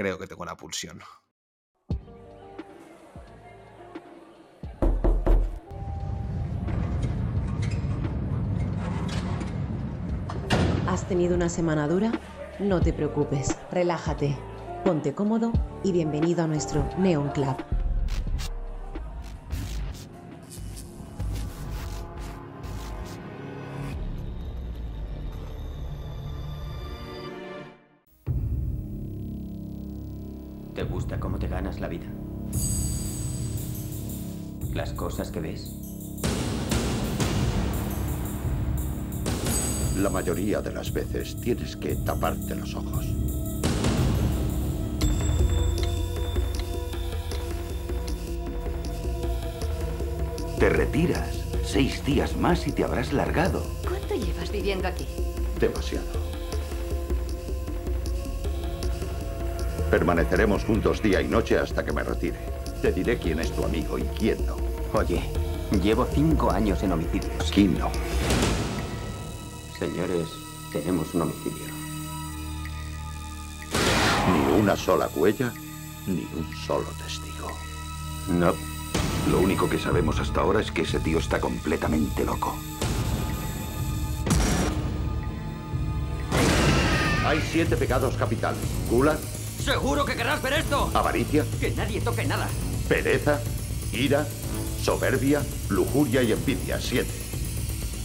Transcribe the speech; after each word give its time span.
Creo 0.00 0.16
que 0.16 0.26
tengo 0.26 0.42
una 0.42 0.56
pulsión. 0.56 0.98
¿Has 10.86 11.06
tenido 11.06 11.34
una 11.34 11.50
semana 11.50 11.86
dura? 11.86 12.12
No 12.58 12.80
te 12.80 12.94
preocupes, 12.94 13.58
relájate, 13.70 14.38
ponte 14.86 15.14
cómodo 15.14 15.52
y 15.84 15.92
bienvenido 15.92 16.44
a 16.44 16.46
nuestro 16.46 16.88
Neon 16.96 17.28
Club. 17.32 17.79
Gusta 31.10 31.18
cómo 31.18 31.40
te 31.40 31.48
ganas 31.48 31.80
la 31.80 31.88
vida? 31.88 32.06
¿Las 34.72 34.92
cosas 34.92 35.32
que 35.32 35.40
ves? 35.40 35.72
La 39.98 40.08
mayoría 40.08 40.60
de 40.60 40.72
las 40.72 40.92
veces 40.92 41.36
tienes 41.40 41.76
que 41.76 41.96
taparte 41.96 42.54
los 42.54 42.76
ojos. 42.76 43.06
Te 50.60 50.68
retiras. 50.68 51.40
Seis 51.64 52.04
días 52.04 52.36
más 52.36 52.66
y 52.68 52.72
te 52.72 52.84
habrás 52.84 53.12
largado. 53.12 53.64
¿Cuánto 53.88 54.14
llevas 54.14 54.52
viviendo 54.52 54.86
aquí? 54.86 55.06
Demasiado. 55.58 56.29
Permaneceremos 59.90 60.64
juntos 60.64 61.02
día 61.02 61.20
y 61.20 61.26
noche 61.26 61.58
hasta 61.58 61.84
que 61.84 61.92
me 61.92 62.04
retire. 62.04 62.38
Te 62.80 62.92
diré 62.92 63.18
quién 63.18 63.40
es 63.40 63.50
tu 63.50 63.64
amigo 63.64 63.98
y 63.98 64.02
quién 64.16 64.46
no. 64.46 64.56
Oye, 64.92 65.20
llevo 65.82 66.06
cinco 66.14 66.50
años 66.52 66.80
en 66.84 66.92
homicidios. 66.92 67.50
Aquí 67.50 67.64
no. 67.64 67.90
Señores, 69.76 70.28
tenemos 70.72 71.12
un 71.14 71.22
homicidio. 71.22 71.66
Ni 74.32 74.60
una 74.60 74.76
sola 74.76 75.08
huella, 75.16 75.52
ni 76.06 76.26
un 76.36 76.48
solo 76.66 76.86
testigo. 77.02 77.50
No. 78.28 78.52
Lo 79.28 79.40
único 79.40 79.68
que 79.68 79.78
sabemos 79.78 80.20
hasta 80.20 80.40
ahora 80.40 80.60
es 80.60 80.70
que 80.70 80.82
ese 80.82 81.00
tío 81.00 81.18
está 81.18 81.40
completamente 81.40 82.24
loco. 82.24 82.56
Hay 87.26 87.40
siete 87.50 87.76
pecados 87.76 88.16
capitales. 88.16 88.60
Gula, 88.88 89.16
¡Seguro 89.64 90.04
que 90.04 90.16
querrás 90.16 90.40
ver 90.42 90.54
esto! 90.54 90.90
avaricia, 90.94 91.44
¡Que 91.60 91.70
nadie 91.72 92.00
toque 92.00 92.24
nada! 92.24 92.48
pereza, 92.88 93.40
ira, 93.92 94.26
soberbia, 94.82 95.42
lujuria 95.68 96.22
y 96.22 96.32
envidia. 96.32 96.80
Siete. 96.80 97.10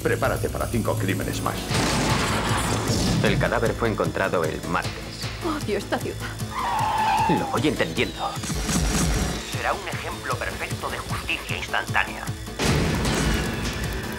Prepárate 0.04 0.50
para 0.50 0.68
cinco 0.68 0.94
crímenes 0.96 1.42
más. 1.42 1.56
El 3.24 3.40
cadáver 3.40 3.74
fue 3.74 3.90
encontrado 3.90 4.44
el 4.44 4.62
martes. 4.68 4.92
Odio 5.44 5.78
esta 5.80 5.98
ciudad. 5.98 6.18
Lo 7.30 7.48
voy 7.48 7.68
entendiendo. 7.68 8.30
será 9.52 9.74
un 9.74 9.88
ejemplo 9.88 10.36
perfecto 10.36 10.90
de 10.90 10.98
justicia 11.00 11.58
instantánea. 11.58 12.24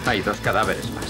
Hay 0.05 0.21
dos 0.21 0.37
cadáveres 0.41 0.89
más. 0.91 1.05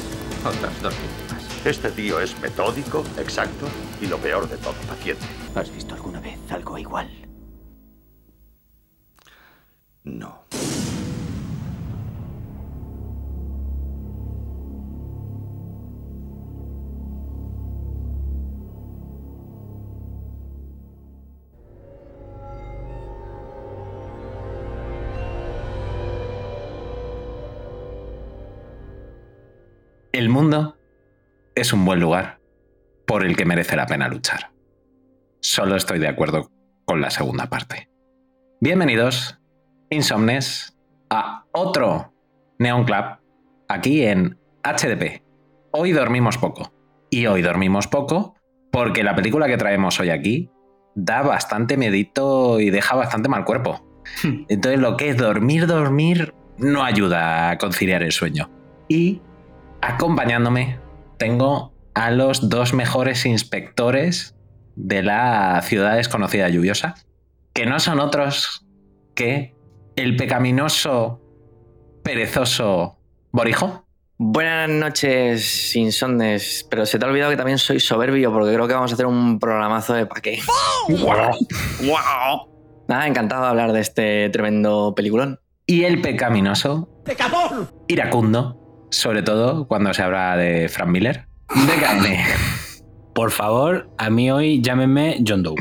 Otras 0.45 0.79
dos 0.83 0.93
víctimas. 0.93 1.43
Este 1.65 1.89
tío 1.91 2.19
es 2.19 2.39
metódico, 2.39 3.03
exacto 3.17 3.67
y 3.99 4.05
lo 4.05 4.17
peor 4.19 4.47
de 4.47 4.57
todo, 4.57 4.73
paciente. 4.87 5.25
¿Has 5.55 5.71
visto 5.73 5.95
alguna 5.95 6.16
vez 6.47 6.51
algo 6.53 6.77
igual? 6.77 7.09
No. 10.03 10.45
El 30.13 30.29
mundo 30.29 30.77
es 31.53 31.73
un 31.73 31.85
buen 31.85 31.99
lugar 31.99 32.39
por 33.05 33.23
el 33.23 33.35
que 33.35 33.45
merece 33.45 33.75
la 33.75 33.85
pena 33.85 34.07
luchar. 34.07 34.56
Solo 35.41 35.75
estoy 35.75 35.99
de 35.99 36.07
acuerdo 36.07 36.49
con 36.85 36.99
la 36.99 37.11
segunda 37.11 37.47
parte. 37.47 37.89
Bienvenidos, 38.59 39.39
insomnes, 39.91 40.75
a 41.11 41.45
otro 41.51 42.11
Neon 42.57 42.85
Club 42.85 43.05
aquí 43.67 44.03
en 44.03 44.39
HDP. 44.63 45.21
Hoy 45.71 45.91
dormimos 45.91 46.39
poco. 46.39 46.73
Y 47.11 47.27
hoy 47.27 47.43
dormimos 47.43 47.87
poco 47.87 48.35
porque 48.71 49.03
la 49.03 49.15
película 49.15 49.47
que 49.47 49.57
traemos 49.57 49.99
hoy 49.99 50.09
aquí 50.09 50.49
da 50.95 51.21
bastante 51.21 51.77
medito 51.77 52.59
y 52.59 52.71
deja 52.71 52.95
bastante 52.95 53.29
mal 53.29 53.45
cuerpo. 53.45 53.85
Entonces 54.49 54.79
lo 54.79 54.97
que 54.97 55.09
es 55.09 55.17
dormir, 55.17 55.67
dormir, 55.67 56.33
no 56.57 56.83
ayuda 56.83 57.51
a 57.51 57.57
conciliar 57.59 58.01
el 58.01 58.11
sueño. 58.11 58.49
Y 58.87 59.21
acompañándome 59.81 60.79
tengo 61.17 61.73
a 61.93 62.09
los 62.09 62.49
dos 62.49 62.73
mejores 62.73 63.25
inspectores 63.25 64.36
de 64.77 65.01
la 65.01 65.59
ciudad 65.63 65.95
desconocida 65.95 66.47
lluviosa, 66.49 66.95
que 67.53 67.65
no 67.65 67.79
son 67.79 67.99
otros 67.99 68.65
que 69.15 69.55
el 69.95 70.15
pecaminoso, 70.15 71.19
perezoso 72.03 72.97
Borijo. 73.31 73.85
Buenas 74.19 74.69
noches, 74.69 75.75
insomnes. 75.75 76.65
Pero 76.69 76.85
se 76.85 76.97
te 76.97 77.05
ha 77.05 77.09
olvidado 77.09 77.31
que 77.31 77.37
también 77.37 77.57
soy 77.57 77.79
soberbio 77.79 78.31
porque 78.31 78.53
creo 78.53 78.67
que 78.67 78.73
vamos 78.73 78.91
a 78.91 78.93
hacer 78.93 79.05
un 79.05 79.39
programazo 79.39 79.93
de 79.93 80.05
pa' 80.05 80.21
qué. 80.21 80.39
Nada, 82.87 83.07
encantado 83.07 83.43
de 83.43 83.49
hablar 83.49 83.73
de 83.73 83.81
este 83.81 84.29
tremendo 84.29 84.93
peliculón. 84.95 85.39
Y 85.65 85.83
el 85.83 86.01
pecaminoso, 86.01 86.89
iracundo, 87.87 88.87
sobre 88.89 89.21
todo 89.21 89.67
cuando 89.67 89.93
se 89.93 90.01
habla 90.01 90.37
de 90.37 90.69
Frank 90.69 90.89
Miller. 90.89 91.27
DKN. 91.49 92.56
Por 93.17 93.31
favor, 93.31 93.89
a 93.97 94.11
mí 94.11 94.29
hoy 94.29 94.61
llámenme 94.61 95.17
John 95.27 95.41
Doe. 95.41 95.55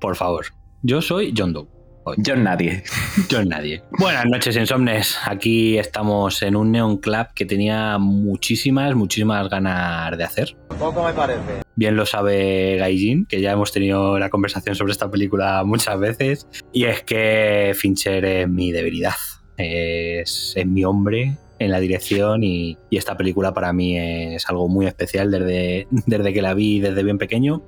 Por 0.00 0.16
favor. 0.16 0.46
Yo 0.80 1.02
soy 1.02 1.34
John 1.36 1.52
Doe. 1.52 1.66
Hoy. 2.04 2.16
Yo 2.16 2.34
nadie. 2.34 2.82
John 3.30 3.50
Nadie. 3.50 3.82
Buenas 3.98 4.24
noches, 4.24 4.56
insomnes. 4.56 5.18
Aquí 5.26 5.76
estamos 5.76 6.40
en 6.40 6.56
un 6.56 6.72
Neon 6.72 6.96
Club 6.96 7.26
que 7.34 7.44
tenía 7.44 7.98
muchísimas, 7.98 8.94
muchísimas 8.94 9.50
ganas 9.50 10.16
de 10.16 10.24
hacer. 10.24 10.56
Poco 10.78 11.04
me 11.04 11.12
parece. 11.12 11.60
Bien 11.76 11.94
lo 11.94 12.06
sabe 12.06 12.76
Gaijin, 12.78 13.26
que 13.26 13.42
ya 13.42 13.52
hemos 13.52 13.70
tenido 13.70 14.18
la 14.18 14.30
conversación 14.30 14.74
sobre 14.74 14.92
esta 14.92 15.10
película 15.10 15.62
muchas 15.62 16.00
veces. 16.00 16.48
Y 16.72 16.84
es 16.84 17.02
que 17.02 17.72
Fincher 17.74 18.24
es 18.24 18.48
mi 18.48 18.72
debilidad. 18.72 19.12
Es, 19.58 20.54
es 20.56 20.66
mi 20.66 20.86
hombre 20.86 21.36
en 21.58 21.70
la 21.70 21.80
dirección 21.80 22.42
y, 22.42 22.78
y 22.90 22.96
esta 22.96 23.16
película 23.16 23.52
para 23.52 23.72
mí 23.72 23.98
es 23.98 24.48
algo 24.48 24.68
muy 24.68 24.86
especial 24.86 25.30
desde, 25.30 25.86
desde 26.06 26.32
que 26.32 26.42
la 26.42 26.54
vi 26.54 26.80
desde 26.80 27.02
bien 27.02 27.18
pequeño 27.18 27.62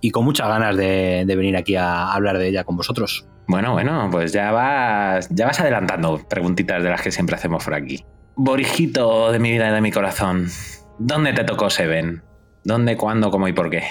y 0.00 0.10
con 0.10 0.24
muchas 0.24 0.48
ganas 0.48 0.76
de, 0.76 1.24
de 1.26 1.36
venir 1.36 1.56
aquí 1.56 1.76
a 1.76 2.12
hablar 2.12 2.38
de 2.38 2.48
ella 2.48 2.64
con 2.64 2.76
vosotros. 2.76 3.26
Bueno, 3.46 3.72
bueno, 3.72 4.08
pues 4.10 4.32
ya 4.32 4.52
vas, 4.52 5.28
ya 5.30 5.46
vas 5.46 5.60
adelantando 5.60 6.20
preguntitas 6.28 6.82
de 6.82 6.88
las 6.88 7.02
que 7.02 7.10
siempre 7.10 7.36
hacemos 7.36 7.64
por 7.64 7.74
aquí. 7.74 8.04
Borijito 8.36 9.32
de 9.32 9.38
mi 9.40 9.50
vida 9.50 9.68
y 9.70 9.74
de 9.74 9.80
mi 9.80 9.90
corazón, 9.90 10.46
¿dónde 10.98 11.32
te 11.32 11.44
tocó 11.44 11.68
Seven? 11.68 12.22
¿Dónde, 12.62 12.96
cuándo, 12.96 13.30
cómo 13.30 13.48
y 13.48 13.52
por 13.52 13.68
qué? 13.68 13.82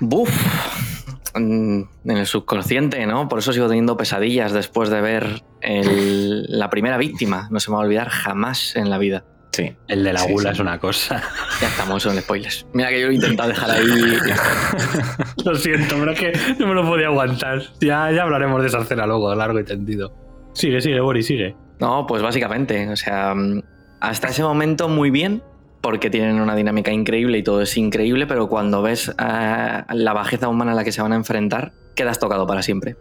Buf. 0.00 0.89
En 1.34 1.88
el 2.04 2.26
subconsciente, 2.26 3.06
¿no? 3.06 3.28
Por 3.28 3.38
eso 3.38 3.52
sigo 3.52 3.68
teniendo 3.68 3.96
pesadillas 3.96 4.52
después 4.52 4.90
de 4.90 5.00
ver 5.00 5.42
el- 5.60 6.44
la 6.48 6.70
primera 6.70 6.96
víctima. 6.98 7.48
No 7.50 7.60
se 7.60 7.70
me 7.70 7.76
va 7.76 7.82
a 7.82 7.86
olvidar 7.86 8.08
jamás 8.08 8.74
en 8.76 8.90
la 8.90 8.98
vida. 8.98 9.24
Sí. 9.52 9.76
El 9.88 10.04
de 10.04 10.12
la 10.12 10.20
Sí, 10.20 10.32
gula 10.32 10.50
sí. 10.50 10.54
es 10.54 10.60
una 10.60 10.78
cosa. 10.78 11.22
Ya 11.60 11.68
estamos 11.68 12.06
en 12.06 12.20
spoilers. 12.20 12.66
Mira 12.72 12.88
que 12.88 13.00
yo 13.00 13.06
lo 13.06 13.12
he 13.12 13.16
intentado 13.16 13.48
dejar 13.50 13.70
ahí. 13.70 13.84
Lo 15.44 15.54
siento, 15.56 15.96
pero 15.98 16.12
es 16.12 16.18
que 16.20 16.32
no 16.58 16.66
me 16.68 16.74
lo 16.74 16.84
podía 16.86 17.06
aguantar. 17.08 17.62
Ya, 17.80 18.10
ya 18.12 18.22
hablaremos 18.22 18.62
de 18.62 18.68
esa 18.68 18.78
escena 18.80 19.06
luego, 19.06 19.34
largo 19.34 19.58
y 19.60 19.64
tendido. 19.64 20.12
Sigue, 20.54 20.80
sigue, 20.80 21.00
Boris, 21.00 21.26
sigue. 21.26 21.54
No, 21.80 22.06
pues 22.06 22.22
básicamente, 22.22 22.88
o 22.88 22.96
sea, 22.96 23.34
mm, 23.34 23.62
hasta 24.00 24.28
ese 24.28 24.42
momento 24.42 24.88
muy 24.88 25.10
bien, 25.10 25.42
porque 25.80 26.10
tienen 26.10 26.40
una 26.40 26.54
dinámica 26.54 26.92
increíble 26.92 27.38
y 27.38 27.42
todo 27.42 27.62
es 27.62 27.76
increíble, 27.76 28.26
pero 28.26 28.48
cuando 28.48 28.82
ves 28.82 29.08
eh, 29.08 29.82
la 29.92 30.12
bajeza 30.12 30.48
humana 30.48 30.72
a 30.72 30.74
la 30.74 30.84
que 30.84 30.92
se 30.92 31.00
van 31.02 31.12
a 31.12 31.16
enfrentar, 31.16 31.72
quedas 31.94 32.18
tocado 32.18 32.46
para 32.46 32.62
siempre. 32.62 32.96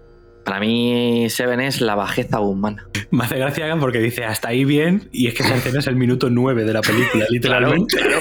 Para 0.46 0.62
mí, 0.62 1.28
Seven 1.30 1.60
es 1.60 1.82
la 1.82 1.96
bajeza 1.96 2.40
humana. 2.40 2.88
Me 3.12 3.24
hace 3.26 3.38
gracia 3.38 3.66
Hagan, 3.66 3.80
porque 3.80 4.00
dice 4.00 4.24
hasta 4.24 4.48
ahí 4.50 4.64
bien, 4.66 5.10
y 5.12 5.28
es 5.28 5.34
que 5.34 5.44
esa 5.44 5.56
escena 5.56 5.80
es 5.80 5.88
el 5.88 5.96
minuto 5.98 6.30
9 6.30 6.64
de 6.64 6.74
la 6.74 6.82
película, 6.82 7.26
literalmente. 7.30 7.98
Claro, 7.98 8.20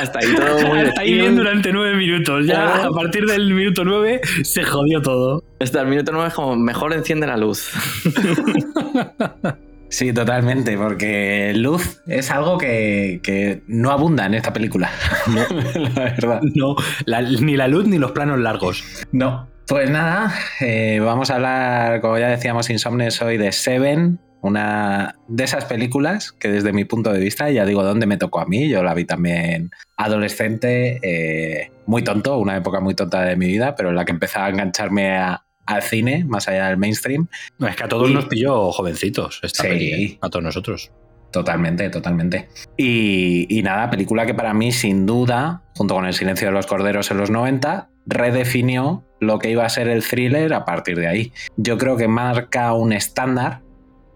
Hasta 0.00 0.18
ahí 0.20 0.34
todo 0.34 0.66
muy 0.68 0.78
hasta 0.80 1.00
ahí 1.00 1.14
bien 1.14 1.36
durante 1.36 1.72
9 1.72 1.96
minutos. 1.96 2.46
Ya 2.46 2.54
Claro. 2.72 2.90
a 2.90 2.94
partir 2.94 3.26
del 3.26 3.52
minuto 3.52 3.84
9 3.84 4.20
se 4.44 4.62
jodió 4.64 5.02
todo. 5.02 5.42
Hasta 5.60 5.80
el 5.82 5.88
minuto 5.88 6.12
9 6.12 6.28
es 6.28 6.34
como 6.34 6.56
mejor 6.56 6.92
enciende 6.94 7.26
la 7.26 7.36
luz. 7.36 7.70
Sí, 9.92 10.10
totalmente, 10.14 10.76
porque 10.78 11.52
luz 11.54 12.00
es 12.06 12.30
algo 12.30 12.56
que, 12.56 13.20
que 13.22 13.62
no 13.66 13.90
abunda 13.90 14.24
en 14.24 14.32
esta 14.32 14.50
película. 14.50 14.90
la 15.94 16.04
verdad. 16.04 16.40
No, 16.54 16.76
la- 17.04 17.20
ni 17.20 17.56
la 17.58 17.68
luz 17.68 17.86
ni 17.86 17.98
los 17.98 18.12
planos 18.12 18.38
largos. 18.38 18.82
No. 19.12 19.48
Pues 19.68 19.90
nada, 19.90 20.34
eh, 20.60 20.98
vamos 21.04 21.30
a 21.30 21.34
hablar, 21.34 22.00
como 22.00 22.16
ya 22.18 22.28
decíamos, 22.28 22.70
Insomnes 22.70 23.20
hoy 23.20 23.36
de 23.36 23.52
Seven, 23.52 24.18
una 24.40 25.14
de 25.28 25.44
esas 25.44 25.66
películas 25.66 26.32
que 26.32 26.48
desde 26.48 26.72
mi 26.72 26.84
punto 26.86 27.12
de 27.12 27.20
vista, 27.20 27.50
ya 27.50 27.64
digo 27.66 27.84
dónde 27.84 28.06
me 28.06 28.16
tocó 28.16 28.40
a 28.40 28.46
mí, 28.46 28.68
yo 28.70 28.82
la 28.82 28.94
vi 28.94 29.04
también 29.04 29.70
adolescente, 29.96 30.98
eh, 31.02 31.70
muy 31.86 32.02
tonto, 32.02 32.38
una 32.38 32.56
época 32.56 32.80
muy 32.80 32.94
tonta 32.94 33.22
de 33.22 33.36
mi 33.36 33.46
vida, 33.46 33.74
pero 33.76 33.90
en 33.90 33.96
la 33.96 34.04
que 34.06 34.12
empezaba 34.12 34.46
a 34.46 34.50
engancharme 34.50 35.16
a- 35.16 35.44
al 35.66 35.82
cine, 35.82 36.24
más 36.24 36.48
allá 36.48 36.68
del 36.68 36.76
mainstream. 36.76 37.28
No, 37.58 37.66
es 37.68 37.76
que 37.76 37.84
a 37.84 37.88
todos 37.88 38.10
Y- 38.10 38.14
nos 38.14 38.26
pilló 38.26 38.72
jovencitos 38.72 39.40
esta 39.42 39.62
Sí. 39.62 39.68
peli, 39.68 39.92
¿eh? 39.92 40.18
a 40.20 40.28
todos 40.28 40.44
nosotros. 40.44 40.90
Totalmente, 41.30 41.88
totalmente. 41.88 42.48
Y, 42.76 43.46
y 43.48 43.62
nada, 43.62 43.88
película 43.88 44.26
que 44.26 44.34
para 44.34 44.52
mí, 44.52 44.70
sin 44.72 45.06
duda, 45.06 45.62
junto 45.74 45.94
con 45.94 46.04
El 46.04 46.12
silencio 46.12 46.48
de 46.48 46.52
los 46.52 46.66
corderos 46.66 47.10
en 47.10 47.16
los 47.16 47.30
90, 47.30 47.88
redefinió 48.04 49.04
lo 49.20 49.38
que 49.38 49.50
iba 49.50 49.64
a 49.64 49.68
ser 49.68 49.88
el 49.88 50.02
thriller 50.04 50.52
a 50.52 50.64
partir 50.64 50.98
de 50.98 51.06
ahí. 51.06 51.32
Yo 51.56 51.78
creo 51.78 51.96
que 51.96 52.08
marca 52.08 52.72
un 52.72 52.92
estándar 52.92 53.62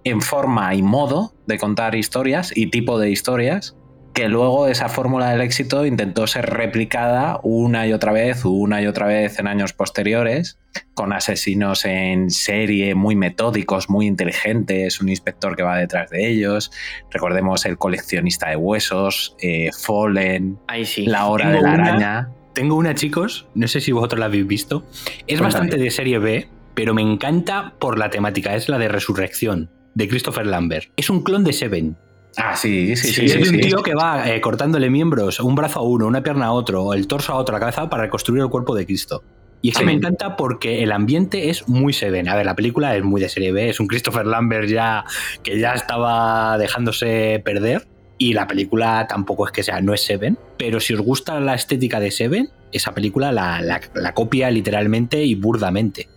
en 0.04 0.20
forma 0.20 0.75
y 0.75 0.82
modo 0.82 1.32
de 1.46 1.58
contar 1.58 1.94
historias 1.94 2.52
y 2.56 2.66
tipo 2.70 2.99
de 2.99 3.10
historias 3.10 3.76
que 4.16 4.28
luego 4.30 4.66
esa 4.66 4.88
fórmula 4.88 5.28
del 5.28 5.42
éxito 5.42 5.84
intentó 5.84 6.26
ser 6.26 6.46
replicada 6.46 7.38
una 7.42 7.86
y 7.86 7.92
otra 7.92 8.12
vez, 8.12 8.46
una 8.46 8.80
y 8.80 8.86
otra 8.86 9.06
vez 9.06 9.38
en 9.38 9.46
años 9.46 9.74
posteriores, 9.74 10.58
con 10.94 11.12
asesinos 11.12 11.84
en 11.84 12.30
serie 12.30 12.94
muy 12.94 13.14
metódicos, 13.14 13.90
muy 13.90 14.06
inteligentes, 14.06 15.02
un 15.02 15.10
inspector 15.10 15.54
que 15.54 15.62
va 15.62 15.76
detrás 15.76 16.08
de 16.08 16.28
ellos, 16.30 16.72
recordemos 17.10 17.66
el 17.66 17.76
coleccionista 17.76 18.48
de 18.48 18.56
huesos, 18.56 19.36
eh, 19.42 19.68
Fallen, 19.78 20.58
Ahí 20.66 20.86
sí. 20.86 21.04
La 21.04 21.26
hora 21.26 21.52
Tengo 21.52 21.56
de 21.58 21.62
la 21.68 21.74
una- 21.74 21.84
araña. 21.84 22.28
Tengo 22.54 22.76
una, 22.76 22.94
chicos, 22.94 23.46
no 23.54 23.68
sé 23.68 23.82
si 23.82 23.92
vosotros 23.92 24.18
la 24.18 24.26
habéis 24.26 24.46
visto. 24.46 24.86
Es 24.88 25.02
Cuéntame. 25.38 25.42
bastante 25.42 25.76
de 25.76 25.90
serie 25.90 26.18
B, 26.18 26.48
pero 26.74 26.94
me 26.94 27.02
encanta 27.02 27.74
por 27.78 27.98
la 27.98 28.08
temática. 28.08 28.54
Es 28.54 28.70
la 28.70 28.78
de 28.78 28.88
Resurrección, 28.88 29.70
de 29.94 30.08
Christopher 30.08 30.46
Lambert. 30.46 30.88
Es 30.96 31.10
un 31.10 31.22
clon 31.22 31.44
de 31.44 31.52
Seven. 31.52 31.98
Ah, 32.36 32.54
sí, 32.56 32.94
sí, 32.96 33.08
sí. 33.12 33.24
es 33.24 33.32
sí, 33.32 33.38
de 33.38 33.48
un 33.50 33.60
tío 33.60 33.82
que 33.82 33.94
va 33.94 34.28
eh, 34.30 34.40
cortándole 34.40 34.90
miembros, 34.90 35.40
un 35.40 35.54
brazo 35.54 35.80
a 35.80 35.82
uno, 35.82 36.06
una 36.06 36.22
pierna 36.22 36.46
a 36.46 36.52
otro, 36.52 36.92
el 36.92 37.06
torso 37.06 37.32
a 37.32 37.36
otro, 37.36 37.54
la 37.54 37.60
cabeza 37.60 37.88
para 37.88 38.02
reconstruir 38.04 38.42
el 38.42 38.48
cuerpo 38.50 38.74
de 38.74 38.84
Cristo. 38.84 39.22
Y 39.62 39.70
es 39.70 39.78
que 39.78 39.84
me 39.86 39.92
encanta 39.92 40.36
porque 40.36 40.82
el 40.82 40.92
ambiente 40.92 41.48
es 41.48 41.66
muy 41.66 41.92
Seven. 41.94 42.28
A 42.28 42.36
ver, 42.36 42.44
la 42.46 42.54
película 42.54 42.94
es 42.94 43.02
muy 43.02 43.20
de 43.20 43.28
serie 43.30 43.52
B, 43.52 43.70
es 43.70 43.80
un 43.80 43.86
Christopher 43.86 44.26
Lambert 44.26 44.68
ya 44.68 45.04
que 45.42 45.58
ya 45.58 45.72
estaba 45.72 46.56
dejándose 46.58 47.40
perder. 47.44 47.86
Y 48.18 48.32
la 48.34 48.46
película 48.46 49.06
tampoco 49.08 49.46
es 49.46 49.52
que 49.52 49.62
sea, 49.62 49.80
no 49.80 49.92
es 49.92 50.02
Seven, 50.02 50.38
pero 50.58 50.78
si 50.80 50.94
os 50.94 51.00
gusta 51.00 51.40
la 51.40 51.54
estética 51.54 52.00
de 52.00 52.10
Seven, 52.10 52.48
esa 52.72 52.92
película 52.92 53.32
la, 53.32 53.60
la- 53.60 53.80
la 53.94 54.12
copia 54.14 54.50
literalmente 54.50 55.22
y 55.24 55.34
burdamente. 55.34 56.08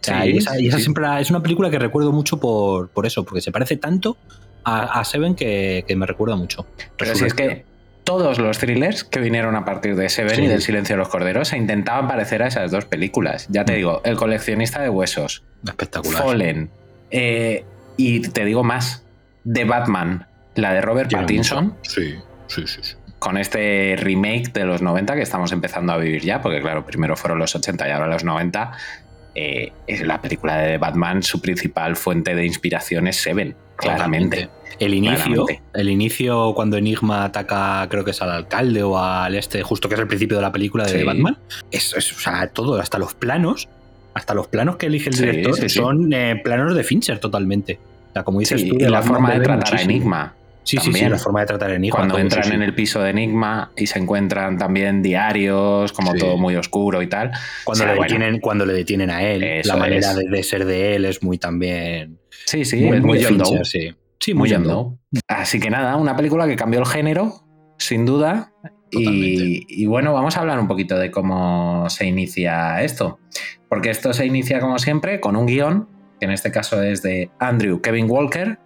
O 0.00 0.04
sea, 0.04 0.22
Sí, 0.24 0.30
y 0.30 0.36
esa, 0.38 0.60
y 0.60 0.68
esa 0.68 0.76
sí. 0.78 0.82
siempre 0.84 1.06
es 1.20 1.30
una 1.30 1.42
película 1.42 1.70
que 1.70 1.78
recuerdo 1.78 2.12
mucho 2.12 2.38
por, 2.38 2.88
por 2.88 3.06
eso, 3.06 3.24
porque 3.24 3.40
se 3.40 3.52
parece 3.52 3.76
tanto 3.76 4.16
a, 4.66 5.00
a 5.00 5.04
Seven 5.04 5.34
que, 5.34 5.84
que 5.88 5.96
me 5.96 6.04
recuerda 6.06 6.36
mucho. 6.36 6.66
Pero 6.98 7.14
si 7.14 7.24
es 7.24 7.32
que 7.34 7.64
todos 8.04 8.38
los 8.38 8.58
thrillers 8.58 9.02
que 9.04 9.18
vinieron 9.20 9.56
a 9.56 9.64
partir 9.64 9.96
de 9.96 10.08
Seven 10.08 10.36
Sí. 10.36 10.42
y 10.42 10.46
del 10.46 10.60
Silencio 10.62 10.94
de 10.94 10.98
los 10.98 11.08
Corderos 11.08 11.48
se 11.48 11.56
intentaban 11.56 12.06
parecer 12.08 12.42
a 12.42 12.48
esas 12.48 12.70
dos 12.70 12.84
películas. 12.84 13.46
Ya 13.48 13.64
te 13.64 13.72
Mm. 13.72 13.76
digo, 13.76 14.00
El 14.04 14.16
coleccionista 14.16 14.80
de 14.82 14.88
huesos, 14.90 15.42
Espectacular. 15.66 16.22
Fallen, 16.22 16.70
eh, 17.10 17.64
y 17.96 18.20
te 18.28 18.44
digo 18.44 18.62
más, 18.62 19.02
The 19.50 19.64
Batman, 19.64 20.26
la 20.56 20.72
de 20.74 20.80
Robert 20.82 21.08
Tiene 21.08 21.24
Pattinson, 21.24 21.64
mucho. 21.68 21.78
Sí, 21.90 22.14
sí, 22.48 22.66
sí. 22.66 22.78
sí. 22.82 22.94
con 23.18 23.38
este 23.38 23.96
remake 23.98 24.52
de 24.52 24.64
los 24.66 24.82
90 24.82 25.16
que 25.16 25.22
estamos 25.22 25.50
empezando 25.50 25.92
a 25.92 25.96
vivir 25.96 26.22
ya, 26.22 26.42
porque 26.42 26.60
claro, 26.60 26.84
primero 26.84 27.16
fueron 27.16 27.38
los 27.38 27.54
80 27.56 27.88
y 27.88 27.90
ahora 27.90 28.06
los 28.06 28.22
90. 28.24 28.72
Eh, 29.36 29.72
es 29.86 30.00
la 30.06 30.20
película 30.20 30.56
de 30.56 30.78
Batman, 30.78 31.22
su 31.22 31.40
principal 31.40 31.94
fuente 31.96 32.34
de 32.34 32.44
inspiración 32.46 33.06
es 33.06 33.16
Seven, 33.16 33.54
claramente. 33.76 34.48
El 34.78 34.92
inicio, 34.94 35.16
Claramente. 35.44 35.62
el 35.74 35.88
inicio 35.88 36.52
cuando 36.54 36.76
Enigma 36.76 37.24
ataca, 37.24 37.86
creo 37.88 38.04
que 38.04 38.10
es 38.10 38.20
al 38.20 38.30
alcalde 38.30 38.82
o 38.82 38.98
al 38.98 39.34
este, 39.34 39.62
justo 39.62 39.88
que 39.88 39.94
es 39.94 40.00
el 40.00 40.06
principio 40.06 40.36
de 40.36 40.42
la 40.42 40.52
película 40.52 40.84
de 40.84 40.98
Sí. 40.98 41.04
Batman, 41.04 41.38
es, 41.70 41.94
es- 41.96 42.12
o 42.12 42.18
sea, 42.20 42.46
todo, 42.48 42.78
hasta 42.80 42.98
los 42.98 43.14
planos, 43.14 43.68
hasta 44.14 44.34
los 44.34 44.48
planos 44.48 44.76
que 44.76 44.86
elige 44.86 45.08
el 45.10 45.16
director 45.16 45.54
sí, 45.54 45.68
sí. 45.68 45.78
son 45.78 46.12
eh, 46.12 46.40
planos 46.42 46.74
de 46.74 46.82
Fincher 46.84 47.18
totalmente. 47.20 47.78
O 48.10 48.12
sea, 48.12 48.22
como 48.24 48.40
dices 48.40 48.66
tú, 48.68 48.76
y 48.76 48.84
la 48.84 49.02
forma 49.02 49.32
de 49.34 49.40
tratar 49.40 49.76
a. 49.78 49.82
Enigma. 49.82 50.34
Sí, 50.66 50.76
sí, 50.78 50.82
sí, 50.86 50.90
también. 50.90 51.12
la 51.12 51.18
forma 51.18 51.40
de 51.40 51.46
tratar 51.46 51.70
Enigma. 51.70 51.96
Cuando 51.96 52.18
entran 52.18 52.42
sí, 52.44 52.50
sí. 52.50 52.54
en 52.56 52.62
el 52.62 52.74
piso 52.74 53.00
de 53.00 53.10
Enigma 53.10 53.72
y 53.76 53.86
se 53.86 53.98
encuentran 53.98 54.58
también 54.58 55.00
diarios, 55.00 55.92
como 55.92 56.12
Sí. 56.12 56.18
todo 56.18 56.36
muy 56.36 56.56
oscuro 56.56 57.00
y 57.02 57.06
tal. 57.06 57.30
Cuando, 57.64 57.84
O 57.84 57.86
sea, 57.86 57.86
le 57.94 57.98
bueno, 57.98 58.12
detienen, 58.14 58.40
cuando 58.40 58.66
le 58.66 58.72
detienen 58.72 59.10
a 59.10 59.22
él, 59.22 59.42
Eso 59.44 59.72
la 59.72 59.76
manera 59.78 60.12
de, 60.14 60.24
de 60.28 60.42
ser 60.42 60.64
de 60.64 60.96
él 60.96 61.04
es 61.04 61.22
muy 61.22 61.38
también. 61.38 62.18
Sí, 62.46 62.64
sí, 62.64 62.84
muy, 62.84 63.00
muy 63.00 63.18
Fincher, 63.22 63.64
sí. 63.64 63.94
Sí, 64.18 64.34
Muy 64.34 64.52
muy. 64.58 64.96
Así 65.28 65.60
que 65.60 65.70
nada, 65.70 65.94
una 65.96 66.16
película 66.16 66.46
que 66.48 66.56
cambió 66.56 66.80
el 66.80 66.86
género, 66.86 67.44
sin 67.78 68.04
duda. 68.04 68.52
Y, 68.90 69.66
y 69.68 69.86
bueno, 69.86 70.12
vamos 70.12 70.36
a 70.36 70.40
hablar 70.40 70.58
un 70.58 70.68
poquito 70.68 70.96
de 70.98 71.10
cómo 71.10 71.88
se 71.90 72.06
inicia 72.06 72.82
esto. 72.82 73.18
Porque 73.68 73.90
esto 73.90 74.12
se 74.12 74.26
inicia, 74.26 74.58
como 74.60 74.78
siempre, 74.78 75.20
con 75.20 75.36
un 75.36 75.46
guion, 75.46 75.88
que 76.18 76.26
en 76.26 76.32
este 76.32 76.50
caso 76.50 76.82
es 76.82 77.02
de 77.02 77.30
Andrew 77.38 77.80
Kevin 77.80 78.06
Walker. 78.08 78.58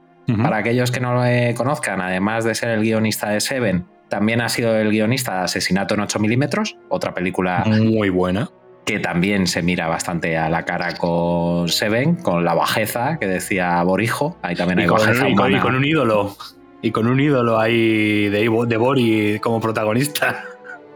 Para 0.42 0.58
aquellos 0.58 0.90
que 0.92 1.00
no 1.00 1.12
lo 1.14 1.24
eh, 1.24 1.54
conozcan, 1.56 2.00
además 2.00 2.44
de 2.44 2.54
ser 2.54 2.68
el 2.70 2.82
guionista 2.82 3.30
de 3.30 3.40
Seven, 3.40 3.86
también 4.08 4.40
ha 4.40 4.48
sido 4.48 4.76
el 4.76 4.90
guionista 4.90 5.38
de 5.38 5.40
Asesinato 5.44 5.94
en 5.94 6.00
8 6.00 6.18
milímetros, 6.20 6.76
otra 6.88 7.14
película 7.14 7.64
Muy 7.66 8.10
buena. 8.10 8.48
que 8.86 9.00
también 9.00 9.46
se 9.48 9.62
mira 9.62 9.88
bastante 9.88 10.36
a 10.38 10.48
la 10.48 10.64
cara 10.64 10.94
con 10.96 11.68
Seven, 11.68 12.14
con 12.16 12.44
la 12.44 12.54
bajeza 12.54 13.18
que 13.18 13.26
decía 13.26 13.82
Borijo. 13.82 14.38
Ahí 14.42 14.54
también 14.54 14.78
Y 14.78 14.82
hay 14.82 14.88
con, 14.88 14.98
bajeza 14.98 15.28
y 15.28 15.34
con- 15.34 15.46
y 15.46 15.54
humana. 15.54 15.62
con 15.62 15.74
un 15.74 15.84
ídolo. 15.84 16.36
Y 16.82 16.92
con 16.92 17.06
un 17.08 17.18
ídolo 17.20 17.58
ahí 17.58 18.28
de, 18.28 18.42
Ivo- 18.48 18.66
de 18.66 18.76
Bori 18.76 19.38
como 19.40 19.60
protagonista. 19.60 20.44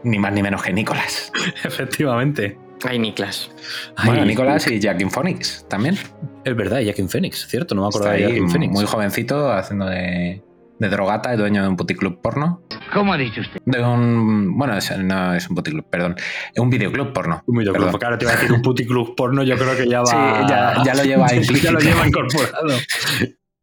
Ni 0.03 0.17
más 0.17 0.31
ni 0.33 0.41
menos 0.43 0.63
que 0.63 0.71
Nicolás. 0.73 1.31
Efectivamente. 1.63 2.57
Ay, 2.83 2.99
Niklas. 2.99 3.49
Bueno, 4.05 4.21
Ay, 4.21 4.27
Nicolás 4.27 4.67
y 4.69 4.79
Jackin 4.79 5.09
Phoenix 5.09 5.65
también. 5.69 5.97
Es 6.43 6.55
verdad, 6.55 6.81
Joaquin 6.83 7.09
Phoenix, 7.09 7.47
cierto, 7.47 7.73
no 7.73 7.81
me 7.83 7.87
Está 7.87 7.97
acordaba 7.99 8.17
de 8.17 8.23
Joaquin 8.25 8.49
Phoenix. 8.49 8.73
muy 8.73 8.85
jovencito, 8.85 9.51
haciendo 9.51 9.85
de, 9.87 10.43
de 10.77 10.89
drogata 10.89 11.33
y 11.33 11.37
dueño 11.37 11.63
de 11.63 11.69
un 11.69 11.75
puticlub 11.77 12.21
porno. 12.21 12.61
¿Cómo 12.93 13.13
ha 13.13 13.17
dicho 13.17 13.41
usted? 13.41 13.59
De 13.65 13.81
un. 13.81 14.55
Bueno, 14.57 14.77
es- 14.77 14.95
no 14.99 15.33
es 15.33 15.49
un 15.49 15.55
puticlub, 15.55 15.89
perdón. 15.89 16.15
Es 16.53 16.59
un 16.61 16.69
videoclub 16.69 17.13
porno. 17.13 17.41
Un 17.47 17.57
videoclub. 17.57 17.85
Perdón. 17.85 17.99
Claro, 17.99 18.17
te 18.19 18.25
iba 18.25 18.33
a 18.33 18.35
decir 18.35 18.51
un 18.53 18.61
puticlub 18.61 19.15
porno, 19.15 19.41
yo 19.43 19.55
creo 19.57 19.75
que 19.75 19.87
ya 19.89 20.01
va. 20.01 20.05
Sí, 20.05 20.15
ya- 20.49 20.83
ya 20.85 20.93
lo 20.93 21.03
lleva 21.09 21.27
ya 21.29 21.35
implícito. 21.37 21.71
lo 21.71 21.79
lleva 21.79 22.05
incorporado. 22.07 22.67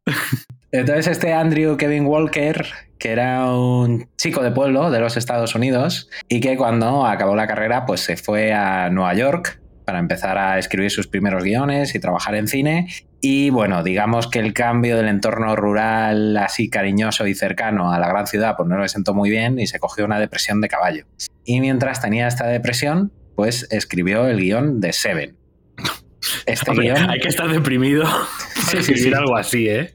Entonces, 0.73 1.05
este 1.05 1.31
Andrew 1.33 1.77
Kevin 1.77 2.07
Walker, 2.07 2.65
que 2.97 3.11
era 3.11 3.45
un 3.53 4.09
chico 4.17 4.41
de 4.41 4.49
pueblo 4.49 4.89
de 4.89 4.99
los 4.99 5.17
Estados 5.17 5.53
Unidos 5.53 6.09
y 6.27 6.39
que 6.39 6.57
cuando 6.57 7.05
acabó 7.05 7.35
la 7.35 7.45
carrera, 7.45 7.85
pues 7.85 8.01
se 8.01 8.17
fue 8.17 8.53
a 8.53 8.89
Nueva 8.89 9.13
York 9.13 9.61
para 9.85 9.99
empezar 9.99 10.35
a 10.39 10.57
escribir 10.57 10.89
sus 10.89 11.05
primeros 11.07 11.43
guiones 11.43 11.93
y 11.93 11.99
trabajar 11.99 12.33
en 12.33 12.47
cine. 12.47 12.87
Y 13.21 13.51
bueno, 13.51 13.83
digamos 13.83 14.27
que 14.27 14.39
el 14.39 14.53
cambio 14.53 14.97
del 14.97 15.09
entorno 15.09 15.55
rural 15.55 16.35
así 16.37 16.71
cariñoso 16.71 17.27
y 17.27 17.35
cercano 17.35 17.93
a 17.93 17.99
la 17.99 18.07
gran 18.07 18.25
ciudad, 18.25 18.55
pues 18.57 18.67
no 18.67 18.79
le 18.79 18.89
sentó 18.89 19.13
muy 19.13 19.29
bien 19.29 19.59
y 19.59 19.67
se 19.67 19.79
cogió 19.79 20.05
una 20.05 20.19
depresión 20.19 20.59
de 20.59 20.69
caballo. 20.69 21.05
Y 21.45 21.61
mientras 21.61 22.01
tenía 22.01 22.25
esta 22.27 22.47
depresión, 22.47 23.13
pues 23.35 23.67
escribió 23.69 24.27
el 24.27 24.39
guion 24.39 24.81
de 24.81 24.91
Seven. 24.91 25.37
Este 26.47 26.71
Hombre, 26.71 26.87
guion 26.87 27.09
hay 27.11 27.19
que 27.19 27.27
estar 27.27 27.47
deprimido 27.47 28.03
para 28.05 28.25
Sí, 28.55 28.71
sí, 28.71 28.77
escribir 28.77 29.03
sí. 29.03 29.13
algo 29.13 29.35
así, 29.37 29.69
¿eh? 29.69 29.93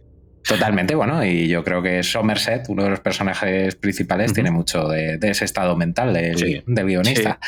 Totalmente, 0.49 0.95
bueno, 0.95 1.23
y 1.27 1.47
yo 1.47 1.63
creo 1.63 1.83
que 1.83 2.03
Somerset, 2.03 2.71
uno 2.71 2.83
de 2.83 2.89
los 2.89 3.01
personajes 3.01 3.75
principales, 3.75 4.33
tiene 4.33 4.51
mucho 4.51 4.89
de, 4.89 5.19
ese 5.21 5.45
estado 5.45 5.77
mental 5.77 6.15
del, 6.15 6.65
guionista. 6.67 7.39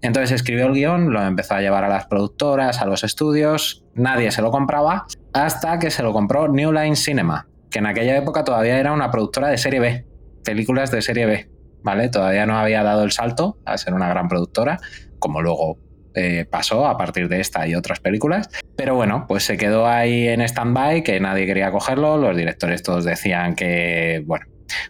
Entonces 0.00 0.32
escribió 0.32 0.68
el 0.68 0.72
guion, 0.72 1.12
lo 1.12 1.22
empezó 1.22 1.56
a 1.56 1.60
llevar 1.60 1.84
a 1.84 1.88
las 1.88 2.06
productoras, 2.06 2.80
a 2.80 2.86
los 2.86 3.04
estudios, 3.04 3.84
nadie 3.94 4.30
se 4.30 4.40
lo 4.40 4.50
compraba, 4.50 5.04
hasta 5.34 5.78
que 5.78 5.90
se 5.90 6.02
lo 6.02 6.14
compró 6.14 6.48
New 6.48 6.72
Line 6.72 6.96
Cinema, 6.96 7.46
que 7.70 7.80
en 7.80 7.86
aquella 7.86 8.16
época 8.16 8.42
todavía 8.42 8.78
era 8.78 8.92
una 8.92 9.10
productora 9.10 9.48
de 9.48 9.58
serie 9.58 9.80
B, 9.80 10.06
películas 10.42 10.90
de 10.90 11.02
serie 11.02 11.26
B, 11.26 11.50
¿vale? 11.82 12.08
Todavía 12.08 12.46
no 12.46 12.58
había 12.58 12.82
dado 12.82 13.04
el 13.04 13.12
salto 13.12 13.58
a 13.66 13.76
ser 13.76 13.92
una 13.92 14.08
gran 14.08 14.28
productora, 14.28 14.78
como 15.18 15.42
luego 15.42 15.78
eh, 16.14 16.46
pasó 16.50 16.86
a 16.86 16.96
partir 16.96 17.28
de 17.28 17.40
esta 17.40 17.66
y 17.66 17.74
otras 17.74 18.00
películas. 18.00 18.48
Pero 18.76 18.94
bueno, 18.94 19.26
pues 19.28 19.44
se 19.44 19.56
quedó 19.56 19.86
ahí 19.86 20.28
en 20.28 20.40
stand-by, 20.40 21.02
que 21.02 21.20
nadie 21.20 21.46
quería 21.46 21.70
cogerlo. 21.70 22.16
Los 22.16 22.36
directores 22.36 22.82
todos 22.82 23.04
decían 23.04 23.54
que, 23.54 24.22
bueno, 24.26 24.46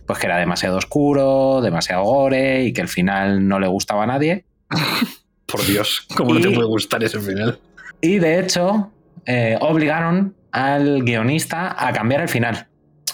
pues 0.06 0.18
que 0.18 0.26
era 0.26 0.38
demasiado 0.38 0.76
oscuro, 0.76 1.60
demasiado 1.60 2.04
gore 2.04 2.64
y 2.64 2.72
que 2.72 2.80
el 2.80 2.88
final 2.88 3.46
no 3.46 3.58
le 3.60 3.66
gustaba 3.66 4.04
a 4.04 4.06
nadie. 4.06 4.44
Por 5.46 5.66
Dios, 5.66 6.06
¿cómo 6.16 6.34
no 6.34 6.40
te 6.40 6.50
puede 6.50 6.68
gustar 6.68 7.02
ese 7.02 7.20
final? 7.20 7.58
Y 8.00 8.18
de 8.18 8.38
hecho, 8.38 8.92
eh, 9.26 9.58
obligaron 9.60 10.34
al 10.52 11.02
guionista 11.02 11.74
a 11.76 11.92
cambiar 11.92 12.22
el 12.22 12.28
final. 12.28 12.68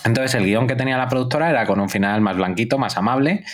Entonces, 0.04 0.34
el 0.34 0.44
guion 0.44 0.66
que 0.66 0.76
tenía 0.76 0.96
la 0.98 1.08
productora 1.08 1.50
era 1.50 1.66
con 1.66 1.80
un 1.80 1.88
final 1.88 2.20
más 2.20 2.36
blanquito, 2.36 2.78
más 2.78 2.96
amable. 2.96 3.44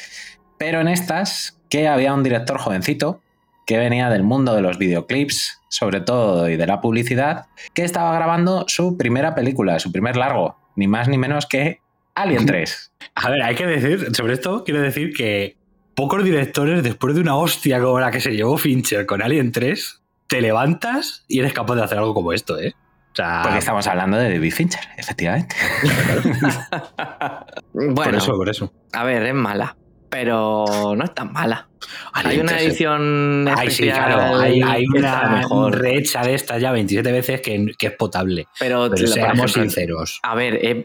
Pero 0.59 0.81
en 0.81 0.89
estas, 0.89 1.59
que 1.71 1.89
había 1.89 2.13
un 2.13 2.23
director 2.23 2.59
jovencito 2.59 3.23
que 3.67 3.79
venía 3.79 4.11
del 4.11 4.23
mundo 4.23 4.55
de 4.55 4.63
los 4.63 4.79
videoclips, 4.79 5.61
sobre 5.69 6.01
todo, 6.01 6.49
y 6.49 6.57
de 6.57 6.67
la 6.67 6.81
publicidad, 6.81 7.47
que 7.75 7.85
estaba 7.85 8.15
grabando 8.15 8.65
su 8.69 8.97
primera 8.97 9.35
película, 9.35 9.79
su 9.79 9.93
primer 9.93 10.17
largo, 10.17 10.57
ni 10.77 10.87
más 10.87 11.09
ni 11.09 11.19
menos 11.19 11.47
que 11.47 11.81
Alien 12.15 12.47
3. 12.47 12.93
A 13.15 13.31
ver, 13.31 13.43
hay 13.43 13.55
que 13.55 13.67
decir, 13.67 14.15
sobre 14.15 14.35
esto, 14.35 14.65
quiero 14.65 14.81
decir 14.81 15.13
que 15.13 15.57
pocos 15.95 16.25
directores, 16.25 16.83
después 16.83 17.15
de 17.15 17.21
una 17.21 17.37
hostia 17.37 17.81
como 17.81 18.01
la 18.01 18.11
que 18.11 18.21
se 18.21 18.33
llevó 18.33 18.57
Fincher 18.59 19.07
con 19.07 19.23
Alien 19.23 19.53
3, 19.53 20.03
te 20.27 20.41
levantas 20.41 21.25
y 21.29 21.41
eres 21.41 21.53
capaz 21.53 21.77
de 21.77 21.85
hacer 21.85 21.99
algo 21.99 22.15
como 22.15 22.33
esto, 22.33 22.59
¿eh? 22.59 22.75
Porque 23.15 23.59
estamos 23.59 23.87
hablando 23.87 24.17
de 24.17 24.33
David 24.33 24.53
Fincher, 24.53 24.81
efectivamente. 24.97 25.55
bueno, 27.75 27.95
por 27.95 28.15
eso, 28.15 28.33
por 28.33 28.49
eso. 28.49 28.73
A 28.95 29.05
ver, 29.05 29.23
es 29.27 29.35
mala 29.35 29.77
pero 30.13 30.95
no 30.95 31.05
es 31.05 31.15
tan 31.15 31.33
mala. 31.33 31.71
Hay 32.13 32.39
una 32.39 32.59
edición 32.59 33.49
especial 33.49 33.71
sí, 33.71 33.83
claro, 33.85 34.39
hay, 34.39 34.87
una 34.87 35.29
mejor. 35.29 35.79
rehecha 35.79 36.23
de 36.23 36.35
esta 36.35 36.59
ya 36.59 36.73
27 36.73 37.13
veces 37.13 37.41
que, 37.41 37.75
es 37.79 37.93
potable. 37.93 38.49
Pero, 38.59 38.95
seamos 38.97 39.53
sinceros. 39.53 40.21
A 40.23 40.35
ver, 40.35 40.59
es, 40.63 40.77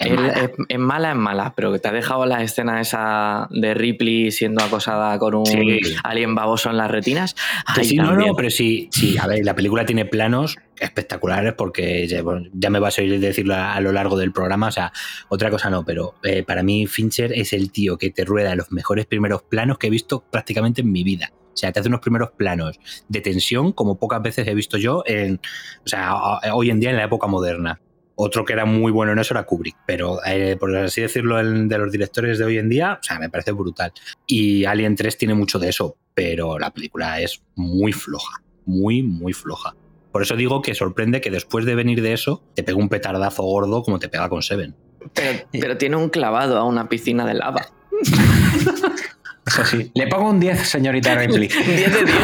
mala. 0.80 1.12
es, 1.12 1.18
mala, 1.18 1.54
pero 1.56 1.72
que 1.72 1.80
te 1.80 1.88
ha 1.88 1.92
dejado 1.92 2.26
la 2.26 2.44
escena 2.44 2.82
esa 2.82 3.48
de 3.52 3.74
Ripley 3.74 4.32
siendo 4.32 4.64
acosada 4.64 5.18
con 5.20 5.36
un 5.36 5.80
alien 6.04 6.36
baboso 6.36 6.70
en 6.70 6.78
las 6.78 6.90
retinas. 6.90 7.36
sí, 7.82 7.98
no, 7.98 8.14
no, 8.14 8.36
pero 8.36 8.50
sí, 8.50 8.90
sí, 8.92 9.18
a 9.18 9.28
ver, 9.28 9.44
la 9.44 9.56
película 9.56 9.86
tiene 9.86 10.06
planos 10.06 10.58
espectaculares 10.80 11.54
porque 11.54 12.08
ya, 12.08 12.70
me 12.70 12.80
vas 12.80 12.98
a 12.98 13.02
oír 13.02 13.20
decirlo 13.20 13.56
a, 13.56 13.80
lo 13.82 13.92
largo 13.92 14.18
del 14.18 14.32
programa, 14.32 14.68
o 14.68 14.72
sea, 14.72 14.92
otra 15.30 15.50
cosa 15.50 15.70
no, 15.70 15.84
pero 15.84 16.16
eh, 16.24 16.44
para 16.44 16.64
mí 16.64 16.88
Fincher 16.88 17.34
es 17.34 17.54
el 17.54 17.72
tío 17.72 17.98
que 17.98 18.10
te 18.10 18.26
rueda 18.26 18.56
los 18.56 18.72
mejores 18.72 19.06
primeros 19.06 19.44
planos 19.44 19.78
que 19.78 19.88
he 19.88 19.90
visto 19.90 20.24
prácticamente 20.30 20.84
en 20.88 20.92
mi 20.92 21.04
vida. 21.04 21.32
O 21.34 21.58
sea, 21.60 21.72
te 21.72 21.80
hace 21.80 21.90
unos 21.90 22.02
primeros 22.02 22.32
planos 22.32 22.80
de 23.08 23.22
tensión 23.22 23.72
como 23.72 23.98
pocas 23.98 24.22
veces 24.22 24.48
he 24.48 24.54
visto 24.54 24.78
yo 24.78 25.04
en, 25.06 25.40
o 25.84 25.88
sea, 25.88 26.16
hoy 26.54 26.70
en 26.70 26.80
día 26.80 26.92
en 26.92 26.98
la 26.98 27.06
época 27.06 27.28
moderna. 27.28 27.82
Otro 28.20 28.46
que 28.46 28.54
era 28.54 28.66
muy 28.66 28.92
bueno 28.92 29.12
en 29.12 29.20
eso 29.20 29.34
era 29.34 29.44
Kubrick, 29.44 29.78
pero 29.86 30.20
eh, 30.26 30.58
por 30.60 30.76
así 30.76 31.02
decirlo, 31.02 31.40
el 31.40 31.68
de 31.68 31.78
los 31.78 31.92
directores 31.92 32.40
de 32.40 32.46
hoy 32.46 32.58
en 32.58 32.70
día, 32.70 33.00
o 33.00 33.04
sea, 33.04 33.20
me 33.20 33.30
parece 33.30 33.52
brutal. 33.52 33.92
Y 34.26 34.66
Alien 34.66 34.96
3 34.96 35.18
tiene 35.18 35.36
mucho 35.36 35.60
de 35.60 35.70
eso, 35.70 35.98
pero 36.16 36.58
la 36.58 36.72
película 36.72 37.22
es 37.22 37.44
muy 37.56 37.92
floja, 37.92 38.42
muy, 38.66 39.04
muy 39.04 39.34
floja. 39.34 39.76
Por 40.12 40.24
eso 40.24 40.36
digo 40.36 40.64
que 40.64 40.74
sorprende 40.74 41.22
que 41.22 41.30
después 41.30 41.66
de 41.66 41.76
venir 41.76 42.02
de 42.02 42.14
eso 42.14 42.44
te 42.56 42.64
pegue 42.64 42.78
un 42.78 42.90
petardazo 42.90 43.44
gordo 43.44 43.84
como 43.84 44.00
te 44.00 44.10
pega 44.10 44.30
con 44.30 44.42
Seven. 44.42 44.76
Pero, 45.14 45.78
tiene 45.78 45.96
un 45.96 46.10
clavado 46.10 46.58
a 46.58 46.64
una 46.64 46.90
piscina 46.90 47.26
de 47.26 47.36
lava. 47.36 47.68
Eso 49.48 49.66
sí. 49.66 49.92
Le 49.96 50.08
pongo 50.08 50.30
un 50.30 50.40
10, 50.40 50.60
señorita 50.60 51.16
Ripley. 51.16 51.48
10 51.66 51.94
de 51.94 52.04
10. 52.04 52.18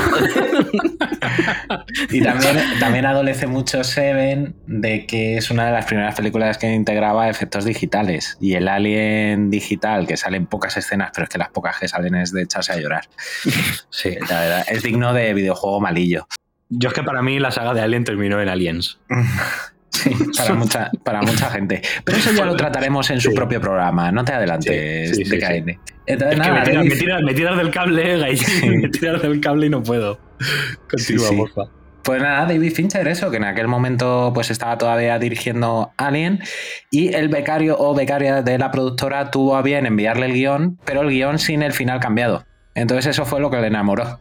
y 2.11 2.21
también, 2.21 2.57
también 2.79 3.05
adolece 3.05 3.47
mucho 3.47 3.83
Seven 3.83 4.55
de 4.67 5.05
que 5.05 5.37
es 5.37 5.49
una 5.49 5.65
de 5.67 5.71
las 5.71 5.85
primeras 5.85 6.15
películas 6.15 6.57
que 6.57 6.71
integraba 6.71 7.29
efectos 7.29 7.65
digitales. 7.65 8.37
Y 8.41 8.55
el 8.55 8.67
Alien 8.67 9.49
digital, 9.49 10.05
que 10.05 10.17
sale 10.17 10.37
en 10.37 10.47
pocas 10.47 10.75
escenas, 10.77 11.11
pero 11.13 11.23
es 11.25 11.29
que 11.29 11.37
las 11.37 11.49
pocas 11.49 11.79
que 11.79 11.87
salen 11.87 12.15
es 12.15 12.31
de 12.33 12.43
echarse 12.43 12.73
a 12.73 12.77
llorar. 12.77 13.07
Sí, 13.89 14.17
la 14.29 14.39
verdad. 14.39 14.65
Es 14.67 14.83
digno 14.83 15.13
de 15.13 15.33
videojuego 15.33 15.79
malillo. 15.79 16.27
Yo 16.69 16.89
es 16.89 16.95
que 16.95 17.03
para 17.03 17.21
mí 17.21 17.39
la 17.39 17.51
saga 17.51 17.73
de 17.73 17.81
Alien 17.81 18.03
terminó 18.03 18.41
en 18.41 18.49
Aliens. 18.49 18.99
Sí, 19.91 20.11
para 20.35 20.55
mucha, 20.55 20.91
para 21.03 21.21
mucha 21.21 21.49
gente. 21.51 21.81
Pero 22.03 22.17
eso 22.17 22.31
ya 22.33 22.45
lo 22.45 22.55
trataremos 22.55 23.09
en 23.11 23.21
su 23.21 23.33
propio 23.33 23.61
programa. 23.61 24.11
No 24.11 24.25
te 24.25 24.33
adelantes, 24.33 25.15
sí, 25.15 25.23
TKN. 25.23 25.79
Entonces, 26.05 26.37
nada, 26.37 26.63
me, 26.83 27.33
tiras, 27.33 27.57
del 27.57 27.71
cable, 27.71 28.17
me 28.81 28.89
tiras 28.89 29.21
del 29.21 29.39
cable 29.39 29.67
y 29.67 29.69
no 29.69 29.83
puedo. 29.83 30.19
Continúa, 30.89 31.29
porfa. 31.31 31.63
Pues 32.03 32.21
nada, 32.21 32.45
David 32.45 32.73
Fincher, 32.73 33.07
eso, 33.07 33.31
que 33.31 33.37
en 33.37 33.45
aquel 33.45 33.69
momento 33.69 34.31
pues 34.33 34.51
estaba 34.51 34.77
todavía 34.77 35.17
dirigiendo 35.19 35.93
Alien 35.95 36.41
y 36.91 37.13
el 37.13 37.29
becario 37.29 37.77
o 37.79 37.95
becaria 37.95 38.41
de 38.41 38.57
la 38.57 38.71
productora 38.71 39.31
tuvo 39.31 39.55
a 39.55 39.61
bien 39.61 39.85
enviarle 39.85 40.25
el 40.25 40.33
guion, 40.33 40.77
pero 40.83 41.01
el 41.01 41.09
guion 41.09 41.39
sin 41.39 41.63
el 41.63 41.71
final 41.71 42.01
cambiado. 42.01 42.43
Entonces 42.75 43.07
eso 43.07 43.25
fue 43.25 43.39
lo 43.39 43.49
que 43.49 43.61
le 43.61 43.67
enamoró. 43.67 44.19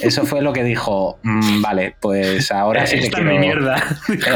Eso 0.00 0.24
fue 0.24 0.40
lo 0.40 0.54
que 0.54 0.64
dijo, 0.64 1.18
mm, 1.22 1.60
vale, 1.60 1.96
pues 2.00 2.50
ahora 2.50 2.86
sí 2.86 2.98
que 2.98 3.10
quiero... 3.10 3.38
mierda. 3.38 3.76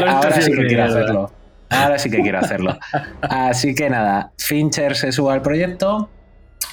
ahora 0.05 0.39
sí 0.39 0.51
que 0.51 0.67
quiero 0.67 0.83
hacerlo. 0.83 1.31
Ahora 1.69 1.97
sí 1.97 2.11
que 2.11 2.21
quiero 2.21 2.39
hacerlo. 2.39 2.77
Así 3.21 3.73
que 3.75 3.89
nada, 3.89 4.31
Fincher 4.37 4.95
se 4.95 5.11
suba 5.11 5.33
al 5.33 5.41
proyecto. 5.41 6.09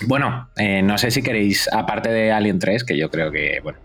Bueno, 0.02 0.50
eh, 0.56 0.82
no 0.82 0.98
sé 0.98 1.10
si 1.10 1.22
queréis, 1.22 1.68
aparte 1.72 2.10
de 2.10 2.32
Alien 2.32 2.58
3, 2.58 2.84
que 2.84 2.96
yo 2.96 3.10
creo 3.10 3.30
que 3.30 3.60
bueno, 3.62 3.78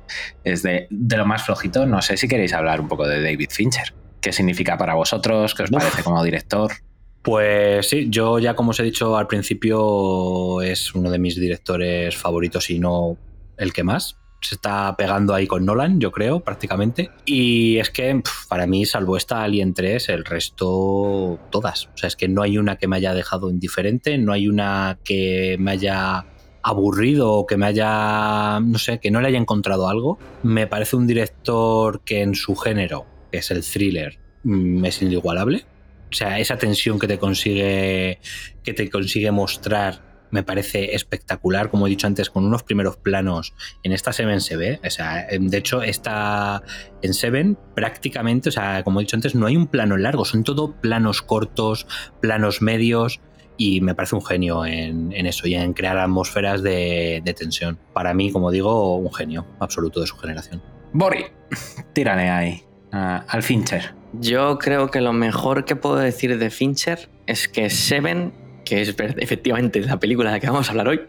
es 0.44 0.64
de, 0.64 0.88
lo 0.90 1.26
más 1.26 1.44
flojito, 1.44 1.86
no 1.86 2.02
sé 2.02 2.18
si 2.18 2.28
queréis 2.28 2.54
hablar 2.54 2.82
un 2.82 2.88
poco 2.88 3.08
de 3.08 3.22
David 3.22 3.50
Fincher. 3.52 3.94
¿Qué 4.20 4.34
significa 4.34 4.78
para 4.78 4.96
vosotros? 4.96 5.56
¿Qué 5.56 5.64
os 5.64 5.70
parece 5.70 6.04
como 6.04 6.24
director? 6.24 6.72
Pues 7.22 7.88
sí, 7.88 8.08
yo 8.10 8.40
ya 8.40 8.56
como 8.56 8.72
os 8.72 8.80
he 8.80 8.84
dicho 8.84 9.18
al 9.18 9.28
principio 9.28 10.62
es 10.62 10.94
uno 10.94 11.10
de 11.10 11.20
mis 11.20 11.36
directores 11.36 12.18
favoritos 12.18 12.70
y 12.70 12.80
no 12.80 13.18
el 13.58 13.72
que 13.72 13.84
más. 13.84 14.19
Se 14.42 14.56
está 14.56 14.96
pegando 14.98 15.34
ahí 15.34 15.48
con 15.48 15.66
Nolan, 15.66 16.00
yo 16.00 16.12
creo, 16.12 16.40
prácticamente. 16.40 17.12
Y 17.26 17.78
es 17.78 17.90
que 17.90 18.22
para 18.48 18.68
mí, 18.68 18.86
salvo 18.86 19.18
esta 19.18 19.44
Alien 19.44 19.74
3, 19.74 20.10
el 20.10 20.26
resto 20.26 21.40
todas. 21.50 21.88
O 21.88 21.98
sea, 21.98 22.08
es 22.08 22.16
que 22.16 22.28
no 22.28 22.42
hay 22.42 22.58
una 22.58 22.78
que 22.78 22.88
me 22.88 22.96
haya 22.96 23.14
dejado 23.14 23.50
indiferente, 23.50 24.18
no 24.18 24.32
hay 24.32 24.48
una 24.48 25.00
que 25.04 25.58
me 25.60 25.72
haya 25.72 26.26
aburrido 26.62 27.32
o 27.32 27.46
que 27.46 27.58
me 27.58 27.66
haya, 27.66 28.60
no 28.60 28.78
sé, 28.78 29.00
que 29.00 29.12
no 29.12 29.22
le 29.22 29.28
haya 29.28 29.40
encontrado 29.40 29.90
algo. 29.90 30.20
Me 30.44 30.68
parece 30.68 30.96
un 30.96 31.08
director 31.08 32.02
que 32.02 32.22
en 32.22 32.36
su 32.36 32.56
género, 32.56 33.06
que 33.32 33.40
es 33.40 33.52
el 33.52 33.64
thriller, 33.64 34.20
mm, 34.44 34.86
es 34.86 35.02
inigualable 35.02 35.66
o 36.12 36.16
sea, 36.16 36.40
esa 36.40 36.58
tensión 36.58 36.98
que 36.98 37.08
te 37.08 37.20
consigue, 37.20 38.20
que 38.64 38.74
te 38.74 38.90
consigue 38.90 39.32
mostrar 39.32 40.02
me 40.32 40.44
parece 40.44 40.96
espectacular, 40.96 41.70
como 41.70 41.88
he 41.88 41.90
dicho 41.90 42.08
antes, 42.08 42.30
con 42.30 42.46
unos 42.46 42.64
primeros 42.64 42.98
planos 42.98 43.54
en 43.84 43.92
esta 43.92 44.14
Seven 44.14 44.42
se 44.42 44.58
ve. 44.58 44.80
O 44.86 44.90
sea, 44.90 45.28
de 45.40 45.58
hecho, 45.58 45.82
está 45.82 46.64
en 47.02 47.14
Seven 47.14 47.58
prácticamente, 47.76 48.50
o 48.50 48.52
sea, 48.52 48.84
como 48.84 49.00
he 49.00 49.04
dicho 49.04 49.16
antes, 49.16 49.36
no 49.36 49.48
hay 49.48 49.58
un 49.58 49.68
plano 49.68 49.98
largo, 49.98 50.26
son 50.26 50.44
todo 50.44 50.74
planos 50.80 51.22
cortos, 51.22 51.88
planos 52.22 52.62
medios. 52.62 53.22
Y 53.62 53.82
me 53.82 53.94
parece 53.94 54.16
un 54.16 54.26
genio 54.26 54.66
en, 54.66 55.12
eso 55.12 55.46
y 55.46 55.54
en 55.54 55.74
crear 55.74 55.98
atmósferas 55.98 56.64
de, 56.64 57.22
tensión. 57.38 57.78
Para 57.92 58.14
mí, 58.14 58.32
como 58.32 58.52
digo, 58.52 58.96
un 58.96 59.14
genio 59.14 59.46
absoluto 59.60 60.00
de 60.00 60.08
su 60.08 60.16
generación. 60.16 60.62
Bori, 60.94 61.26
tírale 61.94 62.30
ahí 62.30 62.64
al 62.92 63.44
Fincher. 63.44 63.94
Yo 64.14 64.58
creo 64.58 64.90
que 64.90 65.02
lo 65.02 65.14
mejor 65.14 65.66
que 65.66 65.76
puedo 65.76 65.98
decir 65.98 66.38
de 66.40 66.50
Fincher 66.50 67.10
es 67.28 67.48
que 67.48 67.70
Seven, 67.70 68.34
que 68.70 68.82
es 68.82 68.96
efectivamente 69.18 69.82
la 69.82 70.00
película 70.00 70.30
de 70.30 70.36
la 70.38 70.40
que 70.40 70.48
vamos 70.48 70.68
a 70.68 70.72
hablar 70.72 70.88
hoy, 70.90 71.02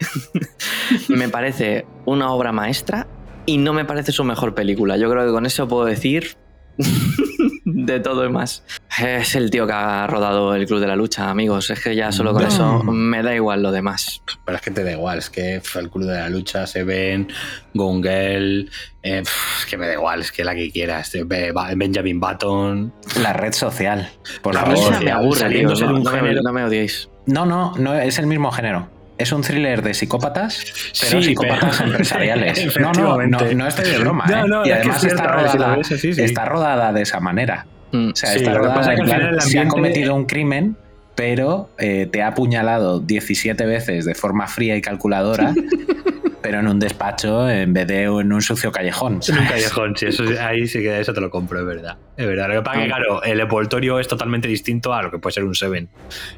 me 1.09 1.29
parece 1.29 1.85
una 2.05 2.31
obra 2.31 2.51
maestra 2.51 3.07
y 3.45 3.57
no 3.57 3.73
me 3.73 3.85
parece 3.85 4.11
su 4.11 4.23
mejor 4.23 4.53
película. 4.55 4.97
Yo 4.97 5.09
creo 5.09 5.25
que 5.25 5.31
con 5.31 5.45
eso 5.45 5.67
puedo 5.67 5.85
decir 5.85 6.35
de 7.65 7.99
todo 7.99 8.25
y 8.25 8.29
más. 8.29 8.63
Es 8.99 9.35
el 9.35 9.49
tío 9.49 9.65
que 9.67 9.73
ha 9.73 10.05
rodado 10.07 10.53
el 10.55 10.65
Club 10.65 10.79
de 10.79 10.87
la 10.87 10.95
Lucha, 10.95 11.29
amigos. 11.29 11.69
Es 11.69 11.79
que 11.81 11.95
ya 11.95 12.11
solo 12.11 12.33
con 12.33 12.43
No. 12.43 12.47
eso 12.49 12.83
me 12.83 13.23
da 13.23 13.33
igual 13.35 13.63
lo 13.63 13.71
demás. 13.71 14.21
Pero 14.45 14.55
es 14.57 14.61
que 14.61 14.71
te 14.71 14.83
da 14.83 14.91
igual, 14.91 15.19
es 15.19 15.29
que 15.29 15.55
el 15.55 15.89
club 15.89 16.05
de 16.05 16.13
la 16.13 16.29
lucha 16.29 16.67
se 16.67 16.83
ven, 16.83 17.27
Gone 17.73 18.01
Girl, 18.01 18.69
eh, 19.03 19.23
es 19.23 19.65
que 19.69 19.77
me 19.77 19.87
da 19.87 19.93
igual, 19.93 20.21
es 20.21 20.31
que 20.31 20.43
la 20.43 20.53
que 20.55 20.71
quieras. 20.71 21.11
Ba- 21.53 21.71
Benjamin 21.75 22.19
Button. 22.19 22.93
La 23.21 23.33
red 23.33 23.53
social, 23.53 24.09
por 24.41 24.53
La 24.53 24.61
favor. 24.61 24.75
red 24.77 24.83
social, 24.83 25.03
me 25.05 25.11
aburre, 25.11 25.29
tío. 25.39 25.39
saliendo 25.47 25.75
ser 25.75 25.87
No, 25.89 25.95
un 25.97 26.03
no 26.03 26.11
me, 26.11 26.17
género. 26.19 26.41
no 26.43 26.53
me 26.53 26.63
odiéis. 26.65 27.09
No, 27.25 27.45
no, 27.45 27.73
no 27.77 27.93
es 27.95 28.17
el 28.19 28.27
mismo 28.27 28.51
género. 28.51 28.87
Es 29.17 29.31
un 29.31 29.41
thriller 29.41 29.83
de 29.83 29.93
psicópatas, 29.93 30.63
pero 30.99 31.21
Sí, 31.21 31.29
psicópatas 31.29 31.77
pero- 31.77 31.91
empresariales. 31.91 32.75
No, 32.79 32.91
no, 32.93 33.17
no, 33.27 33.39
no 33.53 33.67
estoy 33.67 33.91
de 33.91 33.99
broma. 33.99 34.25
No, 34.25 34.63
¿eh? 34.63 34.67
y 34.67 34.71
es 34.71 34.75
que 34.75 34.79
además 34.81 35.03
es 35.03 35.11
está, 35.13 35.23
si 35.23 35.57
rodada, 35.57 35.75
ves 35.77 35.91
así, 35.91 36.13
sí. 36.13 36.21
está 36.23 36.45
rodada 36.45 36.93
de 36.93 37.01
esa 37.03 37.19
manera. 37.19 37.65
Mm. 37.91 38.09
O 38.11 38.15
sea, 38.15 38.31
Sí, 38.31 38.37
está 38.39 38.51
que 38.53 38.57
rodada 38.57 38.93
en 38.93 38.95
que 38.95 39.01
al 39.01 39.07
plan, 39.07 39.21
el 39.35 39.41
se 39.41 39.57
ha 39.57 39.61
ambiente- 39.61 39.69
cometido 39.69 40.15
un 40.15 40.25
crimen, 40.25 40.75
pero 41.13 41.69
eh, 41.77 42.07
te 42.11 42.23
ha 42.23 42.27
apuñalado 42.29 42.99
17 42.99 43.65
veces 43.65 44.05
de 44.05 44.15
forma 44.15 44.47
fría 44.47 44.75
y 44.75 44.81
calculadora, 44.81 45.53
pero 46.41 46.59
en 46.59 46.67
un 46.67 46.79
despacho 46.79 47.49
en 47.49 47.73
vez 47.73 47.87
de 47.87 48.03
en 48.03 48.33
un 48.33 48.41
sucio 48.41 48.71
callejón. 48.71 49.13
En 49.13 49.17
un 49.17 49.21
¿sabes? 49.21 49.49
callejón, 49.49 49.95
sí, 49.95 50.05
eso, 50.07 50.25
sí, 50.27 50.33
ahí 50.37 50.67
sí 50.67 50.79
que 50.79 50.99
eso 50.99 51.13
te 51.13 51.21
lo 51.21 51.29
compro, 51.29 51.59
es 51.59 51.65
verdad. 51.65 51.97
Es 52.17 52.25
verdad. 52.27 52.47
Lo 52.49 52.55
que 52.55 52.61
pasa 52.61 52.81
es 52.81 52.87
que, 52.87 52.93
Ah. 52.93 52.97
claro, 52.97 53.23
el 53.23 53.39
envoltorio 53.39 53.99
es 53.99 54.07
totalmente 54.07 54.47
distinto 54.47 54.93
a 54.93 55.01
lo 55.03 55.11
que 55.11 55.19
puede 55.19 55.33
ser 55.33 55.43
un 55.43 55.55
Seven. 55.55 55.89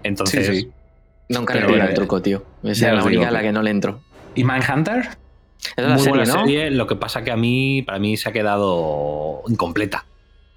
Entonces, 0.03 0.45
Sí, 0.47 0.55
sí. 0.61 0.71
Nunca 1.29 1.55
le 1.55 1.65
pilla 1.65 1.85
el 1.85 1.93
truco, 1.93 2.21
tío. 2.21 2.43
Esa 2.63 2.89
es 2.89 2.95
la 2.95 3.03
única 3.03 3.29
a 3.29 3.31
la 3.31 3.41
que- 3.41 3.51
no 3.51 3.63
le 3.63 3.71
entro. 3.71 4.01
¿Y 4.35 4.43
Mindhunter? 4.43 4.97
Esa 4.99 5.17
es 5.77 5.83
la 5.87 5.87
muy 5.93 5.99
serie, 6.03 6.17
buena 6.19 6.33
¿no? 6.33 6.39
serie, 6.45 6.71
lo 6.71 6.85
que 6.87 6.95
pasa 6.97 7.23
que 7.23 7.31
a 7.31 7.37
mí, 7.37 7.81
para 7.83 7.97
mí 7.99 8.17
se 8.17 8.27
ha 8.27 8.31
quedado 8.33 9.41
incompleta. 9.47 10.05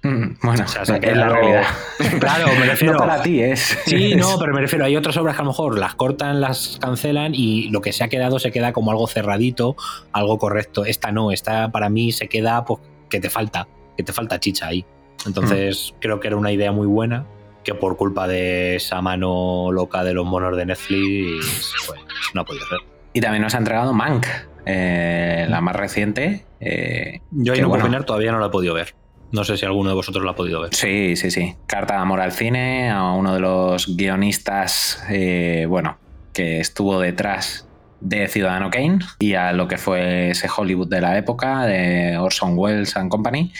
Mm, 0.09 0.37
Bueno, 0.41 0.63
O 0.63 0.67
sea, 0.67 0.85
se 0.85 0.93
ha 0.93 0.97
es 0.97 1.17
la 1.17 1.29
realidad. 1.29 1.63
Claro, 2.19 2.47
me 2.59 2.65
refiero. 2.65 2.93
No 2.93 2.99
para 2.99 3.21
ti, 3.21 3.41
es. 3.41 3.77
Sí, 3.85 4.15
no, 4.15 4.37
pero 4.39 4.53
me 4.53 4.61
refiero, 4.61 4.85
hay 4.85 4.95
otras 4.95 5.17
obras 5.17 5.35
que 5.35 5.41
a 5.41 5.45
lo 5.45 5.51
mejor 5.51 5.77
las 5.77 5.95
cortan, 5.95 6.41
las 6.41 6.77
cancelan 6.81 7.33
y 7.35 7.69
lo 7.69 7.81
que 7.81 7.91
se 7.93 8.03
ha 8.03 8.07
quedado 8.07 8.39
se 8.39 8.51
queda 8.51 8.73
como 8.73 8.91
algo 8.91 9.07
cerradito, 9.07 9.75
algo 10.13 10.37
correcto. 10.37 10.85
Esta 10.85 11.11
no, 11.11 11.31
esta 11.31 11.71
para 11.71 11.89
mí 11.89 12.11
se 12.11 12.27
queda 12.27 12.63
pues 12.65 12.79
que 13.09 13.19
te 13.19 13.29
falta, 13.29 13.67
que 13.95 14.03
te 14.03 14.13
falta 14.13 14.39
chicha 14.39 14.67
ahí. 14.67 14.85
Entonces 15.25 15.93
creo 15.99 16.19
que 16.19 16.27
era 16.27 16.37
una 16.37 16.51
idea 16.51 16.71
muy 16.71 16.87
buena 16.87 17.25
que 17.63 17.73
por 17.73 17.97
culpa 17.97 18.27
de 18.27 18.75
esa 18.77 19.01
mano 19.01 19.71
loca 19.73 20.03
de 20.03 20.13
los 20.13 20.25
monos 20.25 20.55
de 20.55 20.65
Netflix, 20.65 21.73
pues 21.87 21.99
no 22.33 22.41
ha 22.41 22.45
podido 22.45 22.65
ser. 22.67 22.79
Y 23.13 23.19
también 23.19 23.41
nos 23.41 23.55
ha 23.55 23.57
entregado 23.57 23.93
Mank, 23.93 24.25
eh, 24.65 25.45
la 25.49 25.59
más 25.59 25.75
reciente. 25.75 26.45
eh, 26.61 27.19
Yo 27.31 27.53
ahí 27.53 27.59
no 27.59 27.67
puedo 27.67 27.69
bueno, 27.69 27.85
opinar, 27.85 28.03
todavía 28.05 28.31
no 28.31 28.39
la 28.39 28.45
he 28.45 28.49
podido 28.49 28.73
ver. 28.73 28.93
No 29.31 29.43
sé 29.43 29.57
si 29.57 29.65
alguno 29.65 29.89
de 29.89 29.95
vosotros 29.95 30.23
la 30.23 30.31
ha 30.31 30.35
podido 30.35 30.61
ver. 30.61 30.73
Sí, 30.73 31.15
sí, 31.15 31.31
sí. 31.31 31.55
Carta 31.67 31.95
de 31.95 31.99
amor 32.01 32.21
al 32.21 32.31
cine 32.31 32.89
a 32.89 33.11
uno 33.11 33.33
de 33.33 33.39
los 33.41 33.95
guionistas, 33.97 35.03
eh, 35.09 35.65
bueno, 35.67 35.97
que 36.33 36.59
estuvo 36.59 36.99
detrás 36.99 37.67
de 37.99 38.27
Ciudadano 38.27 38.69
Kane 38.69 38.99
y 39.19 39.33
a 39.33 39.51
lo 39.53 39.67
que 39.67 39.77
fue 39.77 40.29
ese 40.29 40.47
Hollywood 40.55 40.87
de 40.87 41.01
la 41.01 41.17
época, 41.17 41.65
de 41.65 42.17
Orson 42.17 42.53
Welles 42.57 42.95
and 42.95 43.09
Company. 43.09 43.51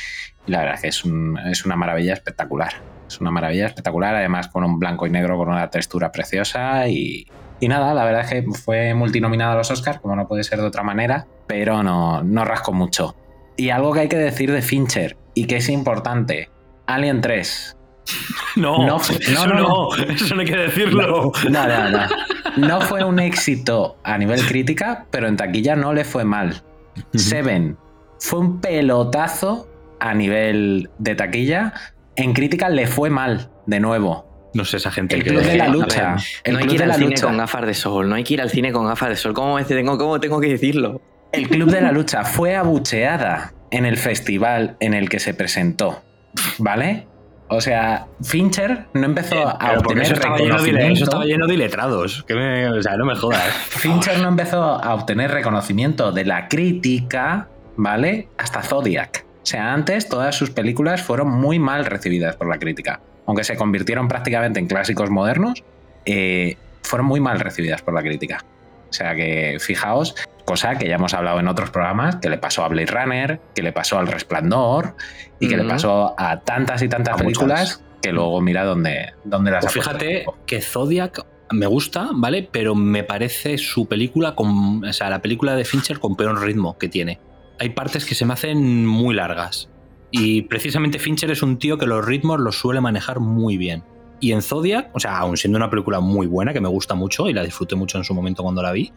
Y 0.45 0.51
la 0.51 0.59
verdad 0.59 0.75
es 0.75 0.81
que 0.81 0.87
es, 0.87 1.03
un- 1.05 1.37
es 1.51 1.65
una 1.65 1.75
maravilla 1.75 2.13
espectacular. 2.13 2.73
Es 3.07 3.19
una 3.19 3.31
maravilla 3.31 3.65
espectacular, 3.67 4.15
además 4.15 4.47
con 4.49 4.63
un 4.63 4.79
blanco 4.79 5.07
y 5.07 5.09
negro 5.09 5.37
con 5.37 5.49
una 5.49 5.69
textura 5.69 6.11
preciosa 6.11 6.87
y, 6.87 7.25
nada, 7.61 7.93
la 7.93 8.05
verdad 8.05 8.21
es 8.21 8.29
que 8.29 8.43
fue 8.51 8.93
multinominada 8.93 9.53
a 9.53 9.55
los 9.57 9.71
Oscars, 9.71 9.99
como 9.99 10.15
no 10.15 10.27
puede 10.27 10.43
ser 10.43 10.59
de 10.59 10.65
otra 10.67 10.83
manera, 10.83 11.25
pero 11.47 11.83
no, 11.83 12.21
no 12.23 12.45
rascó 12.45 12.73
mucho. 12.73 13.15
Y 13.55 13.69
algo 13.69 13.91
que 13.93 14.01
hay 14.01 14.07
que 14.09 14.17
decir 14.17 14.51
de 14.51 14.61
Fincher 14.61 15.17
y 15.37 15.45
que 15.45 15.57
es 15.57 15.69
importante, 15.69 16.49
Alien 16.87 17.21
3. 17.21 17.77
No, 18.55 18.87
No, 18.87 18.97
eso 18.97 19.13
no, 19.33 19.45
no, 19.45 19.59
no, 19.59 19.95
eso 20.09 20.33
no 20.33 20.41
hay 20.41 20.47
que 20.47 20.57
decirlo. 20.57 21.31
No, 21.49 21.67
no, 21.67 21.89
no. 21.89 21.99
No 22.55 22.81
fue 22.81 23.03
un 23.03 23.19
éxito 23.19 23.97
a 24.03 24.17
nivel 24.17 24.43
crítica, 24.47 25.05
pero 25.11 25.27
en 25.27 25.37
taquilla 25.37 25.75
no 25.75 25.93
le 25.93 26.03
fue 26.05 26.23
mal. 26.23 26.63
Seven 27.13 27.77
fue 28.19 28.39
un 28.39 28.59
pelotazo 28.61 29.69
a 29.99 30.15
nivel 30.15 30.89
de 30.97 31.13
taquilla. 31.13 31.73
En 32.15 32.33
crítica 32.33 32.69
le 32.69 32.87
fue 32.87 33.11
mal, 33.11 33.51
de 33.67 33.79
nuevo. 33.79 34.25
No 34.55 34.65
sé 34.65 34.77
esa 34.77 34.89
gente 34.89 35.15
El 35.17 35.23
que 35.23 35.29
club 35.29 35.43
de 35.43 35.55
la 35.55 35.65
ver, 35.65 35.73
lucha. 35.73 36.15
El 36.43 36.53
no 36.53 36.59
hay 36.59 36.67
que 36.67 36.75
ir 36.75 36.83
al 36.83 36.93
cine 36.95 37.09
lucha. 37.11 37.27
con 37.27 37.37
gafas 37.37 37.65
de 37.67 37.73
sol, 37.75 38.09
no 38.09 38.15
hay 38.15 38.23
que 38.23 38.33
ir 38.33 38.41
al 38.41 38.49
cine 38.49 38.71
con 38.71 38.87
gafas 38.87 39.09
de 39.09 39.15
sol. 39.17 39.33
¿Cómo, 39.35 39.63
tengo, 39.63 39.97
cómo 39.99 40.19
tengo 40.19 40.39
que 40.39 40.47
decirlo? 40.47 40.99
El 41.31 41.47
Club 41.49 41.69
de 41.69 41.81
la 41.81 41.91
Lucha 41.91 42.23
fue 42.23 42.55
abucheada 42.55 43.53
en 43.71 43.85
el 43.85 43.97
festival 43.97 44.77
en 44.79 44.93
el 44.93 45.09
que 45.09 45.19
se 45.19 45.33
presentó. 45.33 46.01
¿Vale? 46.57 47.07
O 47.49 47.61
sea, 47.61 48.07
Fincher 48.21 48.87
no 48.93 49.05
empezó 49.05 49.47
a 49.47 49.73
Eh, 49.73 49.75
porque 49.77 49.93
obtener 50.01 50.03
eso 50.03 50.13
estaba, 50.15 50.37
lleno 50.37 50.45
de, 50.45 50.53
reconocimiento. 50.57 50.93
eso 50.93 51.03
estaba 51.05 51.25
lleno 51.25 51.47
de 51.47 51.53
iletrados. 51.53 52.23
Que 52.27 52.35
me- 52.35 52.67
o 52.69 52.81
sea, 52.83 52.97
no 52.97 53.05
me 53.05 53.15
jodas. 53.15 53.53
Fincher 53.69 54.19
no 54.21 54.27
empezó 54.27 54.61
a 54.63 54.93
obtener 54.93 55.31
reconocimiento 55.31 56.11
de 56.11 56.25
la 56.25 56.47
crítica, 56.49 57.47
¿vale? 57.77 58.27
Hasta 58.37 58.61
Zodiac. 58.63 59.25
O 59.43 59.45
sea, 59.45 59.73
antes 59.73 60.09
todas 60.09 60.35
sus 60.35 60.49
películas 60.49 61.01
fueron 61.01 61.29
muy 61.31 61.57
mal 61.57 61.85
recibidas 61.85 62.35
por 62.35 62.49
la 62.49 62.57
crítica. 62.59 62.99
Aunque 63.25 63.45
se 63.45 63.55
convirtieron 63.55 64.09
prácticamente 64.09 64.59
en 64.59 64.67
clásicos 64.67 65.09
modernos, 65.09 65.63
eh, 66.05 66.57
fueron 66.83 67.07
muy 67.07 67.21
mal 67.21 67.39
recibidas 67.39 67.81
por 67.81 67.93
la 67.93 68.01
crítica. 68.01 68.43
O 68.89 68.93
sea 68.93 69.15
que 69.15 69.57
fijaos, 69.61 70.15
cosa 70.47 70.77
que 70.77 70.87
ya 70.87 70.95
hemos 70.95 71.13
hablado 71.13 71.41
en 71.41 71.49
otros 71.49 71.69
programas, 71.71 72.15
que 72.15 72.29
le 72.29 72.37
pasó 72.37 72.63
a 72.63 72.69
Blade 72.69 72.87
Runner, 72.87 73.41
que 73.53 73.61
le 73.61 73.73
pasó 73.73 73.99
al 73.99 74.07
Resplandor 74.07 74.95
y 75.41 75.49
que 75.49 75.57
le 75.57 75.65
pasó 75.65 76.15
a 76.17 76.39
tantas 76.39 76.81
y 76.81 76.87
tantas 76.87 77.15
A 77.15 77.17
películas 77.17 77.59
muchas. 77.59 77.99
que 78.01 78.13
luego 78.13 78.39
mira 78.39 78.63
dónde, 78.63 79.13
dónde 79.25 79.51
las 79.51 79.65
Pues 79.65 79.75
ha 79.75 79.81
fíjate 79.81 80.25
que 80.45 80.61
Zodiac 80.61 81.25
me 81.51 81.65
gusta, 81.67 82.09
¿vale? 82.13 82.47
Pero 82.49 82.75
me 82.75 83.03
parece 83.03 83.57
su 83.57 83.87
película 83.87 84.35
con. 84.35 84.85
O 84.85 84.93
sea, 84.93 85.09
la 85.09 85.21
película 85.21 85.53
de 85.53 85.65
Fincher 85.65 85.99
con 85.99 86.15
peor 86.15 86.41
ritmo 86.41 86.77
que 86.77 86.87
tiene. 86.87 87.19
Hay 87.59 87.71
partes 87.71 88.05
que 88.05 88.15
se 88.15 88.25
me 88.25 88.33
hacen 88.33 88.85
muy 88.85 89.15
largas. 89.15 89.69
Y 90.11 90.43
precisamente 90.43 90.97
Fincher 90.97 91.29
es 91.29 91.43
un 91.43 91.59
tío 91.59 91.77
que 91.77 91.85
los 91.85 92.05
ritmos 92.05 92.39
los 92.39 92.57
suele 92.57 92.79
manejar 92.79 93.19
muy 93.19 93.57
bien. 93.57 93.83
Y 94.19 94.31
en 94.31 94.41
Zodiac, 94.41 94.89
o 94.95 94.99
sea, 94.99 95.17
aun 95.19 95.37
siendo 95.37 95.57
una 95.57 95.69
película 95.69 95.99
muy 95.99 96.25
buena, 96.27 96.51
que 96.53 96.59
me 96.61 96.69
gusta 96.69 96.95
mucho 96.95 97.29
y 97.29 97.33
la 97.33 97.43
disfruté 97.43 97.75
mucho 97.75 97.97
en 97.99 98.03
su 98.03 98.13
momento 98.15 98.41
cuando 98.41 98.63
la 98.63 98.71
vi, 98.71 98.91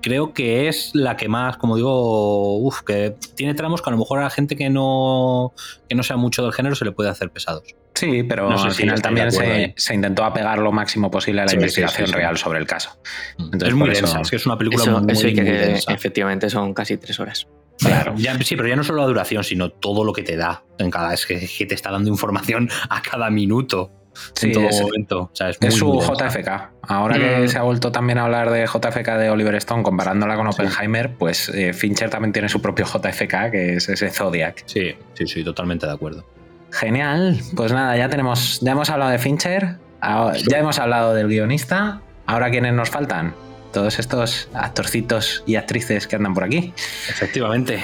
creo 0.00 0.32
que 0.32 0.68
es 0.68 0.90
la 0.94 1.16
que 1.16 1.28
más, 1.28 1.58
como 1.58 1.76
digo, 1.76 2.56
uff, 2.58 2.80
que 2.82 3.14
tiene 3.36 3.52
tramos 3.54 3.82
que 3.82 3.90
a 3.90 3.92
lo 3.92 3.98
mejor 3.98 4.20
a 4.20 4.22
la 4.22 4.30
gente 4.30 4.56
que 4.56 4.70
no, 4.70 5.52
que 5.88 5.94
no 5.94 6.02
sea 6.02 6.16
mucho 6.16 6.42
del 6.42 6.52
género 6.54 6.74
se 6.74 6.84
le 6.86 6.92
puede 6.92 7.10
hacer 7.10 7.30
pesados. 7.30 7.64
Sí, 7.94 8.22
pero 8.22 8.48
No 8.48 8.56
sé 8.56 8.68
al 8.68 8.72
si 8.72 8.82
final 8.82 9.02
también 9.02 9.30
se, 9.30 9.74
se 9.76 9.94
intentó 9.94 10.24
apegar 10.24 10.58
lo 10.58 10.72
máximo 10.72 11.10
posible 11.10 11.42
a 11.42 11.44
la 11.44 11.50
Sí, 11.50 11.56
investigación 11.56 12.06
sí, 12.06 12.12
sí. 12.12 12.18
real 12.18 12.38
sobre 12.38 12.58
el 12.58 12.66
caso. 12.66 12.98
Entonces, 13.38 13.68
es 13.68 13.74
muy 13.74 13.90
densa, 13.90 14.20
es 14.22 14.30
que 14.30 14.36
es 14.36 14.46
una 14.46 14.56
película 14.56 14.82
Eso, 14.82 15.00
muy, 15.00 15.12
eso 15.12 15.20
que, 15.26 15.34
muy 15.34 15.34
que 15.34 15.52
densa. 15.52 15.92
efectivamente 15.92 16.48
son 16.48 16.72
casi 16.72 16.96
tres 16.96 17.20
horas. 17.20 17.46
Claro. 17.78 18.14
Ya, 18.16 18.38
sí, 18.42 18.56
pero 18.56 18.68
ya 18.68 18.76
no 18.76 18.84
solo 18.84 19.02
la 19.02 19.06
duración, 19.08 19.44
sino 19.44 19.68
todo 19.70 20.04
lo 20.04 20.12
que 20.14 20.22
te 20.22 20.36
da 20.36 20.64
en 20.78 20.90
cada. 20.90 21.12
Es 21.12 21.26
que, 21.26 21.46
que 21.46 21.66
te 21.66 21.74
está 21.74 21.90
dando 21.90 22.08
información 22.08 22.70
a 22.88 23.02
cada 23.02 23.28
minuto. 23.28 23.90
Sí, 24.34 24.46
en 24.48 24.52
todo 24.52 24.68
es- 24.68 24.80
momento. 24.80 25.20
O 25.22 25.30
sea, 25.32 25.48
es, 25.50 25.60
muy, 25.60 25.68
Es 25.68 25.74
su. 25.74 26.00
JFK. 26.00 26.70
Ahora 26.82 27.18
que 27.18 27.44
Mm. 27.44 27.48
se 27.48 27.58
ha 27.58 27.62
vuelto 27.62 27.90
también 27.92 28.18
a 28.18 28.24
hablar 28.24 28.50
de 28.50 28.66
JFK 28.66 29.16
de 29.18 29.30
Oliver 29.30 29.54
Stone 29.56 29.82
comparándola 29.82 30.36
con 30.36 30.46
Oppenheimer, 30.46 31.14
pues 31.18 31.48
eh, 31.48 31.72
Fincher 31.72 32.10
también 32.10 32.32
tiene 32.32 32.48
su 32.48 32.60
propio 32.60 32.84
JFK, 32.86 33.50
que 33.50 33.76
es 33.76 33.88
ese 33.88 34.10
Zodiac. 34.10 34.62
Sí, 34.66 34.94
sí, 35.14 35.26
sí, 35.26 35.44
totalmente 35.44 35.86
de 35.86 35.92
acuerdo. 35.92 36.24
Genial. 36.70 37.38
Pues 37.56 37.72
nada, 37.72 37.96
ya 37.96 38.08
tenemos, 38.08 38.60
ya 38.60 38.72
hemos 38.72 38.88
hablado 38.90 39.10
de 39.10 39.18
Fincher, 39.18 39.76
ahora- 40.00 40.36
ya 40.50 40.58
hemos 40.58 40.78
hablado 40.78 41.14
del 41.14 41.28
guionista. 41.28 42.00
Ahora 42.26 42.50
quiénes 42.50 42.72
nos 42.72 42.88
faltan? 42.90 43.34
Todos 43.72 43.98
estos 43.98 44.48
actorcitos 44.54 45.42
y 45.46 45.56
actrices 45.56 46.06
que 46.06 46.16
andan 46.16 46.34
por 46.34 46.44
aquí. 46.44 46.72
Efectivamente. 47.08 47.82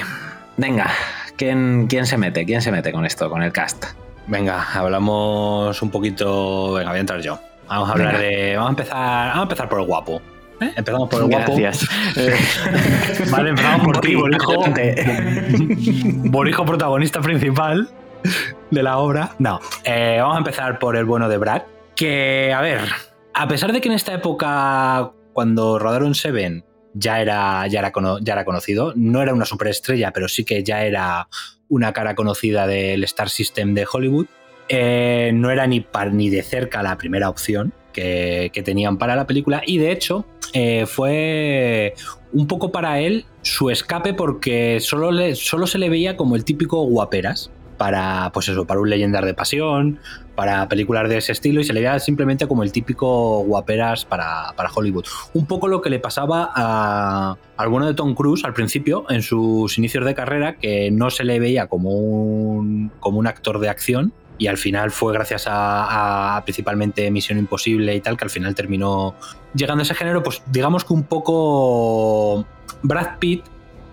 Venga, 0.57 0.91
¿quién, 1.37 1.87
quién 1.87 2.05
se 2.05 2.17
mete? 2.17 2.45
¿Quién 2.45 2.61
se 2.61 2.71
mete 2.71 2.91
con 2.91 3.05
esto, 3.05 3.29
con 3.29 3.41
el 3.43 3.51
cast? 3.51 3.85
Venga, 4.29 4.63
hablamos 4.73 5.81
un 5.81 5.89
poquito. 5.89 6.73
Venga, 6.73 6.91
voy 6.91 6.97
a 6.97 7.01
entrar 7.01 7.19
yo. 7.19 7.39
Vamos 7.67 7.89
a 7.89 7.91
hablar 7.93 8.17
Venga. 8.17 8.19
de. 8.19 8.55
Vamos 8.55 8.67
a 8.67 8.71
empezar. 8.71 9.27
Vamos 9.29 9.37
a 9.37 9.41
empezar 9.43 9.69
por 9.69 9.79
el 9.79 9.87
guapo. 9.87 10.21
¿eh? 10.61 10.71
Empezamos 10.75 11.09
por 11.09 11.23
el 11.23 11.29
guapo. 11.29 11.55
Gracias. 11.55 11.89
Vale, 13.31 13.49
empezamos 13.49 13.85
por 13.85 14.01
ti, 14.01 14.13
Borijo. 14.15 14.53
Borijo 16.29 16.65
protagonista 16.65 17.21
principal 17.21 17.89
de 18.69 18.83
la 18.83 18.99
obra. 18.99 19.31
No, 19.39 19.59
eh, 19.83 20.17
vamos 20.19 20.35
a 20.35 20.39
empezar 20.39 20.77
por 20.77 20.95
el 20.95 21.05
bueno 21.05 21.27
de 21.27 21.37
Brad. 21.37 21.63
Que, 21.95 22.53
a 22.53 22.61
ver, 22.61 22.81
a 23.33 23.47
pesar 23.47 23.73
de 23.73 23.81
que 23.81 23.89
en 23.89 23.95
esta 23.95 24.13
época, 24.13 25.11
cuando 25.33 25.79
rodaron 25.79 26.13
Seven, 26.13 26.63
ya 26.93 27.21
era, 27.21 27.67
ya 27.67 27.79
era, 27.79 27.91
ya 28.21 28.33
era 28.33 28.45
conocido, 28.45 28.93
no 28.95 29.21
era 29.21 29.33
una 29.33 29.45
superestrella, 29.45 30.11
pero 30.11 30.27
sí 30.27 30.43
que 30.43 30.63
ya 30.63 30.83
era 30.83 31.27
una 31.67 31.93
cara 31.93 32.15
conocida 32.15 32.67
del 32.67 33.03
Star 33.03 33.29
System 33.29 33.73
de 33.73 33.87
Hollywood, 33.91 34.27
eh, 34.69 35.31
no 35.33 35.49
era 35.49 35.67
ni, 35.67 35.85
ni 36.11 36.29
de 36.29 36.43
cerca 36.43 36.83
la 36.83 36.97
primera 36.97 37.29
opción 37.29 37.73
que, 37.93 38.51
que 38.53 38.61
tenían 38.61 38.97
para 38.97 39.15
la 39.15 39.25
película 39.25 39.63
y 39.65 39.79
de 39.79 39.91
hecho 39.91 40.25
eh, 40.53 40.85
fue 40.85 41.93
un 42.33 42.47
poco 42.47 42.71
para 42.71 42.99
él 42.99 43.25
su 43.41 43.69
escape 43.69 44.13
porque 44.13 44.79
solo, 44.79 45.11
solo 45.35 45.67
se 45.67 45.77
le 45.77 45.89
veía 45.89 46.17
como 46.17 46.35
el 46.35 46.45
típico 46.45 46.83
guaperas. 46.83 47.51
para, 47.77 48.29
pues 48.33 48.49
eso, 48.49 48.65
para 48.67 48.81
un 48.81 48.89
leyendar 48.89 49.25
de 49.25 49.33
pasión, 49.33 49.99
para 50.39 50.69
películas 50.69 51.09
de 51.09 51.17
ese 51.17 51.33
estilo, 51.33 51.59
y 51.59 51.65
se 51.65 51.73
le 51.73 51.81
veía 51.81 51.99
simplemente 51.99 52.47
como 52.47 52.63
el 52.63 52.71
típico 52.71 53.43
guaperas 53.43 54.05
para, 54.05 54.53
para 54.55 54.69
Hollywood. 54.73 55.03
Un 55.33 55.45
poco 55.45 55.67
lo 55.67 55.81
que 55.81 55.89
le 55.89 55.99
pasaba 55.99 56.49
a, 56.55 57.35
al 57.57 57.67
bueno 57.67 57.87
de 57.87 57.93
Tom 57.93 58.15
Cruise 58.15 58.45
al 58.45 58.53
principio, 58.53 59.03
en 59.09 59.21
sus 59.21 59.77
inicios 59.77 60.05
de 60.05 60.15
carrera, 60.15 60.55
que 60.55 60.91
no 60.91 61.09
se 61.09 61.25
le 61.25 61.41
veía 61.41 61.67
como 61.67 61.91
un, 61.91 62.89
como 63.01 63.19
un 63.19 63.27
actor 63.27 63.59
de 63.59 63.67
acción, 63.67 64.13
y 64.37 64.47
al 64.47 64.55
final 64.55 64.91
fue 64.91 65.11
gracias 65.11 65.45
a, 65.45 66.37
a, 66.37 66.45
principalmente 66.45 67.11
Misión 67.11 67.37
Imposible 67.37 67.93
y 67.93 67.99
tal 67.99 68.15
que 68.15 68.23
al 68.23 68.29
final 68.29 68.55
terminó 68.55 69.15
llegando 69.53 69.81
a 69.81 69.83
ese 69.83 69.93
género, 69.93 70.23
pues 70.23 70.41
digamos 70.49 70.85
que 70.85 70.93
un 70.93 71.03
poco 71.03 72.45
Brad 72.81 73.19
Pitt, 73.19 73.43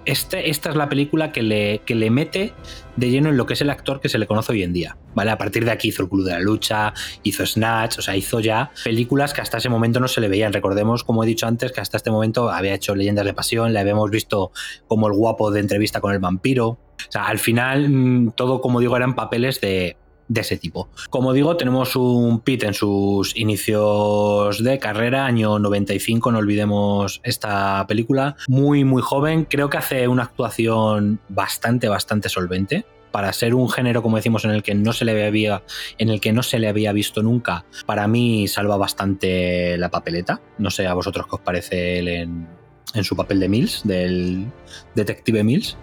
este, 0.06 0.50
esta 0.50 0.70
es 0.70 0.76
la 0.76 0.88
película 0.88 1.32
que 1.32 1.42
le, 1.42 1.80
que 1.84 1.94
le 1.94 2.10
mete 2.10 2.54
de 2.96 3.10
lleno 3.10 3.28
en 3.28 3.36
lo 3.36 3.44
que 3.44 3.54
es 3.54 3.60
el 3.60 3.70
actor 3.70 4.00
que 4.00 4.08
se 4.08 4.18
le 4.18 4.26
conoce 4.26 4.52
hoy 4.52 4.62
en 4.62 4.72
día. 4.72 4.96
¿Vale? 5.14 5.30
A 5.30 5.38
partir 5.38 5.64
de 5.64 5.70
aquí 5.70 5.88
hizo 5.88 6.02
el 6.02 6.08
Club 6.08 6.24
de 6.24 6.32
la 6.32 6.40
Lucha, 6.40 6.94
hizo 7.22 7.44
Snatch, 7.44 7.98
o 7.98 8.02
sea, 8.02 8.16
hizo 8.16 8.40
ya 8.40 8.70
películas 8.84 9.34
que 9.34 9.40
hasta 9.40 9.58
ese 9.58 9.68
momento 9.68 10.00
no 10.00 10.08
se 10.08 10.20
le 10.20 10.28
veían. 10.28 10.52
Recordemos, 10.52 11.04
como 11.04 11.24
he 11.24 11.26
dicho 11.26 11.46
antes, 11.46 11.72
que 11.72 11.80
hasta 11.80 11.96
este 11.96 12.10
momento 12.10 12.50
había 12.50 12.74
hecho 12.74 12.94
Leyendas 12.94 13.24
de 13.24 13.34
Pasión, 13.34 13.72
le 13.72 13.80
habíamos 13.80 14.10
visto 14.10 14.52
como 14.86 15.08
el 15.08 15.14
guapo 15.14 15.50
de 15.50 15.60
entrevista 15.60 16.00
con 16.00 16.12
el 16.12 16.20
vampiro. 16.20 16.68
O 16.68 17.10
sea, 17.10 17.26
al 17.26 17.38
final, 17.38 17.88
mm, 17.90 18.32
todo, 18.32 18.60
como 18.60 18.80
digo, 18.80 18.96
eran 18.96 19.14
papeles 19.14 19.60
de, 19.60 19.96
de 20.28 20.40
ese 20.40 20.56
tipo. 20.56 20.88
Como 21.10 21.32
digo, 21.32 21.56
tenemos 21.56 21.96
un 21.96 22.40
Pit 22.40 22.64
en 22.64 22.74
sus 22.74 23.36
inicios 23.36 24.62
de 24.62 24.78
carrera, 24.78 25.26
año 25.26 25.58
95, 25.58 26.32
no 26.32 26.38
olvidemos 26.38 27.20
esta 27.24 27.86
película. 27.86 28.36
Muy, 28.48 28.84
muy 28.84 29.02
joven, 29.02 29.44
creo 29.44 29.70
que 29.70 29.78
hace 29.78 30.08
una 30.08 30.24
actuación 30.24 31.20
bastante, 31.28 31.88
bastante 31.88 32.28
solvente. 32.28 32.84
Para 33.12 33.32
ser 33.32 33.54
un 33.54 33.70
género, 33.70 34.02
como 34.02 34.16
decimos, 34.16 34.44
en 34.44 34.50
el 34.50 34.62
que 34.62 34.74
no 34.74 34.92
se 34.92 35.06
le 35.06 35.24
había, 35.24 35.62
en 35.96 36.10
el 36.10 36.20
que 36.20 36.32
no 36.32 36.42
se 36.42 36.58
le 36.58 36.68
había 36.68 36.92
visto 36.92 37.22
nunca, 37.22 37.64
para 37.86 38.06
mí 38.08 38.46
salva 38.46 38.76
bastante 38.76 39.78
la 39.78 39.90
papeleta. 39.90 40.42
No 40.58 40.70
sé 40.70 40.86
a 40.86 40.92
vosotros 40.92 41.26
qué 41.26 41.36
os 41.36 41.40
parece 41.40 41.98
él 41.98 42.08
en, 42.08 42.46
en 42.92 43.04
su 43.04 43.16
papel 43.16 43.40
de 43.40 43.48
Mills, 43.48 43.82
del 43.84 44.46
detective 44.94 45.42
Mills. 45.44 45.78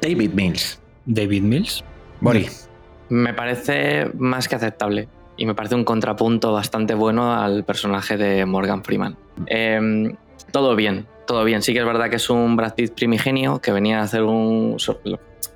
David 0.00 0.32
Mills. 0.32 0.80
David 1.04 1.42
Mills. 1.42 1.84
Boris. 2.20 2.67
Me 3.08 3.34
parece 3.34 4.10
más 4.14 4.48
que 4.48 4.56
aceptable 4.56 5.08
y 5.36 5.46
me 5.46 5.54
parece 5.54 5.76
un 5.76 5.84
contrapunto 5.84 6.52
bastante 6.52 6.94
bueno 6.94 7.32
al 7.32 7.64
personaje 7.64 8.16
de 8.16 8.44
Morgan 8.44 8.82
Freeman. 8.84 9.16
Eh, 9.46 10.12
todo 10.50 10.76
bien, 10.76 11.06
todo 11.26 11.44
bien. 11.44 11.62
Sí 11.62 11.72
que 11.72 11.78
es 11.78 11.86
verdad 11.86 12.10
que 12.10 12.16
es 12.16 12.28
un 12.28 12.56
Brad 12.56 12.74
Pitt 12.74 12.94
primigenio 12.94 13.60
que 13.60 13.72
venía 13.72 14.00
a 14.00 14.02
hacer 14.02 14.22
un. 14.22 14.76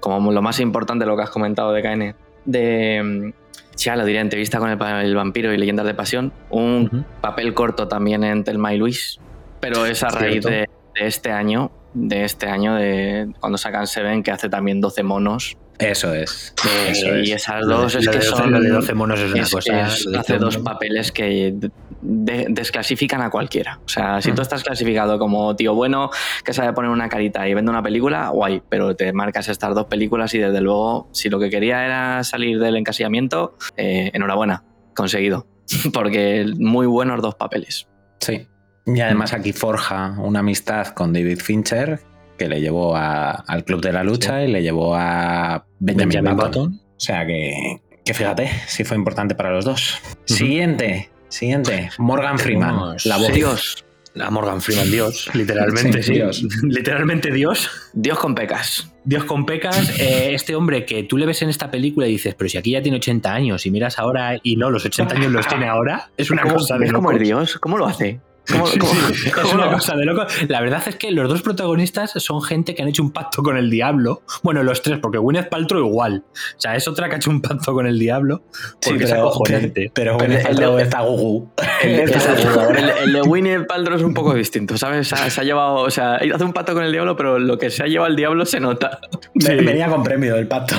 como 0.00 0.32
lo 0.32 0.42
más 0.42 0.60
importante 0.60 1.04
lo 1.04 1.16
que 1.16 1.22
has 1.22 1.30
comentado 1.30 1.72
de 1.72 1.82
KN. 1.82 2.14
De. 2.44 3.34
Ya 3.76 3.96
lo 3.96 4.04
diré, 4.04 4.20
entrevista 4.20 4.58
con 4.58 4.70
el, 4.70 4.80
el 5.04 5.14
vampiro 5.14 5.52
y 5.52 5.56
leyendas 5.56 5.86
de 5.86 5.94
pasión. 5.94 6.32
Un 6.50 6.90
uh 6.92 6.96
-huh. 6.96 7.04
papel 7.20 7.54
corto 7.54 7.88
también 7.88 8.22
en 8.22 8.44
Telma 8.44 8.74
y 8.74 8.78
Luis. 8.78 9.18
Pero 9.60 9.86
es 9.86 10.02
a 10.02 10.10
raíz 10.10 10.44
de, 10.44 10.68
de, 10.94 11.06
este 11.06 11.30
año, 11.30 11.70
de 11.94 12.24
este 12.24 12.48
año, 12.48 12.74
de 12.74 13.32
cuando 13.40 13.56
sacan 13.56 13.86
Seven, 13.86 14.22
que 14.22 14.30
hace 14.30 14.48
también 14.48 14.80
12 14.80 15.02
monos. 15.02 15.56
Eso 15.82 16.14
es. 16.14 16.54
Eh, 16.66 17.22
y 17.24 17.32
es. 17.32 17.42
esas 17.42 17.66
dos 17.66 17.94
es 17.94 18.08
que 18.08 18.18
de- 18.18 18.22
son. 18.22 18.50
lo 18.52 18.60
de 18.60 18.68
12 18.70 18.94
monos 18.94 19.18
es 19.20 19.32
una 19.32 19.42
es- 19.42 19.50
cosa, 19.50 19.80
es- 19.86 19.92
hace 20.06 20.10
12 20.10 20.38
dos 20.38 20.58
papeles 20.58 21.12
que 21.12 21.54
de- 22.00 22.46
desclasifican 22.48 23.20
a 23.22 23.30
cualquiera. 23.30 23.80
O 23.84 23.88
sea, 23.88 24.20
si 24.22 24.32
tú 24.32 24.42
estás 24.42 24.62
clasificado 24.62 25.18
como 25.18 25.54
tío 25.56 25.74
bueno, 25.74 26.10
que 26.44 26.52
sabe 26.52 26.72
poner 26.72 26.90
una 26.90 27.08
carita 27.08 27.48
y 27.48 27.54
vende 27.54 27.70
una 27.70 27.82
película, 27.82 28.28
guay, 28.30 28.62
pero 28.68 28.94
te 28.96 29.12
marcas 29.12 29.48
estas 29.48 29.74
dos 29.74 29.86
películas 29.86 30.32
y 30.34 30.38
desde 30.38 30.60
luego, 30.60 31.08
si 31.12 31.28
lo 31.28 31.38
que 31.38 31.50
quería 31.50 31.84
era 31.84 32.24
salir 32.24 32.58
del 32.58 32.76
encasillamiento, 32.76 33.56
eh, 33.76 34.10
enhorabuena, 34.14 34.64
conseguido. 34.94 35.46
Porque 35.92 36.46
muy 36.58 36.86
buenos 36.86 37.22
dos 37.22 37.34
papeles. 37.34 37.88
Sí. 38.20 38.46
Y 38.84 39.00
además 39.00 39.32
aquí 39.32 39.52
forja 39.52 40.16
una 40.18 40.40
amistad 40.40 40.88
con 40.88 41.12
David 41.12 41.38
Fincher 41.38 42.00
que 42.38 42.48
le 42.48 42.60
llevó 42.60 42.96
a- 42.96 43.30
al 43.32 43.64
Club 43.64 43.80
de 43.82 43.92
la 43.92 44.02
Lucha 44.04 44.42
y 44.44 44.48
le 44.50 44.62
llevó 44.62 44.94
a 44.94 45.64
Benjamin, 45.78 46.08
Benjamin 46.08 46.36
Button. 46.36 46.50
Button. 46.70 46.80
O 46.96 47.00
sea 47.00 47.26
que, 47.26 47.80
que 48.04 48.14
fíjate, 48.14 48.50
sí 48.66 48.84
fue 48.84 48.96
importante 48.96 49.34
para 49.34 49.50
los 49.52 49.64
dos. 49.64 49.98
Siguiente, 50.24 51.10
siguiente. 51.28 51.90
Morgan 51.98 52.38
Freeman, 52.38 52.70
Tenemos- 52.70 53.06
la 53.06 53.16
voz. 53.18 53.32
Dios, 53.32 53.84
A 54.20 54.28
Morgan 54.30 54.60
Freeman, 54.60 54.90
Dios, 54.90 55.30
literalmente, 55.34 56.02
Sí, 56.02 56.08
sí. 56.08 56.12
Dios. 56.14 56.42
Literalmente 56.64 57.30
Dios. 57.32 57.70
Dios 57.94 58.18
con 58.18 58.34
pecas. 58.34 58.92
Dios 59.04 59.24
con 59.24 59.46
pecas, 59.46 59.88
eh, 59.98 60.34
este 60.34 60.54
hombre 60.54 60.84
que 60.84 61.02
tú 61.04 61.16
le 61.16 61.24
ves 61.24 61.40
en 61.40 61.48
esta 61.48 61.70
película 61.70 62.06
y 62.06 62.12
dices, 62.12 62.34
pero 62.34 62.50
si 62.50 62.58
aquí 62.58 62.72
ya 62.72 62.82
tiene 62.82 62.98
80 62.98 63.32
años 63.32 63.64
y 63.64 63.70
miras 63.70 63.98
ahora 63.98 64.38
y 64.42 64.56
no, 64.56 64.70
los 64.70 64.84
80 64.84 65.14
años 65.16 65.32
los 65.32 65.48
tiene 65.48 65.66
ahora, 65.66 66.10
es 66.18 66.30
una 66.30 66.42
¿Cómo- 66.42 66.56
cosa 66.56 66.74
de 66.74 66.80
¿Ves 66.80 66.92
cómo 66.92 67.10
es. 67.12 67.20
Dios? 67.20 67.58
¿Cómo 67.58 67.78
lo 67.78 67.86
hace? 67.86 68.20
¿Cómo- 68.50 68.66
Sí, 68.66 68.78
cómo- 68.78 68.92
sí, 68.92 69.28
es 69.44 69.52
una 69.54 69.70
cosa 69.72 69.94
de 69.96 70.04
loco. 70.04 70.26
La 70.48 70.60
verdad 70.60 70.82
es 70.86 70.96
que 70.96 71.10
los 71.12 71.28
dos 71.28 71.42
protagonistas 71.42 72.12
son 72.16 72.42
gente 72.42 72.74
que 72.74 72.82
han 72.82 72.88
hecho 72.88 73.02
un 73.02 73.12
pacto 73.12 73.42
con 73.42 73.56
el 73.56 73.70
diablo. 73.70 74.22
Bueno, 74.42 74.62
los 74.62 74.82
tres, 74.82 74.98
porque 75.00 75.18
Gwyneth 75.18 75.48
Paltrow 75.48 75.86
igual. 75.86 76.24
O 76.56 76.60
sea, 76.60 76.74
es 76.74 76.86
otra 76.88 77.08
que 77.08 77.14
ha 77.14 77.18
hecho 77.18 77.30
un 77.30 77.40
pacto 77.40 77.72
con 77.72 77.86
el 77.86 77.98
diablo. 77.98 78.42
Sí, 78.80 78.90
Porque 78.90 79.04
es 79.04 79.10
pero, 79.10 79.28
acojonante. 79.28 79.90
pero 79.94 80.16
Pero 80.18 80.18
Gwyneth 80.18 80.46
el- 80.50 80.62
el- 80.62 80.80
está 80.80 81.00
gugu. 81.02 81.50
El, 81.82 81.90
el- 81.90 82.10
el- 82.10 82.90
el 83.04 83.12
de 83.12 83.22
Winnie 83.22 83.60
Paltrow 83.60 83.96
es 83.96 84.02
un 84.02 84.14
poco 84.14 84.34
distinto, 84.34 84.76
¿sabes? 84.76 85.08
Se 85.08 85.14
ha, 85.14 85.30
se 85.30 85.40
ha 85.40 85.44
llevado, 85.44 85.76
o 85.76 85.90
sea, 85.90 86.16
hace 86.16 86.44
un 86.44 86.52
pacto 86.52 86.74
con 86.74 86.82
el 86.84 86.90
diablo, 86.92 87.16
pero 87.16 87.38
lo 87.38 87.58
que 87.58 87.70
se 87.70 87.82
ha 87.84 87.86
llevado 87.86 88.10
el 88.10 88.16
diablo 88.16 88.44
se 88.44 88.58
nota. 88.60 88.98
Venía 89.34 89.88
con 89.88 90.02
premio 90.02 90.34
del 90.34 90.48
pacto. 90.48 90.74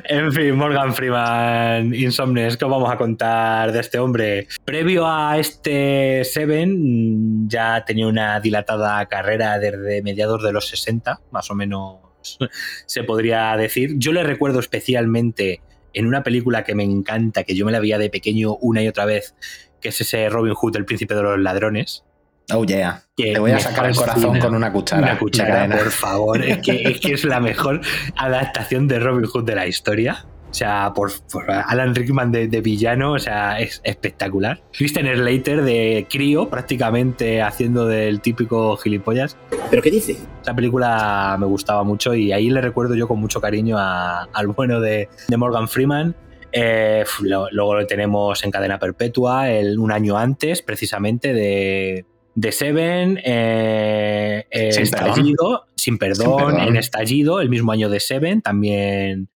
En 0.04 0.32
fin, 0.32 0.56
Morgan 0.56 0.94
Freeman, 0.94 1.94
Insomnes, 1.96 2.56
¿qué 2.58 2.66
os 2.66 2.72
vamos 2.72 2.92
a 2.92 2.98
contar 2.98 3.72
de 3.72 3.80
este 3.80 3.98
hombre? 3.98 4.48
Previo 4.66 5.08
a 5.08 5.38
este 5.38 6.24
Seven, 6.26 7.46
mm, 7.46 7.50
ya 7.50 7.84
tenía 7.86 8.08
una 8.08 8.40
dilatada 8.40 9.06
carrera 9.08 9.60
desde 9.60 10.02
mediados 10.02 10.44
de 10.44 10.52
los 10.52 10.68
60, 10.68 11.22
más 11.32 11.50
o 11.52 11.56
menos 11.56 11.98
se 12.86 13.04
podría 13.04 13.56
decir. 13.58 13.96
Yo 13.98 14.12
le 14.12 14.24
recuerdo 14.24 14.60
especialmente 14.60 15.62
en 15.94 16.06
una 16.06 16.24
película 16.24 16.64
que 16.64 16.76
me 16.76 16.84
encanta, 16.84 17.44
que 17.44 17.56
yo 17.56 17.66
me 17.66 17.72
la 17.72 17.80
veía 17.80 17.98
de 17.98 18.10
pequeño 18.10 18.56
una 18.56 18.82
y 18.82 18.88
otra 18.88 19.06
vez, 19.06 19.36
que 19.82 19.90
es 19.90 20.02
ese 20.02 20.30
Robin 20.30 20.54
Hood, 20.54 20.76
el 20.78 20.86
príncipe 20.86 21.16
de 21.16 21.24
los 21.24 21.40
ladrones. 21.40 22.04
Oh, 22.52 22.66
yeah. 22.66 23.04
Te 23.16 23.38
voy 23.38 23.52
a 23.52 23.60
sacar 23.60 23.86
el 23.86 23.96
corazón 23.96 24.40
con 24.40 24.56
una 24.56 24.72
cuchara. 24.72 25.04
Una 25.04 25.20
cuchara, 25.20 25.68
por 25.70 25.92
favor. 25.92 26.44
Es 26.44 26.58
que, 26.60 26.82
es 26.84 27.00
que 27.00 27.14
es 27.14 27.24
la 27.24 27.40
mejor 27.40 27.82
adaptación 28.16 28.88
de 28.88 29.00
Robin 29.00 29.26
Hood 29.26 29.46
de 29.46 29.56
la 29.56 29.68
historia. 29.68 30.26
O 30.50 30.54
sea, 30.54 30.92
por, 30.96 31.12
por 31.32 31.50
Alan 31.52 31.94
Rickman 31.94 32.32
de, 32.32 32.48
de 32.48 32.62
villano, 32.62 33.14
o 33.14 33.20
sea, 33.20 33.60
es 33.60 33.82
espectacular. 33.84 34.62
Kristen 34.74 35.06
Slater 35.16 35.62
de 35.62 36.08
crío, 36.10 36.50
prácticamente 36.50 37.42
haciendo 37.42 37.86
del 37.86 38.20
típico 38.22 38.76
gilipollas. 38.78 39.38
¿Pero 39.70 39.82
qué 39.82 39.92
dice? 39.92 40.18
Esa 40.42 40.56
película 40.56 41.36
me 41.40 41.46
gustaba 41.46 41.84
mucho 41.84 42.16
y 42.16 42.32
ahí 42.32 42.50
le 42.50 42.62
recuerdo 42.62 42.96
yo 42.96 43.08
con 43.08 43.20
mucho 43.20 43.40
cariño 43.40 43.78
a- 43.78 44.24
al 44.34 44.48
bueno 44.48 44.80
de, 44.82 45.08
de 45.28 45.38
Morgan 45.38 45.68
Freeman. 45.68 46.16
Eh, 46.52 47.04
lo- 47.22 47.48
luego 47.52 47.76
lo 47.76 47.86
tenemos 47.86 48.44
en 48.44 48.50
cadena 48.50 48.80
perpetua, 48.80 49.52
el, 49.52 49.78
un 49.78 49.92
año 49.92 50.18
antes, 50.18 50.64
precisamente, 50.64 51.32
de, 51.32 52.06
de 52.34 52.52
Seven, 52.52 53.20
eh, 53.24 54.46
eh, 54.50 54.72
Sin 54.74 54.82
Estallido, 54.84 55.66
sin 55.76 55.98
perdón, 56.00 56.26
Sin 56.26 56.36
perdón. 56.48 56.60
en 56.68 56.76
Estallido, 56.76 57.40
el 57.40 57.50
mismo 57.50 57.72
año 57.72 57.88
de 57.90 58.00
Seven, 58.00 58.42
también, 58.42 59.30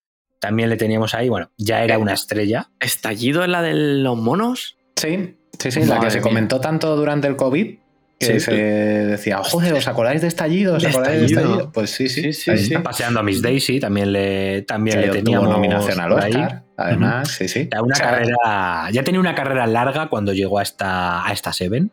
también 0.44 0.70
le 0.70 0.76
teníamos 0.76 1.14
ahí, 1.14 1.30
bueno, 1.30 1.50
ya 1.58 1.86
era 1.86 1.98
una 1.98 2.12
estrella. 2.12 2.70
¿Estallido 2.82 3.44
es 3.44 3.50
la 3.50 3.62
de 3.62 3.74
los 3.74 4.18
monos? 4.18 4.76
Sí, 4.98 5.38
sí, 5.58 5.72
sí, 5.72 5.86
la 5.86 6.02
que 6.02 6.10
se 6.12 6.18
mía. 6.18 6.22
comentó 6.24 6.60
tanto 6.60 6.98
durante 6.98 7.30
el 7.30 7.38
COVID. 7.38 7.78
Que 8.20 8.26
Sí. 8.26 8.40
se 8.42 8.52
decía, 8.54 9.38
joder, 9.38 9.74
¿os 9.74 9.88
acordáis 9.88 10.22
de 10.22 10.28
estallido? 10.28 10.76
¿Os 10.76 10.86
acordáis 10.86 11.20
de 11.22 11.26
Estallido. 11.28 11.42
estallido? 11.52 11.72
Pues 11.72 11.92
sí, 11.92 12.10
sí. 12.10 12.34
Sí, 12.34 12.58
sí, 12.58 12.66
sí. 12.66 12.78
Paseando 12.78 13.22
a 13.22 13.24
Miss 13.24 13.42
Daisy, 13.42 13.80
también 13.80 14.12
le, 14.12 14.64
también 14.64 15.00
Que 15.00 15.08
le 15.08 15.12
teníamos 15.14 15.48
nominación 15.50 16.00
al. 16.02 16.12
Oscar, 16.12 16.64
además, 16.76 17.30
sí, 17.30 17.48
sí. 17.48 17.70
Ya 17.72 17.82
una 17.82 17.94
O 17.94 17.96
sea, 17.96 18.10
carrera, 18.12 18.90
ya 18.92 19.04
tenía 19.04 19.20
una 19.22 19.34
carrera 19.36 19.66
larga 19.66 20.10
cuando 20.10 20.34
llegó 20.34 20.60
a 20.60 20.64
esta, 20.64 21.26
a 21.26 21.32
esta 21.32 21.54
Seven. 21.54 21.90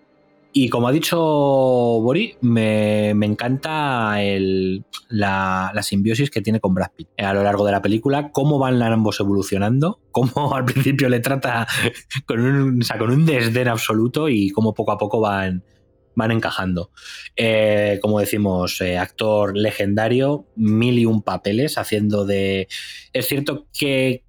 Y 0.52 0.68
como 0.68 0.88
ha 0.88 0.92
dicho 0.92 1.16
Bori, 1.18 2.36
me, 2.40 3.12
me 3.14 3.26
encanta 3.26 4.20
el- 4.20 4.84
la, 5.08 5.70
la 5.74 5.82
simbiosis 5.82 6.28
que 6.30 6.40
tiene 6.42 6.58
con 6.60 6.74
Brad 6.74 6.90
Pitt 6.96 7.08
a 7.18 7.32
lo 7.32 7.42
largo 7.44 7.64
de 7.64 7.72
la 7.72 7.82
película, 7.82 8.32
cómo 8.32 8.58
van 8.58 8.82
ambos 8.82 9.20
evolucionando, 9.20 10.00
cómo 10.10 10.54
al 10.54 10.64
principio 10.64 11.08
le 11.08 11.20
trata 11.20 11.66
con 12.26 12.40
un, 12.40 12.80
con 12.98 13.10
un 13.10 13.26
desdén 13.26 13.68
absoluto 13.68 14.28
y 14.28 14.50
cómo 14.50 14.74
poco 14.74 14.90
a 14.92 14.98
poco 14.98 15.20
van, 15.20 15.62
van 16.16 16.32
encajando. 16.32 16.90
Eh, 17.36 18.00
como 18.02 18.18
decimos, 18.18 18.80
eh, 18.80 18.98
actor 18.98 19.56
legendario, 19.56 20.46
mil 20.56 20.98
y 20.98 21.06
un 21.06 21.22
papeles, 21.22 21.78
haciendo 21.78 22.24
de... 22.24 22.66
Es 23.12 23.26
cierto 23.28 23.68
que 23.78 24.24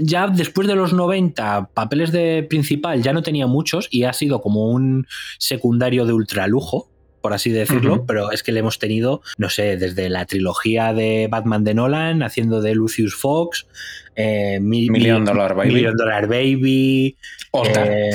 ya 0.00 0.28
después 0.28 0.68
de 0.68 0.76
los 0.76 0.92
90, 0.92 1.70
papeles 1.74 2.12
de 2.12 2.44
principal 2.48 3.02
ya 3.02 3.12
no 3.12 3.22
tenía 3.22 3.46
muchos 3.46 3.88
y 3.90 4.04
ha 4.04 4.12
sido 4.12 4.40
como 4.40 4.70
un 4.70 5.06
secundario 5.38 6.06
de 6.06 6.12
ultralujo. 6.12 6.88
por 7.20 7.32
así 7.32 7.50
decirlo, 7.50 8.06
pero 8.06 8.30
es 8.30 8.44
que 8.44 8.52
le 8.52 8.60
hemos 8.60 8.78
tenido, 8.78 9.22
no 9.38 9.50
sé, 9.50 9.76
desde 9.76 10.08
la 10.08 10.24
trilogía 10.24 10.94
de 10.94 11.26
Batman 11.28 11.64
de 11.64 11.74
Nolan, 11.74 12.22
haciendo 12.22 12.62
de 12.62 12.76
Lucius 12.76 13.16
Fox, 13.16 13.66
eh, 14.20 14.58
Mi- 14.60 14.90
Million 14.90 15.24
Dollar 15.24 15.54
Baby. 15.54 15.68
Million 15.74 15.96
Dollar 15.96 16.26
Baby. 16.26 17.16
Eh, 17.64 18.10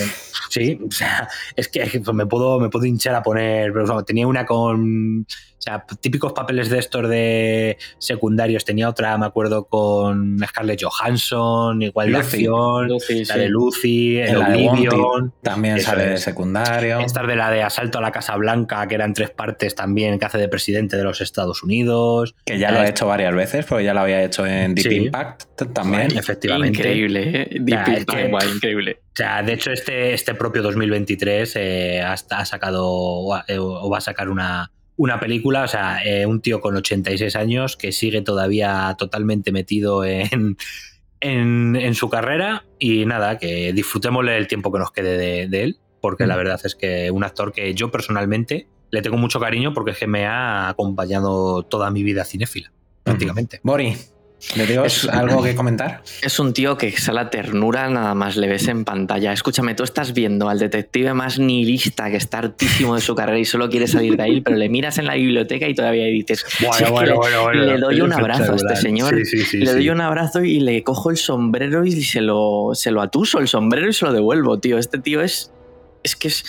sí, 0.49 0.79
o 0.85 0.91
sea, 0.91 1.27
es 1.55 1.67
que 1.69 2.01
me 2.13 2.25
puedo, 2.25 2.59
me 2.59 2.69
puedo 2.69 2.85
hinchar 2.85 3.15
a 3.15 3.23
poner. 3.23 3.71
Pero, 3.73 4.03
tenía 4.03 4.27
una 4.27 4.45
con. 4.45 5.21
O 5.21 5.65
sea, 5.65 5.85
típicos 6.01 6.33
papeles 6.33 6.69
de 6.69 6.77
estos 6.79 7.07
de 7.07 7.77
secundarios. 7.97 8.65
Tenía 8.65 8.89
otra, 8.89 9.17
me 9.17 9.25
acuerdo, 9.25 9.63
con 9.63 10.37
Scarlett 10.45 10.81
Johansson, 10.83 11.81
igual 11.81 12.11
de 12.11 12.17
acción. 12.17 12.89
Lucy, 12.89 13.23
La 13.23 13.33
sí. 13.35 13.39
de 13.39 13.47
Lucy, 13.47 14.17
el 14.17 14.39
la 14.39 14.49
Oblivion. 14.49 15.33
También 15.41 15.77
Eso 15.77 15.91
sale 15.91 16.05
de 16.07 16.17
secundario. 16.17 16.99
Estas 16.99 17.25
de 17.25 17.37
la 17.37 17.49
de 17.49 17.63
Asalto 17.63 17.99
a 17.99 18.01
la 18.01 18.11
Casa 18.11 18.35
Blanca, 18.35 18.85
que 18.89 18.95
eran 18.95 19.13
tres 19.13 19.29
partes 19.29 19.73
también, 19.73 20.19
que 20.19 20.25
hace 20.25 20.37
de 20.37 20.49
presidente 20.49 20.97
de 20.97 21.03
los 21.05 21.21
Estados 21.21 21.63
Unidos. 21.63 22.35
Que 22.45 22.59
ya 22.59 22.69
lo 22.69 22.79
ha 22.79 22.85
Eh, 22.85 22.89
hecho 22.89 23.07
varias 23.07 23.33
veces, 23.33 23.65
porque 23.65 23.85
ya 23.85 23.93
lo 23.93 24.01
había 24.01 24.21
hecho 24.21 24.45
en 24.45 24.75
Deep 24.75 24.85
Sí. 24.89 24.95
Impact 24.97 25.43
t- 25.55 25.65
también. 25.99 26.19
Efectivamente. 26.19 26.79
Increíble, 26.79 27.21
¿eh? 27.41 27.47
Deep 27.59 27.67
Ya, 27.69 27.83
es 27.93 27.99
Impact, 27.99 28.19
que- 28.19 28.27
guay, 28.29 28.49
increíble. 28.55 28.97
O 29.01 29.15
sea, 29.15 29.43
de 29.43 29.53
hecho, 29.53 29.71
este, 29.71 30.13
este 30.13 30.33
propio 30.35 30.61
2023 30.61 31.55
eh, 31.55 32.01
hasta 32.01 32.39
ha 32.39 32.45
sacado 32.45 32.85
o 32.87 33.33
ha- 33.33 33.45
eh, 33.47 33.57
o 33.57 33.89
va 33.89 33.97
a 33.97 34.01
sacar 34.01 34.29
una, 34.29 34.71
una 34.97 35.19
película. 35.19 35.63
O 35.63 35.67
sea, 35.67 36.03
eh, 36.05 36.25
un 36.25 36.41
tío 36.41 36.61
con 36.61 36.75
86 36.75 37.35
años 37.35 37.77
que 37.77 37.91
sigue 37.91 38.21
todavía 38.21 38.95
totalmente 38.97 39.51
metido 39.51 40.03
en, 40.05 40.57
en, 41.21 41.75
en 41.75 41.95
su 41.95 42.09
carrera. 42.09 42.65
Y 42.79 43.05
nada, 43.05 43.37
que 43.37 43.73
disfrutémosle 43.73 44.37
el 44.37 44.47
tiempo 44.47 44.71
que 44.71 44.79
nos 44.79 44.91
quede 44.91 45.17
de, 45.17 45.47
de 45.47 45.63
él, 45.63 45.77
porque 46.01 46.25
Mm. 46.25 46.27
la 46.27 46.35
verdad 46.35 46.61
es 46.63 46.75
que 46.75 47.11
un 47.11 47.23
actor 47.23 47.53
que 47.53 47.73
yo 47.73 47.91
personalmente 47.91 48.67
le 48.91 49.01
tengo 49.01 49.17
mucho 49.17 49.39
cariño 49.39 49.73
porque 49.73 49.91
es 49.91 49.97
que 49.97 50.05
me 50.07 50.25
ha 50.25 50.69
acompañado 50.69 51.63
toda 51.63 51.89
mi 51.89 52.03
vida 52.03 52.25
cinéfila, 52.25 52.71
prácticamente. 53.03 53.59
Bori, 53.63 53.95
¿le 54.55 54.65
digo 54.67 54.83
Es- 54.85 55.07
algo 55.07 55.41
que 55.41 55.55
comentar? 55.55 56.03
Es 56.21 56.39
un 56.39 56.53
tío 56.53 56.77
que 56.77 56.87
exhala 56.87 57.29
ternura 57.29 57.89
nada 57.89 58.13
más 58.13 58.35
le 58.35 58.47
ves 58.47 58.67
en 58.67 58.85
pantalla. 58.85 59.33
Escúchame, 59.33 59.73
tú 59.75 59.83
estás 59.83 60.13
viendo 60.13 60.49
al 60.49 60.59
detective 60.59 61.13
más 61.13 61.39
nihilista 61.39 62.09
que 62.09 62.17
está 62.17 62.39
hartísimo 62.39 62.95
de 62.95 63.01
su 63.01 63.15
carrera 63.15 63.39
y 63.39 63.45
solo 63.45 63.69
quiere 63.69 63.87
salir 63.87 64.17
de 64.17 64.23
ahí, 64.23 64.41
pero 64.41 64.57
le 64.57 64.69
miras 64.69 64.97
en 64.97 65.05
la 65.05 65.15
biblioteca 65.15 65.67
y 65.67 65.73
todavía 65.73 66.05
dices, 66.05 66.45
Bueno, 66.59 66.73
"Si 66.73 66.83
es 66.83 66.87
que 66.89 66.93
bueno, 66.93 67.07
le, 67.11 67.17
bueno, 67.17 67.41
bueno. 67.43 67.63
le 67.63 67.77
doy 67.77 68.01
un 68.01 68.13
abrazo 68.13 68.53
a 68.53 68.55
este 68.55 68.75
señor, 68.75 69.15
Sí, 69.19 69.25
sí, 69.25 69.45
sí, 69.45 69.57
le 69.59 69.71
doy 69.71 69.89
un 69.89 70.01
abrazo 70.01 70.43
y 70.43 70.59
le 70.59 70.83
cojo 70.83 71.09
el 71.09 71.17
sombrero 71.17 71.85
y 71.85 72.01
se 72.03 72.21
lo, 72.21 72.71
se 72.73 72.91
lo 72.91 73.01
atuso 73.01 73.39
el 73.39 73.47
sombrero 73.47 73.89
y 73.89 73.93
se 73.93 74.05
lo 74.05 74.13
devuelvo, 74.13 74.59
tío. 74.59 74.77
Este 74.77 74.97
tío 74.99 75.21
es... 75.21 75.51
Es 76.03 76.17
que 76.17 76.27
es... 76.27 76.43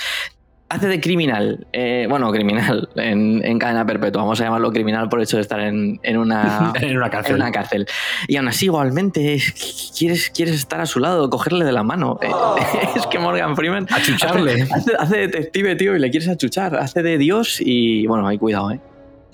Hace 0.70 0.88
de 0.88 1.00
criminal, 1.00 1.66
eh, 1.72 2.06
bueno, 2.08 2.32
criminal 2.32 2.88
en, 2.96 3.44
en 3.44 3.58
cadena 3.58 3.86
perpetua, 3.86 4.22
vamos 4.22 4.40
a 4.40 4.44
llamarlo 4.44 4.72
criminal 4.72 5.08
por 5.08 5.20
el 5.20 5.24
hecho 5.24 5.36
de 5.36 5.42
estar 5.42 5.60
en, 5.60 6.00
en 6.02 6.16
una, 6.16 6.72
en 6.80 6.96
una 6.96 7.10
cárcel. 7.10 7.36
en 7.36 7.42
una 7.42 7.52
cárcel. 7.52 7.86
Y 8.26 8.36
aún 8.36 8.48
así, 8.48 8.64
igualmente, 8.64 9.34
es- 9.34 9.92
quieres, 9.96 10.30
quieres 10.30 10.54
estar 10.54 10.80
a 10.80 10.86
su 10.86 10.98
lado, 11.00 11.28
cogerle 11.30 11.64
de 11.64 11.72
la 11.72 11.82
mano. 11.82 12.18
Es 12.96 13.06
que 13.06 13.18
Morgan 13.18 13.54
Freeman 13.56 13.86
Achucharle. 13.90 14.62
hace, 14.62 14.72
hace- 14.74 14.96
hace 14.98 15.16
detective, 15.18 15.76
tío, 15.76 15.94
y 15.94 15.98
le 16.00 16.10
quieres 16.10 16.28
achuchar. 16.28 16.74
Hace 16.76 17.02
de 17.02 17.18
Dios 17.18 17.58
y, 17.60 18.06
bueno, 18.06 18.26
hay 18.26 18.38
cuidado, 18.38 18.70
¿eh? 18.72 18.80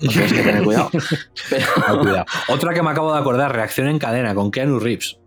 No 0.01 0.09
tienes 0.11 0.33
que 0.33 0.41
tener 0.41 0.63
cuidado. 0.63 0.89
Pero, 1.49 1.65
cuidado. 2.01 2.25
Otra 2.49 2.73
que 2.73 2.81
me 2.81 2.89
acabo 2.89 3.13
de 3.13 3.19
acordar, 3.19 3.53
reacción 3.55 3.87
en 3.87 3.99
cadena 3.99 4.33
con 4.35 4.49
Keanu 4.51 4.79
Reeves. 4.79 5.17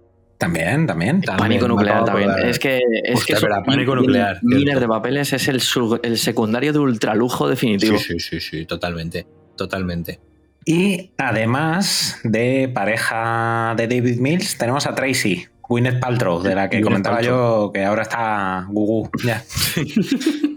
También, 0.44 0.86
también. 0.86 1.20
También, 1.22 1.38
pánico 1.38 1.68
nuclear 1.68 2.04
también. 2.04 2.30
Es 2.44 2.58
que, 2.58 2.78
es 3.04 3.14
Hostia, 3.20 3.36
que 3.36 3.42
verdad, 3.42 3.62
pánico 3.64 3.92
tiene 3.92 4.06
nuclear, 4.06 4.38
Miles 4.42 4.62
cierto. 4.64 4.80
de 4.80 4.88
papeles 4.88 5.32
es 5.32 5.48
el, 5.48 5.60
su- 5.60 6.00
el 6.02 6.18
secundario 6.18 6.72
de 6.72 6.78
ultralujo 6.80 7.48
definitivo. 7.48 7.98
Sí, 7.98 8.18
sí, 8.18 8.20
sí, 8.20 8.40
sí, 8.40 8.66
totalmente. 8.66 9.26
Totalmente. 9.56 10.20
Y 10.66 11.10
además 11.18 12.18
de 12.24 12.70
pareja 12.74 13.74
de 13.76 13.86
David 13.86 14.18
Mills, 14.18 14.56
tenemos 14.58 14.86
a 14.86 14.94
Tracy, 14.94 15.46
Gwyneth 15.68 16.00
Paltrow, 16.00 16.42
de 16.42 16.54
la 16.54 16.68
que 16.70 16.76
Gwyneth 16.78 16.84
comentaba 16.84 17.16
Paltrow. 17.16 17.66
yo 17.66 17.72
que 17.72 17.84
ahora 17.84 18.02
está 18.02 18.66
Gugu. 18.70 19.10
Ya. 19.24 19.42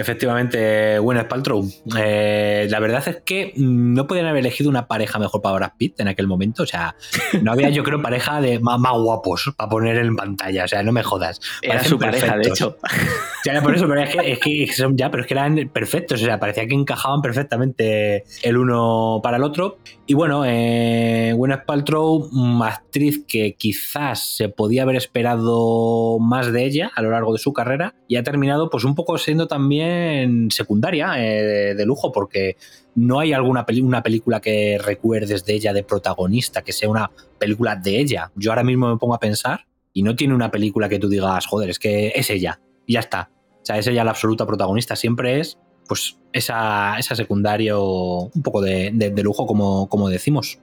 Efectivamente, 0.00 0.98
Gwyneth 0.98 1.28
Paltrow. 1.28 1.62
Eh, 1.98 2.66
la 2.70 2.80
verdad 2.80 3.06
es 3.06 3.22
que 3.22 3.52
no 3.56 4.06
podían 4.06 4.24
haber 4.24 4.40
elegido 4.40 4.70
una 4.70 4.86
pareja 4.86 5.18
mejor 5.18 5.42
para 5.42 5.56
Brad 5.56 5.72
Pitt 5.76 6.00
en 6.00 6.08
aquel 6.08 6.26
momento. 6.26 6.62
O 6.62 6.66
sea, 6.66 6.96
no 7.42 7.52
había, 7.52 7.68
yo 7.68 7.84
creo, 7.84 8.00
pareja 8.00 8.40
de 8.40 8.60
más, 8.60 8.80
más 8.80 8.94
guapos 8.94 9.52
para 9.54 9.68
poner 9.68 9.98
en 9.98 10.16
pantalla. 10.16 10.64
O 10.64 10.68
sea, 10.68 10.82
no 10.82 10.92
me 10.92 11.02
jodas. 11.02 11.38
Era 11.60 11.74
Parecen 11.74 11.90
su 11.90 11.98
pareja, 11.98 12.38
de 12.38 12.48
hecho. 12.48 12.78
Ya, 13.44 13.54
ya, 13.54 13.62
por 13.62 13.74
eso, 13.74 13.88
pero 13.88 14.02
es 14.02 14.38
que, 14.38 14.66
son 14.72 14.98
ya, 14.98 15.10
pero 15.10 15.22
es 15.22 15.26
que 15.26 15.32
eran 15.32 15.70
perfectos, 15.72 16.20
o 16.20 16.24
sea, 16.24 16.38
parecía 16.38 16.66
que 16.66 16.74
encajaban 16.74 17.22
perfectamente 17.22 18.24
el 18.42 18.58
uno 18.58 19.20
para 19.22 19.38
el 19.38 19.42
otro. 19.42 19.78
Y 20.06 20.12
bueno, 20.12 20.44
eh, 20.44 21.32
Gwyneth 21.34 21.64
Paltrow, 21.64 22.28
actriz 22.62 23.24
que 23.26 23.54
quizás 23.54 24.36
se 24.36 24.50
podía 24.50 24.82
haber 24.82 24.96
esperado 24.96 26.18
más 26.18 26.52
de 26.52 26.64
ella 26.66 26.90
a 26.94 27.00
lo 27.00 27.10
largo 27.10 27.32
de 27.32 27.38
su 27.38 27.54
carrera 27.54 27.94
y 28.08 28.16
ha 28.16 28.22
terminado 28.22 28.68
pues 28.68 28.84
un 28.84 28.94
poco 28.94 29.16
siendo 29.16 29.46
también 29.46 30.50
secundaria 30.50 31.14
eh, 31.16 31.74
de, 31.74 31.86
lujo 31.86 32.12
porque 32.12 32.56
no 32.94 33.20
hay 33.20 33.32
alguna 33.32 33.64
una 33.82 34.02
película 34.02 34.40
que 34.40 34.78
recuerdes 34.84 35.46
de 35.46 35.54
ella 35.54 35.72
de 35.72 35.82
protagonista, 35.82 36.62
que 36.62 36.72
sea 36.72 36.90
una 36.90 37.10
película 37.38 37.74
de 37.74 38.00
ella. 38.00 38.30
Yo 38.34 38.50
ahora 38.50 38.64
mismo 38.64 38.90
me 38.90 38.98
pongo 38.98 39.14
a 39.14 39.20
pensar 39.20 39.66
y 39.94 40.02
no 40.02 40.14
tiene 40.14 40.34
una 40.34 40.50
película 40.50 40.88
que 40.88 40.98
tú 40.98 41.08
digas, 41.08 41.46
joder, 41.46 41.70
es 41.70 41.78
que 41.78 42.12
es 42.14 42.28
ella 42.28 42.60
y 42.90 42.94
ya 42.94 43.00
está. 43.00 43.30
O 43.62 43.64
sea, 43.64 43.78
es 43.78 43.86
ella 43.86 44.02
la 44.04 44.10
absoluta 44.10 44.46
protagonista. 44.46 44.96
Siempre 44.96 45.38
es, 45.38 45.58
pues, 45.86 46.18
esa, 46.32 46.98
esa 46.98 47.14
secundario 47.14 47.82
un 47.82 48.42
poco 48.42 48.60
de, 48.62 48.90
de- 48.92 49.10
de 49.10 49.22
lujo, 49.22 49.46
como, 49.46 49.88
como 49.88 50.08
decimos. 50.08 50.58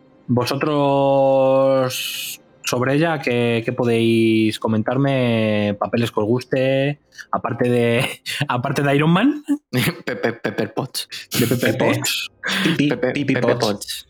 Vosotros, 1.07 2.41
sobre 2.63 2.95
ella, 2.95 3.19
¿qué, 3.19 3.61
qué 3.63 3.71
podéis 3.71 4.59
comentarme? 4.59 5.75
¿Papeles 5.79 6.11
que 6.11 6.19
os 6.19 6.25
guste? 6.25 6.99
Aparte 7.31 7.69
de, 7.69 8.05
aparte 8.47 8.81
de 8.83 8.95
Iron 8.95 9.11
Man, 9.11 9.43
Pepper 10.05 10.73
Potts. 10.73 11.07
de 11.39 11.47
Pepe. 11.47 11.73
Potts. 11.75 12.29
Pepe 12.77 13.55
Potts. 13.57 14.07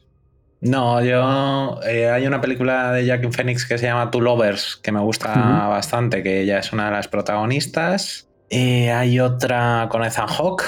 No, 0.61 1.03
yo. 1.03 1.79
eh, 1.87 2.09
hay 2.09 2.25
una 2.25 2.41
película 2.41 2.91
de 2.91 3.05
Jackie 3.05 3.31
Phoenix 3.31 3.65
que 3.65 3.77
se 3.77 3.85
llama 3.85 4.09
Two 4.09 4.21
Lovers, 4.21 4.77
que 4.81 4.91
me 4.91 4.99
gusta 5.01 5.67
bastante, 5.67 6.23
que 6.23 6.41
ella 6.41 6.59
es 6.59 6.73
una 6.73 6.85
de 6.85 6.91
las 6.91 7.07
protagonistas. 7.07 8.27
Eh, 8.49 8.91
hay 8.91 9.19
otra 9.19 9.87
con 9.91 10.03
Ethan 10.03 10.27
Hawke, 10.27 10.63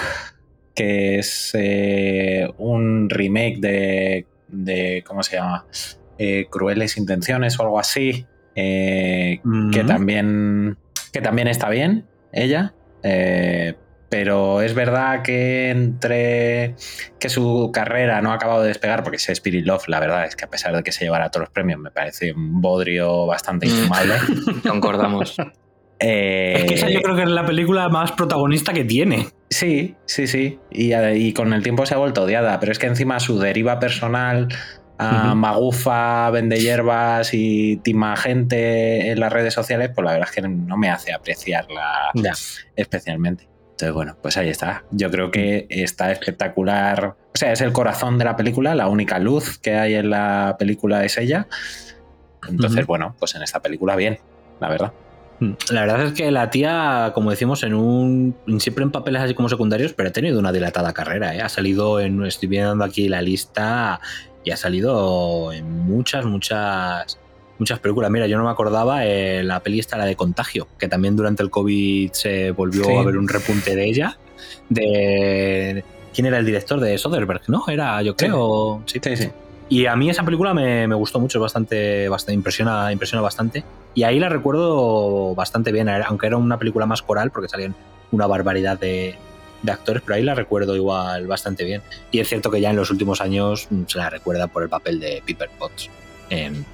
que 0.75 1.17
es 1.19 1.51
eh, 1.53 2.47
un 2.57 3.09
remake 3.09 3.57
de, 3.59 4.27
de. 4.47 5.03
¿Cómo 5.07 5.23
se 5.23 5.37
llama? 5.37 5.65
Eh, 6.17 6.47
Crueles 6.49 6.97
Intenciones 6.97 7.57
o 7.59 7.63
algo 7.63 7.79
así. 7.79 8.25
eh, 8.55 9.39
que 9.71 9.83
también. 9.83 10.77
Que 11.11 11.21
también 11.21 11.47
está 11.47 11.69
bien, 11.69 12.05
ella. 12.31 12.73
Pero 14.09 14.61
es 14.61 14.73
verdad 14.73 15.21
que 15.21 15.69
entre 15.69 16.75
que 17.19 17.29
su 17.29 17.69
carrera 17.73 18.21
no 18.21 18.31
ha 18.31 18.35
acabado 18.35 18.61
de 18.63 18.69
despegar, 18.69 19.03
porque 19.03 19.17
es 19.17 19.29
Spirit 19.29 19.65
Love, 19.65 19.87
la 19.87 19.99
verdad 19.99 20.25
es 20.25 20.35
que 20.35 20.45
a 20.45 20.49
pesar 20.49 20.75
de 20.75 20.83
que 20.83 20.91
se 20.91 21.05
llevara 21.05 21.29
todos 21.29 21.45
los 21.45 21.49
premios, 21.53 21.79
me 21.79 21.91
parece 21.91 22.33
un 22.33 22.61
bodrio 22.61 23.25
bastante 23.25 23.67
Mm. 23.67 23.69
infumable. 23.69 24.13
Concordamos. 24.67 25.35
Eh, 26.01 26.53
Es 26.55 26.63
que 26.65 26.73
esa 26.75 26.89
yo 26.89 27.01
creo 27.01 27.15
que 27.15 27.23
es 27.23 27.29
la 27.29 27.45
película 27.45 27.89
más 27.89 28.11
protagonista 28.13 28.71
que 28.73 28.85
tiene. 28.85 29.27
Sí, 29.49 29.95
sí, 30.05 30.27
sí. 30.27 30.57
Y, 30.71 30.93
y 30.95 31.33
con 31.33 31.51
el 31.53 31.61
tiempo 31.61 31.85
se 31.85 31.93
ha 31.93 31.97
vuelto 31.97 32.23
odiada, 32.23 32.59
pero 32.59 32.71
es 32.71 32.79
que 32.79 32.87
encima 32.87 33.19
su 33.19 33.37
deriva 33.37 33.79
personal 33.79 34.47
a. 34.97 35.33
Magufa, 35.35 36.29
vende 36.31 36.59
hierbas 36.59 37.33
y 37.33 37.77
tima 37.83 38.15
gente 38.15 39.11
en 39.11 39.19
las 39.19 39.31
redes 39.31 39.53
sociales, 39.53 39.91
pues 39.93 40.05
la 40.05 40.11
verdad 40.13 40.29
es 40.29 40.35
que 40.35 40.41
no 40.47 40.77
me 40.77 40.89
hace 40.89 41.11
apreciarla 41.13 42.11
Ya. 42.15 42.31
especialmente. 42.77 43.47
Entonces, 43.79 43.95
bueno, 43.95 44.17
pues 44.21 44.35
ahí 44.35 44.49
está. 44.49 44.83
Yo 44.91 45.09
creo 45.09 45.31
que 45.31 45.65
está 45.69 46.11
espectacular. 46.11 47.15
O 47.33 47.37
sea, 47.37 47.53
es 47.53 47.61
el 47.61 47.71
corazón 47.71 48.17
de 48.17 48.25
la 48.25 48.35
película, 48.35 48.75
la 48.75 48.89
única 48.89 49.19
luz 49.19 49.57
que 49.57 49.75
hay 49.75 49.93
en 49.93 50.09
la 50.09 50.57
película 50.59 51.05
es 51.05 51.17
ella. 51.17 51.47
Entonces, 52.49 52.85
bueno, 52.85 53.15
pues 53.17 53.35
en 53.35 53.41
esta 53.41 53.61
película 53.61 53.95
bien, 53.95 54.19
la 54.59 54.67
verdad. 54.67 54.91
Mm. 55.39 55.51
La 55.71 55.81
verdad 55.81 56.07
es 56.07 56.11
que 56.11 56.29
la 56.29 56.49
tía, 56.49 57.11
como 57.13 57.29
decimos, 57.31 57.63
en 57.63 57.73
un 57.73 58.35
siempre 58.59 58.83
en 58.83 58.91
papeles 58.91 59.21
así 59.21 59.33
como 59.33 59.47
secundarios, 59.47 59.93
pero 59.93 60.09
ha 60.09 60.11
tenido 60.11 60.39
una 60.39 60.51
dilatada 60.51 60.91
carrera. 60.91 61.33
¿eh? 61.33 61.41
Ha 61.41 61.47
salido 61.47 62.01
en, 62.01 62.25
estoy 62.25 62.49
viendo 62.49 62.83
aquí 62.83 63.07
la 63.07 63.21
lista 63.21 64.01
y 64.43 64.51
ha 64.51 64.57
salido 64.57 65.53
en 65.53 65.71
muchas, 65.71 66.25
muchas, 66.25 67.17
muchas 67.59 67.79
películas. 67.79 68.09
Mira, 68.09 68.25
yo 68.27 68.37
no 68.37 68.43
me 68.45 68.49
acordaba 68.49 69.05
eh, 69.05 69.43
la 69.43 69.59
peli 69.59 69.79
esta, 69.79 69.97
la 69.97 70.05
de 70.05 70.15
Contagio, 70.15 70.67
que 70.79 70.87
también 70.87 71.15
durante 71.15 71.43
el 71.43 71.49
COVID 71.49 72.11
se 72.13 72.51
volvió 72.51 72.83
Sí. 72.85 72.95
a 72.95 73.03
ver 73.03 73.17
un 73.17 73.27
repunte 73.27 73.75
de 73.75 73.85
ella. 73.85 74.17
De 74.79 75.83
quién 76.13 76.25
era 76.27 76.37
el 76.39 76.45
director 76.45 76.79
de 76.79 76.97
Soderbergh, 76.97 77.43
¿no? 77.47 77.63
Era, 77.67 78.01
yo 78.01 78.15
creo. 78.15 78.81
Sí, 78.85 78.99
Sí, 79.03 79.15
sí. 79.17 79.29
y 79.69 79.85
a 79.85 79.95
mí 79.95 80.09
esa 80.09 80.23
película 80.23 80.53
me, 80.53 80.87
me 80.87 80.95
gustó 80.95 81.19
mucho, 81.19 81.37
es 81.37 81.41
bastante, 81.41 82.07
bastante 82.09 82.33
impresiona, 82.33 82.91
impresiona 82.91 83.21
bastante. 83.21 83.63
Y 83.93 84.03
ahí 84.03 84.19
la 84.19 84.29
recuerdo 84.29 85.35
bastante 85.35 85.71
bien, 85.71 85.89
aunque 85.89 86.27
era 86.27 86.37
una 86.37 86.57
película 86.57 86.85
más 86.85 87.01
coral, 87.01 87.31
porque 87.31 87.49
salían 87.49 87.75
una 88.11 88.25
barbaridad 88.27 88.79
de, 88.79 89.15
de 89.63 89.71
actores, 89.71 90.01
pero 90.05 90.15
ahí 90.15 90.23
la 90.23 90.35
recuerdo 90.35 90.75
igual 90.75 91.27
bastante 91.27 91.63
bien. 91.65 91.81
Y 92.11 92.19
es 92.19 92.27
cierto 92.29 92.49
que 92.51 92.61
ya 92.61 92.69
en 92.69 92.75
los 92.75 92.89
últimos 92.91 93.19
años 93.21 93.67
mm, 93.69 93.83
se 93.87 93.97
la 93.97 94.09
recuerda 94.09 94.47
por 94.47 94.63
el 94.63 94.69
papel 94.69 94.99
de 94.99 95.21
Piper 95.25 95.49
Potts 95.57 95.89
en, 96.29 96.65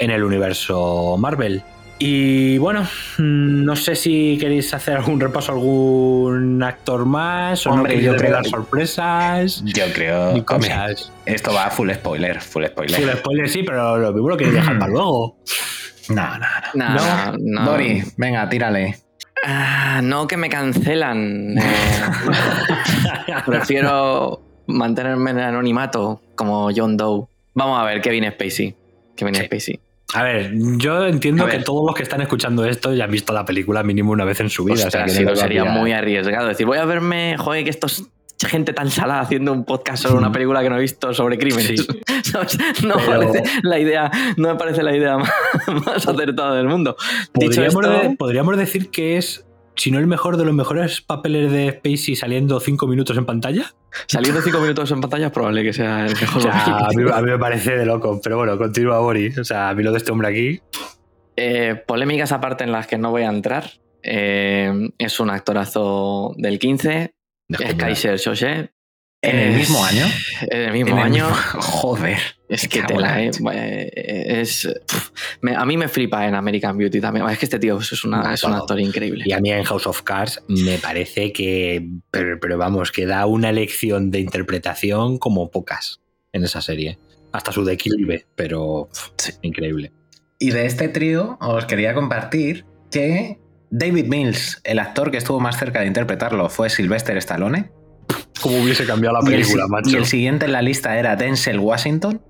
en 0.00 0.10
el 0.10 0.24
universo 0.24 1.16
Marvel. 1.18 1.62
Y 2.02 2.56
bueno, 2.56 2.82
mm, 3.18 3.62
no 3.64 3.76
sé 3.76 3.94
si 3.94 4.38
queréis 4.40 4.72
hacer 4.72 4.96
algún 4.96 5.20
repaso 5.20 5.52
a 5.52 5.54
algún 5.54 6.62
actor 6.62 7.04
más 7.04 7.66
o 7.66 7.72
Hombre, 7.72 7.96
no 7.96 8.00
yo 8.00 8.16
creo- 8.16 8.32
dar 8.32 8.46
sorpresas. 8.46 9.62
Yo 9.66 9.84
creo. 9.92 10.42
Cosas. 10.46 11.12
esto 11.26 11.52
va 11.52 11.68
full 11.70 11.90
spoiler, 11.92 12.40
full 12.40 12.64
spoiler. 12.64 12.96
Sí, 12.96 13.02
el 13.02 13.16
spoiler 13.18 13.48
sí, 13.50 13.62
pero 13.62 13.98
lo 13.98 14.12
mismo 14.14 14.30
lo 14.30 14.36
queréis 14.38 14.54
dejar 14.56 14.78
para 14.78 14.90
luego. 14.90 15.36
No, 16.08 16.38
no, 16.38 16.46
no. 16.74 16.88
No, 16.94 17.32
no, 17.32 17.36
no. 17.38 17.64
Dori, 17.70 18.02
venga, 18.16 18.48
tírale. 18.48 18.96
Ah, 19.44 20.00
no 20.02 20.26
que 20.26 20.36
me 20.38 20.48
cancelan. 20.48 21.58
eh. 21.58 21.62
prefiero 23.46 24.40
mantenerme 24.66 25.30
en 25.32 25.38
el 25.38 25.44
anonimato 25.44 26.20
como 26.34 26.70
John 26.74 26.96
Doe. 26.96 27.26
Vamos 27.54 27.78
a 27.80 27.84
ver, 27.84 28.00
Kevin 28.00 28.24
Spacey. 28.30 28.74
Kevin 29.16 29.34
Sí. 29.34 29.44
Spacey. 29.44 29.80
A 30.14 30.22
ver, 30.22 30.52
yo 30.54 31.06
entiendo 31.06 31.46
ver. 31.46 31.58
que 31.58 31.64
todos 31.64 31.86
los 31.86 31.94
que 31.94 32.02
están 32.02 32.20
escuchando 32.20 32.64
esto 32.64 32.92
ya 32.94 33.04
han 33.04 33.10
visto 33.10 33.32
la 33.32 33.44
película 33.44 33.82
mínimo 33.82 34.10
una 34.12 34.24
vez 34.24 34.40
en 34.40 34.50
su 34.50 34.64
vida. 34.64 34.74
o 34.74 34.76
sea, 34.78 34.86
Ostras, 34.86 35.04
que 35.04 35.10
sí, 35.10 35.24
no 35.24 35.30
lo 35.30 35.34
me 35.34 35.36
va 35.36 35.44
a 35.44 35.48
sería 35.48 35.64
muy 35.64 35.92
arriesgado. 35.92 36.48
decir, 36.48 36.66
voy 36.66 36.78
a 36.78 36.84
verme, 36.84 37.36
joder, 37.38 37.64
que 37.64 37.70
esto 37.70 37.86
es 37.86 38.04
gente 38.48 38.72
tan 38.72 38.90
salada 38.90 39.20
haciendo 39.20 39.52
un 39.52 39.64
podcast 39.66 40.02
sobre 40.02 40.16
una 40.16 40.32
película 40.32 40.62
que 40.62 40.70
no 40.70 40.78
he 40.78 40.80
visto 40.80 41.12
sobre 41.14 41.38
crímenes. 41.38 41.86
No, 42.84 42.94
me 42.96 43.02
Pero- 43.06 43.32
parece 43.32 43.42
la 43.62 43.78
idea, 43.80 44.10
no 44.36 44.48
me 44.48 44.54
parece 44.54 44.82
la 44.84 44.96
idea 44.96 45.18
más, 45.18 45.30
más 45.86 46.06
acertada 46.08 46.54
del 46.54 46.68
mundo. 46.68 46.96
Dicho 47.34 47.56
Podríamos, 47.62 47.84
esto, 47.86 48.08
de- 48.08 48.16
podríamos 48.16 48.56
decir 48.56 48.90
que 48.90 49.16
es, 49.16 49.44
si 49.80 49.90
no 49.90 49.98
el 49.98 50.06
mejor 50.06 50.36
de 50.36 50.44
los 50.44 50.52
mejores 50.52 51.00
papeles 51.00 51.50
de 51.50 51.70
Spacey 51.70 52.14
saliendo 52.14 52.60
cinco 52.60 52.86
minutos 52.86 53.16
en 53.16 53.24
pantalla. 53.24 53.72
saliendo 54.06 54.42
cinco 54.42 54.60
minutos 54.60 54.90
en 54.90 55.00
pantalla 55.00 55.28
es 55.28 55.32
probable 55.32 55.62
que 55.62 55.72
sea 55.72 56.04
el 56.04 56.12
O 56.12 56.20
mejor. 56.20 56.42
sea, 56.42 56.76
a, 56.76 56.88
mí, 56.90 57.02
a 57.10 57.22
mí 57.22 57.30
me 57.30 57.38
parece 57.38 57.78
de 57.78 57.86
loco, 57.86 58.20
pero 58.22 58.36
bueno, 58.36 58.58
continúa 58.58 58.98
Boris. 58.98 59.38
O 59.38 59.44
sea, 59.44 59.70
a 59.70 59.74
mí 59.74 59.82
lo 59.82 59.90
de 59.90 59.96
este 59.96 60.12
hombre 60.12 60.28
aquí. 60.28 60.60
Eh, 61.34 61.82
polémicas 61.86 62.30
aparte 62.32 62.64
en 62.64 62.72
las 62.72 62.86
que 62.86 62.98
no 62.98 63.10
voy 63.10 63.22
a 63.22 63.30
entrar. 63.30 63.70
Eh, 64.02 64.90
es 64.98 65.18
un 65.18 65.30
actorazo 65.30 66.34
del 66.36 66.58
15. 66.58 67.14
Es 67.48 67.74
Kaiser 67.76 68.18
Soche. 68.18 68.72
¿En 69.22 69.38
el 69.38 69.54
mismo 69.56 69.84
año? 69.84 70.06
En 70.50 70.60
el 70.62 70.72
mismo 70.72 70.92
En 70.92 70.98
el 70.98 71.04
año. 71.04 71.28
mismo- 71.28 71.36
Joder. 71.60 72.18
Es 72.48 72.66
que 72.66 72.78
en 72.78 72.82
la 72.84 72.86
tela, 72.88 73.22
eh. 73.22 73.30
Es, 74.40 74.66
me- 75.42 75.54
a 75.54 75.64
mí 75.66 75.76
me 75.76 75.88
flipa 75.88 76.26
en 76.26 76.34
American 76.34 76.76
Beauty 76.78 77.00
también. 77.00 77.28
Es 77.28 77.38
que 77.38 77.44
este 77.44 77.58
tío 77.58 77.78
es, 77.78 78.04
una- 78.04 78.32
es 78.32 78.42
un 78.44 78.54
actor 78.54 78.80
increíble. 78.80 79.24
Y 79.26 79.32
a 79.32 79.38
mí 79.40 79.50
en 79.52 79.62
House 79.64 79.86
of 79.86 80.02
Cards 80.02 80.42
me 80.48 80.78
parece 80.78 81.32
que, 81.32 81.86
pero, 82.10 82.40
pero 82.40 82.56
vamos, 82.56 82.90
que 82.92 83.04
da 83.06 83.26
una 83.26 83.52
lección 83.52 84.10
de 84.10 84.20
interpretación 84.20 85.18
como 85.18 85.50
pocas 85.50 86.00
en 86.32 86.44
esa 86.44 86.62
serie. 86.62 86.98
Hasta 87.32 87.52
su 87.52 87.64
declive, 87.64 88.26
pero 88.34 88.88
pff, 89.16 89.30
increíble. 89.42 89.92
Y 90.38 90.50
de 90.50 90.64
este 90.66 90.88
trío 90.88 91.36
os 91.40 91.66
quería 91.66 91.92
compartir 91.94 92.64
que 92.90 93.38
David 93.70 94.06
Mills, 94.06 94.60
el 94.64 94.78
actor 94.80 95.10
que 95.10 95.18
estuvo 95.18 95.38
más 95.38 95.58
cerca 95.58 95.80
de 95.80 95.86
interpretarlo, 95.86 96.48
fue 96.48 96.70
Sylvester 96.70 97.16
Stallone. 97.18 97.70
Como 98.40 98.62
hubiese 98.62 98.84
cambiado 98.86 99.18
la 99.20 99.30
Y 99.30 99.34
el, 99.34 99.40
película, 99.42 99.64
si- 99.64 99.70
macho. 99.70 99.90
y 99.90 99.94
el 99.96 100.06
siguiente 100.06 100.46
en 100.46 100.52
la 100.52 100.62
lista 100.62 100.98
era 100.98 101.16
Denzel 101.16 101.58
Washington, 101.58 102.22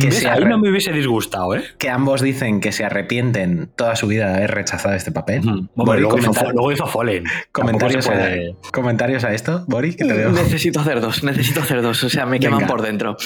que 0.00 0.06
¿Ves? 0.06 0.18
se 0.20 0.28
Ahí 0.30 0.42
no 0.44 0.58
me 0.58 0.70
hubiese 0.70 0.90
disgustado, 0.90 1.54
¿eh? 1.54 1.62
que 1.78 1.90
ambos 1.90 2.22
dicen 2.22 2.60
que 2.60 2.72
se 2.72 2.84
arrepienten 2.84 3.70
toda 3.76 3.94
su 3.94 4.06
vida 4.06 4.28
de 4.30 4.36
haber 4.38 4.52
rechazado 4.52 4.94
este 4.94 5.12
papel. 5.12 5.40
Hombre, 5.46 5.68
Bori, 5.74 6.00
luego, 6.00 6.18
hizo, 6.18 6.30
comentar- 6.30 6.52
luego 6.54 6.72
hizo 6.72 6.86
Fallen. 6.86 7.24
comentarios, 7.52 8.06
Tampoco 8.06 8.24
a, 8.24 8.28
puede- 8.30 8.56
comentarios 8.72 9.24
a 9.24 9.34
esto, 9.34 9.64
Boris, 9.68 9.96
veo. 9.98 10.32
Necesito 10.32 10.80
hacer 10.80 11.00
dos, 11.02 11.22
necesito 11.22 11.60
hacer 11.60 11.82
dos. 11.82 12.02
O 12.04 12.08
sea, 12.08 12.24
me 12.24 12.40
queman 12.40 12.66
por 12.66 12.80
dentro. 12.80 13.16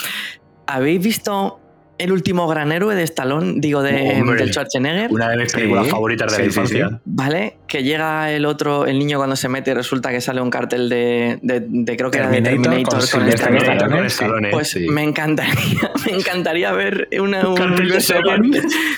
¿Habéis 0.66 1.02
visto 1.02 1.59
el 2.00 2.12
último 2.12 2.48
gran 2.48 2.72
héroe 2.72 2.94
de 2.94 3.02
Stallone? 3.04 3.54
Digo, 3.58 3.82
de, 3.82 4.18
Hombre. 4.20 4.38
del 4.40 4.50
Schwarzenegger. 4.52 5.12
Una 5.12 5.28
de 5.28 5.36
mis 5.36 5.52
películas 5.52 5.84
Sí, 5.84 5.90
favoritas 5.90 6.30
de 6.32 6.36
sí, 6.36 6.42
la 6.42 6.46
infancia. 6.46 6.88
sí. 6.88 6.96
¿Vale? 7.04 7.56
Que 7.68 7.82
llega 7.82 8.30
el 8.32 8.46
otro, 8.46 8.86
el 8.86 8.98
niño 8.98 9.18
cuando 9.18 9.36
se 9.36 9.48
mete 9.48 9.70
y 9.70 9.74
resulta 9.74 10.10
que 10.10 10.20
sale 10.20 10.40
un 10.40 10.50
cartel 10.50 10.88
de, 10.88 11.38
de- 11.42 11.64
de- 11.68 11.96
creo 11.96 12.10
que 12.10 12.18
era 12.18 12.28
de 12.30 12.42
Terminator 12.42 12.70
Terminator 12.72 12.90
con 12.90 12.98
con, 13.00 13.08
Sylvester 13.08 13.56
Stallone. 13.56 13.96
Con. 13.96 14.06
Stallone, 14.06 14.50
Pues 14.50 14.70
sí. 14.70 14.86
me 14.88 15.02
encantaría, 15.04 15.90
me 16.06 16.12
encantaría 16.16 16.72
ver 16.72 17.08
una, 17.20 17.46
un 17.48 17.54
cartel 17.54 17.88
de 17.88 18.00
Seven. 18.00 18.52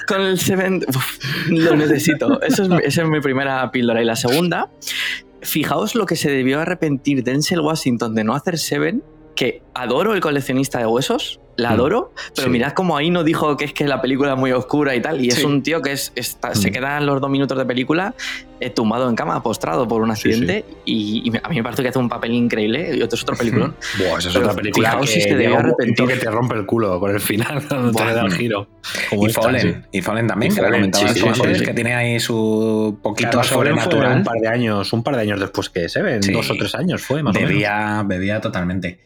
con, 0.06 0.20
el 0.22 0.38
Seven. 0.38 0.84
Uf, 0.88 1.18
lo 1.48 1.76
necesito. 1.76 2.40
Eso 2.42 2.62
es, 2.62 2.68
mi- 2.68 2.78
esa 2.84 3.02
es 3.02 3.08
mi 3.08 3.20
primera 3.20 3.70
píldora. 3.70 4.00
Y 4.02 4.04
la 4.04 4.16
segunda, 4.16 4.68
fijaos 5.40 5.94
lo 5.94 6.06
que 6.06 6.16
se 6.16 6.30
debió 6.30 6.60
arrepentir 6.60 7.24
Denzel 7.24 7.60
Washington 7.60 8.14
de 8.14 8.24
no 8.24 8.34
hacer 8.34 8.58
Seven, 8.58 9.02
que 9.34 9.62
adoro 9.74 10.14
el 10.14 10.20
coleccionista 10.20 10.78
de 10.78 10.86
huesos. 10.86 11.40
La 11.56 11.70
Mm, 11.70 11.72
adoro, 11.74 12.12
pero 12.34 12.46
sí. 12.46 12.50
mirad 12.50 12.72
cómo 12.72 12.96
ahí 12.96 13.10
no 13.10 13.24
dijo 13.24 13.56
que 13.58 13.66
es 13.66 13.72
que 13.74 13.86
la 13.86 14.00
película 14.00 14.32
es 14.32 14.38
muy 14.38 14.52
oscura 14.52 14.94
y 14.96 15.02
tal. 15.02 15.22
Y 15.24 15.28
es 15.28 15.44
un 15.44 15.62
tío 15.62 15.82
que 15.82 15.92
es, 15.92 16.10
está- 16.14 16.54
se 16.54 16.70
Mm. 16.70 16.72
queda 16.72 16.98
en 16.98 17.06
los 17.06 17.20
dos 17.20 17.28
minutos 17.30 17.58
de 17.58 17.64
película 17.66 18.14
tumbado 18.70 19.08
en 19.08 19.14
cama, 19.16 19.42
postrado 19.42 19.86
por 19.88 20.02
un 20.02 20.14
Sí, 20.16 20.22
sí. 20.22 20.28
accidente. 20.30 20.64
Y, 20.84 21.32
a 21.42 21.48
mí 21.48 21.56
me 21.56 21.62
parece 21.62 21.82
que 21.82 21.88
hace 21.88 21.98
un 21.98 22.08
papel 22.08 22.32
increíble. 22.32 22.96
Y 22.96 23.02
otro 23.02 23.16
es 23.16 23.22
otro 23.22 23.36
peliculón. 23.36 23.74
Buah, 23.98 24.18
esa 24.18 24.28
es 24.28 24.34
Pero 24.34 24.46
otra 24.46 24.54
película 24.56 24.88
fijaos 24.90 25.10
que 25.10 25.20
si 25.20 25.28
un 25.30 25.36
momento 25.38 25.58
arrepentir. 25.58 26.06
que 26.08 26.16
te 26.16 26.30
rompe 26.30 26.54
el 26.56 26.66
culo 26.66 26.98
con 27.00 27.10
el 27.10 27.20
final 27.20 27.62
cuando 27.68 27.92
te 27.98 28.04
da 28.14 28.22
el 28.22 28.32
giro. 28.32 28.68
Como 29.10 29.24
Y 29.24 29.26
esta, 29.30 29.42
Fallen, 29.42 29.60
sí. 29.92 29.98
y 29.98 30.02
Fallen 30.02 30.26
también, 30.26 30.52
Y 30.52 30.54
que 30.54 30.62
la 30.62 30.70
comentabas 30.70 31.12
sí, 31.12 31.20
tú 31.20 31.26
sí, 31.34 31.40
antes, 31.42 31.58
sí. 31.58 31.64
que 31.64 31.74
tiene 31.74 31.94
ahí 31.94 32.20
su 32.20 32.98
poquito 33.02 33.32
fue 33.32 33.44
sobrenatural. 33.44 34.18
un 34.18 34.24
par 34.24 34.38
de 34.38 34.48
años, 34.48 34.92
un 34.92 35.02
par 35.02 35.16
de 35.16 35.22
años 35.22 35.40
después 35.40 35.68
que 35.70 35.88
Seven, 35.88 36.22
Sí. 36.22 36.32
dos 36.32 36.50
o 36.50 36.54
tres 36.54 36.74
años 36.74 37.02
fue 37.02 37.22
más 37.22 37.34
o 37.34 37.38
menos. 37.38 37.50
Bebía, 37.50 38.02
bebía 38.06 38.40
totalmente. 38.40 39.00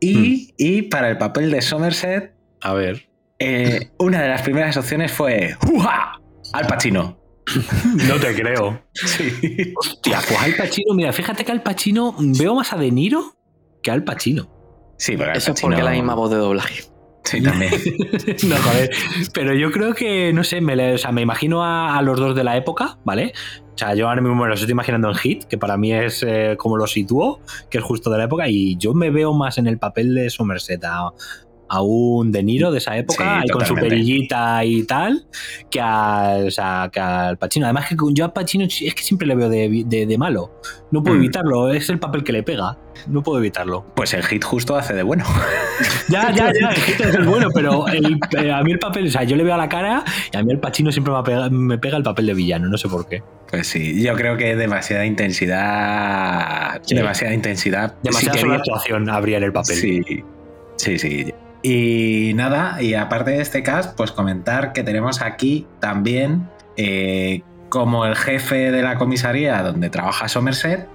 Y, 0.00 0.54
y 0.58 0.82
para 0.82 1.08
el 1.10 1.18
papel 1.18 1.50
de 1.50 1.62
Somerset, 1.62 2.32
A 2.60 2.74
ver. 2.74 3.08
eh, 3.38 3.90
una 3.98 4.22
de 4.22 4.28
las 4.28 4.42
primeras 4.42 4.76
opciones 4.76 5.12
fue 5.12 5.56
¡Uja! 5.72 6.20
Al 6.52 6.66
Pacino. 6.66 7.18
No 8.08 8.16
te 8.18 8.34
creo. 8.34 8.82
Sí. 8.92 9.72
Hostia, 9.76 10.20
pues 10.26 10.40
Al 10.40 10.54
Pacino, 10.54 10.94
mira, 10.94 11.12
fíjate 11.12 11.44
que 11.44 11.52
Al 11.52 11.62
Pacino 11.62 12.14
veo 12.18 12.54
más 12.54 12.72
a 12.72 12.76
De 12.76 12.90
Niro 12.90 13.36
que 13.82 13.90
Al 13.90 14.04
Pacino. 14.04 14.50
Sí, 14.98 15.16
pero 15.16 15.30
Al 15.30 15.36
Eso 15.36 15.52
es 15.52 15.60
porque 15.60 15.82
la 15.82 15.92
misma 15.92 16.14
voz 16.14 16.30
de 16.30 16.36
doblaje. 16.36 16.84
Sí, 17.24 17.42
también. 17.42 17.72
no, 18.48 18.56
joder. 18.56 18.90
Pero 19.32 19.52
yo 19.54 19.72
creo 19.72 19.94
que, 19.94 20.32
no 20.32 20.44
sé, 20.44 20.60
me, 20.60 20.94
o 20.94 20.98
sea, 20.98 21.10
me 21.10 21.22
imagino 21.22 21.64
a, 21.64 21.96
a 21.96 22.02
los 22.02 22.18
dos 22.18 22.36
de 22.36 22.44
la 22.44 22.56
época, 22.56 22.98
¿vale? 23.04 23.32
O 23.76 23.78
sea, 23.78 23.94
yo 23.94 24.08
ahora 24.08 24.22
mismo 24.22 24.36
me 24.36 24.48
los 24.48 24.60
estoy 24.60 24.72
imaginando 24.72 25.08
en 25.08 25.16
Hit, 25.16 25.44
que 25.44 25.58
para 25.58 25.76
mí 25.76 25.92
es 25.92 26.24
eh, 26.26 26.54
como 26.56 26.78
lo 26.78 26.86
sitúo, 26.86 27.40
que 27.68 27.76
es 27.76 27.84
justo 27.84 28.10
de 28.10 28.18
la 28.18 28.24
época, 28.24 28.48
y 28.48 28.76
yo 28.78 28.94
me 28.94 29.10
veo 29.10 29.34
más 29.34 29.58
en 29.58 29.66
el 29.66 29.78
papel 29.78 30.14
de 30.14 30.30
Somerset 30.30 30.82
a, 30.84 31.12
a 31.68 31.82
un 31.82 32.30
De 32.32 32.42
Niro 32.42 32.70
de 32.70 32.78
esa 32.78 32.96
época, 32.96 33.42
Sí, 33.42 33.48
con 33.50 33.64
su 33.66 33.74
perillita 33.74 34.64
y 34.64 34.84
tal, 34.84 35.26
que, 35.70 35.80
al- 35.80 36.46
o 36.46 36.50
sea, 36.50 36.88
que 36.92 37.00
al 37.00 37.36
Pacino. 37.38 37.66
Además 37.66 37.88
que 37.88 37.96
yo 38.12 38.24
a 38.24 38.32
Pacino 38.34 38.64
es 38.64 38.94
que 38.94 39.02
siempre 39.02 39.26
le 39.26 39.34
veo 39.34 39.48
de, 39.48 39.84
de- 39.86 40.06
de 40.06 40.18
malo. 40.18 40.60
No 40.90 41.02
puedo 41.02 41.16
Mm. 41.16 41.20
evitarlo, 41.20 41.70
es 41.72 41.88
el 41.90 41.98
papel 41.98 42.22
que 42.24 42.32
le 42.32 42.42
pega. 42.42 42.78
No 43.08 43.22
puedo 43.22 43.38
evitarlo. 43.38 43.84
Pues 43.94 44.14
el 44.14 44.22
hit 44.24 44.42
justo 44.44 44.76
hace 44.76 44.94
de 44.94 45.02
bueno. 45.02 45.24
Ya, 46.08 46.30
ya, 46.30 46.52
ya, 46.58 46.68
el 46.70 46.76
Hit 46.76 47.00
es 47.00 47.14
el 47.14 47.24
bueno, 47.24 47.48
pero 47.52 47.86
el- 47.88 48.18
eh, 48.38 48.52
a 48.52 48.62
mí 48.62 48.72
el 48.72 48.78
papel, 48.78 49.08
o 49.08 49.10
sea, 49.10 49.24
yo 49.24 49.36
le 49.36 49.42
veo 49.44 49.54
a 49.54 49.58
la 49.58 49.68
cara 49.68 50.04
y 50.32 50.36
a 50.36 50.42
mí 50.42 50.52
el 50.52 50.58
Pacino 50.60 50.90
siempre 50.92 51.12
me 51.12 51.22
pega, 51.24 51.50
me 51.50 51.78
pega 51.78 51.96
el 51.96 52.02
papel 52.04 52.26
de 52.26 52.34
villano, 52.34 52.68
no 52.68 52.78
sé 52.78 52.88
por 52.88 53.06
qué. 53.08 53.22
Pues 53.50 53.66
sí, 53.66 54.02
yo 54.02 54.14
creo 54.14 54.36
que 54.36 54.54
demasiada 54.56 55.04
intensidad. 55.04 56.80
Sí. 56.84 56.94
Demasiada 56.94 57.34
intensidad. 57.34 57.94
Demasiada 58.02 58.34
Si 58.34 58.40
quería- 58.42 58.56
actuación 58.58 59.10
habría 59.10 59.36
en 59.38 59.42
el 59.44 59.52
papel. 59.52 59.76
Sí, 59.76 60.02
sí, 60.76 60.98
sí. 60.98 61.34
Y 61.62 62.32
nada, 62.34 62.80
y 62.80 62.94
aparte 62.94 63.32
de 63.32 63.40
este 63.40 63.62
cast, 63.62 63.96
pues 63.96 64.12
comentar 64.12 64.72
que 64.72 64.82
tenemos 64.82 65.20
aquí 65.20 65.66
también 65.80 66.48
eh, 66.76 67.42
como 67.68 68.06
el 68.06 68.16
jefe 68.16 68.70
de 68.70 68.82
la 68.82 68.96
comisaría 68.96 69.62
donde 69.62 69.90
trabaja 69.90 70.28
Somerset, 70.28 70.86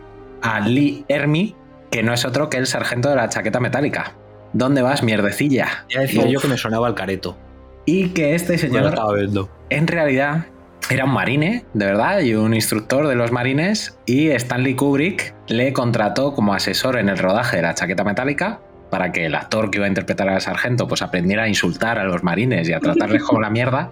a 0.41 0.59
Lee 0.61 1.05
Ermey, 1.07 1.55
que 1.89 2.03
no 2.03 2.13
es 2.13 2.25
otro 2.25 2.49
que 2.49 2.57
el 2.57 2.67
sargento 2.67 3.09
de 3.09 3.15
la 3.15 3.29
chaqueta 3.29 3.59
metálica. 3.59 4.15
¿Dónde 4.53 4.81
vas, 4.81 5.03
mierdecilla? 5.03 5.85
Ya 5.89 6.01
decía 6.01 6.23
Uf. 6.23 6.29
yo 6.29 6.39
que 6.39 6.47
me 6.47 6.57
sonaba 6.57 6.87
el 6.87 6.95
careto. 6.95 7.37
Y 7.85 8.09
que 8.09 8.35
este 8.35 8.57
señor 8.57 8.85
estaba 8.85 9.13
viendo. 9.13 9.49
en 9.69 9.87
realidad 9.87 10.45
era 10.89 11.05
un 11.05 11.11
marine, 11.11 11.65
de 11.73 11.85
verdad, 11.85 12.19
y 12.19 12.33
un 12.33 12.53
instructor 12.53 13.07
de 13.07 13.15
los 13.15 13.31
marines, 13.31 13.97
y 14.05 14.29
Stanley 14.29 14.75
Kubrick 14.75 15.33
le 15.47 15.73
contrató 15.73 16.33
como 16.33 16.53
asesor 16.53 16.97
en 16.97 17.09
el 17.09 17.17
rodaje 17.17 17.57
de 17.57 17.63
la 17.63 17.75
chaqueta 17.75 18.03
metálica 18.03 18.59
para 18.91 19.11
que 19.11 19.25
el 19.25 19.33
actor 19.33 19.71
que 19.71 19.79
iba 19.79 19.85
a 19.85 19.89
interpretar 19.89 20.29
al 20.29 20.41
sargento 20.41 20.87
pues 20.87 21.01
aprendiera 21.01 21.43
a 21.43 21.47
insultar 21.47 21.97
a 21.97 22.03
los 22.03 22.21
marines 22.21 22.69
y 22.69 22.73
a 22.73 22.79
tratarles 22.79 23.23
como 23.23 23.41
la 23.41 23.49
mierda. 23.49 23.89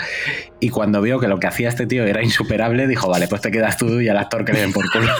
Y 0.60 0.70
cuando 0.70 1.02
vio 1.02 1.20
que 1.20 1.28
lo 1.28 1.40
que 1.40 1.48
hacía 1.48 1.70
este 1.70 1.88
tío 1.88 2.04
era 2.06 2.22
insuperable, 2.22 2.86
dijo, 2.88 3.10
vale, 3.10 3.28
pues 3.28 3.42
te 3.42 3.50
quedas 3.50 3.78
tú 3.78 4.00
y 4.02 4.10
al 4.10 4.18
actor 4.18 4.46
que 4.46 4.54
le 4.54 4.60
den 4.62 4.74
por 4.74 4.86
culo. 4.92 5.12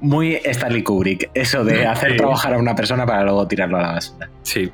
Muy 0.00 0.34
Stanley 0.44 0.82
Kubrick, 0.82 1.30
eso 1.34 1.64
de 1.64 1.86
hacer 1.86 2.12
Sí. 2.12 2.16
trabajar 2.18 2.54
a 2.54 2.58
una 2.58 2.74
persona 2.74 3.06
para 3.06 3.24
luego 3.24 3.46
tirarlo 3.48 3.78
a 3.78 3.82
la 3.82 3.92
basura. 3.92 4.28
Sí. 4.42 4.70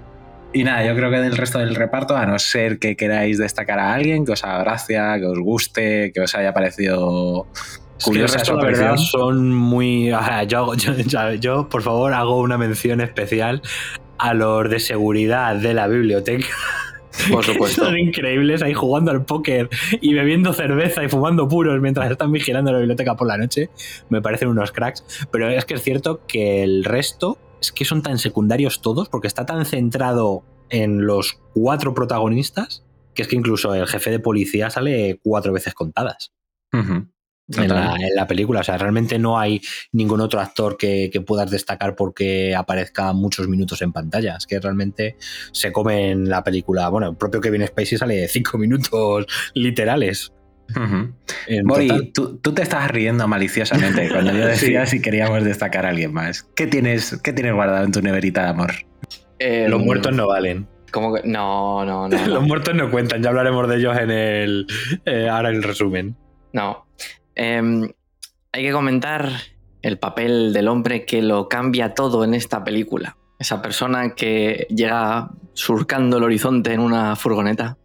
Y 0.52 0.64
nada, 0.64 0.84
yo 0.84 0.94
creo 0.94 1.10
que 1.10 1.18
del 1.18 1.36
resto 1.36 1.58
del 1.60 1.74
reparto, 1.74 2.16
a 2.16 2.26
no 2.26 2.38
ser 2.38 2.78
que 2.78 2.96
queráis 2.96 3.38
destacar 3.38 3.78
a 3.78 3.94
alguien 3.94 4.26
que 4.26 4.32
os 4.32 4.44
haga 4.44 4.58
gracia, 4.58 5.18
que 5.18 5.24
os 5.26 5.38
guste, 5.38 6.12
que 6.12 6.20
os 6.20 6.34
haya 6.34 6.52
parecido 6.52 7.46
Es 8.02 8.04
que 8.04 8.10
el 8.10 8.14
Curiosa 8.26 8.38
resto, 8.38 8.52
su 8.52 8.58
la 8.58 8.64
verdad, 8.66 8.96
son 8.96 9.54
muy. 9.54 10.08
Yo, 10.48 10.58
hago- 10.58 10.74
yo, 10.74 10.94
yo- 10.96 11.34
yo, 11.34 11.68
por 11.68 11.82
favor, 11.82 12.12
hago 12.14 12.38
una 12.40 12.58
mención 12.58 13.00
especial 13.00 13.62
a 14.18 14.34
los 14.34 14.68
de 14.70 14.80
seguridad 14.80 15.56
de 15.56 15.74
la 15.74 15.86
biblioteca. 15.88 16.46
Por 17.30 17.44
que 17.46 17.52
supuesto. 17.52 17.84
Son 17.84 17.98
increíbles 17.98 18.62
ahí 18.62 18.74
jugando 18.74 19.10
al 19.10 19.24
póker 19.24 19.68
y 20.00 20.14
bebiendo 20.14 20.52
cerveza 20.52 21.04
y 21.04 21.08
fumando 21.08 21.46
puros 21.48 21.80
mientras 21.80 22.10
están 22.10 22.32
vigilando 22.32 22.72
la 22.72 22.78
biblioteca 22.78 23.16
por 23.16 23.26
la 23.28 23.36
noche. 23.38 23.70
Me 24.08 24.20
parecen 24.22 24.48
unos 24.48 24.72
cracks. 24.72 25.26
Pero 25.30 25.48
es 25.48 25.64
que 25.64 25.74
es 25.74 25.82
cierto 25.82 26.20
que 26.26 26.62
el 26.62 26.84
resto 26.84 27.38
es 27.60 27.70
que 27.72 27.84
son 27.84 28.02
tan 28.02 28.18
secundarios 28.18 28.80
todos 28.82 29.08
porque 29.08 29.28
está 29.28 29.44
tan 29.46 29.64
centrado 29.66 30.42
en 30.70 31.04
los 31.06 31.38
cuatro 31.54 31.94
protagonistas 31.94 32.84
que 33.14 33.22
es 33.22 33.28
que 33.28 33.36
incluso 33.36 33.74
el 33.74 33.86
jefe 33.86 34.10
de 34.10 34.18
policía 34.20 34.70
sale 34.70 35.20
cuatro 35.22 35.52
veces 35.52 35.74
contadas 35.74 36.32
Ujú. 36.72 37.08
En 37.56 37.68
la, 37.68 37.74
Total. 37.90 38.02
en 38.02 38.14
la 38.14 38.26
película. 38.26 38.60
O 38.60 38.62
sea, 38.64 38.78
realmente 38.78 39.18
no 39.18 39.38
hay 39.38 39.60
ningún 39.92 40.20
otro 40.20 40.40
actor 40.40 40.76
que, 40.76 41.10
que 41.12 41.20
puedas 41.20 41.50
destacar 41.50 41.94
porque 41.96 42.54
aparezca 42.54 43.12
muchos 43.12 43.48
minutos 43.48 43.82
en 43.82 43.92
pantalla. 43.92 44.36
Es 44.36 44.46
que 44.46 44.58
realmente 44.60 45.16
se 45.52 45.72
come 45.72 46.10
en 46.10 46.28
la 46.28 46.42
película. 46.44 46.88
Bueno, 46.88 47.10
el 47.10 47.16
propio 47.16 47.40
Kevin 47.40 47.66
Spacey 47.66 47.98
sale 47.98 48.28
cinco 48.28 48.58
minutos 48.58 49.26
literales. 49.54 50.32
Bori, 51.64 51.88
total. 51.88 52.10
tú, 52.14 52.38
tú 52.38 52.54
te 52.54 52.62
estabas 52.62 52.90
riendo 52.90 53.28
maliciosamente 53.28 54.08
cuando 54.08 54.32
yo 54.32 54.46
decía 54.46 54.86
si 54.86 55.02
queríamos 55.02 55.44
destacar 55.44 55.84
a 55.86 55.90
alguien 55.90 56.12
más. 56.12 56.44
¿Qué 56.54 56.66
tienes, 56.66 57.20
¿Qué 57.22 57.32
tienes 57.32 57.52
guardado 57.52 57.84
en 57.84 57.92
tu 57.92 58.00
neverita 58.00 58.42
de 58.44 58.48
amor? 58.48 58.72
Eh, 59.38 59.66
Los 59.68 59.82
muertos 59.82 60.12
no 60.14 60.26
valen. 60.28 60.66
¿cómo 60.90 61.14
que? 61.14 61.22
No, 61.26 61.84
no, 61.84 62.08
no. 62.08 62.16
Los 62.26 62.28
no. 62.28 62.40
muertos 62.42 62.74
no 62.74 62.90
cuentan. 62.90 63.22
Ya 63.22 63.30
hablaremos 63.30 63.68
de 63.68 63.76
ellos 63.76 63.96
en 63.98 64.10
el. 64.10 64.66
eh, 65.04 65.28
ahora 65.28 65.50
en 65.50 65.56
el 65.56 65.62
resumen. 65.62 66.16
No. 66.52 66.86
Em, 67.34 67.88
hay 68.52 68.62
que 68.62 68.72
comentar 68.72 69.28
el 69.82 69.98
papel 69.98 70.52
del 70.52 70.68
hombre 70.68 71.04
que 71.04 71.22
lo 71.22 71.48
cambia 71.48 71.94
todo 71.94 72.24
en 72.24 72.34
esta 72.34 72.64
película. 72.64 73.16
Esa 73.38 73.60
persona 73.60 74.14
que 74.14 74.66
llega 74.70 75.30
surcando 75.54 76.18
el 76.18 76.24
horizonte 76.24 76.72
en 76.72 76.80
una 76.80 77.16
furgoneta. 77.16 77.76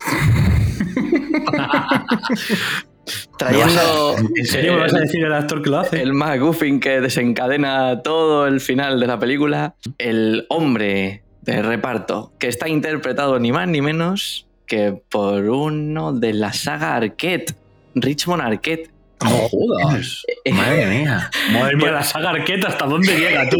Trayendo 3.38 4.16
¿En 4.34 4.46
serio 4.46 4.74
me 4.74 4.80
vas 4.80 4.94
a 4.94 4.98
decir 4.98 5.24
el 5.24 5.32
actor 5.32 5.62
que 5.62 5.70
lo 5.70 5.78
hace? 5.78 6.02
el 6.02 6.12
McGuffin 6.12 6.80
que 6.80 7.00
desencadena 7.00 8.02
todo 8.02 8.46
el 8.46 8.60
final 8.60 8.98
de 8.98 9.06
la 9.06 9.18
película. 9.18 9.76
El 9.98 10.46
hombre 10.48 11.22
de 11.42 11.62
reparto 11.62 12.32
que 12.38 12.48
está 12.48 12.68
interpretado 12.68 13.38
ni 13.38 13.52
más 13.52 13.68
ni 13.68 13.80
menos 13.80 14.48
que 14.66 15.00
por 15.08 15.44
uno 15.44 16.12
de 16.12 16.32
la 16.32 16.52
saga 16.52 16.96
Arquette, 16.96 17.54
Richmond 17.94 18.42
Arquette. 18.42 18.90
No 19.24 19.30
jodas. 19.30 20.22
Madre 20.52 20.86
mía. 20.86 21.30
Madre 21.52 21.76
mía, 21.76 21.90
la 21.92 22.02
saga 22.02 22.30
Arquette, 22.30 22.64
¿hasta 22.66 22.84
dónde 22.86 23.18
llega 23.18 23.48
tú? 23.48 23.56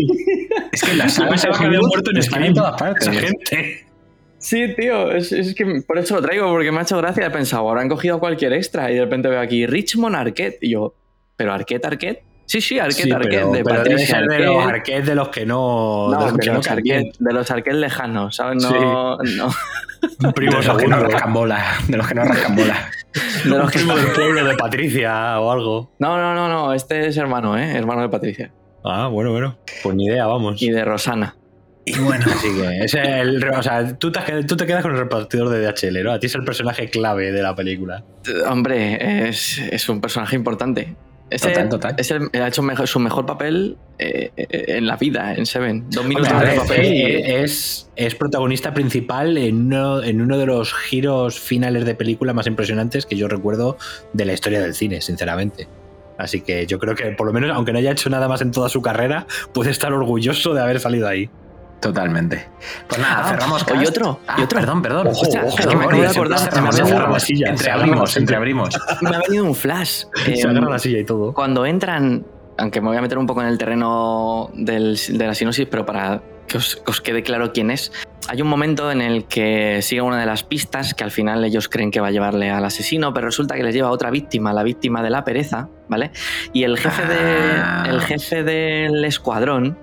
Es 0.73 0.83
que 0.83 0.95
las 0.95 1.13
Yo 1.17 1.25
sagas 1.25 1.31
pensaba 1.43 1.59
que 1.59 1.65
había 1.67 1.81
muerto 1.81 2.11
en 2.15 2.23
Scream. 2.23 2.45
en 2.45 2.55
todas 2.55 2.79
partes. 2.81 3.09
Esa 3.09 3.21
gente. 3.21 3.87
Sí, 4.39 4.75
tío, 4.77 5.11
es, 5.13 5.33
es 5.33 5.55
que 5.55 5.83
por 5.87 5.99
eso 5.99 6.15
lo 6.17 6.23
traigo, 6.23 6.47
porque 6.51 6.71
me 6.71 6.79
ha 6.79 6.83
hecho 6.83 6.99
gracia. 6.99 7.27
He 7.27 7.31
pensado, 7.31 7.69
habrán 7.69 7.89
cogido 7.89 8.17
a 8.17 8.21
cualquier 8.21 8.53
extra 8.53 8.91
y 8.91 8.95
de 8.95 9.01
repente 9.01 9.29
veo 9.29 9.41
aquí 9.41 9.67
Richmond 9.67 10.15
Arquette. 10.15 10.59
Y 10.61 10.71
yo, 10.73 10.95
¿pero 11.37 11.53
Arquette, 11.53 11.85
Arquette? 11.87 12.23
Sí, 12.45 12.61
sí, 12.61 12.79
Arquette, 12.79 13.05
Sí, 13.07 13.11
Arquette, 13.11 13.31
pero, 13.33 13.51
de 13.53 13.65
pero 13.65 13.77
debe 13.83 13.91
Patricia 13.91 14.19
ser 14.19 14.27
de 14.29 14.39
los 14.41 14.57
Arquette. 14.57 14.75
Arquette 14.75 15.05
de 15.07 15.15
los 15.17 15.29
que 15.31 15.47
no. 15.47 16.11
No, 16.11 16.19
de 16.19 16.31
los 16.33 16.37
de 16.37 16.47
los. 16.53 16.69
Arquette, 16.69 17.17
los 17.19 17.51
Arquette 17.51 17.75
lejanos, 17.77 18.37
¿sabes? 18.37 18.63
No, 18.63 19.17
no. 19.19 20.33
Primo 20.33 20.61
de 20.61 20.67
los 20.67 20.77
que 20.77 20.87
no 20.87 20.97
segundo. 20.97 21.09
rascan 21.09 21.33
bola. 21.33 21.65
De 21.89 21.97
los 21.97 22.07
que 22.07 22.15
no 22.15 22.25
rascan 22.25 22.55
bola. 22.55 22.91
De 23.45 23.51
los 23.51 23.71
que- 23.71 23.79
Primo 23.79 23.95
del 23.97 24.07
pueblo 24.13 24.45
de 24.45 24.55
Patricia 24.57 25.41
o 25.41 25.51
algo. 25.51 25.93
No, 25.99 26.17
no, 26.19 26.35
no, 26.35 26.49
no, 26.49 26.73
este 26.73 27.07
es 27.09 27.17
hermano, 27.17 27.57
¿eh? 27.59 27.73
Hermano 27.77 28.03
de 28.03 28.09
Patricia. 28.09 28.51
Ah, 28.85 29.09
bueno, 29.09 29.33
bueno. 29.33 29.59
Pues 29.83 29.95
ni 29.97 30.07
idea, 30.07 30.27
vamos. 30.27 30.61
Y 30.63 30.71
de 30.71 30.85
Rosana. 30.85 31.37
Y 31.85 31.97
bueno, 32.01 32.25
Así 32.29 32.49
que 32.53 32.85
es 32.85 32.95
el, 32.95 33.45
o 33.49 33.63
sea, 33.63 33.97
tú 33.97 34.11
te, 34.11 34.21
tú 34.45 34.57
te 34.57 34.67
quedas 34.67 34.83
con 34.83 34.91
el 34.93 34.99
repartidor 34.99 35.49
de 35.51 35.61
DHL, 35.65 36.03
¿no? 36.03 36.13
A 36.13 36.19
ti 36.19 36.27
es 36.27 36.35
el 36.35 36.43
personaje 36.45 36.91
clave 36.91 37.31
de 37.31 37.43
la 37.43 37.55
película. 37.55 38.03
Hombre, 38.49 39.29
es, 39.29 39.59
es 39.59 39.89
un 39.89 40.01
personaje 40.01 40.35
importante. 40.35 40.97
Ese- 41.29 41.49
Total, 41.49 41.69
total. 41.69 41.95
es 41.99 42.11
el- 42.13 42.31
ha 42.41 42.47
hecho 42.49 42.63
mejor- 42.63 42.87
su 42.87 43.01
mejor 43.01 43.27
papel 43.27 43.77
eh, 43.99 44.31
eh, 44.37 44.47
en 44.69 44.87
la 44.87 44.97
vida, 44.97 45.35
en 45.35 45.45
Seven. 45.47 45.87
Dos 45.91 46.05
minutos 46.07 46.31
Hombre, 46.31 46.47
a 46.49 46.51
de 46.53 46.57
ver, 46.59 46.67
papel. 46.69 46.95
y- 46.95 47.03
es, 47.33 47.91
es 47.97 48.15
protagonista 48.15 48.73
principal 48.75 49.37
en 49.39 49.57
uno, 49.67 50.03
en 50.03 50.21
uno 50.21 50.39
de 50.39 50.47
los 50.47 50.73
giros 50.73 51.41
finales 51.41 51.85
de 51.85 51.95
película 51.95 52.33
más 52.33 52.47
impresionantes 52.47 53.07
que 53.07 53.17
yo 53.17 53.27
recuerdo 53.27 53.77
de 54.13 54.25
la 54.25 54.35
historia 54.35 54.61
del 54.61 54.75
cine, 54.75 55.01
sinceramente. 55.01 55.67
Así 56.19 56.43
que 56.43 56.67
yo 56.67 56.79
creo 56.79 56.95
que, 56.95 57.07
por 57.13 57.27
lo 57.27 57.33
menos, 57.33 57.51
aunque 57.55 57.73
no 57.73 57.79
haya 57.79 57.91
hecho 57.93 58.09
nada 58.09 58.29
más 58.29 58.41
en 58.41 58.51
toda 58.53 58.69
su 58.69 58.81
carrera, 58.81 59.27
puede 59.53 59.71
estar 59.71 59.93
orgulloso 59.93 60.55
de 60.55 60.61
haber 60.63 60.79
salido 60.81 61.09
ahí. 61.09 61.29
Totalmente. 61.81 62.49
Pues 62.89 63.01
nada, 63.01 63.23
Ah, 63.25 63.29
cerramos. 63.31 63.65
cast. 63.65 63.89
otro, 63.89 64.21
Ah, 64.27 64.37
y 64.39 64.43
otro. 64.43 64.61
Perdón, 64.61 64.83
perdón. 64.83 65.07
Ojo, 65.09 65.21
Hostia, 65.23 65.45
ojo, 65.45 65.57
perdón, 65.57 65.71
que 65.73 65.77
me 65.77 65.85
acabo 65.85 65.91
de 65.91 66.07
Boris, 66.07 66.17
acordar, 66.17 66.39
cerramos, 66.41 66.75
se 66.75 66.83
me 66.83 66.87
ha 66.87 66.91
cerramos. 66.91 67.01
venido 67.01 67.13
la 67.15 67.21
silla, 67.21 67.47
se 67.47 67.53
Entreabrimos, 67.53 68.11
agarra- 68.11 68.21
entreabrimos. 68.21 68.79
Me 69.03 69.09
ha 69.17 69.21
venido 69.21 69.45
un 69.45 69.55
flash. 69.55 70.05
Se 70.37 70.49
agarra 70.49 70.71
la 70.71 70.79
silla 70.79 70.99
y 70.99 71.05
todo. 71.05 71.33
cuando 71.35 71.67
entran, 71.67 72.27
aunque 72.59 72.81
me 72.81 72.89
voy 72.89 72.97
a 72.97 73.03
meter 73.03 73.19
un 73.19 73.27
poco 73.27 73.43
en 73.43 73.49
el 73.49 73.59
terreno 73.59 74.51
del- 74.55 74.99
de 75.09 75.27
la 75.27 75.35
sinopsis, 75.35 75.67
pero 75.71 75.85
para 75.87 76.23
que 76.49 76.59
os, 76.59 76.77
que 76.77 76.91
os 76.91 77.01
quede 77.01 77.23
claro 77.23 77.53
quién 77.53 77.71
es, 77.73 77.93
hay 78.29 78.41
un 78.41 78.49
momento 78.49 78.91
en 78.93 79.01
el 79.01 79.25
que 79.27 79.83
sigue 79.83 80.01
una 80.01 80.19
de 80.19 80.27
las 80.27 80.43
pistas 80.45 80.95
que 80.95 81.03
al 81.05 81.11
final 81.11 81.45
ellos 81.45 81.69
creen 81.69 81.91
que 81.91 82.01
va 82.01 82.09
a 82.09 82.11
llevarle 82.13 82.51
al 82.51 82.65
asesino, 82.65 83.13
pero 83.13 83.27
resulta 83.27 83.55
que 83.57 83.63
les 83.65 83.75
lleva 83.75 83.89
a 83.89 83.91
otra 83.93 84.11
víctima, 84.11 84.53
la 84.53 84.63
víctima 84.63 85.03
de 85.03 85.11
la 85.11 85.25
pereza, 85.25 85.69
¿vale? 85.89 86.13
Y 86.53 86.63
el 86.65 86.79
jefe, 86.79 87.03
Ah. 87.05 87.83
de, 87.85 87.91
el 87.91 88.01
jefe 88.01 88.43
del 88.45 89.05
escuadrón, 89.05 89.77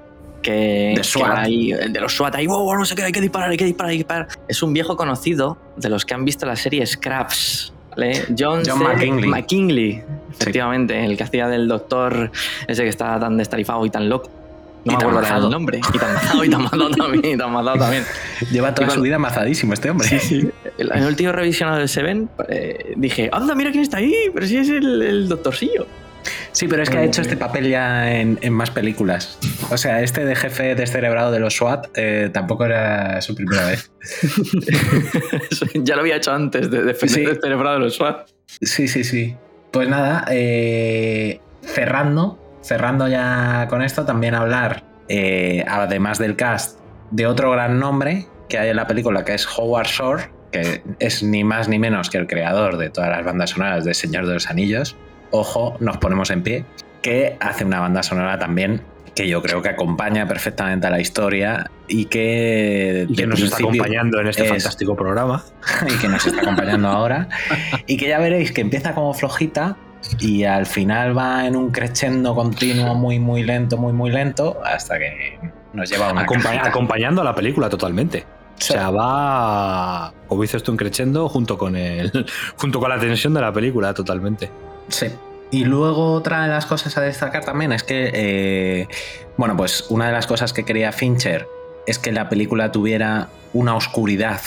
que, 0.43 0.51
De 0.51 0.93
que 0.97 1.03
SWAT. 1.03 1.47
el 1.47 1.91
de 1.93 1.99
los 1.99 2.13
SWAT, 2.15 2.35
ahí, 2.35 2.45
"Wow, 2.45 2.75
no 2.75 2.85
sé 2.85 2.93
qué, 2.93 3.01
hay 3.03 3.11
que 3.11 3.21
disparar, 3.21 3.49
hay 3.49 3.57
que 3.57 3.65
disparar, 3.65 3.89
hay 3.89 3.97
que 3.97 4.03
disparar. 4.03 4.27
Es 4.47 4.61
un 4.61 4.73
viejo 4.73 4.95
conocido 4.95 5.57
de 5.77 5.89
los 5.89 6.05
que 6.05 6.13
han 6.13 6.23
visto 6.25 6.45
la 6.45 6.55
serie 6.55 6.85
Scraps. 6.85 7.73
¿vale? 7.91 8.25
John, 8.37 8.61
John 8.65 8.77
C. 8.79 8.83
McKinley. 8.83 9.29
McKinley, 9.29 10.03
efectivamente, 10.39 11.03
el 11.05 11.17
que 11.17 11.23
hacía 11.23 11.47
del 11.47 11.67
doctor 11.67 12.31
ese 12.67 12.83
que 12.83 12.89
está 12.89 13.19
tan 13.19 13.37
destarifado 13.37 13.85
y 13.85 13.89
tan 13.89 14.09
loco. 14.09 14.29
Y 14.85 14.89
No 14.89 14.97
me 14.97 14.97
acuerdo 14.97 15.17
ahora 15.19 15.29
mazado. 15.29 15.45
el 15.47 15.51
nombre. 15.53 15.79
Y 15.93 15.97
tan 15.97 16.13
mazado, 16.13 16.43
y 16.43 16.49
tan 16.49 16.61
mazado 16.63 16.89
también. 16.97 17.25
Y 17.25 17.37
tan 17.37 17.51
mazado 17.53 17.77
también. 17.77 18.03
Lleva 18.51 18.73
toda 18.75 18.89
su 18.89 19.01
vida 19.01 19.17
mazadísimo 19.17 19.73
este 19.73 19.89
hombre. 19.89 20.09
El, 20.77 20.91
el 20.91 21.05
último 21.05 21.31
revisionado 21.31 21.77
del 21.77 21.87
Seven, 21.87 22.29
eh, 22.49 22.93
dije, 22.97 23.29
anda, 23.31 23.55
mira 23.55 23.71
quién 23.71 23.83
está 23.83 23.97
ahí, 23.97 24.13
pero 24.33 24.45
si 24.45 24.57
es 24.57 24.67
el, 24.69 25.01
el 25.01 25.29
doctorcillo. 25.29 25.85
Sí, 26.51 26.67
pero 26.67 26.83
es 26.83 26.89
que 26.89 26.97
ha 26.97 27.03
hecho 27.03 27.21
este 27.21 27.35
papel 27.37 27.69
ya 27.69 28.11
en, 28.13 28.37
en 28.41 28.53
más 28.53 28.71
películas. 28.71 29.37
O 29.71 29.77
sea, 29.77 30.01
este 30.01 30.23
de 30.25 30.35
jefe 30.35 30.75
descerebrado 30.75 31.31
de 31.31 31.39
los 31.39 31.55
SWAT 31.55 31.87
eh, 31.95 32.29
tampoco 32.33 32.65
era 32.65 33.21
su 33.21 33.35
primera 33.35 33.67
vez. 33.67 33.91
ya 35.75 35.95
lo 35.95 36.01
había 36.01 36.15
hecho 36.15 36.31
antes 36.33 36.69
de 36.69 36.83
defender 36.83 37.39
Sí. 37.41 37.49
de 37.49 37.79
los 37.79 37.95
SWAT. 37.95 38.29
Sí, 38.61 38.87
sí, 38.87 39.03
sí. 39.03 39.35
Pues 39.71 39.89
nada, 39.89 40.25
eh, 40.29 41.39
cerrando, 41.63 42.39
cerrando 42.61 43.07
ya 43.07 43.67
con 43.69 43.81
esto, 43.81 44.05
también 44.05 44.35
hablar, 44.35 44.83
eh, 45.09 45.65
además 45.67 46.19
del 46.19 46.35
cast, 46.35 46.79
de 47.11 47.25
otro 47.27 47.51
gran 47.51 47.79
nombre 47.79 48.27
que 48.49 48.59
hay 48.59 48.69
en 48.69 48.75
la 48.75 48.85
película, 48.87 49.25
que 49.25 49.33
es 49.33 49.47
Howard 49.57 49.87
Shore, 49.87 50.23
que 50.51 50.83
es 50.99 51.23
ni 51.23 51.43
más 51.43 51.67
ni 51.67 51.79
menos 51.79 52.11
que 52.11 52.19
el 52.19 52.27
creador 52.27 52.77
de 52.77 52.91
todas 52.91 53.09
las 53.09 53.25
bandas 53.25 53.49
sonoras 53.51 53.83
de 53.83 53.95
Señor 53.95 54.27
de 54.27 54.35
los 54.35 54.47
Anillos. 54.49 54.95
Ojo, 55.35 55.75
nos 55.79 55.97
ponemos 55.97 56.29
en 56.29 56.43
pie, 56.43 56.63
que 57.01 57.37
hace 57.39 57.65
una 57.65 57.79
banda 57.79 58.03
sonora 58.03 58.37
también 58.37 58.83
que 59.15 59.27
yo 59.27 59.41
creo 59.41 59.61
que 59.61 59.69
acompaña 59.69 60.27
perfectamente 60.27 60.87
a 60.87 60.89
la 60.89 60.99
historia 60.99 61.69
y 61.87 62.05
que, 62.05 63.05
Y 63.09 63.15
que 63.15 63.21
de 63.23 63.27
nos 63.27 63.41
está 63.41 63.57
acompañando 63.57 64.19
en 64.19 64.27
este 64.27 64.43
es- 64.43 64.49
fantástico 64.49 64.95
programa. 64.95 65.43
y 65.87 65.97
que 65.99 66.07
nos 66.07 66.25
está 66.25 66.41
acompañando 66.41 66.87
ahora. 66.87 67.29
Y 67.87 67.97
que 67.97 68.07
ya 68.07 68.19
veréis 68.19 68.51
que 68.51 68.61
empieza 68.61 68.93
como 68.93 69.13
flojita 69.13 69.75
y 70.19 70.43
al 70.43 70.65
final 70.65 71.17
va 71.17 71.45
en 71.47 71.55
un 71.55 71.71
crescendo 71.71 72.35
continuo 72.35 72.95
muy, 72.95 73.19
muy 73.19 73.43
lento, 73.43 73.77
muy, 73.77 73.93
muy 73.93 74.11
lento, 74.11 74.59
hasta 74.63 74.97
que 74.99 75.39
nos 75.73 75.89
lleva 75.89 76.09
a 76.09 76.11
una 76.11 76.25
cajita. 76.25 76.67
acompañando 76.67 77.21
a 77.21 77.23
la 77.23 77.35
película 77.35 77.69
totalmente. 77.69 78.25
Sí. 78.59 78.73
O 78.73 78.75
sea, 78.77 78.89
va, 78.91 80.13
como 80.27 80.41
dices 80.41 80.61
tú, 80.63 80.71
en 80.71 80.77
creciendo 80.77 81.27
junto 81.29 81.57
con 81.57 81.75
el, 81.75 82.11
junto 82.57 82.79
con 82.79 82.89
la 82.89 82.99
tensión 82.99 83.33
de 83.33 83.41
la 83.41 83.51
película, 83.51 83.93
totalmente. 83.93 84.49
Sí. 84.87 85.07
Y 85.51 85.65
luego 85.65 86.13
otra 86.13 86.43
de 86.43 86.49
las 86.49 86.65
cosas 86.65 86.97
a 86.97 87.01
destacar 87.01 87.45
también 87.45 87.73
es 87.73 87.83
que, 87.83 88.09
eh, 88.13 88.87
bueno, 89.37 89.55
pues 89.55 89.85
una 89.89 90.07
de 90.07 90.11
las 90.11 90.25
cosas 90.25 90.51
que 90.51 90.63
quería 90.63 90.91
Fincher 90.91 91.47
es 91.85 91.99
que 91.99 92.11
la 92.11 92.27
película 92.27 92.71
tuviera 92.71 93.29
una 93.53 93.75
oscuridad 93.75 94.41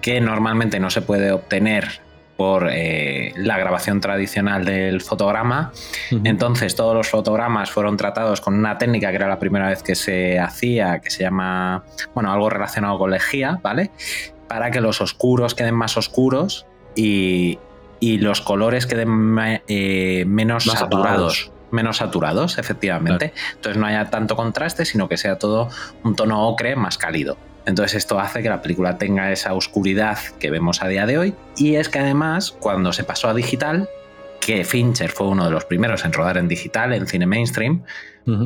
que 0.00 0.20
normalmente 0.20 0.80
no 0.80 0.88
se 0.88 1.02
puede 1.02 1.30
obtener 1.32 2.00
por 2.36 2.68
eh, 2.70 3.32
la 3.36 3.58
grabación 3.58 4.00
tradicional 4.00 4.64
del 4.64 5.00
fotograma. 5.00 5.72
Entonces 6.24 6.74
todos 6.74 6.94
los 6.94 7.08
fotogramas 7.08 7.70
fueron 7.70 7.96
tratados 7.96 8.40
con 8.40 8.54
una 8.54 8.78
técnica 8.78 9.10
que 9.10 9.16
era 9.16 9.28
la 9.28 9.38
primera 9.38 9.68
vez 9.68 9.82
que 9.82 9.94
se 9.94 10.38
hacía, 10.38 11.00
que 11.00 11.10
se 11.10 11.22
llama, 11.22 11.84
bueno, 12.14 12.32
algo 12.32 12.48
relacionado 12.50 12.98
con 12.98 13.10
lejía, 13.10 13.58
¿vale? 13.62 13.90
Para 14.48 14.70
que 14.70 14.80
los 14.80 15.00
oscuros 15.00 15.54
queden 15.54 15.74
más 15.74 15.96
oscuros 15.96 16.66
y, 16.94 17.58
y 18.00 18.18
los 18.18 18.40
colores 18.40 18.86
queden 18.86 19.36
eh, 19.68 20.24
menos 20.26 20.66
Más 20.66 20.78
saturados. 20.78 21.50
Menos 21.70 21.96
saturados, 21.96 22.58
efectivamente. 22.58 23.32
Entonces 23.54 23.80
no 23.80 23.86
haya 23.86 24.08
tanto 24.10 24.36
contraste, 24.36 24.84
sino 24.84 25.08
que 25.08 25.16
sea 25.16 25.38
todo 25.38 25.68
un 26.04 26.14
tono 26.14 26.48
ocre 26.48 26.76
más 26.76 26.96
cálido. 26.96 27.36
Entonces 27.66 27.96
esto 27.96 28.20
hace 28.20 28.42
que 28.42 28.48
la 28.48 28.62
película 28.62 28.96
tenga 28.96 29.32
esa 29.32 29.52
oscuridad 29.52 30.18
que 30.38 30.50
vemos 30.50 30.82
a 30.82 30.88
día 30.88 31.04
de 31.06 31.18
hoy. 31.18 31.34
Y 31.56 31.74
es 31.74 31.88
que 31.88 31.98
además, 31.98 32.52
cuando 32.52 32.92
se 32.92 33.02
pasó 33.02 33.28
a 33.28 33.34
digital, 33.34 33.88
que 34.40 34.64
Fincher 34.64 35.10
fue 35.10 35.26
uno 35.26 35.44
de 35.44 35.50
los 35.50 35.64
primeros 35.64 36.04
en 36.04 36.12
rodar 36.12 36.38
en 36.38 36.46
digital, 36.46 36.92
en 36.92 37.08
cine 37.08 37.26
mainstream, 37.26 37.82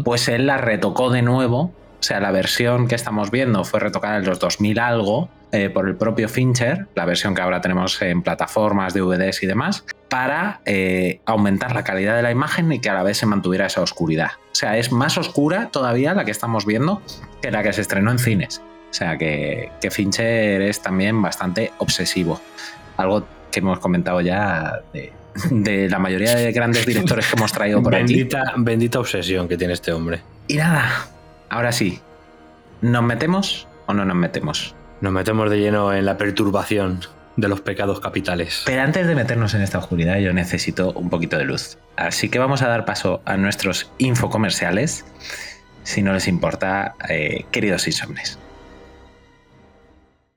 pues 0.05 0.29
él 0.29 0.47
la 0.47 0.57
retocó 0.57 1.11
de 1.11 1.21
nuevo. 1.21 1.61
O 2.01 2.03
sea, 2.03 2.21
la 2.21 2.31
versión 2.31 2.89
que 2.89 2.95
estamos 2.95 3.31
viendo 3.31 3.65
fue 3.65 3.81
retocada 3.81 4.17
en 4.17 4.25
los 4.25 4.39
2000 4.39 4.79
algo 4.79 5.29
eh, 5.53 5.69
por 5.71 5.89
el 5.89 5.97
propio 5.97 6.29
Fincher, 6.29 6.87
la 6.95 7.05
versión 7.05 7.35
que 7.35 7.43
ahora 7.43 7.61
tenemos 7.61 8.01
en 8.03 8.23
plataformas, 8.23 8.95
DVDs 8.95 9.43
y 9.43 9.47
demás, 9.47 9.85
para 10.09 10.61
eh, 10.65 11.21
aumentar 11.27 11.75
la 11.75 11.83
calidad 11.83 12.17
de 12.17 12.23
la 12.23 12.31
imagen 12.31 12.71
y 12.73 12.81
que 12.81 12.89
a 12.91 12.95
la 12.95 13.03
vez 13.03 13.19
se 13.19 13.27
mantuviera 13.27 13.67
esa 13.67 13.81
oscuridad. 13.81 14.33
O 14.53 14.55
sea, 14.55 14.77
es 14.77 14.93
más 14.93 15.19
oscura 15.19 15.71
todavía 15.71 16.15
la 16.15 16.25
que 16.25 16.31
estamos 16.31 16.67
viendo 16.67 17.03
que 17.43 17.51
la 17.51 17.63
que 17.63 17.73
se 17.73 17.81
estrenó 17.81 18.11
en 18.11 18.19
cines. 18.19 18.63
O 18.91 18.93
sea, 18.93 19.19
que, 19.19 19.71
que 19.81 19.91
Fincher 19.91 20.63
es 20.63 20.83
también 20.83 21.21
bastante 21.21 21.73
obsesivo. 21.79 22.41
Algo 22.97 23.27
que 23.51 23.61
hemos 23.61 23.79
comentado 23.79 24.21
ya 24.21 24.81
de, 24.93 25.13
de 25.51 25.89
la 25.89 25.99
mayoría 25.99 26.35
de 26.35 26.53
grandes 26.53 26.87
directores 26.87 27.27
que 27.27 27.37
hemos 27.37 27.53
traído 27.53 27.83
por 27.83 27.95
aquí. 27.95 28.15
Bendita, 28.15 28.53
bendita 28.57 29.01
obsesión 29.01 29.49
que 29.49 29.57
tiene 29.57 29.73
este 29.73 29.93
hombre. 29.93 30.21
Y 30.49 30.57
nada, 30.57 31.09
ahora 31.49 31.73
sí, 31.73 32.01
¿nos 32.83 33.03
metemos 33.03 33.69
o 33.87 33.95
no 33.95 34.05
nos 34.05 34.17
metemos? 34.17 34.75
Nos 35.01 35.13
metemos 35.13 35.49
de 35.51 35.59
lleno 35.59 35.95
en 35.95 36.05
la 36.05 36.19
perturbación 36.19 37.01
de 37.37 37.49
los 37.49 37.63
pecados 37.63 38.01
capitales. 38.01 38.63
Pero 38.67 38.83
antes 38.83 39.07
de 39.07 39.15
meternos 39.15 39.55
en 39.55 39.63
esta 39.63 39.79
oscuridad, 39.79 40.19
yo 40.19 40.33
necesito 40.33 40.93
un 40.93 41.09
poquito 41.09 41.39
de 41.39 41.45
luz. 41.45 41.79
Así 41.97 42.29
que 42.29 42.39
vamos 42.39 42.61
a 42.61 42.69
dar 42.69 42.85
paso 42.85 43.23
a 43.25 43.37
nuestros 43.39 43.91
infocomerciales, 43.97 45.07
si 45.85 46.03
no 46.03 46.13
les 46.13 46.29
importa, 46.29 46.97
eh, 47.09 47.47
queridos 47.51 47.87
insomnes. 47.87 48.39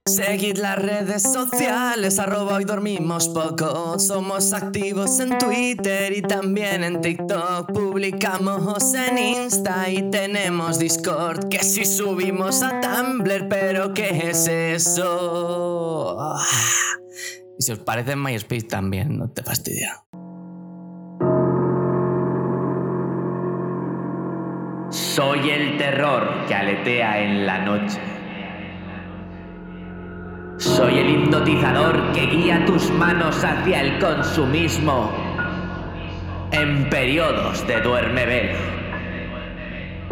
Seguid 0.05 0.57
las 0.57 0.77
redes 0.79 1.23
sociales, 1.23 2.19
arroba 2.19 2.55
hoy 2.55 2.65
dormimos 2.65 3.29
poco. 3.29 3.97
Somos 3.97 4.51
activos 4.51 5.21
en 5.21 5.37
Twitter 5.37 6.11
y 6.11 6.21
también 6.21 6.83
en 6.83 6.99
TikTok. 6.99 7.71
Publicamos 7.71 8.93
en 8.95 9.17
Insta 9.17 9.89
y 9.89 10.11
tenemos 10.11 10.77
Discord. 10.77 11.47
Que 11.47 11.59
si 11.59 11.85
subimos 11.85 12.63
a 12.63 12.81
Tumblr, 12.81 13.47
pero 13.47 13.93
¿qué 13.93 14.29
es 14.29 14.45
eso? 14.49 16.17
Ah. 16.19 16.45
Y 17.57 17.63
si 17.63 17.71
os 17.71 17.79
parece 17.79 18.17
MySpace 18.17 18.63
también, 18.63 19.17
no 19.17 19.29
te 19.29 19.41
fastidia. 19.41 20.03
Soy 24.89 25.49
el 25.49 25.77
terror 25.77 26.45
que 26.45 26.53
aletea 26.53 27.23
en 27.23 27.45
la 27.45 27.59
noche. 27.59 28.22
Soy 30.63 30.97
el 30.97 31.09
hipnotizador 31.09 32.13
que 32.13 32.25
guía 32.25 32.63
tus 32.65 32.89
manos 32.91 33.43
hacia 33.43 33.81
el 33.81 33.99
consumismo 33.99 35.11
en 36.51 36.89
periodos 36.89 37.67
de 37.67 37.81
duerme 37.81 38.25
vela. 38.25 38.59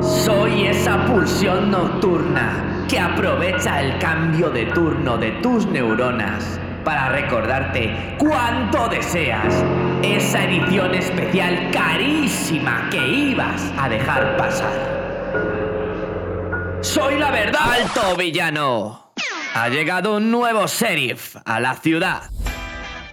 Soy 0.02 0.68
esa 0.68 1.06
pulsión 1.06 1.72
nocturna 1.72 2.86
que 2.89 2.99
aprovecha 2.99 3.82
el 3.82 3.97
cambio 3.99 4.49
de 4.49 4.66
turno 4.66 5.18
de 5.18 5.32
tus 5.41 5.66
neuronas 5.68 6.60
para 6.84 7.08
recordarte 7.08 8.18
cuánto 8.18 8.89
deseas 8.89 9.64
esa 10.04 10.43
edición 10.43 10.93
especial 10.95 11.72
carísima 11.72 12.89
que 12.91 13.08
ibas 13.08 13.72
a 13.78 13.88
dejar 13.88 14.36
pasar. 14.36 14.74
Soy 16.82 17.18
la 17.18 17.32
verdad. 17.32 17.62
¡Alto, 17.72 18.18
villano! 18.18 19.01
Ha 19.54 19.68
llegado 19.68 20.16
un 20.16 20.32
nuevo 20.32 20.66
sheriff 20.66 21.36
a 21.43 21.60
la 21.60 21.76
ciudad. 21.76 22.22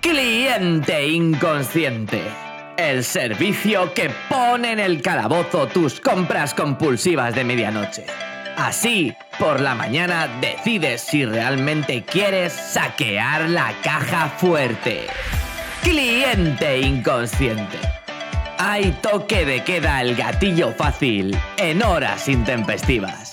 Cliente 0.00 1.08
inconsciente. 1.08 2.22
El 2.76 3.02
servicio 3.02 3.92
que 3.92 4.08
pone 4.28 4.70
en 4.70 4.78
el 4.78 5.02
calabozo 5.02 5.66
tus 5.66 6.00
compras 6.00 6.54
compulsivas 6.54 7.34
de 7.34 7.42
medianoche. 7.42 8.06
Así, 8.56 9.12
por 9.40 9.60
la 9.60 9.74
mañana 9.74 10.28
decides 10.40 11.00
si 11.00 11.24
realmente 11.24 12.04
quieres 12.04 12.52
saquear 12.52 13.50
la 13.50 13.72
caja 13.82 14.28
fuerte. 14.28 15.08
Cliente 15.82 16.78
inconsciente. 16.78 17.78
Hay 18.58 18.92
toque 19.02 19.44
de 19.44 19.64
queda 19.64 20.02
el 20.02 20.14
gatillo 20.14 20.72
fácil 20.72 21.36
en 21.56 21.82
horas 21.82 22.28
intempestivas. 22.28 23.32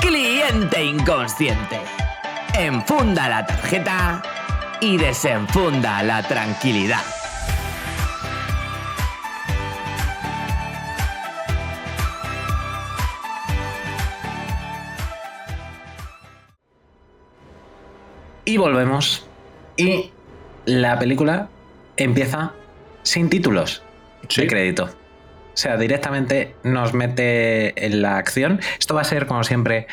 Cliente 0.00 0.84
inconsciente. 0.84 2.03
Enfunda 2.56 3.28
la 3.28 3.44
tarjeta 3.44 4.22
y 4.80 4.96
desenfunda 4.96 6.04
la 6.04 6.22
tranquilidad. 6.22 7.00
Y 18.44 18.56
volvemos. 18.56 19.26
Y 19.76 20.12
la 20.64 20.96
película 21.00 21.48
empieza 21.96 22.52
sin 23.02 23.30
títulos 23.30 23.82
de 24.36 24.46
crédito. 24.46 24.84
O 24.84 25.56
sea, 25.56 25.76
directamente 25.76 26.54
nos 26.62 26.94
mete 26.94 27.84
en 27.84 28.00
la 28.00 28.16
acción. 28.16 28.60
Esto 28.78 28.94
va 28.94 29.00
a 29.00 29.04
ser, 29.04 29.26
como 29.26 29.42
siempre, 29.42 29.88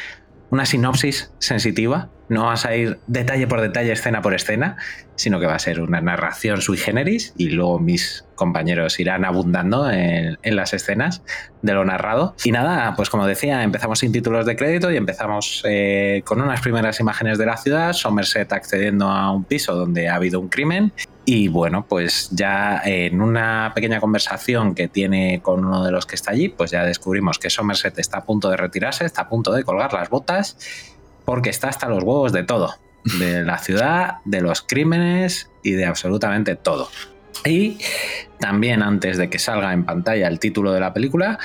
una 0.52 0.66
sinopsis 0.66 1.32
sensitiva. 1.40 2.10
No 2.32 2.46
vas 2.46 2.66
a 2.66 2.74
ir 2.74 2.98
detalle 3.08 3.46
por 3.46 3.60
detalle, 3.60 3.92
escena 3.92 4.22
por 4.22 4.34
escena, 4.34 4.78
sino 5.16 5.38
que 5.42 5.48
va 5.48 5.56
a 5.56 5.60
ser 5.60 5.82
una 5.82 6.00
narración 6.00 6.62
sui 6.62 6.78
generis 6.78 7.34
y 7.36 7.50
luego 7.50 7.78
mis 7.78 8.24
compañeros 8.36 9.02
irán 9.02 9.26
abundando 9.26 9.92
en, 9.92 10.38
las 10.42 10.74
escenas 10.74 11.24
de 11.62 11.74
lo 11.74 11.84
narrado. 11.84 12.34
Y 12.46 12.54
nada, 12.54 12.96
pues 12.96 13.10
como 13.10 13.28
decía, 13.28 13.64
empezamos 13.64 14.00
sin 14.00 14.14
títulos 14.14 14.46
de 14.46 14.56
crédito 14.56 14.90
y 14.90 14.96
empezamos 14.96 15.62
eh, 15.68 16.22
con 16.24 16.42
unas 16.42 16.62
primeras 16.62 17.02
imágenes 17.02 17.38
de 17.38 17.48
la 17.48 17.58
ciudad, 17.58 17.92
Somerset 17.92 18.54
accediendo 18.54 19.10
a 19.10 19.30
un 19.30 19.44
piso 19.44 19.76
donde 19.76 20.08
ha 20.08 20.16
habido 20.16 20.40
un 20.40 20.48
crimen 20.48 20.94
y 21.26 21.50
bueno, 21.50 21.86
pues 21.86 22.30
ya 22.32 22.82
en 22.86 23.22
una 23.22 23.74
pequeña 23.76 24.00
conversación 24.00 24.74
que 24.74 24.88
tiene 24.88 25.42
con 25.42 25.66
uno 25.66 25.84
de 25.84 25.92
los 25.92 26.06
que 26.06 26.16
está 26.16 26.32
allí, 26.32 26.48
pues 26.48 26.72
ya 26.72 26.86
descubrimos 26.86 27.40
que 27.40 27.50
Somerset 27.50 28.00
está 28.00 28.20
a 28.20 28.24
punto 28.24 28.50
de 28.50 28.56
retirarse, 28.56 29.04
está 29.04 29.24
a 29.24 29.30
punto 29.30 29.52
de 29.52 29.66
colgar 29.66 29.94
las 29.94 30.10
botas, 30.10 30.58
porque 31.32 31.50
está 31.50 31.70
hasta 31.70 31.88
los 31.88 32.04
huevos 32.04 32.34
de 32.34 32.44
todo. 32.44 32.76
De 33.18 33.42
la 33.46 33.58
ciudad, 33.58 34.16
de 34.26 34.42
los 34.42 34.62
crímenes 34.62 35.50
y 35.64 35.72
de 35.72 35.86
absolutamente 35.86 36.58
todo. 36.58 36.90
Y 37.46 37.78
también 38.38 38.84
antes 38.84 39.18
de 39.18 39.30
que 39.30 39.40
salga 39.40 39.72
en 39.72 39.86
pantalla 39.86 40.28
el 40.28 40.40
título 40.40 40.74
de 40.74 40.82
la 40.82 40.94
película, 40.94 41.40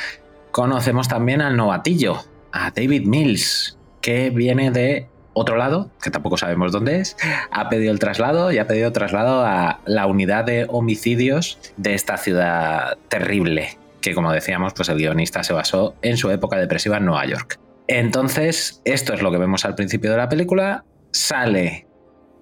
conocemos 0.50 1.06
también 1.06 1.40
al 1.40 1.56
novatillo, 1.56 2.18
a 2.50 2.72
David 2.72 3.06
Mills, 3.06 3.78
que 4.00 4.30
viene 4.30 4.72
de 4.72 5.06
otro 5.34 5.56
lado, 5.56 5.92
que 6.02 6.10
tampoco 6.10 6.36
sabemos 6.36 6.72
dónde 6.72 6.98
es, 6.98 7.16
ha 7.52 7.68
pedido 7.68 7.92
el 7.92 8.00
traslado 8.00 8.50
y 8.50 8.58
ha 8.58 8.66
pedido 8.66 8.90
traslado 8.90 9.46
a 9.46 9.78
la 9.84 10.06
unidad 10.06 10.46
de 10.46 10.66
homicidios 10.68 11.60
de 11.76 11.94
esta 11.94 12.16
ciudad 12.16 12.98
terrible, 13.08 13.78
que 14.00 14.14
como 14.16 14.32
decíamos, 14.32 14.74
pues 14.74 14.88
el 14.88 14.96
guionista 14.96 15.44
se 15.44 15.52
basó 15.52 15.94
en 16.02 16.16
su 16.16 16.28
época 16.32 16.56
depresiva 16.56 16.96
en 16.96 17.04
Nueva 17.04 17.24
York. 17.26 17.60
Entonces, 17.88 18.82
esto 18.84 19.14
es 19.14 19.22
lo 19.22 19.30
que 19.30 19.38
vemos 19.38 19.64
al 19.64 19.74
principio 19.74 20.10
de 20.10 20.16
la 20.16 20.28
película, 20.28 20.84
sale 21.12 21.86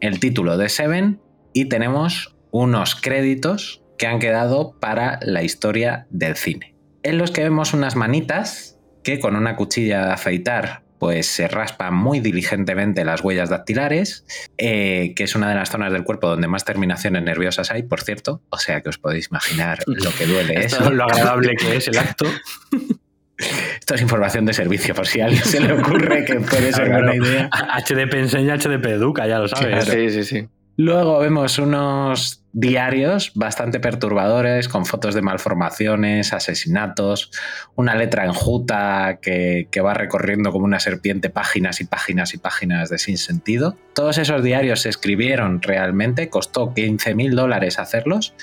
el 0.01 0.21
título 0.21 0.57
de 0.57 0.69
Seven 0.69 1.21
y 1.53 1.67
tenemos 1.67 2.37
unos 2.51 2.95
créditos 2.95 3.83
que 3.99 4.07
han 4.07 4.19
quedado 4.19 4.79
para 4.81 5.19
la 5.23 5.43
historia 5.43 6.07
del 6.11 6.37
cine. 6.37 6.75
En 7.03 7.19
los 7.19 7.31
que 7.31 7.43
vemos 7.43 7.75
unas 7.75 7.97
manitas 7.97 8.79
que 9.03 9.21
con 9.21 9.37
una 9.37 9.57
cuchilla 9.57 10.07
de 10.07 10.13
afeitar 10.13 10.85
pues 10.99 11.27
se 11.27 11.49
raspan 11.49 11.95
muy 11.95 12.21
diligentemente 12.21 13.05
las 13.05 13.23
huellas 13.23 13.51
dactilares, 13.51 14.25
eh, 14.57 15.13
que 15.15 15.25
es 15.25 15.35
una 15.35 15.51
de 15.51 15.55
las 15.55 15.69
zonas 15.71 15.93
del 15.93 16.03
cuerpo 16.03 16.29
donde 16.29 16.49
más 16.49 16.65
terminaciones 16.65 17.23
nerviosas 17.23 17.71
hay, 17.71 17.83
por 17.83 18.01
cierto. 18.01 18.43
O 18.49 18.59
sea 18.59 18.81
que 18.81 18.89
os 18.89 18.97
podéis 18.97 19.29
imaginar 19.29 19.81
lo 19.87 20.11
que 20.13 20.25
duele 20.25 20.55
eso. 20.65 20.83
es 20.83 20.91
lo 20.91 21.05
agradable 21.05 21.57
que 21.57 21.77
es 21.77 21.89
el 21.89 21.99
acto. 21.99 22.25
Esto 23.81 23.95
es 23.95 24.03
información 24.03 24.47
de 24.47 24.55
servicio, 24.55 24.95
por 24.95 25.07
si 25.07 25.21
a 25.21 25.27
alguien 25.27 25.45
se 25.45 25.61
le 25.61 25.73
ocurre 25.73 26.25
que 26.25 26.41
puede 26.41 26.73
ser 26.73 26.87
Claro, 26.87 27.05
buena 27.05 27.17
idea. 27.17 27.51
HDP 27.51 28.15
enseña, 28.15 28.57
HDP 28.57 28.87
educa, 28.87 29.27
ya 29.27 29.39
lo 29.39 29.49
sabes. 29.49 29.85
Claro. 29.85 30.01
Sí, 30.01 30.11
sí, 30.11 30.25
sí. 30.25 30.49
Luego 30.77 31.21
vemos 31.21 31.59
unos 31.59 32.43
diarios 32.53 33.31
bastante 33.35 33.79
perturbadores 33.79 34.69
con 34.69 34.87
fotos 34.87 35.15
de 35.15 35.23
malformaciones, 35.23 36.33
asesinatos, 36.33 37.31
una 37.77 37.95
letra 37.95 38.25
enjuta 38.25 39.21
que, 39.23 39.69
que 39.71 39.81
va 39.81 39.95
recorriendo 39.95 40.51
como 40.51 40.65
una 40.65 40.81
serpiente 40.81 41.31
páginas 41.31 41.81
y 41.81 41.85
páginas 41.85 42.35
y 42.35 42.39
páginas 42.39 42.91
de 42.91 42.99
sinsentido. 42.99 43.77
Todos 43.95 44.19
esos 44.19 44.43
diarios 44.43 44.81
se 44.81 44.89
escribieron 44.89 45.63
realmente, 45.63 46.29
costó 46.29 46.75
15 46.75 47.15
mil 47.15 47.37
dólares 47.37 47.79
hacerlos 47.79 48.35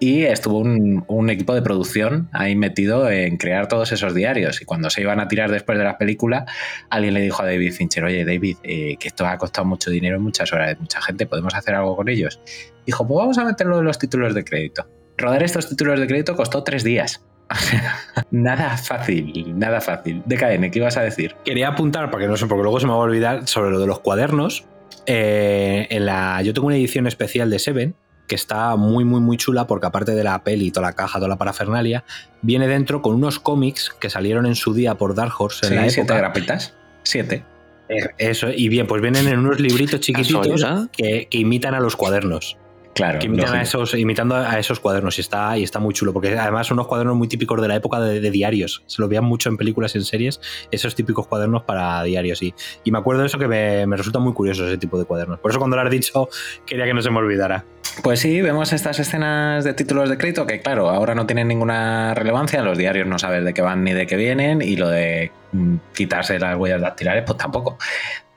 y 0.00 0.22
estuvo 0.22 0.58
un, 0.58 1.30
equipo 1.30 1.54
de 1.54 1.60
producción 1.60 2.30
ahí 2.32 2.56
metido 2.56 3.10
en 3.10 3.36
crear 3.36 3.68
todos 3.68 3.92
esos 3.92 4.14
diarios. 4.14 4.62
Y 4.62 4.64
cuando 4.64 4.88
se 4.88 5.02
iban 5.02 5.20
a 5.20 5.28
tirar 5.28 5.50
después 5.50 5.76
de 5.78 5.84
la 5.84 5.98
película, 5.98 6.46
alguien 6.88 7.12
le 7.12 7.20
dijo 7.20 7.42
a 7.42 7.44
David 7.44 7.74
Fincher, 7.74 8.04
oye 8.04 8.24
David, 8.24 8.56
eh, 8.62 8.96
que 8.98 9.08
esto 9.08 9.26
ha 9.26 9.36
costado 9.36 9.66
mucho 9.66 9.90
dinero 9.90 10.16
y 10.16 10.20
muchas 10.20 10.50
horas 10.54 10.68
de 10.70 10.76
mucha 10.76 11.02
gente, 11.02 11.26
¿podemos 11.26 11.54
hacer 11.54 11.74
algo 11.74 11.94
con 11.96 12.08
ellos? 12.08 12.40
Dijo, 12.86 13.06
pues 13.06 13.18
vamos 13.18 13.36
a 13.36 13.44
meterlo 13.44 13.78
en 13.78 13.84
los 13.84 13.98
títulos 13.98 14.34
de 14.34 14.42
crédito. 14.42 14.88
Rodar 15.18 15.42
estos 15.42 15.68
títulos 15.68 16.00
de 16.00 16.06
crédito 16.06 16.34
costó 16.34 16.64
tres 16.64 16.82
días. 16.82 17.22
nada 18.30 18.78
fácil, 18.78 19.58
nada 19.58 19.82
fácil. 19.82 20.22
DKN, 20.24 20.70
¿qué 20.70 20.78
ibas 20.78 20.96
a 20.96 21.02
decir? 21.02 21.36
Quería 21.44 21.68
apuntar, 21.68 22.10
para 22.10 22.24
que 22.24 22.28
no 22.28 22.38
sé, 22.38 22.46
porque 22.46 22.62
luego 22.62 22.80
se 22.80 22.86
me 22.86 22.92
va 22.92 22.98
a 22.98 23.02
olvidar, 23.02 23.46
sobre 23.46 23.70
lo 23.70 23.78
de 23.78 23.86
los 23.86 24.00
cuadernos. 24.00 24.64
Eh, 25.04 25.88
en 25.90 26.06
la, 26.06 26.40
yo 26.40 26.54
tengo 26.54 26.68
una 26.68 26.76
edición 26.76 27.06
especial 27.06 27.50
de 27.50 27.58
Seven 27.58 27.94
que 28.30 28.36
está 28.36 28.76
muy, 28.76 29.04
muy, 29.04 29.20
muy 29.20 29.36
chula 29.36 29.66
porque 29.66 29.88
aparte 29.88 30.12
de 30.12 30.22
la 30.22 30.44
peli, 30.44 30.70
toda 30.70 30.86
la 30.86 30.92
caja, 30.92 31.18
toda 31.18 31.28
la 31.28 31.36
parafernalia, 31.36 32.04
viene 32.42 32.68
dentro 32.68 33.02
con 33.02 33.16
unos 33.16 33.40
cómics 33.40 33.90
que 33.98 34.08
salieron 34.08 34.46
en 34.46 34.54
su 34.54 34.72
día 34.72 34.94
por 34.94 35.16
Dark 35.16 35.32
Horse 35.36 35.66
en 35.66 35.74
la 35.74 35.90
siete 35.90 36.14
grapitas. 36.14 36.72
Siete. 37.02 37.42
Eh, 37.88 38.06
eso, 38.18 38.48
y 38.54 38.68
bien, 38.68 38.86
pues 38.86 39.02
vienen 39.02 39.26
en 39.26 39.40
unos 39.40 39.58
libritos 39.58 39.98
chiquititos 39.98 40.64
que, 40.92 41.26
que, 41.28 41.38
imitan 41.38 41.74
a 41.74 41.80
los 41.80 41.96
cuadernos. 41.96 42.56
Claro. 42.94 43.18
Que 43.18 43.26
imitan 43.26 43.52
a 43.56 43.62
esos, 43.62 43.94
imitando 43.94 44.36
a 44.36 44.60
esos 44.60 44.78
cuadernos 44.78 45.18
y 45.18 45.22
está, 45.22 45.58
y 45.58 45.64
está 45.64 45.80
muy 45.80 45.92
chulo, 45.92 46.12
porque 46.12 46.38
además 46.38 46.68
son 46.68 46.76
unos 46.76 46.86
cuadernos 46.86 47.16
muy 47.16 47.26
típicos 47.26 47.60
de 47.60 47.66
la 47.66 47.74
época 47.74 47.98
de, 47.98 48.30
diarios. 48.30 48.84
Se 48.86 49.02
lo 49.02 49.08
veían 49.08 49.24
mucho 49.24 49.48
en 49.48 49.56
películas 49.56 49.96
y 49.96 49.98
en 49.98 50.04
series, 50.04 50.40
esos 50.70 50.94
típicos 50.94 51.26
cuadernos 51.26 51.64
para 51.64 52.00
diarios. 52.04 52.42
Y, 52.42 52.54
y 52.84 52.92
me 52.92 52.98
acuerdo 52.98 53.22
de 53.22 53.26
eso 53.26 53.38
que 53.38 53.48
me, 53.48 53.88
me, 53.88 53.96
resulta 53.96 54.20
muy 54.20 54.34
curioso 54.34 54.68
ese 54.68 54.78
tipo 54.78 54.96
de 55.00 55.04
cuadernos. 55.04 55.40
Por 55.40 55.50
eso 55.50 55.58
cuando 55.58 55.74
lo 55.76 55.82
has 55.82 55.90
dicho, 55.90 56.28
quería 56.64 56.84
que 56.84 56.94
no 56.94 57.02
se 57.02 57.10
me 57.10 57.18
olvidara. 57.18 57.64
Pues 58.02 58.20
sí, 58.20 58.40
vemos 58.40 58.72
estas 58.72 58.98
escenas 58.98 59.64
de 59.64 59.74
títulos 59.74 60.08
de 60.08 60.16
crédito 60.16 60.46
que, 60.46 60.60
claro, 60.60 60.88
ahora 60.88 61.14
no 61.14 61.26
tienen 61.26 61.48
ninguna 61.48 62.14
relevancia. 62.14 62.62
Los 62.62 62.78
diarios 62.78 63.06
no 63.06 63.18
sabes 63.18 63.44
de 63.44 63.52
qué 63.52 63.62
van 63.62 63.84
ni 63.84 63.92
de 63.92 64.06
qué 64.06 64.16
vienen, 64.16 64.62
y 64.62 64.76
lo 64.76 64.88
de 64.88 65.32
mm, 65.52 65.76
quitarse 65.94 66.38
las 66.38 66.56
huellas 66.56 66.80
dactilares, 66.80 67.24
pues 67.26 67.36
tampoco. 67.36 67.78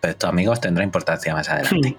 Pero 0.02 0.12
esto, 0.12 0.28
amigos, 0.28 0.60
tendrá 0.60 0.84
importancia 0.84 1.34
más 1.34 1.50
adelante. 1.50 1.98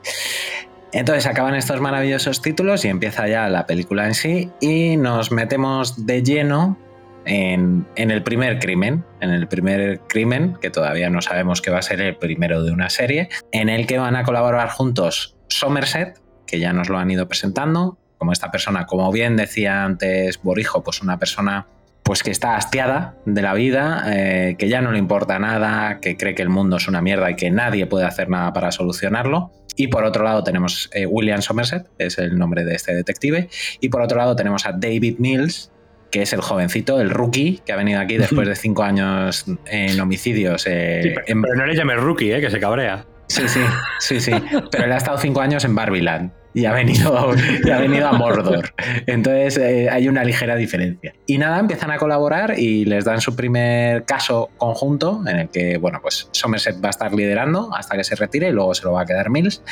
Entonces 0.92 1.26
acaban 1.26 1.56
estos 1.56 1.80
maravillosos 1.80 2.40
títulos 2.40 2.84
y 2.84 2.88
empieza 2.88 3.26
ya 3.26 3.48
la 3.48 3.66
película 3.66 4.06
en 4.06 4.14
sí 4.14 4.50
y 4.60 4.96
nos 4.96 5.32
metemos 5.32 6.06
de 6.06 6.22
lleno 6.22 6.78
en, 7.24 7.86
el 7.96 8.22
primer 8.22 8.60
crimen, 8.60 9.04
en 9.20 9.30
el 9.30 9.48
primer 9.48 10.00
crimen, 10.08 10.56
que 10.60 10.70
todavía 10.70 11.10
no 11.10 11.20
sabemos 11.20 11.60
que 11.62 11.70
va 11.70 11.78
a 11.78 11.82
ser 11.82 12.00
el 12.00 12.16
primero 12.16 12.62
de 12.62 12.70
una 12.70 12.90
serie, 12.90 13.28
en 13.50 13.68
el 13.68 13.86
que 13.86 13.98
van 13.98 14.14
a 14.14 14.22
colaborar 14.22 14.68
juntos 14.68 15.36
Somerset, 15.48 16.20
que 16.46 16.58
ya 16.60 16.72
nos 16.72 16.88
lo 16.88 16.98
han 16.98 17.10
ido 17.10 17.28
presentando, 17.28 17.98
como 18.18 18.32
esta 18.32 18.50
persona, 18.50 18.86
como 18.86 19.10
bien 19.12 19.36
decía 19.36 19.84
antes 19.84 20.40
Borijo, 20.42 20.82
pues 20.82 21.02
una 21.02 21.18
persona 21.18 21.66
pues 22.04 22.22
que 22.22 22.30
está 22.30 22.56
hastiada 22.56 23.16
de 23.24 23.40
la 23.40 23.54
vida, 23.54 24.04
eh, 24.08 24.56
que 24.58 24.68
ya 24.68 24.82
no 24.82 24.92
le 24.92 24.98
importa 24.98 25.38
nada, 25.38 26.00
que 26.00 26.18
cree 26.18 26.34
que 26.34 26.42
el 26.42 26.50
mundo 26.50 26.76
es 26.76 26.86
una 26.86 27.00
mierda 27.00 27.30
y 27.30 27.34
que 27.34 27.50
nadie 27.50 27.86
puede 27.86 28.04
hacer 28.04 28.28
nada 28.28 28.52
para 28.52 28.70
solucionarlo. 28.72 29.50
Y 29.74 29.88
por 29.88 30.04
otro 30.04 30.22
lado 30.22 30.44
tenemos 30.44 30.90
eh, 30.92 31.06
William 31.06 31.40
Somerset, 31.40 31.88
es 31.98 32.18
el 32.18 32.38
nombre 32.38 32.64
de 32.64 32.74
este 32.74 32.94
detective. 32.94 33.48
Y 33.80 33.88
por 33.88 34.02
otro 34.02 34.18
lado 34.18 34.36
tenemos 34.36 34.66
a 34.66 34.72
David 34.72 35.16
Mills, 35.18 35.72
que 36.10 36.22
es 36.22 36.32
el 36.34 36.42
jovencito, 36.42 37.00
el 37.00 37.08
rookie, 37.08 37.62
que 37.64 37.72
ha 37.72 37.76
venido 37.76 38.00
aquí 38.00 38.16
después 38.18 38.46
de 38.46 38.54
cinco 38.54 38.82
años 38.82 39.46
en 39.66 39.98
homicidios. 39.98 40.66
Eh, 40.66 41.14
pero, 41.26 41.54
no 41.56 41.66
le 41.66 41.74
llames 41.74 41.96
rookie, 41.96 42.38
que 42.38 42.50
se 42.50 42.60
cabrea. 42.60 43.06
Sí, 43.26 43.48
sí, 43.48 43.60
sí, 44.00 44.20
sí. 44.20 44.32
Pero 44.70 44.84
él 44.84 44.92
ha 44.92 44.96
estado 44.96 45.18
cinco 45.18 45.40
años 45.40 45.64
en 45.64 45.74
Barbiland 45.74 46.30
y 46.54 46.66
ha 46.66 46.72
venido, 46.72 47.30
y 47.64 47.70
ha 47.70 47.78
venido 47.78 48.08
a 48.08 48.12
Mordor. 48.12 48.72
Entonces 49.06 49.56
eh, 49.58 49.90
hay 49.90 50.08
una 50.08 50.24
ligera 50.24 50.54
diferencia. 50.54 51.14
Y 51.26 51.38
nada, 51.38 51.58
empiezan 51.58 51.90
a 51.90 51.98
colaborar 51.98 52.58
y 52.58 52.84
les 52.84 53.04
dan 53.04 53.20
su 53.20 53.34
primer 53.34 54.04
caso 54.04 54.50
conjunto 54.56 55.22
en 55.26 55.40
el 55.40 55.48
que, 55.48 55.78
bueno, 55.78 55.98
pues 56.00 56.28
Somerset 56.30 56.82
va 56.82 56.88
a 56.88 56.90
estar 56.90 57.12
liderando 57.12 57.74
hasta 57.74 57.96
que 57.96 58.04
se 58.04 58.14
retire 58.14 58.48
y 58.48 58.52
luego 58.52 58.74
se 58.74 58.84
lo 58.84 58.92
va 58.92 59.02
a 59.02 59.06
quedar 59.06 59.30
Mills. 59.30 59.62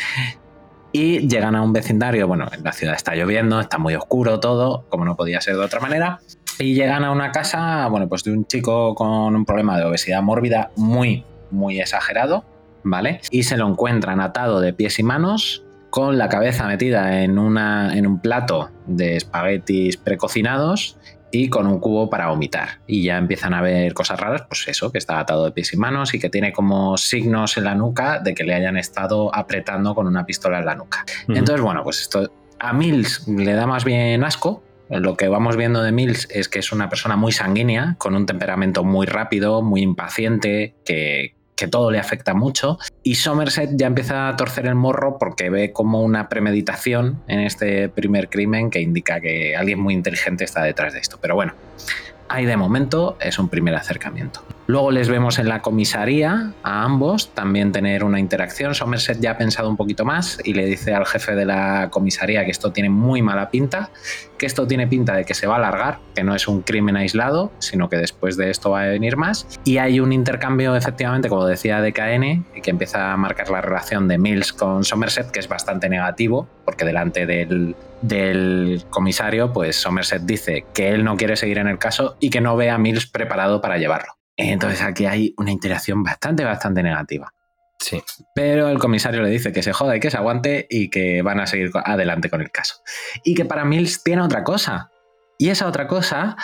Y 0.95 1.27
llegan 1.27 1.55
a 1.55 1.63
un 1.63 1.73
vecindario, 1.73 2.29
bueno, 2.29 2.49
en 2.53 2.65
la 2.65 2.73
ciudad 2.73 2.95
está 2.95 3.15
lloviendo, 3.15 3.61
está 3.61 3.79
muy 3.79 3.95
oscuro 3.95 4.41
todo, 4.41 4.85
como 4.91 5.07
no 5.07 5.17
podía 5.17 5.41
ser 5.41 5.55
de 5.55 5.65
otra 5.65 5.81
manera. 5.81 6.21
Y 6.59 6.75
llegan 6.75 7.03
a 7.05 7.13
una 7.13 7.33
casa, 7.33 7.87
bueno, 7.89 8.09
pues 8.09 8.25
de 8.25 8.33
un 8.33 8.47
chico 8.47 8.95
con 8.95 9.35
un 9.35 9.45
problema 9.47 9.79
de 9.79 9.85
obesidad 9.85 10.21
mórbida 10.21 10.71
muy, 10.77 11.25
muy 11.51 11.81
exagerado, 11.81 12.45
¿vale? 12.85 13.21
Y 13.31 13.45
se 13.45 13.57
lo 13.57 13.69
encuentran 13.69 14.21
atado 14.21 14.61
de 14.61 14.73
pies 14.73 14.99
y 14.99 15.03
manos 15.03 15.65
con 15.91 16.17
la 16.17 16.29
cabeza 16.31 16.67
metida 16.67 17.23
en, 17.23 17.39
una, 17.39 17.95
en 17.95 18.07
un 18.07 18.19
plato 18.21 18.71
de 18.87 19.17
espaguetis 19.17 19.99
precocinados 19.99 20.97
y 21.31 21.49
con 21.49 21.67
un 21.67 21.81
cubo 21.81 22.09
para 22.09 22.29
vomitar. 22.29 22.81
Y 22.87 23.03
ya 23.05 23.19
empiezan 23.19 23.55
a 23.55 23.61
ver 23.61 23.93
cosas 23.95 24.21
raras, 24.21 24.45
pues 24.49 24.69
eso, 24.69 24.93
que 24.93 24.99
está 24.99 25.19
atado 25.19 25.45
de 25.45 25.53
pies 25.53 25.73
y 25.73 25.77
manos 25.77 26.15
y 26.15 26.19
que 26.19 26.31
tiene 26.31 26.53
como 26.53 26.97
signos 26.97 27.57
en 27.57 27.65
la 27.65 27.75
nuca 27.75 28.21
de 28.21 28.35
que 28.35 28.45
le 28.45 28.55
hayan 28.55 28.77
estado 28.77 29.35
apretando 29.35 29.95
con 29.95 30.07
una 30.07 30.25
pistola 30.25 30.61
en 30.61 30.67
la 30.67 30.75
nuca. 30.75 31.05
Entonces, 31.29 31.61
bueno, 31.61 31.83
pues 31.83 32.01
esto 32.01 32.31
a 32.59 32.73
Mills 32.73 33.27
le 33.27 33.53
da 33.55 33.67
más 33.67 33.85
bien 33.85 34.23
asco. 34.25 34.63
Lo 34.89 35.17
que 35.17 35.29
vamos 35.29 35.57
viendo 35.57 35.83
de 35.83 35.91
Mills 35.91 36.29
es 36.31 36.49
que 36.49 36.59
es 36.59 36.71
una 36.71 36.89
persona 36.89 37.17
muy 37.17 37.33
sanguínea, 37.33 37.97
con 37.99 38.15
un 38.15 38.27
temperamento 38.27 38.85
muy 38.85 39.07
rápido, 39.07 39.63
muy 39.63 39.81
impaciente, 39.81 40.75
que, 40.85 41.35
que 41.57 41.69
todo 41.69 41.91
le 41.91 41.99
afecta 41.99 42.35
mucho. 42.35 42.79
Y 43.03 43.17
Somerset 43.17 43.71
ya 43.75 43.87
empieza 43.87 44.29
a 44.29 44.37
torcer 44.37 44.67
el 44.67 44.75
morro 44.75 45.19
porque 45.19 45.51
ve 45.51 45.73
como 45.73 46.03
una 46.03 46.29
premeditación 46.29 47.23
en 47.29 47.41
este 47.41 47.89
primer 47.89 48.29
crimen 48.29 48.71
que 48.71 48.81
indica 48.81 49.21
que 49.21 49.57
alguien 49.57 49.81
muy 49.81 49.95
inteligente 49.95 50.45
está 50.45 50.63
detrás 50.63 50.95
de 50.95 51.01
esto. 51.01 51.19
Pero 51.21 51.35
bueno, 51.35 51.55
ahí 52.29 52.47
de 52.47 52.57
momento 52.57 53.17
es 53.21 53.39
un 53.39 53.49
primer 53.49 53.75
acercamiento. 53.75 54.45
Luego 54.67 54.93
les 54.93 55.09
vemos 55.09 55.39
en 55.39 55.49
la 55.49 55.61
comisaría 55.61 56.53
a 56.63 56.85
ambos 56.85 57.35
también 57.35 57.73
tener 57.73 58.05
una 58.05 58.21
interacción. 58.21 58.75
Somerset 58.75 59.21
ya 59.21 59.33
ha 59.33 59.39
pensado 59.39 59.69
un 59.69 59.77
poquito 59.77 60.05
más 60.05 60.39
y 60.45 60.55
le 60.55 60.65
dice 60.67 60.95
al 60.95 61.05
jefe 61.05 61.35
de 61.35 61.45
la 61.45 61.89
comisaría 61.91 62.45
que 62.45 62.53
esto 62.53 62.73
tiene 62.73 62.89
muy 62.89 63.23
mala 63.23 63.51
pinta, 63.51 63.91
que 64.39 64.47
esto 64.47 64.67
tiene 64.67 64.87
pinta 64.87 65.15
de 65.15 65.25
que 65.25 65.35
se 65.35 65.49
va 65.49 65.55
a 65.55 65.59
alargar, 65.59 65.99
que 66.15 66.23
no 66.23 66.35
es 66.35 66.47
un 66.47 66.63
crimen 66.63 66.97
aislado, 66.97 67.51
sino 67.59 67.89
que 67.89 67.97
después 67.97 68.37
de 68.37 68.51
esto 68.51 68.71
va 68.71 68.83
a 68.83 68.87
venir 68.87 69.17
más. 69.17 69.47
Y 69.65 69.79
hay 69.79 69.99
un 69.99 70.13
intercambio, 70.13 70.77
efectivamente, 70.77 71.29
como 71.29 71.45
decía 71.45 71.81
DKN, 71.81 72.45
que 72.63 72.71
empieza 72.71 73.13
a 73.13 73.17
marcar 73.17 73.51
la 73.51 73.61
relación 73.61 74.07
de 74.07 74.19
Mills 74.19 74.53
con 74.53 74.85
Somerset, 74.85 75.33
que 75.33 75.41
es 75.41 75.49
bastante 75.49 75.89
negativo, 75.89 76.49
porque 76.65 76.85
delante 76.85 77.27
del, 77.27 77.75
del 78.01 78.85
comisario, 78.91 79.53
pues 79.53 79.75
Somerset 79.75 80.23
dice 80.23 80.67
que 80.73 80.91
él 80.91 81.03
no 81.03 81.17
quiere 81.17 81.35
seguir 81.35 81.59
en 81.59 81.67
el 81.67 81.79
caso 81.79 82.17
y 82.21 82.31
que 82.31 82.41
no 82.41 82.57
ve 82.57 82.71
a 82.71 82.79
Mills 82.79 83.07
preparado 83.07 83.61
para 83.61 83.77
llevarlo. 83.79 84.22
Entonces 84.37 84.83
aquí 84.83 85.07
hay 85.07 85.35
una 85.37 85.51
interacción 85.51 86.03
bastante, 86.03 86.45
bastante 86.45 86.83
negativa. 86.83 87.33
Sí. 87.79 88.03
Pero 88.35 88.69
el 88.69 88.79
comisario 88.79 89.23
le 89.23 89.29
dice 89.29 89.53
que 89.53 89.63
se 89.63 89.73
joda 89.73 89.97
y 89.97 90.01
que 90.01 90.11
se 90.11 90.17
aguante 90.17 90.67
y 90.71 90.89
que 90.89 91.23
van 91.23 91.41
a 91.41 91.47
seguir 91.47 91.71
adelante 91.85 92.31
con 92.31 92.41
el 92.41 92.51
caso. 92.51 92.77
Y 93.25 93.35
que 93.35 93.45
para 93.45 93.65
Mills 93.65 94.03
tiene 94.05 94.23
otra 94.23 94.45
cosa. 94.45 94.91
Y 95.39 95.51
esa 95.51 95.67
otra 95.67 95.89
cosa 95.89 96.37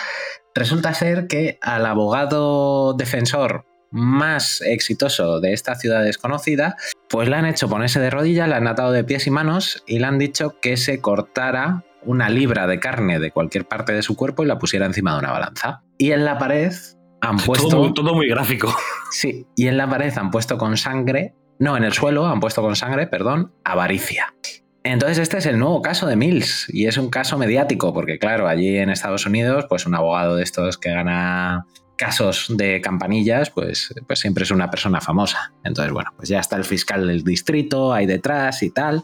resulta 0.53 0.93
ser 0.93 1.27
que 1.27 1.57
al 1.61 1.85
abogado 1.85 2.93
defensor 2.93 3.65
más 3.91 4.61
exitoso 4.61 5.39
de 5.39 5.53
esta 5.53 5.75
ciudad 5.75 6.03
desconocida, 6.03 6.75
pues 7.09 7.27
le 7.29 7.35
han 7.35 7.45
hecho 7.45 7.69
ponerse 7.69 7.99
de 7.99 8.09
rodillas, 8.09 8.47
le 8.47 8.55
han 8.55 8.67
atado 8.67 8.91
de 8.91 9.03
pies 9.03 9.25
y 9.27 9.31
manos 9.31 9.83
y 9.87 9.99
le 9.99 10.05
han 10.05 10.19
dicho 10.19 10.59
que 10.59 10.77
se 10.77 11.01
cortara 11.01 11.85
una 12.03 12.29
libra 12.29 12.67
de 12.67 12.79
carne 12.79 13.19
de 13.19 13.31
cualquier 13.31 13.65
parte 13.65 13.93
de 13.93 14.03
su 14.03 14.15
cuerpo 14.15 14.43
y 14.43 14.47
la 14.47 14.59
pusiera 14.59 14.85
encima 14.85 15.13
de 15.13 15.19
una 15.19 15.31
balanza. 15.31 15.83
Y 15.97 16.11
en 16.11 16.25
la 16.25 16.37
pared 16.37 16.73
han 17.21 17.37
puesto. 17.37 17.93
Todo, 17.93 18.15
muy 18.15 18.27
gráfico. 18.27 18.73
Sí, 19.11 19.47
y 19.55 19.65
en 19.65 19.75
la 19.75 19.89
pared 19.89 20.15
han 20.19 20.29
puesto 20.29 20.59
con 20.59 20.77
sangre. 20.77 21.33
No, 21.57 21.75
en 21.75 21.83
el 21.83 21.93
suelo 21.93 22.27
han 22.27 22.39
puesto 22.39 22.61
con 22.61 22.75
sangre, 22.75 23.07
perdón, 23.07 23.51
avaricia. 23.63 24.35
Entonces 24.83 25.17
este 25.17 25.39
es 25.39 25.47
el 25.47 25.57
nuevo 25.57 25.81
caso 25.81 26.05
de 26.05 26.15
Mills 26.15 26.67
y 26.69 26.85
es 26.85 26.97
un 26.97 27.09
caso 27.09 27.37
mediático 27.37 27.91
porque 27.91 28.19
claro, 28.19 28.47
allí 28.47 28.77
en 28.77 28.91
Estados 28.91 29.25
Unidos 29.25 29.65
pues 29.67 29.87
un 29.87 29.95
abogado 29.95 30.35
de 30.35 30.43
estos 30.43 30.77
que 30.77 30.91
gana 30.91 31.65
casos 31.97 32.45
de 32.55 32.79
campanillas 32.81 33.49
pues, 33.49 33.93
pues 34.07 34.19
siempre 34.19 34.43
es 34.43 34.51
una 34.51 34.69
persona 34.69 35.01
famosa. 35.01 35.53
Entonces 35.63 35.91
bueno, 35.91 36.11
pues 36.15 36.29
ya 36.29 36.39
está 36.39 36.55
el 36.55 36.65
fiscal 36.65 37.07
del 37.07 37.23
distrito 37.23 37.91
ahí 37.93 38.05
detrás 38.05 38.61
y 38.61 38.69
tal. 38.69 39.03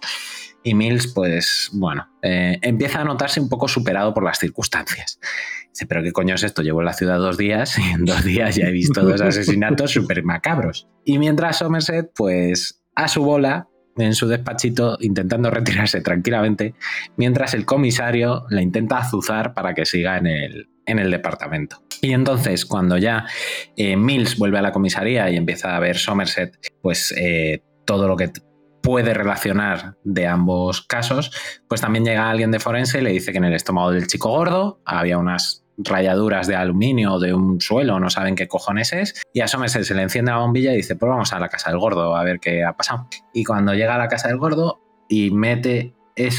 Y 0.66 0.74
Mills 0.74 1.13
pues 1.13 1.70
bueno, 1.74 2.09
eh, 2.24 2.57
empieza 2.63 3.01
a 3.01 3.03
notarse 3.03 3.39
un 3.39 3.47
poco 3.49 3.68
superado 3.68 4.16
por 4.16 4.24
las 4.24 4.39
circunstancias. 4.39 5.20
Dice, 5.70 5.86
pero 5.86 6.01
¿qué 6.01 6.11
coño 6.11 6.34
es 6.34 6.43
esto? 6.43 6.63
Llevo 6.63 6.82
en 6.82 6.86
la 6.86 6.93
ciudad 6.93 7.20
dos 7.20 7.38
días 7.38 7.78
y 7.78 7.84
en 7.84 8.03
dos 8.03 8.24
días 8.24 8.55
ya 8.55 8.66
he 8.66 8.72
visto 8.72 9.03
dos 9.03 9.22
asesinatos 9.22 9.91
súper 9.91 10.24
macabros. 10.24 10.88
Y 11.05 11.20
mientras 11.20 11.59
Somerset, 11.59 12.09
pues 12.16 12.84
a 12.95 13.07
su 13.07 13.24
bola, 13.24 13.68
en 13.95 14.16
su 14.16 14.28
despachito 14.28 14.97
intentando 15.01 15.51
retirarse 15.51 16.01
tranquilamente, 16.01 16.74
mientras 17.16 17.53
el 17.53 17.66
comisario 17.66 18.47
la 18.49 18.63
intenta 18.63 18.97
azuzar 18.97 19.53
para 19.53 19.76
que 19.76 19.86
siga 19.86 20.18
en 20.18 20.26
el, 20.26 20.70
en 20.88 20.97
el 20.97 21.11
departamento. 21.11 21.84
Y 22.01 22.13
entonces, 22.13 22.66
cuando 22.66 22.97
ya 22.97 23.26
eh, 23.78 23.95
Mills 23.95 24.39
vuelve 24.39 24.57
a 24.57 24.63
la 24.63 24.72
comisaría 24.72 25.30
y 25.30 25.36
empieza 25.36 25.76
a 25.76 25.80
ver 25.80 25.97
Somerset, 25.97 26.57
pues 26.82 27.13
eh, 27.16 27.61
todo 27.86 28.07
lo 28.07 28.16
que 28.16 28.32
puede 28.86 29.15
relacionar 29.15 29.95
de 30.03 30.27
ambos 30.27 30.83
casos, 30.83 31.31
pues 31.67 31.81
también 31.81 32.05
llega 32.05 32.29
alguien 32.29 32.51
de 32.51 32.59
forense 32.59 32.99
y 32.99 33.01
le 33.01 33.09
dice 33.09 33.31
que 33.31 33.39
en 33.39 33.45
el 33.45 33.53
estómago 33.55 33.89
del 33.89 34.05
chico 34.05 34.29
gordo 34.29 34.79
había 34.86 35.17
unas 35.17 35.65
rayaduras 35.77 36.45
de 36.45 36.55
aluminio 36.55 37.17
de 37.17 37.33
un 37.33 37.59
suelo, 37.59 37.99
no 37.99 38.11
saben 38.11 38.36
qué 38.36 38.47
cojones 38.47 38.93
es, 38.93 39.23
y 39.33 39.41
a 39.41 39.47
se 39.47 39.93
le 39.95 40.03
enciende 40.03 40.31
la 40.31 40.38
bombilla 40.38 40.71
y 40.71 40.77
dice, 40.77 40.95
pues 40.95 41.09
vamos 41.09 41.33
a 41.33 41.39
la 41.39 41.49
casa 41.49 41.71
del 41.71 41.79
gordo 41.79 42.15
a 42.15 42.23
ver 42.23 42.39
qué 42.39 42.63
ha 42.63 42.73
pasado. 42.73 43.09
Y 43.33 43.43
cuando 43.43 43.73
llega 43.73 43.95
a 43.95 43.97
la 43.97 44.07
casa 44.07 44.27
del 44.27 44.38
gordo 44.38 44.79
y 45.09 45.31
mete 45.31 45.95
eh, 46.15 46.29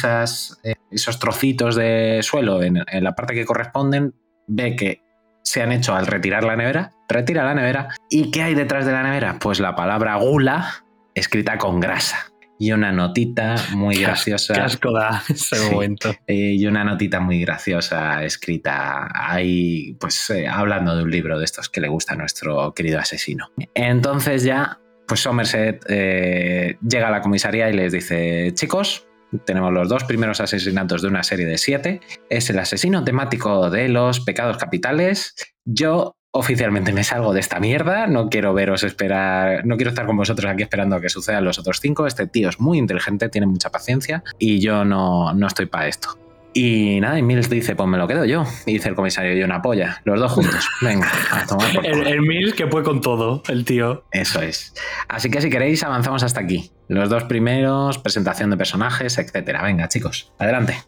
esos 0.93 1.19
trocitos 1.19 1.75
de 1.75 2.21
suelo 2.23 2.63
en, 2.63 2.79
en 2.87 3.05
la 3.05 3.17
parte 3.17 3.35
que 3.35 3.45
corresponden, 3.45 4.15
ve 4.47 4.77
que 4.77 5.03
se 5.43 5.63
han 5.63 5.73
hecho 5.73 5.97
al 5.97 6.07
retirar 6.07 6.45
la 6.45 6.55
nevera, 6.55 6.93
retira 7.09 7.45
la 7.45 7.55
nevera, 7.55 7.89
¿y 8.09 8.31
qué 8.31 8.45
hay 8.45 8.55
detrás 8.55 8.87
de 8.87 8.93
la 8.93 9.03
nevera? 9.03 9.41
Pues 9.41 9.59
la 9.59 9.75
palabra 9.75 10.15
gula 10.15 10.85
escrita 11.15 11.59
con 11.59 11.81
grasa 11.81 12.31
y 12.59 12.73
una 12.73 12.93
notita 12.93 13.57
muy 13.73 13.97
graciosa. 13.97 14.55
Qué 14.55 14.61
asco 14.61 14.93
da 14.93 15.23
ese 15.29 15.57
Sí. 15.57 15.71
momento. 15.75 16.15
Eh, 16.27 16.55
y 16.59 16.67
una 16.67 16.85
notita 16.85 17.21
muy 17.21 17.41
graciosa 17.41 18.25
escrita 18.25 19.09
ahí, 19.15 19.95
pues 20.01 20.31
eh, 20.31 20.47
hablando 20.49 20.97
de 20.97 21.03
un 21.03 21.11
libro 21.11 21.39
de 21.39 21.45
estos 21.45 21.69
que 21.69 21.81
le 21.81 21.89
gusta 21.89 22.15
a 22.15 22.17
nuestro 22.17 22.73
querido 22.75 22.99
asesino. 22.99 23.51
Entonces 23.75 24.43
ya, 24.45 24.79
pues 25.07 25.21
Somerset 25.21 25.85
eh, 25.89 26.79
llega 26.89 27.09
a 27.09 27.11
la 27.11 27.21
comisaría 27.21 27.69
y 27.71 27.75
les 27.75 27.93
dice, 27.93 28.53
chicos, 28.55 29.07
tenemos 29.45 29.73
los 29.73 29.89
dos 29.89 30.05
primeros 30.05 30.41
asesinatos 30.41 31.03
de 31.03 31.09
una 31.09 31.23
serie 31.23 31.47
de 31.47 31.59
siete. 31.59 32.01
Es 32.31 32.49
el 32.49 32.59
asesino 32.59 33.05
temático 33.05 33.71
de 33.71 33.89
los 33.89 34.21
pecados 34.21 34.57
capitales. 34.57 35.35
Yo 35.65 36.17
oficialmente 36.39 36.93
me 36.93 37.05
salgo 37.05 37.33
de 37.33 37.41
esta 37.41 37.61
mierda. 37.61 38.07
No 38.07 38.29
quiero 38.29 38.55
veros 38.55 38.83
esperar. 38.83 39.65
No 39.67 39.77
quiero 39.77 39.91
estar 39.91 40.07
con 40.07 40.17
vosotros 40.17 40.51
aquí 40.51 40.63
esperando 40.63 40.97
a 40.97 41.01
que 41.01 41.09
sucedan 41.09 41.45
los 41.45 41.59
otros 41.59 41.81
cinco. 41.81 42.07
Este 42.07 42.27
tío 42.27 42.49
es 42.49 42.61
muy 42.61 42.79
inteligente, 42.79 43.29
tiene 43.29 43.47
mucha 43.47 43.71
paciencia 43.71 44.23
y 44.39 44.61
yo 44.61 44.85
no, 44.85 45.33
no 45.35 45.47
estoy 45.47 45.67
para 45.67 45.89
esto. 45.89 46.19
Y 46.59 47.01
nada, 47.01 47.19
y 47.19 47.23
Mills 47.23 47.51
dice, 47.51 47.77
pues 47.77 47.87
me 47.87 47.99
lo 47.99 48.09
quedo 48.09 48.25
yo. 48.25 48.45
Y 48.65 48.73
dice 48.73 48.89
el 48.89 48.95
comisario, 48.95 49.37
y 49.37 49.43
una 49.43 49.61
polla. 49.61 50.01
Los 50.05 50.19
dos 50.19 50.33
juntos. 50.33 50.67
Venga, 50.81 51.13
a 51.31 51.45
tomar 51.45 51.71
por. 51.75 51.85
El, 51.85 52.07
el 52.07 52.23
Mills 52.23 52.55
que 52.55 52.67
puede 52.67 52.83
con 52.83 53.03
todo, 53.03 53.43
el 53.49 53.67
tío. 53.67 54.05
Eso 54.11 54.41
es. 54.41 54.73
Así 55.07 55.31
que 55.31 55.43
si 55.43 55.51
queréis, 55.51 55.85
avanzamos 55.85 56.23
hasta 56.23 56.41
aquí. 56.41 56.71
Los 56.89 57.11
dos 57.11 57.25
primeros, 57.25 57.99
presentación 57.99 58.49
de 58.49 58.57
personajes, 58.57 59.19
etcétera. 59.19 59.63
Venga, 59.63 59.89
chicos, 59.89 60.33
adelante. 60.39 60.83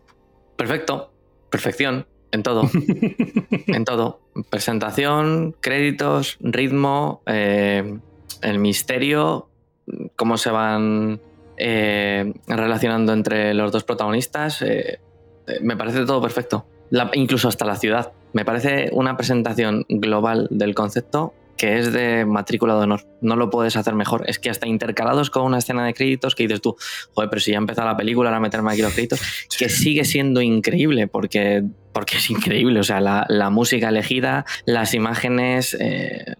Perfecto. 0.56 1.12
Perfección. 1.50 2.06
En 2.32 2.42
todo. 2.42 2.68
en 3.66 3.84
todo. 3.84 4.20
Presentación, 4.50 5.54
créditos, 5.60 6.36
ritmo, 6.40 7.22
eh, 7.26 7.98
el 8.42 8.58
misterio, 8.58 9.48
cómo 10.16 10.36
se 10.36 10.50
van 10.50 11.20
eh, 11.56 12.32
relacionando 12.46 13.12
entre 13.12 13.54
los 13.54 13.72
dos 13.72 13.84
protagonistas. 13.84 14.62
eh, 14.62 15.00
eh, 15.46 15.58
me 15.62 15.76
parece 15.76 16.04
todo 16.04 16.20
perfecto. 16.20 16.66
La- 16.90 17.10
incluso 17.14 17.48
hasta 17.48 17.64
la 17.64 17.76
ciudad. 17.76 18.12
Me 18.34 18.44
parece 18.44 18.90
una 18.92 19.16
presentación 19.16 19.86
global 19.88 20.48
del 20.50 20.74
concepto 20.74 21.32
que 21.58 21.78
es 21.78 21.92
de 21.92 22.24
matrícula 22.24 22.74
de 22.76 22.80
honor. 22.82 23.02
No 23.20 23.36
lo 23.36 23.50
puedes 23.50 23.76
hacer 23.76 23.94
mejor. 23.94 24.24
Es 24.26 24.38
que 24.38 24.48
hasta 24.48 24.66
intercalados 24.66 25.28
con 25.28 25.42
una 25.42 25.58
escena 25.58 25.84
de 25.84 25.92
créditos 25.92 26.34
que 26.34 26.44
dices 26.44 26.62
tú, 26.62 26.76
joder, 27.12 27.28
pero 27.28 27.40
si 27.40 27.50
ya 27.50 27.58
ha 27.58 27.60
empezado 27.60 27.88
la 27.88 27.96
película, 27.96 28.30
ahora 28.30 28.40
meterme 28.40 28.72
aquí 28.72 28.80
los 28.80 28.94
créditos, 28.94 29.20
que 29.58 29.68
sigue 29.68 30.04
siendo 30.04 30.40
increíble 30.40 31.08
porque, 31.08 31.64
porque 31.92 32.16
es 32.16 32.30
increíble. 32.30 32.80
O 32.80 32.84
sea, 32.84 33.00
la, 33.00 33.26
la 33.28 33.50
música 33.50 33.88
elegida, 33.88 34.46
las 34.64 34.94
imágenes, 34.94 35.76
eh, 35.78 36.36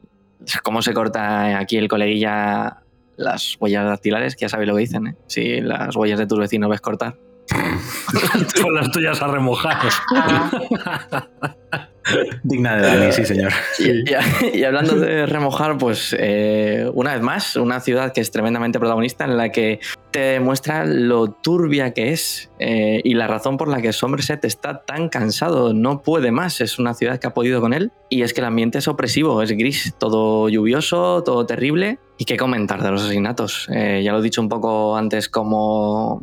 cómo 0.62 0.80
se 0.80 0.94
corta 0.94 1.58
aquí 1.58 1.76
el 1.76 1.88
coleguilla 1.88 2.82
las 3.18 3.56
huellas 3.58 3.84
dactilares, 3.84 4.36
que 4.36 4.42
ya 4.42 4.48
sabéis 4.48 4.68
lo 4.68 4.76
que 4.76 4.82
dicen, 4.82 5.08
¿eh? 5.08 5.16
Si 5.26 5.60
las 5.60 5.94
huellas 5.96 6.20
de 6.20 6.26
tus 6.26 6.38
vecinos 6.38 6.70
ves 6.70 6.80
cortar. 6.80 7.16
Con 8.62 8.74
las 8.74 8.90
tuyas 8.90 9.20
a 9.22 9.26
remojar. 9.28 9.78
Digna 12.42 12.76
de 12.76 12.82
Dani, 12.82 13.12
sí, 13.12 13.24
señor. 13.26 13.52
Y, 13.78 13.90
y- 13.90 14.58
y 14.60 14.64
hablando 14.64 14.94
de 14.96 15.26
remojar, 15.26 15.76
pues 15.76 16.16
eh, 16.18 16.88
una 16.94 17.12
vez 17.12 17.20
más, 17.22 17.56
una 17.56 17.80
ciudad 17.80 18.12
que 18.14 18.22
es 18.22 18.30
tremendamente 18.30 18.78
protagonista 18.78 19.26
en 19.26 19.36
la 19.36 19.50
que 19.50 19.80
te 20.10 20.20
demuestra 20.20 20.86
lo 20.86 21.28
turbia 21.32 21.92
que 21.92 22.12
es 22.12 22.50
eh, 22.60 23.02
y 23.04 23.12
la 23.12 23.26
razón 23.26 23.58
por 23.58 23.68
la 23.68 23.82
que 23.82 23.92
Somerset 23.92 24.42
está 24.46 24.84
tan 24.86 25.10
cansado, 25.10 25.74
no 25.74 26.00
puede 26.00 26.30
más, 26.30 26.62
es 26.62 26.78
una 26.78 26.94
ciudad 26.94 27.18
que 27.18 27.26
ha 27.26 27.34
podido 27.34 27.60
con 27.60 27.74
él 27.74 27.92
y 28.08 28.22
es 28.22 28.32
que 28.32 28.40
el 28.40 28.46
ambiente 28.46 28.78
es 28.78 28.88
opresivo, 28.88 29.42
es 29.42 29.50
gris, 29.52 29.94
todo 29.98 30.48
lluvioso, 30.48 31.22
todo 31.24 31.44
terrible 31.44 31.98
y 32.16 32.24
qué 32.24 32.38
comentar 32.38 32.82
de 32.82 32.90
los 32.90 33.02
asesinatos. 33.02 33.68
Eh, 33.70 34.00
ya 34.02 34.12
lo 34.12 34.20
he 34.20 34.22
dicho 34.22 34.40
un 34.40 34.48
poco 34.48 34.96
antes 34.96 35.28
como, 35.28 36.22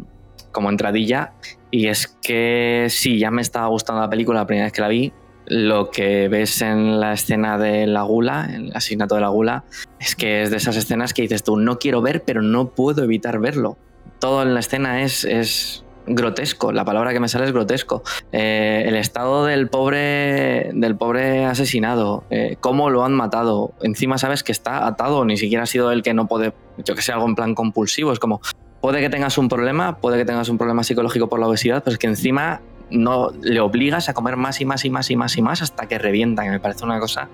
como 0.56 0.70
entradilla 0.70 1.34
y 1.70 1.88
es 1.88 2.08
que 2.08 2.88
sí, 2.90 3.20
ya 3.20 3.30
me 3.30 3.42
estaba 3.42 3.68
gustando 3.68 4.02
la 4.02 4.10
película 4.10 4.40
la 4.40 4.48
primera 4.48 4.68
vez 4.68 4.74
que 4.74 4.82
la 4.82 4.88
vi, 4.88 5.12
lo 5.48 5.92
que 5.92 6.30
ves 6.30 6.62
en 6.62 7.02
la 7.02 7.12
escena 7.12 7.58
de 7.58 7.86
la 7.86 8.04
gula, 8.04 8.50
el 8.52 8.72
asesinato 8.74 9.16
de 9.16 9.22
la 9.22 9.28
gula, 9.28 9.66
es 10.00 10.16
que 10.16 10.44
es 10.44 10.52
de 10.52 10.58
esas 10.58 10.78
escenas 10.78 11.14
que 11.14 11.24
dices 11.24 11.44
tú, 11.44 11.58
no 11.58 11.78
quiero 11.78 12.02
ver, 12.02 12.24
pero 12.24 12.42
no 12.42 12.70
puedo 12.70 13.04
evitar 13.04 13.40
verlo. 13.40 13.78
Todo 14.20 14.44
en 14.44 14.54
la 14.54 14.62
escena 14.62 15.02
es, 15.02 15.26
es 15.26 15.84
grotesco, 16.08 16.72
la 16.72 16.86
palabra 16.86 17.12
que 17.12 17.20
me 17.20 17.28
sale 17.28 17.46
es 17.46 17.52
grotesco. 17.52 18.02
Eh, 18.32 18.86
el 18.88 18.96
estado 18.96 19.46
del 19.46 19.68
pobre, 19.68 20.72
del 20.74 20.96
pobre 20.96 21.44
asesinado, 21.44 22.24
eh, 22.30 22.56
cómo 22.62 22.90
lo 22.90 23.04
han 23.04 23.14
matado. 23.14 23.74
Encima 23.82 24.18
sabes 24.18 24.44
que 24.44 24.54
está 24.54 24.88
atado, 24.88 25.26
ni 25.26 25.36
siquiera 25.36 25.64
ha 25.64 25.68
sido 25.68 25.92
el 25.92 26.02
que 26.02 26.14
no 26.14 26.28
puede, 26.28 26.54
yo 26.78 26.96
que 26.96 27.02
sé, 27.02 27.12
algo 27.12 27.28
en 27.28 27.36
plan 27.36 27.54
compulsivo. 27.54 28.14
Es 28.14 28.20
como, 28.20 28.40
puede 28.86 29.02
que 29.02 29.10
tengas 29.10 29.40
un 29.40 29.50
problema, 29.50 29.98
puede 29.98 30.20
que 30.20 30.26
tengas 30.26 30.48
un 30.48 30.60
problema 30.60 30.84
psicológico 30.84 31.28
por 31.28 31.40
la 31.40 31.48
obesidad, 31.48 31.84
pero 31.84 31.94
es 31.94 31.98
que 31.98 32.06
encima 32.06 32.62
no 32.92 33.32
le 33.42 33.60
obligas 33.60 34.10
a 34.10 34.14
comer 34.14 34.38
más 34.38 34.62
y 34.62 34.66
más 34.66 34.86
y 34.86 34.92
más 34.92 35.10
y 35.10 35.16
más 35.16 35.36
y 35.38 35.42
más 35.42 35.64
hasta 35.64 35.88
que 35.88 35.98
revienta, 35.98 36.44
que 36.44 36.52
me 36.52 36.60
parece 36.60 36.86
una 36.86 37.00
cosa 37.00 37.28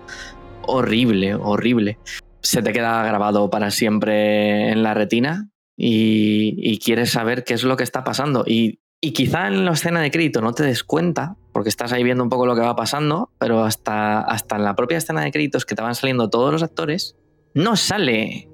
horrible, 0.61 1.35
horrible. 1.35 1.99
Se 2.41 2.61
te 2.61 2.71
queda 2.71 3.03
grabado 3.03 3.49
para 3.49 3.69
siempre 3.69 4.71
en 4.71 4.81
la 4.81 4.93
retina 4.93 5.49
y, 5.75 6.79
quieres 6.79 7.11
saber 7.11 7.43
qué 7.43 7.55
es 7.55 7.63
lo 7.63 7.75
que 7.75 7.83
está 7.83 8.05
pasando. 8.05 8.45
Y, 8.47 8.79
y 9.01 9.11
quizá 9.11 9.49
en 9.49 9.65
la 9.65 9.73
escena 9.73 9.99
de 9.99 10.09
crédito 10.09 10.39
no 10.39 10.53
te 10.53 10.63
des 10.63 10.85
cuenta, 10.85 11.35
porque 11.51 11.67
estás 11.67 11.91
ahí 11.91 12.05
viendo 12.05 12.23
un 12.23 12.29
poco 12.29 12.45
lo 12.45 12.55
que 12.55 12.61
va 12.61 12.77
pasando, 12.77 13.29
pero 13.39 13.65
hasta, 13.65 14.21
hasta 14.21 14.55
en 14.55 14.63
la 14.63 14.77
propia 14.77 14.99
escena 14.99 15.19
de 15.19 15.33
créditos 15.33 15.65
que 15.65 15.75
te 15.75 15.81
van 15.81 15.95
saliendo 15.95 16.29
todos 16.29 16.53
los 16.53 16.63
actores, 16.63 17.17
no 17.53 17.75
sale. 17.75 18.47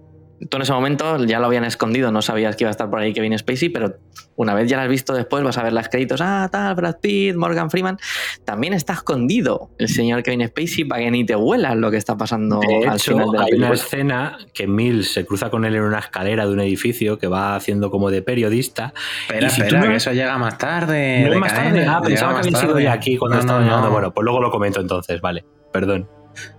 Tú 0.49 0.57
en 0.57 0.61
ese 0.63 0.71
momento 0.73 1.23
ya 1.25 1.39
lo 1.39 1.47
habían 1.47 1.63
escondido, 1.63 2.11
no 2.11 2.21
sabías 2.21 2.55
que 2.55 2.63
iba 2.63 2.69
a 2.69 2.71
estar 2.71 2.89
por 2.91 2.99
ahí 2.99 3.11
Kevin 3.11 3.37
Spacey, 3.37 3.69
pero 3.69 3.95
una 4.35 4.53
vez 4.53 4.69
ya 4.69 4.77
lo 4.77 4.83
has 4.83 4.89
visto 4.89 5.13
después, 5.15 5.43
vas 5.43 5.57
a 5.57 5.63
ver 5.63 5.73
los 5.73 5.89
créditos, 5.89 6.21
ah, 6.21 6.47
tal, 6.51 6.75
Brad 6.75 6.97
Pitt, 7.01 7.35
Morgan 7.35 7.71
Freeman, 7.71 7.97
también 8.45 8.73
está 8.73 8.93
escondido 8.93 9.71
el 9.79 9.87
señor 9.89 10.21
Kevin 10.21 10.47
Spacey 10.47 10.83
para 10.85 11.01
que 11.01 11.09
ni 11.09 11.25
te 11.25 11.35
huelas 11.35 11.75
lo 11.75 11.89
que 11.89 11.97
está 11.97 12.15
pasando 12.17 12.59
De 12.59 12.87
al 12.87 12.97
hecho, 12.97 13.13
final 13.13 13.31
de 13.31 13.37
la 13.39 13.43
hay 13.45 13.53
una 13.53 13.73
escena 13.73 14.37
que 14.53 14.67
Mills 14.67 15.11
se 15.11 15.25
cruza 15.25 15.49
con 15.49 15.65
él 15.65 15.75
en 15.75 15.81
una 15.81 15.97
escalera 15.99 16.45
de 16.45 16.53
un 16.53 16.59
edificio 16.59 17.17
que 17.17 17.25
va 17.27 17.55
haciendo 17.55 17.89
como 17.89 18.11
de 18.11 18.21
periodista. 18.21 18.93
Espera, 19.21 19.47
Y 19.47 19.49
si 19.49 19.67
tú 19.67 19.75
no- 19.77 19.87
que 19.87 19.95
eso 19.95 20.11
llega 20.11 20.37
más 20.37 20.57
tarde. 20.59 21.27
¿No 21.33 21.39
más 21.39 21.53
tarde? 21.53 21.83
Ah, 21.87 21.99
pensaba 22.03 22.33
que 22.33 22.37
había 22.39 22.51
más 22.51 22.61
sido 22.61 22.73
tarde. 22.73 22.83
ya 22.83 22.93
aquí 22.93 23.17
cuando 23.17 23.37
No, 23.37 23.41
estaba 23.41 23.61
no. 23.81 23.89
Bueno, 23.91 24.13
pues 24.13 24.23
luego 24.23 24.39
lo 24.39 24.51
comento 24.51 24.79
entonces, 24.81 25.19
vale. 25.19 25.43
Perdón. 25.73 26.07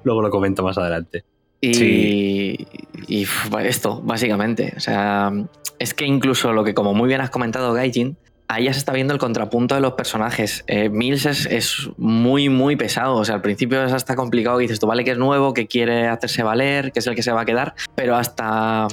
Luego 0.02 0.20
lo 0.22 0.30
comento 0.30 0.64
más 0.64 0.76
adelante. 0.78 1.24
Y, 1.60 2.66
y 3.08 3.24
uf, 3.24 3.48
esto, 3.60 4.00
básicamente. 4.02 4.74
O 4.76 4.80
sea, 4.80 5.32
es 5.78 5.94
que 5.94 6.06
incluso 6.06 6.52
lo 6.52 6.64
que, 6.64 6.74
como 6.74 6.94
muy 6.94 7.08
bien 7.08 7.20
has 7.20 7.30
comentado, 7.30 7.72
Gaijin, 7.72 8.16
ahí 8.48 8.64
ya 8.64 8.72
se 8.72 8.78
está 8.78 8.92
viendo 8.92 9.12
el 9.12 9.20
contrapunto 9.20 9.74
de 9.74 9.80
los 9.80 9.92
personajes. 9.92 10.64
Eh, 10.66 10.88
Mills 10.88 11.26
es, 11.26 11.46
es 11.46 11.90
muy, 11.96 12.48
muy 12.48 12.76
pesado. 12.76 13.16
O 13.16 13.24
sea, 13.24 13.36
al 13.36 13.42
principio 13.42 13.84
es 13.84 13.92
hasta 13.92 14.16
complicado 14.16 14.58
dices 14.58 14.80
tú, 14.80 14.86
vale, 14.86 15.04
que 15.04 15.12
es 15.12 15.18
nuevo, 15.18 15.52
que 15.54 15.66
quiere 15.66 16.08
hacerse 16.08 16.42
valer, 16.42 16.92
que 16.92 17.00
es 17.00 17.06
el 17.06 17.14
que 17.14 17.22
se 17.22 17.32
va 17.32 17.42
a 17.42 17.44
quedar, 17.44 17.74
pero 17.94 18.16
hasta 18.16 18.88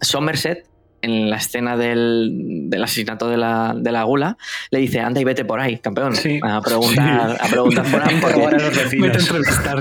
Somerset. 0.00 0.66
En 1.04 1.28
la 1.30 1.36
escena 1.36 1.76
del, 1.76 2.30
del 2.70 2.82
asesinato 2.82 3.28
de 3.28 3.36
la, 3.36 3.74
de 3.76 3.92
la 3.92 4.02
gula, 4.04 4.36
le 4.70 4.78
dice: 4.78 5.00
Anda 5.00 5.20
y 5.20 5.24
vete 5.24 5.44
por 5.44 5.60
ahí, 5.60 5.78
campeón. 5.78 6.14
Sí. 6.16 6.40
A 6.42 6.60
preguntar, 6.60 7.36
a 7.40 7.46
preguntar 7.48 7.84
por 7.90 8.02
ahí. 8.08 8.20
Por 8.20 8.32
porque 8.32 8.46
a 8.46 8.50
los 8.58 8.76
vecinos. 8.76 9.16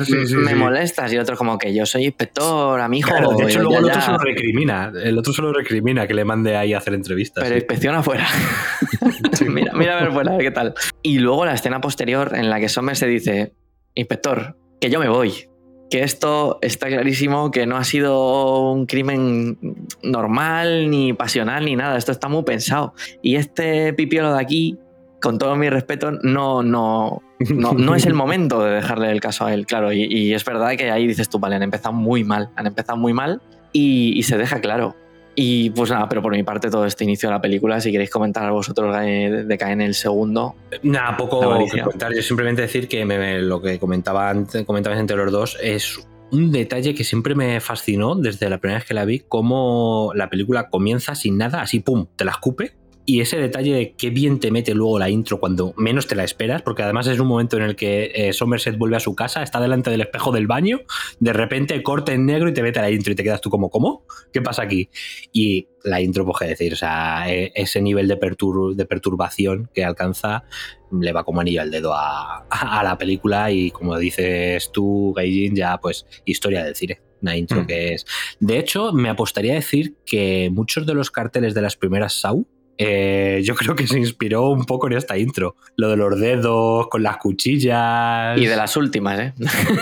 sí, 0.05 0.13
sí, 0.27 0.35
me 0.35 0.49
sí. 0.51 0.55
molestas. 0.55 1.11
Y 1.11 1.15
el 1.15 1.21
otro, 1.21 1.35
como 1.37 1.57
que 1.57 1.73
yo 1.73 1.85
soy 1.85 2.05
inspector, 2.05 2.79
a 2.79 2.87
mi 2.87 2.99
hijo. 2.99 3.09
Claro, 3.09 3.31
de 3.31 3.43
hecho, 3.45 3.59
yo 3.59 3.69
luego 3.69 3.73
ya- 3.73 3.79
el 3.79 3.85
otro 3.85 3.99
ya- 3.99 4.05
se 4.05 4.11
lo 4.11 4.17
recrimina. 4.17 4.91
El 5.03 5.17
otro 5.17 5.33
se 5.33 5.41
lo 5.41 5.53
recrimina 5.53 6.07
que 6.07 6.13
le 6.13 6.25
mande 6.25 6.55
ahí 6.57 6.73
a 6.73 6.77
hacer 6.79 6.93
entrevistas. 6.93 7.43
Pero 7.43 7.55
sí. 7.55 7.59
inspección 7.59 7.95
afuera. 7.95 8.27
mira, 9.47 9.73
mira 9.73 9.97
a 9.97 10.01
ver 10.03 10.11
fuera, 10.11 10.31
a 10.33 10.37
ver 10.37 10.45
qué 10.45 10.51
tal. 10.51 10.73
Y 11.01 11.19
luego 11.19 11.45
la 11.45 11.53
escena 11.53 11.81
posterior 11.81 12.31
en 12.35 12.49
la 12.49 12.59
que 12.59 12.69
Sommer 12.69 12.95
se 12.95 13.07
dice, 13.07 13.53
inspector, 13.95 14.57
que 14.81 14.89
yo 14.89 14.99
me 14.99 15.07
voy. 15.09 15.47
Que 15.93 16.01
esto 16.01 16.57
está 16.63 16.87
clarísimo 16.87 17.51
que 17.51 17.67
no 17.67 17.77
ha 17.77 17.83
sido 17.83 18.71
un 18.71 18.87
crimen 18.87 19.59
normal, 20.01 20.89
ni 20.89 21.13
pasional, 21.13 21.65
ni 21.65 21.75
nada. 21.75 21.99
Esto 21.99 22.11
está 22.11 22.29
muy 22.29 22.41
pensado. 22.41 22.95
Y 23.21 23.35
este 23.35 23.93
pipiolo 23.93 24.33
de 24.33 24.41
aquí, 24.41 24.79
con 25.21 25.37
todo 25.37 25.55
mi 25.55 25.69
respeto, 25.69 26.09
no, 26.09 26.63
no, 26.63 27.21
no, 27.41 27.73
no 27.73 27.93
es 27.93 28.07
el 28.07 28.15
momento 28.15 28.63
de 28.63 28.71
dejarle 28.71 29.11
el 29.11 29.21
caso 29.21 29.45
a 29.45 29.53
él, 29.53 29.67
claro. 29.67 29.93
Y, 29.93 30.33
es 30.33 30.43
verdad 30.43 30.71
que 30.75 30.89
ahí 30.89 31.05
dices 31.05 31.29
tú, 31.29 31.37
vale, 31.37 31.57
han 31.57 31.61
empezado 31.61 31.93
muy 31.93 32.23
mal. 32.23 32.49
Han 32.55 32.65
empezado 32.65 32.97
muy 32.97 33.13
mal 33.13 33.43
y 33.71 34.23
se 34.23 34.35
deja 34.35 34.61
claro. 34.61 34.95
Y 35.35 35.71
pues 35.71 35.89
nada, 35.89 36.07
pero 36.07 36.21
por 36.21 36.31
mi 36.33 36.43
parte 36.43 36.69
todo 36.69 36.85
este 36.85 37.03
inicio 37.05 37.29
de 37.29 37.35
la 37.35 37.41
película, 37.41 37.81
si 37.81 37.91
queréis 37.91 38.09
comentar 38.11 38.45
a 38.45 38.51
vosotros 38.51 38.95
de, 38.99 39.45
de 39.45 39.57
en 39.63 39.81
el 39.81 39.95
segundo. 39.95 40.55
Nada, 40.83 41.17
poco 41.17 41.39
que 41.71 41.81
comentar. 41.81 42.13
Yo 42.13 42.21
simplemente 42.21 42.61
decir 42.61 42.87
que 42.87 43.03
me- 43.05 43.17
me- 43.17 43.41
lo 43.41 43.61
que 43.61 43.79
comentaba 43.79 44.29
antes, 44.29 44.63
comentabas 44.65 44.99
entre 44.99 45.17
los 45.17 45.31
dos 45.31 45.57
es 45.61 45.97
un 46.31 46.51
detalle 46.51 46.93
que 46.95 47.03
siempre 47.03 47.35
me 47.35 47.59
fascinó 47.61 48.15
desde 48.15 48.49
la 48.49 48.57
primera 48.59 48.79
vez 48.79 48.87
que 48.87 48.93
la 48.93 49.05
vi, 49.05 49.19
cómo 49.19 50.11
la 50.15 50.29
película 50.29 50.69
comienza 50.69 51.15
sin 51.15 51.37
nada, 51.37 51.61
así 51.61 51.79
pum, 51.79 52.05
te 52.15 52.25
la 52.25 52.31
escupe. 52.31 52.73
Y 53.05 53.19
ese 53.19 53.37
detalle 53.37 53.73
de 53.73 53.93
qué 53.97 54.09
bien 54.09 54.39
te 54.39 54.49
mete 54.49 54.73
luego 54.73 54.97
la 54.97 55.09
intro 55.09 55.39
cuando 55.39 55.73
menos 55.77 56.07
te 56.07 56.15
la 56.15 56.23
esperas, 56.23 56.61
porque 56.61 56.83
además 56.83 57.05
es 57.07 57.19
un 57.19 57.27
momento 57.27 57.57
en 57.57 57.63
el 57.63 57.75
que 57.75 58.11
eh, 58.15 58.31
Somerset 58.33 58.77
vuelve 58.77 58.95
a 58.95 59.01
su 59.01 59.13
casa, 59.13 59.43
está 59.43 59.59
delante 59.59 59.89
del 59.89 59.99
espejo 60.01 60.31
del 60.31 60.47
baño, 60.47 60.79
de 61.19 61.33
repente 61.33 61.83
corte 61.83 62.13
en 62.13 62.25
negro 62.25 62.47
y 62.47 62.53
te 62.53 62.63
mete 62.63 62.79
la 62.79 62.89
intro 62.89 63.11
y 63.11 63.15
te 63.15 63.23
quedas 63.23 63.41
tú 63.41 63.49
como, 63.49 63.69
¿cómo? 63.69 64.05
¿Qué 64.31 64.41
pasa 64.41 64.61
aquí? 64.61 64.89
Y 65.33 65.67
la 65.83 65.99
intro, 66.01 66.25
pues 66.25 66.37
qué 66.39 66.45
decir, 66.47 66.73
o 66.73 66.75
sea, 66.77 67.25
e- 67.29 67.51
ese 67.55 67.81
nivel 67.81 68.07
de, 68.07 68.17
pertur- 68.17 68.73
de 68.75 68.85
perturbación 68.85 69.69
que 69.73 69.83
alcanza 69.83 70.43
le 70.91 71.11
va 71.11 71.23
como 71.25 71.41
anillo 71.41 71.61
al 71.61 71.71
dedo 71.71 71.93
a, 71.93 72.45
a 72.49 72.83
la 72.83 72.97
película 72.97 73.51
y 73.51 73.69
como 73.71 73.97
dices 73.97 74.71
tú, 74.71 75.13
Gaijin, 75.13 75.55
ya 75.55 75.77
pues 75.77 76.05
historia 76.23 76.63
del 76.63 76.75
cine. 76.75 77.01
Una 77.21 77.37
intro 77.37 77.63
Mm. 77.63 77.65
que 77.67 77.93
es... 77.93 78.05
De 78.41 78.59
hecho, 78.59 78.91
me 78.91 79.07
apostaría 79.09 79.53
a 79.53 79.55
decir 79.55 79.95
que 80.05 80.49
muchos 80.51 80.85
de 80.85 80.93
los 80.93 81.09
carteles 81.09 81.53
de 81.53 81.61
las 81.61 81.77
primeras 81.77 82.13
Saw 82.19 82.45
eh, 82.77 83.41
yo 83.43 83.55
creo 83.55 83.75
que 83.75 83.87
se 83.87 83.97
inspiró 83.99 84.49
un 84.49 84.65
poco 84.65 84.87
en 84.87 84.93
esta 84.93 85.17
intro. 85.17 85.55
Lo 85.75 85.89
de 85.89 85.97
los 85.97 86.19
dedos, 86.19 86.87
con 86.87 87.03
las 87.03 87.17
cuchillas. 87.17 88.37
Y 88.37 88.45
de 88.45 88.55
las 88.55 88.75
últimas, 88.77 89.19
¿eh? 89.19 89.33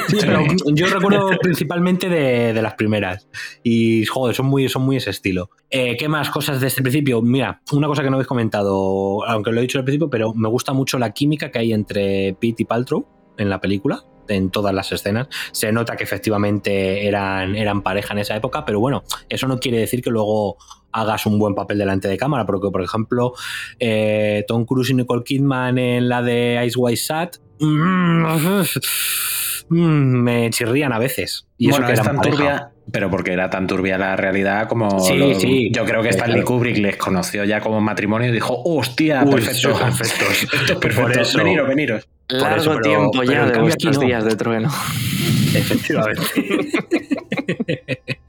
Sí, 0.07 0.17
pero 0.19 0.43
yo 0.73 0.87
recuerdo 0.87 1.29
principalmente 1.41 2.09
de, 2.09 2.53
de 2.53 2.61
las 2.61 2.73
primeras. 2.73 3.27
Y 3.63 4.05
joder, 4.05 4.35
son 4.35 4.47
muy, 4.47 4.67
son 4.69 4.83
muy 4.83 4.97
ese 4.97 5.09
estilo. 5.09 5.49
Eh, 5.69 5.95
¿Qué 5.97 6.07
más 6.07 6.29
cosas 6.29 6.59
de 6.59 6.67
este 6.67 6.81
principio? 6.81 7.21
Mira, 7.21 7.61
una 7.71 7.87
cosa 7.87 8.03
que 8.03 8.09
no 8.09 8.17
habéis 8.17 8.27
comentado, 8.27 9.25
aunque 9.25 9.51
lo 9.51 9.59
he 9.59 9.61
dicho 9.61 9.77
al 9.77 9.85
principio, 9.85 10.09
pero 10.09 10.33
me 10.33 10.49
gusta 10.49 10.73
mucho 10.73 10.99
la 10.99 11.11
química 11.11 11.51
que 11.51 11.59
hay 11.59 11.73
entre 11.73 12.35
Pete 12.39 12.63
y 12.63 12.65
Paltrow 12.65 13.07
en 13.37 13.49
la 13.49 13.61
película. 13.61 14.03
En 14.27 14.49
todas 14.49 14.73
las 14.73 14.89
escenas. 14.93 15.27
Se 15.51 15.73
nota 15.73 15.97
que 15.97 16.05
efectivamente 16.05 17.05
eran, 17.05 17.53
eran 17.55 17.81
pareja 17.81 18.13
en 18.13 18.19
esa 18.19 18.33
época, 18.33 18.63
pero 18.63 18.79
bueno, 18.79 19.03
eso 19.27 19.45
no 19.47 19.59
quiere 19.59 19.79
decir 19.79 20.01
que 20.01 20.09
luego 20.09 20.55
hagas 20.93 21.25
un 21.25 21.39
buen 21.39 21.55
papel 21.55 21.77
delante 21.77 22.07
de 22.07 22.17
cámara, 22.17 22.45
porque 22.45 22.69
por 22.71 22.81
ejemplo, 22.83 23.33
eh, 23.79 24.43
Tom 24.47 24.65
Cruise 24.65 24.89
y 24.91 24.93
Nicole 24.93 25.23
Kidman 25.23 25.77
en 25.77 26.09
la 26.09 26.21
de 26.21 26.61
Ice 26.65 26.77
White 26.77 26.97
Sat 27.01 27.35
mm, 27.59 28.25
mm, 29.69 29.75
me 30.23 30.49
chirrían 30.49 30.93
a 30.93 30.99
veces. 30.99 31.47
Y 31.57 31.69
eso 31.69 31.77
bueno, 31.77 31.87
que 31.87 31.93
es 31.93 32.01
tan 32.01 32.15
pareja. 32.17 32.35
turbia, 32.37 32.71
pero 32.91 33.09
porque 33.09 33.31
era 33.33 33.49
tan 33.49 33.67
turbia 33.67 33.97
la 33.97 34.15
realidad 34.15 34.67
como. 34.67 34.99
Sí, 34.99 35.15
lo- 35.17 35.33
sí. 35.39 35.69
Yo 35.71 35.85
creo 35.85 36.01
que 36.01 36.09
Sí, 36.11 36.17
Stanley 36.17 36.41
claro. 36.41 36.47
Kubrick 36.47 36.77
les 36.77 36.97
conoció 36.97 37.43
ya 37.45 37.61
como 37.61 37.79
matrimonio 37.79 38.29
y 38.29 38.31
dijo: 38.33 38.61
¡Hostia! 38.65 39.23
Uy, 39.25 39.33
perfecto. 39.35 39.77
perfectos. 39.79 40.43
Esto 40.53 40.73
es 40.73 40.79
perfecto. 40.79 41.19
eso- 41.21 41.37
Veniros, 41.37 41.67
veniros. 41.67 42.07
Largo 42.29 42.55
eso, 42.55 42.69
pero- 42.71 42.81
tiempo 42.81 43.11
pero 43.19 43.23
ya 43.31 43.45
de 43.45 43.59
vuestros 43.59 43.97
no. 43.99 44.05
días 44.05 44.23
de 44.25 44.35
trueno. 44.35 44.69
Efectivamente. 45.53 46.21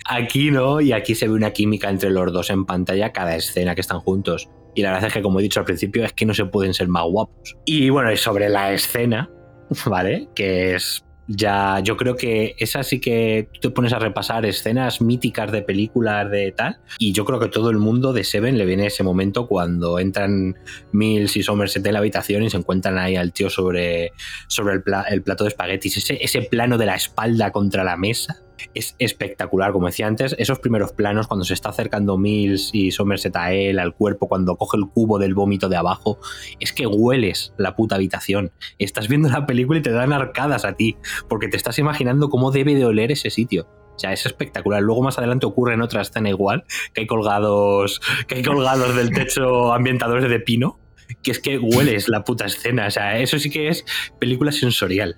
Aquí 0.05 0.51
no, 0.51 0.81
y 0.81 0.93
aquí 0.93 1.15
se 1.15 1.29
ve 1.29 1.35
una 1.35 1.53
química 1.53 1.89
entre 1.91 2.11
los 2.11 2.33
dos 2.33 2.51
en 2.51 2.65
pantalla 2.65 3.13
cada 3.13 3.37
escena 3.37 3.75
que 3.75 3.81
están 3.81 4.01
juntos. 4.01 4.49
Y 4.75 4.83
la 4.83 4.93
verdad 4.93 5.09
es 5.09 5.13
que, 5.15 5.23
como 5.23 5.39
he 5.41 5.43
dicho 5.43 5.61
al 5.61 5.67
principio, 5.67 6.05
es 6.05 6.13
que 6.13 6.25
no 6.27 6.33
se 6.35 6.47
pueden 6.47 6.73
ser 6.75 6.89
más 6.89 7.05
guapos. 7.05 7.57
Y 7.67 7.91
bueno, 7.91 8.11
y 8.13 8.17
sobre 8.17 8.49
la 8.49 8.73
escena, 8.73 9.31
¿vale? 9.87 10.29
Que 10.35 10.75
es 10.75 11.05
ya, 11.29 11.79
yo 11.81 11.97
creo 11.97 12.17
que 12.17 12.57
esa 12.59 12.83
sí 12.83 13.01
que 13.01 13.49
te 13.61 13.71
pones 13.71 13.93
a 13.93 13.99
repasar 14.01 14.45
escenas 14.45 15.01
míticas 15.01 15.53
de 15.53 15.63
películas 15.63 16.29
de 16.31 16.51
tal, 16.53 16.79
y 16.99 17.13
yo 17.13 17.25
creo 17.25 17.39
que 17.39 17.49
todo 17.49 17.71
el 17.71 17.79
mundo 17.79 18.13
de 18.13 18.25
Seven 18.25 18.59
le 18.59 18.67
viene 18.67 18.87
ese 18.87 19.03
momento 19.05 19.47
cuando 19.47 19.99
entran 20.01 20.57
Mills 20.91 21.37
y 21.37 21.43
Somerset 21.43 21.87
en 21.87 21.93
la 21.93 22.01
habitación 22.01 22.43
y 22.43 22.51
se 22.51 22.57
encuentran 22.57 22.99
ahí 22.99 23.15
al 23.17 23.33
tío 23.33 23.51
sobre, 23.51 24.13
sobre 24.49 24.75
el, 24.75 24.83
pla- 24.83 25.07
el 25.09 25.23
plato 25.23 25.45
de 25.45 25.49
espaguetis. 25.49 26.11
Ese 26.11 26.43
plano 26.43 26.77
de 26.77 26.87
la 26.87 26.97
espalda 26.97 27.53
contra 27.53 27.85
la 27.85 27.97
mesa 27.97 28.43
es 28.75 28.97
espectacular, 28.99 29.73
como 29.73 29.87
decía 29.87 30.07
antes, 30.07 30.35
esos 30.39 30.59
primeros 30.59 30.93
planos 30.93 31.27
cuando 31.27 31.45
se 31.45 31.55
está 31.55 31.71
acercando 31.71 32.19
Mills 32.19 32.71
y 32.73 32.91
Somerset 32.91 33.37
a 33.37 33.53
él, 33.53 33.79
al 33.79 33.95
cuerpo, 33.95 34.29
cuando 34.29 34.57
coge 34.57 34.77
el 34.77 34.89
cubo 34.89 35.19
del 35.19 35.35
vómito 35.35 35.69
de 35.69 35.77
abajo, 35.77 36.19
es 36.61 36.73
que 36.73 36.87
hueles 36.87 37.55
la 37.59 37.77
puta 37.77 37.97
habitación. 37.97 38.53
Estás 38.79 39.09
viendo 39.09 39.29
la 39.29 39.47
película 39.47 39.79
y 39.79 39.83
te 39.83 39.91
dan 39.91 40.13
arcadas 40.13 40.65
a 40.65 40.75
ti, 40.75 40.97
porque 41.29 41.49
te 41.49 41.57
estás 41.57 41.79
imaginando 41.79 42.29
cómo 42.29 42.51
debe 42.51 42.75
de 42.75 42.85
oler 42.85 43.13
ese 43.13 43.31
sitio. 43.31 43.69
O 43.95 43.99
sea, 43.99 44.13
es 44.13 44.25
espectacular. 44.27 44.83
Luego 44.83 45.03
más 45.03 45.19
adelante 45.19 45.47
ocurre 45.47 45.75
en 45.75 45.83
otra 45.83 46.03
escena 46.03 46.29
igual, 46.29 46.65
que 46.95 47.03
hay 47.03 47.07
colgados, 47.07 48.01
que 48.27 48.37
hay 48.37 48.43
colgados 48.43 48.97
del 48.97 49.11
techo 49.11 49.73
ambientadores 49.73 50.29
de 50.29 50.41
pino, 50.41 50.81
que 51.23 51.31
es 51.31 51.39
que 51.39 51.59
hueles 51.59 52.09
la 52.09 52.25
puta 52.25 52.47
escena. 52.47 52.87
O 52.87 52.91
sea, 52.91 53.19
eso 53.19 53.39
sí 53.39 53.51
que 53.51 53.69
es 53.69 53.85
película 54.19 54.51
sensorial. 54.53 55.17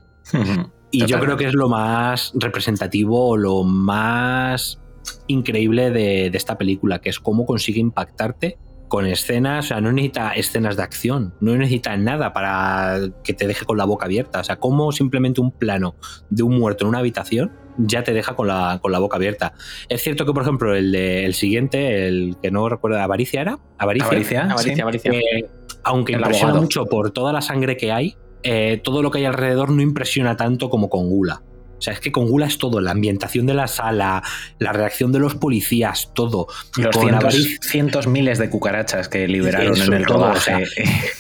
Y 0.95 1.07
yo 1.07 1.19
creo 1.21 1.37
que 1.37 1.47
es 1.47 1.55
lo 1.55 1.69
más 1.69 2.33
representativo 2.35 3.29
o 3.31 3.37
lo 3.37 3.63
más 3.65 4.81
increíble 5.27 5.91
de, 5.91 6.31
de 6.31 6.37
esta 6.39 6.57
película, 6.59 7.01
que 7.01 7.11
es 7.11 7.19
cómo 7.21 7.47
consigue 7.47 7.81
impactarte 7.81 8.59
con 8.89 9.07
escenas, 9.07 9.65
o 9.65 9.69
sea, 9.69 9.81
no 9.81 9.91
necesita 9.93 10.33
escenas 10.35 10.77
de 10.77 10.83
acción, 10.83 11.35
no 11.41 11.57
necesita 11.57 11.97
nada 11.97 12.33
para 12.33 12.99
que 13.25 13.33
te 13.33 13.47
deje 13.47 13.65
con 13.65 13.77
la 13.79 13.85
boca 13.87 14.05
abierta, 14.07 14.41
o 14.41 14.45
sea, 14.45 14.57
cómo 14.57 14.93
simplemente 14.93 15.41
un 15.41 15.51
plano 15.51 15.97
de 16.31 16.43
un 16.43 16.57
muerto 16.59 16.85
en 16.85 16.91
una 16.91 16.99
habitación 16.99 17.51
ya 17.77 18.05
te 18.05 18.13
deja 18.13 18.37
con 18.37 18.47
la, 18.47 18.79
con 18.81 18.93
la 18.93 19.01
boca 19.01 19.17
abierta. 19.17 19.55
Es 19.89 20.03
cierto 20.03 20.25
que, 20.25 20.33
por 20.33 20.43
ejemplo, 20.43 20.77
el, 20.77 20.93
de- 20.93 21.25
el 21.25 21.35
siguiente, 21.35 22.07
el 22.07 22.37
que 22.41 22.51
no 22.53 22.69
recuerdo, 22.69 22.99
Avaricia 23.01 23.41
era, 23.41 23.59
Avaricia, 23.79 24.07
Avaricia, 24.09 24.43
Avaricia, 24.45 24.75
sí. 24.75 24.81
avaricia. 24.81 25.13
eh, 25.13 25.51
aunque 25.83 26.13
El 26.13 26.21
impresiona 26.21 26.51
abogado. 26.51 26.63
mucho 26.63 26.87
por 26.87 27.11
toda 27.11 27.33
la 27.33 27.41
sangre 27.41 27.77
que 27.77 27.91
hay, 27.91 28.17
eh, 28.45 28.81
todo 28.83 29.03
lo 29.03 29.11
que 29.11 29.19
hay 29.19 29.25
alrededor 29.25 29.71
no 29.71 29.83
impresiona 29.83 30.37
tanto 30.37 30.71
como 30.71 30.89
con 30.89 31.09
Gula. 31.09 31.43
O 31.79 31.83
sea, 31.85 31.93
es 31.93 32.01
que 32.01 32.13
con 32.13 32.29
Gula 32.29 32.47
es 32.47 32.59
todo, 32.59 32.81
la 32.81 32.93
ambientación 32.93 33.47
de 33.47 33.55
la 33.55 33.67
sala, 33.67 34.23
la 34.59 34.73
reacción 34.73 35.13
de 35.13 35.19
los 35.19 35.35
policías, 35.35 36.11
todo. 36.15 36.47
Los 36.77 36.97
Con 36.97 37.31
cientos, 37.61 38.07
miles 38.07 38.39
de 38.39 38.49
cucarachas 38.51 39.09
que 39.09 39.29
liberaron 39.29 39.75
Eso, 39.75 39.85
en 39.85 39.93
el 39.95 40.07
todo, 40.07 40.29
rodaje. 40.29 40.55
o 40.55 40.59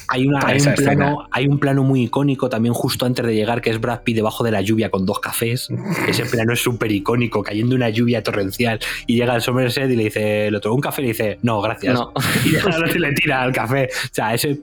Hay, 0.08 0.26
una, 0.26 0.40
hay, 0.46 0.58
un 0.58 0.62
plano, 0.62 0.74
escena. 0.74 1.16
hay 1.30 1.46
un 1.46 1.58
plano 1.58 1.82
muy 1.82 2.04
icónico 2.04 2.48
también 2.48 2.74
justo 2.74 3.06
antes 3.06 3.24
de 3.26 3.34
llegar, 3.34 3.60
que 3.60 3.70
es 3.70 3.80
Brad 3.80 4.02
Pitt 4.02 4.16
debajo 4.16 4.44
de 4.44 4.50
la 4.50 4.60
lluvia 4.60 4.90
con 4.90 5.06
dos 5.06 5.20
cafés. 5.20 5.68
Ese 6.08 6.24
plano 6.30 6.52
es 6.52 6.60
súper 6.60 6.92
icónico, 6.92 7.42
cayendo 7.42 7.74
una 7.74 7.88
lluvia 7.90 8.22
torrencial. 8.22 8.78
Y 9.06 9.16
llega 9.16 9.34
el 9.34 9.42
Somerset 9.42 9.90
y 9.90 9.96
le 9.96 10.04
dice 10.04 10.46
el 10.46 10.54
otro, 10.54 10.74
¿un 10.74 10.80
café? 10.80 11.02
Y 11.02 11.04
le 11.04 11.08
dice, 11.12 11.38
no, 11.42 11.60
gracias. 11.60 11.94
No. 11.94 12.12
Y 12.44 12.56
otro 12.56 12.86
le 12.86 13.12
tira 13.12 13.42
al 13.42 13.52
café. 13.52 13.88
O 13.92 14.08
sea, 14.14 14.34
ese, 14.34 14.60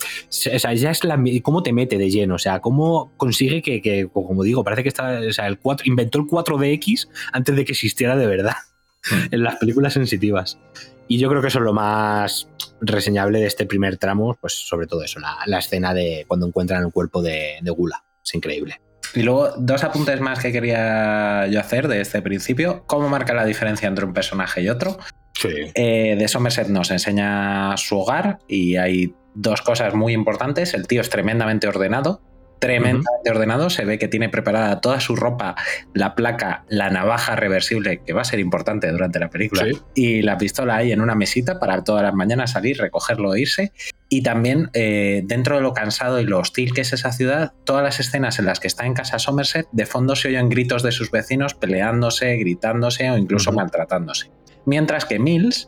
o 0.54 0.60
sea, 0.60 0.74
ya 0.74 0.92
es 0.92 1.04
la, 1.04 1.20
cómo 1.42 1.64
te 1.64 1.74
mete 1.74 1.98
de 1.98 2.10
lleno. 2.10 2.36
O 2.36 2.40
sea, 2.40 2.60
cómo 2.60 3.12
consigue 3.18 3.62
que, 3.62 3.82
que, 3.82 4.08
como 4.12 4.44
digo, 4.44 4.64
parece 4.64 4.84
que 4.84 4.90
está. 4.90 5.20
O 5.28 5.34
sea, 5.34 5.48
el 5.48 5.58
4, 5.58 5.81
inventó 5.86 6.20
el 6.20 6.26
4DX 6.26 7.10
antes 7.34 7.56
de 7.56 7.66
que 7.66 7.72
existiera 7.72 8.16
de 8.16 8.28
verdad 8.28 8.56
en 9.32 9.44
las 9.44 9.56
películas 9.58 9.94
sensitivas. 9.94 10.60
Y 11.08 11.18
yo 11.18 11.30
creo 11.30 11.42
que 11.42 11.50
eso 11.50 11.60
es 11.60 11.66
lo 11.66 11.74
más 11.74 12.48
reseñable 12.80 13.40
de 13.40 13.48
este 13.48 13.66
primer 13.66 13.98
tramo, 13.98 14.38
pues 14.40 14.54
sobre 14.54 14.88
todo 14.88 15.04
eso, 15.04 15.20
la, 15.20 15.38
la 15.46 15.60
escena 15.60 15.94
de 15.94 16.26
cuando 16.28 16.48
encuentran 16.48 16.84
el 16.84 16.92
cuerpo 16.92 17.22
de, 17.22 17.58
de 17.62 17.72
Gula. 17.72 18.04
Es 18.24 18.34
increíble. 18.34 18.80
Y 19.14 19.24
luego, 19.24 19.50
dos 19.58 19.84
apuntes 19.84 20.22
más 20.22 20.40
que 20.40 20.52
quería 20.52 21.48
yo 21.48 21.60
hacer 21.60 21.88
de 21.88 22.02
este 22.02 22.22
principio. 22.22 22.84
¿Cómo 22.88 23.10
marca 23.10 23.34
la 23.34 23.46
diferencia 23.46 23.88
entre 23.88 24.06
un 24.06 24.14
personaje 24.14 24.62
y 24.62 24.70
otro? 24.70 24.98
Sí. 25.34 25.50
Eh, 25.76 26.16
de 26.18 26.28
Somerset 26.28 26.70
nos 26.70 26.92
enseña 26.92 27.76
su 27.78 27.98
hogar 27.98 28.40
y 28.48 28.78
hay 28.78 29.14
dos 29.34 29.62
cosas 29.62 29.94
muy 29.94 30.14
importantes. 30.14 30.74
El 30.74 30.88
tío 30.88 31.02
es 31.02 31.10
tremendamente 31.10 31.68
ordenado. 31.68 32.22
Tremendamente 32.62 33.32
ordenado. 33.32 33.70
Se 33.72 33.86
ve 33.86 33.98
que 33.98 34.08
tiene 34.08 34.30
preparada 34.30 34.82
toda 34.82 35.00
su 35.00 35.16
ropa, 35.16 35.56
la 35.96 36.14
placa, 36.14 36.64
la 36.70 36.92
navaja 36.92 37.36
reversible, 37.36 38.02
que 38.06 38.14
va 38.14 38.22
a 38.22 38.26
ser 38.26 38.40
importante 38.40 38.90
durante 38.92 39.20
la 39.20 39.30
película, 39.32 39.66
Sí. 39.66 39.80
y 39.96 40.22
la 40.22 40.38
pistola 40.38 40.76
ahí 40.76 40.92
en 40.92 41.02
una 41.02 41.16
mesita 41.16 41.60
para 41.60 41.84
todas 41.84 42.04
las 42.04 42.14
mañanas 42.14 42.52
salir, 42.52 42.78
recogerlo 42.78 43.34
e 43.34 43.42
irse. 43.42 43.74
Y 44.10 44.22
también, 44.22 44.70
eh, 44.74 45.24
dentro 45.26 45.56
de 45.56 45.62
lo 45.64 45.74
cansado 45.74 46.20
y 46.20 46.26
lo 46.26 46.38
hostil 46.38 46.74
que 46.74 46.82
es 46.82 46.94
esa 46.94 47.12
ciudad, 47.12 47.54
todas 47.64 47.84
las 47.84 48.00
escenas 48.00 48.38
en 48.38 48.46
las 48.46 48.60
que 48.60 48.68
está 48.68 48.86
en 48.86 48.94
casa 48.94 49.18
Somerset, 49.18 49.68
de 49.72 49.86
fondo 49.88 50.16
se 50.16 50.28
oyen 50.28 50.48
gritos 50.50 50.84
de 50.84 50.92
sus 50.92 51.10
vecinos 51.10 51.56
peleándose, 51.56 52.36
gritándose 52.38 53.10
o 53.10 53.18
incluso 53.18 53.52
maltratándose. 53.52 54.30
Mientras 54.66 55.06
que 55.06 55.18
Mills 55.18 55.68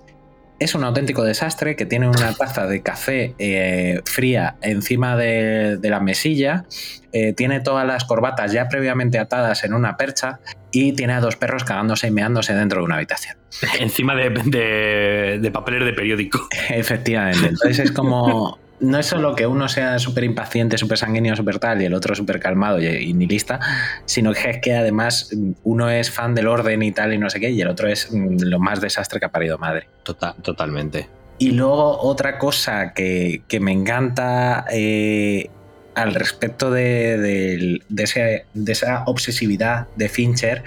es 0.63 0.75
un 0.75 0.83
auténtico 0.83 1.23
desastre 1.23 1.75
que 1.75 1.85
tiene 1.85 2.07
una 2.07 2.33
taza 2.33 2.67
de 2.67 2.81
café 2.81 3.35
eh, 3.39 4.01
fría 4.05 4.55
encima 4.61 5.15
de, 5.15 5.77
de 5.77 5.89
la 5.89 5.99
mesilla, 5.99 6.65
eh, 7.11 7.33
tiene 7.33 7.59
todas 7.59 7.85
las 7.85 8.05
corbatas 8.05 8.51
ya 8.51 8.67
previamente 8.67 9.19
atadas 9.19 9.63
en 9.63 9.73
una 9.73 9.97
percha 9.97 10.39
y 10.71 10.93
tiene 10.93 11.13
a 11.13 11.19
dos 11.19 11.35
perros 11.35 11.63
cagándose 11.63 12.07
y 12.07 12.11
meándose 12.11 12.53
dentro 12.55 12.79
de 12.79 12.85
una 12.85 12.95
habitación. 12.95 13.37
Encima 13.79 14.15
de, 14.15 14.29
de, 14.29 15.39
de 15.39 15.51
papeles 15.51 15.85
de 15.85 15.93
periódico. 15.93 16.47
Efectivamente. 16.69 17.47
Entonces 17.47 17.79
es 17.79 17.91
como. 17.91 18.57
No 18.83 18.99
es 18.99 19.05
solo 19.05 19.33
que 19.35 19.47
uno 19.47 19.67
sea 19.69 19.97
súper 19.97 20.23
impaciente, 20.25 20.77
súper 20.77 20.97
sanguíneo, 20.97 21.35
súper 21.35 21.57
tal, 21.59 21.81
y 21.81 21.85
el 21.85 21.93
otro 21.93 22.15
súper 22.15 22.39
calmado 22.39 22.79
y, 22.81 22.85
y 22.87 23.13
nihilista, 23.13 23.59
sino 24.05 24.33
que 24.33 24.49
es 24.49 24.57
que 24.59 24.75
además 24.75 25.29
mm, 25.35 25.51
uno 25.63 25.89
es 25.89 26.11
fan 26.11 26.35
del 26.35 26.47
orden 26.47 26.83
y 26.83 26.91
tal 26.91 27.13
y 27.13 27.17
no 27.17 27.29
sé 27.29 27.39
qué, 27.39 27.49
y 27.49 27.61
el 27.61 27.67
otro 27.69 27.87
es 27.87 28.11
mm, 28.11 28.37
lo 28.41 28.59
más 28.59 28.81
desastre 28.81 29.19
que 29.19 29.25
ha 29.25 29.31
parido 29.31 29.57
madre. 29.57 29.87
Total, 30.03 30.35
totalmente. 30.41 31.07
Y 31.39 31.51
luego 31.51 31.97
otra 32.01 32.37
cosa 32.37 32.93
que, 32.93 33.41
que 33.47 33.59
me 33.59 33.71
encanta 33.71 34.65
eh, 34.71 35.49
al 35.95 36.13
respecto 36.15 36.69
de, 36.71 37.17
de- 37.17 37.79
de 37.87 38.03
ese- 38.03 38.45
de 38.53 38.71
esa 38.71 39.03
obsesividad 39.05 39.87
de 39.95 40.09
Fincher 40.09 40.63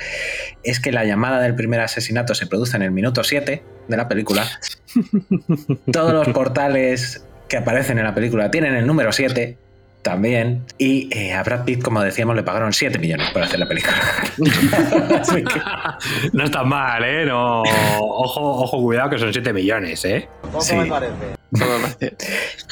es 0.63 0.81
que 0.81 0.91
la 0.93 1.05
llamada 1.05 1.41
del 1.41 1.55
primer 1.55 1.81
asesinato 1.81 2.35
se 2.35 2.47
produce 2.47 2.77
en 2.77 2.83
el 2.83 2.91
minuto 2.93 3.23
7 3.25 3.63
de 3.89 3.97
la 3.97 4.09
película. 4.09 4.45
Todos 5.93 6.13
los 6.13 6.29
portales 6.29 7.23
que 7.49 7.57
aparecen 7.57 7.99
en 7.99 8.05
la 8.05 8.15
película 8.15 8.51
tienen 8.51 8.75
el 8.75 8.87
número 8.87 9.13
7 9.13 9.57
también. 10.03 10.63
Y 10.79 11.09
eh, 11.17 11.33
a 11.35 11.43
Brad 11.43 11.65
Pitt, 11.65 11.83
como 11.83 12.01
decíamos, 12.01 12.37
le 12.37 12.43
pagaron 12.45 12.73
7 12.73 12.99
millones 12.99 13.31
por 13.31 13.43
hacer 13.43 13.59
la 13.59 13.67
película. 13.67 13.95
Que- 14.37 16.31
No 16.33 16.45
está 16.45 16.63
mal, 16.63 17.03
¿eh? 17.05 17.25
No, 17.27 17.63
ojo, 17.63 18.41
ojo, 18.63 18.81
cuidado 18.83 19.11
que 19.11 19.19
son 19.19 19.33
7 19.33 19.53
millones, 19.53 20.05
¿eh? 20.05 20.29
Sí. 20.61 20.77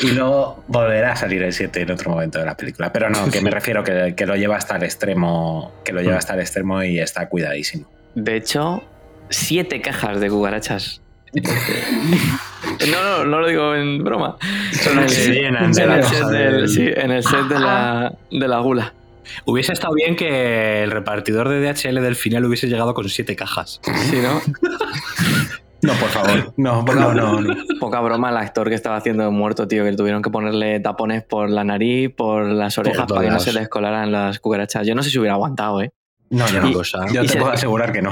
Y 0.01 0.11
luego 0.13 0.63
volverá 0.69 1.13
a 1.13 1.17
salir 1.17 1.43
el 1.43 1.53
7 1.53 1.83
en 1.83 1.91
otro 1.91 2.11
momento 2.11 2.39
de 2.39 2.45
la 2.47 2.57
película. 2.57 2.93
Pero 2.93 3.11
no, 3.11 3.29
que 3.31 3.41
me 3.41 3.51
refiero 3.51 3.83
que, 3.85 4.15
que 4.17 4.27
lo 4.27 4.37
lleva 4.37 4.57
hasta 4.57 4.77
el 4.77 4.83
extremo. 4.85 5.73
Que 5.85 5.93
lo 5.93 6.03
lleva 6.03 6.17
hasta 6.19 6.35
el 6.35 6.41
extremo 6.41 6.83
y 6.83 6.99
está 7.01 7.29
cuidadísimo. 7.29 7.89
De 8.15 8.37
hecho, 8.37 8.83
siete 9.31 9.81
cajas 9.81 10.21
de 10.21 10.29
cucarachas. 10.31 11.01
No, 12.91 13.03
no, 13.03 13.25
no 13.25 13.41
lo 13.41 13.47
digo 13.49 13.75
en 13.75 14.03
broma. 14.03 14.37
Son 14.83 14.97
las 14.97 15.07
que 15.07 15.21
se 15.21 15.33
llenan 15.33 15.73
de 15.73 15.83
en 15.83 15.89
la 15.89 15.95
el 15.97 16.01
caja 16.03 16.15
set 16.17 16.27
del- 16.29 16.53
del, 16.57 16.69
sí, 16.69 16.89
en 16.95 17.11
el 17.11 17.23
set 17.23 17.45
de 17.49 17.59
la, 17.59 18.13
de 18.31 18.49
la 18.49 18.59
gula. 18.61 18.93
Hubiese 19.47 19.73
estado 19.73 19.95
bien 19.95 20.17
que 20.17 20.83
el 20.83 20.91
repartidor 20.91 21.49
de 21.49 21.61
DHL 21.61 22.01
del 22.01 22.17
final 22.17 22.45
hubiese 22.45 22.67
llegado 22.69 22.95
con 22.95 23.09
7 23.09 23.35
cajas. 23.37 23.81
Sí, 24.11 24.19
¿no? 24.23 24.41
No, 25.83 25.93
por 25.95 26.09
favor. 26.09 26.53
No, 26.57 26.83
no, 26.83 27.13
no. 27.15 27.41
no. 27.41 27.55
Poca 27.81 28.01
broma 28.01 28.31
el 28.31 28.37
actor 28.39 28.69
que 28.69 28.75
estaba 28.75 28.97
haciendo 28.97 29.25
de 29.25 29.31
muerto, 29.31 29.67
tío, 29.69 29.85
que 29.85 29.93
tuvieron 29.93 30.23
que 30.23 30.31
ponerle 30.31 30.81
tapones 30.81 31.23
por 31.23 31.51
la 31.51 31.63
nariz, 31.65 32.11
por 32.15 32.45
las 32.47 32.79
orejas, 32.79 33.07
para 33.07 33.23
que 33.23 33.31
no 33.31 33.41
se 33.41 33.53
le 33.53 33.61
descolaran 33.61 34.11
las 34.13 34.39
cucarachas. 34.41 34.87
Yo 34.87 34.95
no 34.95 35.03
sé 35.03 35.11
si 35.11 35.19
hubiera 35.19 35.35
aguantado, 35.35 35.83
¿eh? 35.83 35.93
No, 36.31 36.47
yo, 36.49 36.61
no. 36.63 36.73
cosa. 36.73 37.01
yo 37.13 37.23
Y 37.23 37.27
te 37.27 37.33
se- 37.35 37.39
puedo 37.39 37.53
asegurar 37.53 37.93
que 37.93 38.01
no. 38.03 38.11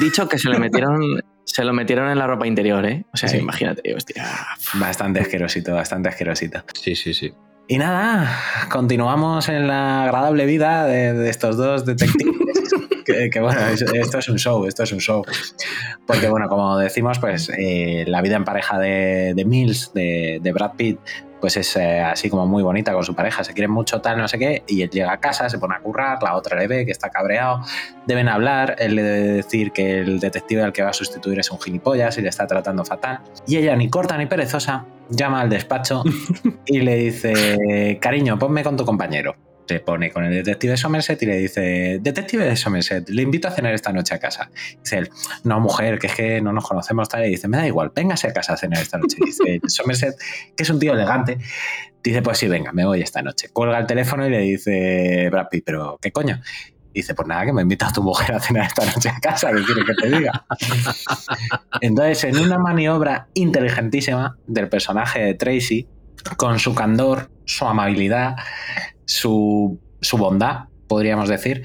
Dicho 0.00 0.28
que 0.28 0.38
se 0.38 0.50
le 0.50 0.58
metieron, 0.58 1.00
se 1.44 1.64
lo 1.64 1.72
metieron 1.72 2.10
en 2.10 2.18
la 2.18 2.26
ropa 2.26 2.46
interior, 2.46 2.84
¿eh? 2.86 3.04
O 3.12 3.16
sea, 3.16 3.28
Sí. 3.28 3.36
imagínate, 3.38 3.94
hostia. 3.94 4.26
Bastante 4.74 5.20
asquerosito, 5.20 5.74
bastante 5.74 6.08
asquerosito. 6.08 6.64
Sí, 6.74 6.94
sí, 6.96 7.14
sí. 7.14 7.32
Y 7.66 7.78
nada, 7.78 8.28
continuamos 8.70 9.48
en 9.48 9.66
la 9.68 10.04
agradable 10.04 10.44
vida 10.46 10.84
de, 10.86 11.14
de 11.14 11.30
estos 11.30 11.56
dos 11.56 11.86
detectives. 11.86 12.34
que, 13.04 13.30
que, 13.30 13.40
bueno, 13.40 13.60
es- 13.66 13.82
esto 13.82 14.18
es 14.18 14.28
un 14.28 14.38
show, 14.38 14.66
esto 14.66 14.82
es 14.82 14.92
un 14.92 14.98
show. 15.00 15.24
Porque 16.06 16.28
bueno, 16.28 16.48
como 16.48 16.78
decimos, 16.78 17.18
pues 17.18 17.50
eh, 17.56 18.04
la 18.06 18.20
vida 18.22 18.36
en 18.36 18.44
pareja 18.44 18.78
de, 18.78 19.32
de 19.34 19.44
Mills, 19.44 19.92
de, 19.94 20.40
de 20.42 20.52
Brad 20.52 20.72
Pitt, 20.76 20.98
pues 21.40 21.58
es 21.58 21.76
eh, 21.76 22.00
así 22.00 22.30
como 22.30 22.46
muy 22.46 22.62
bonita 22.62 22.94
con 22.94 23.04
su 23.04 23.14
pareja, 23.14 23.44
se 23.44 23.52
quieren 23.52 23.70
mucho 23.70 24.00
tal, 24.00 24.16
no 24.16 24.26
sé 24.28 24.38
qué, 24.38 24.62
y 24.66 24.80
él 24.80 24.88
llega 24.88 25.12
a 25.12 25.20
casa, 25.20 25.50
se 25.50 25.58
pone 25.58 25.74
a 25.74 25.80
currar, 25.80 26.22
la 26.22 26.36
otra 26.36 26.58
le 26.58 26.66
ve 26.66 26.86
que 26.86 26.90
está 26.92 27.10
cabreado, 27.10 27.60
deben 28.06 28.28
hablar, 28.28 28.76
él 28.78 28.94
le 28.96 29.02
debe 29.02 29.28
decir 29.28 29.70
que 29.72 29.98
el 29.98 30.20
detective 30.20 30.62
al 30.62 30.72
que 30.72 30.82
va 30.82 30.88
a 30.88 30.92
sustituir 30.94 31.38
es 31.40 31.50
un 31.50 31.60
gilipollas 31.60 32.16
y 32.16 32.22
le 32.22 32.30
está 32.30 32.46
tratando 32.46 32.82
fatal, 32.86 33.20
y 33.46 33.58
ella 33.58 33.76
ni 33.76 33.90
corta 33.90 34.16
ni 34.16 34.24
perezosa 34.24 34.86
llama 35.10 35.42
al 35.42 35.50
despacho 35.50 36.02
y 36.66 36.80
le 36.80 36.96
dice, 36.96 37.98
cariño, 38.00 38.38
ponme 38.38 38.62
con 38.64 38.78
tu 38.78 38.86
compañero. 38.86 39.36
Se 39.66 39.80
pone 39.80 40.10
con 40.10 40.24
el 40.24 40.32
detective 40.32 40.76
Somerset 40.76 41.22
y 41.22 41.26
le 41.26 41.36
dice, 41.38 41.98
detective 42.00 42.44
de 42.44 42.56
Somerset, 42.56 43.08
le 43.08 43.22
invito 43.22 43.48
a 43.48 43.50
cenar 43.50 43.74
esta 43.74 43.92
noche 43.92 44.14
a 44.14 44.18
casa. 44.18 44.50
Dice 44.82 44.98
él, 44.98 45.10
no, 45.44 45.58
mujer, 45.60 45.98
que 45.98 46.08
es 46.08 46.14
que 46.14 46.40
no 46.40 46.52
nos 46.52 46.68
conocemos 46.68 47.08
tal. 47.08 47.24
Y 47.26 47.30
dice, 47.30 47.48
me 47.48 47.56
da 47.56 47.66
igual, 47.66 47.90
véngase 47.94 48.28
a 48.28 48.32
casa 48.32 48.54
a 48.54 48.56
cenar 48.56 48.82
esta 48.82 48.98
noche. 48.98 49.16
Dice 49.24 49.60
Somerset, 49.66 50.16
que 50.56 50.62
es 50.62 50.70
un 50.70 50.78
tío 50.78 50.92
elegante, 50.92 51.38
dice, 52.02 52.20
pues 52.20 52.38
sí, 52.38 52.48
venga, 52.48 52.72
me 52.72 52.84
voy 52.84 53.00
esta 53.00 53.22
noche. 53.22 53.48
Cuelga 53.52 53.78
el 53.78 53.86
teléfono 53.86 54.26
y 54.26 54.30
le 54.30 54.40
dice, 54.40 55.28
Brad 55.30 55.48
Pitt, 55.50 55.64
pero 55.64 55.98
¿qué 56.00 56.12
coño? 56.12 56.40
Dice, 56.92 57.14
pues 57.14 57.26
nada, 57.26 57.44
que 57.46 57.52
me 57.52 57.62
invita 57.62 57.88
a 57.88 57.92
tu 57.92 58.02
mujer 58.02 58.34
a 58.36 58.40
cenar 58.40 58.66
esta 58.66 58.84
noche 58.84 59.08
a 59.08 59.18
casa, 59.18 59.50
¿qué 59.52 59.64
quiere 59.64 59.84
que 59.84 59.94
te 59.94 60.16
diga? 60.16 60.46
Entonces, 61.80 62.22
en 62.24 62.38
una 62.38 62.58
maniobra 62.58 63.26
inteligentísima 63.34 64.36
del 64.46 64.68
personaje 64.68 65.20
de 65.20 65.34
Tracy, 65.34 65.88
con 66.36 66.58
su 66.60 66.74
candor, 66.74 67.30
su 67.44 67.66
amabilidad, 67.66 68.36
su, 69.06 69.80
su 70.00 70.18
bondad, 70.18 70.68
podríamos 70.88 71.28
decir, 71.28 71.62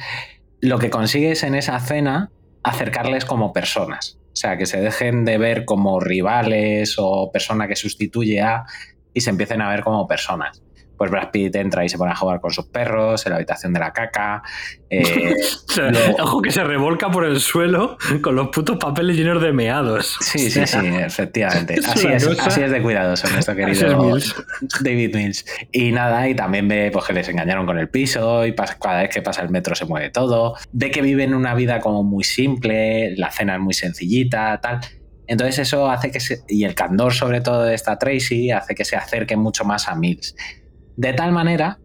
lo 0.62 0.80
que 0.80 0.90
consigue 0.90 1.32
es 1.32 1.44
en 1.44 1.56
esa 1.56 1.80
cena 1.80 2.32
acercarles 2.64 3.26
como 3.26 3.54
personas. 3.54 4.18
O 4.34 4.36
sea, 4.36 4.58
que 4.58 4.66
se 4.66 4.80
dejen 4.80 5.26
de 5.26 5.38
ver 5.38 5.66
como 5.66 6.00
rivales 6.00 6.96
o 6.98 7.32
persona 7.32 7.68
que 7.68 7.76
sustituye 7.76 8.42
a 8.42 8.64
y 9.14 9.22
se 9.22 9.30
empiecen 9.30 9.62
a 9.62 9.70
ver 9.70 9.84
como 9.84 10.08
personas. 10.08 10.62
Pues 11.00 11.10
Brad 11.10 11.32
Pitt 11.32 11.56
entra 11.56 11.84
y 11.86 11.90
se 11.90 11.98
pone 11.98 12.12
a 12.12 12.16
jugar 12.16 12.40
con 12.42 12.52
sus 12.52 12.66
perros 12.66 13.26
en 13.26 13.32
la 13.32 13.38
habitación 13.38 13.72
de 13.74 13.80
la 13.80 13.92
caca. 13.94 14.44
eh, 14.90 15.34
luego- 15.78 16.24
Ojo 16.24 16.42
que 16.42 16.52
se 16.52 16.64
revolca 16.64 17.10
por 17.10 17.26
el 17.26 17.40
suelo 17.40 17.98
con 18.22 18.36
los 18.36 18.50
putos 18.50 18.78
papeles 18.78 19.16
llenos 19.16 19.42
de 19.42 19.54
meados. 19.54 20.18
Sí, 20.20 20.50
sí, 20.52 20.68
sí, 20.68 20.78
efectivamente. 21.00 21.76
Es 21.76 21.88
Así 21.88 22.06
es, 22.08 22.28
cosa- 22.28 22.46
así 22.46 22.62
es 22.62 22.72
de 22.72 22.82
cuidadoso 22.82 23.30
nuestro 23.32 23.56
querido 23.56 24.04
Mills. 24.04 24.36
David 24.82 25.16
Mills. 25.16 25.46
Y 25.72 25.92
nada, 25.94 26.28
y 26.28 26.36
también 26.36 26.68
ve 26.68 26.90
pues, 26.92 27.06
que 27.06 27.14
les 27.14 27.28
engañaron 27.30 27.66
con 27.66 27.80
el 27.80 27.90
piso 27.90 28.46
y 28.46 28.54
cada 28.54 29.02
vez 29.02 29.10
que 29.10 29.22
pasa 29.22 29.42
el 29.42 29.50
metro 29.50 29.74
se 29.76 29.86
mueve 29.86 30.10
todo. 30.10 30.56
Ve 30.74 30.92
que 30.92 31.02
viven 31.02 31.34
una 31.34 31.56
vida 31.56 31.80
como 31.80 32.04
muy 32.04 32.26
simple, 32.26 33.16
la 33.16 33.32
cena 33.32 33.56
es 33.56 33.62
muy 33.62 33.74
sencillita, 33.74 34.60
tal. 34.62 34.82
Entonces 35.28 35.60
eso 35.60 35.90
hace 35.92 36.10
que 36.10 36.20
se, 36.20 36.40
y 36.48 36.64
el 36.64 36.74
candor 36.74 37.14
sobre 37.14 37.40
todo 37.42 37.64
de 37.64 37.76
esta 37.76 38.00
Tracy 38.00 38.50
hace 38.50 38.74
que 38.74 38.84
se 38.84 38.96
acerque 38.96 39.38
mucho 39.38 39.64
más 39.64 39.88
a 39.88 39.96
Mills. 39.96 40.36
De 41.00 41.14
tal 41.14 41.32
manera 41.32 41.80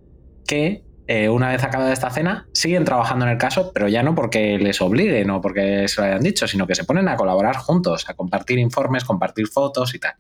que 0.45 0.83
eh, 1.07 1.29
una 1.29 1.51
vez 1.51 1.63
acabada 1.63 1.93
esta 1.93 2.11
cena 2.11 2.49
siguen 2.53 2.85
trabajando 2.85 3.25
en 3.25 3.31
el 3.31 3.39
caso, 3.39 3.71
pero 3.73 3.87
ya 3.87 4.03
no 4.03 4.17
porque 4.17 4.59
les 4.59 4.81
obliguen 4.81 5.31
o 5.31 5.41
porque 5.41 5.87
se 5.87 6.01
lo 6.01 6.09
hayan 6.09 6.21
dicho, 6.21 6.49
sino 6.49 6.67
que 6.67 6.75
se 6.75 6.83
ponen 6.83 7.09
a 7.09 7.15
colaborar 7.15 7.55
juntos, 7.59 8.09
a 8.09 8.15
compartir 8.15 8.59
informes, 8.59 9.05
compartir 9.05 9.47
fotos 9.47 9.95
y 9.95 10.01
tal. 10.01 10.15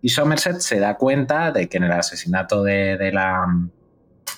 Y 0.00 0.10
Somerset 0.10 0.60
se 0.60 0.78
da 0.78 0.94
cuenta 0.94 1.50
de 1.50 1.68
que 1.68 1.78
en 1.78 1.82
el 1.82 1.90
asesinato 1.90 2.62
de, 2.62 2.96
de 2.96 3.10
la, 3.10 3.44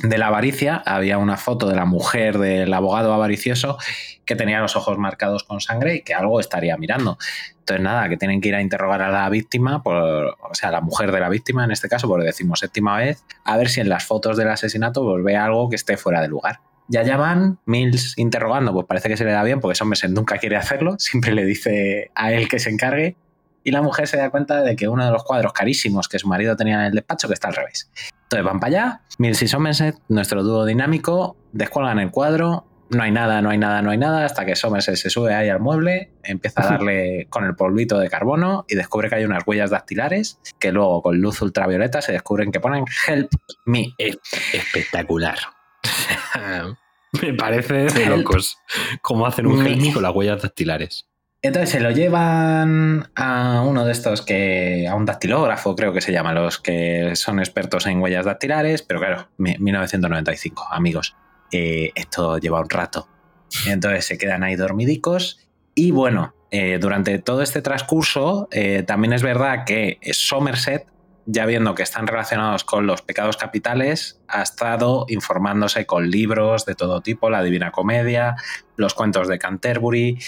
de 0.02 0.18
la 0.18 0.28
avaricia 0.28 0.82
había 0.86 1.18
una 1.18 1.36
foto 1.36 1.68
de 1.68 1.74
la 1.74 1.84
mujer 1.84 2.38
del 2.38 2.72
abogado 2.72 3.12
avaricioso 3.12 3.78
que 4.24 4.36
tenía 4.36 4.60
los 4.60 4.76
ojos 4.76 4.98
marcados 4.98 5.42
con 5.42 5.60
sangre 5.60 5.96
y 5.96 6.02
que 6.02 6.14
algo 6.14 6.38
estaría 6.38 6.76
mirando. 6.76 7.18
Entonces, 7.60 7.82
nada, 7.82 8.08
que 8.08 8.16
tienen 8.16 8.40
que 8.40 8.48
ir 8.48 8.54
a 8.54 8.60
interrogar 8.60 9.02
a 9.02 9.10
la 9.10 9.28
víctima, 9.28 9.82
por, 9.82 9.96
o 9.96 10.54
sea, 10.54 10.68
a 10.68 10.72
la 10.72 10.80
mujer 10.80 11.12
de 11.12 11.20
la 11.20 11.28
víctima 11.28 11.64
en 11.64 11.70
este 11.70 11.88
caso, 11.88 12.08
por 12.08 12.22
decimos 12.22 12.60
séptima 12.60 12.96
vez, 12.98 13.24
a 13.44 13.56
ver 13.56 13.68
si 13.68 13.80
en 13.80 13.88
las 13.88 14.04
fotos 14.04 14.36
del 14.36 14.48
asesinato 14.48 15.02
pues, 15.02 15.24
ve 15.24 15.36
algo 15.36 15.68
que 15.68 15.76
esté 15.76 15.96
fuera 15.96 16.20
de 16.20 16.28
lugar. 16.28 16.60
Ya 16.88 17.02
llaman 17.02 17.58
Mills 17.66 18.16
interrogando, 18.16 18.72
pues 18.72 18.86
parece 18.86 19.08
que 19.08 19.16
se 19.16 19.24
le 19.24 19.32
da 19.32 19.42
bien 19.42 19.60
porque 19.60 19.74
Somerset 19.74 20.10
nunca 20.10 20.38
quiere 20.38 20.56
hacerlo, 20.56 20.96
siempre 20.98 21.34
le 21.34 21.44
dice 21.44 22.10
a 22.14 22.32
él 22.32 22.48
que 22.48 22.58
se 22.58 22.70
encargue 22.70 23.16
y 23.64 23.70
la 23.70 23.82
mujer 23.82 24.08
se 24.08 24.16
da 24.16 24.30
cuenta 24.30 24.62
de 24.62 24.76
que 24.76 24.88
uno 24.88 25.04
de 25.04 25.10
los 25.10 25.24
cuadros 25.24 25.52
carísimos 25.52 26.08
que 26.08 26.18
su 26.18 26.28
marido 26.28 26.56
tenía 26.56 26.76
en 26.76 26.86
el 26.86 26.92
despacho 26.92 27.28
que 27.28 27.34
está 27.34 27.48
al 27.48 27.54
revés. 27.54 27.90
Entonces 28.28 28.44
van 28.44 28.60
para 28.60 28.68
allá, 28.68 29.00
Mills 29.18 29.40
y 29.42 29.48
Somerset, 29.48 29.96
nuestro 30.08 30.42
dúo 30.42 30.66
dinámico, 30.66 31.36
descuelgan 31.52 31.98
el 31.98 32.10
cuadro, 32.10 32.66
no 32.90 33.02
hay 33.02 33.10
nada, 33.10 33.40
no 33.40 33.48
hay 33.48 33.56
nada, 33.56 33.80
no 33.80 33.88
hay 33.90 33.96
nada, 33.96 34.26
hasta 34.26 34.44
que 34.44 34.54
Somerset 34.54 34.96
se 34.96 35.08
sube 35.08 35.34
ahí 35.34 35.48
al 35.48 35.60
mueble, 35.60 36.12
empieza 36.24 36.60
a 36.62 36.66
darle 36.72 37.26
con 37.30 37.44
el 37.44 37.54
polvito 37.54 37.98
de 37.98 38.10
carbono 38.10 38.66
y 38.68 38.74
descubre 38.74 39.08
que 39.08 39.14
hay 39.14 39.24
unas 39.24 39.44
huellas 39.46 39.70
dactilares 39.70 40.38
que 40.58 40.72
luego 40.72 41.00
con 41.00 41.18
luz 41.22 41.40
ultravioleta 41.40 42.02
se 42.02 42.12
descubren 42.12 42.52
que 42.52 42.60
ponen 42.60 42.84
Help 43.06 43.30
Me. 43.64 43.94
Espectacular. 44.52 45.38
Me 47.22 47.32
parece 47.32 47.72
de 47.86 48.06
locos 48.06 48.58
cómo 49.00 49.26
hacen 49.26 49.46
un 49.46 49.62
Me- 49.62 49.70
helmi 49.70 49.92
con 49.92 50.02
las 50.02 50.14
huellas 50.14 50.42
dactilares. 50.42 51.06
Entonces 51.40 51.70
se 51.70 51.80
lo 51.80 51.90
llevan 51.92 53.10
a 53.14 53.62
uno 53.64 53.84
de 53.84 53.92
estos 53.92 54.22
que. 54.22 54.86
a 54.90 54.94
un 54.96 55.06
dactilógrafo, 55.06 55.76
creo 55.76 55.92
que 55.92 56.00
se 56.00 56.10
llama, 56.12 56.32
los 56.32 56.58
que 56.58 57.14
son 57.14 57.38
expertos 57.38 57.86
en 57.86 58.00
huellas 58.00 58.24
dactilares, 58.24 58.82
pero 58.82 58.98
claro, 59.00 59.28
mi- 59.36 59.56
1995, 59.58 60.66
amigos. 60.70 61.14
eh, 61.52 61.92
esto 61.94 62.38
lleva 62.38 62.60
un 62.60 62.68
rato. 62.68 63.08
Entonces 63.66 64.04
se 64.04 64.18
quedan 64.18 64.42
ahí 64.42 64.54
dormidicos. 64.56 65.48
Y 65.74 65.92
bueno, 65.92 66.34
eh, 66.50 66.78
durante 66.80 67.18
todo 67.20 67.40
este 67.40 67.62
transcurso, 67.62 68.48
eh, 68.50 68.82
también 68.86 69.12
es 69.14 69.22
verdad 69.22 69.64
que 69.64 69.98
Somerset, 70.12 70.86
ya 71.30 71.44
viendo 71.44 71.74
que 71.74 71.82
están 71.82 72.06
relacionados 72.06 72.64
con 72.64 72.86
los 72.86 73.02
pecados 73.02 73.36
capitales, 73.36 74.18
ha 74.28 74.40
estado 74.40 75.04
informándose 75.10 75.84
con 75.84 76.10
libros 76.10 76.64
de 76.64 76.74
todo 76.74 77.02
tipo, 77.02 77.28
la 77.28 77.42
Divina 77.42 77.70
Comedia, 77.70 78.36
los 78.76 78.94
cuentos 78.94 79.28
de 79.28 79.38
Canterbury, 79.38 80.18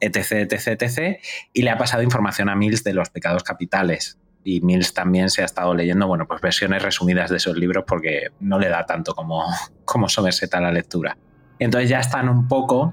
etc, 0.00 0.32
etc, 0.32 0.82
etc, 0.82 1.20
y 1.52 1.62
le 1.62 1.70
ha 1.70 1.78
pasado 1.78 2.02
información 2.02 2.48
a 2.48 2.56
Mills 2.56 2.82
de 2.82 2.94
los 2.94 3.10
pecados 3.10 3.44
capitales. 3.44 4.18
Y 4.42 4.60
Mills 4.60 4.92
también 4.92 5.30
se 5.30 5.42
ha 5.42 5.44
estado 5.44 5.72
leyendo, 5.72 6.08
bueno, 6.08 6.26
pues 6.26 6.40
versiones 6.40 6.82
resumidas 6.82 7.30
de 7.30 7.36
esos 7.36 7.56
libros 7.56 7.84
porque 7.86 8.30
no 8.40 8.58
le 8.58 8.68
da 8.70 8.86
tanto 8.86 9.14
como, 9.14 9.44
como 9.84 10.08
Somerset 10.08 10.52
a 10.52 10.60
la 10.60 10.72
lectura. 10.72 11.16
Entonces 11.60 11.88
ya 11.88 12.00
están 12.00 12.28
un 12.28 12.48
poco 12.48 12.92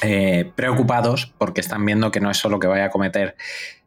eh, 0.00 0.50
preocupados 0.54 1.34
porque 1.36 1.60
están 1.60 1.84
viendo 1.84 2.10
que 2.10 2.20
no 2.20 2.30
es 2.30 2.38
solo 2.38 2.58
que 2.58 2.66
vaya 2.66 2.86
a 2.86 2.90
cometer 2.90 3.36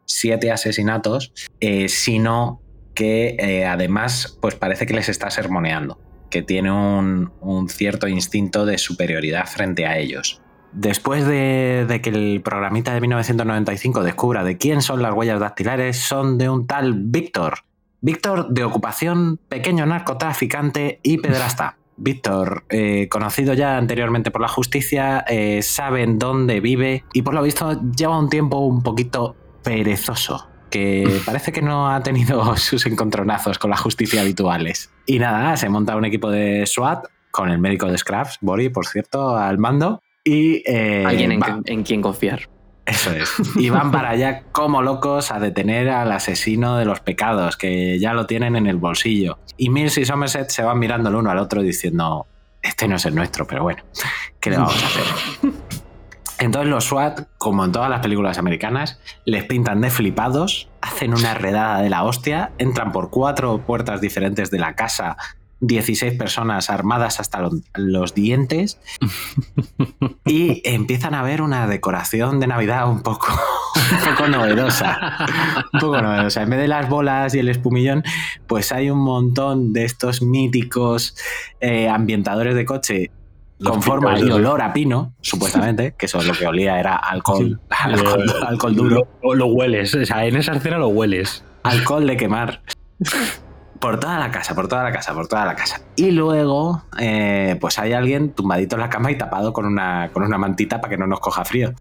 siete 0.05 0.51
asesinatos, 0.51 1.33
eh, 1.61 1.89
sino 1.89 2.61
que 2.93 3.35
eh, 3.39 3.65
además 3.65 4.37
pues 4.41 4.55
parece 4.55 4.85
que 4.85 4.93
les 4.93 5.09
está 5.09 5.29
sermoneando, 5.29 5.99
que 6.29 6.41
tiene 6.41 6.71
un, 6.71 7.31
un, 7.41 7.69
cierto 7.69 8.07
instinto 8.07 8.65
de 8.65 8.77
superioridad 8.77 9.45
frente 9.47 9.85
a 9.85 9.97
ellos. 9.97 10.41
Después 10.73 11.25
de, 11.25 11.85
de, 11.87 12.01
que 12.01 12.09
el 12.11 12.41
programita 12.41 12.93
de 12.93 13.01
1995 13.01 14.03
descubra 14.03 14.43
de 14.43 14.57
quién 14.57 14.81
son 14.81 15.01
las 15.01 15.13
huellas 15.13 15.39
dactilares, 15.39 15.97
son 15.97 16.37
de 16.37 16.49
un 16.49 16.65
tal 16.65 16.93
Víctor. 16.93 17.59
Víctor 17.99 18.49
de 18.49 18.63
ocupación, 18.63 19.37
pequeño 19.49 19.85
narcotraficante 19.85 20.99
y 21.03 21.17
pedrasta. 21.17 21.77
Víctor, 21.97 22.63
eh, 22.69 23.07
conocido 23.09 23.53
ya 23.53 23.77
anteriormente 23.77 24.31
por 24.31 24.41
la 24.41 24.47
justicia, 24.47 25.23
eh, 25.27 25.61
saben 25.61 26.17
dónde 26.17 26.59
vive 26.59 27.03
y 27.13 27.21
por 27.21 27.35
lo 27.35 27.43
visto 27.43 27.79
lleva 27.95 28.17
un 28.17 28.29
tiempo 28.29 28.57
un 28.57 28.81
poquito 28.81 29.35
perezoso, 29.63 30.47
que 30.71 31.21
parece 31.23 31.51
que 31.51 31.61
no 31.61 31.91
ha 31.91 32.01
tenido 32.01 32.55
sus 32.57 32.85
encontronazos 32.87 33.59
con 33.59 33.69
la 33.69 33.77
justicia 33.77 34.21
habituales. 34.21 34.89
Y 35.05 35.19
nada, 35.19 35.55
se 35.57 35.69
monta 35.69 35.95
un 35.95 36.05
equipo 36.05 36.31
de 36.31 36.65
SWAT 36.65 37.05
con 37.29 37.49
el 37.49 37.59
médico 37.59 37.87
de 37.87 37.97
Scraps, 37.97 38.39
Bori, 38.41 38.69
por 38.69 38.87
cierto, 38.87 39.37
al 39.37 39.59
mando. 39.59 40.01
Y, 40.23 40.63
eh, 40.65 41.03
Alguien 41.05 41.31
en, 41.31 41.41
en 41.65 41.83
quien 41.83 42.01
confiar. 42.01 42.49
Eso 42.85 43.11
es. 43.11 43.31
Y 43.55 43.69
van 43.69 43.91
para 43.91 44.09
allá 44.09 44.43
como 44.51 44.81
locos 44.81 45.31
a 45.31 45.39
detener 45.39 45.89
al 45.89 46.11
asesino 46.11 46.77
de 46.77 46.85
los 46.85 46.99
pecados, 46.99 47.55
que 47.55 47.99
ya 47.99 48.13
lo 48.13 48.25
tienen 48.25 48.55
en 48.55 48.67
el 48.67 48.77
bolsillo. 48.77 49.39
Y 49.55 49.69
Mills 49.69 49.97
y 49.97 50.05
Somerset 50.05 50.49
se 50.49 50.63
van 50.63 50.79
mirando 50.79 51.09
el 51.09 51.15
uno 51.15 51.29
al 51.29 51.37
otro 51.37 51.61
diciendo, 51.61 52.25
este 52.61 52.87
no 52.87 52.95
es 52.95 53.05
el 53.05 53.15
nuestro, 53.15 53.45
pero 53.45 53.63
bueno, 53.63 53.83
¿qué 54.39 54.49
le 54.49 54.57
vamos 54.57 54.81
a 54.83 54.87
hacer? 54.87 55.51
Entonces 56.41 56.71
los 56.71 56.85
SWAT, 56.85 57.27
como 57.37 57.63
en 57.63 57.71
todas 57.71 57.87
las 57.87 57.99
películas 57.99 58.39
americanas, 58.39 58.99
les 59.25 59.43
pintan 59.43 59.79
de 59.79 59.91
flipados, 59.91 60.69
hacen 60.81 61.13
una 61.13 61.35
redada 61.35 61.83
de 61.83 61.91
la 61.91 62.03
hostia, 62.03 62.51
entran 62.57 62.91
por 62.91 63.11
cuatro 63.11 63.59
puertas 63.59 64.01
diferentes 64.01 64.49
de 64.49 64.57
la 64.57 64.75
casa 64.75 65.17
16 65.59 66.17
personas 66.17 66.71
armadas 66.71 67.19
hasta 67.19 67.47
los, 67.75 68.15
dientes 68.15 68.79
y 70.25 70.61
empiezan 70.65 71.13
a 71.13 71.21
ver 71.21 71.43
una 71.43 71.67
decoración 71.67 72.39
de 72.39 72.47
Navidad 72.47 72.89
un 72.89 73.03
poco, 73.03 73.27
un 73.75 74.09
poco 74.09 74.27
novedosa. 74.27 75.17
Un 75.73 75.79
poco 75.79 76.01
novedosa. 76.01 76.41
En 76.41 76.49
vez 76.49 76.59
de 76.59 76.67
las 76.67 76.89
bolas 76.89 77.35
y 77.35 77.39
el 77.39 77.49
espumillón, 77.49 78.03
pues 78.47 78.71
hay 78.71 78.89
un 78.89 78.97
montón 78.97 79.73
de 79.73 79.85
estos 79.85 80.23
míticos 80.23 81.15
eh, 81.59 81.87
ambientadores 81.87 82.55
de 82.55 82.65
coche 82.65 83.11
con 83.63 83.81
forma 83.81 84.19
y 84.19 84.29
olor 84.29 84.61
a 84.61 84.73
pino, 84.73 85.13
supuestamente, 85.21 85.93
que 85.97 86.05
eso 86.05 86.19
es 86.19 86.27
lo 86.27 86.33
que 86.33 86.47
olía 86.47 86.79
era 86.79 86.95
alcohol, 86.95 87.59
alcohol, 87.69 88.33
alcohol 88.47 88.75
duro. 88.75 89.07
Lo, 89.21 89.35
lo 89.35 89.45
hueles, 89.47 89.93
o 89.95 90.05
sea, 90.05 90.25
en 90.25 90.35
esa 90.35 90.53
escena 90.53 90.77
lo 90.77 90.87
hueles. 90.89 91.43
alcohol 91.63 92.07
de 92.07 92.17
quemar. 92.17 92.61
Por 93.79 93.99
toda 93.99 94.19
la 94.19 94.29
casa, 94.29 94.53
por 94.53 94.67
toda 94.67 94.83
la 94.83 94.91
casa, 94.91 95.13
por 95.13 95.27
toda 95.27 95.43
la 95.43 95.55
casa. 95.55 95.81
Y 95.95 96.11
luego, 96.11 96.83
eh, 96.99 97.57
pues 97.59 97.79
hay 97.79 97.93
alguien 97.93 98.31
tumbadito 98.31 98.75
en 98.75 98.81
la 98.81 98.89
cama 98.89 99.11
y 99.11 99.17
tapado 99.17 99.53
con 99.53 99.65
una, 99.65 100.11
con 100.13 100.21
una 100.23 100.37
mantita 100.37 100.79
para 100.79 100.91
que 100.91 100.97
no 100.97 101.07
nos 101.07 101.19
coja 101.19 101.43
frío. 101.45 101.73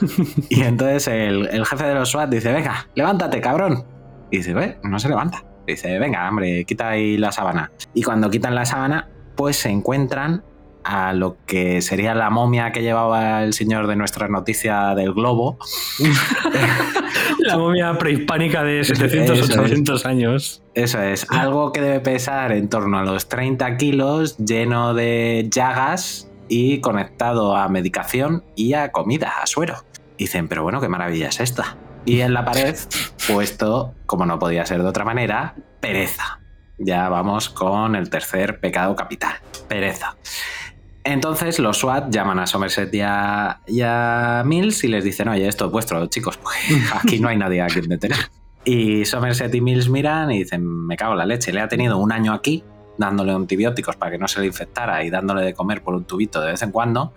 y 0.48 0.62
entonces 0.62 1.08
el, 1.08 1.48
el 1.48 1.66
jefe 1.66 1.84
de 1.84 1.94
los 1.94 2.08
SWAT 2.10 2.30
dice, 2.30 2.52
venga, 2.52 2.88
levántate, 2.94 3.40
cabrón. 3.42 3.84
Y 4.30 4.38
dice, 4.38 4.54
ve, 4.54 4.78
no 4.82 4.98
se 4.98 5.08
levanta. 5.08 5.44
Dice, 5.66 5.98
venga, 5.98 6.26
hombre, 6.28 6.64
quita 6.64 6.88
ahí 6.88 7.18
la 7.18 7.32
sábana. 7.32 7.70
Y 7.92 8.02
cuando 8.02 8.30
quitan 8.30 8.54
la 8.54 8.64
sábana, 8.64 9.08
pues 9.36 9.56
se 9.56 9.68
encuentran 9.68 10.42
a 10.86 11.12
lo 11.12 11.36
que 11.46 11.82
sería 11.82 12.14
la 12.14 12.30
momia 12.30 12.70
que 12.70 12.80
llevaba 12.80 13.42
el 13.42 13.54
señor 13.54 13.88
de 13.88 13.96
nuestra 13.96 14.28
noticia 14.28 14.94
del 14.94 15.12
globo. 15.12 15.58
La 17.40 17.58
momia 17.58 17.98
prehispánica 17.98 18.62
de 18.62 18.84
700, 18.84 19.38
Eso 19.38 19.52
es. 19.52 19.58
800 19.58 20.06
años. 20.06 20.62
Eso 20.74 21.02
es, 21.02 21.26
algo 21.28 21.72
que 21.72 21.80
debe 21.80 22.00
pesar 22.00 22.52
en 22.52 22.68
torno 22.68 22.98
a 22.98 23.02
los 23.02 23.28
30 23.28 23.76
kilos, 23.76 24.36
lleno 24.38 24.94
de 24.94 25.48
llagas 25.50 26.30
y 26.48 26.80
conectado 26.80 27.56
a 27.56 27.68
medicación 27.68 28.44
y 28.54 28.74
a 28.74 28.92
comida, 28.92 29.32
a 29.42 29.46
suero. 29.46 29.84
Dicen, 30.18 30.46
pero 30.46 30.62
bueno, 30.62 30.80
qué 30.80 30.88
maravilla 30.88 31.28
es 31.28 31.40
esta. 31.40 31.76
Y 32.04 32.20
en 32.20 32.32
la 32.32 32.44
pared, 32.44 32.76
puesto, 33.26 33.94
como 34.06 34.24
no 34.24 34.38
podía 34.38 34.64
ser 34.66 34.82
de 34.82 34.88
otra 34.88 35.04
manera, 35.04 35.56
pereza. 35.80 36.40
Ya 36.78 37.08
vamos 37.08 37.48
con 37.48 37.96
el 37.96 38.10
tercer 38.10 38.60
pecado 38.60 38.94
capital, 38.94 39.34
pereza. 39.66 40.16
Entonces 41.06 41.60
los 41.60 41.78
SWAT 41.78 42.10
llaman 42.10 42.40
a 42.40 42.48
Somerset 42.48 42.92
y 42.92 43.00
a, 43.00 43.60
y 43.68 43.80
Mills 44.44 44.82
y 44.82 44.88
les 44.88 45.04
dicen, 45.04 45.28
oye, 45.28 45.46
esto 45.46 45.66
es 45.66 45.70
vuestro, 45.70 46.04
chicos, 46.08 46.36
pues 46.36 46.56
aquí 46.94 47.20
no 47.20 47.28
hay 47.28 47.36
nadie 47.36 47.62
a 47.62 47.68
quien 47.68 47.86
detener. 47.86 48.18
Y 48.64 49.04
Somerset 49.04 49.54
y 49.54 49.60
Mills 49.60 49.88
miran 49.88 50.32
y 50.32 50.38
dicen, 50.38 50.66
me 50.66 50.96
cago 50.96 51.12
en 51.12 51.18
la 51.18 51.26
leche, 51.26 51.52
le 51.52 51.60
ha 51.60 51.68
tenido 51.68 51.98
un 51.98 52.10
año 52.10 52.32
aquí 52.32 52.64
dándole 52.98 53.30
antibióticos 53.30 53.94
para 53.94 54.10
que 54.10 54.18
no 54.18 54.26
se 54.26 54.40
le 54.40 54.46
infectara 54.46 55.04
y 55.04 55.10
dándole 55.10 55.42
de 55.42 55.54
comer 55.54 55.80
por 55.84 55.94
un 55.94 56.04
tubito 56.04 56.40
de 56.40 56.50
vez 56.50 56.62
en 56.62 56.72
cuando. 56.72 57.12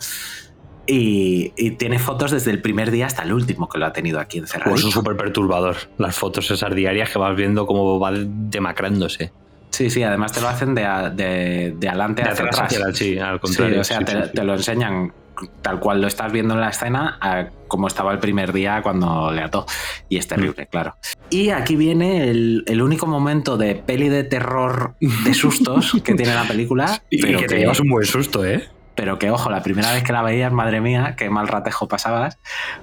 Y, 0.85 1.53
y 1.57 1.71
tiene 1.71 1.97
fotos 1.97 2.29
desde 2.29 2.51
el 2.51 2.61
primer 2.61 2.91
día 2.91 3.07
hasta 3.07 3.23
el 3.23 3.33
último 3.33 3.69
que 3.69 3.79
lo 3.79 3.87
ha 3.87 3.93
tenido 3.93 4.19
aquí 4.19 4.37
encerrado. 4.37 4.69
Pues 4.71 4.83
es 4.83 4.91
súper 4.91 5.17
perturbador. 5.17 5.75
Las 5.97 6.15
fotos 6.15 6.51
esas 6.51 6.75
diarias 6.75 7.09
que 7.09 7.17
vas 7.17 7.35
viendo 7.35 7.65
cómo 7.65 7.99
va 7.99 8.11
demacrándose. 8.13 9.31
Sí, 9.71 9.89
sí, 9.89 10.03
además 10.03 10.31
te 10.31 10.41
lo 10.41 10.47
hacen 10.49 10.73
de, 10.75 10.85
a- 10.85 11.09
de, 11.09 11.73
de 11.77 11.89
adelante 11.89 12.23
De 12.23 12.29
hacia 12.29 12.45
atrás 12.45 12.59
atrás. 12.59 12.73
hacia 12.73 12.87
la- 12.87 12.93
sí, 12.93 13.19
al 13.19 13.35
Sí, 13.35 13.39
contrario. 13.39 13.81
o 13.81 13.83
sea, 13.83 13.97
sí, 13.99 14.05
te, 14.05 14.11
sí, 14.11 14.17
sí. 14.25 14.31
te 14.33 14.43
lo 14.43 14.53
enseñan 14.55 15.13
tal 15.61 15.79
cual 15.79 16.01
lo 16.01 16.07
estás 16.07 16.33
viendo 16.33 16.53
en 16.53 16.59
la 16.59 16.67
escena 16.69 17.17
a 17.21 17.45
como 17.69 17.87
estaba 17.87 18.11
el 18.11 18.19
primer 18.19 18.51
día 18.51 18.81
cuando 18.81 19.31
le 19.31 19.41
ató. 19.41 19.65
Y 20.09 20.17
es 20.17 20.27
terrible, 20.27 20.67
claro. 20.67 20.95
Y 21.29 21.51
aquí 21.51 21.75
viene 21.77 22.29
el, 22.29 22.63
el 22.67 22.81
único 22.81 23.05
momento 23.07 23.55
de 23.55 23.75
peli 23.75 24.09
de 24.09 24.23
terror 24.25 24.95
de 24.99 25.33
sustos 25.33 25.93
que 26.03 26.13
tiene 26.15 26.33
la 26.35 26.43
película. 26.43 27.01
Y, 27.09 27.21
pero 27.21 27.39
que 27.39 27.45
te 27.45 27.57
llevas 27.59 27.79
un 27.79 27.89
buen 27.89 28.05
susto, 28.05 28.43
¿eh? 28.45 28.67
pero 28.95 29.17
que 29.17 29.31
ojo, 29.31 29.49
la 29.49 29.63
primera 29.63 29.93
vez 29.93 30.03
que 30.03 30.11
la 30.11 30.21
veías, 30.23 30.51
madre 30.51 30.81
mía, 30.81 31.15
qué 31.17 31.29
mal 31.29 31.47
ratejo 31.47 31.87
pasabas, 31.87 32.37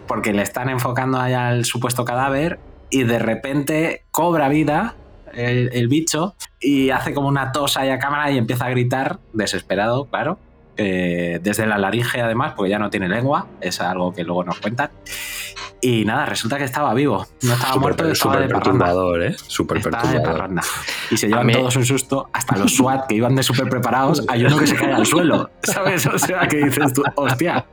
porque 0.07 0.33
le 0.33 0.41
están 0.41 0.71
enfocando 0.71 1.21
allá 1.21 1.49
al 1.49 1.67
supuesto 1.67 2.07
cadáver 2.07 2.59
y 2.89 3.03
de 3.03 3.19
repente 3.19 4.05
cobra 4.13 4.49
vida 4.49 4.95
el, 5.37 5.71
el 5.73 5.89
bicho 5.89 6.35
y 6.61 6.91
hace 6.91 7.15
como 7.15 7.29
una 7.29 7.53
tos 7.53 7.77
ahí 7.77 7.91
a 7.91 7.99
cámara 7.99 8.31
y 8.31 8.39
empieza 8.39 8.67
a 8.67 8.71
gritar, 8.71 9.19
desesperado, 9.33 10.07
claro, 10.07 10.39
eh, 10.77 11.41
desde 11.43 11.67
la 11.67 11.79
laringe 11.79 12.21
además, 12.21 12.55
porque 12.57 12.71
ya 12.71 12.79
no 12.79 12.91
tiene 12.91 13.09
lengua, 13.09 13.47
es 13.61 13.81
algo 13.81 14.13
que 14.13 14.25
luego 14.25 14.45
nos 14.45 14.59
cuentan. 14.59 14.91
Y 15.83 16.05
nada, 16.07 16.25
resulta 16.27 16.57
que 16.57 16.65
estaba 16.65 16.95
vivo, 16.95 17.27
no 17.43 17.53
estaba 17.53 17.77
muerto, 17.77 18.09
estaba 18.11 18.39
de 18.41 18.49
perturbador, 18.49 19.23
¿eh? 19.23 19.37
Súper 19.47 19.77
de 19.79 19.91
perturbador. 19.91 20.51
Y 21.11 21.17
se 21.19 21.29
llevan 21.29 21.47
mí- 21.47 21.53
todos 21.53 21.77
un 21.77 21.85
susto, 21.85 22.29
hasta 22.33 22.57
los 22.57 22.75
SWAT 22.75 23.07
que 23.07 23.15
iban 23.15 23.37
de 23.37 23.43
súper 23.43 23.69
preparados, 23.69 24.25
hay 24.29 24.45
uno 24.45 24.59
que 24.59 24.67
se 24.67 24.75
cae 24.75 24.93
al 24.95 25.05
suelo, 25.07 25.51
¿sabes? 25.63 26.07
O 26.07 26.19
sea, 26.19 26.49
que 26.49 26.57
dices 26.65 26.93
tú, 26.95 27.03
hostia. 27.15 27.67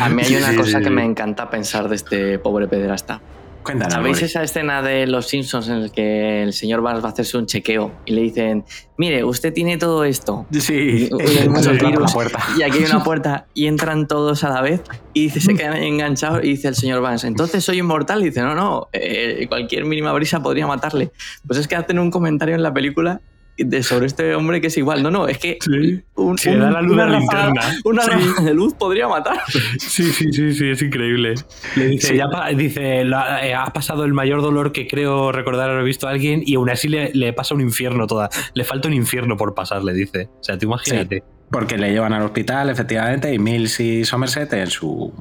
A 0.00 0.08
mí 0.08 0.22
hay 0.22 0.36
una 0.36 0.50
sí, 0.50 0.56
cosa 0.56 0.70
sí, 0.70 0.78
que 0.78 0.84
sí. 0.84 0.90
me 0.90 1.04
encanta 1.04 1.48
pensar 1.48 1.88
de 1.88 1.96
este 1.96 2.38
pobre 2.38 2.66
pederasta. 2.66 3.20
Cuéntanos. 3.66 3.94
¿Sabéis 3.94 4.22
esa 4.22 4.42
escena 4.44 4.80
de 4.80 5.06
Los 5.08 5.26
Simpsons 5.26 5.66
en 5.68 5.74
el 5.74 5.90
que 5.90 6.42
el 6.44 6.52
señor 6.52 6.80
Barnes 6.82 7.02
va 7.04 7.08
a 7.08 7.12
hacerse 7.12 7.36
un 7.36 7.46
chequeo 7.46 7.90
y 8.06 8.12
le 8.12 8.20
dicen, 8.22 8.64
mire, 8.96 9.24
usted 9.24 9.52
tiene 9.52 9.76
todo 9.76 10.04
esto? 10.04 10.46
Sí, 10.52 11.08
Y- 11.10 11.22
hay 11.40 11.48
muchos 11.48 11.72
virus, 11.78 12.00
la 12.00 12.06
puerta. 12.14 12.38
y 12.56 12.62
aquí 12.62 12.78
hay 12.78 12.84
una 12.84 13.02
puerta 13.02 13.46
y 13.54 13.66
entran 13.66 14.06
todos 14.06 14.44
a 14.44 14.50
la 14.50 14.62
vez 14.62 14.82
y 15.12 15.24
dice, 15.24 15.40
se 15.40 15.54
quedan 15.54 15.76
enganchados 15.82 16.44
y 16.44 16.48
dice 16.50 16.68
el 16.68 16.76
señor 16.76 17.00
Vance, 17.02 17.26
entonces 17.26 17.64
soy 17.64 17.78
inmortal. 17.78 18.22
Y 18.22 18.26
dice, 18.26 18.40
no, 18.42 18.54
no, 18.54 18.88
eh, 18.92 19.46
cualquier 19.48 19.84
mínima 19.84 20.12
brisa 20.12 20.40
podría 20.40 20.66
matarle. 20.66 21.10
Pues 21.46 21.58
es 21.58 21.66
que 21.66 21.74
hacen 21.74 21.98
un 21.98 22.10
comentario 22.12 22.54
en 22.54 22.62
la 22.62 22.72
película 22.72 23.20
de, 23.58 23.82
sobre 23.82 24.06
este 24.06 24.34
hombre 24.34 24.60
que 24.60 24.66
es 24.68 24.76
igual. 24.78 25.02
No, 25.02 25.10
no, 25.10 25.28
es 25.28 25.38
que 25.38 25.58
Sí. 25.60 26.02
un- 26.14 26.36
Se 26.38 26.50
un- 26.50 26.60
da 26.60 26.70
la 26.70 26.82
luz 26.82 26.92
una 26.92 27.04
de 27.06 27.10
la 27.12 27.18
ráfaga- 27.20 27.44
linterna. 27.46 27.78
una 27.84 28.02
Sí. 28.02 28.44
de 28.44 28.54
luz 28.54 28.74
podría 28.74 29.08
matar. 29.08 29.38
Sí, 29.78 30.02
sí, 30.12 30.32
sí, 30.32 30.52
sí, 30.54 30.68
es 30.70 30.82
increíble. 30.82 31.34
Le 31.76 31.86
dice, 31.88 32.08
Sí. 32.08 32.16
ya 32.16 32.28
pa- 32.28 32.48
dice 32.50 33.04
"La- 33.04 33.46
eh, 33.46 33.54
ha 33.54 33.66
pasado 33.66 34.04
el 34.04 34.12
mayor 34.12 34.42
dolor 34.42 34.72
que 34.72 34.86
creo 34.86 35.32
recordar 35.32 35.70
haber 35.70 35.84
visto 35.84 36.06
a 36.06 36.10
alguien 36.10 36.42
y 36.44 36.54
aún 36.56 36.70
así 36.70 36.88
le, 36.88 37.12
le 37.14 37.32
pasa 37.32 37.54
un 37.54 37.60
infierno 37.60 38.06
toda. 38.06 38.28
Le 38.54 38.64
falta 38.64 38.88
un 38.88 38.94
infierno 38.94 39.36
por 39.36 39.54
pasar, 39.54 39.82
le 39.84 39.92
dice. 39.92 40.28
O 40.40 40.42
sea, 40.44 40.58
tú 40.58 40.66
imagínate. 40.66 41.22
Porque 41.50 41.78
le 41.78 41.92
llevan 41.92 42.12
al 42.12 42.22
hospital, 42.22 42.70
efectivamente, 42.70 43.32
y 43.32 43.38
Mills 43.38 43.78
y 43.78 44.04
Somerset 44.04 44.52
en 44.54 44.66
su, 44.66 45.12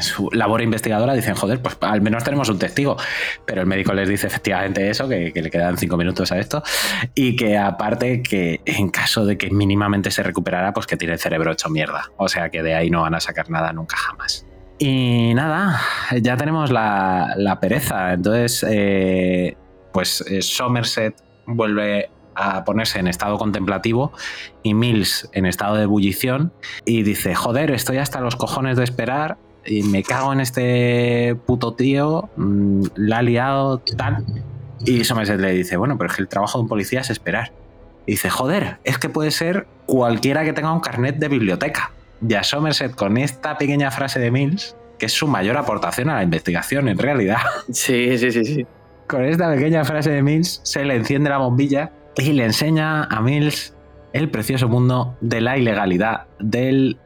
su 0.00 0.28
labor 0.32 0.62
investigadora 0.62 1.14
dicen, 1.14 1.34
joder, 1.34 1.60
pues 1.60 1.76
al 1.80 2.00
menos 2.00 2.24
tenemos 2.24 2.48
un 2.48 2.58
testigo. 2.58 2.96
Pero 3.44 3.60
el 3.60 3.66
médico 3.66 3.92
les 3.94 4.08
dice 4.08 4.26
efectivamente 4.26 4.88
eso, 4.90 5.08
que, 5.08 5.32
le 5.34 5.50
quedan 5.50 5.78
cinco 5.78 5.96
minutos 5.96 6.32
a 6.32 6.38
esto, 6.38 6.62
y 7.14 7.36
que 7.36 7.56
aparte 7.58 8.22
que 8.22 8.60
en 8.64 8.88
caso 8.88 9.24
de 9.24 9.38
que 9.38 9.50
mínimamente 9.50 10.10
se 10.10 10.22
recuperara, 10.22 10.72
pues 10.72 10.86
que 10.86 10.96
tiene 10.96 11.14
el 11.14 11.20
cerebro 11.20 11.52
hecho 11.52 11.68
mierda. 11.68 12.10
O 12.16 12.28
sea 12.28 12.50
que 12.50 12.62
de 12.62 12.74
ahí 12.74 12.90
no 12.90 13.02
van 13.02 13.14
a 13.14 13.20
sacar 13.20 13.50
nada 13.50 13.72
nunca 13.72 13.96
jamás. 13.96 14.46
Y 14.78 15.32
nada, 15.34 15.80
ya 16.20 16.36
tenemos 16.36 16.70
la, 16.70 17.34
la 17.36 17.60
pereza. 17.60 18.12
Entonces, 18.12 18.64
eh, 18.68 19.56
pues 19.92 20.20
eh, 20.22 20.42
Somerset 20.42 21.16
vuelve 21.46 22.10
a 22.34 22.64
ponerse 22.64 22.98
en 22.98 23.06
estado 23.06 23.38
contemplativo 23.38 24.12
y 24.62 24.74
Mills 24.74 25.28
en 25.32 25.46
estado 25.46 25.76
de 25.76 25.84
ebullición 25.84 26.52
y 26.84 27.02
dice, 27.02 27.34
joder, 27.34 27.70
estoy 27.70 27.96
hasta 27.96 28.20
los 28.20 28.36
cojones 28.36 28.76
de 28.76 28.84
esperar 28.84 29.38
y 29.66 29.82
me 29.82 30.02
cago 30.02 30.32
en 30.32 30.40
este 30.40 31.36
puto 31.46 31.74
tío, 31.74 32.28
mm, 32.36 32.84
la 32.96 33.18
ha 33.18 33.22
liado, 33.22 33.78
tal. 33.96 34.24
Y 34.84 35.04
Somerset 35.04 35.40
le 35.40 35.52
dice, 35.52 35.76
bueno, 35.76 35.96
pero 35.98 36.10
es 36.10 36.16
que 36.16 36.22
el 36.22 36.28
trabajo 36.28 36.58
de 36.58 36.62
un 36.62 36.68
policía 36.68 37.00
es 37.00 37.10
esperar. 37.10 37.52
Y 38.06 38.12
dice, 38.12 38.30
joder, 38.30 38.78
es 38.84 38.98
que 38.98 39.08
puede 39.08 39.30
ser 39.30 39.66
cualquiera 39.86 40.44
que 40.44 40.52
tenga 40.52 40.72
un 40.72 40.80
carnet 40.80 41.16
de 41.16 41.28
biblioteca. 41.28 41.92
Y 42.26 42.34
a 42.34 42.42
Somerset 42.42 42.94
con 42.94 43.16
esta 43.18 43.58
pequeña 43.58 43.90
frase 43.90 44.20
de 44.20 44.30
Mills, 44.30 44.76
que 44.98 45.06
es 45.06 45.12
su 45.12 45.26
mayor 45.26 45.56
aportación 45.56 46.08
a 46.10 46.16
la 46.16 46.22
investigación 46.22 46.88
en 46.88 46.98
realidad. 46.98 47.38
Sí, 47.72 48.16
sí, 48.18 48.30
sí, 48.30 48.44
sí. 48.44 48.66
Con 49.06 49.24
esta 49.24 49.50
pequeña 49.52 49.84
frase 49.84 50.10
de 50.10 50.22
Mills 50.22 50.60
se 50.62 50.84
le 50.84 50.96
enciende 50.96 51.30
la 51.30 51.38
bombilla 51.38 51.92
y 52.16 52.32
le 52.32 52.44
enseña 52.44 53.04
a 53.04 53.20
Mills 53.20 53.74
el 54.12 54.30
precioso 54.30 54.68
mundo 54.68 55.16
de 55.20 55.40
la 55.40 55.58
ilegalidad 55.58 56.26
del 56.38 56.98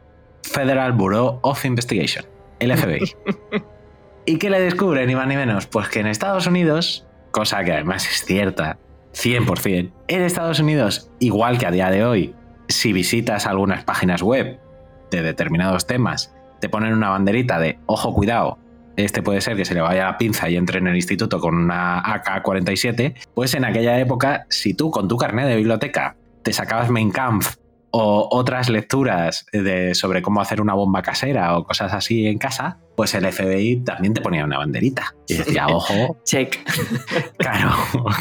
Federal 0.43 0.93
Bureau 0.93 1.41
of 1.43 1.65
Investigation, 1.65 2.25
el 2.61 2.77
FBI. 2.77 3.13
¿Y 4.27 4.39
qué 4.39 4.51
le 4.51 4.61
descubre 4.61 5.07
ni 5.07 5.15
más 5.15 5.27
ni 5.27 5.37
menos? 5.37 5.67
Pues 5.67 5.89
que 5.89 6.01
en 6.01 6.07
Estados 6.07 6.47
Unidos, 6.47 7.07
cosa 7.33 7.65
que 7.65 7.73
además 7.73 8.07
es 8.07 8.25
cierta, 8.25 8.79
100%, 9.15 9.93
en 10.07 10.23
Estados 10.23 10.61
Unidos, 10.61 11.11
igual 11.19 11.59
que 11.59 11.67
a 11.67 11.71
día 11.71 11.91
de 11.91 12.05
hoy, 12.05 12.35
si 12.69 12.93
visitas 12.93 13.47
algunas 13.47 13.83
páginas 13.83 14.23
web 14.23 14.61
de 15.11 15.23
determinados 15.23 15.87
temas, 15.87 16.33
te 16.61 16.69
ponen 16.69 16.93
una 16.93 17.09
banderita 17.09 17.59
de 17.59 17.79
ojo, 17.87 18.15
cuidado, 18.15 18.59
este 18.97 19.23
puede 19.23 19.41
ser 19.41 19.57
que 19.57 19.65
se 19.65 19.75
le 19.75 19.81
vaya 19.81 20.05
la 20.05 20.19
pinza 20.19 20.49
y 20.49 20.57
entre 20.57 20.79
en 20.79 20.87
el 20.87 20.97
instituto 20.97 21.41
con 21.41 21.55
una 21.55 22.01
AK-47, 22.01 23.15
pues 23.35 23.55
en 23.55 23.65
aquella 23.65 23.99
época, 23.99 24.47
si 24.51 24.75
tú 24.75 24.91
con 24.91 25.09
tu 25.09 25.17
carnet 25.17 25.47
de 25.47 25.57
biblioteca 25.57 26.17
te 26.43 26.53
sacabas 26.53 26.91
Mein 26.91 27.11
Kampf 27.11 27.57
o 27.93 28.29
otras 28.31 28.69
lecturas 28.69 29.47
de, 29.53 29.95
sobre 29.95 30.23
cómo 30.23 30.41
hacer 30.41 30.61
una 30.61 30.75
bomba 30.75 31.03
casera 31.03 31.57
o 31.57 31.65
cosas 31.65 31.93
así 31.93 32.27
en 32.27 32.39
casa, 32.39 32.79
pues 32.97 33.15
el 33.15 33.31
FBI 33.31 33.83
también 33.85 34.15
te 34.15 34.21
ponía 34.21 34.45
una 34.45 34.59
banderita. 34.59 35.15
Y 35.27 35.35
decía, 35.35 35.67
ojo. 35.71 36.19
Check. 36.25 36.59
Claro, 37.39 37.73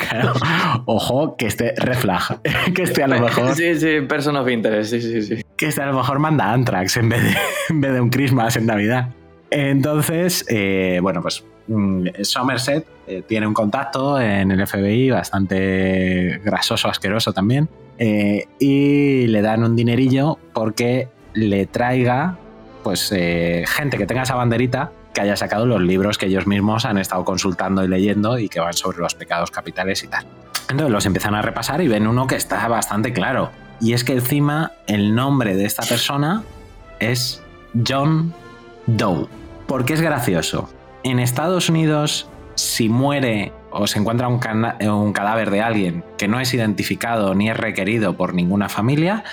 claro. 0.10 0.34
Ojo, 0.86 1.36
que 1.38 1.48
este 1.48 1.74
red 1.78 1.98
flag. 1.98 2.42
Que 2.74 2.84
este 2.84 3.04
a 3.04 3.08
lo 3.08 3.20
mejor. 3.20 3.56
Sí, 3.56 3.76
sí, 3.76 4.02
person 4.08 4.36
of 4.38 4.48
interest, 4.50 4.92
sí, 4.92 5.02
sí, 5.02 5.22
sí. 5.22 5.44
Que 5.58 5.68
este 5.68 5.82
a 5.82 5.88
lo 5.88 5.94
mejor 5.94 6.20
manda 6.20 6.52
Antrax 6.52 6.98
en 6.98 7.10
vez 7.10 7.24
de, 7.24 7.36
en 7.70 7.82
vez 7.82 7.94
de 7.94 8.02
un 8.02 8.10
Christmas 8.10 8.56
en 8.56 8.66
Navidad. 8.66 9.10
Entonces, 9.52 10.46
eh, 10.48 11.00
bueno, 11.02 11.22
pues 11.22 11.44
mm, 11.68 12.08
Somerset 12.22 12.86
eh, 13.08 13.24
tiene 13.28 13.48
un 13.48 13.54
contacto 13.54 14.20
en 14.20 14.52
el 14.52 14.66
FBI 14.66 15.10
bastante 15.10 16.40
grasoso, 16.44 16.88
asqueroso 16.88 17.34
también, 17.34 17.68
eh, 17.98 18.46
y 18.60 19.28
le 19.28 19.42
dan 19.42 19.64
un 19.64 19.76
dinerillo 19.76 20.38
porque 20.54 21.08
le 21.34 21.66
traiga 21.66 22.38
pues 22.84 23.10
gente 23.10 23.98
que 23.98 24.06
tenga 24.06 24.24
esa 24.24 24.36
banderita 24.36 24.92
que 25.14 25.22
haya 25.22 25.36
sacado 25.36 25.66
los 25.66 25.82
libros 25.82 26.18
que 26.18 26.28
ellos 26.28 26.48
mismos 26.48 26.86
han 26.86 26.98
estado 26.98 27.26
consultando 27.26 27.84
y 27.84 27.88
leyendo 27.88 28.40
y 28.40 28.48
que 28.48 28.62
van 28.62 28.74
sobre 28.74 29.00
los 29.00 29.16
pecados 29.16 29.52
capitales 29.52 30.04
y 30.04 30.08
tal. 30.08 30.26
Entonces 30.70 30.92
los 30.92 31.06
empiezan 31.06 31.36
a 31.36 31.42
repasar 31.42 31.82
y 31.82 31.88
ven 31.88 32.08
uno 32.08 32.26
que 32.26 32.36
está 32.36 32.68
bastante 32.68 33.12
claro. 33.12 33.52
Y 33.82 33.94
es 33.94 34.04
que 34.04 34.14
encima 34.14 34.72
el 34.88 35.14
nombre 35.14 35.56
de 35.56 35.66
esta 35.66 35.84
persona 35.84 36.44
es 37.00 37.44
John 37.88 38.34
Doe. 38.98 39.28
Porque 39.68 39.94
es 39.94 40.02
gracioso. 40.02 40.70
En 41.04 41.20
Estados 41.20 41.70
Unidos, 41.70 42.30
si 42.56 42.90
muere 42.90 43.54
o 43.72 43.88
se 43.88 44.00
encuentra 44.00 44.28
un, 44.28 44.40
cadáver 44.40 45.52
de 45.52 45.62
alguien 45.62 46.04
que 46.18 46.28
no 46.28 46.40
es 46.40 46.54
identificado 46.54 47.36
ni 47.36 47.50
es 47.50 47.58
requerido 47.58 48.18
por 48.18 48.34
ninguna 48.34 48.68
familia, 48.68 49.24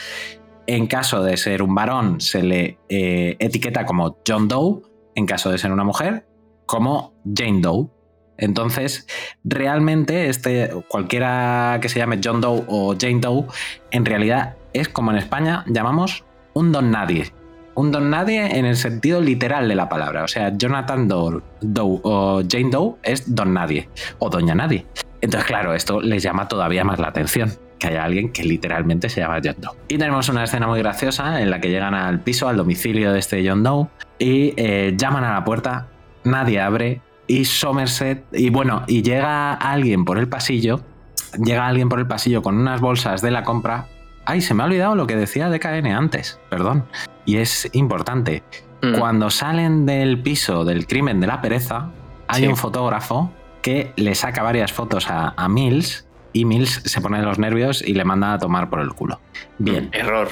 en 0.66 0.86
caso 0.86 1.22
de 1.22 1.36
ser 1.36 1.62
un 1.62 1.74
varón 1.74 2.20
se 2.20 2.42
le 2.42 2.78
eh, 2.88 3.36
etiqueta 3.38 3.86
como 3.86 4.18
John 4.26 4.48
Doe, 4.48 4.82
en 5.14 5.26
caso 5.26 5.50
de 5.50 5.58
ser 5.58 5.72
una 5.72 5.84
mujer, 5.84 6.26
como 6.66 7.14
Jane 7.24 7.60
Doe. 7.60 7.88
Entonces, 8.36 9.06
realmente, 9.42 10.28
este, 10.28 10.70
cualquiera 10.88 11.78
que 11.80 11.88
se 11.88 11.98
llame 11.98 12.20
John 12.22 12.42
Doe 12.42 12.64
o 12.68 12.94
Jane 12.98 13.20
Doe, 13.20 13.46
en 13.90 14.04
realidad 14.04 14.56
es 14.74 14.90
como 14.90 15.12
en 15.12 15.16
España 15.16 15.64
llamamos 15.66 16.24
un 16.52 16.72
don 16.72 16.90
nadie 16.90 17.32
un 17.76 17.92
don 17.92 18.10
nadie 18.10 18.58
en 18.58 18.64
el 18.64 18.76
sentido 18.76 19.20
literal 19.20 19.68
de 19.68 19.74
la 19.74 19.88
palabra. 19.88 20.24
O 20.24 20.28
sea, 20.28 20.56
Jonathan 20.56 21.06
Doe, 21.06 21.42
o 22.02 22.42
Jane 22.48 22.70
Doe 22.70 22.96
es 23.02 23.34
don 23.34 23.54
nadie 23.54 23.88
o 24.18 24.28
doña 24.28 24.54
nadie. 24.54 24.86
Entonces, 25.20 25.46
claro, 25.46 25.74
esto 25.74 26.00
les 26.00 26.22
llama 26.22 26.48
todavía 26.48 26.84
más 26.84 26.98
la 26.98 27.08
atención 27.08 27.52
que 27.78 27.88
haya 27.88 28.04
alguien 28.04 28.32
que 28.32 28.44
literalmente 28.44 29.08
se 29.10 29.20
llama 29.20 29.40
John 29.44 29.56
Doe. 29.58 29.76
Y 29.88 29.98
tenemos 29.98 30.28
una 30.30 30.44
escena 30.44 30.66
muy 30.66 30.78
graciosa 30.78 31.40
en 31.40 31.50
la 31.50 31.60
que 31.60 31.68
llegan 31.68 31.94
al 31.94 32.20
piso, 32.20 32.48
al 32.48 32.56
domicilio 32.56 33.12
de 33.12 33.18
este 33.18 33.46
John 33.46 33.62
Doe, 33.62 33.88
y 34.18 34.54
eh, 34.56 34.94
llaman 34.96 35.24
a 35.24 35.34
la 35.34 35.44
puerta, 35.44 35.88
nadie 36.24 36.60
abre, 36.60 37.02
y 37.26 37.44
Somerset, 37.44 38.24
y 38.32 38.48
bueno, 38.48 38.84
y 38.86 39.02
llega 39.02 39.52
alguien 39.52 40.06
por 40.06 40.16
el 40.16 40.28
pasillo, 40.28 40.80
llega 41.44 41.66
alguien 41.66 41.90
por 41.90 41.98
el 41.98 42.06
pasillo 42.06 42.40
con 42.40 42.56
unas 42.56 42.80
bolsas 42.80 43.20
de 43.20 43.30
la 43.30 43.42
compra. 43.42 43.88
Ay, 44.24 44.40
se 44.40 44.54
me 44.54 44.62
ha 44.62 44.66
olvidado 44.66 44.94
lo 44.94 45.06
que 45.06 45.16
decía 45.16 45.50
DKN 45.50 45.88
antes, 45.88 46.40
perdón 46.48 46.86
y 47.26 47.36
es 47.36 47.68
importante. 47.72 48.42
Mm. 48.82 48.98
Cuando 48.98 49.28
salen 49.30 49.84
del 49.84 50.22
piso 50.22 50.64
del 50.64 50.86
crimen 50.86 51.20
de 51.20 51.26
la 51.26 51.42
pereza, 51.42 51.90
hay 52.28 52.46
un 52.46 52.56
fotógrafo 52.56 53.30
que 53.62 53.92
le 53.96 54.14
saca 54.14 54.42
varias 54.42 54.72
fotos 54.72 55.06
a, 55.08 55.48
Mills 55.48 56.06
y 56.32 56.44
Mills 56.44 56.82
se 56.84 57.00
pone 57.00 57.20
los 57.22 57.38
nervios 57.38 57.82
y 57.82 57.94
le 57.94 58.04
manda 58.04 58.34
a 58.34 58.38
tomar 58.38 58.70
por 58.70 58.80
el 58.80 58.92
culo. 58.92 59.20
Bien. 59.58 59.90
Error. 59.92 60.28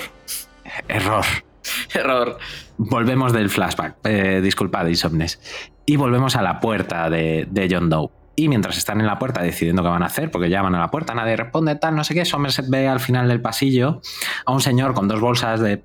Error. 0.89 1.25
Error. 1.95 2.39
Volvemos 2.77 3.33
del 3.33 3.51
flashback. 3.51 3.97
Eh, 4.05 4.41
disculpad, 4.43 4.87
insomnes. 4.87 5.41
Y 5.87 5.97
volvemos 5.97 6.37
a 6.37 6.43
la 6.43 6.61
puerta 6.61 7.11
de, 7.11 7.47
de 7.51 7.69
John 7.71 7.91
Doe. 7.91 8.11
Y 8.37 8.49
mientras 8.49 8.77
están 8.77 9.01
en 9.01 9.07
la 9.07 9.19
puerta 9.19 9.43
decidiendo 9.43 9.83
qué 9.83 9.89
van 9.89 10.03
a 10.03 10.07
hacer, 10.07 10.31
porque 10.31 10.51
llaman 10.51 10.75
a 10.75 10.81
la 10.81 10.91
puerta, 10.91 11.15
nadie 11.15 11.37
responde, 11.37 11.77
tal, 11.77 11.95
no 11.95 12.05
sé 12.05 12.15
qué, 12.15 12.25
Somerset 12.25 12.69
ve 12.69 12.89
al 12.89 13.01
final 13.01 13.29
del 13.29 13.41
pasillo 13.41 14.01
a 14.45 14.53
un 14.53 14.61
señor 14.61 14.95
con 14.95 15.09
dos 15.09 15.21
bolsas 15.21 15.61
de, 15.61 15.79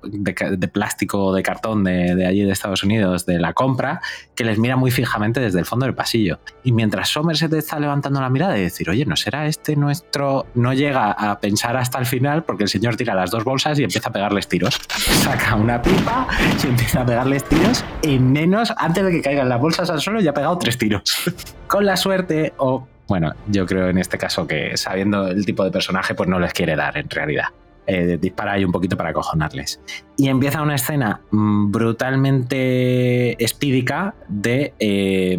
plástico 0.72 1.26
o 1.26 1.34
de 1.34 1.42
cartón 1.42 1.84
de, 1.84 2.26
allí 2.26 2.42
de 2.42 2.52
Estados 2.52 2.82
Unidos 2.82 3.26
de 3.26 3.38
la 3.38 3.52
compra, 3.52 4.00
que 4.34 4.44
les 4.44 4.58
mira 4.58 4.76
muy 4.76 4.90
fijamente 4.90 5.40
desde 5.40 5.60
el 5.60 5.64
fondo 5.64 5.86
del 5.86 5.94
pasillo. 5.94 6.40
Y 6.64 6.72
mientras 6.72 7.08
Somerset 7.08 7.52
está 7.52 7.78
levantando 7.78 8.20
la 8.20 8.30
mirada 8.30 8.58
y 8.58 8.62
decir, 8.62 8.90
oye, 8.90 9.04
¿no 9.06 9.16
será 9.16 9.46
este 9.46 9.76
nuestro...? 9.76 10.46
No 10.54 10.72
llega 10.72 11.12
a 11.12 11.38
pensar 11.40 11.76
hasta 11.76 11.98
el 11.98 12.06
final 12.06 12.44
porque 12.44 12.64
el 12.64 12.68
señor 12.68 12.96
tira 12.96 13.14
las 13.14 13.30
dos 13.30 13.44
bolsas 13.44 13.78
y 13.78 13.84
empieza 13.84 14.08
a 14.08 14.12
pegarles 14.12 14.48
tiros. 14.48 14.80
Saca 14.88 15.54
una 15.54 15.80
pipa 15.80 16.26
y 16.62 16.66
empieza 16.66 17.02
a 17.02 17.06
pegarles 17.06 17.44
tiros 17.44 17.84
en 18.02 18.32
menos, 18.32 18.72
antes 18.76 19.04
de 19.04 19.10
que 19.10 19.22
caigan 19.22 19.48
las 19.48 19.60
bolsas 19.60 19.90
al 19.90 20.00
suelo, 20.00 20.20
ya 20.20 20.30
ha 20.30 20.34
pegado 20.34 20.58
tres 20.58 20.78
tiros. 20.78 21.02
Con 21.66 21.86
la 21.86 21.96
suerte 21.96 22.39
o, 22.58 22.86
bueno, 23.08 23.32
yo 23.48 23.66
creo 23.66 23.88
en 23.88 23.98
este 23.98 24.18
caso 24.18 24.46
que 24.46 24.76
sabiendo 24.76 25.28
el 25.28 25.44
tipo 25.44 25.64
de 25.64 25.70
personaje, 25.70 26.14
pues 26.14 26.28
no 26.28 26.38
les 26.38 26.52
quiere 26.52 26.76
dar 26.76 26.96
en 26.96 27.08
realidad. 27.08 27.46
Eh, 27.86 28.18
dispara 28.20 28.52
ahí 28.52 28.64
un 28.64 28.70
poquito 28.70 28.96
para 28.96 29.10
acojonarles. 29.10 29.80
Y 30.16 30.28
empieza 30.28 30.62
una 30.62 30.76
escena 30.76 31.22
mm, 31.30 31.72
brutalmente 31.72 33.42
espídica 33.42 34.14
de, 34.28 34.74
eh, 34.78 35.38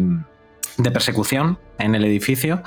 de 0.76 0.90
persecución 0.90 1.58
en 1.82 1.94
el 1.94 2.04
edificio. 2.04 2.62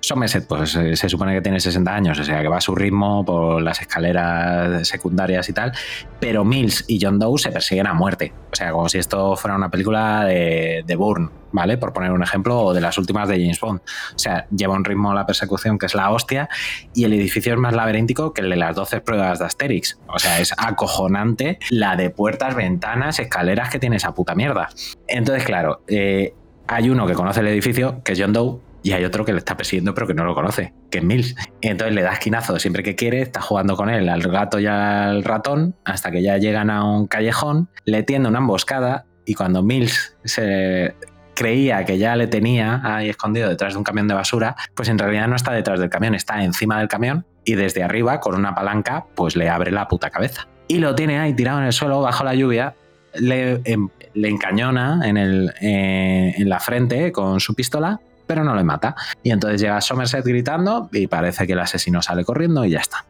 Somerset, 0.00 0.46
pues 0.46 0.74
eh, 0.76 0.96
se 0.96 1.08
supone 1.08 1.34
que 1.34 1.40
tiene 1.40 1.60
60 1.60 1.94
años, 1.94 2.18
o 2.18 2.24
sea 2.24 2.40
que 2.40 2.48
va 2.48 2.58
a 2.58 2.60
su 2.60 2.74
ritmo 2.74 3.24
por 3.24 3.62
las 3.62 3.80
escaleras 3.80 4.86
secundarias 4.86 5.48
y 5.48 5.52
tal, 5.52 5.72
pero 6.20 6.44
Mills 6.44 6.84
y 6.88 6.98
John 7.00 7.18
Doe 7.18 7.38
se 7.38 7.50
persiguen 7.50 7.86
a 7.86 7.94
muerte. 7.94 8.32
O 8.52 8.56
sea, 8.56 8.72
como 8.72 8.88
si 8.88 8.98
esto 8.98 9.36
fuera 9.36 9.56
una 9.56 9.70
película 9.70 10.24
de, 10.24 10.82
de 10.86 10.96
Bourne, 10.96 11.28
¿vale? 11.52 11.78
Por 11.78 11.92
poner 11.92 12.12
un 12.12 12.22
ejemplo, 12.22 12.60
o 12.60 12.74
de 12.74 12.80
las 12.80 12.98
últimas 12.98 13.28
de 13.28 13.38
James 13.40 13.60
Bond. 13.60 13.80
O 13.80 14.18
sea, 14.18 14.46
lleva 14.50 14.74
un 14.74 14.84
ritmo 14.84 15.14
la 15.14 15.26
persecución 15.26 15.78
que 15.78 15.86
es 15.86 15.94
la 15.94 16.10
hostia 16.10 16.48
y 16.94 17.04
el 17.04 17.12
edificio 17.12 17.52
es 17.52 17.58
más 17.58 17.74
laberíntico 17.74 18.32
que 18.32 18.40
el 18.42 18.50
de 18.50 18.56
las 18.56 18.74
12 18.74 19.00
pruebas 19.00 19.38
de 19.38 19.46
Asterix. 19.46 19.98
O 20.08 20.18
sea, 20.18 20.40
es 20.40 20.52
acojonante 20.56 21.58
la 21.70 21.96
de 21.96 22.10
puertas, 22.10 22.54
ventanas, 22.54 23.18
escaleras 23.18 23.70
que 23.70 23.78
tiene 23.78 23.96
esa 23.96 24.14
puta 24.14 24.34
mierda. 24.34 24.68
Entonces, 25.06 25.44
claro, 25.44 25.82
eh, 25.88 26.34
hay 26.68 26.90
uno 26.90 27.06
que 27.06 27.14
conoce 27.14 27.40
el 27.40 27.48
edificio, 27.48 28.02
que 28.04 28.12
es 28.12 28.20
John 28.20 28.32
Doe, 28.32 28.60
y 28.82 28.92
hay 28.92 29.04
otro 29.04 29.24
que 29.24 29.32
le 29.32 29.38
está 29.38 29.56
persiguiendo 29.56 29.92
pero 29.94 30.06
que 30.06 30.14
no 30.14 30.24
lo 30.24 30.34
conoce, 30.34 30.72
que 30.90 30.98
es 30.98 31.04
Mills. 31.04 31.34
Entonces 31.60 31.94
le 31.94 32.02
da 32.02 32.12
esquinazo 32.12 32.58
siempre 32.58 32.82
que 32.82 32.94
quiere, 32.94 33.22
está 33.22 33.40
jugando 33.40 33.76
con 33.76 33.90
él 33.90 34.08
al 34.08 34.22
gato 34.22 34.60
y 34.60 34.66
al 34.66 35.24
ratón, 35.24 35.74
hasta 35.84 36.10
que 36.10 36.22
ya 36.22 36.38
llegan 36.38 36.70
a 36.70 36.84
un 36.84 37.06
callejón, 37.06 37.68
le 37.84 38.02
tiende 38.02 38.28
una 38.28 38.38
emboscada 38.38 39.06
y 39.24 39.34
cuando 39.34 39.62
Mills 39.62 40.16
se 40.24 40.94
creía 41.34 41.84
que 41.84 41.98
ya 41.98 42.16
le 42.16 42.26
tenía 42.26 42.80
ahí 42.84 43.08
escondido 43.08 43.48
detrás 43.48 43.74
de 43.74 43.78
un 43.78 43.84
camión 43.84 44.08
de 44.08 44.14
basura, 44.14 44.56
pues 44.74 44.88
en 44.88 44.98
realidad 44.98 45.28
no 45.28 45.36
está 45.36 45.52
detrás 45.52 45.80
del 45.80 45.88
camión, 45.88 46.14
está 46.14 46.42
encima 46.42 46.78
del 46.78 46.88
camión 46.88 47.26
y 47.44 47.54
desde 47.54 47.82
arriba, 47.82 48.20
con 48.20 48.34
una 48.34 48.54
palanca, 48.54 49.06
pues 49.14 49.36
le 49.36 49.48
abre 49.48 49.70
la 49.70 49.88
puta 49.88 50.10
cabeza. 50.10 50.48
Y 50.66 50.78
lo 50.78 50.94
tiene 50.94 51.18
ahí 51.18 51.34
tirado 51.34 51.60
en 51.60 51.66
el 51.66 51.72
suelo, 51.72 52.00
bajo 52.00 52.24
la 52.24 52.34
lluvia, 52.34 52.74
le, 53.14 53.60
em, 53.64 53.88
le 54.20 54.28
encañona 54.28 55.00
en, 55.04 55.16
el, 55.16 55.52
eh, 55.60 56.34
en 56.36 56.48
la 56.48 56.60
frente 56.60 57.12
con 57.12 57.40
su 57.40 57.54
pistola, 57.54 58.00
pero 58.26 58.44
no 58.44 58.54
le 58.54 58.64
mata. 58.64 58.94
Y 59.22 59.30
entonces 59.30 59.60
llega 59.60 59.80
Somerset 59.80 60.24
gritando 60.24 60.88
y 60.92 61.06
parece 61.06 61.46
que 61.46 61.52
el 61.54 61.60
asesino 61.60 62.02
sale 62.02 62.24
corriendo 62.24 62.64
y 62.64 62.70
ya 62.70 62.80
está. 62.80 63.04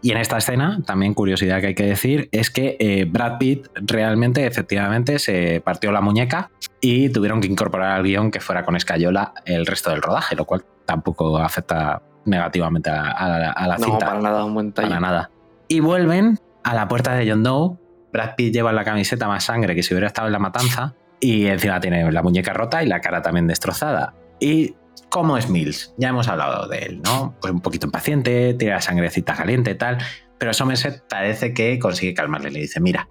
Y 0.00 0.12
en 0.12 0.18
esta 0.18 0.38
escena, 0.38 0.78
también 0.86 1.12
curiosidad 1.14 1.60
que 1.60 1.68
hay 1.68 1.74
que 1.74 1.86
decir, 1.86 2.28
es 2.32 2.50
que 2.50 2.76
eh, 2.78 3.04
Brad 3.08 3.38
Pitt 3.38 3.66
realmente, 3.74 4.46
efectivamente, 4.46 5.18
se 5.18 5.60
partió 5.64 5.90
la 5.92 6.00
muñeca 6.00 6.50
y 6.80 7.08
tuvieron 7.10 7.40
que 7.40 7.48
incorporar 7.48 7.92
al 7.92 8.02
guion 8.04 8.30
que 8.30 8.40
fuera 8.40 8.64
con 8.64 8.76
escayola 8.76 9.32
el 9.44 9.66
resto 9.66 9.90
del 9.90 10.02
rodaje, 10.02 10.36
lo 10.36 10.44
cual 10.44 10.64
tampoco 10.86 11.36
afecta 11.38 12.00
negativamente 12.24 12.90
a, 12.90 13.10
a 13.10 13.28
la- 13.38 13.52
a 13.52 13.66
la 13.68 13.78
No, 13.78 13.84
cinta. 13.84 14.06
para 14.06 14.20
nada, 14.20 14.44
un 14.44 14.54
buen 14.54 14.72
talle. 14.72 14.88
Para 14.88 15.00
nada. 15.00 15.30
Y 15.68 15.80
vuelven 15.80 16.38
a 16.62 16.74
la 16.74 16.88
puerta 16.88 17.14
de 17.14 17.28
John 17.30 17.42
Doe. 17.42 17.76
Brad 18.16 18.34
Pitt 18.34 18.54
lleva 18.54 18.70
en 18.70 18.76
la 18.76 18.84
camiseta 18.84 19.28
más 19.28 19.44
sangre 19.44 19.74
que 19.74 19.82
si 19.82 19.92
hubiera 19.92 20.06
estado 20.06 20.28
en 20.28 20.32
la 20.32 20.38
matanza. 20.38 20.94
Y 21.20 21.46
encima 21.46 21.80
tiene 21.80 22.10
la 22.10 22.22
muñeca 22.22 22.54
rota 22.54 22.82
y 22.82 22.86
la 22.86 23.00
cara 23.02 23.20
también 23.20 23.46
destrozada. 23.46 24.14
¿Y 24.40 24.74
cómo 25.10 25.36
es 25.36 25.50
Mills? 25.50 25.94
Ya 25.98 26.08
hemos 26.08 26.26
hablado 26.28 26.66
de 26.66 26.78
él, 26.78 27.02
¿no? 27.02 27.34
Pues 27.40 27.52
un 27.52 27.60
poquito 27.60 27.86
impaciente, 27.86 28.54
tiene 28.54 28.74
la 28.74 28.80
sangrecita 28.80 29.34
caliente 29.34 29.72
y 29.72 29.74
tal. 29.74 29.98
Pero 30.38 30.54
Somerset 30.54 31.04
parece 31.08 31.52
que 31.52 31.78
consigue 31.78 32.14
calmarle. 32.14 32.50
Le 32.50 32.60
dice, 32.60 32.80
mira, 32.80 33.08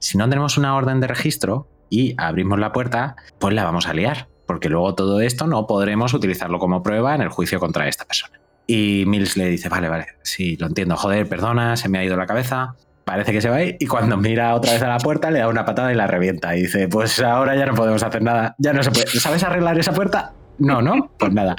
si 0.00 0.18
no 0.18 0.28
tenemos 0.28 0.58
una 0.58 0.74
orden 0.74 0.98
de 0.98 1.06
registro 1.06 1.68
y 1.88 2.14
abrimos 2.18 2.58
la 2.58 2.72
puerta, 2.72 3.14
pues 3.38 3.54
la 3.54 3.62
vamos 3.62 3.86
a 3.86 3.94
liar. 3.94 4.28
Porque 4.44 4.68
luego 4.68 4.96
todo 4.96 5.20
esto 5.20 5.46
no 5.46 5.68
podremos 5.68 6.14
utilizarlo 6.14 6.58
como 6.58 6.82
prueba 6.82 7.14
en 7.14 7.20
el 7.20 7.28
juicio 7.28 7.60
contra 7.60 7.86
esta 7.86 8.04
persona. 8.06 8.40
Y 8.66 9.04
Mills 9.06 9.36
le 9.36 9.46
dice, 9.46 9.68
vale, 9.68 9.88
vale, 9.88 10.06
sí, 10.22 10.56
lo 10.56 10.66
entiendo, 10.66 10.96
joder, 10.96 11.28
perdona, 11.28 11.76
se 11.76 11.88
me 11.88 11.98
ha 11.98 12.04
ido 12.04 12.16
la 12.16 12.26
cabeza. 12.26 12.74
Parece 13.08 13.32
que 13.32 13.40
se 13.40 13.48
va 13.48 13.56
a 13.56 13.62
y 13.64 13.86
cuando 13.86 14.18
mira 14.18 14.54
otra 14.54 14.74
vez 14.74 14.82
a 14.82 14.86
la 14.86 14.98
puerta 14.98 15.30
le 15.30 15.38
da 15.38 15.48
una 15.48 15.64
patada 15.64 15.90
y 15.90 15.94
la 15.94 16.06
revienta. 16.06 16.54
Y 16.54 16.64
dice, 16.64 16.88
pues 16.88 17.18
ahora 17.22 17.56
ya 17.56 17.64
no 17.64 17.72
podemos 17.72 18.02
hacer 18.02 18.20
nada, 18.20 18.54
ya 18.58 18.74
no 18.74 18.82
se 18.82 18.90
puede. 18.90 19.06
¿Sabes 19.06 19.42
arreglar 19.42 19.78
esa 19.78 19.94
puerta? 19.94 20.34
No, 20.58 20.82
no, 20.82 21.10
pues 21.18 21.32
nada. 21.32 21.56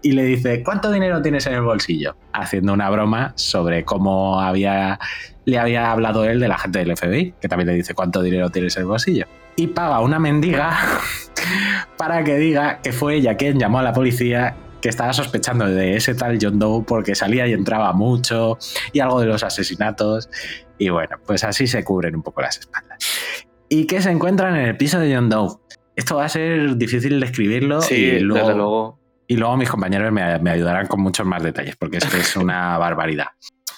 Y 0.00 0.12
le 0.12 0.22
dice, 0.22 0.62
¿cuánto 0.62 0.92
dinero 0.92 1.20
tienes 1.20 1.44
en 1.48 1.54
el 1.54 1.62
bolsillo? 1.62 2.14
Haciendo 2.32 2.72
una 2.72 2.88
broma 2.88 3.32
sobre 3.34 3.84
cómo 3.84 4.40
había, 4.40 5.00
le 5.44 5.58
había 5.58 5.90
hablado 5.90 6.24
él 6.24 6.38
de 6.38 6.46
la 6.46 6.56
gente 6.56 6.78
del 6.78 6.96
FBI, 6.96 7.34
que 7.40 7.48
también 7.48 7.66
le 7.66 7.74
dice, 7.74 7.94
¿cuánto 7.94 8.22
dinero 8.22 8.50
tienes 8.50 8.76
en 8.76 8.82
el 8.82 8.88
bolsillo? 8.88 9.26
Y 9.56 9.66
paga 9.66 9.98
una 9.98 10.20
mendiga 10.20 10.78
para 11.98 12.22
que 12.22 12.36
diga 12.36 12.78
que 12.80 12.92
fue 12.92 13.16
ella 13.16 13.36
quien 13.36 13.58
llamó 13.58 13.80
a 13.80 13.82
la 13.82 13.92
policía 13.92 14.54
que 14.82 14.88
estaba 14.88 15.12
sospechando 15.12 15.64
de 15.66 15.96
ese 15.96 16.14
tal 16.14 16.38
John 16.42 16.58
Doe 16.58 16.82
porque 16.82 17.14
salía 17.14 17.46
y 17.46 17.52
entraba 17.52 17.92
mucho 17.92 18.58
y 18.92 18.98
algo 18.98 19.20
de 19.20 19.26
los 19.26 19.44
asesinatos. 19.44 20.28
Y 20.82 20.88
bueno, 20.88 21.16
pues 21.24 21.44
así 21.44 21.68
se 21.68 21.84
cubren 21.84 22.16
un 22.16 22.22
poco 22.22 22.42
las 22.42 22.58
espaldas. 22.58 22.98
¿Y 23.68 23.86
qué 23.86 24.02
se 24.02 24.10
encuentran 24.10 24.56
en 24.56 24.66
el 24.66 24.76
piso 24.76 24.98
de 24.98 25.14
John 25.14 25.28
Doe? 25.28 25.58
Esto 25.94 26.16
va 26.16 26.24
a 26.24 26.28
ser 26.28 26.76
difícil 26.76 27.20
de 27.20 27.26
escribirlo 27.26 27.80
Sí, 27.82 27.94
y 27.94 28.18
luego, 28.18 28.46
desde 28.46 28.58
luego. 28.58 28.98
y 29.28 29.36
luego 29.36 29.56
mis 29.56 29.70
compañeros 29.70 30.10
me, 30.10 30.38
me 30.40 30.50
ayudarán 30.50 30.88
con 30.88 31.00
muchos 31.00 31.24
más 31.24 31.40
detalles 31.42 31.76
porque 31.76 31.98
es 31.98 32.04
que 32.06 32.18
es 32.18 32.36
una 32.36 32.76
barbaridad. 32.78 33.28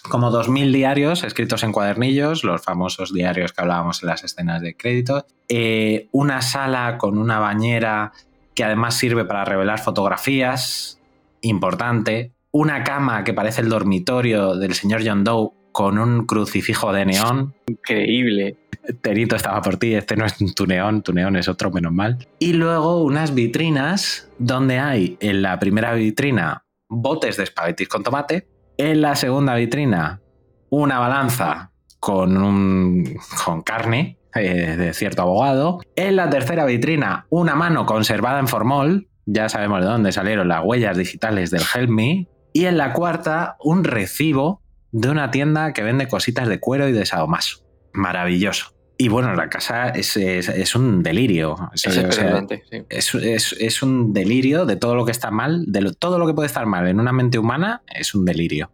Como 0.09 0.31
2.000 0.31 0.73
diarios 0.73 1.25
escritos 1.25 1.63
en 1.63 1.73
cuadernillos, 1.73 2.43
los 2.43 2.63
famosos 2.63 3.13
diarios 3.13 3.53
que 3.53 3.61
hablábamos 3.61 4.03
en 4.03 4.09
las 4.09 4.25
escenas 4.25 4.63
de 4.63 4.75
crédito. 4.77 5.27
Eh, 5.49 6.09
una 6.13 6.41
sala 6.41 6.97
con 6.97 7.19
una 7.19 7.39
bañera 7.39 8.13
que 8.55 8.65
además 8.65 8.95
sirve 8.95 9.27
para 9.27 9.45
revelar 9.45 9.79
fotografías, 9.81 11.01
importante. 11.43 12.33
Una 12.51 12.83
cama 12.85 13.25
que 13.25 13.35
parece 13.35 13.61
el 13.61 13.69
dormitorio 13.69 14.55
del 14.57 14.75
señor 14.75 15.03
John 15.05 15.25
Doe 15.25 15.51
con 15.75 15.99
un 15.99 16.25
crucifijo 16.25 16.93
de 16.93 17.05
neón. 17.05 17.53
Increíble. 17.67 18.57
Terito 19.03 19.35
estaba 19.35 19.61
por 19.61 19.77
ti, 19.77 19.95
este 19.95 20.15
no 20.15 20.25
es 20.25 20.37
tu 20.55 20.67
neón, 20.67 21.03
tu 21.03 21.13
neón 21.13 21.35
es 21.35 21.49
otro, 21.49 21.73
menos 21.73 21.93
mal. 21.93 22.29
Y 22.39 22.53
luego 22.53 23.03
unas 23.03 23.35
vitrinas 23.35 24.31
donde 24.39 24.79
hay 24.79 25.17
en 25.19 25.43
la 25.43 25.59
primera 25.59 25.93
vitrina 25.95 26.65
botes 26.89 27.39
de 27.39 27.43
espaguetis 27.43 27.89
con 27.89 28.05
tomate, 28.05 28.47
en 28.79 29.01
la 29.01 29.17
segunda 29.17 29.57
vitrina 29.57 30.21
una 30.71 31.01
balanza 31.01 31.73
con, 31.99 32.37
un, 32.37 33.19
con 33.45 33.63
carne 33.63 34.19
eh, 34.33 34.77
de 34.77 34.95
cierto 34.95 35.23
abogado, 35.23 35.81
en 35.97 36.15
la 36.15 36.31
tercera 36.31 36.67
vitrina 36.67 37.27
una 37.31 37.57
mano 37.57 37.85
conservada 37.85 38.39
en 38.39 38.47
formol, 38.47 39.09
ya 39.27 39.49
sabemos 39.49 39.81
de 39.81 39.87
dónde 39.87 40.13
salieron 40.13 40.47
las 40.47 40.63
huellas 40.65 40.97
digitales 40.97 41.51
del 41.51 41.63
Help 41.75 41.91
Me, 41.91 42.29
y 42.53 42.67
en 42.67 42.79
la 42.79 42.93
cuarta 42.93 43.57
un 43.59 43.83
recibo 43.83 44.63
de 44.97 45.09
una 45.11 45.31
tienda 45.33 45.73
que 45.73 45.83
vende 45.83 46.07
cositas 46.07 46.49
de 46.49 46.61
cuero 46.61 46.89
y 46.89 46.93
de 46.93 47.05
sadomaso. 47.05 47.59
Maravilloso. 47.93 48.73
Y 48.97 49.09
bueno, 49.09 49.35
la 49.35 49.49
casa 49.51 49.89
es, 49.89 50.17
es- 50.17 50.49
es 50.49 50.77
un 50.77 51.03
delirio. 51.03 51.57
Es 51.75 51.85
O 51.89 51.91
sea, 51.91 52.03
espeluznante, 52.09 52.63
sí. 52.71 52.83
es, 52.89 53.13
es- 53.17 53.57
es 53.59 53.83
un 53.83 54.13
delirio 54.13 54.67
de 54.67 54.77
todo 54.77 54.95
lo 54.95 55.05
que 55.05 55.11
está 55.11 55.33
mal, 55.33 55.65
de 55.67 55.81
lo- 55.81 55.93
todo 55.95 56.17
lo 56.21 56.29
que 56.29 56.33
puede 56.35 56.47
estar 56.47 56.65
mal 56.67 56.87
en 56.87 57.01
una 57.01 57.13
mente 57.13 57.39
humana 57.41 57.83
es 57.93 58.15
un 58.15 58.25
delirio. 58.25 58.71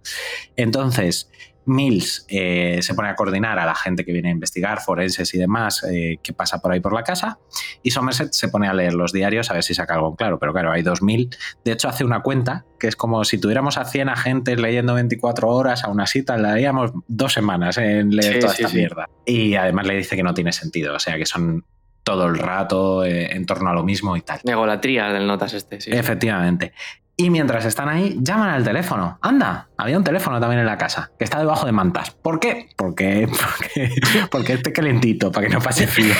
Entonces, 0.57 1.31
Mills 1.67 2.27
eh, 2.29 2.79
se 2.83 2.95
pone 2.95 3.09
a 3.09 3.15
coordinar 3.15 3.59
a 3.59 3.67
la 3.67 3.75
gente 3.75 4.05
que 4.05 4.13
viene 4.13 4.29
a 4.29 4.33
investigar, 4.33 4.81
forenses 4.81 5.33
y 5.35 5.39
demás, 5.39 5.85
eh, 5.85 6.19
que 6.23 6.33
pasa 6.33 6.61
por 6.61 6.73
ahí 6.73 6.81
por 6.81 6.93
la 6.93 7.05
casa, 7.05 7.39
y 7.83 7.91
Somerset 7.91 8.33
se 8.33 8.49
pone 8.49 8.69
a 8.69 8.75
leer 8.75 8.95
los 8.95 9.13
diarios 9.13 9.51
a 9.51 9.55
ver 9.55 9.63
si 9.63 9.75
saca 9.75 9.95
algo 9.95 10.09
en 10.09 10.17
claro, 10.17 10.39
pero 10.39 10.53
claro, 10.53 10.73
hay 10.73 10.83
2.000. 10.83 11.37
De 11.65 11.73
hecho, 11.73 11.89
hace 11.89 12.05
una 12.05 12.23
cuenta 12.23 12.65
que 12.79 12.89
es 12.89 12.97
como 12.97 13.25
si 13.25 13.39
tuviéramos 13.39 13.77
a 13.79 13.85
100 13.85 14.09
agentes 14.09 14.61
leyendo 14.61 14.95
24 14.95 15.49
horas, 15.49 15.85
aún 15.85 16.01
así 16.01 16.23
tardaríamos 16.23 16.93
dos 17.09 17.33
semanas 17.33 17.77
en 17.79 18.11
leer 18.11 18.35
Sí, 18.35 18.41
toda 18.41 18.55
sí, 18.55 18.63
esta 18.63 18.71
sí. 18.71 18.77
mierda. 18.79 19.09
Y 19.27 19.55
además 19.55 19.87
le 19.87 19.97
dice 19.97 20.17
que 20.17 20.23
no 20.23 20.35
tiene 20.35 20.53
sentido, 20.53 20.95
o 20.95 20.99
sea, 20.99 21.17
que 21.17 21.27
son 21.27 21.65
todo 22.03 22.27
el 22.27 22.39
rato 22.39 23.05
eh, 23.05 23.33
en 23.37 23.45
torno 23.45 23.71
a 23.71 23.75
lo 23.75 23.85
mismo 23.85 24.17
y 24.17 24.23
tal. 24.23 24.41
Negolatría 24.45 25.09
del 25.11 25.27
notas 25.27 25.53
este, 25.55 25.81
sí. 25.81 25.91
Efectivamente. 25.93 26.73
Y 27.21 27.29
mientras 27.29 27.67
están 27.67 27.91
ahí, 27.91 28.17
llaman 28.23 28.49
al 28.49 28.65
teléfono. 28.65 29.19
Anda, 29.21 29.69
había 29.77 29.99
un 29.99 30.05
teléfono 30.05 30.41
también 30.41 30.61
en 30.61 30.65
la 30.65 30.79
casa, 30.79 31.11
que 31.19 31.25
está 31.25 31.39
debajo 31.39 31.67
de 31.67 31.73
mantas. 31.73 32.13
¿Por 32.13 32.41
qué? 32.41 32.71
Porque, 32.79 33.29
porque, 33.61 33.91
porque 34.31 34.53
esté 34.55 34.73
calentito, 34.73 35.31
para 35.31 35.47
que 35.47 35.53
no 35.53 35.61
pase 35.61 35.87
frío. 35.87 36.15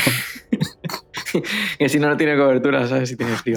que 1.79 1.89
si 1.89 1.99
no, 1.99 2.11
no 2.11 2.19
tiene 2.19 2.37
cobertura, 2.37 2.87
¿sabes? 2.87 3.09
Si 3.09 3.17
tiene 3.17 3.35
frío. 3.37 3.57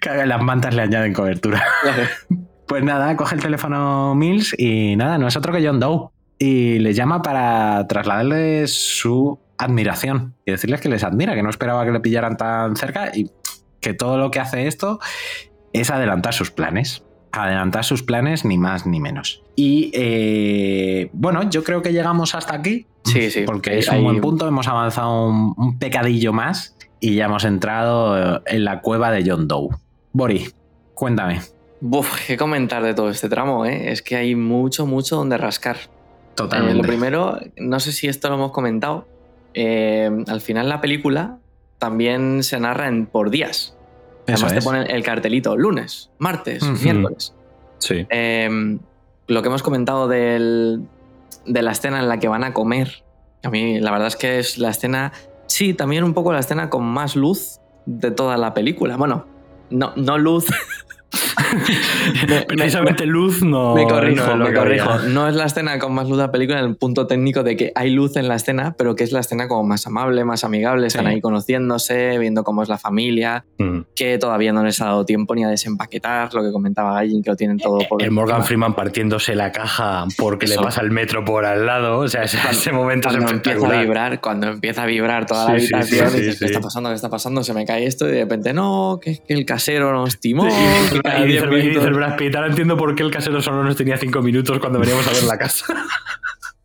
Que 0.00 0.26
las 0.26 0.40
mantas 0.40 0.76
le 0.76 0.82
añaden 0.82 1.12
cobertura. 1.12 1.64
Pues 2.68 2.82
nada, 2.82 3.14
coge 3.14 3.36
el 3.36 3.40
teléfono 3.40 4.16
Mills 4.16 4.52
y 4.58 4.96
nada, 4.96 5.18
no 5.18 5.28
es 5.28 5.36
otro 5.36 5.52
que 5.52 5.64
John 5.64 5.78
Doe. 5.78 6.08
Y 6.36 6.80
les 6.80 6.96
llama 6.96 7.22
para 7.22 7.86
trasladarles 7.86 8.72
su 8.72 9.38
admiración 9.56 10.34
y 10.44 10.50
decirles 10.50 10.80
que 10.80 10.88
les 10.88 11.04
admira, 11.04 11.36
que 11.36 11.44
no 11.44 11.50
esperaba 11.50 11.84
que 11.84 11.92
le 11.92 12.00
pillaran 12.00 12.36
tan 12.36 12.74
cerca 12.74 13.12
y 13.14 13.30
que 13.80 13.94
todo 13.94 14.18
lo 14.18 14.32
que 14.32 14.40
hace 14.40 14.66
esto 14.66 14.98
es 15.80 15.90
adelantar 15.90 16.34
sus 16.34 16.50
planes. 16.50 17.04
Adelantar 17.32 17.84
sus 17.84 18.02
planes, 18.02 18.44
ni 18.44 18.56
más 18.56 18.86
ni 18.86 19.00
menos. 19.00 19.42
Y 19.56 19.90
eh, 19.94 21.10
bueno, 21.12 21.48
yo 21.50 21.64
creo 21.64 21.82
que 21.82 21.92
llegamos 21.92 22.34
hasta 22.34 22.54
aquí. 22.54 22.86
Sí, 23.04 23.30
sí. 23.30 23.42
Porque 23.44 23.78
es 23.78 23.88
un 23.88 24.04
buen 24.04 24.20
punto. 24.20 24.48
Hemos 24.48 24.68
avanzado 24.68 25.28
un, 25.28 25.54
un 25.56 25.78
pecadillo 25.78 26.32
más 26.32 26.76
y 27.00 27.14
ya 27.14 27.26
hemos 27.26 27.44
entrado 27.44 28.36
eh, 28.36 28.40
en 28.46 28.64
la 28.64 28.80
cueva 28.80 29.10
de 29.10 29.28
John 29.28 29.48
Doe. 29.48 29.68
Bori, 30.12 30.48
cuéntame. 30.94 31.40
Buf, 31.80 32.26
qué 32.26 32.36
comentar 32.36 32.82
de 32.82 32.94
todo 32.94 33.10
este 33.10 33.28
tramo, 33.28 33.66
¿eh? 33.66 33.92
Es 33.92 34.00
que 34.00 34.16
hay 34.16 34.34
mucho, 34.34 34.86
mucho 34.86 35.16
donde 35.16 35.36
rascar. 35.36 35.76
Totalmente. 36.34 36.72
Eh, 36.72 36.82
lo 36.82 36.88
primero, 36.88 37.38
no 37.58 37.80
sé 37.80 37.92
si 37.92 38.08
esto 38.08 38.28
lo 38.28 38.36
hemos 38.36 38.52
comentado, 38.52 39.06
eh, 39.52 40.10
al 40.26 40.40
final 40.40 40.68
la 40.68 40.80
película 40.80 41.38
también 41.78 42.42
se 42.42 42.58
narra 42.58 42.88
en, 42.88 43.06
por 43.06 43.30
días. 43.30 43.75
Además 44.34 44.54
te 44.54 44.62
ponen 44.62 44.90
el 44.90 45.02
cartelito 45.02 45.56
lunes, 45.56 46.10
martes, 46.18 46.62
miércoles. 46.82 47.34
Sí. 47.78 48.06
Eh, 48.10 48.78
lo 49.28 49.42
que 49.42 49.48
hemos 49.48 49.62
comentado 49.62 50.08
del- 50.08 50.82
de 51.46 51.62
la 51.62 51.72
escena 51.72 52.00
en 52.00 52.08
la 52.08 52.18
que 52.18 52.28
van 52.28 52.42
a 52.44 52.52
comer, 52.52 53.04
a 53.44 53.50
mí 53.50 53.78
la 53.80 53.90
verdad 53.92 54.08
es 54.08 54.16
que 54.16 54.38
es 54.38 54.58
la 54.58 54.70
escena, 54.70 55.12
sí, 55.46 55.74
también 55.74 56.02
un 56.04 56.14
poco 56.14 56.32
la 56.32 56.40
escena 56.40 56.70
con 56.70 56.84
más 56.84 57.14
luz 57.16 57.60
de 57.86 58.10
toda 58.10 58.36
la 58.36 58.52
película. 58.54 58.96
Bueno, 58.96 59.26
no, 59.70 59.92
no 59.96 60.18
luz. 60.18 60.46
Me- 62.28 62.34
me- 62.34 62.42
Precisamente 62.46 63.06
luz 63.06 63.42
no. 63.42 63.74
me 63.74 63.84
corrijo, 63.86 64.36
no 64.36 64.46
es 64.46 64.52
me 64.52 64.58
había. 64.58 64.84
corrijo. 64.84 64.98
No 65.08 65.28
es 65.28 65.34
la 65.34 65.44
escena 65.44 65.78
con 65.78 65.92
más 65.94 66.08
luz 66.08 66.16
de 66.18 66.24
la 66.24 66.32
película 66.32 66.58
en 66.60 66.64
el 66.66 66.76
punto 66.76 67.06
técnico 67.06 67.42
de 67.42 67.56
que 67.56 67.72
hay 67.74 67.90
luz 67.90 68.16
en 68.16 68.28
la 68.28 68.36
escena, 68.36 68.74
pero 68.78 68.94
que 68.94 69.04
es 69.04 69.12
la 69.12 69.20
escena 69.20 69.48
como 69.48 69.64
más 69.64 69.86
amable, 69.86 70.24
más 70.24 70.44
amigable. 70.44 70.86
Están 70.86 71.04
Sí. 71.06 71.10
ahí 71.12 71.20
conociéndose, 71.20 72.18
viendo 72.18 72.44
cómo 72.44 72.62
es 72.62 72.68
la 72.68 72.78
familia. 72.78 73.44
Mm. 73.58 73.80
que 73.94 74.18
todavía 74.18 74.52
no 74.52 74.62
les 74.62 74.80
ha 74.82 74.86
dado 74.86 75.04
tiempo 75.06 75.34
ni 75.34 75.42
a 75.44 75.48
desempaquetar, 75.48 76.32
lo 76.34 76.42
que 76.42 76.52
comentaba 76.52 76.92
Gallin, 76.94 77.22
que 77.22 77.30
lo 77.30 77.36
tienen 77.36 77.58
todo 77.58 77.78
por 77.88 78.02
El 78.02 78.10
Morgan 78.10 78.44
Freeman 78.44 78.74
partiéndose 78.74 79.34
la 79.34 79.50
caja 79.52 80.04
porque 80.18 80.46
le 80.46 80.56
pasa 80.56 80.82
el 80.82 80.90
metro 80.90 81.24
por 81.24 81.44
al 81.46 81.64
lado. 81.64 81.98
O 82.00 82.08
sea, 82.08 82.22
ese, 82.24 82.38
ese 82.50 82.72
momento 82.72 83.08
es 83.08 83.16
cuando 83.16 83.32
empieza 83.32 83.66
a 83.66 83.80
vibrar, 83.82 84.20
cuando 84.20 84.48
empieza 84.48 84.82
a 84.82 84.86
vibrar 84.86 85.24
toda 85.26 85.52
la 85.52 85.58
Sí, 85.58 85.72
habitación, 85.74 86.10
sí, 86.10 86.16
dices, 86.20 86.38
¿qué 86.38 86.44
está 86.46 86.60
pasando? 86.60 86.90
¿Qué 86.90 86.94
está 86.96 87.08
pasando? 87.08 87.42
Se 87.42 87.54
me 87.54 87.64
cae 87.64 87.86
esto 87.86 88.06
y 88.08 88.12
de 88.12 88.20
repente, 88.20 88.52
no, 88.52 88.98
que 89.00 89.12
es 89.12 89.20
que 89.20 89.32
el 89.34 89.44
casero 89.46 89.92
nos 89.92 90.20
timó. 90.20 90.46
Y 90.46 91.25
dice, 91.32 91.40
cada 91.44 91.52
y 91.52 91.56
dice- 91.56 91.62
10 91.62 91.64
y 91.64 91.68
dice 91.68 91.68
minutos- 91.68 91.88
el 91.88 91.94
Brad 91.94 92.16
Pitt, 92.16 92.34
ahora 92.36 92.48
entiendo 92.48 92.76
por 92.76 92.94
qué 92.94 93.02
el 93.02 93.10
casero 93.10 93.40
solo 93.42 93.62
nos 93.64 93.76
tenía 93.76 93.96
cinco 93.96 94.22
minutos 94.22 94.58
cuando 94.58 94.78
veníamos 94.78 95.06
a 95.06 95.12
ver 95.12 95.22
la 95.24 95.38
casa. 95.38 95.64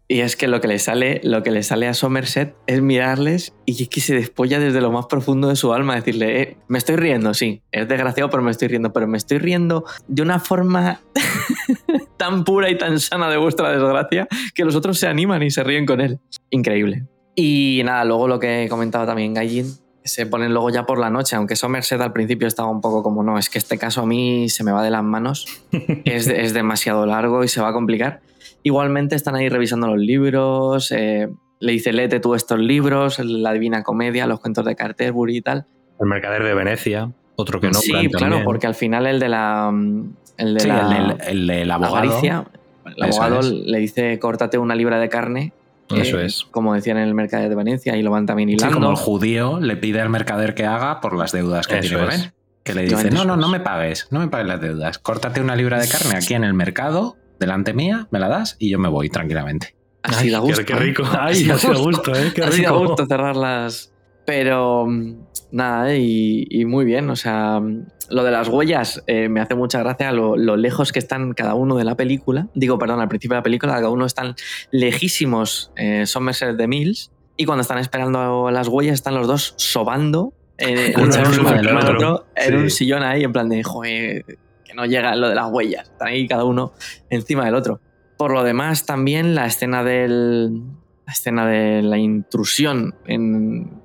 Y 0.07 0.19
es 0.19 0.35
que 0.35 0.49
lo 0.49 0.59
que 0.59 0.67
le 0.67 0.77
sale, 0.77 1.21
lo 1.23 1.41
que 1.41 1.51
le 1.51 1.63
sale 1.63 1.87
a 1.87 1.93
Somerset 1.93 2.53
es 2.67 2.81
mirarles 2.81 3.53
y 3.65 3.81
es 3.83 3.87
que 3.87 4.01
se 4.01 4.13
despolla 4.13 4.59
desde 4.59 4.81
lo 4.81 4.91
más 4.91 5.05
profundo 5.05 5.47
de 5.47 5.55
su 5.55 5.71
alma, 5.71 5.95
decirle, 5.95 6.41
eh, 6.41 6.57
me 6.67 6.79
estoy 6.79 6.97
riendo, 6.97 7.33
sí, 7.33 7.61
es 7.71 7.87
desgraciado, 7.87 8.29
pero 8.29 8.43
me 8.43 8.51
estoy 8.51 8.67
riendo, 8.67 8.91
pero 8.91 9.07
me 9.07 9.17
estoy 9.17 9.37
riendo 9.37 9.85
de 10.09 10.21
una 10.21 10.39
forma 10.39 10.99
tan 12.17 12.43
pura 12.43 12.69
y 12.69 12.77
tan 12.77 12.99
sana 12.99 13.29
de 13.29 13.37
vuestra 13.37 13.71
desgracia 13.71 14.27
que 14.53 14.65
los 14.65 14.75
otros 14.75 14.97
se 14.99 15.07
animan 15.07 15.43
y 15.43 15.49
se 15.49 15.63
ríen 15.63 15.85
con 15.85 16.01
él. 16.01 16.19
Increíble. 16.49 17.05
Y 17.35 17.81
nada, 17.85 18.03
luego 18.03 18.27
lo 18.27 18.37
que 18.37 18.67
comentaba 18.69 19.05
también 19.05 19.33
Gallin, 19.33 19.65
se 20.03 20.25
ponen 20.25 20.51
luego 20.53 20.69
ya 20.69 20.85
por 20.85 20.97
la 20.99 21.09
noche, 21.09 21.35
aunque 21.35 21.55
Somerset 21.55 22.01
al 22.01 22.13
principio 22.13 22.47
estaba 22.47 22.69
un 22.69 22.81
poco 22.81 23.03
como, 23.03 23.23
no, 23.23 23.37
es 23.37 23.49
que 23.49 23.57
este 23.57 23.77
caso 23.77 24.01
a 24.01 24.05
mí 24.05 24.49
se 24.49 24.63
me 24.63 24.71
va 24.71 24.83
de 24.83 24.89
las 24.91 25.03
manos, 25.03 25.45
es, 26.05 26.27
es 26.27 26.53
demasiado 26.53 27.05
largo 27.05 27.43
y 27.43 27.47
se 27.47 27.61
va 27.61 27.69
a 27.69 27.73
complicar. 27.73 28.21
Igualmente 28.63 29.15
están 29.15 29.35
ahí 29.35 29.49
revisando 29.49 29.87
los 29.87 29.97
libros, 29.97 30.91
eh, 30.91 31.29
le 31.59 31.71
dice, 31.71 31.93
léete 31.93 32.19
tú 32.19 32.35
estos 32.35 32.59
libros, 32.59 33.19
la 33.19 33.53
Divina 33.53 33.83
Comedia, 33.83 34.27
los 34.27 34.39
cuentos 34.39 34.65
de 34.65 34.75
Carterbury 34.75 35.37
y 35.37 35.41
tal. 35.41 35.65
El 35.99 36.07
mercader 36.07 36.43
de 36.43 36.53
Venecia, 36.55 37.11
otro 37.35 37.59
que 37.59 37.67
no. 37.67 37.73
sí, 37.75 37.93
claro, 38.11 38.41
porque 38.43 38.67
al 38.67 38.75
final 38.75 39.05
el 39.05 39.19
de 39.19 39.29
la... 39.29 39.69
mm, 39.71 40.13
El 40.37 40.53
de 40.55 40.59
Sí, 40.59 40.67
la 40.67 41.17
el 41.27 41.49
el 41.49 41.71
abogado. 41.71 41.95
avaricia, 41.97 42.45
el 42.85 42.93
Eso 43.09 43.21
abogado 43.21 43.39
es. 43.41 43.51
le 43.51 43.77
dice, 43.79 44.17
córtate 44.19 44.57
una 44.57 44.73
libra 44.75 44.99
de 44.99 45.09
carne. 45.09 45.53
Eso 45.99 46.19
eh, 46.19 46.25
es. 46.25 46.43
Como 46.51 46.73
decían 46.73 46.97
en 46.97 47.03
el 47.07 47.13
mercader 47.13 47.49
de 47.49 47.55
Venecia, 47.55 47.95
y 47.97 48.01
lo 48.03 48.11
van 48.11 48.25
también 48.25 48.49
Sí, 48.49 48.55
hilando. 48.55 48.75
como 48.75 48.89
el 48.91 48.95
judío 48.97 49.59
le 49.59 49.75
pide 49.77 50.01
al 50.01 50.09
mercader 50.09 50.53
que 50.55 50.65
haga 50.65 51.01
por 51.01 51.15
las 51.17 51.31
deudas 51.31 51.67
que 51.67 51.79
Eso 51.79 51.95
tiene 51.97 52.15
es. 52.15 52.33
Que 52.63 52.73
le 52.75 52.83
dice, 52.83 53.09
no, 53.09 53.25
no, 53.25 53.35
no 53.37 53.47
me 53.47 53.59
pagues, 53.59 54.07
no 54.11 54.19
me 54.19 54.27
pagues 54.27 54.47
las 54.47 54.61
deudas. 54.61 54.99
Córtate 54.99 55.41
una 55.41 55.55
libra 55.55 55.79
de 55.79 55.87
carne 55.87 56.15
aquí 56.15 56.35
en 56.35 56.43
el 56.43 56.53
mercado, 56.53 57.17
delante 57.39 57.73
mía, 57.73 58.07
me 58.11 58.19
la 58.19 58.27
das 58.27 58.55
y 58.59 58.69
yo 58.69 58.77
me 58.77 58.87
voy 58.87 59.09
tranquilamente. 59.09 59.75
Así 60.03 60.29
da 60.29 60.39
qué- 60.39 60.45
gusto. 60.45 60.65
qué 60.65 60.73
¿eh? 60.73 60.75
rico. 60.77 61.03
Ay, 61.19 61.33
Así 61.33 61.45
da 61.47 61.55
así 61.55 61.67
gusto, 61.67 62.13
¿eh? 62.15 62.31
Qué 62.35 62.43
Así 62.43 62.61
da 62.61 62.69
rico. 62.69 62.87
gusto 62.87 63.05
cerrarlas. 63.07 63.91
Pero 64.25 64.85
mm, 64.87 65.15
nada, 65.51 65.91
¿eh? 65.93 65.99
y, 65.99 66.47
y 66.49 66.65
muy 66.65 66.85
bien. 66.85 67.09
O 67.09 67.15
sea, 67.15 67.61
lo 68.09 68.23
de 68.23 68.31
las 68.31 68.47
huellas 68.47 69.03
eh, 69.07 69.29
me 69.29 69.39
hace 69.41 69.55
mucha 69.55 69.79
gracia 69.79 70.11
lo, 70.11 70.35
lo 70.37 70.57
lejos 70.57 70.91
que 70.91 70.99
están 70.99 71.33
cada 71.33 71.53
uno 71.55 71.77
de 71.77 71.83
la 71.83 71.95
película. 71.95 72.47
Digo, 72.55 72.77
perdón, 72.77 72.99
al 72.99 73.07
principio 73.07 73.35
de 73.35 73.39
la 73.39 73.43
película, 73.43 73.73
cada 73.73 73.89
uno 73.89 74.05
están 74.05 74.35
lejísimos 74.71 75.71
eh, 75.75 76.05
Somerset 76.05 76.55
de 76.57 76.67
Mills. 76.67 77.11
Y 77.37 77.45
cuando 77.45 77.61
están 77.61 77.77
esperando 77.79 78.51
las 78.51 78.67
huellas, 78.67 78.93
están 78.95 79.15
los 79.15 79.27
dos 79.27 79.53
sobando 79.57 80.33
eh, 80.57 80.93
Uno 81.01 81.13
del 81.15 81.75
otro. 81.77 81.95
otro, 81.95 82.25
en 82.35 82.49
Sí. 82.51 82.53
un 82.55 82.69
sillón 82.69 83.03
ahí, 83.03 83.23
en 83.23 83.31
plan 83.33 83.49
de, 83.49 83.63
joder, 83.63 84.25
que 84.63 84.73
no 84.75 84.85
llega 84.85 85.15
lo 85.15 85.29
de 85.29 85.35
las 85.35 85.49
huellas. 85.51 85.89
Están 85.89 86.09
ahí 86.09 86.27
cada 86.27 86.43
uno 86.43 86.73
encima 87.09 87.45
del 87.45 87.55
otro. 87.55 87.79
Por 88.17 88.31
lo 88.31 88.43
demás, 88.43 88.85
también 88.85 89.33
la 89.33 89.47
escena 89.47 89.83
del. 89.83 90.61
La 91.07 91.13
escena 91.13 91.47
de 91.47 91.81
la 91.81 91.97
intrusión 91.97 92.93
en, 93.07 93.80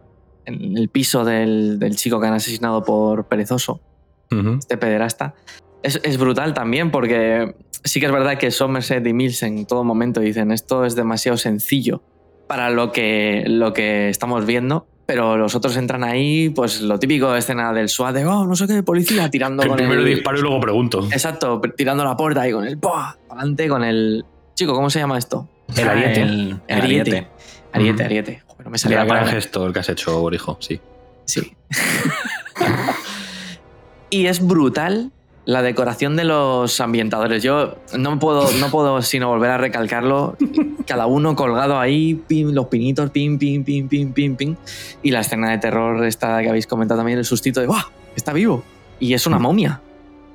en 0.46 0.76
el 0.76 0.88
piso 0.88 1.24
del, 1.24 1.78
del 1.78 1.96
chico 1.96 2.20
que 2.20 2.26
han 2.26 2.34
asesinado 2.34 2.84
por 2.84 3.26
perezoso, 3.26 3.80
este 4.30 4.76
pederasta. 4.76 5.34
Es, 5.82 6.00
es 6.02 6.18
brutal 6.18 6.54
también 6.54 6.90
porque 6.90 7.54
sí 7.84 8.00
que 8.00 8.06
es 8.06 8.12
verdad 8.12 8.38
que 8.38 8.50
Somerset 8.50 9.06
y 9.06 9.12
Mills 9.12 9.42
en 9.42 9.66
todo 9.66 9.84
momento 9.84 10.20
dicen 10.20 10.50
esto 10.50 10.84
es 10.84 10.96
demasiado 10.96 11.38
sencillo 11.38 12.02
para 12.48 12.70
lo 12.70 12.92
que, 12.92 13.44
lo 13.46 13.72
que 13.72 14.08
estamos 14.08 14.46
viendo. 14.46 14.86
Pero 15.06 15.36
los 15.36 15.54
otros 15.54 15.76
entran 15.76 16.02
ahí, 16.02 16.48
pues 16.48 16.80
lo 16.80 16.98
típico 16.98 17.32
escena 17.36 17.72
del 17.72 17.88
SWAT 17.88 18.12
de, 18.12 18.26
oh, 18.26 18.44
no 18.44 18.56
sé 18.56 18.66
qué, 18.66 18.82
policía, 18.82 19.30
tirando 19.30 19.62
El 19.62 19.68
con 19.68 19.76
primero 19.76 20.00
el... 20.00 20.06
disparo 20.06 20.36
y 20.36 20.42
luego 20.42 20.58
pregunto. 20.60 21.06
Exacto, 21.12 21.60
tirando 21.76 22.02
la 22.04 22.16
puerta 22.16 22.40
ahí 22.40 22.50
con 22.50 22.66
el 22.66 22.74
¡buah! 22.74 23.14
adelante 23.30 23.68
con 23.68 23.84
el. 23.84 24.24
Chico, 24.54 24.74
¿cómo 24.74 24.90
se 24.90 24.98
llama 24.98 25.16
esto? 25.16 25.48
El 25.76 25.88
ariete. 25.88 26.22
El, 26.22 26.60
el 26.66 26.80
ariete. 26.80 27.10
ariete. 27.10 27.28
Ariete, 27.72 28.04
ariete. 28.04 28.42
No 28.66 28.70
me 28.70 28.78
salía 28.78 28.98
la 28.98 29.04
gran 29.04 29.18
palabra. 29.20 29.40
gesto 29.40 29.66
el 29.66 29.72
que 29.72 29.78
has 29.78 29.88
hecho, 29.88 30.20
Borijo, 30.20 30.58
sí. 30.60 30.78
Sí. 31.24 31.56
y 34.10 34.26
es 34.26 34.44
brutal 34.46 35.10
la 35.44 35.62
decoración 35.62 36.16
de 36.16 36.24
los 36.24 36.80
ambientadores. 36.80 37.42
Yo 37.42 37.76
no 37.96 38.18
puedo, 38.18 38.50
no 38.58 38.68
puedo 38.70 39.00
sino 39.02 39.28
volver 39.28 39.50
a 39.52 39.58
recalcarlo. 39.58 40.36
Cada 40.86 41.06
uno 41.06 41.36
colgado 41.36 41.78
ahí, 41.78 42.14
pim, 42.14 42.50
los 42.50 42.66
pinitos, 42.66 43.10
pim, 43.10 43.38
pim, 43.38 43.62
pim, 43.64 43.88
pim, 43.88 44.12
pim, 44.12 44.36
pim. 44.36 44.56
Y 45.02 45.10
la 45.12 45.20
escena 45.20 45.50
de 45.50 45.58
terror 45.58 46.04
esta 46.04 46.40
que 46.42 46.48
habéis 46.48 46.66
comentado 46.66 46.98
también, 46.98 47.18
el 47.18 47.24
sustito 47.24 47.60
de 47.60 47.66
¡Buah! 47.68 47.84
Está 48.16 48.32
vivo. 48.32 48.64
Y 48.98 49.14
es 49.14 49.26
una 49.26 49.38
momia. 49.38 49.80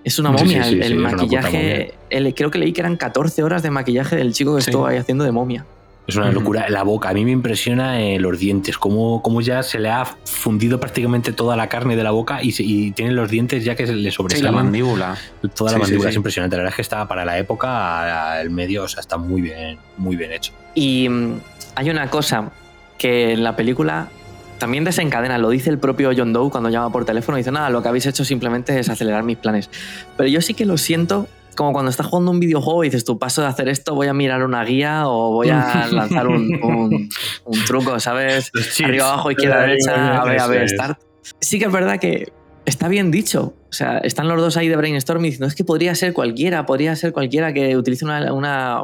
Es 0.03 0.17
una 0.17 0.31
Mm. 0.31 0.37
Sí, 0.37 0.47
sí, 0.47 0.55
momia. 0.55 0.63
sí, 0.63 0.79
el 0.81 0.95
maquillaje. 0.95 1.93
el- 2.09 2.33
creo 2.33 2.49
que 2.49 2.57
leí 2.59 2.71
que 2.73 2.81
eran 2.81 2.95
14 2.95 3.43
horas 3.43 3.63
de 3.63 3.69
maquillaje 3.71 4.15
del 4.15 4.33
chico 4.33 4.55
que 4.55 4.61
Sí. 4.61 4.69
estuvo 4.71 4.85
ahí 4.87 4.97
haciendo 4.97 5.23
de 5.25 5.31
momia. 5.31 5.65
Es 6.07 6.15
una 6.15 6.31
locura. 6.31 6.67
La 6.69 6.83
boca, 6.83 7.09
a 7.09 7.13
mí 7.13 7.23
me 7.23 7.31
impresiona 7.31 8.01
eh, 8.01 8.19
los 8.19 8.37
dientes, 8.39 8.77
cómo, 8.77 9.21
cómo 9.21 9.39
ya 9.41 9.63
se 9.63 9.79
le 9.79 9.89
ha 9.89 10.03
fundido 10.05 10.79
prácticamente 10.79 11.31
toda 11.31 11.55
la 11.55 11.69
carne 11.69 11.95
de 11.95 12.03
la 12.03 12.11
boca 12.11 12.43
y, 12.43 12.51
se- 12.51 12.63
y 12.63 12.91
tiene 12.91 13.11
los 13.11 13.29
dientes 13.29 13.63
ya 13.63 13.75
que 13.75 13.85
se 13.87 13.93
le 13.93 13.99
Sí, 13.99 14.05
la 14.05 14.11
sobresalen. 14.11 14.53
mandíbula. 14.55 15.15
toda 15.55 15.71
la 15.71 15.77
Sí, 15.77 15.81
mandíbula 15.83 16.09
sí. 16.09 16.13
es 16.13 16.15
impresionante. 16.17 16.55
La 16.57 16.63
verdad 16.63 16.71
es 16.73 16.75
que 16.77 16.81
está 16.81 17.07
para 17.07 17.23
la 17.23 17.37
época, 17.37 18.41
el 18.41 18.49
medio, 18.49 18.83
o 18.83 18.87
sea, 18.87 18.99
está 19.01 19.17
muy 19.17 19.41
bien, 19.41 19.77
muy 19.97 20.15
bien 20.15 20.31
hecho. 20.31 20.51
Y 20.73 21.07
mm, 21.07 21.39
hay 21.75 21.89
una 21.89 22.09
cosa 22.09 22.51
que 22.97 23.33
en 23.33 23.43
la 23.43 23.55
película 23.55 24.09
también 24.57 24.83
desencadena, 24.83 25.37
lo 25.37 25.49
dice 25.49 25.69
el 25.69 25.79
propio 25.79 26.11
John 26.15 26.33
Doe 26.33 26.49
cuando 26.51 26.69
llama 26.69 26.91
por 26.91 27.03
teléfono, 27.05 27.37
dice, 27.37 27.51
nada, 27.51 27.69
lo 27.69 27.81
que 27.81 27.87
habéis 27.87 28.05
hecho 28.05 28.23
simplemente 28.25 28.77
es 28.77 28.89
acelerar 28.89 29.23
mis 29.23 29.37
planes. 29.37 29.69
Pero 30.17 30.29
yo 30.29 30.41
sí 30.41 30.53
que 30.53 30.65
lo 30.65 30.77
siento 30.77 31.27
como 31.55 31.73
cuando 31.73 31.91
estás 31.91 32.05
jugando 32.07 32.31
un 32.31 32.39
videojuego 32.39 32.83
y 32.83 32.87
dices, 32.87 33.03
tú 33.05 33.17
paso 33.19 33.41
de 33.41 33.47
hacer 33.47 33.69
esto, 33.69 33.93
voy 33.95 34.07
a 34.07 34.13
mirar 34.13 34.43
una 34.43 34.63
guía 34.63 35.07
o 35.07 35.31
voy 35.31 35.49
a 35.49 35.87
lanzar 35.91 36.27
un, 36.27 36.59
un- 36.63 37.09
un 37.45 37.65
truco, 37.65 37.99
¿sabes? 37.99 38.51
Arriba, 38.83 39.09
abajo, 39.13 39.31
izquierda, 39.31 39.61
derecha, 39.61 40.21
a 40.21 40.25
ver, 40.25 40.39
a 40.39 40.47
ver, 40.47 40.69
start. 40.69 40.99
Sí 41.39 41.59
que 41.59 41.65
es 41.65 41.71
verdad 41.71 41.99
que 41.99 42.31
está 42.65 42.87
bien 42.87 43.11
dicho. 43.11 43.53
O 43.69 43.73
sea, 43.73 43.99
están 43.99 44.27
los 44.27 44.37
dos 44.39 44.57
ahí 44.57 44.67
de 44.67 44.75
brainstorming 44.75 45.25
diciendo, 45.31 45.47
es 45.47 45.55
que 45.55 45.63
podría 45.63 45.95
ser 45.95 46.13
cualquiera, 46.13 46.65
podría 46.65 46.95
ser 46.95 47.13
cualquiera 47.13 47.53
que 47.53 47.77
utilice 47.77 48.05
una, 48.05 48.33
una- 48.33 48.83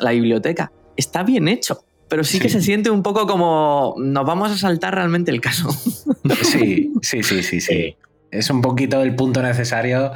la 0.00 0.10
biblioteca. 0.12 0.70
Está 0.96 1.22
bien 1.22 1.48
hecho. 1.48 1.82
Pero 2.08 2.24
sí, 2.24 2.40
que 2.40 2.48
Sí. 2.48 2.54
se 2.58 2.62
siente 2.62 2.90
un 2.90 3.04
poco 3.04 3.24
como 3.28 3.94
nos 3.98 4.26
vamos 4.26 4.50
a 4.50 4.56
saltar 4.58 4.94
realmente 4.96 5.30
el 5.30 5.40
caso. 5.40 5.70
Sí, 6.42 6.92
sí, 7.02 7.22
sí, 7.22 7.42
sí, 7.44 7.60
sí. 7.60 7.96
Es 8.30 8.48
un 8.50 8.62
poquito 8.62 9.02
el 9.02 9.14
punto 9.14 9.42
necesario. 9.42 10.12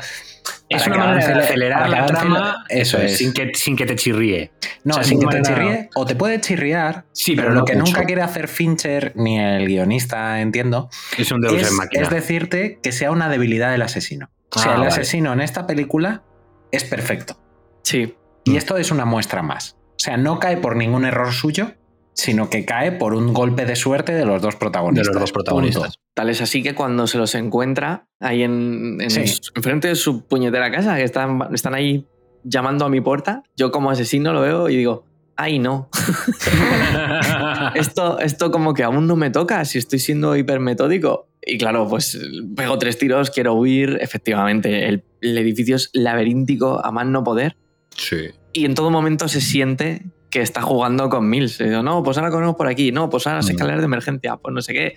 Es 0.69 0.87
una 0.87 0.99
manera 0.99 1.29
de 1.39 1.45
acelerar 1.45 1.89
la 1.89 2.07
trama 2.07 2.65
Eso 2.69 2.99
es. 2.99 3.17
sin 3.19 3.33
que, 3.33 3.53
sin 3.55 3.77
que 3.77 3.87
te 3.87 3.97
chirríe. 3.97 4.53
No, 4.85 4.93
O 4.93 4.95
sea, 4.97 5.05
sin 5.05 5.21
que 5.21 5.27
te 5.27 5.43
chirríe, 5.43 5.89
o 5.95 6.05
te 6.05 6.15
puede 6.17 6.41
chirriar, 6.41 7.05
Sí, 7.13 7.35
pero, 7.35 7.49
pero 7.49 7.61
lo 7.61 7.65
que 7.65 7.75
mucho. 7.75 7.93
nunca 7.93 8.05
quiere 8.07 8.23
hacer 8.23 8.49
Fincher 8.49 9.13
ni 9.15 9.39
el 9.39 9.67
guionista, 9.67 10.41
entiendo, 10.41 10.91
Es 11.19 11.31
un 11.33 11.41
Deus 11.41 11.55
es, 11.55 11.69
en 11.71 11.77
máquina. 11.77 12.03
es 12.05 12.11
decirte 12.11 12.79
que 12.83 12.93
sea 12.93 13.11
una 13.11 13.29
debilidad 13.29 13.71
del 13.73 13.83
asesino. 13.83 14.31
O 14.55 14.59
sea, 14.59 14.73
Ah, 14.73 14.75
el 14.75 14.81
vale. 14.83 14.93
asesino 14.93 15.33
en 15.33 15.41
esta 15.41 15.67
película 15.67 16.23
es 16.71 16.85
perfecto. 16.85 17.39
Sí. 17.83 18.15
Y 18.45 18.57
esto 18.57 18.77
es 18.77 18.91
una 18.91 19.05
muestra 19.07 19.43
más. 19.43 19.77
O 19.91 19.99
sea, 19.99 20.17
no 20.17 20.39
cae 20.39 20.57
por 20.59 20.77
ningún 20.77 21.05
error 21.05 21.33
suyo, 21.33 21.73
sino 22.15 22.49
que 22.49 22.65
cae 22.65 22.93
por 22.93 23.13
un 23.15 23.33
golpe 23.35 23.67
de 23.67 23.77
suerte 23.77 24.13
de 24.15 24.25
los 24.25 24.41
dos 24.41 24.55
de 24.55 24.59
protagonistas. 24.61 25.09
los 25.15 25.21
dos 25.21 25.33
protagonistas. 25.33 25.83
Punto. 25.83 25.99
Tal 26.15 26.31
es 26.31 26.41
así 26.41 26.63
que 26.63 26.75
cuando 26.75 27.07
se 27.07 27.19
los 27.19 27.35
encuentra 27.35 28.07
ahí 28.21 28.43
en, 28.43 28.99
en 29.01 29.11
Sí. 29.11 29.27
su- 29.27 29.53
enfrente 29.55 29.89
de 29.89 29.95
su 29.97 30.25
puñetera 30.27 30.71
casa, 30.71 30.97
que 30.97 31.03
están, 31.05 31.41
están 31.53 31.75
ahí 31.75 32.07
llamando 32.45 32.85
a 32.85 32.89
mi 32.89 33.01
puerta, 33.01 33.43
yo 33.57 33.71
como 33.73 33.91
asesino 33.91 34.33
lo 34.33 34.41
veo 34.41 34.69
y 34.69 34.77
digo, 34.77 35.05
ay 35.37 35.59
no, 35.59 35.89
esto, 37.75 38.19
esto 38.21 38.51
como 38.51 38.75
que 38.75 38.83
aún 38.85 39.07
no 39.07 39.17
me 39.17 39.31
toca, 39.31 39.65
si 39.65 39.79
estoy 39.79 39.99
siendo 39.99 40.37
hipermetódico. 40.37 41.29
Y 41.47 41.59
claro, 41.59 41.87
pues 41.89 42.19
pego 42.57 42.79
tres 42.79 42.99
tiros, 42.99 43.31
quiero 43.31 43.55
huir. 43.55 43.99
Efectivamente, 44.01 44.87
el, 44.89 45.05
el 45.21 45.37
edificio 45.37 45.77
es 45.77 45.91
laberíntico 45.93 46.85
a 46.85 46.91
más 46.91 47.07
no 47.07 47.23
poder. 47.23 47.57
Sí. 47.97 48.17
Y 48.53 48.65
en 48.65 48.75
todo 48.75 48.91
momento 48.91 49.29
se 49.29 49.41
siente 49.41 50.03
que 50.35 50.43
está 50.43 50.63
jugando 50.63 51.09
con 51.09 51.29
Mills. 51.31 51.61
Y 51.61 51.65
digo, 51.65 51.85
no, 51.85 52.03
pues 52.03 52.19
ahora 52.19 52.31
corremos 52.31 52.57
por 52.57 52.67
aquí, 52.67 52.91
no, 52.91 53.09
pues 53.09 53.25
ahora 53.29 53.37
las 53.37 53.47
Mm. 53.47 53.51
escaleras 53.53 53.79
de 53.81 53.85
emergencia, 53.85 54.37
pues 54.37 54.53
no 54.53 54.61
sé 54.61 54.73
qué. 54.73 54.95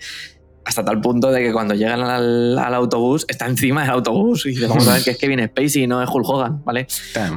Hasta 0.64 0.84
tal 0.84 1.00
punto 1.00 1.30
de 1.30 1.40
que 1.40 1.52
cuando 1.52 1.74
llegan 1.74 2.00
al, 2.02 2.58
al 2.58 2.74
autobús, 2.74 3.24
está 3.28 3.46
encima 3.46 3.82
del 3.82 3.90
autobús 3.92 4.44
y 4.46 4.48
dice, 4.50 4.66
vamos 4.66 4.88
a 4.88 4.94
ver 4.94 5.04
que 5.04 5.10
es 5.12 5.16
que 5.16 5.28
viene 5.28 5.46
Spacey 5.46 5.84
y 5.84 5.86
no 5.86 6.02
es 6.02 6.10
Hulk 6.12 6.28
Hogan, 6.28 6.64
¿vale? 6.64 6.88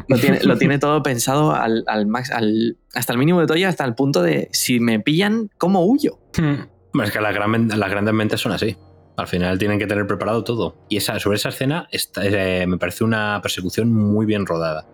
Lo 0.07 0.17
tiene, 0.17 0.39
lo 0.43 0.57
tiene 0.57 0.79
todo 0.79 1.01
pensado 1.03 1.53
al, 1.53 1.83
al 1.87 2.07
max, 2.07 2.31
al- 2.31 2.75
hasta 2.95 3.13
el 3.13 3.19
mínimo 3.19 3.39
detalle, 3.39 3.67
hasta 3.67 3.85
el 3.85 3.93
punto 3.93 4.21
de 4.23 4.49
si 4.51 4.79
me 4.79 4.99
pillan, 4.99 5.49
¿cómo 5.59 5.85
huyo? 5.85 6.19
Hmm. 6.37 6.99
Es 7.01 7.11
que 7.11 7.21
las, 7.21 7.33
gran- 7.35 7.69
las 7.69 7.89
grandes 7.89 8.13
mentes 8.15 8.41
son 8.41 8.51
así. 8.51 8.75
Al 9.15 9.27
final 9.27 9.59
tienen 9.59 9.77
que 9.77 9.85
tener 9.87 10.07
preparado 10.07 10.43
todo. 10.43 10.75
Y 10.89 10.97
esa, 10.97 11.19
sobre 11.19 11.37
esa 11.37 11.49
escena 11.49 11.87
eh, 12.21 12.65
me 12.67 12.77
parece 12.79 13.03
una 13.03 13.39
persecución 13.41 13.93
muy 13.93 14.25
bien 14.25 14.45
rodada. 14.45 14.87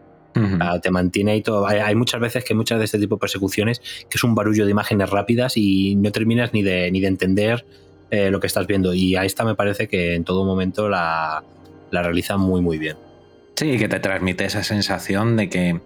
Ah, 0.60 0.80
te 0.82 0.92
mantiene 0.92 1.32
ahí 1.32 1.42
todo. 1.42 1.68
Hay, 1.68 1.80
hay 1.80 1.96
muchas 1.96 2.20
veces 2.22 2.44
que 2.44 2.54
muchas 2.54 2.80
de 2.80 2.86
este 2.86 3.00
tipo 3.00 3.16
de 3.16 3.20
persecuciones 3.20 3.80
que 3.80 4.16
es 4.16 4.24
un 4.24 4.36
barullo 4.36 4.66
de 4.66 4.72
imágenes 4.72 5.10
rápidas 5.10 5.58
y 5.58 5.96
no 5.96 6.12
terminas 6.12 6.54
ni 6.54 6.64
de, 6.64 6.92
ni 6.92 7.00
de 7.00 7.08
entender 7.08 7.66
eh, 8.12 8.32
lo 8.32 8.40
que 8.40 8.48
estás 8.48 8.68
viendo. 8.68 8.94
Y 8.94 9.16
a 9.16 9.26
esta 9.26 9.44
me 9.44 9.56
parece 9.56 9.88
que 9.88 10.16
en 10.16 10.24
todo 10.24 10.46
momento 10.46 10.90
la, 10.90 11.44
la 11.92 12.04
realiza 12.04 12.38
muy, 12.38 12.62
muy 12.62 12.78
bien. 12.78 12.98
Sí, 13.56 13.78
que 13.78 13.88
te 13.88 14.00
transmite 14.00 14.46
esa 14.46 14.64
sensación 14.64 15.36
de 15.36 15.50
que 15.50 15.82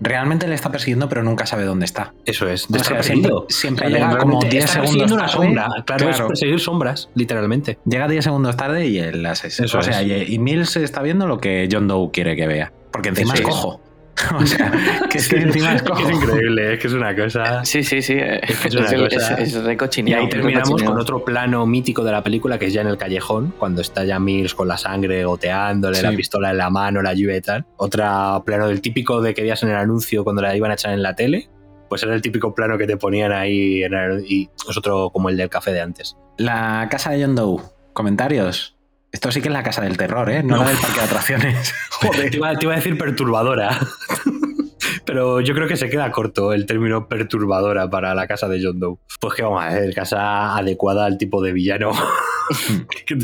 realmente 0.00 0.48
le 0.48 0.54
está 0.54 0.70
persiguiendo, 0.70 1.08
pero 1.08 1.22
nunca 1.22 1.46
sabe 1.46 1.64
dónde 1.64 1.84
está. 1.84 2.14
Eso 2.24 2.48
es, 2.48 2.66
O 2.70 2.78
sea, 2.78 3.02
siempre, 3.02 3.88
llega 3.90 4.16
como 4.18 4.40
realmente 4.40 4.48
10 4.48 4.64
está 4.64 4.82
segundos 4.82 5.12
persiguiendo 5.12 5.14
una 5.14 5.26
tarde. 5.26 5.46
sombra. 5.46 5.84
Claro, 5.84 6.10
es 6.10 6.20
perseguir 6.20 6.60
sombras, 6.60 7.08
literalmente. 7.14 7.78
Llega 7.84 8.08
10 8.08 8.24
segundos 8.24 8.56
tarde 8.56 8.86
y 8.88 8.98
el 8.98 9.24
asesino. 9.26 9.66
Eso 9.66 9.78
o 9.78 9.82
sea, 9.82 10.02
es. 10.02 10.28
y, 10.30 10.38
Mills 10.38 10.76
está 10.76 11.02
viendo 11.02 11.26
lo 11.26 11.38
que 11.38 11.68
John 11.70 11.86
Doe 11.86 12.10
quiere 12.10 12.34
que 12.34 12.46
vea. 12.46 12.72
Porque 12.90 13.10
encima 13.10 13.34
Eso 13.34 13.42
es. 13.42 13.48
cojo. 13.48 13.80
O 14.34 14.46
sea, 14.46 14.70
que 15.10 15.18
es 15.18 15.28
que 15.28 15.36
encima 15.36 15.74
es 15.74 15.82
cojo. 15.82 16.08
Es 16.08 16.14
increíble, 16.14 16.74
es 16.74 16.80
que 16.80 16.86
es 16.86 16.92
una 16.94 17.14
cosa. 17.16 17.64
Sí, 17.64 17.82
sí, 17.82 18.02
sí. 18.02 18.14
eh, 18.14 18.40
Es 18.42 18.58
que 18.60 18.68
es 18.68 18.74
Es, 18.74 18.80
una 18.92 19.08
cosa. 19.08 19.34
es- 19.34 19.54
es 19.54 19.98
Y 19.98 20.12
ahí 20.12 20.28
terminamos 20.28 20.82
con 20.82 20.98
otro 20.98 21.24
plano 21.24 21.66
mítico 21.66 22.04
de 22.04 22.12
la 22.12 22.22
película 22.22 22.58
que 22.58 22.66
es 22.66 22.72
ya 22.72 22.82
en 22.82 22.86
el 22.88 22.96
callejón, 22.98 23.52
cuando 23.58 23.80
está 23.82 24.04
ya 24.04 24.18
Mills 24.18 24.54
con 24.54 24.68
la 24.68 24.76
sangre 24.78 25.24
goteándole, 25.24 25.96
Sí. 25.96 26.02
la 26.02 26.12
pistola 26.12 26.50
en 26.50 26.58
la 26.58 26.70
mano, 26.70 27.02
la 27.02 27.14
lluvia 27.14 27.36
y 27.36 27.40
tal. 27.40 27.64
Otro 27.76 28.42
plano 28.46 28.68
del 28.68 28.80
típico 28.80 29.20
de 29.20 29.34
que 29.34 29.42
veías 29.42 29.62
en 29.62 29.70
el 29.70 29.76
anuncio 29.76 30.24
cuando 30.24 30.42
la 30.42 30.54
iban 30.56 30.70
a 30.70 30.74
echar 30.74 30.92
en 30.92 31.02
la 31.02 31.14
tele. 31.14 31.48
Pues 31.88 32.02
era 32.04 32.14
el 32.14 32.22
típico 32.22 32.54
plano 32.54 32.78
que 32.78 32.86
te 32.86 32.96
ponían 32.96 33.32
ahí 33.32 33.82
en 33.82 33.92
el- 33.94 34.24
y 34.26 34.48
es 34.68 34.76
otro 34.76 35.10
como 35.10 35.28
el 35.28 35.36
del 35.36 35.48
café 35.50 35.72
de 35.72 35.80
antes. 35.80 36.16
La 36.38 36.86
casa 36.90 37.10
de 37.10 37.22
John 37.22 37.34
Doe. 37.34 37.62
Comentarios. 37.92 38.71
Esto 39.12 39.30
sí 39.30 39.40
que 39.42 39.48
es 39.48 39.52
la 39.54 39.62
casa 39.62 39.82
del 39.82 39.96
terror, 39.98 40.28
¿eh? 40.30 40.42
No, 40.42 40.56
No. 40.56 40.64
la 40.64 40.70
del 40.70 40.78
parque 40.78 40.98
de 41.00 41.04
atracciones. 41.06 41.74
Te 42.30 42.36
iba, 42.36 42.54
te 42.56 42.64
iba 42.64 42.72
a 42.72 42.76
decir 42.76 42.98
perturbadora. 42.98 43.78
Pero 45.04 45.40
yo 45.40 45.54
creo 45.54 45.68
que 45.68 45.76
se 45.76 45.88
queda 45.90 46.10
corto 46.10 46.52
el 46.52 46.64
término 46.66 47.08
perturbadora 47.08 47.88
para 47.90 48.14
la 48.14 48.26
casa 48.26 48.48
de 48.48 48.60
John 48.62 48.80
Doe. 48.80 48.96
Pues 49.20 49.34
que 49.34 49.42
vamos 49.42 49.62
a 49.62 49.68
ver, 49.74 49.94
casa 49.94 50.56
adecuada 50.56 51.04
al 51.06 51.18
tipo 51.18 51.42
de 51.42 51.52
villano. 51.52 51.92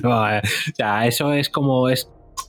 O 0.05 0.27
sea, 0.77 1.07
eso 1.07 1.33
es 1.33 1.51
como 1.51 1.89
es 1.89 2.09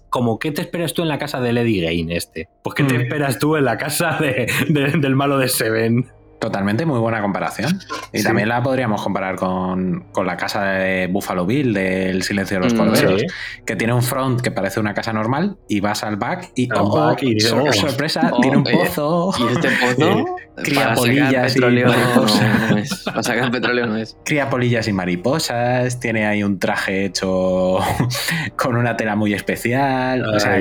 como 0.09 0.39
¿qué 0.39 0.51
te 0.51 0.61
esperas 0.61 0.93
tú 0.93 1.01
en 1.01 1.07
la 1.09 1.17
casa 1.19 1.39
de 1.41 1.51
Lady 1.53 1.81
Gain 1.81 2.11
este? 2.11 2.47
Pues 2.63 2.73
¿qué 2.75 2.83
te 2.83 2.97
Mm. 2.97 3.01
esperas 3.01 3.39
tú 3.39 3.55
en 3.57 3.65
la 3.65 3.77
casa 3.77 4.17
de- 4.19 4.47
de- 4.69 4.91
del 4.97 5.15
malo 5.15 5.37
de 5.37 5.47
Seven? 5.49 6.07
Totalmente, 6.39 6.85
muy 6.85 6.99
buena 6.99 7.21
comparación. 7.21 7.79
Y 8.13 8.19
Sí. 8.19 8.23
también 8.23 8.47
la 8.47 8.63
podríamos 8.63 9.01
comparar 9.01 9.35
con, 9.35 10.05
con 10.13 10.25
la 10.25 10.37
casa 10.37 10.63
de 10.71 11.07
Buffalo 11.07 11.45
Bill, 11.45 11.73
del 11.73 12.23
Silencio 12.23 12.57
de 12.59 12.63
los 12.63 12.73
Mm, 12.73 12.77
Corderos, 12.77 13.21
sí. 13.21 13.27
que 13.65 13.75
tiene 13.75 13.93
un 13.93 14.01
front 14.01 14.39
que 14.39 14.49
parece 14.51 14.79
una 14.79 14.93
casa 14.93 15.11
normal 15.11 15.57
y 15.67 15.81
vas 15.81 16.03
al 16.03 16.15
back 16.15 16.51
y, 16.55 16.71
Al 16.71 16.77
oh, 16.81 16.95
back 17.07 17.23
y 17.23 17.39
sor- 17.41 17.67
oh. 17.67 17.73
sorpresa, 17.73 18.29
Oh, 18.33 18.39
tiene 18.39 18.57
un 18.57 18.65
oye, 18.67 18.77
pozo. 18.77 19.33
Y 19.37 19.53
este 19.53 19.67
pozo, 19.97 20.25
Cría 20.63 20.93
polillas 20.93 21.55
y 21.55 21.59
mariposas. 21.59 22.69
no 22.71 22.77
es. 22.77 23.03
Para 23.03 23.23
sacar 23.23 23.51
petróleo 23.51 23.85
no 23.87 23.95
es. 23.97 24.17
Cría 24.25 24.49
polillas 24.49 24.87
y 24.87 24.93
mariposas, 24.93 25.99
tiene 25.99 26.25
ahí 26.25 26.43
un 26.43 26.57
traje 26.59 27.05
hecho 27.05 27.79
con 28.57 28.75
una 28.75 28.95
tela 28.97 29.15
muy 29.15 29.33
especial. 29.33 30.23
o 30.25 30.39
sea 30.39 30.57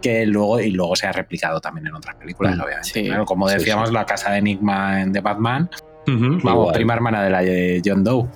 que, 0.00 0.26
luego, 0.26 0.60
y 0.60 0.70
luego 0.70 0.96
se 0.96 1.06
ha 1.06 1.12
replicado 1.12 1.60
también 1.60 1.86
en 1.88 1.94
otras 1.94 2.16
películas, 2.16 2.56
Mm, 2.56 2.60
obviamente. 2.60 2.88
sí. 2.90 3.04
Claro, 3.06 3.24
como 3.24 3.48
Sí, 3.48 3.54
decíamos, 3.58 3.88
sí. 3.88 3.94
la 3.94 4.04
casa 4.06 4.30
de 4.32 4.38
Enigma 4.38 5.00
en 5.00 5.11
The 5.12 5.20
Batman, 5.20 5.70
Ujú, 6.06 6.38
vamos, 6.42 6.42
igual. 6.42 6.74
prima 6.74 6.94
hermana 6.94 7.22
de 7.22 7.30
la 7.30 7.40
de 7.42 7.82
John 7.84 8.02
Doe. 8.04 8.26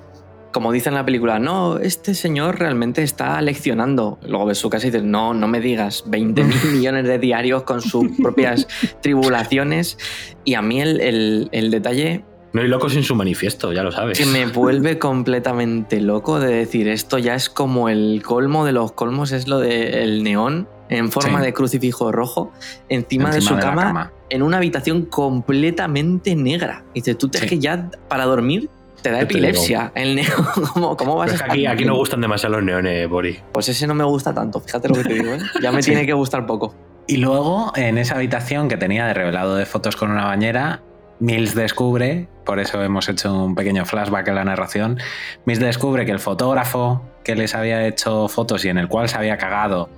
Como 0.53 0.73
dice 0.73 0.89
en 0.89 0.95
la 0.95 1.05
película, 1.05 1.39
no, 1.39 1.77
este 1.79 2.15
señor 2.15 2.59
realmente 2.59 3.03
está 3.03 3.43
leccionando. 3.43 4.19
Luego 4.27 4.47
ves 4.47 4.57
su 4.57 4.71
casa 4.71 4.87
y 4.87 4.91
dices, 4.91 5.05
no, 5.05 5.35
no 5.35 5.49
me 5.49 5.61
digas, 5.61 6.05
20 6.07 6.45
mil 6.45 6.57
millones 6.73 7.05
de 7.05 7.19
diarios 7.19 7.65
con 7.65 7.83
sus 7.83 8.07
propias 8.23 8.67
tribulaciones. 9.03 9.99
Y 10.45 10.55
a 10.55 10.63
mí 10.63 10.81
el, 10.81 11.01
el- 11.01 11.49
el 11.53 11.71
detalle 11.71 12.25
No 12.53 12.63
hay 12.63 12.69
loco 12.69 12.89
sin 12.89 13.03
su 13.03 13.15
manifiesto, 13.15 13.73
ya 13.73 13.83
lo 13.83 13.93
sabes. 13.93 14.19
que 14.19 14.25
me 14.27 14.47
vuelve 14.47 14.99
completamente 14.99 16.01
loco 16.01 16.41
de 16.41 16.55
decir, 16.55 16.89
esto 16.89 17.19
ya 17.19 17.35
es 17.35 17.51
como 17.51 17.89
el 17.91 18.23
colmo 18.25 18.65
de 18.65 18.73
los 18.73 18.93
colmos, 18.93 19.33
es 19.33 19.49
lo 19.49 19.59
del 19.59 20.23
neón 20.23 20.69
en 20.89 21.11
forma 21.11 21.41
Sí. 21.41 21.47
de 21.47 21.53
crucifijo 21.55 22.13
rojo 22.13 22.53
encima, 22.89 23.31
de 23.31 23.41
su 23.41 23.55
de 23.57 23.63
cama, 23.63 23.83
cama. 23.83 24.13
en 24.31 24.43
una 24.43 24.57
habitación 24.59 25.03
completamente 25.07 26.35
negra. 26.35 26.85
Y 26.95 27.01
dices, 27.01 27.19
tú 27.19 27.29
te 27.29 27.39
Sí. 27.39 27.45
es 27.45 27.51
que 27.51 27.59
ya 27.59 27.91
para 28.09 28.25
dormir 28.25 28.69
te 29.03 29.11
da 29.11 29.21
Yo 29.21 29.27
te 29.29 29.35
epilepsia 29.35 29.93
el 29.95 30.17
neón. 30.17 30.27
¿Cómo, 30.75 30.97
cómo 30.97 31.17
vas 31.17 31.31
a 31.31 31.35
es 31.35 31.41
que 31.41 31.45
estar 31.45 31.51
aquí, 31.51 31.67
aquí 31.67 31.85
no 31.85 31.97
gustan 31.97 32.21
demasiado 32.21 32.57
los 32.57 32.65
neones, 32.65 33.09
Bori. 33.09 33.39
Pues 33.53 33.69
ese 33.69 33.87
no 33.87 33.95
me 33.95 34.05
gusta 34.05 34.33
tanto, 34.35 34.61
fíjate 34.61 34.89
lo 34.89 34.95
que 34.95 35.05
te 35.05 35.15
digo, 35.15 35.33
¿eh? 35.35 35.39
Ya 35.63 35.71
me 35.73 35.83
Sí. 35.83 35.91
tiene 35.91 36.07
que 36.07 36.13
gustar 36.13 36.47
poco. 36.47 36.75
Y 37.07 37.19
luego, 37.19 37.73
en 37.77 37.99
esa 37.99 38.17
habitación 38.17 38.69
que 38.69 38.77
tenía 38.77 39.07
de 39.07 39.15
revelado 39.15 39.55
de 39.55 39.65
fotos 39.67 39.95
con 39.97 40.11
una 40.11 40.25
bañera, 40.25 40.83
Mills 41.21 41.55
descubre, 41.55 42.29
por 42.45 42.59
eso 42.59 42.83
hemos 42.83 43.09
hecho 43.09 43.33
un 43.33 43.55
pequeño 43.55 43.85
flashback 43.87 44.27
en 44.29 44.35
la 44.35 44.45
narración, 44.45 44.99
Mills 45.45 45.61
descubre 45.61 46.05
que 46.05 46.11
el 46.13 46.19
fotógrafo 46.19 47.03
que 47.25 47.37
les 47.37 47.55
había 47.55 47.87
hecho 47.87 48.29
fotos 48.29 48.65
y 48.65 48.69
en 48.71 48.77
el 48.79 48.89
cual 48.89 49.09
se 49.09 49.17
había 49.17 49.39
cagado 49.39 49.89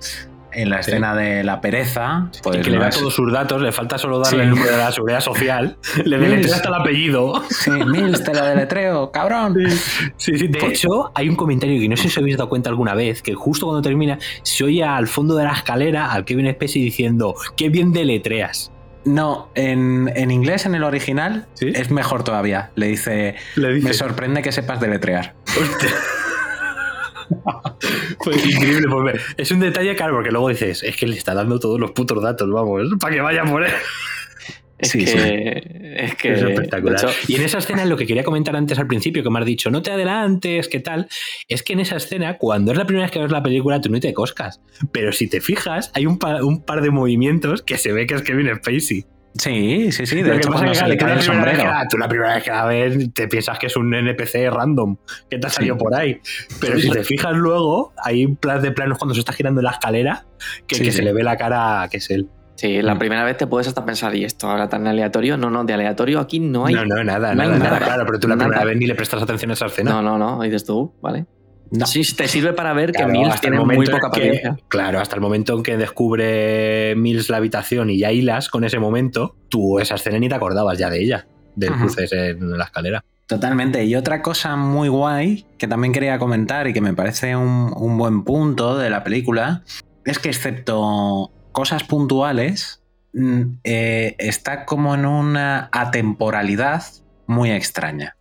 en 0.51 0.69
la 0.69 0.81
Sí. 0.83 0.91
escena 0.91 1.15
de 1.15 1.43
la 1.43 1.61
pereza, 1.61 2.29
pues 2.43 2.57
y 2.57 2.61
que 2.61 2.69
le 2.71 2.77
da 2.77 2.89
es- 2.89 2.97
todos 2.99 3.13
sus 3.13 3.31
datos, 3.31 3.61
le 3.61 3.71
falta 3.71 3.97
solo 3.97 4.19
darle 4.19 4.39
Sí. 4.39 4.43
el 4.43 4.49
número 4.49 4.71
de 4.71 4.77
la 4.77 4.91
seguridad 4.91 5.19
social, 5.21 5.77
le 6.05 6.17
Mills. 6.17 6.31
deletea 6.31 6.55
hasta 6.55 6.67
el 6.69 6.75
apellido. 6.75 7.43
Sí, 7.49 7.71
Mills, 7.71 8.23
te 8.23 8.33
lo 8.33 8.45
deletreo, 8.45 9.11
cabrón. 9.11 9.55
Sí, 10.17 10.37
sí, 10.37 10.47
de 10.47 10.59
Pues- 10.59 10.71
hecho, 10.73 11.11
hay 11.15 11.29
un 11.29 11.35
comentario 11.35 11.79
que 11.79 11.87
no 11.89 11.95
sé 11.95 12.03
si 12.03 12.07
os 12.09 12.17
habéis 12.17 12.37
dado 12.37 12.49
cuenta 12.49 12.69
alguna 12.69 12.93
vez, 12.95 13.21
que 13.21 13.33
justo 13.33 13.65
cuando 13.65 13.81
termina, 13.81 14.17
se 14.43 14.63
oye 14.63 14.83
al 14.83 15.07
fondo 15.07 15.35
de 15.35 15.43
la 15.45 15.53
escalera 15.53 16.11
al 16.11 16.25
Kevin 16.25 16.51
Spacey 16.51 16.81
diciendo, 16.81 17.35
qué 17.55 17.69
bien 17.69 17.91
deletreas. 17.93 18.71
No, 19.05 19.49
en, 19.55 20.11
en 20.15 20.29
inglés, 20.29 20.65
en 20.65 20.75
el 20.75 20.83
original, 20.83 21.47
es 21.61 21.89
mejor 21.89 22.23
todavía. 22.23 22.71
Le 22.75 22.87
dice, 22.87 23.35
Le 23.55 23.73
dice, 23.73 23.87
me 23.87 23.93
sorprende 23.93 24.41
que 24.41 24.51
sepas 24.51 24.79
deletrear. 24.81 25.35
Pues 28.23 28.45
increíble, 28.45 28.87
pues 28.89 29.21
es 29.37 29.51
un 29.51 29.59
detalle, 29.59 29.95
claro, 29.95 30.15
porque 30.15 30.31
luego 30.31 30.49
dices, 30.49 30.83
es 30.83 30.95
que 30.97 31.07
le 31.07 31.15
está 31.15 31.33
dando 31.33 31.59
todos 31.59 31.79
los 31.79 31.91
putos 31.91 32.21
datos, 32.21 32.49
vamos, 32.51 32.87
para 32.99 33.15
que 33.15 33.21
vaya 33.21 33.43
por 33.45 33.63
él. 33.63 33.71
Es 34.77 34.89
Sí, 34.91 34.99
que, 34.99 35.07
sí. 35.07 35.17
es 35.17 36.15
que 36.15 36.33
es 36.33 36.41
espectacular. 36.41 36.95
hecho, 36.97 37.09
y 37.27 37.35
en 37.35 37.41
esa 37.43 37.57
escena, 37.57 37.83
lo 37.85 37.97
que 37.97 38.05
quería 38.07 38.23
comentar 38.23 38.55
antes 38.55 38.79
al 38.79 38.87
principio, 38.87 39.21
que 39.23 39.29
me 39.29 39.39
has 39.39 39.45
dicho, 39.45 39.69
no 39.69 39.81
te 39.81 39.91
adelantes, 39.91 40.69
¿qué 40.69 40.79
tal? 40.79 41.09
Es 41.49 41.63
que 41.63 41.73
en 41.73 41.81
esa 41.81 41.97
escena, 41.97 42.37
cuando 42.37 42.71
es 42.71 42.77
la 42.77 42.85
primera 42.85 43.05
vez 43.05 43.11
que 43.11 43.19
ves 43.19 43.29
la 43.31 43.43
película, 43.43 43.81
tú 43.81 43.89
no 43.91 43.99
te 43.99 44.13
coscas. 44.13 44.61
Pero 44.93 45.11
si 45.11 45.27
te 45.27 45.41
fijas, 45.41 45.91
hay 45.95 46.05
un, 46.05 46.17
pa- 46.17 46.41
un 46.43 46.63
par 46.63 46.81
de 46.81 46.91
movimientos 46.91 47.61
que 47.61 47.77
se 47.77 47.91
ve 47.91 48.07
que 48.07 48.15
es 48.15 48.21
Kevin 48.21 48.55
Spacey. 48.55 49.05
Sí, 49.35 49.91
sí, 49.91 50.05
sí. 50.05 50.21
De 50.21 50.35
hecho, 50.35 50.49
pasa 50.49 50.63
cuando 50.65 50.71
es 50.71 50.77
se 50.79 50.87
le 50.87 50.97
cae 50.97 51.13
el 51.13 51.19
tú 51.19 51.25
la 51.27 51.31
primera 51.31 51.45
vez 51.45 51.53
sombrero. 51.55 51.57
que 51.57 51.63
la- 51.67 51.87
tú 51.87 51.97
la 51.97 52.07
primera 52.09 52.33
vez 52.35 52.43
que 52.43 52.49
la 52.51 52.65
ves 52.65 53.13
te 53.13 53.27
piensas 53.27 53.59
que 53.59 53.67
es 53.67 53.75
un 53.77 53.93
NPC 53.93 54.49
random 54.49 54.97
que 55.29 55.37
te 55.37 55.47
ha 55.47 55.49
salido 55.49 55.75
Sí. 55.75 55.79
por 55.83 55.95
ahí. 55.95 56.19
Pero 56.59 56.79
si 56.79 56.89
te 56.89 57.03
fijas 57.03 57.33
luego, 57.35 57.93
hay 58.03 58.25
un 58.25 58.35
plan 58.35 58.61
de 58.61 58.71
planos 58.71 58.97
cuando 58.97 59.13
se 59.13 59.19
está 59.21 59.31
girando 59.33 59.61
en 59.61 59.65
la 59.65 59.71
escalera 59.71 60.25
que, 60.67 60.75
Sí, 60.75 60.83
que 60.83 60.91
sí. 60.91 60.97
se 60.97 61.03
le 61.03 61.13
ve 61.13 61.23
la 61.23 61.37
cara 61.37 61.87
que 61.89 61.97
es 61.97 62.09
él. 62.09 62.27
sí, 62.55 62.81
la 62.81 62.95
Mm. 62.95 62.99
primera 62.99 63.23
vez 63.23 63.37
te 63.37 63.47
puedes 63.47 63.67
hasta 63.69 63.85
pensar, 63.85 64.13
¿y 64.15 64.25
esto 64.25 64.49
ahora 64.49 64.67
tan 64.67 64.85
aleatorio? 64.85 65.37
No, 65.37 65.49
no, 65.49 65.63
de 65.63 65.73
aleatorio 65.73 66.19
aquí 66.19 66.41
no 66.41 66.65
hay. 66.65 66.73
no, 66.73 66.83
no, 66.83 67.01
nada, 67.05 67.33
no 67.33 67.43
nada, 67.43 67.57
nada, 67.57 67.57
nada. 67.69 67.79
claro, 67.79 68.05
pero 68.05 68.19
tú 68.19 68.27
la 68.27 68.35
Nada. 68.35 68.49
primera 68.49 68.65
vez 68.65 68.77
ni 68.77 68.85
le 68.87 68.95
prestas 68.95 69.21
atención 69.23 69.51
a 69.51 69.53
esa 69.53 69.67
escena. 69.67 69.91
No, 69.91 70.01
no, 70.01 70.17
no, 70.17 70.41
dices 70.41 70.65
tú, 70.65 70.93
¿vale? 71.01 71.25
No. 71.71 71.85
Sí, 71.85 72.01
te 72.15 72.27
sirve 72.27 72.53
para 72.53 72.73
ver 72.73 72.91
Claro, 72.91 73.11
que 73.11 73.19
Mills 73.19 73.41
tiene 73.41 73.59
muy 73.59 73.85
poca 73.85 74.09
que- 74.11 74.19
paciencia. 74.21 74.57
Claro, 74.69 74.99
hasta 74.99 75.15
el 75.15 75.21
momento 75.21 75.55
en 75.55 75.63
que 75.63 75.77
descubre 75.77 76.95
Mills 76.95 77.29
la 77.29 77.37
habitación 77.37 77.89
y 77.89 77.99
ya 77.99 78.11
hilas 78.11 78.49
con 78.49 78.63
ese 78.63 78.79
momento, 78.79 79.35
tú 79.49 79.79
esa 79.79 79.95
escena 79.95 80.17
ni 80.19 80.29
te 80.29 80.35
acordabas 80.35 80.77
ya 80.77 80.89
de 80.89 81.01
ella, 81.03 81.27
del 81.55 81.71
Ujú. 81.71 81.79
cruce 81.81 82.05
ese 82.05 82.29
en 82.29 82.57
la 82.57 82.63
escalera. 82.65 83.03
Totalmente. 83.27 83.83
Y 83.85 83.95
otra 83.95 84.23
cosa 84.23 84.55
muy 84.55 84.87
guay 84.89 85.45
que 85.59 85.67
también 85.67 85.93
quería 85.93 86.17
comentar 86.17 86.67
y 86.67 86.73
que 86.73 86.81
me 86.81 86.93
parece 86.93 87.35
un, 87.35 87.71
un 87.77 87.97
buen 87.99 88.23
punto 88.23 88.75
de 88.77 88.89
la 88.89 89.03
película 89.03 89.61
es 90.05 90.17
que 90.17 90.29
excepto 90.29 91.31
cosas 91.51 91.83
puntuales, 91.83 92.81
mm, 93.13 93.41
eh, 93.63 94.15
está 94.17 94.65
como 94.65 94.95
en 94.95 95.05
una 95.05 95.69
atemporalidad 95.71 96.81
muy 97.27 97.51
extraña. 97.51 98.15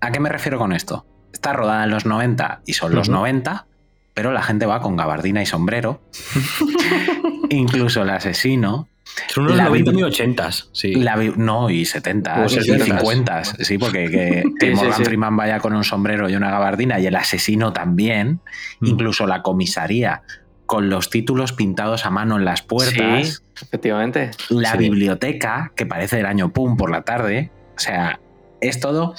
¿A 0.00 0.10
qué 0.10 0.18
me 0.18 0.28
refiero 0.28 0.58
con 0.58 0.72
esto? 0.72 1.06
Está 1.32 1.52
rodada 1.52 1.84
en 1.84 1.90
los 1.90 2.06
90 2.06 2.62
y 2.66 2.72
son 2.74 2.94
los 2.94 3.08
Ujú. 3.08 3.18
90, 3.18 3.66
pero 4.14 4.32
la 4.32 4.42
gente 4.42 4.66
va 4.66 4.80
con 4.80 4.96
gabardina 4.96 5.42
y 5.42 5.46
sombrero. 5.46 6.00
Incluso 7.50 8.02
el 8.02 8.10
asesino 8.10 8.88
Son 9.28 9.44
unos 9.44 9.56
La 9.56 9.64
90 9.64 9.90
vi- 9.92 10.00
y 10.00 10.02
80 10.02 10.50
sí. 10.72 10.94
la 10.94 11.16
no, 11.16 11.70
y 11.70 11.84
70 11.86 12.42
O 12.42 12.44
y 12.44 12.48
70s. 12.48 12.84
50 12.84 13.44
sí, 13.44 13.78
porque 13.78 14.10
que, 14.10 14.44
que 14.60 14.66
Sí, 14.70 14.74
Morgan 14.74 14.92
sí. 14.98 15.04
Freeman 15.04 15.36
vaya 15.36 15.58
con 15.60 15.74
un 15.74 15.82
sombrero 15.84 16.28
y 16.28 16.36
una 16.36 16.50
gabardina 16.50 17.00
y 17.00 17.06
el 17.06 17.16
asesino 17.16 17.72
también, 17.72 18.40
Mm. 18.80 18.86
incluso 18.86 19.26
la 19.26 19.42
comisaría 19.42 20.22
con 20.66 20.90
los 20.90 21.08
títulos 21.10 21.52
pintados 21.52 22.04
a 22.04 22.10
mano 22.10 22.36
en 22.36 22.44
las 22.44 22.60
puertas, 22.62 23.26
Sí, 23.54 23.62
efectivamente. 23.62 24.30
la 24.50 24.72
Sí. 24.72 24.78
biblioteca 24.78 25.72
que 25.74 25.86
parece 25.86 26.16
del 26.16 26.26
año 26.26 26.50
Pum 26.52 26.76
por 26.76 26.90
la 26.90 27.02
tarde, 27.02 27.50
o 27.76 27.80
sea, 27.80 28.20
es 28.60 28.78
todo 28.78 29.14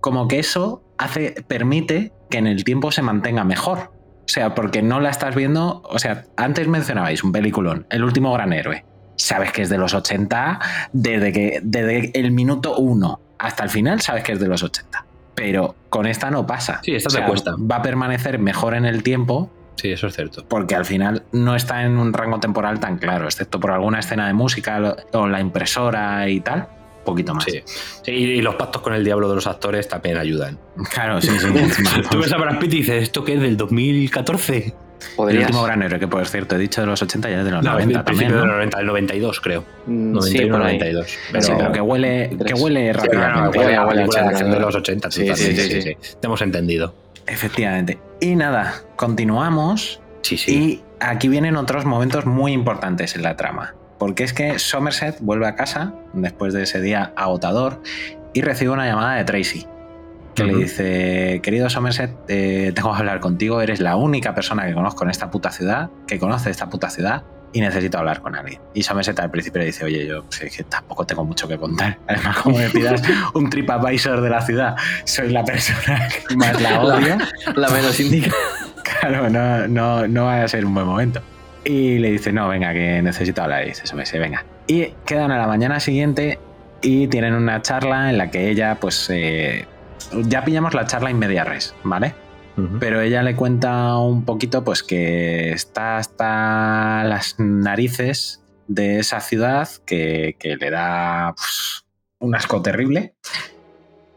como 0.00 0.28
que 0.28 0.38
eso 0.38 0.83
hace 1.04 1.44
permite 1.46 2.12
que 2.30 2.38
en 2.38 2.46
el 2.46 2.64
tiempo 2.64 2.90
se 2.90 3.02
mantenga 3.02 3.44
mejor. 3.44 3.92
O 4.24 4.28
sea, 4.28 4.54
porque 4.54 4.82
no 4.82 5.00
la 5.00 5.10
estás 5.10 5.34
viendo. 5.34 5.82
O 5.84 5.98
sea, 5.98 6.24
antes 6.36 6.66
mencionabais 6.66 7.22
un 7.22 7.32
peliculón, 7.32 7.86
El 7.90 8.04
último 8.04 8.32
gran 8.32 8.52
héroe. 8.52 8.84
Sabes 9.16 9.52
que 9.52 9.62
es 9.62 9.68
de 9.68 9.78
los 9.78 9.94
80, 9.94 10.58
desde, 10.92 11.32
que, 11.32 11.60
desde 11.62 12.10
el 12.18 12.32
minuto 12.32 12.76
1 12.76 13.20
hasta 13.38 13.62
el 13.62 13.70
final, 13.70 14.00
sabes 14.00 14.24
que 14.24 14.32
es 14.32 14.40
de 14.40 14.48
los 14.48 14.62
80. 14.62 15.04
Pero 15.34 15.76
con 15.88 16.06
esta 16.06 16.30
no 16.30 16.46
pasa. 16.46 16.80
Sí, 16.82 16.94
esta 16.94 17.08
O 17.08 17.10
sea, 17.10 17.20
te 17.22 17.28
cuesta. 17.28 17.54
Va 17.56 17.76
a 17.76 17.82
permanecer 17.82 18.38
mejor 18.38 18.74
en 18.74 18.86
el 18.86 19.02
tiempo 19.02 19.50
Sí, 19.76 19.90
eso 19.90 20.06
es 20.06 20.14
cierto. 20.14 20.44
porque 20.48 20.74
al 20.74 20.84
final 20.84 21.24
no 21.32 21.56
está 21.56 21.82
en 21.82 21.98
un 21.98 22.12
rango 22.12 22.38
temporal 22.40 22.80
tan 22.80 22.98
claro, 22.98 23.24
excepto 23.26 23.58
por 23.58 23.72
alguna 23.72 23.98
escena 23.98 24.26
de 24.26 24.32
música 24.32 24.96
o 25.12 25.26
la 25.26 25.40
impresora 25.40 26.28
y 26.28 26.40
tal, 26.40 26.68
poquito 27.04 27.34
más. 27.34 27.44
Sí. 27.44 27.62
Sí, 28.02 28.10
y 28.12 28.40
los 28.42 28.54
pactos 28.56 28.82
con 28.82 28.94
el 28.94 29.04
diablo 29.04 29.28
de 29.28 29.36
los 29.36 29.46
actores 29.46 29.86
también 29.88 30.16
ayudan. 30.16 30.58
Claro, 30.92 31.20
sí, 31.20 31.28
sí. 31.38 31.46
Tú 32.10 32.18
ves 32.18 32.32
a 32.32 32.36
Brad 32.38 32.58
Pitt 32.58 32.72
y 32.74 32.76
dices, 32.78 33.02
¿esto 33.04 33.24
qué 33.24 33.34
es 33.34 33.40
del 33.40 33.56
2014? 33.56 34.56
El 34.56 34.72
Podrías. 35.16 35.42
último 35.44 35.62
gran 35.64 35.82
héroe, 35.82 35.98
que 36.00 36.08
por 36.08 36.26
cierto 36.26 36.56
he 36.56 36.58
dicho 36.58 36.80
de 36.80 36.86
los 36.86 37.02
80 37.02 37.28
ya 37.28 37.38
es 37.40 37.44
de 37.44 37.50
los 37.50 37.62
No, 37.62 37.72
90 37.72 37.98
el 37.98 38.04
también. 38.06 38.30
del 38.32 38.40
¿no? 38.40 38.46
90, 38.46 38.80
el 38.80 38.86
92, 38.86 39.40
creo. 39.40 39.64
Mm, 39.86 40.12
91, 40.12 40.22
sí, 40.22 40.50
por 40.50 40.62
ahí. 40.62 40.78
92. 40.78 41.06
Pero, 41.30 41.42
Sí, 41.44 41.52
pero 41.58 41.72
que 41.72 41.80
huele, 41.82 42.28
que 42.30 42.36
Tres. 42.36 42.60
huele 42.62 42.94
Sí, 42.94 43.00
pero 43.10 43.20
no, 43.20 43.26
rápidamente. 43.26 43.58
huele 43.58 43.76
a 43.76 43.86
Huele 43.86 44.02
a 44.02 44.06
película 44.06 44.20
de 44.22 44.26
80, 44.26 44.30
acción 44.30 44.50
de 44.50 44.60
los 44.60 44.74
80. 44.74 45.10
Sí, 45.10 45.26
totalmente, 45.26 45.62
sí, 45.62 45.82
sí, 45.82 45.82
sí. 46.00 46.16
Te 46.20 46.26
hemos 46.26 46.40
entendido. 46.42 46.94
Efectivamente. 47.26 47.98
Y 48.20 48.34
nada, 48.36 48.74
continuamos. 48.96 50.00
Sí, 50.22 50.38
sí. 50.38 50.52
Y 50.54 50.82
aquí 51.00 51.28
vienen 51.28 51.56
otros 51.56 51.84
momentos 51.84 52.24
muy 52.24 52.52
importantes 52.52 53.14
en 53.14 53.22
la 53.24 53.36
trama. 53.36 53.74
Porque 53.98 54.24
es 54.24 54.32
que 54.32 54.58
Somerset 54.58 55.18
vuelve 55.20 55.46
a 55.46 55.54
casa 55.54 55.94
después 56.12 56.52
de 56.52 56.64
ese 56.64 56.80
día 56.80 57.12
agotador 57.16 57.80
y 58.32 58.42
recibe 58.42 58.70
una 58.72 58.86
llamada 58.86 59.16
de 59.16 59.24
Tracy. 59.24 59.66
Que 60.34 60.44
le 60.44 60.56
dice, 60.56 61.40
querido 61.44 61.70
Somerset, 61.70 62.10
eh, 62.26 62.72
tengo 62.74 62.92
que 62.92 62.98
hablar 62.98 63.20
contigo, 63.20 63.60
eres 63.60 63.78
la 63.78 63.94
única 63.94 64.34
persona 64.34 64.66
que 64.66 64.74
conozco 64.74 65.04
en 65.04 65.10
esta 65.10 65.30
puta 65.30 65.52
ciudad, 65.52 65.90
que 66.08 66.18
conoce 66.18 66.50
esta 66.50 66.68
puta 66.68 66.90
ciudad, 66.90 67.22
y 67.54 67.60
necesito 67.60 67.98
hablar 67.98 68.20
con 68.20 68.34
alguien. 68.34 68.60
Y 68.74 68.82
Somerset 68.82 69.18
al 69.20 69.30
principio 69.30 69.60
le 69.60 69.66
dice, 69.66 69.84
oye, 69.84 70.06
yo 70.06 70.24
sé 70.28 70.50
que 70.50 70.64
tampoco 70.64 71.06
tengo 71.06 71.24
mucho 71.24 71.46
que 71.46 71.56
contar. 71.56 71.98
Además, 72.08 72.38
como 72.38 72.58
me 72.58 72.68
pidas 72.68 73.00
un 73.32 73.48
TripAdvisor 73.48 74.20
de 74.20 74.28
la 74.28 74.42
ciudad, 74.42 74.76
soy 75.04 75.30
la 75.30 75.44
persona 75.44 76.08
que 76.28 76.36
más 76.36 76.60
la 76.60 76.80
odio. 76.80 77.16
La 77.54 77.68
menos 77.70 77.98
indica. 78.00 78.32
Claro, 78.82 79.30
no, 79.30 79.68
no, 79.68 80.08
no 80.08 80.24
va 80.24 80.42
a 80.42 80.48
ser 80.48 80.66
un 80.66 80.74
buen 80.74 80.86
momento. 80.86 81.22
Y 81.64 81.98
le 81.98 82.12
dice, 82.12 82.32
no, 82.32 82.48
venga, 82.48 82.72
que 82.72 83.00
necesito 83.02 83.42
hablar. 83.42 83.64
Y 83.64 83.68
dice, 83.68 83.86
"Somerset, 83.86 84.20
venga. 84.20 84.44
Y 84.66 84.88
quedan 85.06 85.30
a 85.30 85.38
la 85.38 85.46
mañana 85.46 85.80
siguiente 85.80 86.38
y 86.82 87.08
tienen 87.08 87.34
una 87.34 87.62
charla 87.62 88.10
en 88.10 88.18
la 88.18 88.30
que 88.30 88.50
ella, 88.50 88.78
pues, 88.80 89.08
eh, 89.10 89.66
ya 90.12 90.44
pillamos 90.44 90.74
la 90.74 90.86
charla 90.86 91.10
en 91.10 91.18
media 91.18 91.44
res, 91.44 91.74
¿vale? 91.82 92.14
Pero 92.78 93.00
ella 93.00 93.22
le 93.24 93.34
cuenta 93.34 93.96
un 93.96 94.24
poquito, 94.24 94.62
pues, 94.62 94.84
que 94.84 95.50
está 95.50 95.96
hasta 95.96 97.02
las 97.02 97.34
narices 97.38 98.44
de 98.68 99.00
esa 99.00 99.18
ciudad 99.20 99.68
que, 99.84 100.36
que 100.38 100.56
le 100.56 100.70
da 100.70 101.34
pues, 101.34 101.84
un 102.20 102.34
asco 102.34 102.62
terrible 102.62 103.14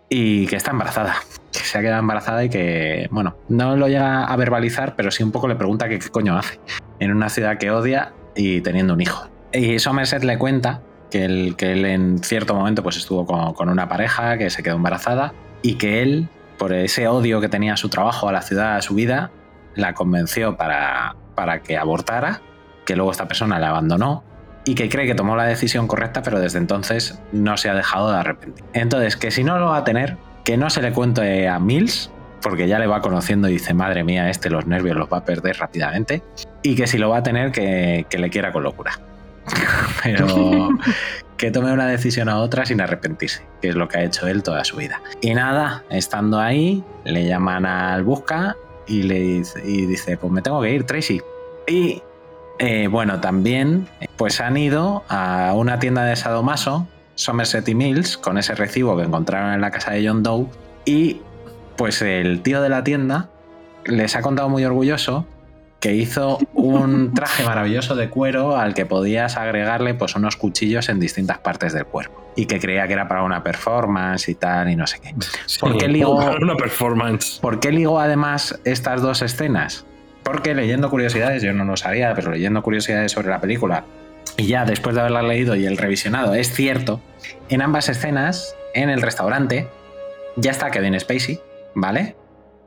y 0.10 0.46
que 0.48 0.56
está 0.56 0.72
embarazada. 0.72 1.16
Que 1.58 1.64
se 1.64 1.78
ha 1.78 1.82
quedado 1.82 2.00
embarazada 2.00 2.44
y 2.44 2.50
que, 2.50 3.08
bueno, 3.10 3.36
no 3.50 3.76
lo 3.76 3.88
llega 3.88 4.26
a 4.26 4.36
verbalizar, 4.36 4.96
pero 4.96 5.10
sí 5.10 5.24
un 5.24 5.32
poco 5.32 5.48
le 5.48 5.56
pregunta 5.56 5.90
que 5.90 5.98
qué 5.98 6.10
coño 6.10 6.38
hace 6.38 6.60
en 7.00 7.12
una 7.12 7.30
ciudad 7.30 7.58
que 7.58 7.72
odia 7.72 8.14
y 8.36 8.62
teniendo 8.62 8.94
un 8.94 9.02
hijo. 9.02 9.28
Y 9.52 9.80
Somerset 9.80 10.24
le 10.24 10.38
cuenta 10.38 10.82
que 11.10 11.26
él, 11.26 11.56
que 11.58 11.72
él 11.72 11.86
en 11.86 12.20
cierto 12.20 12.54
momento 12.54 12.84
pues 12.84 12.98
estuvo 12.98 13.26
con, 13.26 13.54
con 13.54 13.70
una 13.70 13.90
pareja 13.90 14.38
que 14.38 14.52
se 14.52 14.62
quedó 14.62 14.76
embarazada 14.76 15.34
y 15.64 15.76
que 15.76 16.04
él, 16.04 16.30
por 16.60 16.74
ese 16.74 17.08
odio 17.08 17.42
que 17.42 17.50
tenía 17.50 17.74
a 17.74 17.78
su 17.78 17.90
trabajo, 17.90 18.30
a 18.30 18.32
la 18.32 18.44
ciudad, 18.44 18.76
a 18.76 18.82
su 18.82 18.94
vida, 18.94 19.32
la 19.74 19.94
convenció 19.94 20.58
para, 20.58 21.16
para 21.34 21.62
que 21.64 21.78
abortara, 21.78 22.42
que 22.86 22.96
luego 22.96 23.12
esta 23.12 23.28
persona 23.28 23.60
la 23.60 23.70
abandonó 23.70 24.24
y 24.66 24.76
que 24.76 24.90
cree 24.90 25.08
que 25.08 25.16
tomó 25.16 25.36
la 25.36 25.46
decisión 25.46 25.88
correcta, 25.88 26.22
pero 26.22 26.40
desde 26.40 26.58
entonces 26.58 27.20
no 27.32 27.56
se 27.58 27.70
ha 27.70 27.74
dejado 27.74 28.12
de 28.12 28.18
arrepentir. 28.18 28.66
Entonces, 28.74 29.16
que 29.16 29.32
si 29.32 29.44
no 29.44 29.58
lo 29.60 29.68
va 29.68 29.78
a 29.78 29.84
tener, 29.86 30.18
que 30.48 30.56
no 30.56 30.70
se 30.70 30.82
le 30.82 30.94
cuente 30.94 31.46
a 31.50 31.60
Mills, 31.60 32.10
porque 32.42 32.70
ya 32.70 32.80
le 32.80 32.88
va 32.88 33.02
conociendo 33.02 33.50
y 33.50 33.54
dice, 33.54 33.74
madre 33.74 34.06
mía, 34.06 34.30
este 34.30 34.50
los 34.50 34.66
nervios 34.66 34.96
los 34.96 35.12
va 35.12 35.18
a 35.18 35.26
perder 35.26 35.58
rápidamente, 35.58 36.24
y 36.64 36.74
que 36.78 36.88
si 36.88 36.98
lo 36.98 37.10
va 37.10 37.18
a 37.18 37.24
tener, 37.24 37.52
que, 37.52 38.06
que 38.10 38.18
le 38.18 38.30
quiera 38.30 38.54
con 38.54 38.64
locura. 38.64 38.98
Pero 40.04 40.70
que 41.38 41.52
tome 41.52 41.74
una 41.74 41.86
decisión 41.86 42.30
a 42.30 42.40
otra 42.40 42.66
sin 42.66 42.80
arrepentirse, 42.80 43.46
que 43.62 43.68
es 43.68 43.76
lo 43.76 43.90
que 43.90 43.98
ha 43.98 44.04
hecho 44.04 44.26
él 44.26 44.42
toda 44.42 44.64
su 44.64 44.78
vida. 44.78 45.02
Y 45.20 45.34
nada, 45.34 45.84
estando 45.90 46.40
ahí, 46.40 46.82
le 47.04 47.26
llaman 47.26 47.66
al 47.66 48.04
busca 48.06 48.56
y 48.88 49.04
le 49.04 49.20
dice, 49.20 49.62
y 49.66 49.86
dice 49.86 50.16
pues 50.16 50.32
me 50.32 50.42
tengo 50.42 50.62
que 50.62 50.72
ir, 50.72 50.86
Tracy. 50.86 51.22
Y 51.68 52.02
eh, 52.60 52.88
bueno, 52.88 53.20
también 53.20 53.90
pues 54.16 54.40
han 54.40 54.56
ido 54.56 55.04
a 55.10 55.52
una 55.56 55.80
tienda 55.80 56.06
de 56.06 56.16
Sadomaso, 56.16 56.88
Somerset 57.18 57.68
y 57.68 57.76
Mills, 57.76 58.18
con 58.18 58.38
ese 58.38 58.56
recibo 58.56 58.96
que 58.96 59.04
encontraron 59.04 59.54
en 59.54 59.60
la 59.60 59.72
casa 59.72 59.92
de 59.92 60.08
John 60.08 60.24
Doe. 60.24 60.48
Y 60.86 61.22
pues 61.76 62.02
el 62.02 62.42
tío 62.42 62.62
de 62.62 62.70
la 62.70 62.84
tienda 62.84 63.30
les 63.86 64.16
ha 64.16 64.22
contado 64.22 64.50
muy 64.50 64.64
orgulloso 64.64 65.26
que 65.80 65.94
hizo 65.94 66.40
un 66.54 67.14
traje 67.16 67.44
maravilloso 67.44 67.96
de 67.96 68.10
cuero 68.10 68.58
al 68.58 68.74
que 68.74 68.86
podías 68.86 69.38
agregarle 69.38 69.94
pues 69.94 70.16
unos 70.16 70.36
cuchillos 70.36 70.90
en 70.90 71.00
distintas 71.00 71.40
partes 71.40 71.74
del 71.74 71.86
cuerpo 71.86 72.32
y 72.36 72.46
que 72.46 72.60
creía 72.60 72.88
que 72.88 72.94
era 72.94 73.08
para 73.08 73.24
una 73.24 73.44
performance 73.44 74.30
y 74.30 74.36
tal 74.36 74.70
y 74.70 74.76
no 74.76 74.86
sé 74.86 75.00
qué. 75.00 75.14
¿Por 75.60 75.78
qué 75.78 75.88
ligó, 75.88 76.16
Una 76.40 76.56
performance. 76.56 77.40
¿Por 77.42 77.60
qué 77.60 77.72
ligó 77.72 78.00
además 78.00 78.60
estas 78.64 79.02
dos 79.02 79.22
escenas? 79.22 79.86
Porque 80.24 80.54
leyendo 80.54 80.90
curiosidades, 80.90 81.42
yo 81.42 81.54
no 81.54 81.64
lo 81.64 81.78
sabía, 81.78 82.14
pero 82.14 82.32
leyendo 82.32 82.62
curiosidades 82.62 83.12
sobre 83.12 83.30
la 83.30 83.40
película, 83.40 83.86
y 84.38 84.48
ya 84.48 84.66
después 84.66 84.96
de 84.96 85.02
haberla 85.02 85.22
leído 85.22 85.56
y 85.56 85.66
el 85.66 85.78
revisionado, 85.78 86.34
es 86.34 86.54
cierto, 86.54 87.02
en 87.50 87.62
ambas 87.62 87.90
escenas, 87.90 88.56
en 88.74 88.90
el 88.90 89.02
restaurante, 89.02 89.68
ya 90.36 90.52
está 90.52 90.72
Kevin 90.72 91.00
Spacey, 91.00 91.40
¿vale? 91.76 92.16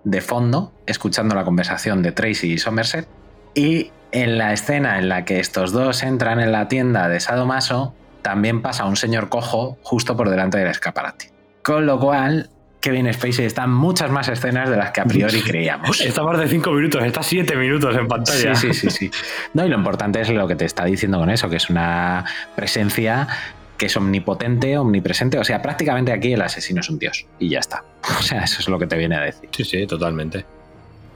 De 0.05 0.21
fondo, 0.21 0.73
escuchando 0.87 1.35
la 1.35 1.45
conversación 1.45 2.03
de 2.03 2.13
Tracy 2.13 2.53
y 2.53 2.59
Somerset, 2.59 3.07
y 3.55 3.91
en 4.13 4.39
la 4.39 4.53
escena 4.53 4.99
en 4.99 5.09
la 5.09 5.25
que 5.25 5.41
estos 5.41 5.73
dos 5.73 6.03
entran 6.03 6.41
en 6.41 6.53
la 6.53 6.69
tienda 6.69 7.09
de 7.09 7.21
Sadomaso, 7.21 7.95
también 8.23 8.63
pasa 8.63 8.85
un 8.87 8.97
señor 8.97 9.29
cojo 9.29 9.79
justo 9.83 10.17
por 10.17 10.31
delante 10.31 10.59
del 10.59 10.69
escaparate. 10.69 11.31
Con 11.63 11.87
lo 11.87 11.99
cual, 11.99 12.51
Kevin 12.81 13.13
Spacey 13.13 13.45
está 13.45 13.65
en 13.65 13.73
muchas 13.73 14.11
más 14.11 14.29
escenas 14.29 14.71
de 14.71 14.77
las 14.77 14.91
que 14.91 15.01
a 15.03 15.05
priori 15.05 15.41
creíamos. 15.47 16.01
Está 16.01 16.23
más 16.23 16.39
de 16.39 16.49
5 16.49 16.71
minutos, 16.73 17.03
está 17.05 17.23
7 17.23 17.57
minutos 17.57 17.95
en 17.97 18.09
pantalla. 18.09 18.55
Sí, 18.55 18.73
sí, 18.73 18.91
sí, 18.91 18.91
sí. 18.91 19.11
No, 19.55 19.67
y 19.67 19.69
lo 19.69 19.77
importante 19.77 20.21
es 20.21 20.31
lo 20.31 20.49
que 20.49 20.57
te 20.57 20.65
está 20.65 20.85
diciendo 20.87 21.19
con 21.19 21.31
eso, 21.31 21.49
que 21.49 21.57
es 21.57 21.69
una 21.69 22.25
presencia 22.57 23.29
que 23.77 23.87
es 23.87 23.97
omnipotente, 23.97 24.77
omnipresente. 24.77 25.39
O 25.39 25.45
sea, 25.45 25.63
prácticamente 25.63 26.13
aquí 26.13 26.33
el 26.33 26.43
asesino 26.43 26.81
es 26.81 26.91
un 26.91 26.99
dios. 26.99 27.27
Y 27.39 27.49
ya 27.49 27.61
está. 27.61 27.85
O 28.19 28.23
sea, 28.23 28.45
eso 28.45 28.61
es 28.61 28.69
lo 28.69 28.79
que 28.79 28.87
te 28.87 28.97
viene 28.97 29.17
a 29.17 29.21
decir. 29.21 29.49
Sí, 29.53 29.65
sí, 29.65 29.87
totalmente. 29.87 30.45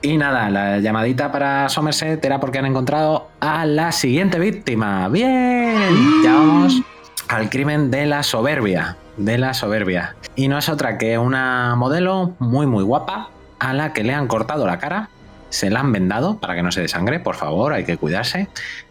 Y 0.00 0.18
nada, 0.18 0.50
la 0.50 0.80
llamadita 0.80 1.32
para 1.32 1.68
Somerset 1.68 2.22
era 2.22 2.40
porque 2.40 2.58
han 2.58 2.66
encontrado 2.66 3.30
a 3.40 3.64
la 3.64 3.90
siguiente 3.90 4.38
víctima. 4.38 5.08
¡Bien! 5.08 6.22
Ya 6.22 6.34
vamos 6.34 6.82
al 7.28 7.48
crimen 7.48 7.90
de 7.90 8.06
la 8.06 8.22
soberbia. 8.22 8.96
De 9.16 9.38
la 9.38 9.54
soberbia. 9.54 10.16
Y 10.34 10.48
no 10.48 10.58
es 10.58 10.68
otra 10.68 10.98
que 10.98 11.18
una 11.18 11.74
modelo 11.76 12.34
muy, 12.38 12.66
muy 12.66 12.82
guapa 12.82 13.30
a 13.58 13.72
la 13.72 13.92
que 13.92 14.02
le 14.02 14.14
han 14.14 14.26
cortado 14.26 14.66
la 14.66 14.78
cara. 14.78 15.08
Se 15.50 15.70
la 15.70 15.80
han 15.80 15.92
vendado 15.92 16.38
para 16.38 16.54
que 16.54 16.62
no 16.62 16.72
se 16.72 16.80
desangre, 16.80 17.20
por 17.20 17.36
favor, 17.36 17.72
hay 17.72 17.84
que 17.84 17.96
cuidarse. 17.96 18.48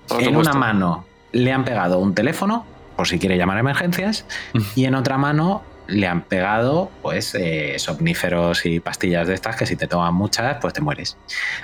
Por 0.07 0.19
en 0.19 0.27
supuesto. 0.27 0.51
una 0.51 0.59
mano 0.59 1.05
le 1.33 1.51
han 1.51 1.65
pegado 1.65 1.99
un 1.99 2.15
teléfono, 2.15 2.65
por 2.95 3.07
si 3.07 3.19
quiere 3.19 3.37
llamar 3.37 3.57
a 3.57 3.59
emergencias, 3.61 4.25
y 4.75 4.85
en 4.85 4.95
otra 4.95 5.17
mano 5.17 5.63
le 5.87 6.07
han 6.07 6.21
pegado 6.21 6.89
pues 7.01 7.35
eh, 7.35 7.75
somníferos 7.77 8.65
y 8.65 8.79
pastillas 8.79 9.27
de 9.27 9.33
estas 9.33 9.57
que 9.57 9.65
si 9.65 9.75
te 9.75 9.87
toman 9.87 10.13
muchas 10.13 10.57
pues 10.61 10.73
te 10.73 10.81
mueres. 10.81 11.17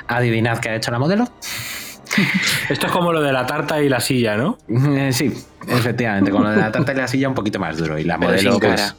Adivinad 0.07 0.59
qué 0.59 0.69
ha 0.69 0.75
hecho 0.75 0.91
la 0.91 0.99
modelo. 0.99 1.29
Esto 2.69 2.87
es 2.87 2.91
como 2.91 3.11
lo 3.13 3.21
de 3.21 3.31
la 3.31 3.45
tarta 3.45 3.81
y 3.81 3.89
la 3.89 3.99
silla, 3.99 4.35
¿no? 4.37 4.57
Eh, 4.67 5.11
sí, 5.13 5.33
efectivamente, 5.67 6.31
con 6.31 6.43
lo 6.43 6.49
de 6.51 6.57
la 6.57 6.71
tarta 6.71 6.93
y 6.93 6.95
la 6.95 7.07
silla 7.07 7.27
un 7.29 7.35
poquito 7.35 7.59
más 7.59 7.77
duro 7.77 7.97
y 7.97 8.03
la 8.03 8.17
Pero 8.17 8.31
modelo 8.31 8.51
sin 8.51 8.59
pues, 8.59 8.81
cara. 8.81 8.95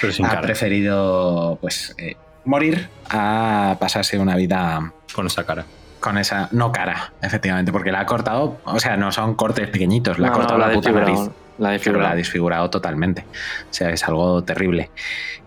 Pero 0.00 0.12
sin 0.12 0.26
ha 0.26 0.28
cara. 0.28 0.40
preferido 0.42 1.58
pues 1.60 1.94
eh, 1.98 2.16
morir 2.44 2.88
a 3.10 3.76
pasarse 3.80 4.18
una 4.18 4.36
vida 4.36 4.92
Con 5.14 5.26
esa 5.26 5.44
cara. 5.44 5.64
con 6.00 6.18
esa 6.18 6.48
no 6.52 6.70
cara, 6.72 7.12
efectivamente, 7.22 7.72
porque 7.72 7.90
la 7.92 8.00
ha 8.00 8.06
cortado, 8.06 8.58
o 8.64 8.78
sea, 8.78 8.96
no 8.96 9.10
son 9.12 9.34
cortes 9.34 9.68
pequeñitos, 9.68 10.18
la 10.18 10.28
ha 10.28 10.30
no, 10.30 10.36
cortado 10.36 10.58
la, 10.58 10.68
la 10.68 10.74
puta 10.74 10.92
nariz. 10.92 11.18
La 11.58 11.68
Pero 11.68 11.72
desfigurado. 11.72 12.02
la 12.02 12.10
ha 12.10 12.14
desfigurado 12.16 12.70
totalmente. 12.70 13.24
O 13.70 13.74
sea, 13.74 13.90
es 13.90 14.04
algo 14.04 14.42
terrible. 14.44 14.90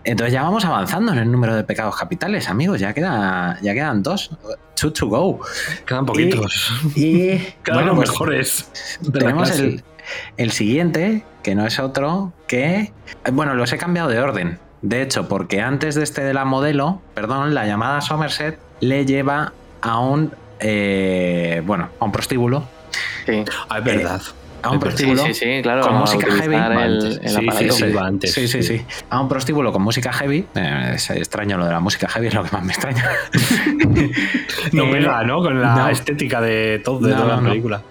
Entonces 0.04 0.32
ya 0.32 0.42
vamos 0.42 0.64
avanzando 0.64 1.12
en 1.12 1.18
el 1.18 1.30
número 1.30 1.54
de 1.54 1.62
pecados 1.64 1.96
capitales, 1.96 2.48
amigos. 2.48 2.80
Ya, 2.80 2.92
queda, 2.94 3.58
ya 3.62 3.74
quedan 3.74 4.02
dos. 4.02 4.30
Two 4.74 4.92
to 4.92 5.06
go. 5.08 5.40
Quedan 5.86 6.06
poquitos. 6.06 6.72
Y 6.96 7.36
Quedan 7.62 7.74
bueno, 7.74 7.86
los 7.88 7.96
pues 7.96 8.10
mejores. 8.10 8.98
de 9.00 9.06
la 9.08 9.18
tenemos 9.20 9.48
clase. 9.48 9.64
el, 9.64 9.84
el 10.36 10.50
siguiente, 10.52 11.24
que 11.42 11.54
no 11.54 11.66
es 11.66 11.78
otro 11.78 12.32
que... 12.48 12.92
Bueno, 13.32 13.54
los 13.54 13.72
he 13.72 13.78
cambiado 13.78 14.08
de 14.08 14.18
orden. 14.20 14.58
De 14.82 15.02
hecho, 15.02 15.28
porque 15.28 15.60
antes 15.60 15.94
de 15.94 16.02
este 16.02 16.22
de 16.24 16.32
la 16.34 16.44
modelo, 16.46 17.02
perdón, 17.14 17.54
la 17.54 17.66
llamada 17.66 18.00
Somerset 18.00 18.58
le 18.80 19.04
lleva 19.04 19.52
a 19.82 19.98
un 20.00 20.32
eh, 20.60 21.62
bueno, 21.66 21.88
a 21.98 22.04
un 22.04 22.12
prostíbulo. 22.12 22.64
Sí. 23.26 23.44
Ah, 23.68 23.78
es 23.78 23.84
verdad. 23.84 24.22
A 24.62 24.70
un 24.70 24.78
prostíbulo 24.80 25.24
Sí, 25.26 25.34
sí, 25.34 25.44
sí, 25.56 25.62
claro. 25.62 25.82
con 25.82 25.94
a 25.96 25.98
música 26.00 26.26
heavy. 26.30 26.54
el, 26.54 26.62
antes. 26.62 27.20
el 27.22 27.28
Sí, 27.28 27.34
sí, 27.40 27.48
aparato. 27.48 27.72
sí, 27.74 27.92
va 27.92 28.06
antes. 28.06 28.32
Sí, 28.34 28.48
sí, 28.48 28.62
sí. 28.62 28.82
A 29.08 29.20
un 29.20 29.28
prostíbulo 29.28 29.72
con 29.72 29.82
música 29.82 30.12
heavy. 30.12 30.46
eh, 30.54 30.92
es 30.94 31.10
extraño 31.10 31.56
lo 31.58 31.66
de 31.66 31.72
la 31.72 31.80
música 31.80 32.08
heavy, 32.08 32.26
es 32.28 32.34
lo 32.34 32.44
que 32.44 32.50
más 32.52 32.62
me 32.64 32.72
extraña. 32.72 33.04
No 34.72 34.84
Eh, 34.84 34.92
pega, 34.92 35.24
¿no? 35.24 35.38
Con 35.42 35.60
la 35.60 35.74
no. 35.74 35.88
estética 35.88 36.40
de, 36.40 36.80
todo, 36.84 37.00
de 37.00 37.10
No, 37.12 37.16
toda 37.22 37.36
la 37.36 37.40
no. 37.40 37.48
película. 37.48 37.82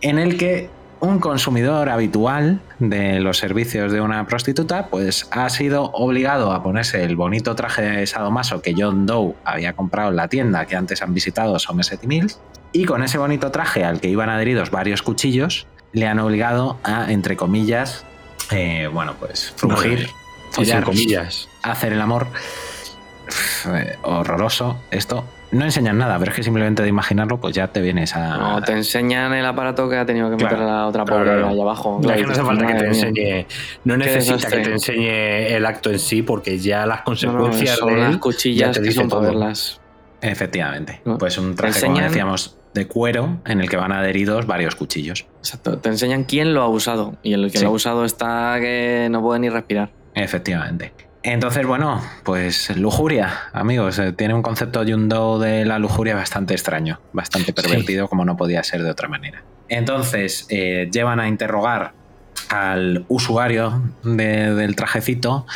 en 0.00 0.18
el 0.18 0.36
que 0.36 0.68
un 0.98 1.18
consumidor 1.20 1.88
habitual 1.90 2.60
de 2.78 3.20
los 3.20 3.36
servicios 3.38 3.92
de 3.92 4.00
una 4.00 4.26
prostituta 4.26 4.86
pues 4.86 5.28
ha 5.30 5.48
sido 5.50 5.90
obligado 5.92 6.52
a 6.52 6.62
ponerse 6.62 7.04
el 7.04 7.16
bonito 7.16 7.54
traje 7.54 7.82
de 7.82 8.06
sadomaso 8.06 8.62
que 8.62 8.74
John 8.76 9.04
Doe 9.06 9.34
había 9.44 9.74
comprado 9.74 10.10
en 10.10 10.16
la 10.16 10.28
tienda 10.28 10.64
que 10.64 10.74
antes 10.74 11.02
han 11.02 11.12
visitado 11.12 11.58
Somerset 11.58 12.02
y 12.02 12.06
Mills 12.06 12.40
y 12.72 12.86
con 12.86 13.02
ese 13.02 13.18
bonito 13.18 13.50
traje 13.50 13.84
al 13.84 14.00
que 14.00 14.08
iban 14.08 14.30
adheridos 14.30 14.70
varios 14.70 15.02
cuchillos 15.02 15.66
le 15.92 16.06
han 16.06 16.18
obligado 16.18 16.78
a, 16.84 17.10
entre 17.12 17.36
comillas, 17.36 18.04
eh, 18.50 18.88
bueno 18.92 19.14
pues 19.18 19.54
sin 19.58 19.70
follar, 20.52 20.84
comillas. 20.84 21.48
hacer 21.62 21.92
el 21.92 22.00
amor. 22.00 22.26
Uf, 23.28 23.66
eh, 23.74 23.98
horroroso 24.02 24.78
esto. 24.90 25.24
No 25.52 25.64
enseñan 25.64 25.96
nada, 25.96 26.18
pero 26.18 26.32
es 26.32 26.36
que 26.36 26.42
simplemente 26.42 26.82
de 26.82 26.88
imaginarlo, 26.88 27.40
pues 27.40 27.54
ya 27.54 27.68
te 27.68 27.80
vienes 27.80 28.14
a. 28.16 28.36
No, 28.36 28.62
te 28.62 28.72
enseñan 28.72 29.32
el 29.32 29.46
aparato 29.46 29.88
que 29.88 29.96
ha 29.96 30.04
tenido 30.04 30.28
que 30.28 30.34
meter 30.36 30.48
Claro, 30.58 30.66
la 30.66 30.86
otra 30.88 31.04
pobre 31.04 31.24
claro. 31.24 31.48
ahí 31.48 31.60
abajo. 31.60 31.98
Ya 32.00 32.06
Claro, 32.08 32.20
que 32.20 32.26
no 32.26 32.32
hace 32.32 32.42
falta 32.42 32.66
que 32.66 32.74
te 32.74 32.86
enseñe. 32.86 33.46
No 33.84 33.96
necesita 33.96 34.48
que 34.50 34.58
te 34.58 34.72
enseñe 34.72 35.54
el 35.56 35.64
acto 35.64 35.90
en 35.90 35.98
sí, 36.00 36.22
porque 36.22 36.58
ya 36.58 36.84
las 36.84 36.98
No, 36.98 36.98
no, 36.98 37.04
consecuencias 37.04 37.76
son 37.78 37.94
de 37.94 38.00
las 38.00 38.16
cuchillas 38.16 38.68
ya 38.68 38.72
te 38.72 38.80
que 38.80 38.86
dice 38.88 39.00
son 39.00 39.08
todo. 39.08 39.20
verlas. 39.20 39.80
Efectivamente. 40.20 41.00
¿No? 41.04 41.16
Pues 41.16 41.38
un 41.38 41.54
traje, 41.54 41.80
como 41.80 42.00
decíamos, 42.00 42.56
de 42.76 42.86
cuero 42.86 43.38
en 43.44 43.60
el 43.60 43.68
que 43.68 43.76
van 43.76 43.90
adheridos 43.90 44.46
varios 44.46 44.76
cuchillos. 44.76 45.26
Exacto. 45.38 45.78
Te 45.78 45.88
enseñan 45.88 46.22
quién 46.22 46.54
lo 46.54 46.62
ha 46.62 46.68
usado. 46.68 47.16
Y 47.24 47.32
el 47.32 47.50
que 47.50 47.58
Sí. 47.58 47.64
lo 47.64 47.70
ha 47.70 47.72
usado 47.72 48.04
está 48.04 48.58
que 48.60 49.08
no 49.10 49.20
puede 49.20 49.40
ni 49.40 49.48
respirar. 49.48 49.90
Efectivamente. 50.14 50.92
Entonces, 51.24 51.66
bueno, 51.66 52.00
pues 52.22 52.76
lujuria, 52.76 53.32
amigos. 53.52 53.98
eh, 53.98 54.12
Tiene 54.12 54.34
un 54.34 54.42
concepto 54.42 54.84
Yundo 54.84 55.40
de 55.40 55.64
la 55.64 55.80
lujuria 55.80 56.14
bastante 56.14 56.54
extraño, 56.54 57.00
bastante 57.12 57.52
pervertido, 57.52 58.06
como 58.06 58.24
no 58.24 58.36
podía 58.36 58.62
ser 58.62 58.84
de 58.84 58.90
otra 58.92 59.08
manera. 59.08 59.42
Entonces, 59.68 60.46
eh, 60.50 60.88
llevan 60.92 61.18
a 61.18 61.26
interrogar 61.26 61.94
al 62.48 63.04
usuario 63.08 63.82
de- 64.04 64.54
del 64.54 64.76
trajecito 64.76 65.46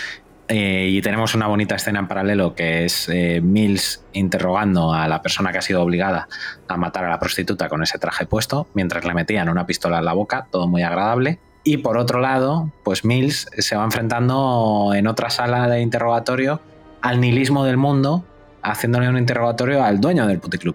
eh, 0.52 0.88
y 0.90 1.00
tenemos 1.00 1.36
una 1.36 1.46
bonita 1.46 1.76
escena 1.76 2.00
en 2.00 2.08
paralelo 2.08 2.56
que 2.56 2.84
es 2.84 3.08
eh, 3.08 3.40
Mills 3.40 4.04
interrogando 4.12 4.92
a 4.92 5.06
la 5.06 5.22
persona 5.22 5.52
que 5.52 5.58
ha 5.58 5.62
sido 5.62 5.80
obligada 5.80 6.26
a 6.66 6.76
matar 6.76 7.04
a 7.04 7.08
la 7.08 7.20
prostituta 7.20 7.68
con 7.68 7.84
ese 7.84 8.00
traje 8.00 8.26
puesto, 8.26 8.66
mientras 8.74 9.04
le 9.04 9.14
metían 9.14 9.48
una 9.48 9.64
pistola 9.64 9.98
en 9.98 10.06
la 10.06 10.12
boca, 10.12 10.48
todo 10.50 10.66
muy 10.66 10.82
agradable. 10.82 11.38
Y 11.62 11.76
por 11.76 11.96
otro 11.98 12.18
lado, 12.18 12.72
pues 12.82 13.04
Mills 13.04 13.48
se 13.58 13.76
va 13.76 13.84
enfrentando 13.84 14.90
en 14.92 15.06
otra 15.06 15.30
sala 15.30 15.68
de 15.68 15.82
interrogatorio 15.82 16.60
al 17.00 17.20
nihilismo 17.20 17.64
del 17.64 17.76
mundo, 17.76 18.24
haciéndole 18.60 19.08
un 19.08 19.18
interrogatorio 19.18 19.84
al 19.84 20.00
dueño 20.00 20.26
del 20.26 20.40
puticlub. 20.40 20.74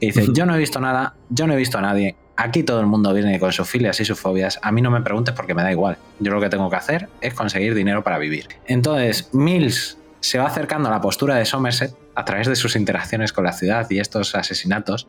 Y 0.00 0.06
dice, 0.06 0.28
yo 0.32 0.46
no 0.46 0.54
he 0.54 0.58
visto 0.58 0.80
nada, 0.80 1.12
yo 1.28 1.46
no 1.46 1.52
he 1.52 1.56
visto 1.56 1.76
a 1.76 1.82
nadie. 1.82 2.16
Aquí 2.42 2.62
todo 2.62 2.80
el 2.80 2.86
mundo 2.86 3.12
viene 3.12 3.38
con 3.38 3.52
sus 3.52 3.68
filias 3.68 4.00
y 4.00 4.06
sus 4.06 4.18
fobias. 4.18 4.58
A 4.62 4.72
mí 4.72 4.80
no 4.80 4.90
me 4.90 5.02
preguntes 5.02 5.34
porque 5.34 5.52
me 5.52 5.62
da 5.62 5.70
igual. 5.70 5.98
Yo 6.20 6.32
lo 6.32 6.40
que 6.40 6.48
tengo 6.48 6.70
que 6.70 6.76
hacer 6.76 7.10
es 7.20 7.34
conseguir 7.34 7.74
dinero 7.74 8.02
para 8.02 8.16
vivir. 8.16 8.48
Entonces, 8.66 9.28
Mills 9.34 9.98
se 10.20 10.38
va 10.38 10.46
acercando 10.46 10.88
a 10.88 10.92
la 10.92 11.02
postura 11.02 11.34
de 11.34 11.44
Somerset 11.44 11.94
a 12.14 12.24
través 12.24 12.46
de 12.46 12.56
sus 12.56 12.76
interacciones 12.76 13.34
con 13.34 13.44
la 13.44 13.52
ciudad 13.52 13.86
y 13.90 13.98
estos 13.98 14.34
asesinatos. 14.34 15.06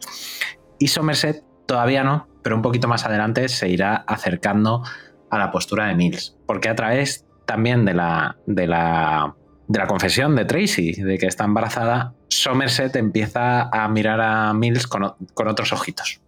Y 0.78 0.90
Somerset 0.90 1.42
todavía 1.66 2.04
no, 2.04 2.28
pero 2.44 2.58
un 2.58 2.62
poquito 2.62 2.90
más 2.90 3.06
adelante 3.06 3.48
se 3.48 3.70
irá 3.70 3.96
acercando 3.96 4.84
a 5.30 5.38
la 5.38 5.52
postura 5.52 5.88
de 5.88 5.96
Mills. 5.96 6.36
Porque 6.46 6.68
a 6.68 6.76
través 6.76 7.26
también 7.46 7.86
de 7.86 7.94
la, 7.94 8.36
de 8.46 8.68
la, 8.68 9.36
de 9.70 9.80
la 9.80 9.88
confesión 9.88 10.36
de 10.36 10.44
Tracy, 10.44 11.02
de 11.02 11.18
que 11.18 11.28
está 11.28 11.46
embarazada, 11.46 12.14
Somerset 12.28 12.94
empieza 12.98 13.70
a 13.70 13.88
mirar 13.88 14.20
a 14.20 14.54
Mills 14.54 14.86
con, 14.86 15.16
con 15.34 15.48
otros 15.48 15.72
ojitos. 15.72 16.21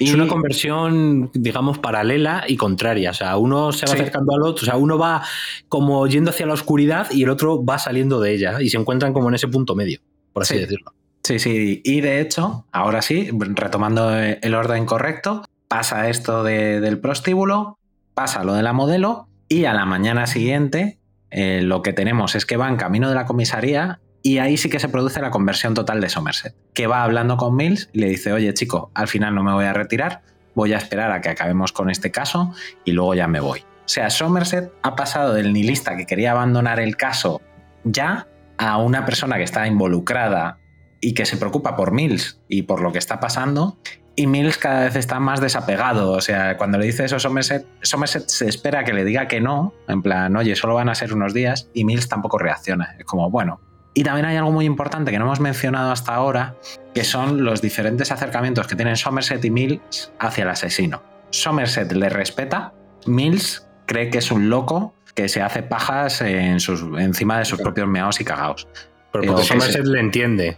Es 0.00 0.10
Y- 0.10 0.14
una 0.14 0.26
conversión, 0.28 1.30
digamos, 1.34 1.78
paralela 1.78 2.44
y 2.46 2.56
contraria. 2.56 3.10
O 3.10 3.14
sea, 3.14 3.36
uno 3.36 3.72
se 3.72 3.86
va 3.86 3.92
Sí. 3.92 3.98
acercando 4.00 4.34
al 4.34 4.42
otro, 4.42 4.62
o 4.62 4.66
sea, 4.66 4.76
uno 4.76 4.98
va 4.98 5.22
como 5.68 6.06
yendo 6.06 6.30
hacia 6.30 6.46
la 6.46 6.54
oscuridad 6.54 7.08
y 7.10 7.22
el 7.24 7.30
otro 7.30 7.64
va 7.64 7.78
saliendo 7.78 8.20
de 8.20 8.32
ella 8.34 8.60
y 8.60 8.68
se 8.70 8.76
encuentran 8.76 9.12
como 9.12 9.28
en 9.28 9.34
ese 9.34 9.48
punto 9.48 9.74
medio, 9.74 10.00
por 10.32 10.42
así 10.42 10.54
Sí. 10.54 10.60
decirlo. 10.60 10.92
Sí, 11.24 11.38
sí, 11.38 11.82
y 11.84 12.00
de 12.00 12.20
hecho, 12.20 12.64
ahora 12.72 13.02
sí, 13.02 13.28
retomando 13.38 14.14
el 14.18 14.54
orden 14.54 14.86
correcto, 14.86 15.44
pasa 15.68 16.08
esto 16.08 16.42
de- 16.44 16.80
del 16.80 16.98
prostíbulo, 16.98 17.76
pasa 18.14 18.44
lo 18.44 18.54
de 18.54 18.62
la 18.62 18.72
modelo 18.72 19.28
y 19.48 19.64
a 19.66 19.74
la 19.74 19.84
mañana 19.84 20.26
siguiente 20.26 20.98
eh, 21.30 21.60
lo 21.62 21.82
que 21.82 21.92
tenemos 21.92 22.34
es 22.34 22.46
que 22.46 22.56
van 22.56 22.76
camino 22.78 23.10
de 23.10 23.14
la 23.14 23.26
comisaría 23.26 24.00
y 24.22 24.38
ahí 24.38 24.56
sí 24.56 24.68
que 24.68 24.80
se 24.80 24.88
produce 24.88 25.20
la 25.20 25.30
conversión 25.30 25.74
total 25.74 26.00
de 26.00 26.08
Somerset, 26.08 26.54
que 26.74 26.86
va 26.86 27.02
hablando 27.02 27.36
con 27.36 27.54
Mills 27.56 27.88
y 27.92 28.00
le 28.00 28.08
dice, 28.08 28.32
oye 28.32 28.52
chico, 28.54 28.90
al 28.94 29.08
final 29.08 29.34
no 29.34 29.42
me 29.42 29.52
voy 29.52 29.64
a 29.64 29.72
retirar, 29.72 30.22
voy 30.54 30.72
a 30.72 30.78
esperar 30.78 31.12
a 31.12 31.20
que 31.20 31.28
acabemos 31.28 31.72
con 31.72 31.90
este 31.90 32.10
caso 32.10 32.52
y 32.84 32.92
luego 32.92 33.14
ya 33.14 33.28
me 33.28 33.40
voy. 33.40 33.60
O 33.60 33.90
sea, 33.90 34.10
Somerset 34.10 34.72
ha 34.82 34.96
pasado 34.96 35.32
del 35.32 35.52
nihilista 35.52 35.96
que 35.96 36.04
quería 36.04 36.32
abandonar 36.32 36.78
el 36.80 36.96
caso 36.96 37.40
ya 37.84 38.26
a 38.58 38.76
una 38.78 39.06
persona 39.06 39.36
que 39.36 39.44
está 39.44 39.66
involucrada 39.66 40.58
y 41.00 41.14
que 41.14 41.24
se 41.24 41.36
preocupa 41.36 41.76
por 41.76 41.92
Mills 41.92 42.40
y 42.48 42.62
por 42.62 42.82
lo 42.82 42.92
que 42.92 42.98
está 42.98 43.20
pasando. 43.20 43.78
Y 44.16 44.26
Mills 44.26 44.58
cada 44.58 44.82
vez 44.82 44.96
está 44.96 45.20
más 45.20 45.40
desapegado. 45.40 46.10
O 46.10 46.20
sea, 46.20 46.56
cuando 46.56 46.76
le 46.76 46.86
dice 46.86 47.04
eso 47.04 47.20
Somerset, 47.20 47.66
Somerset 47.82 48.28
se 48.28 48.48
espera 48.48 48.84
que 48.84 48.92
le 48.92 49.04
diga 49.04 49.28
que 49.28 49.40
no. 49.40 49.72
En 49.86 50.02
plan, 50.02 50.36
oye, 50.36 50.56
solo 50.56 50.74
van 50.74 50.88
a 50.88 50.94
ser 50.96 51.14
unos 51.14 51.32
días. 51.32 51.70
Y 51.72 51.84
Mills 51.84 52.08
tampoco 52.08 52.36
reacciona. 52.36 52.96
Es 52.98 53.04
como, 53.04 53.30
bueno. 53.30 53.60
Y 53.94 54.04
también 54.04 54.26
hay 54.26 54.36
algo 54.36 54.52
muy 54.52 54.64
importante 54.64 55.10
que 55.10 55.18
no 55.18 55.24
hemos 55.24 55.40
mencionado 55.40 55.90
hasta 55.90 56.14
ahora, 56.14 56.54
que 56.94 57.02
son 57.04 57.44
los 57.44 57.60
diferentes 57.62 58.12
acercamientos 58.12 58.66
que 58.66 58.76
tienen 58.76 58.96
Somerset 58.96 59.44
y 59.44 59.50
Mills 59.50 60.12
hacia 60.20 60.44
el 60.44 60.50
asesino. 60.50 61.02
Somerset 61.30 61.90
le 61.92 62.08
respeta, 62.08 62.72
Mills 63.06 63.66
cree 63.86 64.10
que 64.10 64.18
es 64.18 64.30
un 64.30 64.50
loco 64.50 64.94
que 65.14 65.28
se 65.28 65.42
hace 65.42 65.62
pajas 65.64 66.20
en 66.20 66.60
sus, 66.60 66.82
encima 67.00 67.38
de 67.38 67.44
sus 67.44 67.60
propios 67.60 67.88
meados 67.88 68.20
y 68.20 68.24
cagaos. 68.24 68.68
Pero 69.12 69.24
porque 69.26 69.44
Somerset 69.44 69.84
se- 69.84 69.90
le 69.90 69.98
entiende 70.00 70.56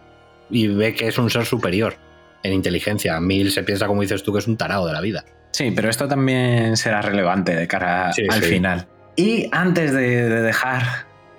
y 0.51 0.67
ve 0.69 0.95
que 0.95 1.09
es 1.09 1.17
un 1.17 1.31
ser 1.31 1.47
superior 1.47 1.95
en 2.43 2.53
inteligencia. 2.53 3.19
Mill 3.21 3.51
se 3.53 3.63
piensa, 3.63 3.87
como 3.87 4.03
dices 4.03 4.23
tú, 4.23 4.33
que 4.35 4.41
es 4.41 4.47
un 4.47 4.57
tarado 4.59 4.87
de 4.87 4.93
la 4.93 5.01
vida. 5.01 5.25
Sí, 5.53 5.71
pero 5.75 5.89
esto 5.89 6.07
también 6.09 6.77
será 6.77 7.01
relevante 7.01 7.55
de 7.57 7.67
cara 7.67 8.13
Sí, 8.13 8.23
al 8.29 8.43
sí. 8.43 8.49
final. 8.51 8.87
Y 9.17 9.49
antes 9.53 9.93
de, 9.93 10.29
de 10.29 10.43
dejar 10.43 10.83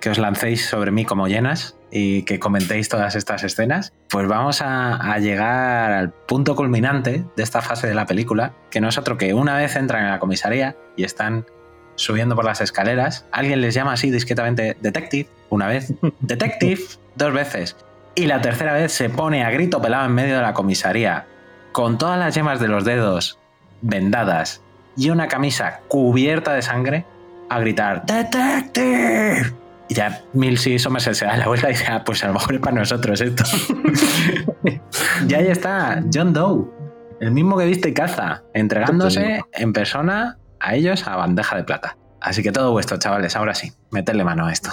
que 0.00 0.10
os 0.10 0.18
lancéis 0.18 0.66
sobre 0.66 0.90
mí 0.90 1.04
como 1.04 1.28
llenas 1.28 1.76
y 1.92 2.22
que 2.22 2.40
comentéis 2.40 2.88
todas 2.88 3.14
estas 3.14 3.44
escenas, 3.44 3.92
pues 4.08 4.26
vamos 4.26 4.62
a, 4.62 4.96
a 4.96 5.18
llegar 5.18 5.92
al 5.92 6.10
punto 6.10 6.56
culminante 6.56 7.24
de 7.36 7.42
esta 7.42 7.60
fase 7.60 7.86
de 7.86 7.94
la 7.94 8.06
película, 8.06 8.54
que 8.70 8.80
no 8.80 8.88
es 8.88 8.96
otro 8.96 9.18
que 9.18 9.34
una 9.34 9.56
vez 9.56 9.76
entran 9.76 10.04
en 10.04 10.10
la 10.10 10.18
comisaría 10.18 10.74
y 10.96 11.04
están 11.04 11.44
subiendo 11.94 12.34
por 12.34 12.46
las 12.46 12.62
escaleras, 12.62 13.26
alguien 13.30 13.60
les 13.60 13.74
llama 13.74 13.92
así 13.92 14.10
discretamente 14.10 14.76
Detective, 14.80 15.28
una 15.50 15.66
vez, 15.66 15.92
Detective, 16.20 16.80
dos 17.14 17.32
veces, 17.32 17.76
y 18.14 18.26
la 18.26 18.40
tercera 18.40 18.72
vez 18.72 18.92
se 18.92 19.10
pone 19.10 19.44
a 19.44 19.50
grito 19.50 19.80
pelado 19.80 20.06
en 20.06 20.14
medio 20.14 20.36
de 20.36 20.42
la 20.42 20.54
comisaría, 20.54 21.26
con 21.72 21.98
todas 21.98 22.18
las 22.18 22.34
yemas 22.34 22.58
de 22.58 22.68
los 22.68 22.84
dedos 22.84 23.38
vendadas 23.82 24.62
y 24.96 25.10
una 25.10 25.28
camisa 25.28 25.80
cubierta 25.88 26.54
de 26.54 26.62
sangre, 26.62 27.04
a 27.48 27.60
gritar 27.60 28.06
¡Detective! 28.06 29.61
Y 29.92 29.94
ya 29.94 30.22
Mills 30.32 30.66
y 30.68 30.78
Somerset 30.78 31.12
se 31.12 31.26
dan 31.26 31.38
la 31.38 31.48
vuelta 31.48 31.68
y 31.68 31.72
dicen, 31.74 31.88
"Ah, 31.92 32.02
pues 32.02 32.24
a 32.24 32.28
lo 32.28 32.32
mejor 32.32 32.54
es 32.54 32.60
para 32.62 32.76
nosotros 32.78 33.20
esto. 33.20 33.44
y 35.28 35.34
ahí 35.34 35.48
está 35.48 36.02
John 36.12 36.32
Doe, 36.32 36.64
el 37.20 37.30
mismo 37.30 37.58
que 37.58 37.66
viste 37.66 37.90
y 37.90 37.92
caza, 37.92 38.42
entregándose 38.54 39.42
en 39.52 39.72
persona 39.74 40.38
a 40.60 40.74
ellos 40.76 41.06
a 41.06 41.16
bandeja 41.16 41.56
de 41.56 41.64
plata. 41.64 41.98
Así 42.22 42.42
que 42.42 42.52
todo 42.52 42.70
vuestro, 42.72 42.98
chavales, 42.98 43.36
ahora 43.36 43.54
sí, 43.54 43.74
meterle 43.90 44.24
mano 44.24 44.46
a 44.46 44.52
esto. 44.52 44.70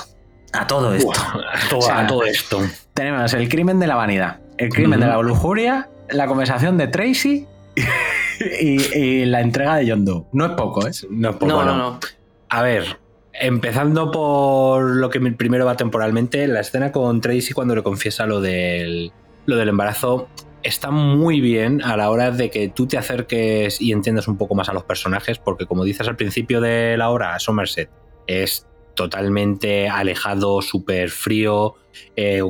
A 0.54 0.68
todo 0.68 0.94
esto. 0.94 1.12
A 1.12 1.70
todo, 1.70 1.80
O 1.80 1.82
sea, 1.82 2.00
a 2.00 2.08
todo 2.08 2.24
esto. 2.24 2.62
Tenemos 2.94 3.34
el 3.34 3.50
crimen 3.50 3.78
de 3.80 3.88
la 3.88 3.96
vanidad, 3.96 4.40
el 4.58 4.70
crimen 4.70 5.02
de 5.02 5.08
la 5.08 5.22
lujuria, 5.22 5.90
la 6.12 6.28
conversación 6.28 6.78
de 6.78 6.88
Tracy 6.88 7.46
y, 8.62 8.98
y 8.98 9.26
la 9.26 9.42
entrega 9.42 9.76
de 9.76 9.90
John 9.92 10.06
Doe. 10.06 10.24
No 10.32 10.46
es 10.46 10.52
poco, 10.54 10.88
¿eh? 10.88 10.92
No, 11.10 11.32
es 11.32 11.36
poco, 11.36 11.48
No, 11.48 11.66
no. 11.66 11.76
no, 11.76 11.78
no. 11.92 12.00
A 12.48 12.62
ver, 12.62 12.98
empezando 13.40 14.12
por 14.12 14.84
lo 14.84 15.10
que 15.10 15.20
primero 15.20 15.66
va 15.66 15.76
temporalmente, 15.76 16.48
la 16.48 16.60
escena 16.60 16.92
con 16.92 17.22
Tracy 17.22 17.54
cuando 17.54 17.76
le 17.76 17.84
confiesa 17.84 18.26
lo 18.26 18.42
del, 18.42 19.12
lo 19.46 19.56
del 19.56 19.70
embarazo 19.70 20.28
está 20.64 20.92
muy 20.92 21.40
bien 21.40 21.82
a 21.82 21.96
la 21.96 22.10
hora 22.10 22.32
de 22.32 22.50
que 22.50 22.70
tú 22.70 22.86
te 22.86 22.98
acerques 22.98 23.82
y 23.82 23.92
entiendas 23.92 24.28
un 24.28 24.38
poco 24.38 24.56
más 24.56 24.70
a 24.70 24.74
los 24.74 24.84
personajes, 24.84 25.38
porque 25.38 25.66
como 25.66 25.84
dices 25.84 26.08
al 26.08 26.16
principio 26.16 26.62
de 26.62 26.98
la 26.98 27.10
hora, 27.10 27.40
Somerset 27.40 27.90
es 28.28 28.68
totalmente 28.96 29.88
alejado, 29.88 30.62
súper 30.62 31.10
frío, 31.10 31.76
eh, 32.16 32.42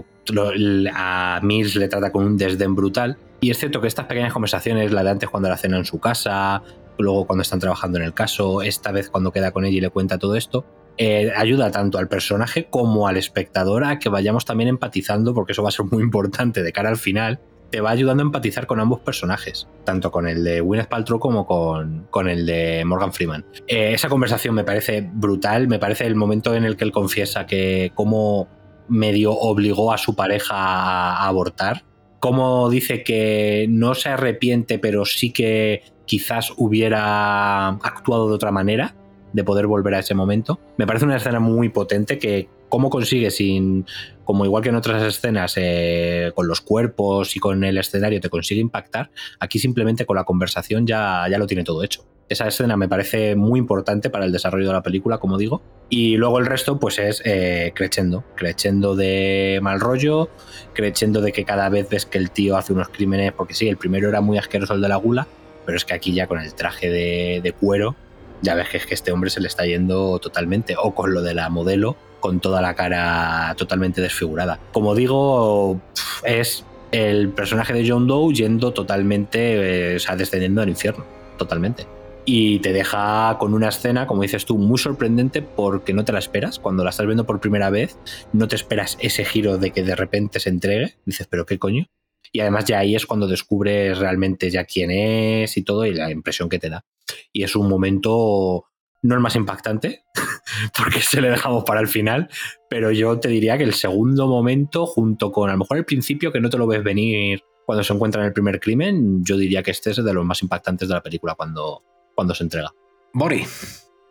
a 0.93 1.39
Mills 1.43 1.75
le 1.75 1.87
trata 1.87 2.11
con 2.11 2.25
un 2.25 2.37
desdén 2.37 2.75
brutal. 2.75 3.17
Y 3.41 3.51
es 3.51 3.57
cierto 3.57 3.79
que 3.79 3.87
estas 3.87 4.05
pequeñas 4.05 4.33
conversaciones, 4.33 4.91
la 4.91 5.03
de 5.03 5.11
antes 5.11 5.29
cuando 5.29 5.47
la 5.47 5.57
cena 5.57 5.77
en 5.77 5.85
su 5.85 5.99
casa, 5.99 6.61
luego 6.97 7.25
cuando 7.25 7.43
están 7.43 7.59
trabajando 7.59 7.97
en 7.99 8.03
el 8.03 8.13
caso, 8.13 8.61
esta 8.61 8.91
vez 8.91 9.09
cuando 9.09 9.31
queda 9.31 9.51
con 9.51 9.65
ella 9.65 9.77
y 9.77 9.81
le 9.81 9.89
cuenta 9.89 10.17
todo 10.17 10.35
esto, 10.35 10.65
eh, 11.01 11.31
ayuda 11.33 11.71
tanto 11.71 11.97
al 11.97 12.09
personaje 12.09 12.65
como 12.69 13.07
al 13.07 13.15
espectador 13.15 13.85
a 13.85 13.99
que 13.99 14.09
vayamos 14.09 14.43
también 14.43 14.67
empatizando, 14.67 15.33
porque 15.33 15.53
eso 15.53 15.63
va 15.63 15.69
a 15.69 15.71
ser 15.71 15.85
muy 15.85 16.03
importante 16.03 16.61
de 16.61 16.73
cara 16.73 16.89
al 16.89 16.97
final. 16.97 17.39
Te 17.71 17.79
va 17.79 17.91
ayudando 17.91 18.21
a 18.21 18.25
empatizar 18.25 18.67
con 18.67 18.81
ambos 18.81 18.99
personajes, 18.99 19.69
tanto 19.85 20.11
con 20.11 20.27
el 20.27 20.43
de 20.43 20.59
Gwyneth 20.59 20.89
Paltrow 20.89 21.19
como 21.19 21.45
con, 21.45 22.07
con 22.09 22.27
el 22.27 22.45
de 22.45 22.83
Morgan 22.83 23.13
Freeman. 23.13 23.45
Eh, 23.67 23.93
esa 23.93 24.09
conversación 24.09 24.55
me 24.55 24.65
parece 24.65 25.07
brutal, 25.13 25.69
me 25.69 25.79
parece 25.79 26.05
el 26.05 26.15
momento 26.15 26.53
en 26.53 26.65
el 26.65 26.75
que 26.75 26.83
él 26.83 26.91
confiesa 26.91 27.45
que 27.45 27.93
cómo 27.95 28.49
medio 28.89 29.31
obligó 29.31 29.93
a 29.93 29.97
su 29.97 30.15
pareja 30.15 30.55
a 30.55 31.27
abortar, 31.27 31.85
cómo 32.19 32.69
dice 32.69 33.03
que 33.03 33.67
no 33.69 33.95
se 33.95 34.09
arrepiente, 34.09 34.79
pero 34.79 35.05
sí 35.05 35.31
que 35.31 35.83
quizás 36.05 36.51
hubiera 36.57 37.67
actuado 37.67 38.27
de 38.27 38.35
otra 38.35 38.51
manera, 38.51 38.95
de 39.33 39.43
poder 39.43 39.67
volver 39.67 39.95
a 39.95 39.99
ese 39.99 40.15
momento. 40.15 40.59
Me 40.77 40.87
parece 40.87 41.05
una 41.05 41.17
escena 41.17 41.39
muy 41.39 41.69
potente 41.69 42.17
que 42.17 42.49
cómo 42.69 42.89
consigue 42.89 43.31
sin, 43.31 43.85
como 44.23 44.45
igual 44.45 44.63
que 44.63 44.69
en 44.69 44.75
otras 44.75 45.01
escenas, 45.03 45.53
eh, 45.57 46.31
con 46.35 46.47
los 46.47 46.61
cuerpos 46.61 47.35
y 47.35 47.39
con 47.39 47.63
el 47.63 47.77
escenario 47.77 48.21
te 48.21 48.29
consigue 48.29 48.61
impactar, 48.61 49.09
aquí 49.39 49.59
simplemente 49.59 50.05
con 50.05 50.15
la 50.15 50.23
conversación 50.23 50.85
ya, 50.87 51.25
ya 51.29 51.37
lo 51.37 51.47
tiene 51.47 51.63
todo 51.63 51.83
hecho. 51.83 52.05
Esa 52.29 52.47
escena 52.47 52.77
me 52.77 52.87
parece 52.87 53.35
muy 53.35 53.59
importante 53.59 54.11
para 54.11 54.23
el 54.23 54.31
desarrollo 54.31 54.67
de 54.67 54.73
la 54.73 54.83
película, 54.83 55.17
como 55.17 55.35
digo. 55.35 55.63
Y 55.89 56.15
luego 56.15 56.37
el 56.37 56.45
resto, 56.45 56.79
pues 56.79 56.99
es 56.99 57.23
eh, 57.25 57.71
creciendo. 57.73 58.23
Creciendo 58.35 58.95
de 58.95 59.57
mal 59.63 59.79
rollo, 59.79 60.29
creciendo 60.73 61.21
de 61.21 61.31
que 61.31 61.43
cada 61.43 61.69
vez 61.69 61.89
ves 61.89 62.05
que 62.05 62.19
el 62.19 62.29
tío 62.29 62.55
hace 62.55 62.71
unos 62.71 62.89
crímenes, 62.89 63.31
porque 63.31 63.55
sí, 63.55 63.67
el 63.67 63.77
primero 63.77 64.09
era 64.09 64.21
muy 64.21 64.37
asqueroso 64.37 64.75
el 64.75 64.81
de 64.81 64.89
la 64.89 64.97
gula, 64.97 65.27
pero 65.65 65.75
es 65.75 65.85
que 65.85 65.95
aquí 65.95 66.13
ya 66.13 66.27
con 66.27 66.39
el 66.39 66.53
traje 66.53 66.91
de, 66.91 67.41
de 67.41 67.51
cuero, 67.51 67.95
ya 68.41 68.55
ves 68.55 68.69
que 68.69 68.77
es 68.77 68.85
que 68.85 68.93
este 68.93 69.11
hombre 69.11 69.29
se 69.29 69.41
le 69.41 69.47
está 69.47 69.65
yendo 69.65 70.19
totalmente. 70.19 70.75
O 70.81 70.93
con 70.93 71.13
lo 71.13 71.21
de 71.21 71.33
la 71.33 71.49
modelo, 71.49 71.95
con 72.19 72.39
toda 72.39 72.61
la 72.61 72.75
cara 72.75 73.53
totalmente 73.57 74.01
desfigurada. 74.01 74.59
Como 74.71 74.95
digo, 74.95 75.79
es 76.23 76.65
el 76.91 77.29
personaje 77.29 77.73
de 77.73 77.87
John 77.87 78.07
Doe 78.07 78.33
yendo 78.33 78.73
totalmente, 78.73 79.93
eh, 79.93 79.95
o 79.95 79.99
sea, 79.99 80.15
descendiendo 80.15 80.61
al 80.61 80.69
infierno, 80.69 81.05
totalmente. 81.37 81.87
Y 82.25 82.59
te 82.59 82.73
deja 82.73 83.37
con 83.39 83.53
una 83.53 83.69
escena, 83.69 84.05
como 84.05 84.21
dices 84.21 84.45
tú, 84.45 84.57
muy 84.57 84.77
sorprendente 84.77 85.41
porque 85.41 85.93
no 85.93 86.05
te 86.05 86.11
la 86.11 86.19
esperas. 86.19 86.59
Cuando 86.59 86.83
la 86.83 86.91
estás 86.91 87.07
viendo 87.07 87.25
por 87.25 87.39
primera 87.39 87.69
vez, 87.69 87.97
no 88.33 88.47
te 88.47 88.55
esperas 88.55 88.97
ese 89.01 89.25
giro 89.25 89.57
de 89.57 89.71
que 89.71 89.83
de 89.83 89.95
repente 89.95 90.39
se 90.39 90.49
entregue. 90.49 90.95
Dices, 91.05 91.27
pero 91.27 91.45
qué 91.45 91.57
coño. 91.57 91.87
Y 92.31 92.39
además 92.39 92.65
ya 92.65 92.79
ahí 92.79 92.95
es 92.95 93.05
cuando 93.05 93.27
descubres 93.27 93.97
realmente 93.97 94.49
ya 94.49 94.65
quién 94.65 94.91
es 94.91 95.57
y 95.57 95.63
todo 95.63 95.85
y 95.85 95.93
la 95.93 96.11
impresión 96.11 96.49
que 96.49 96.59
te 96.59 96.69
da. 96.69 96.85
Y 97.33 97.43
es 97.43 97.55
un 97.55 97.67
momento 97.67 98.65
no 99.01 99.15
el 99.15 99.21
más 99.21 99.35
impactante, 99.35 100.03
porque 100.77 100.99
se 100.99 101.21
le 101.21 101.29
dejamos 101.29 101.63
para 101.63 101.79
el 101.79 101.87
final, 101.87 102.29
pero 102.69 102.91
yo 102.91 103.19
te 103.19 103.29
diría 103.29 103.57
que 103.57 103.63
el 103.63 103.73
segundo 103.73 104.27
momento, 104.27 104.85
junto 104.85 105.31
con 105.31 105.49
a 105.49 105.53
lo 105.53 105.59
mejor 105.59 105.77
el 105.77 105.85
principio, 105.85 106.31
que 106.31 106.41
no 106.41 106.49
te 106.49 106.57
lo 106.57 106.67
ves 106.67 106.83
venir 106.83 107.43
cuando 107.65 107.83
se 107.83 107.93
encuentra 107.93 108.21
en 108.21 108.27
el 108.27 108.33
primer 108.33 108.59
crimen, 108.59 109.23
yo 109.23 109.37
diría 109.37 109.61
que 109.61 109.71
este 109.71 109.91
es 109.91 110.03
de 110.03 110.13
los 110.13 110.25
más 110.25 110.41
impactantes 110.41 110.87
de 110.87 110.95
la 110.95 111.03
película 111.03 111.35
cuando, 111.35 111.83
cuando 112.15 112.33
se 112.33 112.43
entrega. 112.43 112.73
Bori. 113.13 113.45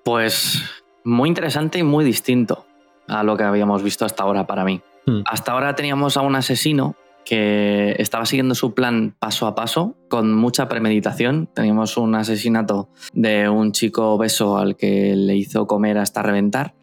Pues 0.04 0.62
muy 1.04 1.28
interesante 1.28 1.78
y 1.78 1.82
muy 1.82 2.04
distinto 2.04 2.66
a 3.08 3.22
lo 3.22 3.36
que 3.36 3.42
habíamos 3.42 3.82
visto 3.82 4.04
hasta 4.04 4.22
ahora 4.22 4.46
para 4.46 4.64
mí. 4.64 4.80
Hmm. 5.06 5.22
Hasta 5.26 5.52
ahora 5.52 5.74
teníamos 5.74 6.16
a 6.16 6.22
un 6.22 6.36
asesino 6.36 6.96
que 7.28 7.94
estaba 7.98 8.24
siguiendo 8.24 8.55
su 8.55 8.72
plan 8.72 9.14
paso 9.18 9.46
a 9.46 9.55
paso, 9.55 9.98
con 10.09 10.34
mucha 10.34 10.66
premeditación. 10.66 11.50
Teníamos 11.55 11.98
un 11.98 12.14
asesinato 12.14 12.88
de 13.12 13.50
un 13.50 13.72
chico 13.72 14.14
obeso 14.14 14.56
al 14.56 14.76
que 14.76 15.14
le 15.14 15.36
hizo 15.36 15.66
comer 15.66 15.98
hasta 15.98 16.22
reventar. 16.22 16.74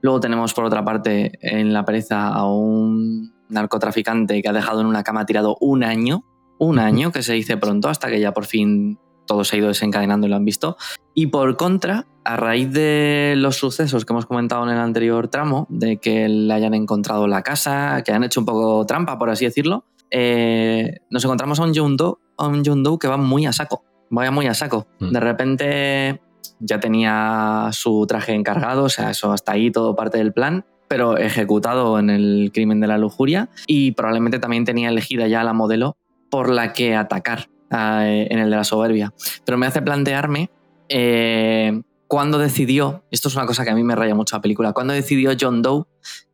Luego 0.00 0.18
tenemos 0.18 0.54
por 0.54 0.64
otra 0.64 0.84
parte 0.84 1.38
en 1.40 1.72
la 1.72 1.84
pereza 1.84 2.26
a 2.26 2.44
un 2.50 3.32
narcotraficante 3.48 4.42
que 4.42 4.48
ha 4.48 4.52
dejado 4.52 4.80
en 4.80 4.88
una 4.88 5.04
cama 5.04 5.24
tirado 5.24 5.56
un 5.60 5.84
año, 5.84 6.24
un 6.58 6.80
año 6.80 7.12
que 7.12 7.22
se 7.22 7.34
dice 7.34 7.56
pronto 7.56 7.88
hasta 7.88 8.08
que 8.08 8.18
ya 8.18 8.32
por 8.32 8.46
fin 8.46 8.98
todo 9.24 9.44
se 9.44 9.54
ha 9.54 9.58
ido 9.60 9.68
desencadenando 9.68 10.26
y 10.26 10.30
lo 10.30 10.34
han 10.34 10.44
visto. 10.44 10.76
Y 11.14 11.28
por 11.28 11.56
contra, 11.56 12.08
a 12.24 12.36
raíz 12.36 12.72
de 12.72 13.34
los 13.36 13.56
sucesos 13.56 14.04
que 14.04 14.12
hemos 14.12 14.26
comentado 14.26 14.64
en 14.64 14.70
el 14.70 14.78
anterior 14.78 15.28
tramo, 15.28 15.66
de 15.70 15.98
que 15.98 16.28
le 16.28 16.52
hayan 16.52 16.74
encontrado 16.74 17.28
la 17.28 17.42
casa, 17.42 18.02
que 18.04 18.12
han 18.12 18.24
hecho 18.24 18.40
un 18.40 18.46
poco 18.46 18.84
trampa, 18.84 19.18
por 19.18 19.30
así 19.30 19.44
decirlo, 19.44 19.84
eh, 20.14 20.98
nos 21.08 21.24
encontramos 21.24 21.58
a 21.58 21.64
un 21.64 21.72
John 21.74 21.96
Doe, 21.96 22.16
a 22.36 22.46
un 22.46 22.62
John 22.64 22.82
Doe 22.82 22.98
que 22.98 23.08
va 23.08 23.16
muy 23.16 23.46
a 23.46 23.52
saco, 23.52 23.82
vaya 24.10 24.30
muy 24.30 24.46
a 24.46 24.54
saco. 24.54 24.86
Mm. 25.00 25.10
De 25.10 25.20
repente 25.20 26.20
ya 26.60 26.78
tenía 26.78 27.70
su 27.72 28.04
traje 28.06 28.34
encargado, 28.34 28.84
o 28.84 28.88
sea, 28.90 29.10
eso 29.10 29.32
hasta 29.32 29.52
ahí 29.52 29.70
todo 29.70 29.96
parte 29.96 30.18
del 30.18 30.34
plan, 30.34 30.66
pero 30.86 31.16
ejecutado 31.16 31.98
en 31.98 32.10
el 32.10 32.50
crimen 32.52 32.78
de 32.80 32.88
la 32.88 32.98
lujuria 32.98 33.48
y 33.66 33.92
probablemente 33.92 34.38
también 34.38 34.66
tenía 34.66 34.90
elegida 34.90 35.26
ya 35.28 35.42
la 35.44 35.54
modelo 35.54 35.96
por 36.30 36.50
la 36.50 36.74
que 36.74 36.94
atacar 36.94 37.48
en 37.70 38.38
el 38.38 38.50
de 38.50 38.56
la 38.56 38.64
soberbia. 38.64 39.14
Pero 39.46 39.56
me 39.56 39.66
hace 39.66 39.80
plantearme 39.80 40.50
eh, 40.90 41.80
cuándo 42.06 42.36
decidió, 42.36 43.02
esto 43.10 43.28
es 43.28 43.36
una 43.36 43.46
cosa 43.46 43.64
que 43.64 43.70
a 43.70 43.74
mí 43.74 43.82
me 43.82 43.96
raya 43.96 44.14
mucho 44.14 44.36
la 44.36 44.42
película, 44.42 44.74
cuándo 44.74 44.92
decidió 44.92 45.32
John 45.40 45.62
Doe 45.62 45.84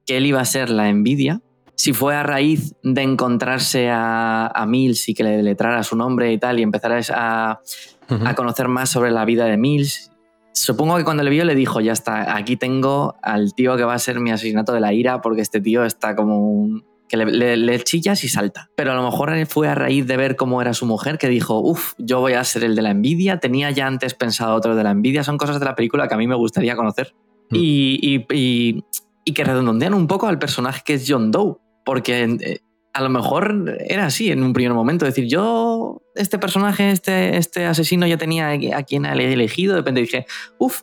que 0.04 0.16
él 0.16 0.26
iba 0.26 0.40
a 0.40 0.44
ser 0.44 0.70
la 0.70 0.88
envidia 0.88 1.42
si 1.78 1.92
fue 1.92 2.16
a 2.16 2.24
raíz 2.24 2.74
de 2.82 3.02
encontrarse 3.02 3.88
a, 3.88 4.48
a 4.48 4.66
Mills 4.66 5.08
y 5.08 5.14
que 5.14 5.22
le 5.22 5.42
letrara 5.44 5.84
su 5.84 5.94
nombre 5.94 6.32
y 6.32 6.36
tal, 6.38 6.58
y 6.58 6.62
empezar 6.64 7.00
a, 7.14 7.60
a 8.08 8.34
conocer 8.34 8.66
más 8.66 8.90
sobre 8.90 9.12
la 9.12 9.24
vida 9.24 9.44
de 9.46 9.56
Mills. 9.56 10.10
Supongo 10.52 10.96
que 10.96 11.04
cuando 11.04 11.22
le 11.22 11.30
vio 11.30 11.44
le 11.44 11.54
dijo, 11.54 11.80
ya 11.80 11.92
está, 11.92 12.34
aquí 12.36 12.56
tengo 12.56 13.14
al 13.22 13.54
tío 13.54 13.76
que 13.76 13.84
va 13.84 13.94
a 13.94 13.98
ser 14.00 14.18
mi 14.18 14.32
asesinato 14.32 14.72
de 14.72 14.80
la 14.80 14.92
ira, 14.92 15.20
porque 15.20 15.40
este 15.40 15.60
tío 15.60 15.84
está 15.84 16.16
como 16.16 16.40
un... 16.50 16.84
que 17.08 17.16
le, 17.16 17.26
le- 17.26 17.56
le 17.56 17.78
chillas 17.84 18.24
y 18.24 18.28
salta. 18.28 18.68
Pero 18.74 18.90
a 18.90 18.96
lo 18.96 19.04
mejor 19.04 19.30
fue 19.46 19.68
a 19.68 19.76
raíz 19.76 20.04
de 20.08 20.16
ver 20.16 20.34
cómo 20.34 20.60
era 20.60 20.74
su 20.74 20.84
mujer 20.84 21.16
que 21.16 21.28
dijo, 21.28 21.60
uff, 21.60 21.92
yo 21.96 22.18
voy 22.18 22.32
a 22.32 22.42
ser 22.42 22.64
el 22.64 22.74
de 22.74 22.82
la 22.82 22.90
envidia, 22.90 23.38
tenía 23.38 23.70
ya 23.70 23.86
antes 23.86 24.14
pensado 24.14 24.56
otro 24.56 24.74
de 24.74 24.82
la 24.82 24.90
envidia, 24.90 25.22
son 25.22 25.38
cosas 25.38 25.60
de 25.60 25.64
la 25.66 25.76
película 25.76 26.08
que 26.08 26.14
a 26.14 26.18
mí 26.18 26.26
me 26.26 26.34
gustaría 26.34 26.74
conocer. 26.74 27.14
Y, 27.52 28.00
y- 28.02 28.26
y- 28.36 28.84
y 29.24 29.32
que 29.32 29.44
redondean 29.44 29.94
un 29.94 30.06
poco 30.08 30.26
al 30.26 30.38
personaje 30.40 30.82
que 30.84 30.94
es 30.94 31.04
John 31.06 31.30
Doe, 31.30 31.56
porque 31.88 32.22
eh, 32.24 32.60
a 32.92 33.00
lo 33.00 33.08
mejor 33.08 33.78
era 33.80 34.04
así 34.04 34.30
en 34.30 34.42
un 34.42 34.52
primer 34.52 34.74
momento, 34.74 35.06
decir, 35.06 35.24
yo, 35.26 36.02
este 36.14 36.38
personaje, 36.38 36.90
este, 36.90 37.38
este 37.38 37.64
asesino 37.64 38.06
ya 38.06 38.18
tenía 38.18 38.50
a 38.50 38.82
quien 38.82 39.06
he 39.06 39.32
elegido, 39.32 39.72
de 39.72 39.80
repente 39.80 40.02
dije, 40.02 40.26
uff, 40.58 40.82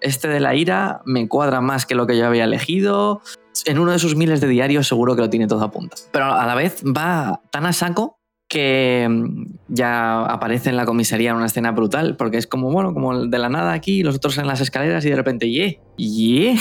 este 0.00 0.28
de 0.28 0.40
la 0.40 0.54
ira 0.54 1.02
me 1.04 1.28
cuadra 1.28 1.60
más 1.60 1.84
que 1.84 1.94
lo 1.94 2.06
que 2.06 2.16
yo 2.16 2.26
había 2.26 2.44
elegido, 2.44 3.20
en 3.66 3.78
uno 3.78 3.92
de 3.92 3.98
sus 3.98 4.16
miles 4.16 4.40
de 4.40 4.48
diarios 4.48 4.88
seguro 4.88 5.14
que 5.14 5.20
lo 5.20 5.28
tiene 5.28 5.46
todo 5.46 5.62
a 5.62 5.70
punta. 5.70 5.94
Pero 6.10 6.24
a 6.24 6.46
la 6.46 6.54
vez 6.54 6.82
va 6.82 7.42
tan 7.50 7.66
a 7.66 7.74
saco 7.74 8.18
que 8.48 9.06
mm, 9.10 9.56
ya 9.68 10.24
aparece 10.24 10.70
en 10.70 10.78
la 10.78 10.86
comisaría 10.86 11.32
en 11.32 11.36
una 11.36 11.46
escena 11.46 11.72
brutal, 11.72 12.16
porque 12.16 12.38
es 12.38 12.46
como, 12.46 12.70
bueno, 12.70 12.94
como 12.94 13.26
de 13.26 13.38
la 13.38 13.50
nada 13.50 13.74
aquí, 13.74 14.02
los 14.02 14.16
otros 14.16 14.38
en 14.38 14.46
las 14.46 14.62
escaleras 14.62 15.04
y 15.04 15.10
de 15.10 15.16
repente, 15.16 15.50
¡ye! 15.50 15.82
¡ye! 15.98 16.56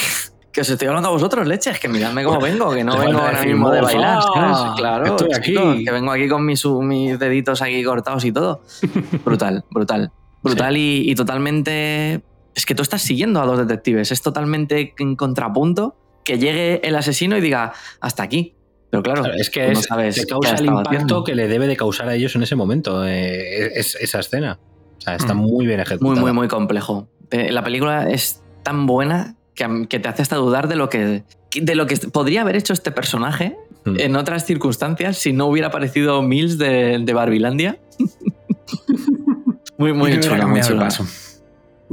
Que 0.55 0.61
os 0.61 0.69
estoy 0.69 0.87
hablando 0.87 1.09
a 1.09 1.11
vosotros, 1.11 1.45
leches, 1.45 1.77
que 1.81 1.89
miradme 1.89 2.23
cómo 2.23 2.39
vengo, 2.39 2.71
que 2.73 2.81
no 2.81 2.97
vengo 2.97 3.19
ahora 3.19 3.43
mismo 3.43 3.69
de 3.71 3.81
"Mofa, 3.81 3.93
bailar, 3.93 4.21
¿sabes? 4.23 4.57
Claro, 4.77 5.05
estoy 5.05 5.33
aquí". 5.35 5.83
que 5.83 5.91
vengo 5.91 6.11
aquí 6.13 6.29
con 6.29 6.45
mis, 6.45 6.65
mis 6.65 7.19
deditos 7.19 7.61
aquí 7.61 7.83
cortados 7.83 8.23
y 8.23 8.31
todo. 8.31 8.61
Brutal, 9.25 9.65
brutal. 9.69 10.11
Brutal 10.41 10.77
y, 10.77 11.11
y 11.11 11.15
totalmente... 11.15 12.21
Es 12.53 12.65
que 12.65 12.73
tú 12.73 12.83
estás 12.83 13.01
siguiendo 13.01 13.41
a 13.41 13.45
dos 13.45 13.57
detectives, 13.57 14.13
es 14.13 14.21
totalmente 14.21 14.93
en 14.97 15.17
contrapunto 15.17 15.97
que 16.23 16.39
llegue 16.39 16.79
el 16.87 16.95
asesino 16.95 17.35
y 17.37 17.41
diga, 17.41 17.73
hasta 17.99 18.23
aquí. 18.23 18.55
Pero 18.89 19.03
claro, 19.03 19.23
Claro, 19.23 19.35
es 19.37 19.49
que 19.49 19.67
no 19.73 19.79
es- 19.79 19.85
sabes 19.85 20.15
te 20.15 20.21
qué 20.21 20.27
causa 20.27 20.51
ha 20.51 20.55
el 20.57 20.65
impacto 20.67 20.89
haciendo. 20.89 21.23
que 21.25 21.35
le 21.35 21.49
debe 21.49 21.67
de 21.67 21.75
causar 21.75 22.07
a 22.07 22.15
ellos 22.15 22.33
en 22.37 22.43
ese 22.43 22.55
momento, 22.55 23.05
eh, 23.05 23.77
es, 23.77 23.95
esa 23.95 24.19
escena. 24.21 24.57
O 24.97 25.01
sea, 25.01 25.15
está 25.15 25.33
Mm. 25.33 25.37
muy 25.39 25.67
bien 25.67 25.81
ejecutada. 25.81 26.13
Muy, 26.13 26.21
muy, 26.21 26.31
muy 26.31 26.47
complejo. 26.47 27.09
Eh, 27.31 27.51
La 27.51 27.61
película 27.61 28.09
es 28.09 28.41
tan 28.63 28.85
buena 28.85 29.35
que, 29.55 29.99
te 29.99 30.09
hace 30.09 30.21
hasta 30.21 30.35
dudar 30.35 30.67
de 30.67 30.75
lo 30.75 30.89
que, 30.89 31.23
de 31.53 31.75
lo 31.75 31.87
que 31.87 31.97
podría 31.97 32.41
haber 32.41 32.55
hecho 32.55 32.73
este 32.73 32.91
personaje 32.91 33.55
Mm. 33.85 33.99
en 33.99 34.15
otras 34.15 34.45
circunstancias 34.45 35.17
si 35.17 35.31
no 35.31 35.45
hubiera 35.45 35.67
aparecido 35.67 36.21
Mills 36.23 36.57
de, 36.57 36.99
de 36.99 37.13
Barbilandia. 37.13 37.77
muy, 39.77 39.93
muy 39.93 40.19
chula, 40.19 40.47
muy 40.47 40.61
chula. 40.61 40.85
paso. 40.85 41.05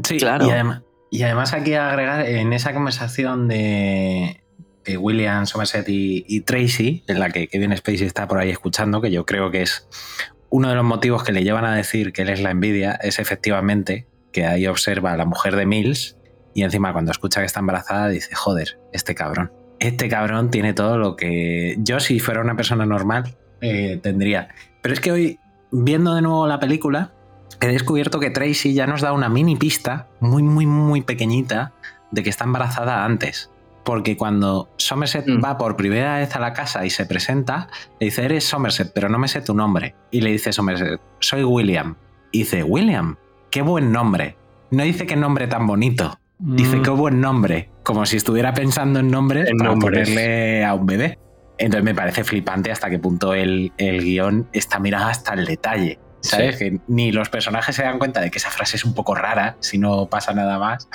Sí, 0.02 0.16
Claro. 0.16 0.47
Y 0.47 0.51
además, 0.51 0.82
y 1.10 1.22
además 1.22 1.52
aquí 1.52 1.74
agregar 1.74 2.26
en 2.26 2.55
esa 2.55 2.72
conversación 2.72 3.47
de, 3.47 4.43
de 4.84 4.97
William 4.97 5.47
Somerset 5.47 5.86
y, 5.90 6.24
y 6.26 6.40
Tracy, 6.40 7.05
en 7.06 7.20
la 7.20 7.28
que 7.28 7.47
Kevin 7.47 7.76
Spacey 7.76 8.06
está 8.06 8.26
por 8.26 8.39
ahí 8.39 8.48
escuchando, 8.48 9.02
que 9.02 9.10
yo 9.10 9.26
creo 9.26 9.51
que 9.51 9.60
es 9.60 9.86
uno 10.48 10.70
de 10.70 10.74
los 10.74 10.84
motivos 10.84 11.22
que 11.24 11.32
le 11.32 11.44
llevan 11.44 11.66
a 11.66 11.76
decir 11.76 12.14
que 12.14 12.22
él 12.22 12.30
es 12.30 12.40
la 12.40 12.51
envidia, 12.51 12.93
es 13.02 13.18
efectivamente 13.18 14.06
que 14.32 14.47
ahí 14.47 14.66
observa 14.66 15.12
a 15.12 15.16
la 15.18 15.26
mujer 15.26 15.56
de 15.56 15.66
Mills 15.66 16.16
y 16.54 16.62
encima 16.62 16.92
cuando 16.92 17.10
escucha 17.10 17.40
que 17.40 17.46
está 17.46 17.60
embarazada 17.60 18.08
dice, 18.08 18.34
joder, 18.34 18.78
este 18.92 19.14
cabrón. 19.14 19.52
Este 19.78 20.08
cabrón 20.08 20.50
tiene 20.50 20.74
todo 20.74 20.96
lo 20.98 21.16
que 21.16 21.76
yo 21.78 21.98
si 21.98 22.20
fuera 22.20 22.40
una 22.40 22.54
persona 22.56 22.86
normal 22.86 23.34
eh, 23.60 23.98
tendría. 24.02 24.48
Pero 24.80 24.94
es 24.94 25.00
que 25.00 25.12
hoy 25.12 25.38
viendo 25.70 26.14
de 26.14 26.22
nuevo 26.22 26.46
la 26.46 26.60
película, 26.60 27.12
he 27.60 27.66
descubierto 27.68 28.20
que 28.20 28.30
Tracy 28.30 28.74
ya 28.74 28.86
nos 28.86 29.00
da 29.00 29.12
una 29.12 29.28
mini 29.28 29.56
pista 29.56 30.08
muy, 30.20 30.42
muy, 30.42 30.66
muy 30.66 31.02
pequeñita 31.02 31.72
de 32.10 32.22
que 32.22 32.30
está 32.30 32.44
embarazada 32.44 33.04
antes. 33.04 33.50
Porque 33.84 34.16
cuando 34.16 34.68
Somerset 34.76 35.26
Mm. 35.26 35.44
va 35.44 35.58
por 35.58 35.76
primera 35.76 36.18
vez 36.18 36.36
a 36.36 36.40
la 36.40 36.52
casa 36.52 36.86
y 36.86 36.90
se 36.90 37.04
presenta, 37.06 37.68
le 37.98 38.06
dice, 38.06 38.24
eres 38.24 38.44
Somerset, 38.44 38.92
pero 38.94 39.08
no 39.08 39.18
me 39.18 39.26
sé 39.26 39.40
tu 39.40 39.54
nombre. 39.54 39.96
Y 40.12 40.20
le 40.20 40.30
dice 40.30 40.52
Somerset, 40.52 41.00
soy 41.18 41.42
William. 41.42 41.96
Y 42.30 42.40
dice, 42.40 42.62
William, 42.62 43.16
qué 43.50 43.62
buen 43.62 43.90
nombre. 43.90 44.36
No 44.70 44.84
dice 44.84 45.06
qué 45.06 45.16
nombre 45.16 45.48
tan 45.48 45.66
bonito. 45.66 46.18
Dice, 46.44 46.77
Mm. 46.78 46.82
qué 46.82 46.90
buen 46.90 47.20
nombre. 47.20 47.69
Como 47.85 48.05
si 48.05 48.16
estuviera 48.16 48.52
pensando 48.52 48.98
en 49.01 49.09
nombres 49.10 49.48
En 49.48 49.56
para 49.59 49.70
nombres. 49.70 50.09
ponerle 50.09 50.64
a 50.64 50.74
un 50.74 50.86
bebé. 50.86 51.19
Entonces 51.59 51.85
me 51.85 51.94
parece 51.94 52.24
flipante 52.24 52.73
hasta 52.73 52.90
qué 52.90 52.98
punto 52.98 53.35
el, 53.35 53.73
el 53.78 54.02
guion 54.02 54.48
está 54.52 54.78
mirado 54.81 55.06
hasta 55.06 55.35
el 55.35 55.44
detalle. 55.44 55.98
¿Sabes? 56.20 56.56
Que 56.56 56.78
ni 56.89 57.10
los 57.12 57.28
personajes 57.28 57.74
se 57.77 57.82
dan 57.82 57.98
cuenta 57.98 58.20
de 58.20 58.31
que 58.31 58.39
esa 58.39 58.51
frase 58.51 58.77
es 58.77 58.85
un 58.85 58.94
poco 58.94 59.14
rara, 59.14 59.56
si 59.60 59.77
no 59.78 60.06
pasa 60.06 60.32
nada 60.32 60.59
más, 60.59 60.89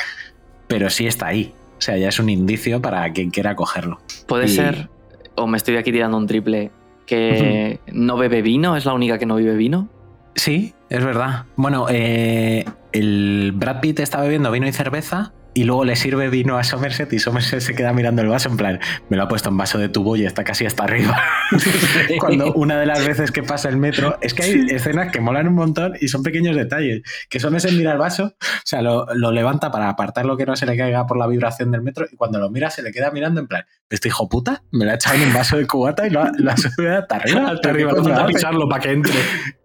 pero 0.68 0.90
sí 0.90 1.06
está 1.08 1.28
ahí. 1.28 1.54
O 1.78 1.82
sea, 1.82 1.98
ya 1.98 2.08
es 2.10 2.20
un 2.20 2.30
indicio 2.30 2.82
para 2.82 3.12
quien 3.12 3.30
quiera 3.30 3.56
cogerlo. 3.56 4.00
Puede 4.26 4.46
Y- 4.46 4.50
ser, 4.56 4.90
o 5.36 5.46
me 5.48 5.58
estoy 5.58 5.76
aquí 5.78 5.92
tirando 5.92 6.18
un 6.18 6.28
triple, 6.28 6.72
que 7.06 7.80
no 7.92 8.16
bebe 8.18 8.42
vino, 8.42 8.76
es 8.78 8.86
la 8.86 8.94
única 8.94 9.18
que 9.18 9.26
no 9.26 9.36
bebe 9.36 9.56
vino. 9.56 9.90
Sí, 10.36 10.74
es 10.90 11.04
verdad. 11.04 11.46
Bueno, 11.58 11.88
eh, 11.90 12.64
el 12.94 13.52
Brad 13.54 13.82
Pitt 13.82 14.00
está 14.00 14.22
bebiendo 14.22 14.50
vino 14.52 14.66
y 14.68 14.72
cerveza 14.72 15.34
y 15.58 15.64
luego 15.64 15.86
le 15.86 15.96
sirve 15.96 16.30
vino 16.30 16.60
a 16.60 16.64
Somerset 16.64 17.12
y 17.14 17.18
Somerset 17.18 17.62
se 17.62 17.74
queda 17.74 17.92
mirando 17.92 18.22
el 18.22 18.28
vaso 18.28 18.48
en 18.48 18.58
plan, 18.58 18.80
me 19.10 19.18
lo 19.18 19.24
ha 19.24 19.28
puesto 19.28 19.50
en 19.50 19.58
vaso 19.58 19.80
de 19.80 19.90
tubo 19.90 20.16
y 20.16 20.24
está 20.24 20.44
casi 20.44 20.68
hasta 20.68 20.84
arriba. 20.84 21.20
Cuando 22.20 22.54
una 22.54 22.80
de 22.80 22.86
las 22.86 23.04
veces 23.04 23.32
que 23.32 23.42
pasa 23.42 23.68
el 23.68 23.78
metro, 23.78 24.20
es 24.22 24.36
que 24.36 24.44
hay 24.44 24.68
escenas 24.70 25.12
que 25.12 25.20
molan 25.20 25.48
un 25.48 25.56
montón 25.56 25.94
y 26.00 26.10
son 26.10 26.22
pequeños 26.22 26.56
detalles. 26.56 27.02
Que 27.28 27.40
Somerset 27.40 27.72
mira 27.72 27.94
el 27.94 27.98
vaso, 27.98 28.36
o 28.40 28.62
sea, 28.66 28.84
lo, 28.84 29.08
lo 29.16 29.32
levanta 29.32 29.72
para 29.72 29.90
apartar 29.90 30.28
lo 30.28 30.38
que 30.38 30.46
no 30.46 30.56
se 30.56 30.68
le 30.68 30.78
caiga 30.78 31.08
por 31.08 31.18
la 31.18 31.26
vibración 31.26 31.72
del 31.72 31.82
metro 31.82 32.06
y 32.12 32.16
cuando 32.18 32.38
lo 32.38 32.52
mira 32.52 32.70
se 32.70 32.84
le 32.84 32.92
queda 32.92 33.10
mirando 33.10 33.42
en 33.42 33.48
plan, 33.48 33.66
este 33.90 34.10
hijo 34.10 34.30
puta 34.30 34.62
me 34.72 34.86
lo 34.86 34.92
ha 34.92 34.94
echado 34.94 35.16
en 35.16 35.24
un 35.24 35.34
vaso 35.34 35.58
de 35.58 35.66
cubata 35.66 36.06
y 36.06 36.12
lo 36.12 36.22
ha, 36.22 36.32
lo 36.38 36.52
ha 36.52 36.58
subido 36.58 37.00
hasta 37.00 37.16
arriba. 37.16 37.50
Hasta 37.50 37.70
arriba, 37.72 37.90
¿Qué 37.94 37.98
no 37.98 38.04
coño 38.04 38.14
falta 38.14 38.26
hace? 38.26 38.34
pisarlo 38.36 38.70
para 38.70 38.84
que 38.84 38.92
entre. 38.92 39.14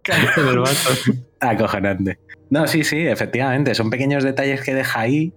Acojonante. 1.39 2.17
No, 2.49 2.67
sí, 2.67 2.83
sí, 2.83 2.97
efectivamente. 3.05 3.75
Son 3.75 3.91
pequeños 3.91 4.23
detalles 4.23 4.61
que 4.61 4.73
deja 4.73 4.99
ahí 4.99 5.33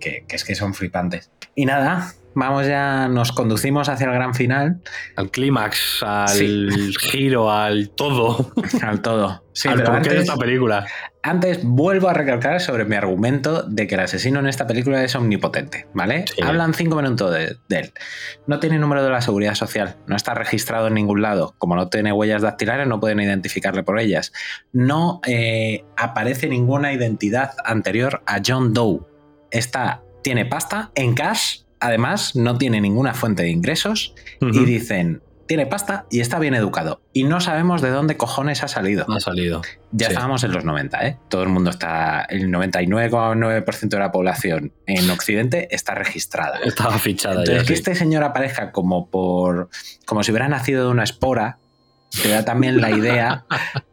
que, 0.00 0.24
que 0.26 0.36
es 0.36 0.44
que 0.44 0.54
son 0.54 0.74
flipantes. 0.74 1.30
Y 1.54 1.66
nada, 1.66 2.12
vamos 2.34 2.66
ya, 2.66 3.06
nos 3.08 3.30
conducimos 3.32 3.88
hacia 3.88 4.06
el 4.06 4.12
gran 4.14 4.34
final. 4.34 4.80
Al 5.16 5.30
clímax, 5.30 6.02
al 6.02 6.28
Sí. 6.28 6.68
giro, 7.00 7.50
al 7.52 7.90
todo. 7.90 8.52
Al 8.82 9.00
todo. 9.02 9.44
Sí, 9.52 9.68
al 9.68 9.76
pero 9.76 9.92
porqué 9.92 10.10
de 10.10 10.18
esta 10.18 10.36
película. 10.36 10.84
antes 11.22 11.60
vuelvo 11.62 12.08
a 12.08 12.12
recalcar 12.12 12.60
sobre 12.60 12.84
mi 12.86 12.96
argumento 12.96 13.62
de 13.62 13.86
que 13.86 13.94
el 13.94 14.00
asesino 14.00 14.40
en 14.40 14.48
esta 14.48 14.66
película 14.66 15.04
es 15.04 15.14
omnipotente, 15.14 15.86
¿vale? 15.94 16.24
Sí. 16.26 16.42
Hablan 16.42 16.74
cinco 16.74 16.96
minutos 16.96 17.32
de, 17.32 17.56
de 17.68 17.78
él. 17.78 17.92
No 18.48 18.58
tiene 18.58 18.78
número 18.80 19.04
de 19.04 19.10
la 19.10 19.20
seguridad 19.20 19.54
social, 19.54 19.94
no 20.08 20.16
está 20.16 20.34
registrado 20.34 20.88
en 20.88 20.94
ningún 20.94 21.22
lado. 21.22 21.54
Como 21.58 21.76
no 21.76 21.88
tiene 21.88 22.12
huellas 22.12 22.42
dactilares, 22.42 22.88
no 22.88 22.98
pueden 22.98 23.20
identificarle 23.20 23.84
por 23.84 24.00
ellas. 24.00 24.32
No 24.72 25.20
eh, 25.24 25.84
aparece 25.96 26.48
ninguna 26.48 26.92
identidad 26.92 27.52
anterior 27.64 28.22
a 28.26 28.40
John 28.44 28.72
Doe. 28.74 29.02
Está, 29.54 30.02
tiene 30.22 30.44
pasta 30.44 30.90
en 30.94 31.14
cash, 31.14 31.60
además 31.80 32.34
no 32.36 32.58
tiene 32.58 32.80
ninguna 32.80 33.14
fuente 33.14 33.42
de 33.44 33.50
ingresos 33.50 34.14
y 34.40 34.64
dicen, 34.64 35.22
tiene 35.46 35.66
pasta 35.66 36.06
y 36.10 36.20
está 36.20 36.38
bien 36.38 36.54
educado. 36.54 37.02
Y 37.12 37.24
no 37.24 37.38
sabemos 37.40 37.82
de 37.82 37.90
dónde 37.90 38.16
cojones 38.16 38.62
ha 38.64 38.68
salido. 38.68 39.04
Ha 39.10 39.20
salido. 39.20 39.60
Ya 39.92 40.06
Sí. 40.06 40.12
estábamos 40.14 40.42
en 40.44 40.52
los 40.52 40.64
90, 40.64 41.06
¿eh? 41.06 41.18
Todo 41.28 41.42
el 41.42 41.50
mundo 41.50 41.68
está, 41.70 42.22
el 42.30 42.50
99,9% 42.50 43.88
de 43.88 43.98
la 43.98 44.10
población 44.10 44.72
en 44.86 45.10
Occidente 45.10 45.68
está 45.70 45.94
registrada. 45.94 46.58
Estaba 46.64 46.98
fichada 46.98 47.40
Entonces, 47.40 47.54
ya. 47.56 47.60
que 47.62 47.66
sí. 47.68 47.74
este 47.74 47.94
señor 47.94 48.24
aparezca 48.24 48.72
como 48.72 49.08
por. 49.10 49.68
como 50.06 50.22
si 50.22 50.30
hubiera 50.32 50.48
nacido 50.48 50.86
de 50.86 50.90
una 50.90 51.04
espora, 51.04 51.58
te 52.22 52.28
da 52.28 52.44
también 52.44 52.80
la 52.80 52.90
idea 52.90 53.44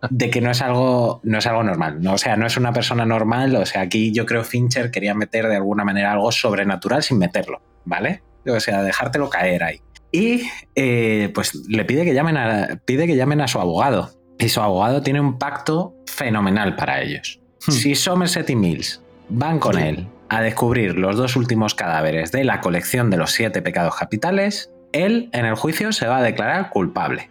de 0.09 0.29
que 0.29 0.41
no 0.41 0.51
es 0.51 0.61
algo. 0.61 1.21
no 1.23 1.37
es 1.37 1.47
algo 1.47 1.63
normal. 1.63 2.01
¿no? 2.01 2.13
O 2.13 2.17
sea, 2.17 2.35
no 2.35 2.45
es 2.45 2.57
una 2.57 2.73
persona 2.73 3.05
normal. 3.05 3.55
O 3.55 3.65
sea, 3.65 3.81
aquí 3.81 4.11
yo 4.11 4.25
creo 4.25 4.43
Fincher 4.43 4.91
quería 4.91 5.13
meter 5.13 5.47
de 5.47 5.55
alguna 5.55 5.83
manera 5.83 6.11
algo 6.11 6.31
sobrenatural 6.31 7.03
sin 7.03 7.17
meterlo, 7.17 7.61
¿vale? 7.85 8.23
O 8.47 8.59
sea, 8.59 8.81
dejártelo 8.83 9.29
caer 9.29 9.63
ahí. 9.63 9.81
Y 10.11 10.49
eh, 10.75 11.31
pues 11.33 11.55
le 11.67 11.85
pide 11.85 12.03
que 12.03 12.13
llamen 12.13 12.37
a. 12.37 12.81
pide 12.85 13.07
que 13.07 13.15
llamen 13.15 13.41
a 13.41 13.47
su 13.47 13.59
abogado. 13.59 14.11
Y 14.39 14.49
su 14.49 14.59
abogado 14.61 15.01
tiene 15.01 15.21
un 15.21 15.37
pacto 15.37 15.95
fenomenal 16.07 16.75
para 16.75 17.01
ellos. 17.01 17.39
Hmm. 17.65 17.71
Si 17.71 17.95
Somerset 17.95 18.49
y 18.49 18.55
Mills 18.55 19.01
van 19.29 19.59
con 19.59 19.77
él 19.77 20.07
a 20.29 20.41
descubrir 20.41 20.97
los 20.97 21.15
dos 21.15 21.35
últimos 21.35 21.75
cadáveres 21.75 22.31
de 22.31 22.43
la 22.43 22.61
colección 22.61 23.09
de 23.09 23.17
los 23.17 23.31
siete 23.31 23.61
pecados 23.61 23.95
capitales, 23.95 24.71
él 24.93 25.29
en 25.33 25.45
el 25.45 25.55
juicio 25.55 25.91
se 25.91 26.07
va 26.07 26.17
a 26.17 26.21
declarar 26.23 26.69
culpable. 26.69 27.29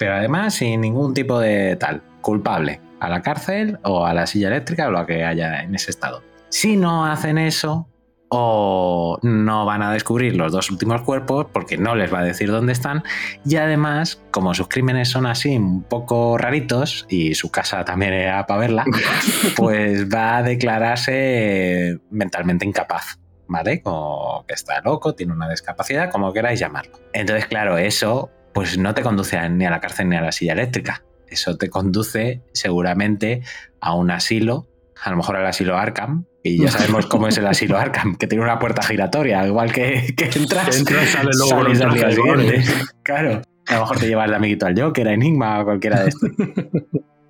Pero 0.00 0.14
además 0.14 0.54
sin 0.54 0.80
ningún 0.80 1.12
tipo 1.12 1.38
de 1.38 1.76
tal. 1.76 2.02
Culpable. 2.22 2.80
A 3.00 3.10
la 3.10 3.20
cárcel 3.20 3.78
o 3.82 4.06
a 4.06 4.14
la 4.14 4.26
silla 4.26 4.48
eléctrica 4.48 4.88
o 4.88 4.90
lo 4.90 5.04
que 5.04 5.24
haya 5.24 5.62
en 5.62 5.74
ese 5.74 5.90
estado. 5.90 6.22
Si 6.48 6.78
no 6.78 7.04
hacen 7.04 7.36
eso, 7.36 7.86
o 8.30 9.18
no 9.22 9.66
van 9.66 9.82
a 9.82 9.92
descubrir 9.92 10.36
los 10.36 10.52
dos 10.52 10.70
últimos 10.70 11.02
cuerpos 11.02 11.48
porque 11.52 11.76
no 11.76 11.94
les 11.96 12.12
va 12.12 12.20
a 12.20 12.24
decir 12.24 12.50
dónde 12.50 12.72
están 12.72 13.02
y 13.44 13.56
además 13.56 14.22
como 14.30 14.54
sus 14.54 14.68
crímenes 14.68 15.08
son 15.08 15.26
así 15.26 15.56
un 15.56 15.82
poco 15.82 16.38
raritos 16.38 17.06
y 17.08 17.34
su 17.34 17.50
casa 17.50 17.84
también 17.84 18.12
era 18.12 18.46
para 18.46 18.60
verla 18.60 18.84
pues 19.56 20.08
va 20.08 20.36
a 20.36 20.42
declararse 20.44 21.98
mentalmente 22.10 22.64
incapaz 22.64 23.18
¿vale? 23.48 23.82
Como 23.82 24.44
que 24.46 24.54
está 24.54 24.80
loco, 24.80 25.16
tiene 25.16 25.32
una 25.32 25.48
discapacidad, 25.48 26.08
como 26.12 26.32
queráis 26.32 26.60
llamarlo. 26.60 27.00
Entonces, 27.12 27.46
claro, 27.46 27.78
eso 27.78 28.30
pues 28.52 28.78
no 28.78 28.94
te 28.94 29.02
conduce 29.02 29.48
ni 29.50 29.64
a 29.64 29.70
la 29.70 29.80
cárcel 29.80 30.08
ni 30.08 30.16
a 30.16 30.20
la 30.20 30.32
silla 30.32 30.52
eléctrica. 30.52 31.04
Eso 31.28 31.56
te 31.56 31.70
conduce 31.70 32.42
seguramente 32.52 33.42
a 33.80 33.94
un 33.94 34.10
asilo, 34.10 34.68
a 35.00 35.10
lo 35.10 35.16
mejor 35.16 35.36
al 35.36 35.46
asilo 35.46 35.76
Arkham, 35.76 36.24
y 36.42 36.58
ya 36.58 36.70
sabemos 36.70 37.06
cómo 37.06 37.28
es 37.28 37.38
el 37.38 37.46
asilo 37.46 37.78
Arkham, 37.78 38.16
que 38.16 38.26
tiene 38.26 38.42
una 38.44 38.58
puerta 38.58 38.82
giratoria, 38.82 39.46
igual 39.46 39.72
que, 39.72 40.14
que 40.16 40.30
entras, 40.38 40.76
entras, 40.78 41.08
sale 41.08 41.30
luego 41.36 41.62
sales 41.62 41.80
al 41.80 41.94
día 41.94 42.10
siguiente. 42.10 42.64
Claro, 43.02 43.42
a 43.66 43.74
lo 43.74 43.80
mejor 43.80 43.98
te 43.98 44.08
llevas 44.08 44.30
de 44.30 44.36
amiguito 44.36 44.66
al 44.66 44.80
Joker, 44.80 45.08
a 45.08 45.12
Enigma 45.12 45.60
o 45.60 45.64
cualquiera 45.64 46.02
de 46.02 46.08
estos. 46.08 46.30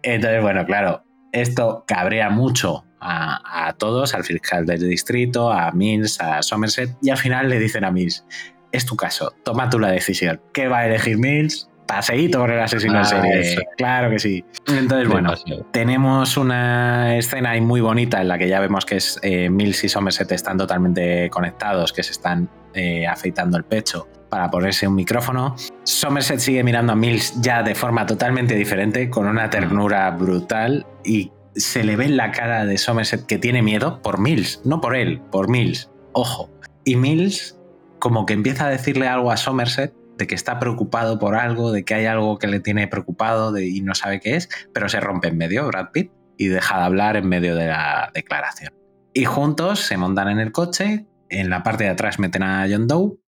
Entonces, 0.02 0.42
bueno, 0.42 0.64
claro, 0.66 1.04
esto 1.32 1.84
cabrea 1.86 2.28
mucho 2.30 2.84
a, 3.00 3.68
a 3.68 3.72
todos, 3.74 4.14
al 4.14 4.24
fiscal 4.24 4.66
del 4.66 4.88
distrito, 4.88 5.52
a 5.52 5.72
Mills, 5.72 6.20
a 6.20 6.42
Somerset, 6.42 6.96
y 7.02 7.10
al 7.10 7.18
final 7.18 7.48
le 7.48 7.58
dicen 7.58 7.84
a 7.84 7.90
Mills, 7.90 8.24
es 8.72 8.86
tu 8.86 8.96
caso, 8.96 9.32
toma 9.44 9.68
tú 9.70 9.78
la 9.78 9.90
decisión. 9.90 10.40
¿Qué 10.52 10.68
va 10.68 10.78
a 10.78 10.86
elegir 10.86 11.18
Mills? 11.18 11.68
Paseíto 11.86 12.38
por 12.38 12.52
el 12.52 12.60
asesino 12.60 12.94
en 12.94 13.00
Ah, 13.00 13.04
serie. 13.04 13.40
eso. 13.40 13.60
Claro 13.76 14.10
que 14.10 14.20
sí. 14.20 14.44
Entonces, 14.68 15.08
bueno, 15.08 15.30
Demasiado. 15.30 15.66
tenemos 15.72 16.36
una 16.36 17.16
escena 17.16 17.50
ahí 17.50 17.60
muy 17.60 17.80
bonita 17.80 18.20
en 18.20 18.28
la 18.28 18.38
que 18.38 18.46
ya 18.48 18.60
vemos 18.60 18.84
que 18.86 18.96
es, 18.98 19.18
eh, 19.22 19.50
Mills 19.50 19.82
y 19.82 19.88
Somerset 19.88 20.30
están 20.30 20.56
totalmente 20.56 21.28
conectados, 21.30 21.92
que 21.92 22.04
se 22.04 22.12
están 22.12 22.48
eh, 22.74 23.08
afeitando 23.08 23.56
el 23.56 23.64
pecho 23.64 24.06
para 24.28 24.48
ponerse 24.48 24.86
un 24.86 24.94
micrófono. 24.94 25.56
Somerset 25.82 26.38
sigue 26.38 26.62
mirando 26.62 26.92
a 26.92 26.96
Mills 26.96 27.40
ya 27.40 27.64
de 27.64 27.74
forma 27.74 28.06
totalmente 28.06 28.54
diferente, 28.54 29.10
con 29.10 29.26
una 29.26 29.50
ternura 29.50 30.08
brutal 30.12 30.86
y 31.04 31.32
se 31.56 31.82
le 31.82 31.96
ve 31.96 32.04
en 32.04 32.16
la 32.16 32.30
cara 32.30 32.64
de 32.66 32.78
Somerset 32.78 33.26
que 33.26 33.38
tiene 33.38 33.62
miedo 33.62 34.00
por 34.00 34.20
Mills, 34.20 34.60
no 34.64 34.80
por 34.80 34.94
él, 34.94 35.20
por 35.32 35.48
Mills. 35.48 35.90
Ojo. 36.12 36.48
Y 36.84 36.94
Mills 36.94 37.56
como 38.00 38.26
que 38.26 38.34
empieza 38.34 38.66
a 38.66 38.70
decirle 38.70 39.06
algo 39.06 39.30
a 39.30 39.36
Somerset 39.36 39.94
de 40.18 40.26
que 40.26 40.34
está 40.34 40.58
preocupado 40.58 41.18
por 41.18 41.36
algo, 41.36 41.72
de 41.72 41.84
que 41.84 41.94
hay 41.94 42.06
algo 42.06 42.38
que 42.38 42.46
le 42.46 42.60
tiene 42.60 42.88
preocupado 42.88 43.56
y 43.58 43.80
no 43.80 43.94
sabe 43.94 44.20
qué 44.20 44.36
es, 44.36 44.48
pero 44.74 44.88
se 44.88 45.00
rompe 45.00 45.28
en 45.28 45.38
medio 45.38 45.66
Brad 45.66 45.90
Pitt 45.92 46.12
y 46.36 46.48
deja 46.48 46.78
de 46.78 46.84
hablar 46.84 47.16
en 47.16 47.28
medio 47.28 47.54
de 47.54 47.68
la 47.68 48.10
declaración. 48.12 48.74
Y 49.14 49.24
juntos 49.24 49.80
se 49.80 49.96
montan 49.96 50.28
en 50.28 50.40
el 50.40 50.52
coche, 50.52 51.06
en 51.28 51.50
la 51.50 51.62
parte 51.62 51.84
de 51.84 51.90
atrás 51.90 52.18
meten 52.18 52.42
a 52.42 52.66
John 52.68 52.86
Doe 52.86 53.18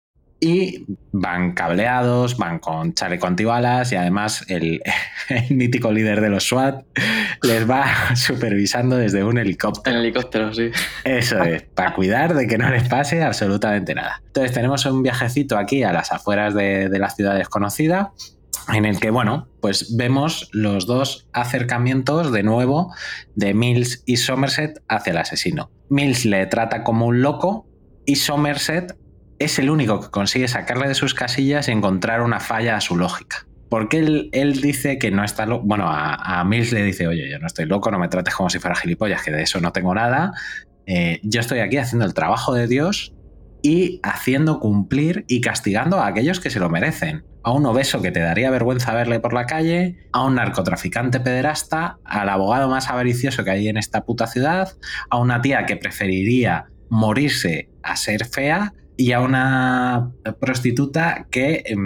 y 0.42 0.84
van 1.12 1.52
cableados, 1.52 2.36
van 2.36 2.58
con 2.58 2.94
chaleco 2.94 3.28
antibalas 3.28 3.92
y 3.92 3.96
además 3.96 4.44
el, 4.48 4.82
el 5.28 5.56
mítico 5.56 5.92
líder 5.92 6.20
de 6.20 6.30
los 6.30 6.48
SWAT 6.48 6.84
les 7.42 7.70
va 7.70 7.86
supervisando 8.16 8.96
desde 8.96 9.22
un 9.22 9.38
helicóptero. 9.38 9.96
En 9.96 10.02
helicóptero, 10.02 10.52
sí. 10.52 10.70
Eso 11.04 11.40
es, 11.44 11.62
para 11.62 11.94
cuidar 11.94 12.34
de 12.34 12.48
que 12.48 12.58
no 12.58 12.68
les 12.70 12.88
pase 12.88 13.22
absolutamente 13.22 13.94
nada. 13.94 14.20
Entonces 14.26 14.50
tenemos 14.50 14.84
un 14.84 15.04
viajecito 15.04 15.56
aquí 15.56 15.84
a 15.84 15.92
las 15.92 16.10
afueras 16.10 16.54
de, 16.54 16.88
de 16.88 16.98
la 16.98 17.10
ciudad 17.10 17.36
desconocida, 17.36 18.12
en 18.74 18.84
el 18.84 18.98
que, 18.98 19.10
bueno, 19.10 19.46
pues 19.60 19.96
vemos 19.96 20.48
los 20.52 20.86
dos 20.86 21.28
acercamientos 21.32 22.32
de 22.32 22.42
nuevo 22.42 22.92
de 23.36 23.54
Mills 23.54 24.02
y 24.06 24.16
Somerset 24.16 24.82
hacia 24.88 25.12
el 25.12 25.18
asesino. 25.18 25.70
Mills 25.88 26.24
le 26.24 26.46
trata 26.46 26.82
como 26.82 27.06
un 27.06 27.22
loco 27.22 27.68
y 28.04 28.16
Somerset 28.16 28.96
es 29.44 29.58
el 29.58 29.70
único 29.70 30.00
que 30.00 30.10
consigue 30.10 30.48
sacarle 30.48 30.88
de 30.88 30.94
sus 30.94 31.14
casillas 31.14 31.68
y 31.68 31.72
encontrar 31.72 32.22
una 32.22 32.40
falla 32.40 32.76
a 32.76 32.80
su 32.80 32.96
lógica. 32.96 33.46
Porque 33.68 33.98
él, 33.98 34.28
él 34.32 34.60
dice 34.60 34.98
que 34.98 35.10
no 35.10 35.24
está 35.24 35.46
loco. 35.46 35.64
Bueno, 35.64 35.86
a, 35.88 36.44
Mills 36.44 36.72
le 36.72 36.82
dice, 36.82 37.06
oye, 37.06 37.30
yo 37.30 37.38
no 37.38 37.46
estoy 37.46 37.64
loco, 37.64 37.90
no 37.90 37.98
me 37.98 38.08
trates 38.08 38.34
como 38.34 38.50
si 38.50 38.58
fuera 38.58 38.76
gilipollas, 38.76 39.22
que 39.22 39.30
de 39.30 39.42
eso 39.42 39.60
no 39.60 39.72
tengo 39.72 39.94
nada. 39.94 40.32
Eh, 40.86 41.20
yo 41.22 41.40
estoy 41.40 41.60
aquí 41.60 41.78
haciendo 41.78 42.04
el 42.04 42.12
trabajo 42.12 42.52
de 42.52 42.66
Dios 42.66 43.14
y 43.62 44.00
haciendo 44.02 44.60
cumplir 44.60 45.24
y 45.28 45.40
castigando 45.40 46.00
a 46.00 46.08
aquellos 46.08 46.40
que 46.40 46.50
se 46.50 46.60
lo 46.60 46.68
merecen. 46.68 47.24
A 47.44 47.52
un 47.52 47.64
obeso 47.64 48.02
que 48.02 48.12
te 48.12 48.20
daría 48.20 48.50
vergüenza 48.50 48.92
verle 48.92 49.20
por 49.20 49.32
la 49.32 49.46
calle, 49.46 49.96
a 50.12 50.24
un 50.24 50.34
narcotraficante 50.34 51.20
pederasta, 51.20 51.98
al 52.04 52.28
abogado 52.28 52.68
más 52.68 52.90
avaricioso 52.90 53.42
que 53.42 53.50
hay 53.50 53.68
en 53.68 53.78
esta 53.78 54.04
puta 54.04 54.26
ciudad, 54.26 54.72
a 55.08 55.18
una 55.18 55.40
tía 55.40 55.64
que 55.64 55.76
preferiría 55.76 56.66
morirse 56.90 57.70
a 57.82 57.96
ser 57.96 58.26
fea 58.26 58.74
y 59.02 59.10
a 59.10 59.20
una 59.20 60.12
prostituta 60.38 61.26
que 61.28 61.64
eh, 61.66 61.76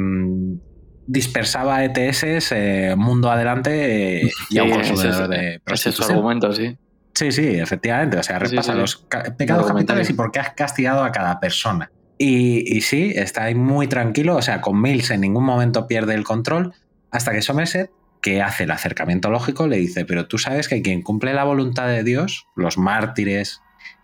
dispersaba 1.07 1.83
ETS 1.83 2.53
eh, 2.53 2.95
mundo 2.95 3.31
adelante 3.31 4.27
eh, 4.27 4.31
y 4.51 4.59
a 4.59 4.65
un 4.65 4.73
consumidor 4.73 5.27
de 5.29 5.63
prostitución. 5.65 5.73
Ese 5.75 5.89
es 5.89 5.95
su 5.95 6.13
argumento, 6.13 6.53
sí. 6.53 6.77
Sí, 7.15 7.33
sí, 7.33 7.47
efectivamente. 7.59 8.19
O 8.19 8.23
sea, 8.23 8.39
repasa 8.39 8.73
sí, 8.73 8.77
sí. 8.77 8.79
los 8.79 8.97
ca 9.09 9.35
pecados 9.35 9.67
capitales 9.67 10.11
y 10.11 10.13
por 10.13 10.31
qué 10.31 10.41
has 10.41 10.51
castigado 10.51 11.05
a 11.05 11.11
cada 11.11 11.41
persona. 11.41 11.91
Y, 12.19 12.77
y, 12.77 12.83
sí, 12.83 13.13
está 13.15 13.45
ahí 13.45 13.55
muy 13.55 13.87
tranquilo. 13.87 14.37
O 14.37 14.43
sea, 14.43 14.61
con 14.61 14.79
Mills 14.83 15.11
en 15.11 15.23
ningún 15.23 15.45
momento 15.45 15.87
pierde 15.87 16.13
el 16.13 16.23
control 16.25 16.75
hasta 17.11 17.33
que 17.33 17.41
Somerset, 17.41 17.91
que 18.21 18.43
hace 18.43 18.65
el 18.65 18.71
acercamiento 18.73 19.31
lógico, 19.31 19.69
le 19.69 19.79
dice, 19.79 20.05
pero 20.05 20.27
tú 20.29 20.37
sabes 20.37 20.69
que 20.69 20.83
quien 20.83 21.01
cumple 21.01 21.33
la 21.33 21.45
voluntad 21.45 21.87
de 21.87 22.05
Dios, 22.05 22.47
los 22.57 22.77
mártires 22.77 23.63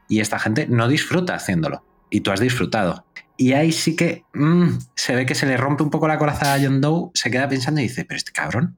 y 0.09 0.21
esta 0.21 0.39
gente, 0.39 0.67
no 0.67 0.89
disfruta 0.89 1.35
haciéndolo. 1.35 1.85
Y 2.13 2.21
tú 2.21 2.31
has 2.31 2.41
disfrutado. 2.41 3.07
Y 3.39 3.55
ahí 3.55 3.73
sí 3.73 3.97
que 3.97 4.25
mmm, 4.35 4.69
se 4.95 5.17
ve 5.17 5.27
que 5.27 5.35
se 5.35 5.47
le 5.47 5.57
rompe 5.57 5.83
un 5.83 5.91
poco 5.91 6.07
la 6.07 6.19
coraza 6.19 6.55
a 6.55 6.61
John 6.61 6.81
Doe, 6.81 7.11
se 7.15 7.31
queda 7.31 7.49
pensando 7.49 7.81
y 7.81 7.85
dice, 7.85 8.05
pero 8.05 8.19
este 8.19 8.31
cabrón. 8.33 8.77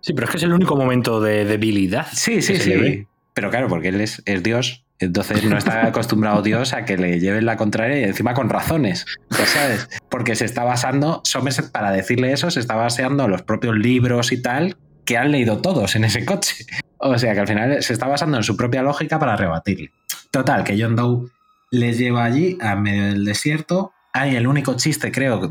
Sí, 0.00 0.14
pero 0.14 0.24
es 0.24 0.30
que 0.30 0.38
es 0.38 0.42
el 0.42 0.52
único 0.52 0.74
momento 0.74 1.20
de 1.20 1.44
debilidad. 1.44 2.08
Sí, 2.12 2.42
sí, 2.42 2.56
sí. 2.56 3.06
Pero 3.34 3.50
claro, 3.50 3.68
porque 3.68 3.88
él 3.88 4.00
es, 4.00 4.22
es, 4.24 4.42
Dios, 4.42 4.84
entonces 4.98 5.44
no 5.44 5.56
está 5.56 5.86
acostumbrado 5.86 6.42
Dios 6.42 6.72
a 6.72 6.84
que 6.84 6.96
le 6.96 7.20
lleven 7.20 7.44
la 7.46 7.56
contraria 7.56 8.00
y 8.00 8.04
encima 8.04 8.34
con 8.34 8.48
razones, 8.48 9.04
¿sabes? 9.30 9.88
Porque 10.08 10.34
se 10.34 10.46
está 10.46 10.64
basando, 10.64 11.20
Somerset 11.24 11.70
para 11.70 11.92
decirle 11.92 12.32
eso, 12.32 12.50
se 12.50 12.60
está 12.60 12.74
baseando 12.74 13.26
en 13.26 13.30
los 13.30 13.42
propios 13.42 13.76
libros 13.76 14.32
y 14.32 14.40
tal 14.40 14.76
que 15.04 15.18
han 15.18 15.30
leído 15.30 15.58
todos 15.58 15.94
en 15.96 16.04
ese 16.04 16.24
coche. 16.24 16.66
O 16.98 17.18
sea 17.18 17.34
que 17.34 17.40
al 17.40 17.48
final 17.48 17.82
se 17.82 17.92
está 17.92 18.06
basando 18.06 18.36
en 18.36 18.42
su 18.42 18.56
propia 18.56 18.82
lógica 18.82 19.18
para 19.18 19.36
rebatirle. 19.36 19.92
Total, 20.30 20.64
que 20.64 20.80
John 20.80 20.96
Doe 20.96 21.28
les 21.72 21.98
lleva 21.98 22.24
allí, 22.24 22.58
a 22.60 22.76
medio 22.76 23.04
del 23.06 23.24
desierto. 23.24 23.92
Hay 24.12 24.36
el 24.36 24.46
único 24.46 24.76
chiste, 24.76 25.10
creo, 25.10 25.50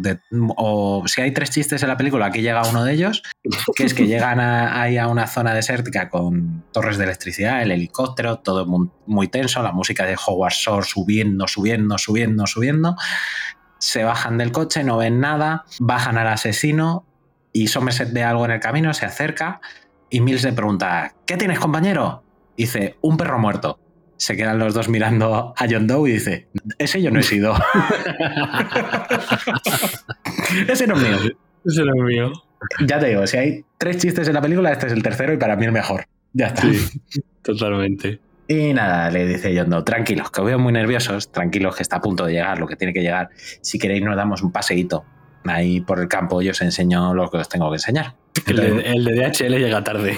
o 0.56 1.04
si 1.08 1.20
hay 1.20 1.32
tres 1.32 1.50
chistes 1.50 1.82
en 1.82 1.90
la 1.90 1.98
película, 1.98 2.28
aquí 2.28 2.42
llega 2.44 2.62
uno 2.70 2.84
de 2.84 2.94
ellos, 2.94 3.24
que 3.76 3.86
es 3.86 3.96
que 3.96 4.06
llegan 4.06 4.40
a, 4.40 4.80
ahí 4.80 5.00
a 5.00 5.08
una 5.08 5.26
zona 5.26 5.56
desértica 5.56 6.12
con 6.12 6.64
torres 6.72 7.00
de 7.00 7.06
electricidad, 7.06 7.64
el 7.64 7.72
helicóptero, 7.72 8.38
todo 8.38 8.68
muy, 8.68 8.88
muy 9.08 9.30
tenso, 9.30 9.64
la 9.64 9.72
música 9.72 10.06
de 10.06 10.16
Howard 10.16 10.54
Shore 10.54 10.86
subiendo, 10.86 11.48
subiendo, 11.48 11.98
subiendo, 11.98 12.46
subiendo. 12.46 12.96
Se 13.80 14.04
bajan 14.04 14.38
del 14.38 14.52
coche, 14.52 14.84
no 14.84 14.98
ven 14.98 15.20
nada, 15.20 15.66
bajan 15.80 16.20
al 16.20 16.28
asesino 16.28 17.08
y 17.52 17.66
Somerset 17.66 18.14
ve 18.14 18.24
algo 18.24 18.46
en 18.46 18.52
el 18.52 18.60
camino, 18.60 18.94
se 18.94 19.08
acerca 19.08 19.60
y 20.08 20.22
Mills 20.22 20.44
le 20.44 20.54
pregunta, 20.54 21.16
¿qué 21.26 21.36
tienes, 21.36 21.58
compañero? 21.58 22.24
Dice, 22.56 22.96
un 23.02 23.18
perro 23.18 23.40
muerto 23.40 23.80
se 24.22 24.38
quedan 24.38 24.60
los 24.60 24.76
dos 24.76 24.88
mirando 24.88 25.56
a 25.58 25.66
John 25.68 25.88
Doe 25.88 26.08
y 26.08 26.14
dice, 26.14 26.48
ese 26.78 27.02
yo 27.02 27.10
no 27.10 27.20
he 27.20 27.24
sido. 27.24 27.56
ese 30.68 30.86
no 30.86 30.96
es 30.96 31.02
mío. 31.02 31.18
Ese 31.66 31.84
no 31.84 31.96
es 31.96 32.04
mío. 32.04 32.32
Ya 32.86 33.00
te 33.00 33.08
digo, 33.08 33.26
si 33.26 33.38
hay 33.38 33.66
tres 33.80 33.98
chistes 33.98 34.28
en 34.28 34.36
la 34.36 34.42
película, 34.42 34.72
este 34.72 34.86
es 34.86 34.94
el 34.94 35.02
tercero 35.02 35.34
y 35.34 35.38
para 35.38 35.56
mí 35.56 35.66
el 35.66 35.72
mejor. 35.72 36.06
Ya 36.34 36.48
está. 36.48 36.62
Sí, 36.62 37.24
totalmente. 37.42 38.20
Y 38.48 38.76
nada, 38.76 39.10
le 39.10 39.26
dice 39.26 39.58
John 39.58 39.72
Doe, 39.72 39.82
tranquilos, 39.82 40.30
que 40.30 40.42
os 40.42 40.46
veo 40.46 40.60
muy 40.60 40.72
nerviosos, 40.72 41.32
tranquilos, 41.32 41.76
que 41.76 41.82
está 41.82 41.96
a 41.96 42.02
punto 42.02 42.28
de 42.28 42.34
llegar, 42.34 42.60
lo 42.60 42.68
que 42.68 42.76
tiene 42.76 42.94
que 42.94 43.02
llegar. 43.02 43.32
Si 43.62 43.80
queréis 43.80 44.04
nos 44.04 44.16
damos 44.16 44.44
un 44.44 44.52
paseíto. 44.52 45.04
Ahí 45.46 45.82
por 45.82 46.00
el 46.00 46.08
campo 46.08 46.44
yo 46.44 46.52
os 46.52 46.62
enseño 46.62 47.16
lo 47.16 47.28
que 47.32 47.38
os 47.38 47.50
tengo 47.50 47.72
que 47.72 47.78
enseñar. 47.78 48.14
El 48.46 48.56
de, 48.56 48.82
el 48.82 49.04
de 49.04 49.16
DHL 49.16 49.58
llega 49.58 49.84
tarde. 49.84 50.16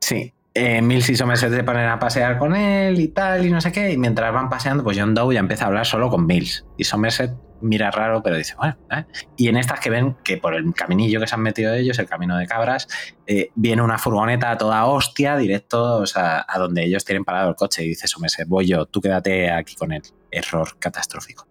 Sí, 0.00 0.32
eh, 0.54 0.80
Mills 0.80 1.10
y 1.10 1.16
Somerset 1.16 1.52
se 1.52 1.64
ponen 1.64 1.88
a 1.88 1.98
pasear 1.98 2.38
con 2.38 2.54
él 2.54 3.00
y 3.00 3.08
tal, 3.08 3.44
y 3.44 3.50
no 3.50 3.60
sé 3.60 3.72
qué, 3.72 3.92
y 3.92 3.98
mientras 3.98 4.32
van 4.32 4.48
paseando, 4.48 4.84
pues 4.84 4.96
John 4.96 5.12
Doe 5.12 5.34
ya 5.34 5.40
empieza 5.40 5.64
a 5.64 5.66
hablar 5.66 5.84
solo 5.84 6.08
con 6.08 6.26
Mills. 6.26 6.64
Y 6.78 6.84
Somerset 6.84 7.32
mira 7.60 7.90
raro, 7.90 8.22
pero 8.22 8.36
dice, 8.36 8.54
bueno, 8.56 8.76
¿eh? 8.92 9.04
y 9.36 9.48
en 9.48 9.56
estas 9.56 9.80
que 9.80 9.90
ven 9.90 10.16
que 10.22 10.36
por 10.36 10.54
el 10.54 10.72
caminillo 10.74 11.18
que 11.18 11.26
se 11.26 11.34
han 11.34 11.40
metido 11.40 11.74
ellos, 11.74 11.98
el 11.98 12.06
camino 12.06 12.36
de 12.36 12.46
cabras, 12.46 12.86
eh, 13.26 13.50
viene 13.56 13.82
una 13.82 13.98
furgoneta 13.98 14.56
toda 14.56 14.84
hostia, 14.86 15.36
directo 15.36 16.04
a 16.14 16.58
donde 16.58 16.84
ellos 16.84 17.04
tienen 17.04 17.24
parado 17.24 17.48
el 17.48 17.56
coche, 17.56 17.82
y 17.84 17.88
dice 17.88 18.06
Somerset, 18.06 18.46
voy 18.46 18.66
yo, 18.66 18.86
tú 18.86 19.00
quédate 19.00 19.50
aquí 19.50 19.74
con 19.74 19.92
él. 19.92 20.02
Error 20.36 20.76
catastrófico. 20.78 21.46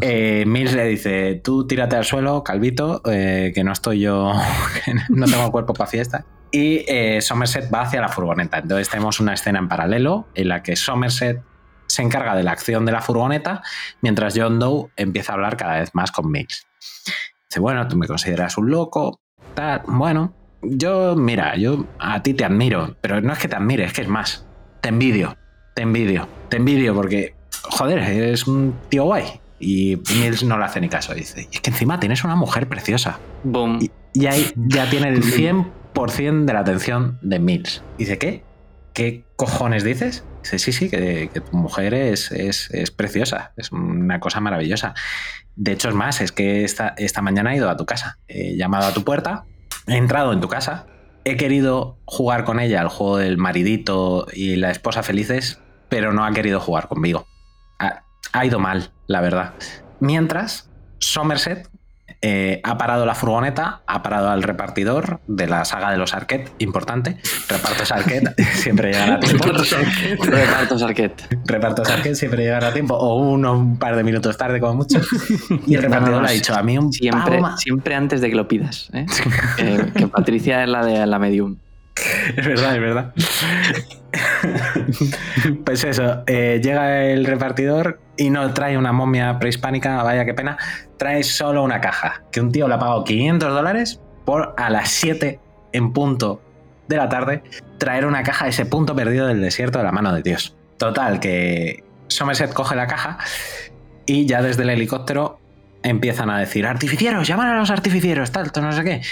Eh, 0.00 0.44
Mills 0.46 0.74
le 0.74 0.84
dice, 0.84 1.40
tú 1.42 1.66
tírate 1.66 1.96
al 1.96 2.04
suelo, 2.04 2.44
calvito, 2.44 3.02
eh, 3.06 3.52
que 3.54 3.64
no 3.64 3.72
estoy 3.72 4.00
yo, 4.00 4.32
no 5.08 5.26
tengo 5.26 5.50
cuerpo 5.50 5.74
para 5.74 5.90
fiesta 5.90 6.24
y 6.50 6.84
eh, 6.88 7.20
Somerset 7.20 7.72
va 7.72 7.82
hacia 7.82 8.00
la 8.00 8.08
furgoneta. 8.08 8.58
Entonces 8.58 8.88
tenemos 8.88 9.20
una 9.20 9.34
escena 9.34 9.58
en 9.58 9.68
paralelo 9.68 10.28
en 10.34 10.48
la 10.48 10.62
que 10.62 10.76
Somerset 10.76 11.42
se 11.86 12.02
encarga 12.02 12.34
de 12.36 12.42
la 12.42 12.52
acción 12.52 12.84
de 12.84 12.92
la 12.92 13.00
furgoneta 13.00 13.62
mientras 14.02 14.34
John 14.36 14.58
Doe 14.58 14.90
empieza 14.96 15.32
a 15.32 15.34
hablar 15.36 15.56
cada 15.56 15.78
vez 15.78 15.94
más 15.94 16.10
con 16.10 16.30
Mills. 16.30 16.66
Dice, 17.48 17.60
bueno, 17.60 17.86
tú 17.88 17.96
me 17.96 18.06
consideras 18.06 18.58
un 18.58 18.70
loco, 18.70 19.20
tal, 19.54 19.82
bueno, 19.86 20.34
yo, 20.62 21.16
mira, 21.16 21.56
yo 21.56 21.86
a 21.98 22.22
ti 22.22 22.34
te 22.34 22.44
admiro, 22.44 22.96
pero 23.00 23.20
no 23.20 23.32
es 23.32 23.38
que 23.38 23.48
te 23.48 23.56
admire, 23.56 23.84
es 23.84 23.92
que 23.92 24.02
es 24.02 24.08
más, 24.08 24.46
te 24.82 24.90
envidio, 24.90 25.36
te 25.74 25.82
envidio, 25.82 26.28
te 26.50 26.58
envidio 26.58 26.94
porque, 26.94 27.34
joder, 27.70 27.98
eres 27.98 28.46
un 28.46 28.74
tío 28.88 29.04
guay. 29.04 29.40
Y 29.60 30.00
Mills 30.14 30.44
no 30.44 30.56
le 30.56 30.64
hace 30.64 30.80
ni 30.80 30.88
caso, 30.88 31.14
dice, 31.14 31.48
es 31.50 31.60
que 31.60 31.70
encima 31.70 31.98
tienes 31.98 32.22
una 32.22 32.36
mujer 32.36 32.68
preciosa. 32.68 33.18
Boom. 33.42 33.78
Y, 33.80 33.90
y 34.14 34.26
ahí 34.26 34.52
ya 34.56 34.88
tiene 34.88 35.08
el 35.08 35.24
100 35.24 35.78
de 36.46 36.52
la 36.52 36.60
atención 36.60 37.18
de 37.22 37.40
Mills. 37.40 37.82
Dice, 37.98 38.18
¿qué? 38.18 38.44
¿Qué 38.92 39.24
cojones 39.34 39.82
dices? 39.82 40.24
Dice, 40.42 40.58
sí, 40.60 40.72
sí, 40.72 40.88
que, 40.88 41.28
que 41.32 41.40
tu 41.40 41.56
mujer 41.56 41.92
es, 41.92 42.30
es, 42.30 42.70
es, 42.70 42.92
preciosa, 42.92 43.52
es 43.56 43.72
una 43.72 44.20
cosa 44.20 44.40
maravillosa. 44.40 44.94
De 45.56 45.72
hecho, 45.72 45.88
es 45.88 45.96
más, 45.96 46.20
es 46.20 46.30
que 46.30 46.62
esta, 46.62 46.94
esta 46.98 47.20
mañana 47.20 47.52
he 47.52 47.56
ido 47.56 47.68
a 47.68 47.76
tu 47.76 47.84
casa, 47.84 48.18
he 48.28 48.56
llamado 48.56 48.86
a 48.86 48.94
tu 48.94 49.02
puerta, 49.02 49.44
he 49.88 49.96
entrado 49.96 50.32
en 50.32 50.40
tu 50.40 50.48
casa, 50.48 50.86
he 51.24 51.36
querido 51.36 51.98
jugar 52.04 52.44
con 52.44 52.60
ella 52.60 52.80
al 52.80 52.88
juego 52.88 53.18
del 53.18 53.36
maridito 53.36 54.28
y 54.32 54.54
la 54.54 54.70
esposa 54.70 55.02
felices, 55.02 55.60
pero 55.88 56.12
no 56.12 56.24
ha 56.24 56.32
querido 56.32 56.60
jugar 56.60 56.86
conmigo. 56.86 57.26
Ha, 57.78 58.02
ha 58.32 58.46
ido 58.46 58.58
mal, 58.58 58.90
la 59.06 59.20
verdad. 59.20 59.54
Mientras, 60.00 60.70
Somerset, 60.98 61.68
eh, 62.20 62.60
ha 62.64 62.76
parado 62.76 63.06
la 63.06 63.14
furgoneta, 63.14 63.82
ha 63.86 64.02
parado 64.02 64.30
al 64.30 64.42
repartidor 64.42 65.20
de 65.28 65.46
la 65.46 65.64
saga 65.64 65.92
de 65.92 65.98
los 65.98 66.14
Arquette, 66.14 66.50
importante. 66.58 67.16
Repartos 67.48 67.92
Arquette 67.92 68.34
siempre 68.54 68.92
llegará 68.92 69.14
a 69.14 69.20
tiempo. 69.20 69.46
Repartos 70.24 70.82
Arquette. 70.82 71.28
Repartos 71.44 71.88
Arquette 71.88 72.16
siempre 72.16 72.42
llegará 72.42 72.68
a 72.68 72.72
tiempo, 72.72 72.94
o 72.94 73.18
uno 73.18 73.52
un 73.52 73.78
par 73.78 73.94
de 73.94 74.02
minutos 74.02 74.36
tarde, 74.36 74.58
como 74.58 74.74
mucho. 74.74 75.00
Y 75.66 75.76
el 75.76 75.82
repartidor 75.84 76.22
le 76.22 76.28
ha 76.28 76.32
dicho 76.32 76.54
a 76.56 76.62
mí 76.64 76.76
un 76.76 76.92
siempre, 76.92 77.40
siempre 77.56 77.94
antes 77.94 78.20
de 78.20 78.30
que 78.30 78.34
lo 78.34 78.48
pidas. 78.48 78.90
¿eh? 78.92 79.06
eh, 79.58 79.92
que 79.94 80.08
Patricia 80.08 80.64
es 80.64 80.68
la 80.68 80.84
de 80.84 81.06
la 81.06 81.18
medium. 81.20 81.56
Es 82.36 82.46
verdad, 82.46 82.74
es 82.74 82.80
verdad. 82.80 83.14
pues 85.64 85.84
eso, 85.84 86.22
eh, 86.26 86.60
llega 86.62 87.04
el 87.06 87.24
repartidor 87.24 88.00
y 88.16 88.30
no 88.30 88.52
trae 88.54 88.76
una 88.76 88.92
momia 88.92 89.38
prehispánica, 89.38 90.02
vaya 90.02 90.24
qué 90.24 90.34
pena, 90.34 90.58
trae 90.96 91.22
solo 91.22 91.62
una 91.62 91.80
caja, 91.80 92.22
que 92.30 92.40
un 92.40 92.52
tío 92.52 92.68
le 92.68 92.74
ha 92.74 92.78
pagado 92.78 93.04
500 93.04 93.52
dólares 93.52 94.00
por 94.24 94.54
a 94.56 94.70
las 94.70 94.90
7 94.90 95.40
en 95.72 95.92
punto 95.92 96.40
de 96.88 96.96
la 96.96 97.08
tarde 97.08 97.42
traer 97.78 98.06
una 98.06 98.22
caja 98.22 98.46
a 98.46 98.48
ese 98.48 98.66
punto 98.66 98.96
perdido 98.96 99.26
del 99.26 99.40
desierto 99.40 99.78
de 99.78 99.84
la 99.84 99.92
mano 99.92 100.12
de 100.12 100.22
Dios. 100.22 100.56
Total, 100.78 101.20
que 101.20 101.84
Somerset 102.08 102.52
coge 102.52 102.74
la 102.76 102.86
caja 102.86 103.18
y 104.06 104.26
ya 104.26 104.42
desde 104.42 104.62
el 104.62 104.70
helicóptero 104.70 105.38
empiezan 105.82 106.30
a 106.30 106.38
decir, 106.38 106.66
artificieros, 106.66 107.26
llaman 107.26 107.48
a 107.48 107.56
los 107.56 107.70
artificieros, 107.70 108.32
tal, 108.32 108.50
no 108.60 108.72
sé 108.72 108.84
qué. 108.84 109.02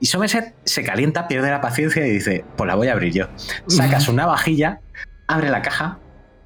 Y 0.00 0.06
Somerset 0.06 0.54
se 0.64 0.82
calienta, 0.82 1.28
pierde 1.28 1.50
la 1.50 1.60
paciencia 1.60 2.06
y 2.06 2.10
dice, 2.10 2.44
pues 2.56 2.68
la 2.68 2.74
voy 2.74 2.88
a 2.88 2.92
abrir 2.92 3.12
yo. 3.12 3.26
Sacas 3.66 4.08
una 4.08 4.26
vajilla, 4.26 4.80
abre 5.26 5.50
la 5.50 5.62
caja 5.62 5.98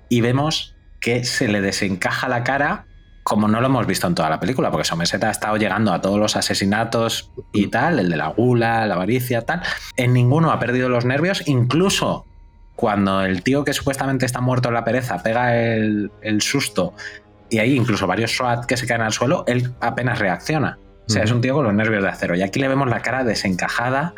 y 0.09 0.21
vemos 0.21 0.77
que 1.01 1.25
se 1.25 1.49
le 1.49 1.61
desencaja 1.61 2.29
la 2.29 2.45
cara 2.45 2.87
como 3.27 3.49
no 3.49 3.61
lo 3.61 3.67
hemos 3.67 3.89
visto 3.89 4.07
en 4.07 4.15
toda 4.15 4.31
la 4.31 4.39
película, 4.39 4.71
porque 4.71 4.85
Somerset 4.85 5.25
ha 5.25 5.33
estado 5.33 5.57
llegando 5.57 5.93
a 5.93 6.01
todos 6.01 6.17
los 6.17 6.37
asesinatos 6.37 7.33
y 7.53 7.67
tal, 7.67 7.99
el 7.99 8.09
de 8.09 8.17
la 8.17 8.29
gula, 8.29 8.87
la 8.87 8.95
avaricia, 8.95 9.43
tal. 9.43 9.63
En 9.97 10.13
ninguno 10.13 10.53
ha 10.53 10.61
perdido 10.61 10.89
los 10.89 11.05
nervios, 11.05 11.43
incluso 11.47 12.25
cuando 12.77 13.23
el 13.23 13.43
tío 13.43 13.65
que 13.65 13.73
supuestamente 13.73 14.27
está 14.27 14.41
muerto 14.41 14.69
en 14.69 14.75
la 14.75 14.85
pereza 14.85 15.25
pega 15.25 15.57
el, 15.57 16.13
el 16.23 16.41
susto 16.41 16.95
y 17.51 17.59
hay 17.59 17.75
incluso 17.75 18.07
varios 18.07 18.33
SWAT 18.33 18.67
que 18.67 18.77
se 18.77 18.87
caen 18.87 19.03
al 19.03 19.13
suelo, 19.13 19.45
él 19.47 19.73
apenas 19.81 20.19
reacciona. 20.19 20.79
O 21.09 21.13
sea, 21.13 21.23
es 21.23 21.31
un 21.31 21.41
tío 21.41 21.55
con 21.55 21.65
los 21.65 21.73
nervios 21.73 22.03
de 22.03 22.09
acero. 22.09 22.35
Y 22.35 22.43
aquí 22.43 22.59
le 22.59 22.67
vemos 22.67 22.89
la 22.89 23.01
cara 23.01 23.23
desencajada, 23.23 24.15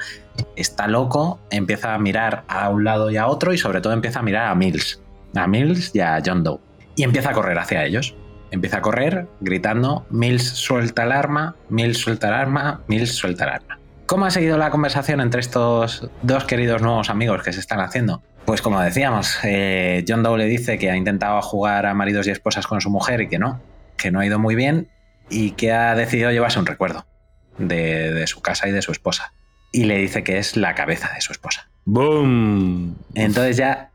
está 0.56 0.88
loco, 0.88 1.38
empieza 1.50 1.92
a 1.92 1.98
mirar 1.98 2.44
a 2.48 2.70
un 2.70 2.84
lado 2.84 3.10
y 3.10 3.18
a 3.18 3.26
otro 3.26 3.52
y 3.52 3.58
sobre 3.58 3.82
todo 3.82 3.92
empieza 3.92 4.20
a 4.20 4.22
mirar 4.22 4.46
a 4.46 4.54
Mills. 4.54 5.02
A 5.34 5.46
Mills 5.46 5.94
y 5.94 6.00
a 6.00 6.18
John 6.24 6.42
Doe. 6.42 6.60
Y 6.96 7.02
empieza 7.02 7.30
a 7.30 7.32
correr 7.34 7.58
hacia 7.58 7.84
ellos. 7.84 8.16
Empieza 8.50 8.78
a 8.78 8.80
correr 8.80 9.26
gritando, 9.40 10.06
Mills 10.08 10.42
suelta 10.42 11.04
el 11.04 11.12
arma, 11.12 11.54
Mills 11.68 11.98
suelta 11.98 12.28
el 12.28 12.34
arma, 12.34 12.80
Mills 12.86 13.14
suelta 13.14 13.44
el 13.44 13.50
arma. 13.50 13.78
¿Cómo 14.06 14.24
ha 14.24 14.30
seguido 14.30 14.56
la 14.56 14.70
conversación 14.70 15.20
entre 15.20 15.40
estos 15.40 16.08
dos 16.22 16.44
queridos 16.44 16.80
nuevos 16.80 17.10
amigos 17.10 17.42
que 17.42 17.52
se 17.52 17.60
están 17.60 17.80
haciendo? 17.80 18.22
Pues 18.48 18.62
como 18.62 18.80
decíamos, 18.80 19.38
eh, 19.44 20.06
John 20.08 20.22
Doe 20.22 20.38
le 20.38 20.46
dice 20.46 20.78
que 20.78 20.90
ha 20.90 20.96
intentado 20.96 21.42
jugar 21.42 21.84
a 21.84 21.92
maridos 21.92 22.26
y 22.26 22.30
esposas 22.30 22.66
con 22.66 22.80
su 22.80 22.88
mujer 22.88 23.20
y 23.20 23.28
que 23.28 23.38
no, 23.38 23.60
que 23.98 24.10
no 24.10 24.20
ha 24.20 24.24
ido 24.26 24.38
muy 24.38 24.54
bien 24.54 24.88
y 25.28 25.50
que 25.50 25.70
ha 25.70 25.94
decidido 25.94 26.30
llevarse 26.30 26.58
un 26.58 26.64
recuerdo 26.64 27.04
de, 27.58 28.10
de 28.10 28.26
su 28.26 28.40
casa 28.40 28.66
y 28.66 28.72
de 28.72 28.80
su 28.80 28.90
esposa. 28.90 29.34
Y 29.70 29.84
le 29.84 29.98
dice 29.98 30.24
que 30.24 30.38
es 30.38 30.56
la 30.56 30.74
cabeza 30.74 31.10
de 31.14 31.20
su 31.20 31.30
esposa. 31.30 31.68
¡Boom! 31.84 32.96
Entonces 33.14 33.58
ya 33.58 33.90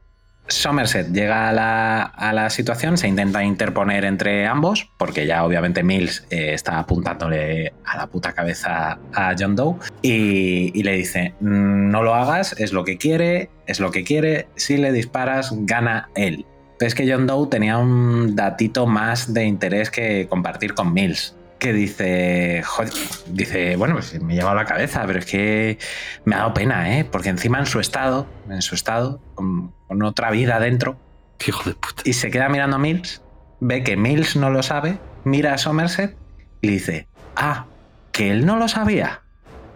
Somerset 0.48 1.12
llega 1.12 1.50
a 1.50 1.54
la, 1.54 2.02
a 2.02 2.34
la 2.34 2.50
situación, 2.50 2.98
se 2.98 3.08
intenta 3.08 3.44
interponer 3.44 4.06
entre 4.06 4.46
ambos, 4.46 4.90
porque 4.98 5.26
ya 5.26 5.46
obviamente 5.46 5.84
Mills 5.84 6.26
eh, 6.30 6.54
está 6.54 6.80
apuntándole 6.80 7.74
a 7.86 7.98
la 7.98 8.08
puta 8.08 8.34
cabeza 8.34 9.00
a 9.14 9.36
John 9.38 9.56
Doe, 9.56 9.76
y, 10.02 10.84
le 10.84 10.94
dice, 10.94 11.34
"Mm, 11.40 11.90
no 11.90 12.04
lo 12.04 12.14
hagas, 12.14 12.56
es 12.60 12.74
lo 12.74 12.84
que 12.84 12.98
quiere, 12.98 13.50
es 13.68 13.80
lo 13.80 13.92
que 13.92 14.04
quiere, 14.04 14.48
si 14.56 14.78
le 14.78 14.92
disparas, 14.92 15.52
gana 15.62 16.10
él. 16.16 16.46
Pero 16.78 16.88
es 16.88 16.96
que 16.96 17.10
John 17.10 17.28
Doe 17.28 17.48
tenía 17.48 17.78
un 17.78 18.36
datito 18.36 18.86
más 18.86 19.34
de 19.34 19.46
interés 19.46 19.90
que 19.90 20.28
compartir 20.28 20.74
con 20.74 20.94
Mills. 20.94 21.36
Que 21.64 21.72
dice, 21.72 22.62
joder, 22.66 22.92
dice, 23.28 23.78
bueno, 23.78 23.94
pues 23.96 24.22
me 24.22 24.34
he 24.34 24.36
llevado 24.36 24.58
la 24.58 24.66
cabeza, 24.66 25.06
pero 25.08 25.20
es 25.20 25.26
que 25.26 25.78
me 26.26 26.36
ha 26.36 26.40
dado 26.40 26.54
pena, 26.54 27.00
¿eh? 27.00 27.06
Porque 27.06 27.30
encima 27.30 27.58
en 27.58 27.66
su 27.66 27.80
estado, 27.80 28.28
en 28.50 28.62
su 28.62 28.76
estado, 28.76 29.22
con, 29.34 29.74
con 29.88 30.04
otra 30.04 30.30
vida 30.30 30.60
dentro, 30.60 31.00
Hijo 31.48 31.70
de 31.70 31.76
puta. 31.76 32.04
y 32.04 32.14
se 32.14 32.32
queda 32.32 32.50
mirando 32.50 32.76
a 32.76 32.80
Mills, 32.80 33.22
ve 33.62 33.82
que 33.82 33.96
Mills 33.96 34.36
no 34.36 34.50
lo 34.50 34.62
sabe, 34.62 34.98
mira 35.24 35.54
a 35.54 35.58
Somerset 35.58 36.18
y 36.60 36.68
dice, 36.68 37.08
ah, 37.38 37.66
que 38.12 38.30
él 38.30 38.46
no 38.46 38.58
lo 38.58 38.68
sabía. 38.68 39.22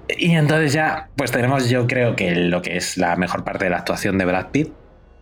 Y 0.09 0.35
entonces 0.35 0.73
ya, 0.73 1.09
pues 1.15 1.31
tenemos 1.31 1.69
yo 1.69 1.88
creo 1.88 2.18
que 2.18 2.35
lo 2.35 2.61
que 2.61 2.76
es 2.76 2.97
la 2.97 3.15
mejor 3.15 3.45
parte 3.45 3.64
de 3.65 3.69
la 3.69 3.77
actuación 3.77 4.18
de 4.18 4.26
Brad 4.26 4.47
Pitt, 4.47 4.73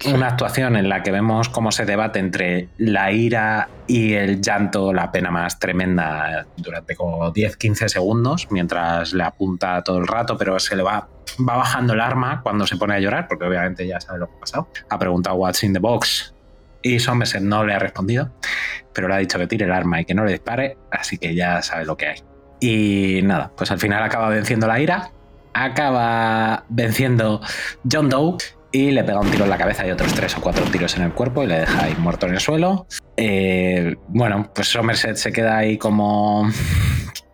una 0.07 0.27
actuación 0.27 0.75
en 0.75 0.89
la 0.89 1.03
que 1.03 1.11
vemos 1.11 1.49
cómo 1.49 1.71
se 1.71 1.85
debate 1.85 2.19
entre 2.19 2.69
la 2.77 3.11
ira 3.11 3.69
y 3.87 4.13
el 4.13 4.41
llanto, 4.41 4.93
la 4.93 5.11
pena 5.11 5.31
más 5.31 5.59
tremenda, 5.59 6.45
durante 6.57 6.95
como 6.95 7.33
10-15 7.33 7.87
segundos, 7.87 8.47
mientras 8.51 9.13
le 9.13 9.23
apunta 9.23 9.83
todo 9.83 9.97
el 9.97 10.07
rato, 10.07 10.37
pero 10.37 10.59
se 10.59 10.75
le 10.75 10.83
va, 10.83 11.07
va 11.47 11.57
bajando 11.57 11.93
el 11.93 12.01
arma 12.01 12.41
cuando 12.41 12.65
se 12.67 12.77
pone 12.77 12.95
a 12.95 12.99
llorar, 12.99 13.27
porque 13.27 13.45
obviamente 13.45 13.87
ya 13.87 13.99
sabe 13.99 14.19
lo 14.19 14.27
que 14.27 14.35
ha 14.35 14.39
pasado. 14.39 14.67
Ha 14.89 14.99
preguntado 14.99 15.35
What's 15.35 15.63
in 15.63 15.73
the 15.73 15.79
box 15.79 16.33
y 16.81 16.99
Somerset 16.99 17.41
no 17.41 17.63
le 17.63 17.73
ha 17.73 17.79
respondido, 17.79 18.31
pero 18.93 19.07
le 19.07 19.15
ha 19.15 19.17
dicho 19.17 19.39
que 19.39 19.47
tire 19.47 19.65
el 19.65 19.71
arma 19.71 20.01
y 20.01 20.05
que 20.05 20.13
no 20.13 20.23
le 20.23 20.33
dispare, 20.33 20.77
así 20.91 21.17
que 21.17 21.33
ya 21.33 21.61
sabe 21.61 21.85
lo 21.85 21.97
que 21.97 22.07
hay. 22.07 22.23
Y 22.59 23.21
nada, 23.23 23.51
pues 23.55 23.71
al 23.71 23.79
final 23.79 24.03
acaba 24.03 24.29
venciendo 24.29 24.67
la 24.67 24.79
ira, 24.79 25.11
acaba 25.53 26.63
venciendo 26.69 27.41
John 27.89 28.09
Doe 28.09 28.37
y 28.75 28.91
le 28.91 29.05
pega 29.05 29.21
un 29.21 29.31
tiro 29.31 29.45
en 29.45 29.49
la 29.49 29.57
cabeza 29.57 29.87
y 29.87 29.91
otros 29.91 30.13
tres 30.13 30.35
o 30.35 30.41
cuatro 30.41 30.65
tiros 30.65 30.97
en 30.97 31.03
el 31.03 31.13
cuerpo 31.13 31.43
y 31.43 31.47
le 31.47 31.59
deja 31.59 31.85
ahí 31.85 31.95
muerto 31.97 32.25
en 32.25 32.33
el 32.33 32.41
suelo. 32.41 32.87
Eh, 33.15 33.95
bueno, 34.09 34.51
pues 34.53 34.67
Somerset 34.67 35.15
se 35.15 35.31
queda 35.31 35.57
ahí 35.57 35.77
como... 35.77 36.49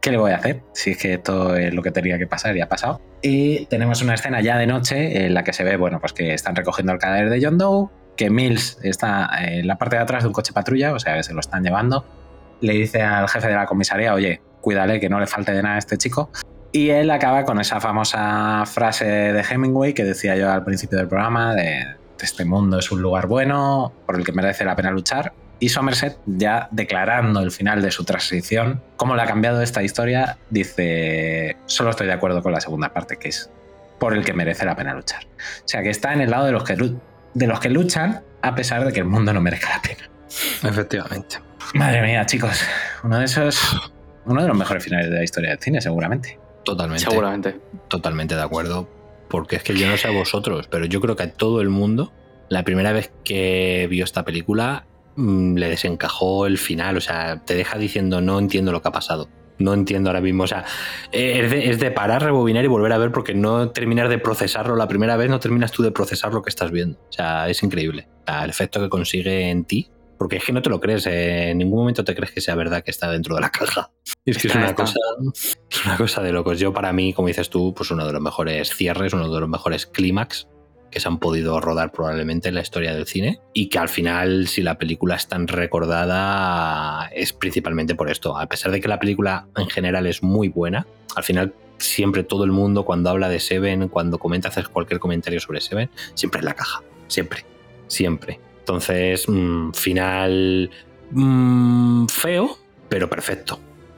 ¿Qué 0.02 0.12
le 0.12 0.18
voy 0.18 0.34
a 0.34 0.36
hacer? 0.36 0.62
Si 0.74 0.92
es 0.92 0.98
que 1.00 1.14
esto 1.14 1.56
es 1.56 1.74
lo 1.74 1.82
que 1.82 1.90
tenía 1.90 2.20
que 2.20 2.28
pasar 2.28 2.56
y 2.56 2.62
ha 2.62 2.70
pasado. 2.70 3.02
Y 3.24 3.66
tenemos 3.66 4.04
una 4.04 4.14
escena 4.14 4.40
ya 4.42 4.56
de 4.60 4.68
noche 4.68 5.26
en 5.26 5.34
la 5.34 5.44
que 5.44 5.52
se 5.52 5.64
ve, 5.64 5.78
bueno, 5.78 6.00
pues 6.00 6.14
que 6.14 6.32
están 6.36 6.56
recogiendo 6.56 6.94
el 6.94 7.00
cadáver 7.00 7.32
de 7.32 7.44
John 7.44 7.58
Doe, 7.58 7.90
que 8.16 8.30
Mills 8.30 8.78
está 8.84 9.28
en 9.40 9.66
la 9.66 9.80
parte 9.80 9.96
de 9.96 10.04
atrás 10.04 10.22
de 10.22 10.28
un 10.28 10.34
coche 10.34 10.54
patrulla, 10.54 10.94
o 10.94 11.00
sea 11.00 11.16
que 11.16 11.24
se 11.24 11.34
lo 11.34 11.40
están 11.40 11.64
llevando. 11.64 12.06
Le 12.62 12.74
dice 12.74 13.02
al 13.02 13.28
jefe 13.28 13.48
de 13.48 13.56
la 13.56 13.66
comisaría, 13.66 14.14
oye, 14.14 14.42
cuídale 14.62 15.00
que 15.00 15.10
no 15.10 15.20
le 15.20 15.26
falte 15.26 15.54
de 15.54 15.64
nada 15.64 15.76
a 15.78 15.80
este 15.80 15.98
chico. 15.98 16.30
Y 16.72 16.90
él 16.90 17.12
acaba 17.12 17.44
con 17.44 17.60
esa 17.60 17.82
famosa 17.82 18.64
frase 18.66 19.06
de 19.06 19.42
Hemingway 19.42 19.94
que 19.94 20.04
decía 20.04 20.36
yo 20.36 20.52
al 20.52 20.64
principio 20.64 20.98
del 20.98 21.08
programa, 21.08 21.54
de 21.54 21.96
este 22.22 22.46
mundo 22.46 22.80
es 22.80 22.92
un 22.92 23.02
lugar 23.02 23.28
bueno 23.28 23.92
por 24.06 24.16
el 24.16 24.24
que 24.24 24.32
merece 24.32 24.64
la 24.64 24.76
pena 24.76 24.92
luchar. 24.92 25.34
Y 25.60 25.70
Somerset, 25.70 26.18
ya 26.26 26.68
declarando 26.72 27.40
el 27.42 27.52
final 27.52 27.82
de 27.82 27.92
su 27.92 28.04
transición, 28.04 28.82
cómo 28.96 29.16
le 29.16 29.22
ha 29.22 29.26
cambiado 29.26 29.62
esta 29.62 29.84
historia, 29.84 30.38
dice, 30.50 31.56
solo 31.68 31.92
estoy 31.92 32.08
de 32.08 32.14
acuerdo 32.14 32.42
con 32.42 32.52
la 32.52 32.62
segunda 32.62 32.94
parte, 32.94 33.18
que 33.18 33.30
es 33.30 33.52
por 34.00 34.16
el 34.16 34.26
que 34.26 34.34
merece 34.34 34.66
la 34.66 34.76
pena 34.76 34.96
luchar. 34.96 35.24
O 35.26 35.68
sea, 35.68 35.84
que 35.84 35.92
está 35.92 36.14
en 36.14 36.22
el 36.22 36.32
lado 36.32 36.48
de 36.48 36.52
los 36.52 36.64
que, 36.64 36.76
de 37.34 37.48
los 37.48 37.60
que 37.60 37.70
luchan 37.70 38.24
a 38.42 38.56
pesar 38.56 38.84
de 38.84 38.92
que 38.92 39.00
el 39.00 39.06
mundo 39.06 39.34
no 39.34 39.42
merezca 39.42 39.70
la 39.70 39.82
pena. 39.82 40.10
Efectivamente. 40.64 41.38
Madre 41.76 42.02
mía, 42.02 42.26
chicos, 42.26 42.66
uno 43.04 43.20
de 43.20 43.26
esos, 43.26 43.92
uno 44.26 44.42
de 44.42 44.48
los 44.48 44.58
mejores 44.58 44.84
finales 44.84 45.12
de 45.12 45.18
la 45.18 45.24
historia 45.24 45.52
del 45.52 45.60
cine, 45.60 45.80
seguramente. 45.80 46.40
Totalmente. 46.64 47.04
Seguramente. 47.04 47.60
Totalmente 47.88 48.36
de 48.36 48.42
acuerdo. 48.42 48.88
Porque 49.30 49.56
es 49.56 49.64
que 49.64 49.76
yo 49.76 49.88
no 49.88 49.98
sé 49.98 50.08
a 50.08 50.12
vosotros, 50.12 50.68
pero 50.70 50.86
yo 50.86 51.00
creo 51.00 51.16
que 51.16 51.24
a 51.24 51.32
todo 51.32 51.62
el 51.62 51.70
mundo, 51.70 52.12
la 52.50 52.64
primera 52.64 52.92
vez 52.92 53.12
que 53.24 53.88
vio 53.90 54.04
esta 54.04 54.26
película, 54.26 54.86
mm, 55.16 55.56
le 55.56 55.70
desencajó 55.70 56.46
el 56.46 56.58
final. 56.58 56.98
O 56.98 57.02
sea, 57.02 57.42
te 57.46 57.56
deja 57.56 57.78
diciendo, 57.78 58.20
no 58.20 58.40
entiendo 58.40 58.72
lo 58.72 58.82
que 58.82 58.90
ha 58.90 58.92
pasado. 58.92 59.30
No 59.58 59.74
entiendo 59.74 60.10
ahora 60.10 60.22
mismo. 60.22 60.44
O 60.44 60.48
sea, 60.48 60.66
es 61.12 61.50
de, 61.50 61.70
es 61.70 61.80
de 61.80 61.92
parar, 61.92 62.24
rebobinar 62.24 62.66
y 62.66 62.68
volver 62.68 62.92
a 62.92 62.98
ver 62.98 63.12
porque 63.12 63.34
no 63.34 63.70
terminas 63.70 64.10
de 64.10 64.18
procesarlo. 64.18 64.76
La 64.76 64.88
primera 64.88 65.16
vez 65.16 65.30
no 65.30 65.40
terminas 65.40 65.72
tú 65.72 65.84
de 65.84 65.92
procesar 65.92 66.34
lo 66.34 66.42
que 66.42 66.50
estás 66.50 66.72
viendo. 66.72 67.00
O 67.10 67.14
sea, 67.14 67.48
es 67.48 67.64
increíble. 67.64 68.10
O 68.22 68.26
sea, 68.26 68.44
el 68.44 68.50
efecto 68.50 68.82
que 68.82 68.90
consigue 68.90 69.50
en 69.50 69.64
ti. 69.64 69.90
Porque 70.22 70.36
es 70.36 70.44
que 70.44 70.54
no 70.54 70.62
te 70.62 70.70
lo 70.70 70.80
crees. 70.80 71.08
eh, 71.08 71.50
en 71.50 71.58
ningún 71.58 71.80
momento 71.80 72.04
te 72.04 72.14
crees 72.14 72.32
que 72.32 72.42
sea 72.42 72.54
verdad 72.54 72.84
que 72.84 72.92
está 72.92 73.10
dentro 73.10 73.34
de 73.34 73.42
la 73.42 73.50
caja. 73.50 73.90
Es 74.24 74.38
que 74.38 74.46
es 74.50 74.54
Está, 74.56 74.60
una 74.60 74.68
está. 74.68 74.84
cosa. 74.84 75.00
Es 75.34 75.84
una 75.84 75.98
cosa 75.98 76.22
de 76.22 76.32
locos. 76.32 76.60
Yo, 76.60 76.72
para 76.72 76.94
mí, 76.94 77.12
como 77.12 77.28
dices 77.28 77.50
tú, 77.50 77.74
pues 77.74 77.90
uno 77.90 78.06
de 78.06 78.14
los 78.14 78.22
mejores 78.22 78.70
cierres, 78.70 79.14
uno 79.14 79.34
de 79.34 79.40
los 79.40 79.50
mejores 79.50 79.88
clímax 79.88 80.48
que 80.92 81.00
se 81.00 81.08
han 81.08 81.18
podido 81.18 81.60
rodar 81.60 81.92
probablemente 81.92 82.50
en 82.50 82.54
la 82.54 82.62
historia 82.62 82.94
del 82.94 83.08
cine. 83.08 83.40
Y 83.52 83.70
que 83.70 83.80
al 83.80 83.90
final, 83.90 84.48
si 84.48 84.62
la 84.62 84.78
película 84.78 85.16
es 85.16 85.28
tan 85.28 85.48
recordada, 85.48 87.08
es 87.16 87.34
principalmente 87.34 87.96
por 87.96 88.08
esto. 88.12 88.38
A 88.38 88.46
pesar 88.46 88.72
de 88.72 88.80
que 88.80 88.88
la 88.88 89.00
película 89.00 89.48
en 89.58 89.70
general 89.70 90.06
es 90.06 90.22
muy 90.22 90.50
buena, 90.50 90.86
al 91.16 91.24
final 91.24 91.56
siempre 91.80 92.24
todo 92.24 92.44
el 92.44 92.52
mundo 92.52 92.86
cuando 92.86 93.10
habla 93.10 93.28
de 93.28 93.40
Seven, 93.40 93.88
cuando 93.88 94.20
comenta, 94.20 94.50
haces 94.50 94.68
cualquier 94.68 95.00
comentario 95.00 95.40
sobre 95.40 95.62
Seven, 95.62 95.90
siempre 96.14 96.40
es 96.42 96.46
la 96.46 96.54
caja. 96.54 96.84
Siempre. 97.08 97.44
Siempre. 97.88 98.40
Entonces, 98.72 99.28
mm, 99.28 99.72
final 99.74 100.70
mm, 101.12 102.06
feo, 102.08 102.58
pero 102.88 103.10
perfecto. 103.10 103.56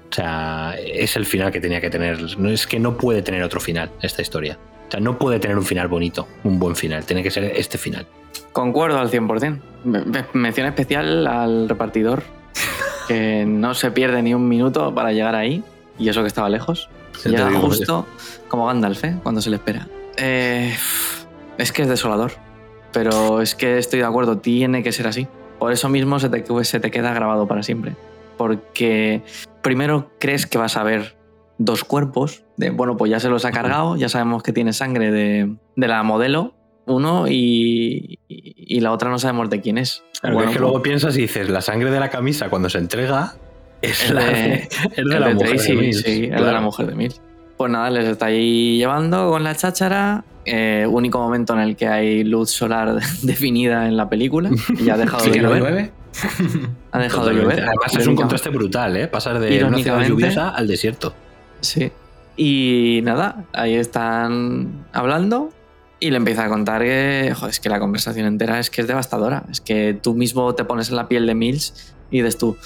O 0.10 0.16
sea, 0.16 0.76
es 0.84 1.16
el 1.16 1.26
final 1.26 1.52
que 1.52 1.60
tenía 1.62 1.80
que 1.80 1.90
tener. 1.90 2.38
No 2.40 2.50
es 2.50 2.66
que 2.68 2.80
no 2.80 2.98
puede 2.98 3.22
tener 3.22 3.44
otro 3.44 3.60
final 3.60 3.92
esta 4.02 4.22
historia. 4.22 4.58
O 4.88 4.92
sea, 4.92 5.00
no 5.00 5.18
puede 5.18 5.40
tener 5.40 5.58
un 5.58 5.64
final 5.66 5.88
bonito, 5.88 6.28
un 6.44 6.60
buen 6.60 6.76
final. 6.76 7.06
Tiene 7.06 7.22
que 7.24 7.32
ser 7.32 7.44
este 7.46 7.78
final. 7.78 8.06
Concuerdo 8.52 9.00
al 9.00 9.10
100%. 9.10 9.60
Me- 9.86 10.02
me- 10.06 10.26
Mención 10.34 10.68
especial 10.68 11.26
al 11.28 11.70
repartidor, 11.70 12.24
que 13.08 13.46
no 13.48 13.74
se 13.74 13.92
pierde 13.92 14.22
ni 14.22 14.34
un 14.34 14.48
minuto 14.48 14.94
para 14.94 15.12
llegar 15.12 15.36
ahí, 15.36 15.64
y 16.00 16.10
eso 16.10 16.22
que 16.22 16.28
estaba 16.28 16.50
lejos. 16.50 16.90
Llega 17.26 17.48
digo, 17.50 17.62
justo 17.62 18.06
como 18.48 18.66
Gandalf, 18.68 19.04
¿eh? 19.04 19.16
cuando 19.24 19.40
se 19.42 19.50
le 19.52 19.56
espera. 19.58 19.88
Eh, 20.18 20.76
es 21.58 21.72
que 21.72 21.84
es 21.84 21.88
desolador, 21.88 22.34
pero 22.94 23.42
es 23.42 23.56
que 23.56 23.78
estoy 23.78 24.00
de 24.00 24.06
acuerdo, 24.06 24.38
tiene 24.38 24.84
que 24.84 24.92
ser 24.92 25.08
así. 25.08 25.28
Por 25.60 25.72
eso 25.74 25.90
mismo 25.90 26.20
se 26.20 26.30
te, 26.30 26.44
se 26.64 26.80
te 26.80 26.92
queda 26.92 27.14
grabado 27.14 27.48
para 27.48 27.64
siempre. 27.64 27.94
Porque 28.38 29.22
primero 29.62 30.12
crees 30.20 30.46
que 30.48 30.58
vas 30.58 30.78
a 30.78 30.84
ver 30.84 31.16
dos 31.58 31.84
cuerpos, 31.84 32.44
de 32.58 32.70
bueno, 32.72 32.98
pues 32.98 33.12
ya 33.12 33.20
se 33.20 33.30
los 33.30 33.46
ha 33.46 33.52
cargado, 33.52 33.96
ya 33.96 34.10
sabemos 34.10 34.44
que 34.44 34.52
tiene 34.54 34.74
sangre 34.74 35.12
de, 35.12 35.56
de 35.76 35.88
la 35.88 36.04
modelo, 36.04 36.56
uno, 36.86 37.28
y, 37.30 38.20
y- 38.28 38.54
y 38.78 38.80
la 38.82 38.92
otra 38.92 39.10
no 39.10 39.20
sabemos 39.20 39.50
de 39.50 39.62
quién 39.62 39.78
es. 39.78 40.04
Claro, 40.20 40.36
Bueno, 40.36 40.50
es 40.50 40.56
que 40.56 40.60
pues- 40.60 40.70
luego 40.72 40.84
piensas 40.84 41.16
y 41.18 41.22
dices, 41.22 41.50
la 41.50 41.62
sangre 41.62 41.92
de 41.92 42.00
la 42.00 42.10
camisa 42.10 42.50
cuando 42.50 42.70
se 42.70 42.80
entrega 42.80 43.36
es, 43.82 44.04
Es 44.06 44.12
la 44.12 44.26
de- 44.26 44.54
es 44.64 44.96
de 44.96 45.20
la 45.20 45.28
de 45.30 45.34
mujer 45.36 45.50
Tracy, 45.52 45.72
de 45.76 45.82
Mills. 45.82 46.02
sí, 46.02 46.24
el 46.26 46.44
de 46.46 46.52
la 46.52 46.62
mujer 46.62 46.88
de 46.88 46.96
Mills. 46.96 47.22
Pues 47.58 47.72
nada, 47.72 47.90
les 47.90 48.08
está 48.08 48.28
ahí 48.28 48.78
llevando 48.78 49.30
con 49.30 49.44
la 49.44 49.56
cháchara. 49.56 50.24
eh, 50.46 50.86
único 50.90 51.20
momento 51.20 51.54
en 51.54 51.60
el 51.62 51.76
que 51.76 51.88
hay 51.88 52.24
luz 52.24 52.50
solar 52.52 53.00
definida 53.22 53.88
en 53.88 53.96
la 53.96 54.10
película. 54.10 54.50
Y 54.80 54.90
ha 54.90 54.98
dejado 54.98 55.24
Sí, 55.24 55.30
de 55.32 55.40
llover. 55.40 55.60
llueve. 55.62 55.92
Ha 56.92 57.00
dejado 57.00 57.28
de 57.28 57.36
llover. 57.36 57.60
Además 57.62 57.96
es 57.98 58.08
un 58.08 58.16
contraste 58.16 58.50
brutal, 58.50 58.98
¿eh? 58.98 59.08
Pasar 59.08 59.40
de 59.40 59.64
una 59.64 59.78
ciudad 59.78 60.02
lluviosa 60.06 60.50
al 60.50 60.68
desierto. 60.68 61.14
Sí. 61.62 61.92
Y 62.36 63.02
nada, 63.04 63.46
ahí 63.54 63.76
están 63.76 64.86
hablando 64.92 65.50
y 66.00 66.10
le 66.12 66.18
empieza 66.18 66.44
a 66.46 66.50
contar 66.50 66.82
que, 66.82 67.32
joder, 67.36 67.52
es 67.52 67.60
que 67.60 67.70
la 67.70 67.80
conversación 67.80 68.26
entera 68.26 68.60
es 68.60 68.70
que 68.70 68.82
es 68.82 68.88
devastadora. 68.88 69.44
Es 69.52 69.62
que 69.62 69.98
tú 70.02 70.14
mismo 70.16 70.54
te 70.56 70.66
pones 70.66 70.90
en 70.90 70.96
la 70.98 71.08
piel 71.08 71.26
de 71.28 71.36
Mills 71.36 71.96
y 72.12 72.18
dices 72.18 72.38
tú, 72.38 72.58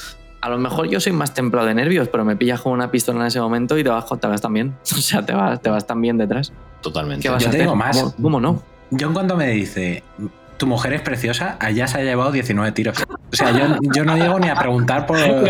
A 0.47 0.49
lo 0.49 0.57
mejor 0.59 0.87
yo 0.87 1.01
soy 1.01 1.11
más 1.11 1.33
templado 1.33 1.67
de 1.67 1.73
nervios, 1.73 2.07
pero 2.07 2.23
me 2.23 2.37
pillas 2.37 2.61
con 2.61 2.71
una 2.71 2.89
pistola 2.89 3.19
en 3.19 3.27
ese 3.27 3.41
momento 3.41 3.77
y 3.77 3.83
te 3.83 3.89
vas, 3.89 4.05
te 4.07 4.27
vas 4.27 4.39
también. 4.39 4.77
O 4.93 5.01
sea, 5.01 5.25
te 5.25 5.33
vas, 5.33 5.61
te 5.61 5.69
vas 5.69 5.85
también 5.85 6.17
detrás. 6.17 6.53
Totalmente. 6.81 7.21
¿Qué 7.23 7.29
vas 7.29 7.43
Yo 7.43 7.49
a 7.49 7.51
te 7.51 7.57
hacer? 7.57 7.61
digo 7.67 7.75
más. 7.75 7.97
¿Cómo, 7.97 8.15
cómo 8.21 8.39
no? 8.39 8.63
Yo 8.91 9.07
en 9.07 9.13
cuanto 9.13 9.35
me 9.35 9.49
dice, 9.49 10.03
tu 10.55 10.65
mujer 10.65 10.93
es 10.93 11.01
preciosa, 11.01 11.57
allá 11.59 11.85
se 11.87 11.97
ha 11.97 12.03
llevado 12.03 12.31
19 12.31 12.71
tiros. 12.71 12.97
O 13.29 13.35
sea, 13.35 13.51
yo, 13.51 13.77
yo 13.93 14.05
no 14.05 14.15
llego 14.15 14.39
ni 14.39 14.47
a 14.47 14.55
preguntar 14.55 15.05
por 15.05 15.19
el 15.19 15.43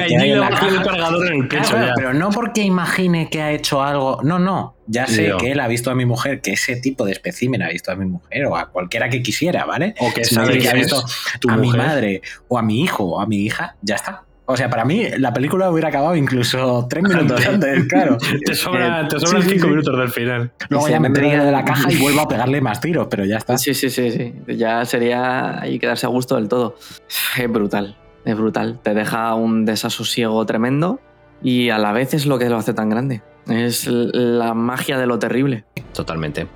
cargador 0.84 1.28
en 1.28 1.42
el 1.44 1.48
pecho 1.48 1.76
claro, 1.76 1.94
pero 1.96 2.14
no 2.16 2.32
porque 2.32 2.64
imagine 2.64 3.30
que 3.30 3.44
ha 3.44 3.52
hecho 3.52 3.84
algo. 3.84 4.20
No, 4.24 4.40
no. 4.40 4.76
Ya 4.88 5.06
sé 5.06 5.28
Yo. 5.28 5.38
que 5.38 5.52
él 5.52 5.60
ha 5.60 5.68
visto 5.68 5.92
a 5.92 5.96
mi 5.96 6.06
mujer, 6.06 6.42
que 6.42 6.54
ese 6.54 6.76
tipo 6.78 7.06
de 7.06 7.12
espécimen 7.12 7.62
ha 7.62 7.70
visto 7.70 7.92
a 7.92 7.96
mi 7.96 8.06
mujer 8.06 8.46
o 8.48 8.58
a 8.58 8.70
cualquiera 8.70 9.10
que 9.10 9.22
quisiera, 9.22 9.66
¿vale? 9.66 9.94
O 10.00 10.12
que 10.12 10.26
sabe 10.26 10.58
que 10.58 10.70
ha 10.70 10.74
visto 10.74 11.04
a 11.48 11.58
mi 11.58 11.70
madre 11.72 12.24
o 12.48 12.58
a 12.58 12.64
mi 12.64 12.82
hijo 12.82 13.04
o 13.04 13.22
a 13.22 13.28
mi 13.28 13.38
hija, 13.46 13.76
ya 13.84 13.96
está. 13.96 14.24
O 14.50 14.56
sea, 14.56 14.70
para 14.70 14.86
mí 14.86 15.04
la 15.18 15.34
película 15.34 15.70
hubiera 15.70 15.90
acabado 15.90 16.16
incluso 16.16 16.88
tres 16.90 17.04
minutos 17.04 17.46
antes, 17.46 17.86
claro. 17.88 18.18
Te 18.46 18.56
sobran, 18.56 19.06
Eh, 19.06 19.08
te 19.10 19.20
sobran 19.20 19.44
sí, 19.44 19.50
cinco 19.50 19.66
sí. 19.66 19.70
minutos 19.72 19.98
del 20.00 20.10
final. 20.10 20.52
Luego 20.70 20.88
ya 20.88 21.00
me 21.02 21.10
metería 21.10 21.44
de 21.44 21.52
la 21.52 21.66
caja 21.66 21.92
y 21.92 21.98
vuelvo 22.02 22.22
a 22.22 22.28
pegarle 22.30 22.62
más 22.62 22.80
tiros, 22.80 23.08
pero 23.10 23.26
ya 23.26 23.38
está. 23.38 23.58
Sí, 23.58 23.74
sí, 23.74 23.90
sí, 23.90 24.10
sí. 24.12 24.34
Ya 24.56 24.86
sería 24.86 25.60
ahí 25.62 25.80
quedarse 25.80 26.06
a 26.06 26.10
gusto 26.10 26.36
del 26.36 26.48
todo. 26.48 26.76
Es 27.38 27.52
brutal, 27.52 27.98
es 28.24 28.38
brutal. 28.38 28.80
Te 28.82 28.94
deja 28.94 29.34
un 29.36 29.66
desasosiego 29.66 30.46
tremendo 30.46 31.02
y 31.44 31.70
a 31.70 31.78
la 31.78 31.92
vez 31.92 32.14
es 32.14 32.26
lo 32.26 32.40
que 32.40 32.50
lo 32.50 32.56
hace 32.56 32.74
tan 32.74 32.90
grande. 32.90 33.22
Es 33.50 33.86
la 33.88 34.54
magia 34.54 34.98
de 34.98 35.08
lo 35.08 35.20
terrible. 35.20 35.66
Totalmente. 35.94 36.48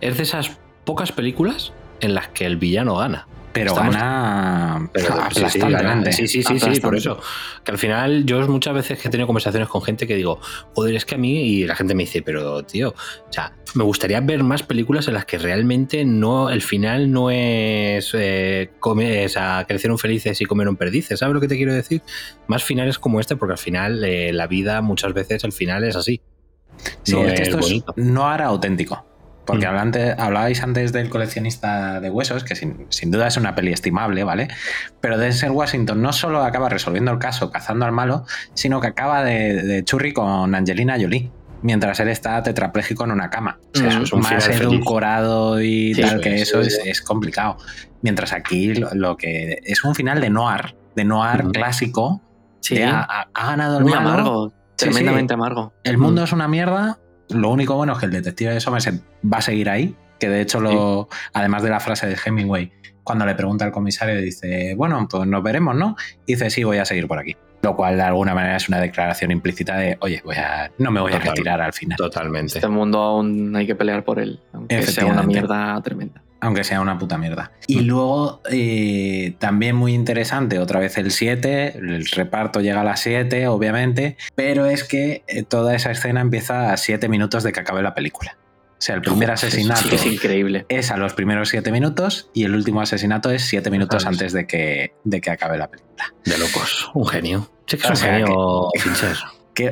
Es 0.00 0.16
de 0.18 0.22
esas 0.22 0.56
pocas 0.84 1.10
películas 1.10 1.72
en 2.00 2.14
las 2.14 2.28
que 2.28 2.46
el 2.46 2.56
villano 2.56 2.96
gana. 2.96 3.26
Pero 3.52 3.72
Estamos- 3.72 3.94
gana 3.96 4.88
Pero 4.92 5.06
sí, 5.32 5.44
sí, 5.50 5.58
gana. 5.58 6.12
sí, 6.12 6.28
sí, 6.28 6.42
sí, 6.44 6.80
por 6.80 6.94
eso. 6.94 7.18
Que 7.64 7.72
al 7.72 7.78
final, 7.78 8.24
yo 8.24 8.46
muchas 8.46 8.72
veces 8.74 9.00
que 9.00 9.08
he 9.08 9.10
tenido 9.10 9.26
conversaciones 9.26 9.68
con 9.68 9.82
gente 9.82 10.06
que 10.06 10.14
digo, 10.14 10.38
joder, 10.74 10.94
es 10.94 11.04
que 11.04 11.16
a 11.16 11.18
mí, 11.18 11.42
y 11.42 11.64
la 11.66 11.74
gente 11.74 11.94
me 11.96 12.04
dice, 12.04 12.22
pero 12.22 12.62
tío, 12.62 12.90
o 12.90 13.32
sea, 13.32 13.52
me 13.74 13.82
gustaría 13.82 14.20
ver 14.20 14.44
más 14.44 14.62
películas 14.62 15.08
en 15.08 15.14
las 15.14 15.24
que 15.24 15.36
realmente 15.38 16.04
no, 16.04 16.48
el 16.50 16.62
final 16.62 17.10
no 17.10 17.30
es, 17.32 18.12
eh, 18.14 18.70
come- 18.78 19.26
o 19.26 19.28
sea, 19.28 19.64
crecieron 19.66 19.98
felices 19.98 20.40
y 20.40 20.44
comieron 20.44 20.76
perdices, 20.76 21.18
¿sabes 21.18 21.34
lo 21.34 21.40
que 21.40 21.48
te 21.48 21.56
quiero 21.56 21.74
decir? 21.74 22.02
Más 22.46 22.62
finales 22.62 23.00
como 23.00 23.18
este, 23.18 23.34
porque 23.34 23.52
al 23.54 23.58
final 23.58 24.04
eh, 24.04 24.32
la 24.32 24.46
vida 24.46 24.80
muchas 24.80 25.12
veces 25.12 25.42
el 25.42 25.52
final 25.52 25.82
es 25.82 25.96
así. 25.96 26.20
Sí, 27.02 27.12
No 27.12 27.24
es 27.26 27.32
que 27.34 27.42
es 27.42 27.48
esto 27.48 27.58
bonito. 27.60 27.94
no 27.96 28.28
hará 28.28 28.46
auténtico. 28.46 29.04
Porque 29.50 29.66
Mm. 29.66 29.68
hablante- 29.70 30.14
hablabais 30.16 30.62
antes 30.62 30.92
del 30.92 31.08
coleccionista 31.10 32.00
de 32.00 32.08
huesos, 32.10 32.44
que 32.44 32.54
sin, 32.54 32.86
sin 32.88 33.10
duda 33.10 33.26
es 33.26 33.36
una 33.36 33.54
peli 33.54 33.72
estimable, 33.72 34.22
¿vale? 34.24 34.48
Pero 35.00 35.18
Denzel 35.18 35.50
Washington 35.50 36.00
no 36.00 36.12
solo 36.12 36.42
acaba 36.44 36.68
resolviendo 36.68 37.10
el 37.10 37.18
caso 37.18 37.50
cazando 37.50 37.84
al 37.86 37.92
malo, 37.92 38.24
sino 38.54 38.80
que 38.80 38.86
acaba 38.88 39.24
de, 39.24 39.62
de 39.62 39.84
churri 39.84 40.12
con 40.12 40.54
Angelina 40.54 40.96
Jolie. 41.00 41.30
Mientras 41.62 42.00
él 42.00 42.08
está 42.08 42.42
tetrapléjico 42.42 43.04
en 43.04 43.10
una 43.10 43.28
cama. 43.28 43.58
O 43.74 43.78
sea, 43.78 43.88
Eso 43.88 44.16
es 44.16 44.22
más 44.22 44.44
feliz. 44.44 44.60
edulcorado 44.62 45.60
y 45.60 45.94
Sí, 45.94 46.00
tal 46.00 46.12
eso 46.12 46.20
que 46.22 46.34
es, 46.36 46.42
eso 46.42 46.60
es, 46.60 46.80
es 46.84 47.02
complicado. 47.02 47.58
Mientras 48.02 48.32
aquí 48.32 48.74
lo, 48.74 48.88
lo 48.94 49.16
que 49.18 49.58
es 49.64 49.84
un 49.84 49.94
final 49.94 50.20
de 50.22 50.30
noir, 50.30 50.74
de 50.96 51.04
noir 51.04 51.42
Ujú. 51.42 51.52
clásico, 51.52 52.22
Sí, 52.60 52.80
ha, 52.82 53.26
ganado 53.34 53.78
el 53.78 53.84
muy 53.84 53.92
malo, 53.92 54.08
amargo, 54.10 54.48
Sí, 54.50 54.86
tremendamente 54.86 55.32
sí. 55.32 55.34
amargo. 55.34 55.72
el 55.84 55.98
mundo 55.98 56.24
es 56.24 56.32
una 56.32 56.46
mierda. 56.48 56.98
Lo 57.30 57.50
único 57.50 57.74
bueno 57.76 57.92
es 57.94 57.98
que 57.98 58.06
el 58.06 58.12
detective 58.12 58.54
de 58.54 58.60
Somerset 58.60 59.02
va 59.22 59.38
a 59.38 59.42
seguir 59.42 59.70
ahí. 59.70 59.94
Que 60.18 60.28
de 60.28 60.42
hecho, 60.42 60.60
lo, 60.60 61.08
además 61.32 61.62
de 61.62 61.70
la 61.70 61.80
frase 61.80 62.06
de 62.06 62.16
Hemingway, 62.22 62.72
cuando 63.04 63.24
le 63.24 63.34
pregunta 63.34 63.64
al 63.64 63.72
comisario, 63.72 64.20
dice: 64.20 64.74
Bueno, 64.76 65.08
pues 65.10 65.26
nos 65.26 65.42
veremos, 65.42 65.74
¿no? 65.74 65.96
Y 66.26 66.34
dice: 66.34 66.50
Sí, 66.50 66.62
voy 66.62 66.78
a 66.78 66.84
seguir 66.84 67.08
por 67.08 67.18
aquí. 67.18 67.36
Lo 67.62 67.76
cual 67.76 67.96
de 67.96 68.02
alguna 68.02 68.34
manera 68.34 68.56
es 68.56 68.68
una 68.68 68.80
declaración 68.80 69.30
implícita 69.30 69.76
de: 69.78 69.96
Oye, 70.00 70.20
voy 70.24 70.36
a, 70.36 70.70
no 70.78 70.90
me 70.90 71.00
voy 71.00 71.12
a 71.12 71.18
retirar 71.18 71.60
al 71.62 71.72
final. 71.72 71.96
Totalmente. 71.96 72.58
Este 72.58 72.68
mundo 72.68 72.98
aún 72.98 73.56
hay 73.56 73.66
que 73.66 73.74
pelear 73.74 74.04
por 74.04 74.18
él, 74.18 74.40
aunque 74.52 74.82
sea 74.82 75.06
una 75.06 75.22
mierda 75.22 75.80
tremenda. 75.82 76.22
Aunque 76.40 76.64
sea 76.64 76.80
una 76.80 76.98
puta 76.98 77.18
mierda. 77.18 77.52
Y 77.66 77.80
luego, 77.80 78.40
eh, 78.50 79.34
también 79.38 79.76
muy 79.76 79.94
interesante, 79.94 80.58
otra 80.58 80.80
vez 80.80 80.96
el 80.96 81.10
7, 81.10 81.76
el 81.78 82.06
reparto 82.06 82.60
llega 82.60 82.80
a 82.80 82.84
las 82.84 83.00
7, 83.00 83.46
obviamente, 83.48 84.16
pero 84.34 84.66
es 84.66 84.84
que 84.84 85.22
eh, 85.26 85.42
toda 85.42 85.74
esa 85.74 85.90
escena 85.90 86.20
empieza 86.20 86.72
a 86.72 86.76
7 86.76 87.08
minutos 87.08 87.42
de 87.42 87.52
que 87.52 87.60
acabe 87.60 87.82
la 87.82 87.94
película. 87.94 88.36
O 88.80 88.82
sea, 88.82 88.94
el 88.94 89.02
primer 89.02 89.30
asesinato 89.30 89.82
Sí, 89.82 89.94
es 89.94 90.06
increíble. 90.06 90.64
es 90.70 90.90
a 90.90 90.96
los 90.96 91.12
primeros 91.12 91.50
7 91.50 91.70
minutos 91.70 92.30
y 92.32 92.44
el 92.44 92.54
último 92.54 92.80
asesinato 92.80 93.30
es 93.30 93.44
7 93.44 93.70
minutos 93.70 94.06
antes 94.06 94.32
de 94.32 94.46
que, 94.46 94.94
de 95.04 95.20
que 95.20 95.30
acabe 95.30 95.58
la 95.58 95.68
película. 95.68 96.14
De 96.24 96.38
locos. 96.38 96.90
Un 96.94 97.06
genio. 97.06 97.50
Sí 97.66 97.76
que 97.76 97.82
es 97.82 97.90
O 97.90 97.92
un 97.92 97.96
genio, 97.98 98.70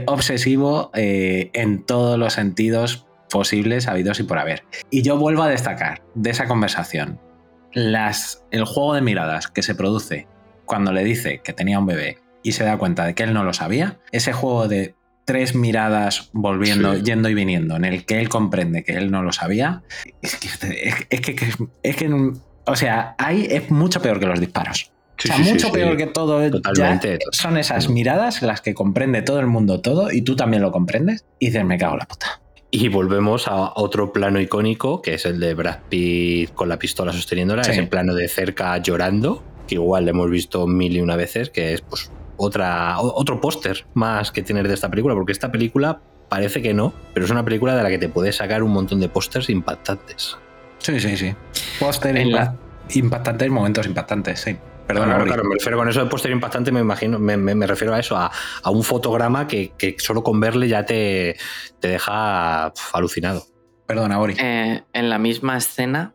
obsesivo 0.06 0.90
eh, 0.92 1.50
en 1.54 1.84
todos 1.84 2.18
los 2.18 2.34
sentidos 2.34 3.06
posibles, 3.28 3.86
habidos 3.88 4.20
y 4.20 4.24
por 4.24 4.38
haber. 4.38 4.64
Y 4.90 5.02
yo 5.02 5.16
vuelvo 5.18 5.42
a 5.42 5.48
destacar 5.48 6.02
de 6.14 6.30
esa 6.30 6.46
conversación 6.46 7.20
las, 7.72 8.44
el 8.50 8.64
juego 8.64 8.94
de 8.94 9.02
miradas 9.02 9.48
que 9.48 9.62
se 9.62 9.74
produce 9.74 10.26
cuando 10.64 10.92
le 10.92 11.04
dice 11.04 11.40
que 11.42 11.52
tenía 11.52 11.78
un 11.78 11.86
bebé 11.86 12.18
y 12.42 12.52
se 12.52 12.64
da 12.64 12.78
cuenta 12.78 13.04
de 13.04 13.14
que 13.14 13.22
él 13.24 13.34
no 13.34 13.44
lo 13.44 13.52
sabía, 13.52 13.98
ese 14.12 14.32
juego 14.32 14.68
de 14.68 14.94
tres 15.24 15.54
miradas 15.54 16.30
volviendo, 16.32 16.94
Sí. 16.94 17.02
yendo 17.02 17.28
y 17.28 17.34
viniendo, 17.34 17.76
en 17.76 17.84
el 17.84 18.06
que 18.06 18.18
él 18.20 18.28
comprende 18.30 18.84
que 18.84 18.92
él 18.92 19.10
no 19.10 19.22
lo 19.22 19.32
sabía, 19.32 19.82
es 20.22 20.36
que, 20.36 20.48
es, 21.10 21.20
que, 21.20 21.36
es 21.82 21.96
que, 21.96 22.32
o 22.66 22.76
sea, 22.76 23.14
ahí 23.18 23.46
es 23.50 23.70
mucho 23.70 24.00
peor 24.00 24.20
que 24.20 24.26
los 24.26 24.40
disparos. 24.40 24.90
Sí, 25.18 25.28
o 25.28 25.34
sea, 25.34 25.44
sí, 25.44 25.50
mucho 25.52 25.66
sí. 25.66 25.72
peor 25.72 25.96
que 25.96 26.06
todo. 26.06 26.48
Totalmente. 26.50 27.18
son 27.32 27.58
esas 27.58 27.88
miradas 27.88 28.40
las 28.40 28.60
que 28.60 28.72
comprende 28.72 29.20
todo 29.20 29.40
el 29.40 29.48
mundo 29.48 29.80
todo 29.80 30.12
y 30.12 30.22
tú 30.22 30.36
también 30.36 30.62
lo 30.62 30.70
comprendes 30.70 31.26
y 31.40 31.46
dices, 31.46 31.64
me 31.64 31.76
cago 31.76 31.94
en 31.94 31.98
la 31.98 32.06
puta. 32.06 32.40
Y 32.70 32.88
volvemos 32.88 33.48
a 33.48 33.72
otro 33.76 34.12
plano 34.12 34.40
icónico, 34.40 35.00
que 35.00 35.14
es 35.14 35.24
el 35.24 35.40
de 35.40 35.54
Brad 35.54 35.78
Pitt 35.88 36.52
con 36.54 36.68
la 36.68 36.78
pistola 36.78 37.12
sosteniéndola, 37.12 37.64
Sí. 37.64 37.70
ese 37.70 37.84
plano 37.84 38.14
de 38.14 38.28
cerca 38.28 38.76
llorando, 38.78 39.42
que 39.66 39.76
igual 39.76 40.04
le 40.04 40.10
hemos 40.10 40.30
visto 40.30 40.66
mil 40.66 40.94
y 40.96 41.00
una 41.00 41.16
veces, 41.16 41.48
que 41.48 41.72
es 41.72 41.80
pues 41.80 42.10
otra, 42.36 43.00
otro 43.00 43.40
póster 43.40 43.86
más 43.94 44.30
que 44.30 44.42
tener 44.42 44.68
de 44.68 44.74
esta 44.74 44.90
película, 44.90 45.14
porque 45.14 45.32
esta 45.32 45.50
película 45.50 46.00
parece 46.28 46.60
que 46.60 46.74
no, 46.74 46.92
pero 47.14 47.24
es 47.24 47.32
una 47.32 47.42
película 47.44 47.74
de 47.74 47.82
la 47.82 47.88
que 47.88 47.98
te 47.98 48.10
puedes 48.10 48.36
sacar 48.36 48.62
un 48.62 48.70
montón 48.72 49.00
de 49.00 49.08
pósters 49.08 49.48
impactantes. 49.48 50.36
Sí, 50.78 51.00
sí, 51.00 51.16
sí. 51.16 51.34
Póster 51.80 52.16
En 52.18 52.32
la- 52.32 52.52
impa- 52.52 52.56
impactantes, 52.96 53.50
momentos 53.50 53.86
impactantes, 53.86 54.40
sí. 54.40 54.56
Perdona, 54.88 55.12
Claro, 55.16 55.24
claro, 55.26 55.44
me 55.44 55.54
refiero 55.54 55.76
con 55.78 55.88
eso 55.88 56.02
de 56.02 56.10
póster 56.10 56.30
impactante, 56.32 56.72
me 56.72 56.80
imagino, 56.80 57.18
me, 57.18 57.36
me- 57.36 57.54
me 57.54 57.66
refiero 57.66 57.92
a 57.94 58.00
eso, 58.00 58.16
a, 58.16 58.30
a 58.62 58.70
un 58.70 58.82
fotograma 58.82 59.46
que, 59.46 59.72
que 59.78 59.94
solo 59.98 60.22
con 60.24 60.40
verle 60.40 60.66
ya 60.66 60.84
te, 60.86 61.36
te 61.78 61.88
deja 61.88 62.72
pf, 62.74 62.90
alucinado. 62.96 63.42
Perdona, 63.86 64.18
Ori. 64.18 64.34
Eh, 64.38 64.82
en 64.92 65.10
la 65.10 65.18
misma 65.18 65.56
escena 65.58 66.14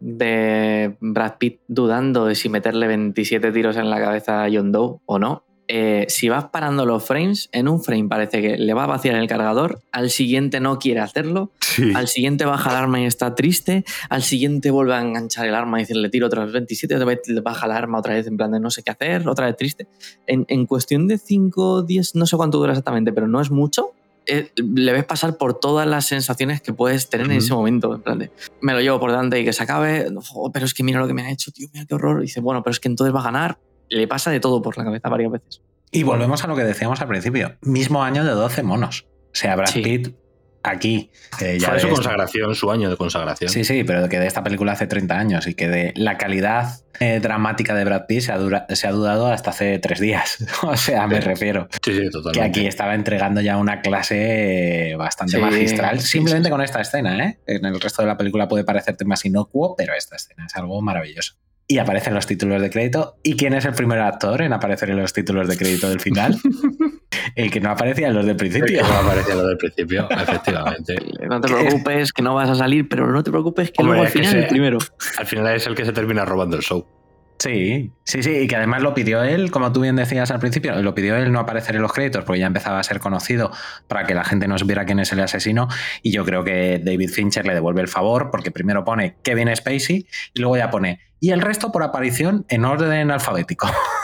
de 0.00 0.96
Brad 1.00 1.34
Pitt 1.38 1.60
dudando 1.68 2.26
de 2.26 2.34
si 2.34 2.48
meterle 2.48 2.86
27 2.86 3.52
tiros 3.52 3.76
en 3.76 3.88
la 3.90 4.00
cabeza 4.00 4.44
a 4.44 4.48
John 4.52 4.72
Doe 4.72 4.98
o 5.06 5.18
no, 5.18 5.44
eh, 5.66 6.04
si 6.08 6.28
vas 6.28 6.46
parando 6.50 6.84
los 6.84 7.04
frames, 7.04 7.48
en 7.52 7.68
un 7.68 7.82
frame 7.82 8.06
parece 8.08 8.42
que 8.42 8.58
le 8.58 8.74
va 8.74 8.84
a 8.84 8.86
vaciar 8.86 9.14
el 9.16 9.26
cargador, 9.26 9.80
al 9.92 10.10
siguiente 10.10 10.60
no 10.60 10.78
quiere 10.78 11.00
hacerlo, 11.00 11.52
al 11.94 12.06
siguiente 12.08 12.44
baja 12.44 12.70
el 12.70 12.76
arma 12.76 13.00
y 13.00 13.04
está 13.06 13.34
triste, 13.34 13.84
al 14.10 14.22
siguiente 14.22 14.70
vuelve 14.70 14.94
a 14.94 15.00
enganchar 15.00 15.46
el 15.46 15.54
arma 15.54 15.78
y 15.78 15.82
decirle 15.82 16.10
tiro 16.10 16.26
otras 16.26 16.52
27, 16.52 16.94
otra 16.94 17.06
vez 17.06 17.20
baja 17.42 17.66
el 17.66 17.72
arma 17.72 17.98
otra 17.98 18.14
vez 18.14 18.26
en 18.26 18.36
plan 18.36 18.52
de 18.52 18.60
no 18.60 18.70
sé 18.70 18.82
qué 18.82 18.90
hacer, 18.90 19.26
otra 19.28 19.46
vez 19.46 19.56
triste. 19.56 19.88
En, 20.26 20.44
en 20.48 20.66
cuestión 20.66 21.08
de 21.08 21.18
5, 21.18 21.82
10, 21.82 22.14
no 22.14 22.26
sé 22.26 22.36
cuánto 22.36 22.58
dura 22.58 22.72
exactamente, 22.72 23.12
pero 23.12 23.26
no 23.26 23.40
es 23.40 23.50
mucho, 23.50 23.92
eh, 24.26 24.50
le 24.56 24.92
ves 24.92 25.04
pasar 25.04 25.36
por 25.36 25.60
todas 25.60 25.86
las 25.86 26.06
sensaciones 26.06 26.60
que 26.62 26.72
puedes 26.72 27.08
tener 27.10 27.26
en 27.26 27.32
Ujú. 27.32 27.38
ese 27.44 27.54
momento. 27.54 27.94
En 27.94 28.02
plan 28.02 28.18
de, 28.18 28.30
me 28.60 28.72
lo 28.72 28.80
llevo 28.80 28.98
por 29.00 29.10
delante 29.10 29.38
y 29.40 29.44
que 29.44 29.52
se 29.52 29.62
acabe, 29.62 30.06
"Oh, 30.34 30.50
pero 30.52 30.64
es 30.66 30.72
que 30.74 30.82
mira 30.82 30.98
lo 31.00 31.06
que 31.06 31.12
me 31.14 31.22
ha 31.22 31.30
hecho, 31.30 31.50
tío, 31.52 31.68
mira 31.72 31.84
qué 31.86 31.94
horror. 31.94 32.20
Y 32.20 32.22
dice, 32.26 32.40
bueno, 32.40 32.62
pero 32.62 32.72
es 32.72 32.80
que 32.80 32.88
entonces 32.88 33.14
va 33.14 33.20
a 33.20 33.24
ganar. 33.24 33.58
Le 33.88 34.06
pasa 34.08 34.30
de 34.30 34.40
todo 34.40 34.62
por 34.62 34.76
la 34.78 34.84
cabeza 34.84 35.08
varias 35.08 35.30
veces. 35.32 35.62
Y 35.90 36.02
volvemos 36.02 36.42
a 36.42 36.46
lo 36.48 36.56
que 36.56 36.64
decíamos 36.64 37.00
al 37.00 37.08
principio. 37.08 37.56
Mismo 37.62 38.02
año 38.02 38.24
de 38.24 38.30
12 38.32 38.62
monos. 38.62 39.06
O 39.26 39.34
sea, 39.36 39.54
Brad 39.56 39.68
Sí. 39.68 39.82
Pitt 39.82 40.14
aquí. 40.64 41.10
que 41.38 41.58
ya 41.58 41.68
Fue 41.70 41.80
su 41.80 41.88
consagración, 41.90 42.54
su 42.54 42.70
año 42.70 42.88
de 42.90 42.96
consagración. 42.96 43.50
Sí, 43.50 43.64
sí, 43.64 43.84
pero 43.84 44.08
que 44.08 44.18
de 44.18 44.26
esta 44.26 44.42
película 44.42 44.72
hace 44.72 44.86
30 44.86 45.16
años 45.18 45.46
y 45.46 45.54
que 45.54 45.68
de 45.68 45.92
la 45.94 46.16
calidad 46.16 46.80
eh, 47.00 47.20
dramática 47.20 47.74
de 47.74 47.84
Brad 47.84 48.06
Pitt 48.06 48.22
se 48.22 48.32
ha, 48.32 48.38
dura- 48.38 48.66
se 48.70 48.86
ha 48.86 48.92
dudado 48.92 49.26
hasta 49.26 49.50
hace 49.50 49.78
tres 49.78 50.00
días. 50.00 50.38
o 50.62 50.76
sea, 50.76 51.06
me 51.06 51.20
refiero. 51.20 51.68
Sí, 51.84 51.92
sí, 51.94 52.00
Que 52.02 52.10
totalmente. 52.10 52.60
aquí 52.60 52.66
estaba 52.66 52.94
entregando 52.94 53.40
ya 53.40 53.56
una 53.58 53.80
clase 53.82 54.92
eh, 54.92 54.96
bastante 54.96 55.36
Sí, 55.36 55.42
magistral, 55.42 56.00
simplemente 56.00 56.50
con 56.50 56.62
esta 56.62 56.80
escena, 56.80 57.24
¿eh? 57.24 57.38
En 57.46 57.64
el 57.66 57.80
resto 57.80 58.02
de 58.02 58.08
la 58.08 58.16
película 58.16 58.48
puede 58.48 58.64
parecerte 58.64 59.04
más 59.04 59.24
inocuo, 59.24 59.76
pero 59.76 59.92
esta 59.94 60.16
escena 60.16 60.46
es 60.46 60.56
algo 60.56 60.80
maravilloso. 60.80 61.34
Y 61.66 61.78
aparecen 61.78 62.12
los 62.12 62.26
títulos 62.26 62.60
de 62.60 62.68
crédito. 62.68 63.16
¿Y 63.22 63.36
quién 63.36 63.54
es 63.54 63.64
el 63.64 63.72
primer 63.72 63.98
actor 64.00 64.42
en 64.42 64.52
aparecer 64.52 64.90
en 64.90 64.98
los 64.98 65.12
títulos 65.14 65.48
de 65.48 65.56
crédito 65.56 65.88
del 65.88 65.98
final? 65.98 66.36
el 67.36 67.50
que 67.50 67.60
no 67.60 67.70
aparecía 67.70 68.08
en 68.08 68.14
los 68.14 68.26
del 68.26 68.36
Que 68.36 68.38
principio. 68.46 68.82
no 68.82 68.92
aparecía 68.94 69.34
lo 69.34 69.46
del 69.46 69.56
principio, 69.56 70.08
efectivamente. 70.10 70.94
No 71.28 71.40
te 71.40 71.48
preocupes, 71.48 72.12
que 72.12 72.22
no 72.22 72.34
vas 72.34 72.50
a 72.50 72.54
salir, 72.54 72.86
pero 72.88 73.10
no 73.10 73.22
te 73.22 73.30
preocupes, 73.30 73.70
que 73.70 73.82
Hombre, 73.82 73.96
luego 73.98 74.02
al 74.02 74.06
es 74.08 74.12
que 74.12 74.18
final 74.18 74.32
se- 74.32 74.38
el 74.40 74.46
primero. 74.48 74.78
Al 75.18 75.26
final 75.26 75.54
es 75.56 75.66
el 75.66 75.74
que 75.74 75.84
se 75.86 75.92
termina 75.92 76.24
robando 76.26 76.56
el 76.56 76.62
show. 76.62 76.86
Sí, 77.44 77.92
sí, 78.04 78.22
sí, 78.22 78.30
y 78.30 78.46
que 78.48 78.56
además 78.56 78.80
lo 78.80 78.94
pidió 78.94 79.22
él, 79.22 79.50
como 79.50 79.70
tú 79.70 79.82
bien 79.82 79.96
decías 79.96 80.30
al 80.30 80.38
principio, 80.38 80.80
lo 80.80 80.94
pidió 80.94 81.14
él 81.14 81.30
no 81.30 81.40
aparecer 81.40 81.76
en 81.76 81.82
los 81.82 81.92
créditos 81.92 82.24
porque 82.24 82.40
ya 82.40 82.46
empezaba 82.46 82.78
a 82.78 82.82
ser 82.82 83.00
conocido 83.00 83.50
para 83.86 84.06
que 84.06 84.14
la 84.14 84.24
gente 84.24 84.48
no 84.48 84.56
supiera 84.56 84.86
quién 84.86 84.98
es 84.98 85.12
el 85.12 85.20
asesino 85.20 85.68
y 86.02 86.10
yo 86.10 86.24
creo 86.24 86.42
que 86.42 86.80
David 86.82 87.10
Fincher 87.10 87.46
le 87.46 87.52
devuelve 87.52 87.82
el 87.82 87.88
favor 87.88 88.30
porque 88.30 88.50
primero 88.50 88.82
pone 88.82 89.16
Kevin 89.22 89.54
Spacey 89.54 90.06
y 90.32 90.40
luego 90.40 90.56
ya 90.56 90.70
pone 90.70 91.00
y 91.20 91.32
el 91.32 91.42
resto 91.42 91.70
por 91.70 91.82
aparición 91.82 92.46
en 92.48 92.64
orden 92.64 93.10
alfabético. 93.10 93.68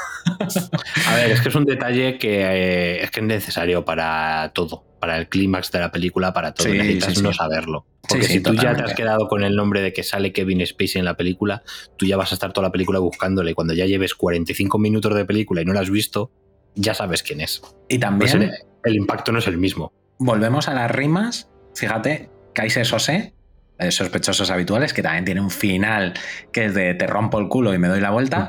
A 1.07 1.15
ver, 1.15 1.31
es 1.31 1.41
que 1.41 1.49
es 1.49 1.55
un 1.55 1.65
detalle 1.65 2.19
que 2.19 2.41
eh, 2.43 3.03
es 3.03 3.11
que 3.11 3.21
es 3.21 3.27
necesario 3.27 3.85
para 3.85 4.53
todo, 4.55 4.85
para 5.01 5.19
el 5.19 5.29
clímax 5.29 5.71
de 5.73 5.81
la 5.81 5.91
película, 5.93 6.33
para 6.33 6.53
todo. 6.53 6.69
Sí, 6.69 6.77
Necesitas 6.77 7.15
sí, 7.15 7.23
no 7.23 7.33
sí. 7.33 7.39
saberlo. 7.39 7.87
Porque 8.09 8.25
si 8.27 8.41
tú 8.41 8.55
ya 8.55 8.75
te 8.75 8.83
has 8.83 8.95
quedado 8.95 9.29
con 9.29 9.45
el 9.45 9.55
nombre 9.55 9.81
de 9.83 9.93
que 9.93 10.03
sale 10.03 10.33
Kevin 10.33 10.67
Spacey 10.67 10.99
en 10.99 11.05
la 11.05 11.17
película, 11.17 11.63
tú 11.97 12.07
ya 12.07 12.17
vas 12.17 12.33
a 12.33 12.35
estar 12.35 12.53
toda 12.53 12.69
la 12.69 12.73
película 12.73 12.99
buscándole. 12.99 13.55
Cuando 13.55 13.73
ya 13.75 13.87
lleves 13.87 14.15
45 14.15 14.79
minutos 14.79 15.15
de 15.15 15.25
película 15.25 15.63
y 15.63 15.65
no 15.65 15.73
la 15.73 15.81
has 15.81 15.91
visto, 15.91 16.31
ya 16.75 16.95
sabes 16.95 17.23
quién 17.23 17.41
es. 17.41 17.63
Y 17.89 17.99
también 17.99 18.31
Pues 18.31 18.35
el, 18.43 18.53
el 18.85 18.97
impacto 18.97 19.33
no 19.33 19.39
es 19.39 19.47
el 19.47 19.59
mismo. 19.59 19.93
volvemos 20.19 20.69
a 20.69 20.75
las 20.75 20.91
rimas. 20.91 21.49
Fíjate, 21.75 22.31
Kaiser 22.53 22.85
Sose, 22.85 23.35
eh, 23.79 23.91
sospechosos 23.93 24.51
habituales, 24.51 24.93
que 24.93 25.03
también 25.03 25.25
tiene 25.25 25.41
un 25.41 25.51
final 25.51 26.15
que 26.53 26.65
es 26.67 26.75
de 26.75 26.95
te 26.95 27.07
rompo 27.07 27.39
el 27.39 27.49
culo 27.49 27.73
y 27.75 27.79
me 27.79 27.87
doy 27.89 28.01
la 28.01 28.11
vuelta. 28.11 28.49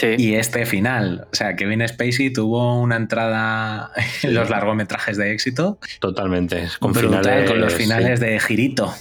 Sí. 0.00 0.14
Y 0.16 0.34
este 0.36 0.64
final, 0.64 1.26
o 1.30 1.34
sea, 1.36 1.56
Kevin 1.56 1.86
Spacey 1.86 2.32
tuvo 2.32 2.80
una 2.80 2.96
entrada 2.96 3.90
en 4.22 4.32
los 4.34 4.48
largometrajes 4.48 5.18
de 5.18 5.32
éxito 5.32 5.78
Totalmente. 6.00 6.68
Con 6.78 6.92
brutal, 6.92 7.22
finales, 7.22 7.50
con 7.50 7.60
los 7.60 7.72
sí. 7.74 7.82
finales 7.82 8.18
de 8.20 8.40
girito. 8.40 8.94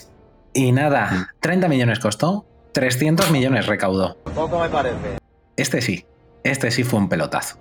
Y 0.54 0.74
nada, 0.74 1.34
30 1.40 1.70
millones 1.70 2.00
costó, 2.00 2.46
300 2.74 3.32
millones 3.32 3.68
recaudó. 3.68 4.18
Poco 4.36 4.60
me 4.60 4.68
parece. 4.68 4.96
Este 5.56 5.82
sí, 5.82 6.06
este 6.44 6.70
sí 6.70 6.84
fue 6.84 7.00
un 7.00 7.08
pelotazo. 7.08 7.58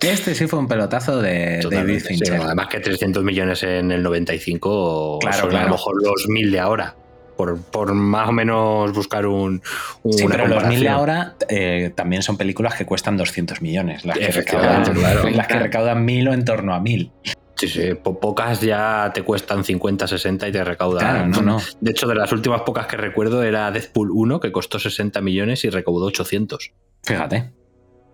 Este 0.00 0.34
sí 0.34 0.46
fue 0.46 0.58
un 0.58 0.68
pelotazo 0.68 1.22
de 1.22 1.32
David 1.46 1.62
Totalmente, 1.62 2.00
sí, 2.00 2.06
Fincher. 2.08 2.40
además 2.42 2.66
que 2.68 2.80
300 2.80 3.24
millones 3.24 3.62
en 3.62 3.92
el 3.92 4.02
95 4.02 5.20
Claro, 5.20 5.36
son 5.38 5.46
a 5.46 5.50
claro. 5.50 5.66
lo 5.68 5.72
mejor 5.72 6.02
los 6.02 6.28
1000 6.28 6.50
de 6.52 6.60
ahora. 6.60 6.96
Por, 7.36 7.60
por 7.60 7.92
más 7.94 8.28
o 8.28 8.32
menos 8.32 8.92
buscar 8.92 9.26
un, 9.26 9.60
un- 10.02 10.12
Sí, 10.12 10.24
una 10.24 10.36
pero 10.36 10.48
los 10.48 10.64
mil 10.66 10.86
ahora 10.88 11.34
eh, 11.48 11.92
también 11.94 12.22
son 12.22 12.36
películas 12.36 12.74
que 12.74 12.86
cuestan 12.86 13.16
200 13.16 13.60
millones. 13.62 14.04
Las 14.04 14.18
que, 14.18 14.28
recaudan, 14.28 14.84
claro. 14.94 15.28
las 15.34 15.46
que 15.46 15.58
recaudan 15.58 16.04
mil 16.04 16.28
o 16.28 16.32
en 16.32 16.44
torno 16.44 16.74
a 16.74 16.80
mil. 16.80 17.10
Sí, 17.56 17.68
sí, 17.68 17.94
po- 17.94 18.18
pocas 18.18 18.60
ya 18.60 19.10
te 19.14 19.22
cuestan 19.22 19.64
50, 19.64 20.06
60 20.08 20.48
y 20.48 20.52
te 20.52 20.64
recaudan. 20.64 21.00
Claro, 21.00 21.26
no, 21.28 21.40
no. 21.42 21.60
De 21.80 21.90
hecho, 21.92 22.06
de 22.08 22.14
las 22.16 22.30
últimas 22.32 22.62
pocas 22.62 22.86
que 22.86 22.96
recuerdo 22.96 23.42
era 23.44 23.70
Deadpool 23.70 24.10
1, 24.12 24.40
que 24.40 24.50
costó 24.52 24.78
60 24.78 25.20
millones 25.20 25.64
y 25.64 25.70
recaudó 25.70 26.06
800. 26.06 26.72
Fíjate. 27.04 27.52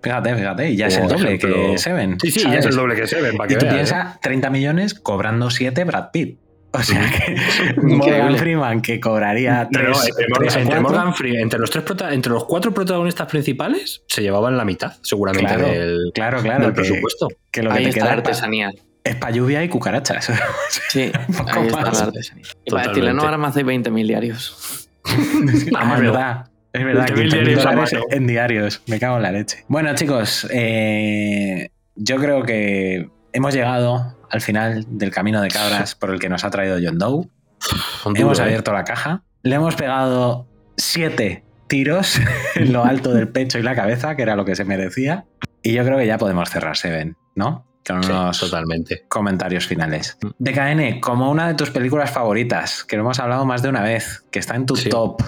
Fíjate, 0.02 0.34
fíjate. 0.34 0.70
Y 0.70 0.76
ya 0.76 0.86
es 0.86 0.96
el 0.96 1.08
doble 1.08 1.34
ejemplo- 1.34 1.72
que 1.72 1.78
Seven. 1.78 2.18
Sí, 2.20 2.30
sí, 2.30 2.38
ya 2.40 2.44
¿sabes? 2.48 2.58
es 2.60 2.66
el 2.70 2.76
doble 2.76 2.94
que 2.96 3.06
Seven, 3.06 3.36
para 3.36 3.48
que 3.48 3.54
Y 3.54 3.58
tú 3.58 3.64
veas, 3.66 3.74
¿eh? 3.74 3.76
piensas 3.76 4.20
30 4.20 4.50
millones 4.50 4.94
cobrando 4.94 5.50
7 5.50 5.84
Brad 5.84 6.10
Pitt. 6.10 6.38
O 6.72 6.82
sea 6.82 7.10
que. 7.10 7.74
Morgan 7.82 8.36
Freeman, 8.36 8.80
que 8.80 9.00
cobraría 9.00 9.64
no, 9.64 9.68
3 9.72 10.08
entre, 10.08 10.28
Morgan, 10.28 10.58
entre 10.60 10.80
Morgan 10.80 11.14
Freeman, 11.14 11.40
entre 11.42 11.58
los, 11.58 11.70
tres 11.70 11.84
entre 12.12 12.32
los 12.32 12.44
cuatro 12.44 12.72
protagonistas 12.72 13.26
principales, 13.26 14.02
se 14.06 14.22
llevaban 14.22 14.56
la 14.56 14.64
mitad, 14.64 14.92
seguramente, 15.02 15.52
Claro, 15.52 15.66
del, 15.68 15.98
claro, 16.14 16.42
claro, 16.42 16.64
del 16.66 16.74
que- 16.74 16.80
presupuesto. 16.82 17.28
que 17.50 17.62
lo 17.64 17.70
que 17.70 17.78
Ahí 17.78 17.84
te 17.86 17.92
queda 17.94 18.04
la 18.04 18.10
es 18.10 18.14
pa- 18.16 18.20
artesanía. 18.30 18.70
es 19.02 19.16
para 19.16 19.32
lluvia 19.32 19.64
y 19.64 19.68
cucarachas. 19.68 20.30
Sí, 20.90 21.00
ahí 21.00 21.66
está 21.66 21.80
más. 21.82 21.98
la 22.00 22.04
artesanía. 22.06 22.44
Y 22.64 22.70
para 22.70 22.84
Totalmente. 22.84 22.88
decirle, 22.90 23.14
no, 23.14 23.22
ahora 23.22 23.38
me 23.38 23.46
hacéis 23.48 23.66
20.000 23.66 24.06
diarios. 24.06 24.88
Ah, 25.76 25.94
es 25.96 26.00
verdad. 26.02 26.46
Es 26.72 26.84
verdad, 26.84 27.06
20.000 27.08 27.14
15.000 27.16 27.30
diarios 27.30 27.66
a 27.66 27.70
dólares 27.70 27.92
mano. 27.94 28.04
en 28.10 28.26
diarios. 28.28 28.82
Me 28.86 29.00
cago 29.00 29.16
en 29.16 29.22
la 29.22 29.32
leche. 29.32 29.64
Bueno, 29.66 29.92
chicos, 29.96 30.46
eh, 30.52 31.70
yo 31.96 32.16
creo 32.18 32.44
que 32.44 33.08
hemos 33.32 33.52
llegado 33.54 34.16
al 34.30 34.40
final 34.40 34.84
del 34.88 35.10
camino 35.10 35.40
de 35.42 35.48
cabras 35.48 35.94
por 35.94 36.10
el 36.10 36.18
que 36.18 36.28
nos 36.28 36.44
ha 36.44 36.50
traído 36.50 36.78
John 36.82 36.98
Doe. 36.98 37.28
Hemos 38.14 38.38
¿eh? 38.38 38.42
abierto 38.42 38.72
la 38.72 38.84
caja. 38.84 39.22
Le 39.42 39.54
hemos 39.56 39.74
pegado 39.74 40.46
siete 40.76 41.44
tiros 41.66 42.18
en 42.54 42.72
lo 42.72 42.84
alto 42.84 43.12
del 43.12 43.28
pecho 43.28 43.58
y 43.58 43.62
la 43.62 43.74
cabeza, 43.74 44.16
que 44.16 44.22
era 44.22 44.36
lo 44.36 44.44
que 44.44 44.54
se 44.56 44.64
merecía. 44.64 45.26
Y 45.62 45.74
yo 45.74 45.84
creo 45.84 45.98
que 45.98 46.06
ya 46.06 46.18
podemos 46.18 46.48
cerrar 46.50 46.76
Seven, 46.76 47.16
¿no? 47.34 47.66
Con 47.86 48.02
Sí, 48.02 48.10
unos 48.10 48.38
totalmente. 48.38 49.04
comentarios 49.08 49.66
finales. 49.66 50.16
DKN, 50.38 51.00
como 51.00 51.30
una 51.30 51.48
de 51.48 51.54
tus 51.54 51.70
películas 51.70 52.10
favoritas, 52.10 52.84
que 52.84 52.96
lo 52.96 53.02
hemos 53.02 53.18
hablado 53.18 53.44
más 53.44 53.62
de 53.62 53.68
una 53.68 53.82
vez, 53.82 54.24
que 54.30 54.38
está 54.38 54.54
en 54.54 54.66
tu 54.66 54.76
Sí, 54.76 54.88
top, 54.90 55.22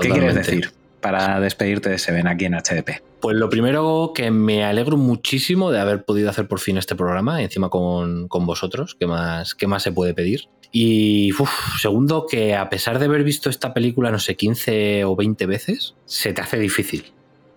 ¿qué 0.00 0.08
quieres 0.10 0.34
decir 0.34 0.72
para 1.00 1.40
despedirte 1.40 1.88
de 1.90 1.98
Seven 1.98 2.26
aquí 2.26 2.44
en 2.44 2.54
HDP? 2.54 3.02
Pues 3.20 3.36
lo 3.36 3.48
primero 3.50 4.12
que 4.14 4.30
me 4.30 4.64
alegro 4.64 4.96
muchísimo 4.96 5.70
de 5.70 5.80
haber 5.80 6.04
podido 6.04 6.30
hacer 6.30 6.48
por 6.48 6.60
fin 6.60 6.76
este 6.78 6.94
programa, 6.94 7.42
encima 7.42 7.68
con, 7.68 8.28
con 8.28 8.46
vosotros, 8.46 8.96
¿qué 8.98 9.06
más, 9.06 9.54
¿qué 9.54 9.66
más 9.66 9.82
se 9.82 9.92
puede 9.92 10.14
pedir? 10.14 10.44
Y 10.72 11.32
segundo, 11.80 12.26
que 12.30 12.54
a 12.54 12.70
pesar 12.70 12.98
de 12.98 13.06
haber 13.06 13.24
visto 13.24 13.50
esta 13.50 13.74
película, 13.74 14.10
no 14.10 14.18
sé, 14.20 14.36
15 14.36 15.04
o 15.04 15.16
20 15.16 15.46
veces, 15.46 15.94
se 16.04 16.32
te 16.32 16.40
hace 16.40 16.58
difícil. 16.58 17.12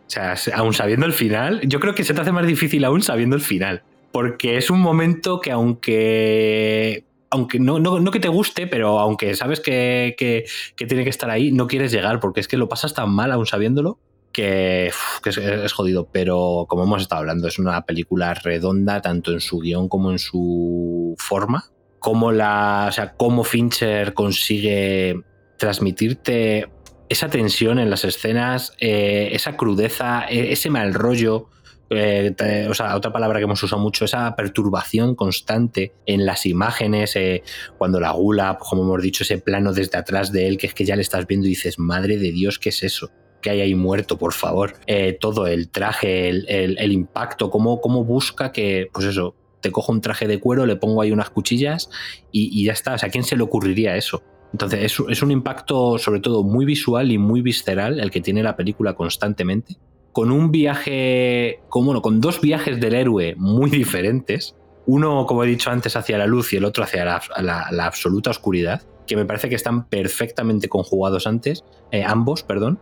O 0.08 0.10
sea, 0.10 0.36
se- 0.36 0.52
aún 0.54 0.74
sabiendo 0.74 1.06
el 1.06 1.14
final, 1.14 1.62
yo 1.68 1.80
creo 1.80 1.94
que 1.96 2.04
se 2.04 2.14
te 2.14 2.22
hace 2.22 2.32
más 2.32 2.46
difícil 2.48 2.84
aún 2.86 3.02
sabiendo 3.04 3.36
el 3.36 3.42
final. 3.42 3.84
Porque 4.12 4.58
es 4.58 4.70
un 4.70 4.80
momento 4.80 5.40
que 5.42 5.52
aunque... 5.52 7.04
Aunque 7.34 7.58
no, 7.60 7.80
no, 7.80 8.00
no 8.00 8.12
que 8.12 8.20
te 8.20 8.28
guste, 8.28 8.68
pero 8.68 9.00
aunque 9.00 9.34
sabes 9.36 9.60
que, 9.60 10.14
que- 10.18 10.46
tiene 10.86 11.04
que 11.04 11.10
estar 11.10 11.32
ahí, 11.32 11.52
no 11.52 11.66
quieres 11.66 11.92
llegar, 11.92 12.20
porque 12.20 12.40
es 12.42 12.48
que 12.48 12.58
lo 12.58 12.70
pasas 12.70 12.94
tan 12.94 13.10
mal 13.10 13.32
aún 13.32 13.48
sabiéndolo 13.48 13.98
que, 14.32 14.92
es, 15.26 15.74
jodido, 15.74 16.10
pero 16.12 16.66
como 16.70 16.84
hemos 16.84 17.02
estado 17.02 17.22
hablando, 17.22 17.48
es 17.48 17.58
una 17.58 17.86
película 17.86 18.36
redonda 18.36 19.02
tanto 19.02 19.32
en 19.32 19.42
su 19.42 19.60
guion 19.60 19.90
como 19.90 20.12
en 20.12 20.20
su 20.20 21.16
forma. 21.18 21.66
Como 21.98 22.32
la, 22.32 22.86
o 22.90 22.92
sea, 22.92 23.14
cómo 23.14 23.44
Fincher 23.44 24.14
consigue 24.14 25.20
transmitirte 25.58 26.68
esa 27.10 27.30
tensión 27.30 27.80
en 27.80 27.90
las 27.90 28.06
escenas, 28.06 28.74
eh, 28.80 29.30
esa 29.32 29.58
crudeza, 29.58 30.26
e- 30.30 30.52
ese 30.52 30.70
mal 30.70 30.94
rollo. 30.94 31.50
Eh, 31.90 32.68
o 32.70 32.74
sea, 32.74 32.96
otra 32.96 33.12
palabra 33.12 33.40
que 33.40 33.46
hemos 33.46 33.62
usado 33.62 33.82
mucho, 33.82 34.06
esa 34.06 34.36
perturbación 34.36 35.16
constante 35.16 35.94
en 36.06 36.26
las 36.26 36.46
imágenes, 36.46 37.16
eh, 37.16 37.44
cuando 37.78 38.00
la 38.00 38.12
gula, 38.12 38.58
como 38.60 38.84
hemos 38.84 39.02
dicho, 39.02 39.24
ese 39.24 39.38
plano 39.38 39.74
desde 39.74 39.98
atrás 39.98 40.32
de 40.32 40.48
él, 40.48 40.58
que 40.58 40.68
es 40.68 40.74
que 40.74 40.86
ya 40.86 40.96
le 40.96 41.02
estás 41.02 41.28
viendo 41.28 41.48
y 41.48 41.52
dices, 41.52 41.80
madre 41.80 42.18
de 42.18 42.32
Dios, 42.32 42.60
¿qué 42.60 42.70
es 42.70 42.84
eso? 42.84 43.12
que 43.44 43.50
hay 43.50 43.60
ahí 43.60 43.76
muerto, 43.76 44.18
por 44.18 44.32
favor. 44.34 44.76
Eh, 44.88 45.18
todo, 45.20 45.48
el 45.48 45.70
traje, 45.70 46.30
el, 46.30 46.46
el- 46.48 46.92
impacto, 46.94 47.50
cómo, 47.50 47.82
cómo 47.82 48.06
busca 48.06 48.54
que, 48.54 48.88
pues 48.94 49.06
eso, 49.06 49.36
te 49.60 49.70
cojo 49.70 49.92
un 49.92 50.00
traje 50.00 50.28
de 50.28 50.40
cuero, 50.40 50.66
le 50.66 50.78
pongo 50.78 51.02
ahí 51.02 51.12
unas 51.12 51.30
cuchillas 51.30 51.90
y, 52.32 52.50
y 52.58 52.64
ya 52.64 52.72
está. 52.72 52.94
O 52.94 52.98
sea, 52.98 53.10
¿a 53.10 53.12
quién 53.12 53.26
se 53.26 53.36
le 53.36 53.44
ocurriría 53.44 53.98
eso? 53.98 54.24
Entonces, 54.54 54.80
es, 54.84 54.98
es 55.10 55.22
un 55.22 55.32
impacto 55.32 55.98
sobre 55.98 56.22
todo 56.22 56.44
muy 56.44 56.64
visual 56.64 57.12
y 57.12 57.18
muy 57.18 57.42
visceral 57.42 58.00
el 58.00 58.12
que 58.12 58.22
tiene 58.22 58.44
la 58.44 58.56
película 58.56 58.94
constantemente. 58.94 59.76
Con 60.14 60.32
un 60.32 60.52
viaje, 60.52 61.60
como 61.70 61.94
no, 61.94 62.02
con 62.02 62.22
dos 62.22 62.40
viajes 62.40 62.80
del 62.80 62.96
héroe 62.96 63.36
muy 63.38 63.70
diferentes. 63.70 64.56
Uno, 64.86 65.26
como 65.26 65.44
he 65.44 65.48
dicho 65.48 65.70
antes, 65.70 65.96
hacia 65.96 66.18
la 66.18 66.28
luz 66.28 66.54
y 66.54 66.58
el 66.58 66.66
otro 66.66 66.84
hacia 66.84 67.04
la 67.06 67.86
absoluta 67.86 68.30
oscuridad, 68.30 68.84
que 69.06 69.16
me 69.16 69.26
parece 69.26 69.50
que 69.50 69.56
están 69.56 69.86
perfectamente 69.86 70.70
conjugados 70.70 71.28
antes, 71.28 71.64
eh, 71.92 72.04
ambos, 72.04 72.44
perdón, 72.44 72.80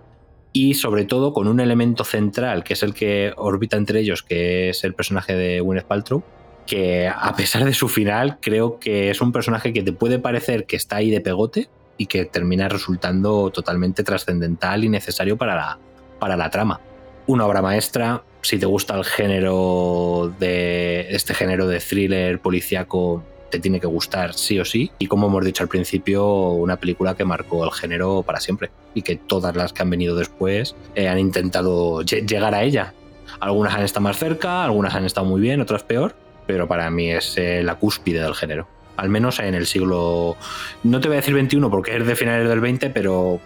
y 0.54 0.74
sobre 0.74 1.06
todo 1.06 1.34
con 1.34 1.48
un 1.48 1.60
elemento 1.60 2.04
central 2.04 2.64
que 2.64 2.74
es 2.74 2.84
el 2.84 2.94
que 2.94 3.34
orbita 3.38 3.78
entre 3.78 4.02
ellos, 4.02 4.24
que 4.24 4.70
es 4.70 4.84
el 4.84 4.94
personaje 4.94 5.36
de 5.36 5.62
Gwyneth 5.62 5.86
Paltrow, 5.86 6.24
que 6.68 7.08
a 7.08 7.36
pesar 7.36 7.66
de 7.66 7.74
su 7.74 7.88
final 7.88 8.38
creo 8.42 8.80
que 8.80 9.10
es 9.10 9.22
un 9.22 9.32
personaje 9.32 9.74
que 9.74 9.84
te 9.84 9.94
puede 9.94 10.20
parecer 10.20 10.66
que 10.66 10.76
está 10.76 10.98
ahí 10.98 11.10
de 11.10 11.22
pegote 11.22 11.70
y 11.98 12.06
que 12.06 12.26
termina 12.26 12.70
resultando 12.70 13.50
totalmente 13.52 14.04
trascendental 14.04 14.84
y 14.84 14.90
necesario 14.90 15.38
para 15.38 15.56
la, 15.56 15.80
para 16.20 16.38
la 16.38 16.50
trama. 16.50 16.80
Una 17.28 17.46
obra 17.46 17.62
maestra, 17.62 18.24
si 18.42 18.58
te 18.58 18.66
gusta 18.66 18.96
el 18.96 19.06
género 19.06 20.34
de 20.40 21.08
este 21.16 21.34
género 21.34 21.68
de 21.68 21.80
thriller 21.80 22.40
policíaco 22.40 23.24
te 23.50 23.60
tiene 23.60 23.80
que 23.82 23.88
gustar 23.88 24.34
sí 24.34 24.60
o 24.60 24.66
sí. 24.66 24.92
Y 24.98 25.08
como 25.08 25.28
hemos 25.28 25.44
dicho 25.44 25.62
al 25.62 25.68
principio, 25.70 26.26
una 26.52 26.78
película 26.78 27.16
que 27.16 27.26
marcó 27.26 27.66
el 27.66 27.72
género 27.72 28.24
para 28.24 28.40
siempre. 28.40 28.72
Y 28.94 29.02
que 29.02 29.18
todas 29.18 29.56
las 29.58 29.74
que 29.74 29.82
han 29.82 29.90
venido 29.90 30.16
después 30.16 30.74
eh, 30.96 31.10
han 31.10 31.20
intentado 31.20 32.02
lle- 32.02 32.26
llegar 32.26 32.56
a 32.56 32.64
ella. 32.64 32.94
Algunas 33.42 33.76
han 33.76 33.84
estado 33.84 34.04
más 34.04 34.18
cerca, 34.18 34.64
algunas 34.64 34.96
han 34.96 35.04
estado 35.06 35.28
muy 35.28 35.42
bien, 35.42 35.60
otras 35.60 35.84
peor. 35.84 36.16
Pero 36.48 36.68
para 36.70 36.90
mí 36.90 37.12
es 37.12 37.38
eh, 37.38 37.62
la 37.62 37.76
cúspide 37.76 38.22
del 38.22 38.36
género. 38.36 38.68
Al 38.96 39.10
menos 39.10 39.40
en 39.40 39.54
el 39.54 39.66
siglo. 39.68 40.38
No 40.84 41.00
te 41.02 41.10
voy 41.10 41.16
a 41.18 41.20
decir 41.20 41.34
21 41.34 41.70
porque 41.70 41.98
es 41.98 42.06
de 42.08 42.16
finales 42.16 42.48
del 42.48 42.62
20, 42.62 42.90
pero 42.92 43.42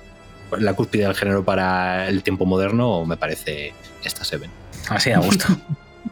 la 0.57 0.73
cúspide 0.73 1.05
del 1.05 1.15
género 1.15 1.43
para 1.43 2.07
el 2.07 2.23
tiempo 2.23 2.45
moderno 2.45 3.05
me 3.05 3.17
parece 3.17 3.73
esta 4.03 4.23
Seven. 4.23 4.49
Así 4.89 5.11
a 5.11 5.19
gusto. 5.19 5.45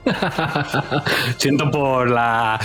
Siento 1.37 1.69
por 1.71 2.09
la. 2.09 2.59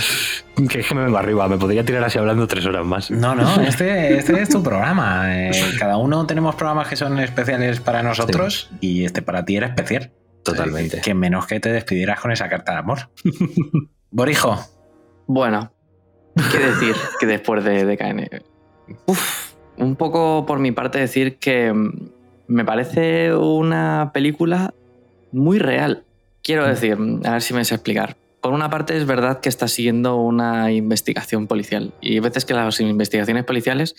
que 0.69 0.79
es 0.79 0.87
que 0.87 0.95
me 0.95 1.03
vengo 1.03 1.17
arriba, 1.17 1.47
me 1.47 1.57
podría 1.57 1.85
tirar 1.85 2.03
así 2.03 2.17
hablando 2.17 2.47
tres 2.47 2.65
horas 2.65 2.85
más. 2.85 3.11
No, 3.11 3.35
no, 3.35 3.61
este, 3.61 4.17
este 4.17 4.41
es 4.41 4.49
tu 4.49 4.63
programa. 4.63 5.35
Eh, 5.35 5.51
cada 5.77 5.97
uno 5.97 6.25
tenemos 6.25 6.55
programas 6.55 6.87
que 6.87 6.95
son 6.95 7.19
especiales 7.19 7.79
para 7.79 8.03
nosotros 8.03 8.69
y 8.81 9.05
este 9.05 9.21
para 9.21 9.45
ti 9.45 9.57
era 9.57 9.67
especial. 9.67 10.11
Totalmente. 10.43 11.01
Que 11.01 11.13
menos 11.13 11.47
que 11.47 11.59
te 11.59 11.71
despidieras 11.71 12.19
con 12.19 12.31
esa 12.31 12.49
carta 12.49 12.73
de 12.73 12.79
amor. 12.79 13.09
Borijo. 14.11 14.59
Bueno, 15.27 15.71
¿qué 16.51 16.57
decir 16.57 16.95
que 17.19 17.25
después 17.27 17.63
de, 17.63 17.85
de 17.85 17.97
KN? 17.97 18.27
Uf, 19.05 19.48
un 19.79 19.95
poco 19.95 20.45
por 20.45 20.59
mi 20.59 20.71
parte 20.71 20.99
decir 20.99 21.37
que 21.37 21.73
mm, 21.73 22.09
me 22.47 22.65
parece 22.65 23.33
una 23.35 24.11
película 24.13 24.73
muy 25.31 25.59
real. 25.59 26.03
Quiero 26.43 26.65
decir, 26.65 26.97
a 27.25 27.31
ver 27.31 27.41
si 27.41 27.53
me 27.53 27.65
sé 27.65 27.75
explicar. 27.75 28.17
Por 28.41 28.53
una 28.53 28.69
parte 28.69 28.95
es 28.95 29.05
verdad 29.05 29.41
que 29.41 29.49
está 29.49 29.67
siguiendo 29.67 30.15
una 30.15 30.71
investigación 30.71 31.47
policial 31.47 31.93
y 31.99 32.13
hay 32.13 32.19
veces 32.21 32.45
que 32.45 32.53
las 32.53 32.79
investigaciones 32.79 33.43
policiales 33.43 33.95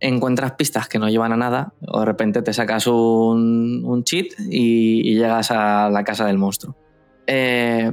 encuentras 0.00 0.52
pistas 0.52 0.88
que 0.88 0.98
no 0.98 1.08
llevan 1.08 1.32
a 1.32 1.36
nada 1.36 1.72
o 1.86 2.00
de 2.00 2.04
repente 2.04 2.42
te 2.42 2.52
sacas 2.52 2.88
un, 2.88 3.82
un 3.84 4.02
cheat 4.02 4.26
y, 4.50 5.08
y 5.08 5.14
llegas 5.14 5.52
a 5.52 5.88
la 5.90 6.02
casa 6.02 6.26
del 6.26 6.38
monstruo. 6.38 6.76
Eh, 7.28 7.92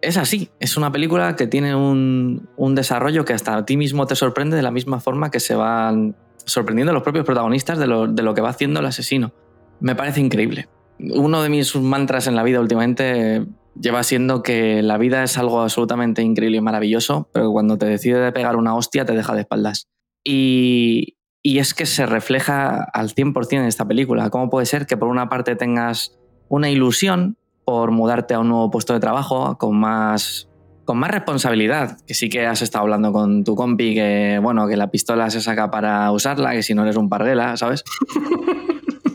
es 0.00 0.16
así, 0.16 0.50
es 0.60 0.76
una 0.76 0.90
película 0.92 1.36
que 1.36 1.46
tiene 1.46 1.74
un, 1.74 2.48
un 2.56 2.74
desarrollo 2.74 3.24
que 3.24 3.34
hasta 3.34 3.54
a 3.54 3.64
ti 3.64 3.76
mismo 3.76 4.06
te 4.06 4.16
sorprende 4.16 4.56
de 4.56 4.62
la 4.62 4.70
misma 4.70 5.00
forma 5.00 5.30
que 5.30 5.40
se 5.40 5.54
van 5.54 6.16
sorprendiendo 6.44 6.92
los 6.92 7.02
propios 7.02 7.24
protagonistas 7.24 7.78
de 7.78 7.86
lo, 7.86 8.06
de 8.06 8.22
lo 8.22 8.34
que 8.34 8.40
va 8.40 8.50
haciendo 8.50 8.80
el 8.80 8.86
asesino. 8.86 9.32
Me 9.80 9.94
parece 9.94 10.20
increíble. 10.20 10.68
Uno 10.98 11.42
de 11.42 11.48
mis 11.48 11.74
mantras 11.76 12.26
en 12.26 12.36
la 12.36 12.42
vida 12.42 12.60
últimamente 12.60 13.46
lleva 13.80 14.02
siendo 14.02 14.42
que 14.42 14.82
la 14.82 14.98
vida 14.98 15.24
es 15.24 15.36
algo 15.38 15.62
absolutamente 15.62 16.22
increíble 16.22 16.58
y 16.58 16.60
maravilloso, 16.60 17.28
pero 17.32 17.50
cuando 17.50 17.76
te 17.76 17.86
decide 17.86 18.20
de 18.20 18.32
pegar 18.32 18.56
una 18.56 18.74
hostia 18.74 19.04
te 19.04 19.14
deja 19.14 19.34
de 19.34 19.40
espaldas. 19.40 19.88
Y, 20.24 21.16
y 21.42 21.58
es 21.58 21.74
que 21.74 21.86
se 21.86 22.06
refleja 22.06 22.84
al 22.92 23.14
100% 23.14 23.52
en 23.52 23.64
esta 23.64 23.86
película. 23.86 24.30
¿Cómo 24.30 24.48
puede 24.48 24.66
ser 24.66 24.86
que 24.86 24.96
por 24.96 25.08
una 25.08 25.28
parte 25.28 25.56
tengas 25.56 26.18
una 26.48 26.70
ilusión 26.70 27.36
por 27.64 27.90
mudarte 27.90 28.34
a 28.34 28.40
un 28.40 28.48
nuevo 28.48 28.70
puesto 28.70 28.92
de 28.92 29.00
trabajo 29.00 29.58
con 29.58 29.76
más 29.78 30.48
con 30.84 30.98
más 30.98 31.10
responsabilidad, 31.10 31.98
que 32.06 32.14
sí 32.14 32.28
que 32.28 32.46
has 32.46 32.62
estado 32.62 32.82
hablando 32.82 33.12
con 33.12 33.44
tu 33.44 33.54
compi 33.54 33.94
que, 33.94 34.38
bueno, 34.42 34.68
que 34.68 34.76
la 34.76 34.90
pistola 34.90 35.30
se 35.30 35.40
saca 35.40 35.70
para 35.70 36.10
usarla, 36.12 36.52
que 36.52 36.62
si 36.62 36.74
no 36.74 36.82
eres 36.82 36.96
un 36.96 37.08
parguela, 37.08 37.56
¿sabes? 37.56 37.84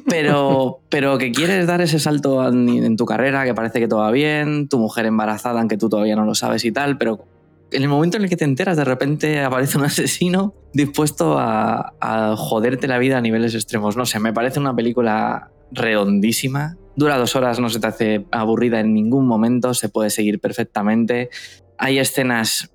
Pero, 0.10 0.80
pero 0.90 1.20
que 1.20 1.32
quieres 1.32 1.68
dar 1.68 1.82
ese 1.82 2.00
salto 2.00 2.48
en, 2.48 2.98
tu 2.98 3.06
carrera, 3.06 3.46
que 3.46 3.54
parece 3.54 3.80
que 3.80 3.88
todo 3.88 4.00
va 4.00 4.10
bien, 4.10 4.68
tu 4.68 4.80
mujer 4.80 5.06
embarazada, 5.06 5.60
aunque 5.60 5.78
tú 5.78 5.88
todavía 5.88 6.16
no 6.16 6.26
lo 6.26 6.34
sabes 6.34 6.66
y 6.66 6.72
tal, 6.72 6.98
pero 6.98 7.26
en 7.72 7.84
el 7.84 7.90
momento 7.90 8.18
en 8.18 8.24
el 8.24 8.30
que 8.30 8.36
te 8.36 8.44
enteras, 8.44 8.76
de 8.76 8.86
repente 8.86 9.44
aparece 9.44 9.78
un 9.78 9.86
asesino 9.86 10.56
dispuesto 10.74 11.38
a, 11.38 11.94
a 12.02 12.36
joderte 12.36 12.88
la 12.88 12.98
vida 12.98 13.20
a 13.20 13.22
niveles 13.22 13.54
extremos. 13.54 13.98
No 13.98 14.08
sé, 14.08 14.20
me 14.20 14.34
parece 14.34 14.60
una 14.60 14.76
película 14.76 15.52
redondísima. 15.72 16.76
Dura 17.00 17.18
dos 17.18 17.38
horas, 17.38 17.62
no 17.62 17.70
se 17.70 17.80
te 17.80 17.88
hace 17.88 18.26
aburrida 18.30 18.82
en 18.82 18.94
ningún 18.94 19.26
momento, 19.26 19.74
se 19.74 19.88
puede 19.88 20.10
seguir 20.10 20.42
perfectamente. 20.42 21.30
Hay 21.78 21.98
escenas 21.98 22.74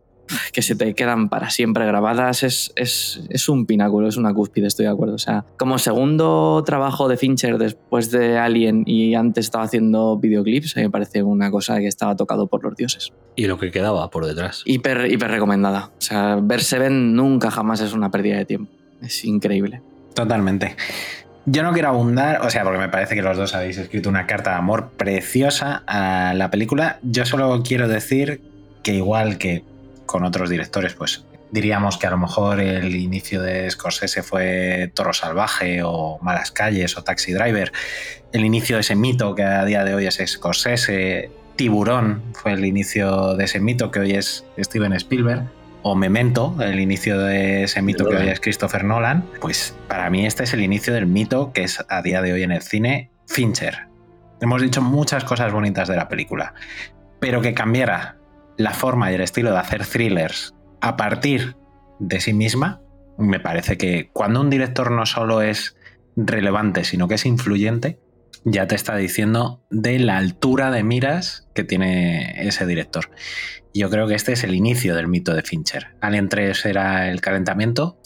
que 0.54 0.62
se 0.62 0.74
te 0.74 0.94
quedan 0.94 1.28
para 1.28 1.50
siempre 1.50 1.84
grabadas. 1.84 2.42
Es, 2.42 2.72
es, 2.74 3.20
es, 3.28 3.50
un 3.50 3.66
pináculo, 3.66 4.08
es 4.08 4.16
una 4.16 4.32
cúspide, 4.32 4.66
estoy 4.66 4.86
de 4.86 4.92
acuerdo. 4.92 5.16
O 5.16 5.18
sea, 5.18 5.44
como 5.58 5.76
segundo 5.76 6.64
trabajo 6.64 7.06
de 7.06 7.18
Fincher 7.18 7.58
después 7.58 8.10
de 8.10 8.38
Alien 8.38 8.84
y 8.86 9.14
antes 9.14 9.44
estaba 9.44 9.64
haciendo 9.64 10.16
videoclips, 10.16 10.74
me 10.76 10.88
parece 10.88 11.22
una 11.22 11.50
cosa 11.50 11.78
que 11.80 11.86
estaba 11.86 12.16
tocado 12.16 12.46
por 12.46 12.64
los 12.64 12.74
dioses. 12.76 13.12
Y 13.36 13.46
lo 13.46 13.58
que 13.58 13.70
quedaba 13.70 14.08
por 14.08 14.24
detrás. 14.24 14.62
Hiper, 14.64 15.12
hiper 15.12 15.32
recomendada. 15.32 15.90
O 15.98 16.00
sea, 16.00 16.38
ver 16.42 16.62
Seven 16.62 17.14
nunca 17.14 17.50
jamás 17.50 17.82
es 17.82 17.92
una 17.92 18.10
pérdida 18.10 18.38
de 18.38 18.46
tiempo. 18.46 18.72
Es 19.02 19.22
increíble. 19.26 19.82
Totalmente. 20.14 20.76
Yo 21.46 21.62
no 21.62 21.72
quiero 21.72 21.88
abundar, 21.88 22.40
o 22.40 22.48
sea, 22.48 22.62
porque 22.64 22.78
me 22.78 22.88
parece 22.88 23.14
que 23.14 23.20
los 23.20 23.36
dos 23.36 23.54
habéis 23.54 23.76
escrito 23.76 24.08
una 24.08 24.26
carta 24.26 24.50
de 24.50 24.56
amor 24.56 24.92
preciosa 24.96 25.82
a 25.86 26.32
la 26.34 26.50
película. 26.50 26.98
Yo 27.02 27.26
solo 27.26 27.62
quiero 27.62 27.86
decir 27.86 28.40
que 28.82 28.94
igual 28.94 29.36
que 29.36 29.62
con 30.06 30.24
otros 30.24 30.48
directores, 30.48 30.94
pues 30.94 31.24
diríamos 31.50 31.98
que 31.98 32.06
a 32.06 32.10
lo 32.10 32.16
mejor 32.16 32.60
el 32.60 32.96
inicio 32.96 33.42
de 33.42 33.70
Scorsese 33.70 34.22
fue 34.22 34.90
Toro 34.94 35.12
Salvaje 35.12 35.82
o 35.84 36.18
Malas 36.22 36.50
Calles 36.50 36.96
o 36.96 37.04
Taxi 37.04 37.32
Driver. 37.32 37.72
El 38.32 38.44
inicio 38.46 38.76
de 38.76 38.80
ese 38.80 38.96
mito 38.96 39.34
que 39.34 39.42
a 39.42 39.66
día 39.66 39.84
de 39.84 39.94
hoy 39.94 40.06
es 40.06 40.22
Scorsese. 40.24 41.30
Tiburón 41.56 42.22
fue 42.32 42.52
el 42.54 42.64
inicio 42.64 43.36
de 43.36 43.44
ese 43.44 43.60
mito 43.60 43.90
que 43.90 44.00
hoy 44.00 44.12
es 44.12 44.44
Steven 44.58 44.94
Spielberg 44.94 45.44
o 45.86 45.94
Memento, 45.94 46.56
el 46.60 46.80
inicio 46.80 47.18
de 47.18 47.64
ese 47.64 47.82
mito 47.82 48.08
que 48.08 48.16
hoy 48.16 48.28
es 48.28 48.40
Christopher 48.40 48.84
Nolan, 48.84 49.22
pues 49.42 49.76
para 49.86 50.08
mí 50.08 50.24
este 50.24 50.44
es 50.44 50.54
el 50.54 50.62
inicio 50.62 50.94
del 50.94 51.06
mito 51.06 51.52
que 51.52 51.62
es 51.62 51.84
a 51.90 52.00
día 52.00 52.22
de 52.22 52.32
hoy 52.32 52.42
en 52.42 52.52
el 52.52 52.62
cine 52.62 53.10
Fincher. 53.26 53.86
Hemos 54.40 54.62
dicho 54.62 54.80
muchas 54.80 55.24
cosas 55.24 55.52
bonitas 55.52 55.86
de 55.86 55.96
la 55.96 56.08
película, 56.08 56.54
pero 57.20 57.42
que 57.42 57.52
cambiara 57.52 58.16
la 58.56 58.70
forma 58.70 59.12
y 59.12 59.16
el 59.16 59.20
estilo 59.20 59.52
de 59.52 59.58
hacer 59.58 59.84
thrillers 59.84 60.54
a 60.80 60.96
partir 60.96 61.54
de 61.98 62.18
sí 62.18 62.32
misma, 62.32 62.80
me 63.18 63.38
parece 63.38 63.76
que 63.76 64.08
cuando 64.10 64.40
un 64.40 64.48
director 64.48 64.90
no 64.90 65.04
solo 65.04 65.42
es 65.42 65.76
relevante, 66.16 66.84
sino 66.84 67.08
que 67.08 67.16
es 67.16 67.26
influyente, 67.26 67.98
ya 68.44 68.66
te 68.66 68.74
está 68.74 68.96
diciendo 68.96 69.62
de 69.70 69.98
la 69.98 70.18
altura 70.18 70.70
de 70.70 70.82
miras 70.82 71.48
que 71.54 71.64
tiene 71.64 72.46
ese 72.46 72.66
director. 72.66 73.10
Yo 73.76 73.90
creo 73.90 74.06
que 74.06 74.14
este 74.14 74.32
es 74.32 74.44
el 74.44 74.54
inicio 74.54 74.94
del 74.94 75.08
mito 75.08 75.34
de 75.34 75.42
Fincher. 75.42 75.96
Alien 76.00 76.28
3 76.28 76.64
era 76.66 77.10
el 77.10 77.20
calentamiento, 77.20 77.98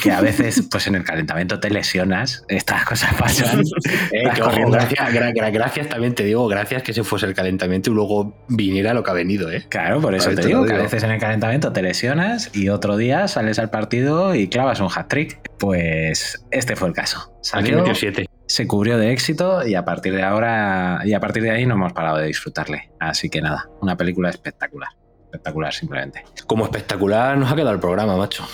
que 0.00 0.12
a 0.12 0.20
veces, 0.20 0.62
pues 0.70 0.86
en 0.86 0.94
el 0.94 1.02
calentamiento 1.02 1.58
te 1.58 1.70
lesionas, 1.70 2.44
estas 2.48 2.84
cosas 2.84 3.14
pasan. 3.14 3.62
eh, 4.12 4.28
ojo, 4.40 4.70
gracias, 4.70 5.12
gra 5.12 5.32
gra 5.32 5.50
gracias, 5.50 5.88
también 5.88 6.14
te 6.14 6.22
digo, 6.22 6.46
gracias 6.46 6.84
que 6.84 6.92
se 6.92 7.02
fuese 7.02 7.26
el 7.26 7.34
calentamiento 7.34 7.90
y 7.90 7.94
luego 7.94 8.46
viniera 8.48 8.94
lo 8.94 9.02
que 9.02 9.10
ha 9.10 9.14
venido, 9.14 9.50
¿eh? 9.50 9.64
Claro, 9.68 10.00
por 10.00 10.14
eso 10.14 10.30
te, 10.30 10.36
te 10.36 10.46
digo, 10.46 10.64
que 10.64 10.74
a 10.74 10.78
veces 10.78 11.02
en 11.02 11.10
el 11.10 11.20
calentamiento 11.20 11.72
te 11.72 11.82
lesionas 11.82 12.50
y 12.54 12.68
otro 12.68 12.96
día 12.96 13.26
sales 13.26 13.58
al 13.58 13.70
partido 13.70 14.36
y 14.36 14.48
clavas 14.48 14.78
un 14.78 14.88
hat-trick. 14.94 15.40
Pues 15.58 16.44
este 16.52 16.76
fue 16.76 16.86
el 16.86 16.94
caso. 16.94 17.32
Salió, 17.42 17.84
siete 17.92 18.27
se 18.48 18.66
cubrió 18.66 18.96
de 18.96 19.12
éxito 19.12 19.64
y 19.66 19.74
a 19.74 19.84
partir 19.84 20.14
de 20.14 20.22
ahora 20.22 21.02
y 21.04 21.12
a 21.12 21.20
partir 21.20 21.42
de 21.42 21.50
ahí 21.50 21.66
no 21.66 21.74
hemos 21.74 21.92
parado 21.92 22.16
de 22.16 22.26
disfrutarle. 22.26 22.90
Así 22.98 23.28
que 23.28 23.42
nada, 23.42 23.68
una 23.80 23.96
película 23.96 24.30
espectacular. 24.30 24.88
Espectacular, 25.24 25.72
simplemente. 25.72 26.24
Como 26.46 26.64
espectacular 26.64 27.36
nos 27.36 27.52
ha 27.52 27.54
quedado 27.54 27.72
el 27.72 27.80
programa, 27.80 28.16
macho. 28.16 28.48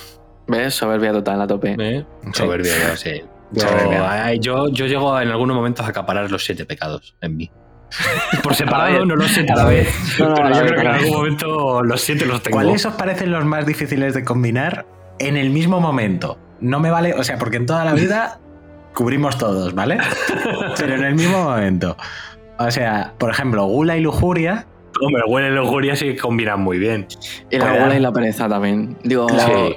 ¿Ves? 0.49 0.75
Soberbia 0.75 1.13
total 1.13 1.41
a 1.41 1.47
tope. 1.47 1.77
¿Eh? 1.79 2.05
Soberbia, 2.33 2.97
sí. 2.97 3.23
Yo, 3.53 3.61
Soberbia. 3.61 4.35
Yo, 4.35 4.69
yo, 4.69 4.87
llego 4.87 5.21
en 5.21 5.29
algunos 5.29 5.57
momentos 5.57 5.87
a 5.87 5.91
acaparar 5.91 6.29
los 6.31 6.45
siete 6.45 6.67
pecados 6.67 7.17
en 7.21 7.37
mí. 7.37 7.51
Por 8.43 8.57
separado 8.57 9.07
no 9.07 9.15
lo 9.15 9.29
sé 9.29 9.47
a 9.49 9.55
la 9.55 9.65
vez. 9.65 9.89
No, 10.19 10.31
no, 10.31 10.35
pero 10.35 10.51
yo 10.51 10.61
creo 10.67 10.75
que 10.75 10.81
en 10.81 10.87
algún 10.89 11.17
momento 11.17 11.83
los 11.83 12.01
siete 12.01 12.27
los 12.27 12.43
tengo. 12.43 12.57
¿Cuáles 12.57 12.85
os 12.85 12.95
parecen 12.95 13.31
los 13.31 13.45
más 13.45 13.65
difíciles 13.65 14.13
de 14.13 14.25
combinar 14.25 14.87
en 15.21 15.37
el 15.37 15.51
mismo 15.51 15.81
momento? 15.81 16.41
No 16.61 16.81
me 16.81 16.91
vale, 16.91 17.15
o 17.15 17.23
sea, 17.23 17.39
porque 17.39 17.59
en 17.59 17.67
toda 17.67 17.85
la 17.85 17.95
vida 17.95 18.41
cubrimos 18.95 19.37
todos, 19.37 19.75
¿vale? 19.75 19.99
Pero 20.79 20.95
en 20.95 21.05
el 21.05 21.15
mismo 21.15 21.43
momento. 21.45 21.97
O 22.59 22.71
sea, 22.71 23.13
por 23.19 23.31
ejemplo, 23.31 23.67
gula 23.67 23.97
y 23.97 24.01
lujuria. 24.01 24.67
Hombre, 25.03 25.23
gula 25.27 25.49
y 25.49 25.51
lujuria 25.51 25.97
sí 25.97 26.15
combinan 26.17 26.61
muy 26.61 26.79
bien. 26.79 27.07
Y 27.51 27.59
la 27.59 27.85
gula 27.85 27.97
y 27.97 28.01
la 28.01 28.13
pereza 28.13 28.49
también. 28.49 28.97
Digo, 29.03 29.27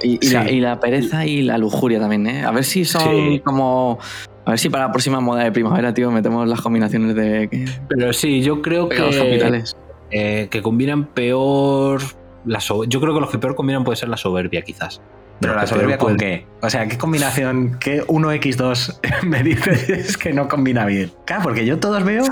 y, 0.02 0.14
y, 0.14 0.18
sí. 0.22 0.34
la, 0.34 0.50
y, 0.50 0.60
la, 0.60 0.80
pereza 0.80 1.26
y 1.26 1.42
la 1.42 1.58
lujuria 1.58 1.98
también, 1.98 2.26
¿eh? 2.28 2.44
A 2.44 2.52
ver 2.52 2.64
si 2.64 2.84
son 2.84 3.02
sí. 3.02 3.42
como. 3.44 3.98
A 4.44 4.50
ver 4.52 4.58
si 4.58 4.70
para 4.70 4.86
la 4.86 4.92
próxima 4.92 5.20
moda 5.20 5.44
de 5.44 5.52
primavera, 5.52 5.92
tío, 5.92 6.10
metemos 6.10 6.48
las 6.48 6.60
combinaciones 6.60 7.14
de. 7.16 7.68
Pero 7.88 8.12
sí, 8.12 8.42
yo 8.42 8.62
creo 8.62 8.88
que. 8.88 9.00
Los 9.00 9.16
hospitales. 9.16 9.76
Eh, 10.10 10.48
que 10.50 10.62
combinan 10.62 11.06
peor. 11.06 12.00
La 12.46 12.60
so 12.60 12.84
yo 12.84 13.00
creo 13.00 13.12
que 13.12 13.20
los 13.20 13.30
que 13.30 13.38
peor 13.38 13.56
combinan 13.56 13.82
puede 13.84 13.96
ser 13.96 14.08
la 14.08 14.16
soberbia, 14.16 14.62
quizás. 14.62 15.02
Pero 15.40 15.54
la 15.54 15.66
soberbia 15.66 15.98
con 15.98 16.16
qué? 16.16 16.46
O 16.62 16.70
sea, 16.70 16.86
¿qué 16.88 16.98
combinación? 16.98 17.78
¿Qué 17.78 18.04
1x2 18.04 19.22
me 19.22 19.42
dices 19.42 20.16
que 20.16 20.32
no 20.32 20.48
combina 20.48 20.84
bien? 20.84 21.12
Claro, 21.24 21.42
porque 21.44 21.64
yo 21.64 21.78
todos 21.78 22.02
veo. 22.04 22.24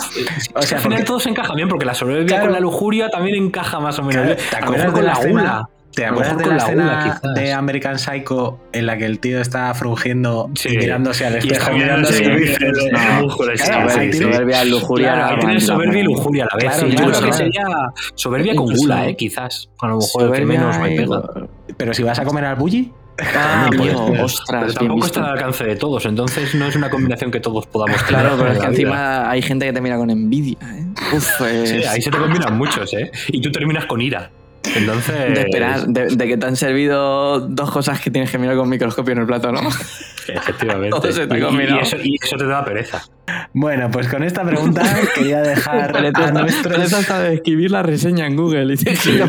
O 0.54 0.62
sea, 0.62 0.78
al 0.78 0.82
final 0.82 0.98
porque... 0.98 1.04
todos 1.04 1.26
encajan 1.26 1.56
bien, 1.56 1.68
porque 1.68 1.84
la 1.84 1.94
soberbia 1.94 2.26
claro. 2.26 2.44
con 2.44 2.52
la 2.52 2.60
lujuria 2.60 3.08
también 3.10 3.36
encaja 3.42 3.78
más 3.78 3.98
o 3.98 4.02
menos. 4.02 4.24
Claro, 4.24 4.40
¿Te 4.50 4.56
acuerdas 4.56 4.94
de 4.94 5.02
la, 5.02 5.14
la 5.14 5.28
gula? 5.28 5.68
¿Te 5.96 6.04
acuerdas 6.04 6.36
de 6.36 6.44
la, 6.44 6.50
la 6.50 6.56
escena 6.58 7.20
gula, 7.22 7.34
de 7.40 7.52
American 7.54 7.98
Psycho 7.98 8.60
en 8.74 8.84
la 8.84 8.98
que 8.98 9.06
el 9.06 9.18
tío 9.18 9.40
está 9.40 9.72
sí. 9.72 10.68
y 10.68 10.76
mirándose 10.76 11.24
al 11.24 11.36
espejo? 11.36 11.70
Y 11.70 11.74
mirándose 11.76 12.22
y 12.22 12.36
dice: 12.36 12.58
No, 12.92 13.30
soberbia, 13.30 14.62
lujuria. 14.66 15.28
Ahí 15.28 15.38
tienes 15.38 15.64
soberbia 15.64 16.00
y 16.00 16.04
lujuria 16.04 16.44
a 16.44 16.48
la 16.54 16.56
vez. 16.56 16.76
Claro, 16.76 16.90
sí, 16.90 16.96
yo 16.96 17.06
creo 17.06 17.22
que 17.22 17.32
sería 17.32 17.66
soberbia 18.14 18.54
con 18.54 18.74
gula, 18.74 19.08
¿eh? 19.08 19.16
Quizás. 19.16 19.70
A 19.80 19.88
lo 19.88 19.96
mejor 19.96 20.24
el 20.24 20.32
que 20.32 20.44
menos 20.44 20.78
me 20.78 20.96
pega. 20.96 21.22
Pero 21.78 21.94
si 21.94 22.02
vas 22.02 22.18
a 22.18 22.24
comer 22.26 22.44
al 22.44 22.56
bully. 22.56 22.92
Ah, 23.34 23.70
amigo, 23.72 24.12
ostras. 24.22 24.64
Pero 24.64 24.74
tampoco 24.74 25.06
está 25.06 25.24
al 25.24 25.32
alcance 25.32 25.64
de 25.64 25.76
todos, 25.76 26.04
entonces 26.04 26.54
no 26.54 26.66
es 26.66 26.76
una 26.76 26.90
combinación 26.90 27.30
que 27.30 27.40
todos 27.40 27.66
podamos 27.66 27.96
tener. 28.04 28.20
Claro, 28.20 28.36
pero 28.36 28.52
es 28.52 28.58
que 28.58 28.66
encima 28.66 29.30
hay 29.30 29.40
gente 29.40 29.64
que 29.64 29.72
te 29.72 29.80
mira 29.80 29.96
con 29.96 30.10
envidia. 30.10 30.58
¿eh? 30.62 30.84
Uf, 31.16 31.40
es... 31.40 31.70
sí, 31.70 31.84
ahí 31.84 32.02
se 32.02 32.10
te 32.10 32.18
combinan 32.18 32.58
muchos, 32.58 32.92
¿eh? 32.92 33.10
Y 33.28 33.40
tú 33.40 33.50
terminas 33.50 33.86
con 33.86 34.02
ira. 34.02 34.30
Entonces. 34.76 35.34
De 35.34 35.40
esperar, 35.40 35.86
de, 35.86 36.06
de, 36.06 36.28
que 36.28 36.36
te 36.36 36.46
han 36.46 36.56
servido 36.56 37.40
dos 37.40 37.70
cosas 37.70 38.00
que 38.00 38.10
tienes 38.10 38.30
que 38.30 38.38
mirar 38.38 38.56
con 38.56 38.68
microscopio 38.68 39.12
en 39.12 39.18
el 39.18 39.26
plato, 39.26 39.52
¿no? 39.52 39.60
Efectivamente. 40.28 40.96
y, 41.10 41.74
y, 41.74 41.78
eso, 41.78 41.96
y, 42.02 42.18
eso, 42.22 42.36
te 42.36 42.46
da 42.46 42.64
pereza. 42.64 43.04
Bueno, 43.52 43.90
pues 43.90 44.08
con 44.08 44.22
esta 44.22 44.44
pregunta 44.44 44.82
quería 45.14 45.42
dejar 45.42 45.96
a 45.96 46.30
nuestros... 46.32 46.92
hasta 46.92 47.20
de 47.20 47.34
escribir 47.34 47.70
la 47.70 47.82
reseña 47.82 48.26
en 48.26 48.36
Google. 48.36 48.74
Y 48.74 48.76
Sí. 48.76 49.20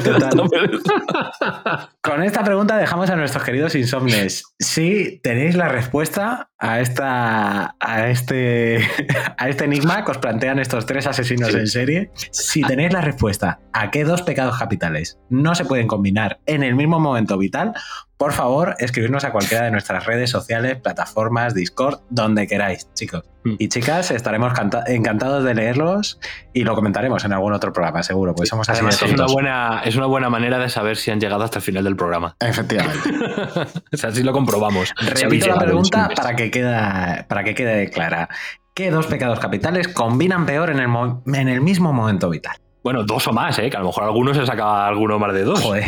Con 2.02 2.24
esta 2.24 2.44
pregunta 2.44 2.78
dejamos 2.78 3.10
a 3.10 3.16
nuestros 3.16 3.44
queridos 3.44 3.76
insomnes. 3.76 4.44
Si 4.60 5.20
tenéis 5.24 5.56
la 5.56 5.70
respuesta 5.70 6.50
a 6.60 6.80
esta 6.80 7.76
a 7.80 8.10
este 8.10 8.80
a 9.38 9.50
este 9.50 9.66
enigma 9.66 10.04
que 10.04 10.12
os 10.12 10.18
plantean 10.18 10.60
estos 10.60 10.86
tres 10.86 11.08
asesinos 11.08 11.54
en 11.54 11.68
serie, 11.68 12.12
si 12.32 12.62
tenéis 12.64 12.94
la 12.94 13.02
respuesta 13.02 13.60
a 13.74 13.92
qué 13.92 14.04
dos 14.04 14.22
pecados 14.24 14.58
capitales 14.58 15.20
no 15.30 15.56
se 15.56 15.66
pueden 15.66 15.88
combinar 15.88 16.40
en 16.46 16.64
el 16.64 16.76
mismo 16.76 17.00
momento 17.00 17.38
vital, 17.38 17.74
por 18.18 18.34
favor, 18.34 18.76
escribirnos 18.80 19.24
a 19.24 19.32
cualquiera 19.32 19.66
de 19.66 19.72
nuestras 19.72 20.06
redes 20.06 20.30
sociales, 20.32 20.78
plataformas, 20.78 21.54
Discord, 21.54 22.00
donde 22.10 22.48
queráis, 22.48 22.90
chicos. 22.96 23.24
Y 23.60 23.70
chicas, 23.70 24.12
estaremos 24.12 24.54
canta- 24.54 24.84
encantados 24.88 25.44
de 25.44 25.54
leerlos 25.54 26.20
y 26.52 26.64
lo 26.64 26.76
comentaremos 26.76 27.24
en 27.24 27.32
algún 27.34 27.54
otro 27.54 27.72
programa, 27.72 28.04
seguro, 28.04 28.36
pues 28.36 28.50
somos 28.50 28.68
así 28.68 28.80
Además, 28.80 29.00
de 29.00 29.06
es 29.06 29.14
una, 29.14 29.26
buena, 29.28 29.82
es 29.86 29.96
una 29.96 30.06
buena 30.08 30.30
manera 30.30 30.58
de 30.58 30.68
saber 30.70 30.98
si 30.98 31.12
han 31.12 31.20
llegado 31.22 31.44
hasta 31.44 31.60
el 31.60 31.64
final 31.64 31.84
del 31.84 31.96
programa. 31.96 32.36
Efectivamente. 32.40 33.10
o 33.94 33.98
sea, 33.98 34.10
así 34.10 34.24
lo 34.24 34.34
comprobamos. 34.34 34.94
Si 35.00 35.06
Repito 35.06 35.48
la 35.48 35.60
pregunta 35.60 36.10
para 36.16 36.36
que, 36.36 36.52
queda, 36.52 37.26
para 37.30 37.44
que 37.44 37.54
quede 37.56 37.90
clara. 37.90 38.28
¿Qué 38.74 38.92
dos 38.92 39.08
pecados 39.08 39.40
capitales 39.40 39.88
combinan 39.88 40.46
peor 40.46 40.70
en 40.70 40.80
el, 40.80 40.90
en 41.34 41.48
el 41.48 41.62
mismo 41.62 41.94
momento 41.94 42.30
vital? 42.30 42.58
Bueno, 42.88 43.04
dos 43.04 43.28
o 43.28 43.34
más, 43.34 43.60
¿eh? 43.60 43.70
Que 43.70 43.76
a 43.76 43.82
lo 43.82 43.88
mejor 43.88 44.06
alguno 44.06 44.34
se 44.34 44.46
saca 44.46 44.88
alguno 44.88 45.20
más 45.20 45.34
de 45.34 45.44
dos. 45.44 45.62
Joder, 45.62 45.84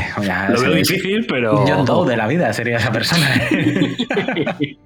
lo 0.49 0.59
veo 0.59 0.73
difícil, 0.73 1.25
pero. 1.29 1.63
John 1.65 1.85
Doe 1.85 2.09
de 2.09 2.17
la 2.17 2.27
vida 2.27 2.51
sería 2.51 2.75
esa 2.75 2.91
persona. 2.91 3.25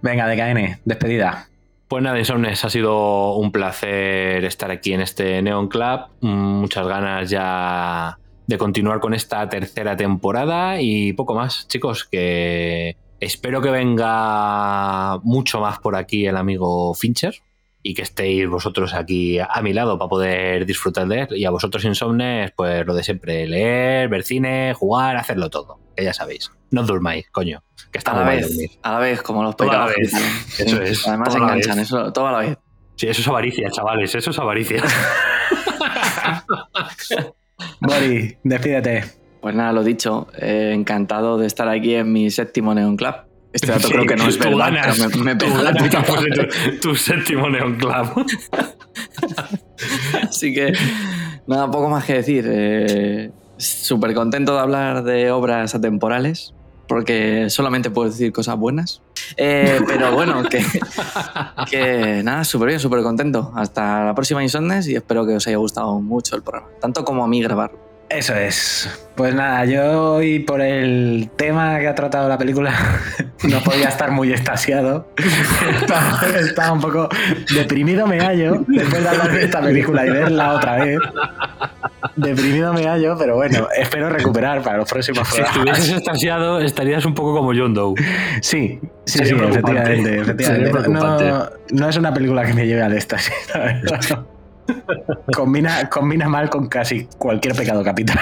Venga, 0.04 0.28
DKN, 0.28 0.82
despedida. 0.86 1.50
Pues 1.88 2.04
nada, 2.04 2.20
Insomnes, 2.20 2.64
ha 2.64 2.70
sido 2.70 3.34
un 3.34 3.52
placer 3.52 4.46
estar 4.46 4.70
aquí 4.70 4.94
en 4.94 5.02
este 5.02 5.42
Neon 5.42 5.68
Club. 5.70 6.02
Muchas 6.22 6.88
ganas 6.88 7.32
ya 7.32 8.20
de 8.46 8.58
continuar 8.60 9.00
con 9.00 9.16
esta 9.16 9.50
tercera 9.50 9.98
temporada 9.98 10.80
y 10.80 11.14
poco 11.14 11.34
más, 11.34 11.68
chicos, 11.68 12.04
que 12.06 12.96
espero 13.20 13.60
que 13.60 13.72
venga 13.72 15.18
mucho 15.24 15.62
más 15.62 15.80
por 15.80 15.96
aquí 15.96 16.28
el 16.28 16.38
amigo 16.38 16.94
Fincher 16.94 17.34
y 17.84 17.94
que 17.94 18.02
estéis 18.02 18.48
vosotros 18.48 18.94
aquí 18.94 19.38
a 19.40 19.62
mi 19.62 19.74
lado 19.74 19.98
para 20.00 20.08
poder 20.10 20.66
disfrutar 20.66 21.06
de 21.08 21.20
él. 21.22 21.28
Y 21.32 21.46
a 21.46 21.50
vosotros, 21.52 21.84
Insomnes, 21.84 22.52
pues 22.56 22.86
lo 22.86 22.94
de 22.96 23.04
siempre, 23.04 23.46
leer, 23.46 24.08
ver 24.10 24.24
cine, 24.24 24.74
jugar, 24.74 25.18
hacerlo 25.18 25.50
todo, 25.50 25.80
que 25.96 26.04
ya 26.06 26.14
sabéis. 26.14 26.50
No 26.72 26.82
os 26.82 26.88
durmáis, 26.88 27.30
coño, 27.30 27.62
que 27.92 27.98
está 27.98 28.12
A 28.14 28.24
la 28.24 28.30
vez, 28.30 28.48
dormir. 28.48 28.70
a 28.82 28.92
la 28.94 29.00
vez, 29.00 29.22
como 29.22 29.44
los 29.44 29.56
pecados. 29.56 29.94
Eso 30.60 30.82
es, 30.82 31.08
Además 31.08 31.28
toda 31.30 31.40
la 31.40 31.46
enganchan, 31.54 31.78
vez. 31.78 31.88
eso, 31.88 32.14
toda 32.14 32.32
la 32.32 32.38
vez. 32.40 32.58
Sí, 32.96 33.08
eso 33.08 33.22
es 33.22 33.28
avaricia, 33.28 33.70
chavales, 33.72 34.14
eso 34.16 34.30
es 34.30 34.38
avaricia. 34.40 34.84
Bori, 37.82 38.38
despídete. 38.44 39.04
Pues 39.42 39.56
nada, 39.56 39.74
lo 39.74 39.84
dicho, 39.84 40.28
eh, 40.38 40.72
encantado 40.74 41.38
de 41.38 41.48
estar 41.48 41.68
aquí 41.68 41.96
en 41.96 42.12
mi 42.14 42.30
séptimo 42.30 42.74
Neon 42.74 42.96
Club. 42.96 43.16
Este 43.54 43.72
dato 43.72 43.88
creo 43.88 44.06
que 44.06 44.16
no 44.16 44.28
es 44.28 44.38
verdad, 44.40 44.58
ganas, 44.58 45.00
pero 45.00 45.24
me, 45.24 45.34
me 45.34 45.36
tú 45.36 45.46
ganas 45.54 45.92
tu, 46.82 46.90
tu 46.90 46.96
séptimo 46.96 47.50
Neon 47.50 47.76
Club. 47.76 48.26
Así 50.28 50.54
que 50.54 50.74
nada, 51.48 51.70
poco 51.70 51.90
más 51.90 52.04
que 52.06 52.14
decir. 52.16 52.46
Eh, 52.48 53.32
Súper 53.56 54.14
contento 54.16 54.56
de 54.56 54.60
hablar 54.60 55.04
de 55.04 55.32
obras 55.32 55.76
atemporales, 55.76 56.54
porque 56.88 57.50
solamente 57.50 57.92
puedo 57.92 58.10
decir 58.10 58.34
cosas 58.34 58.58
buenas. 58.58 59.02
Eh, 59.38 59.80
pero 59.88 60.12
bueno, 60.14 60.44
que, 60.44 60.66
que 61.70 62.24
nada, 62.24 62.44
súper 62.44 62.70
bien, 62.70 62.80
súper 62.80 63.04
contento. 63.04 63.54
Hasta 63.56 64.06
la 64.06 64.16
próxima 64.16 64.44
Insomnes 64.44 64.88
y 64.88 64.96
espero 64.96 65.26
que 65.26 65.36
os 65.36 65.48
haya 65.48 65.58
gustado 65.58 66.02
mucho 66.02 66.36
el 66.36 66.42
programa, 66.42 66.70
tanto 66.82 67.06
como 67.06 67.24
a 67.24 67.28
mí 67.28 67.42
grabarlo. 67.42 67.80
Eso 68.14 68.36
es. 68.36 68.90
Pues 69.16 69.34
nada, 69.34 69.66
yo 69.66 70.14
hoy 70.14 70.40
por 70.40 70.62
el 70.62 71.30
tema 71.36 71.80
que 71.80 71.88
ha 71.88 71.96
tratado 71.96 72.30
la 72.30 72.38
película 72.38 72.72
no 73.44 73.60
podía 73.62 73.88
estar 73.88 74.12
muy 74.12 74.32
extasiado. 74.32 75.08
Estaba, 75.82 76.22
estaba 76.40 76.72
un 76.74 76.82
poco 76.82 77.10
deprimido 77.54 78.06
me 78.06 78.20
hallo 78.20 78.64
después 78.68 79.04
de 79.04 79.10
hablar 79.10 79.32
de 79.32 79.44
esta 79.44 79.62
película 79.62 80.06
y 80.06 80.10
verla 80.10 80.54
otra 80.54 80.84
vez. 80.84 81.00
Deprimido 82.16 82.74
me 82.74 82.86
hallo, 82.88 83.16
pero 83.18 83.36
bueno, 83.36 83.68
espero 83.76 84.10
recuperar 84.10 84.62
para 84.62 84.78
los 84.78 84.90
próximos 84.90 85.28
Si 85.30 85.42
estuvieses 85.42 85.90
extasiado, 85.90 86.60
estarías 86.60 87.06
un 87.06 87.16
poco 87.16 87.36
como 87.36 87.52
John 87.56 87.74
Doe. 87.74 87.96
Sí, 88.42 88.80
sí, 89.06 89.26
sí, 89.26 89.34
preocupante. 89.34 90.20
efectivamente. 90.20 90.22
efectivamente. 90.22 90.90
No, 90.90 91.50
no 91.72 91.90
es 91.90 91.98
una 91.98 92.14
película 92.14 92.46
que 92.46 92.54
me 92.54 92.68
lleve 92.68 92.84
al 92.84 92.94
éxtasis, 92.94 93.34
la 93.54 93.60
verdad. 93.60 94.26
Combina, 95.36 95.90
combina 95.90 96.30
mal 96.30 96.50
con 96.50 96.68
casi 96.68 97.08
cualquier 97.18 97.56
pecado 97.56 97.84
capital. 97.84 98.20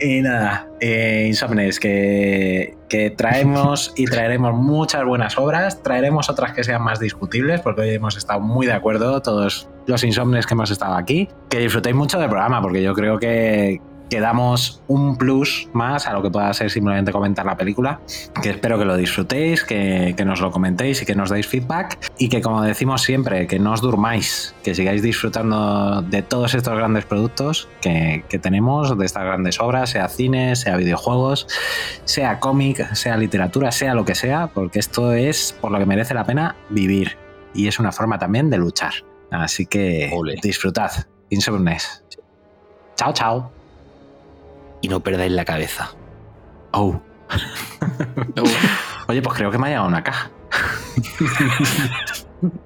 y 0.00 0.20
nada, 0.20 0.68
eh, 0.80 1.24
Insomnes, 1.28 1.80
que, 1.80 2.74
traemos 3.16 3.92
y 3.96 4.06
traeremos 4.06 4.54
muchas 4.54 5.04
buenas 5.04 5.36
obras, 5.38 5.82
traeremos 5.82 6.30
otras 6.30 6.52
que 6.52 6.64
sean 6.64 6.82
más 6.82 6.98
discutibles, 6.98 7.60
porque 7.60 7.82
hoy 7.82 7.90
hemos 7.90 8.16
estado 8.16 8.40
muy 8.40 8.66
de 8.66 8.72
acuerdo 8.72 9.20
todos 9.22 9.68
los 9.86 10.04
Insomnes 10.04 10.46
que 10.46 10.54
hemos 10.54 10.70
estado 10.70 10.94
aquí. 10.94 11.28
Que 11.48 11.58
disfrutéis 11.58 11.94
mucho 11.94 12.18
del 12.18 12.28
programa, 12.28 12.62
porque 12.62 12.82
yo 12.82 12.94
creo 12.94 13.18
que, 13.18 13.80
que 14.08 14.20
damos 14.20 14.82
un 14.88 15.16
plus 15.16 15.68
más 15.72 16.06
a 16.06 16.12
lo 16.12 16.22
que 16.22 16.30
pueda 16.30 16.52
ser 16.54 16.70
simplemente 16.70 17.12
comentar 17.12 17.46
la 17.46 17.56
película. 17.56 18.00
Que 18.42 18.50
espero 18.50 18.78
que 18.78 18.84
lo 18.84 18.96
disfrutéis, 18.96 19.64
que, 19.64 20.14
que 20.16 20.24
nos 20.24 20.40
lo 20.40 20.50
comentéis 20.50 21.02
y 21.02 21.06
que 21.06 21.14
nos 21.14 21.30
deis 21.30 21.46
feedback. 21.46 21.98
Y 22.18 22.28
que, 22.28 22.40
como 22.40 22.62
decimos 22.62 23.02
siempre, 23.02 23.46
que 23.46 23.58
no 23.58 23.72
os 23.72 23.80
durmáis, 23.80 24.54
que 24.62 24.74
sigáis 24.74 25.02
disfrutando 25.02 26.02
de 26.02 26.22
todos 26.22 26.54
estos 26.54 26.76
grandes 26.76 27.04
productos 27.04 27.68
que, 27.80 28.24
que 28.28 28.38
tenemos, 28.38 28.96
de 28.96 29.06
estas 29.06 29.24
grandes 29.24 29.60
obras, 29.60 29.90
sea 29.90 30.08
cine, 30.08 30.56
sea 30.56 30.76
videojuegos, 30.76 31.46
sea 32.04 32.40
cómic, 32.40 32.94
sea 32.94 33.16
literatura, 33.16 33.72
sea 33.72 33.94
lo 33.94 34.04
que 34.04 34.14
sea, 34.14 34.48
porque 34.48 34.78
esto 34.78 35.12
es 35.12 35.56
por 35.60 35.70
lo 35.72 35.78
que 35.78 35.86
merece 35.86 36.14
la 36.14 36.24
pena 36.24 36.56
vivir. 36.70 37.16
Y 37.54 37.68
es 37.68 37.78
una 37.78 37.92
forma 37.92 38.18
también 38.18 38.50
de 38.50 38.58
luchar. 38.58 38.92
Así 39.30 39.66
que 39.66 40.12
disfrutad. 40.42 40.90
Insomnes. 41.30 42.04
Chao, 42.96 43.12
chao. 43.12 43.55
Y 44.80 44.88
no 44.88 45.00
perdáis 45.00 45.32
la 45.32 45.44
cabeza. 45.44 45.90
Oh. 46.72 47.00
Oye, 49.08 49.22
pues 49.22 49.36
creo 49.36 49.50
que 49.50 49.58
me 49.58 49.66
ha 49.66 49.70
llegado 49.70 49.88
una 49.88 50.02
caja. 50.02 50.30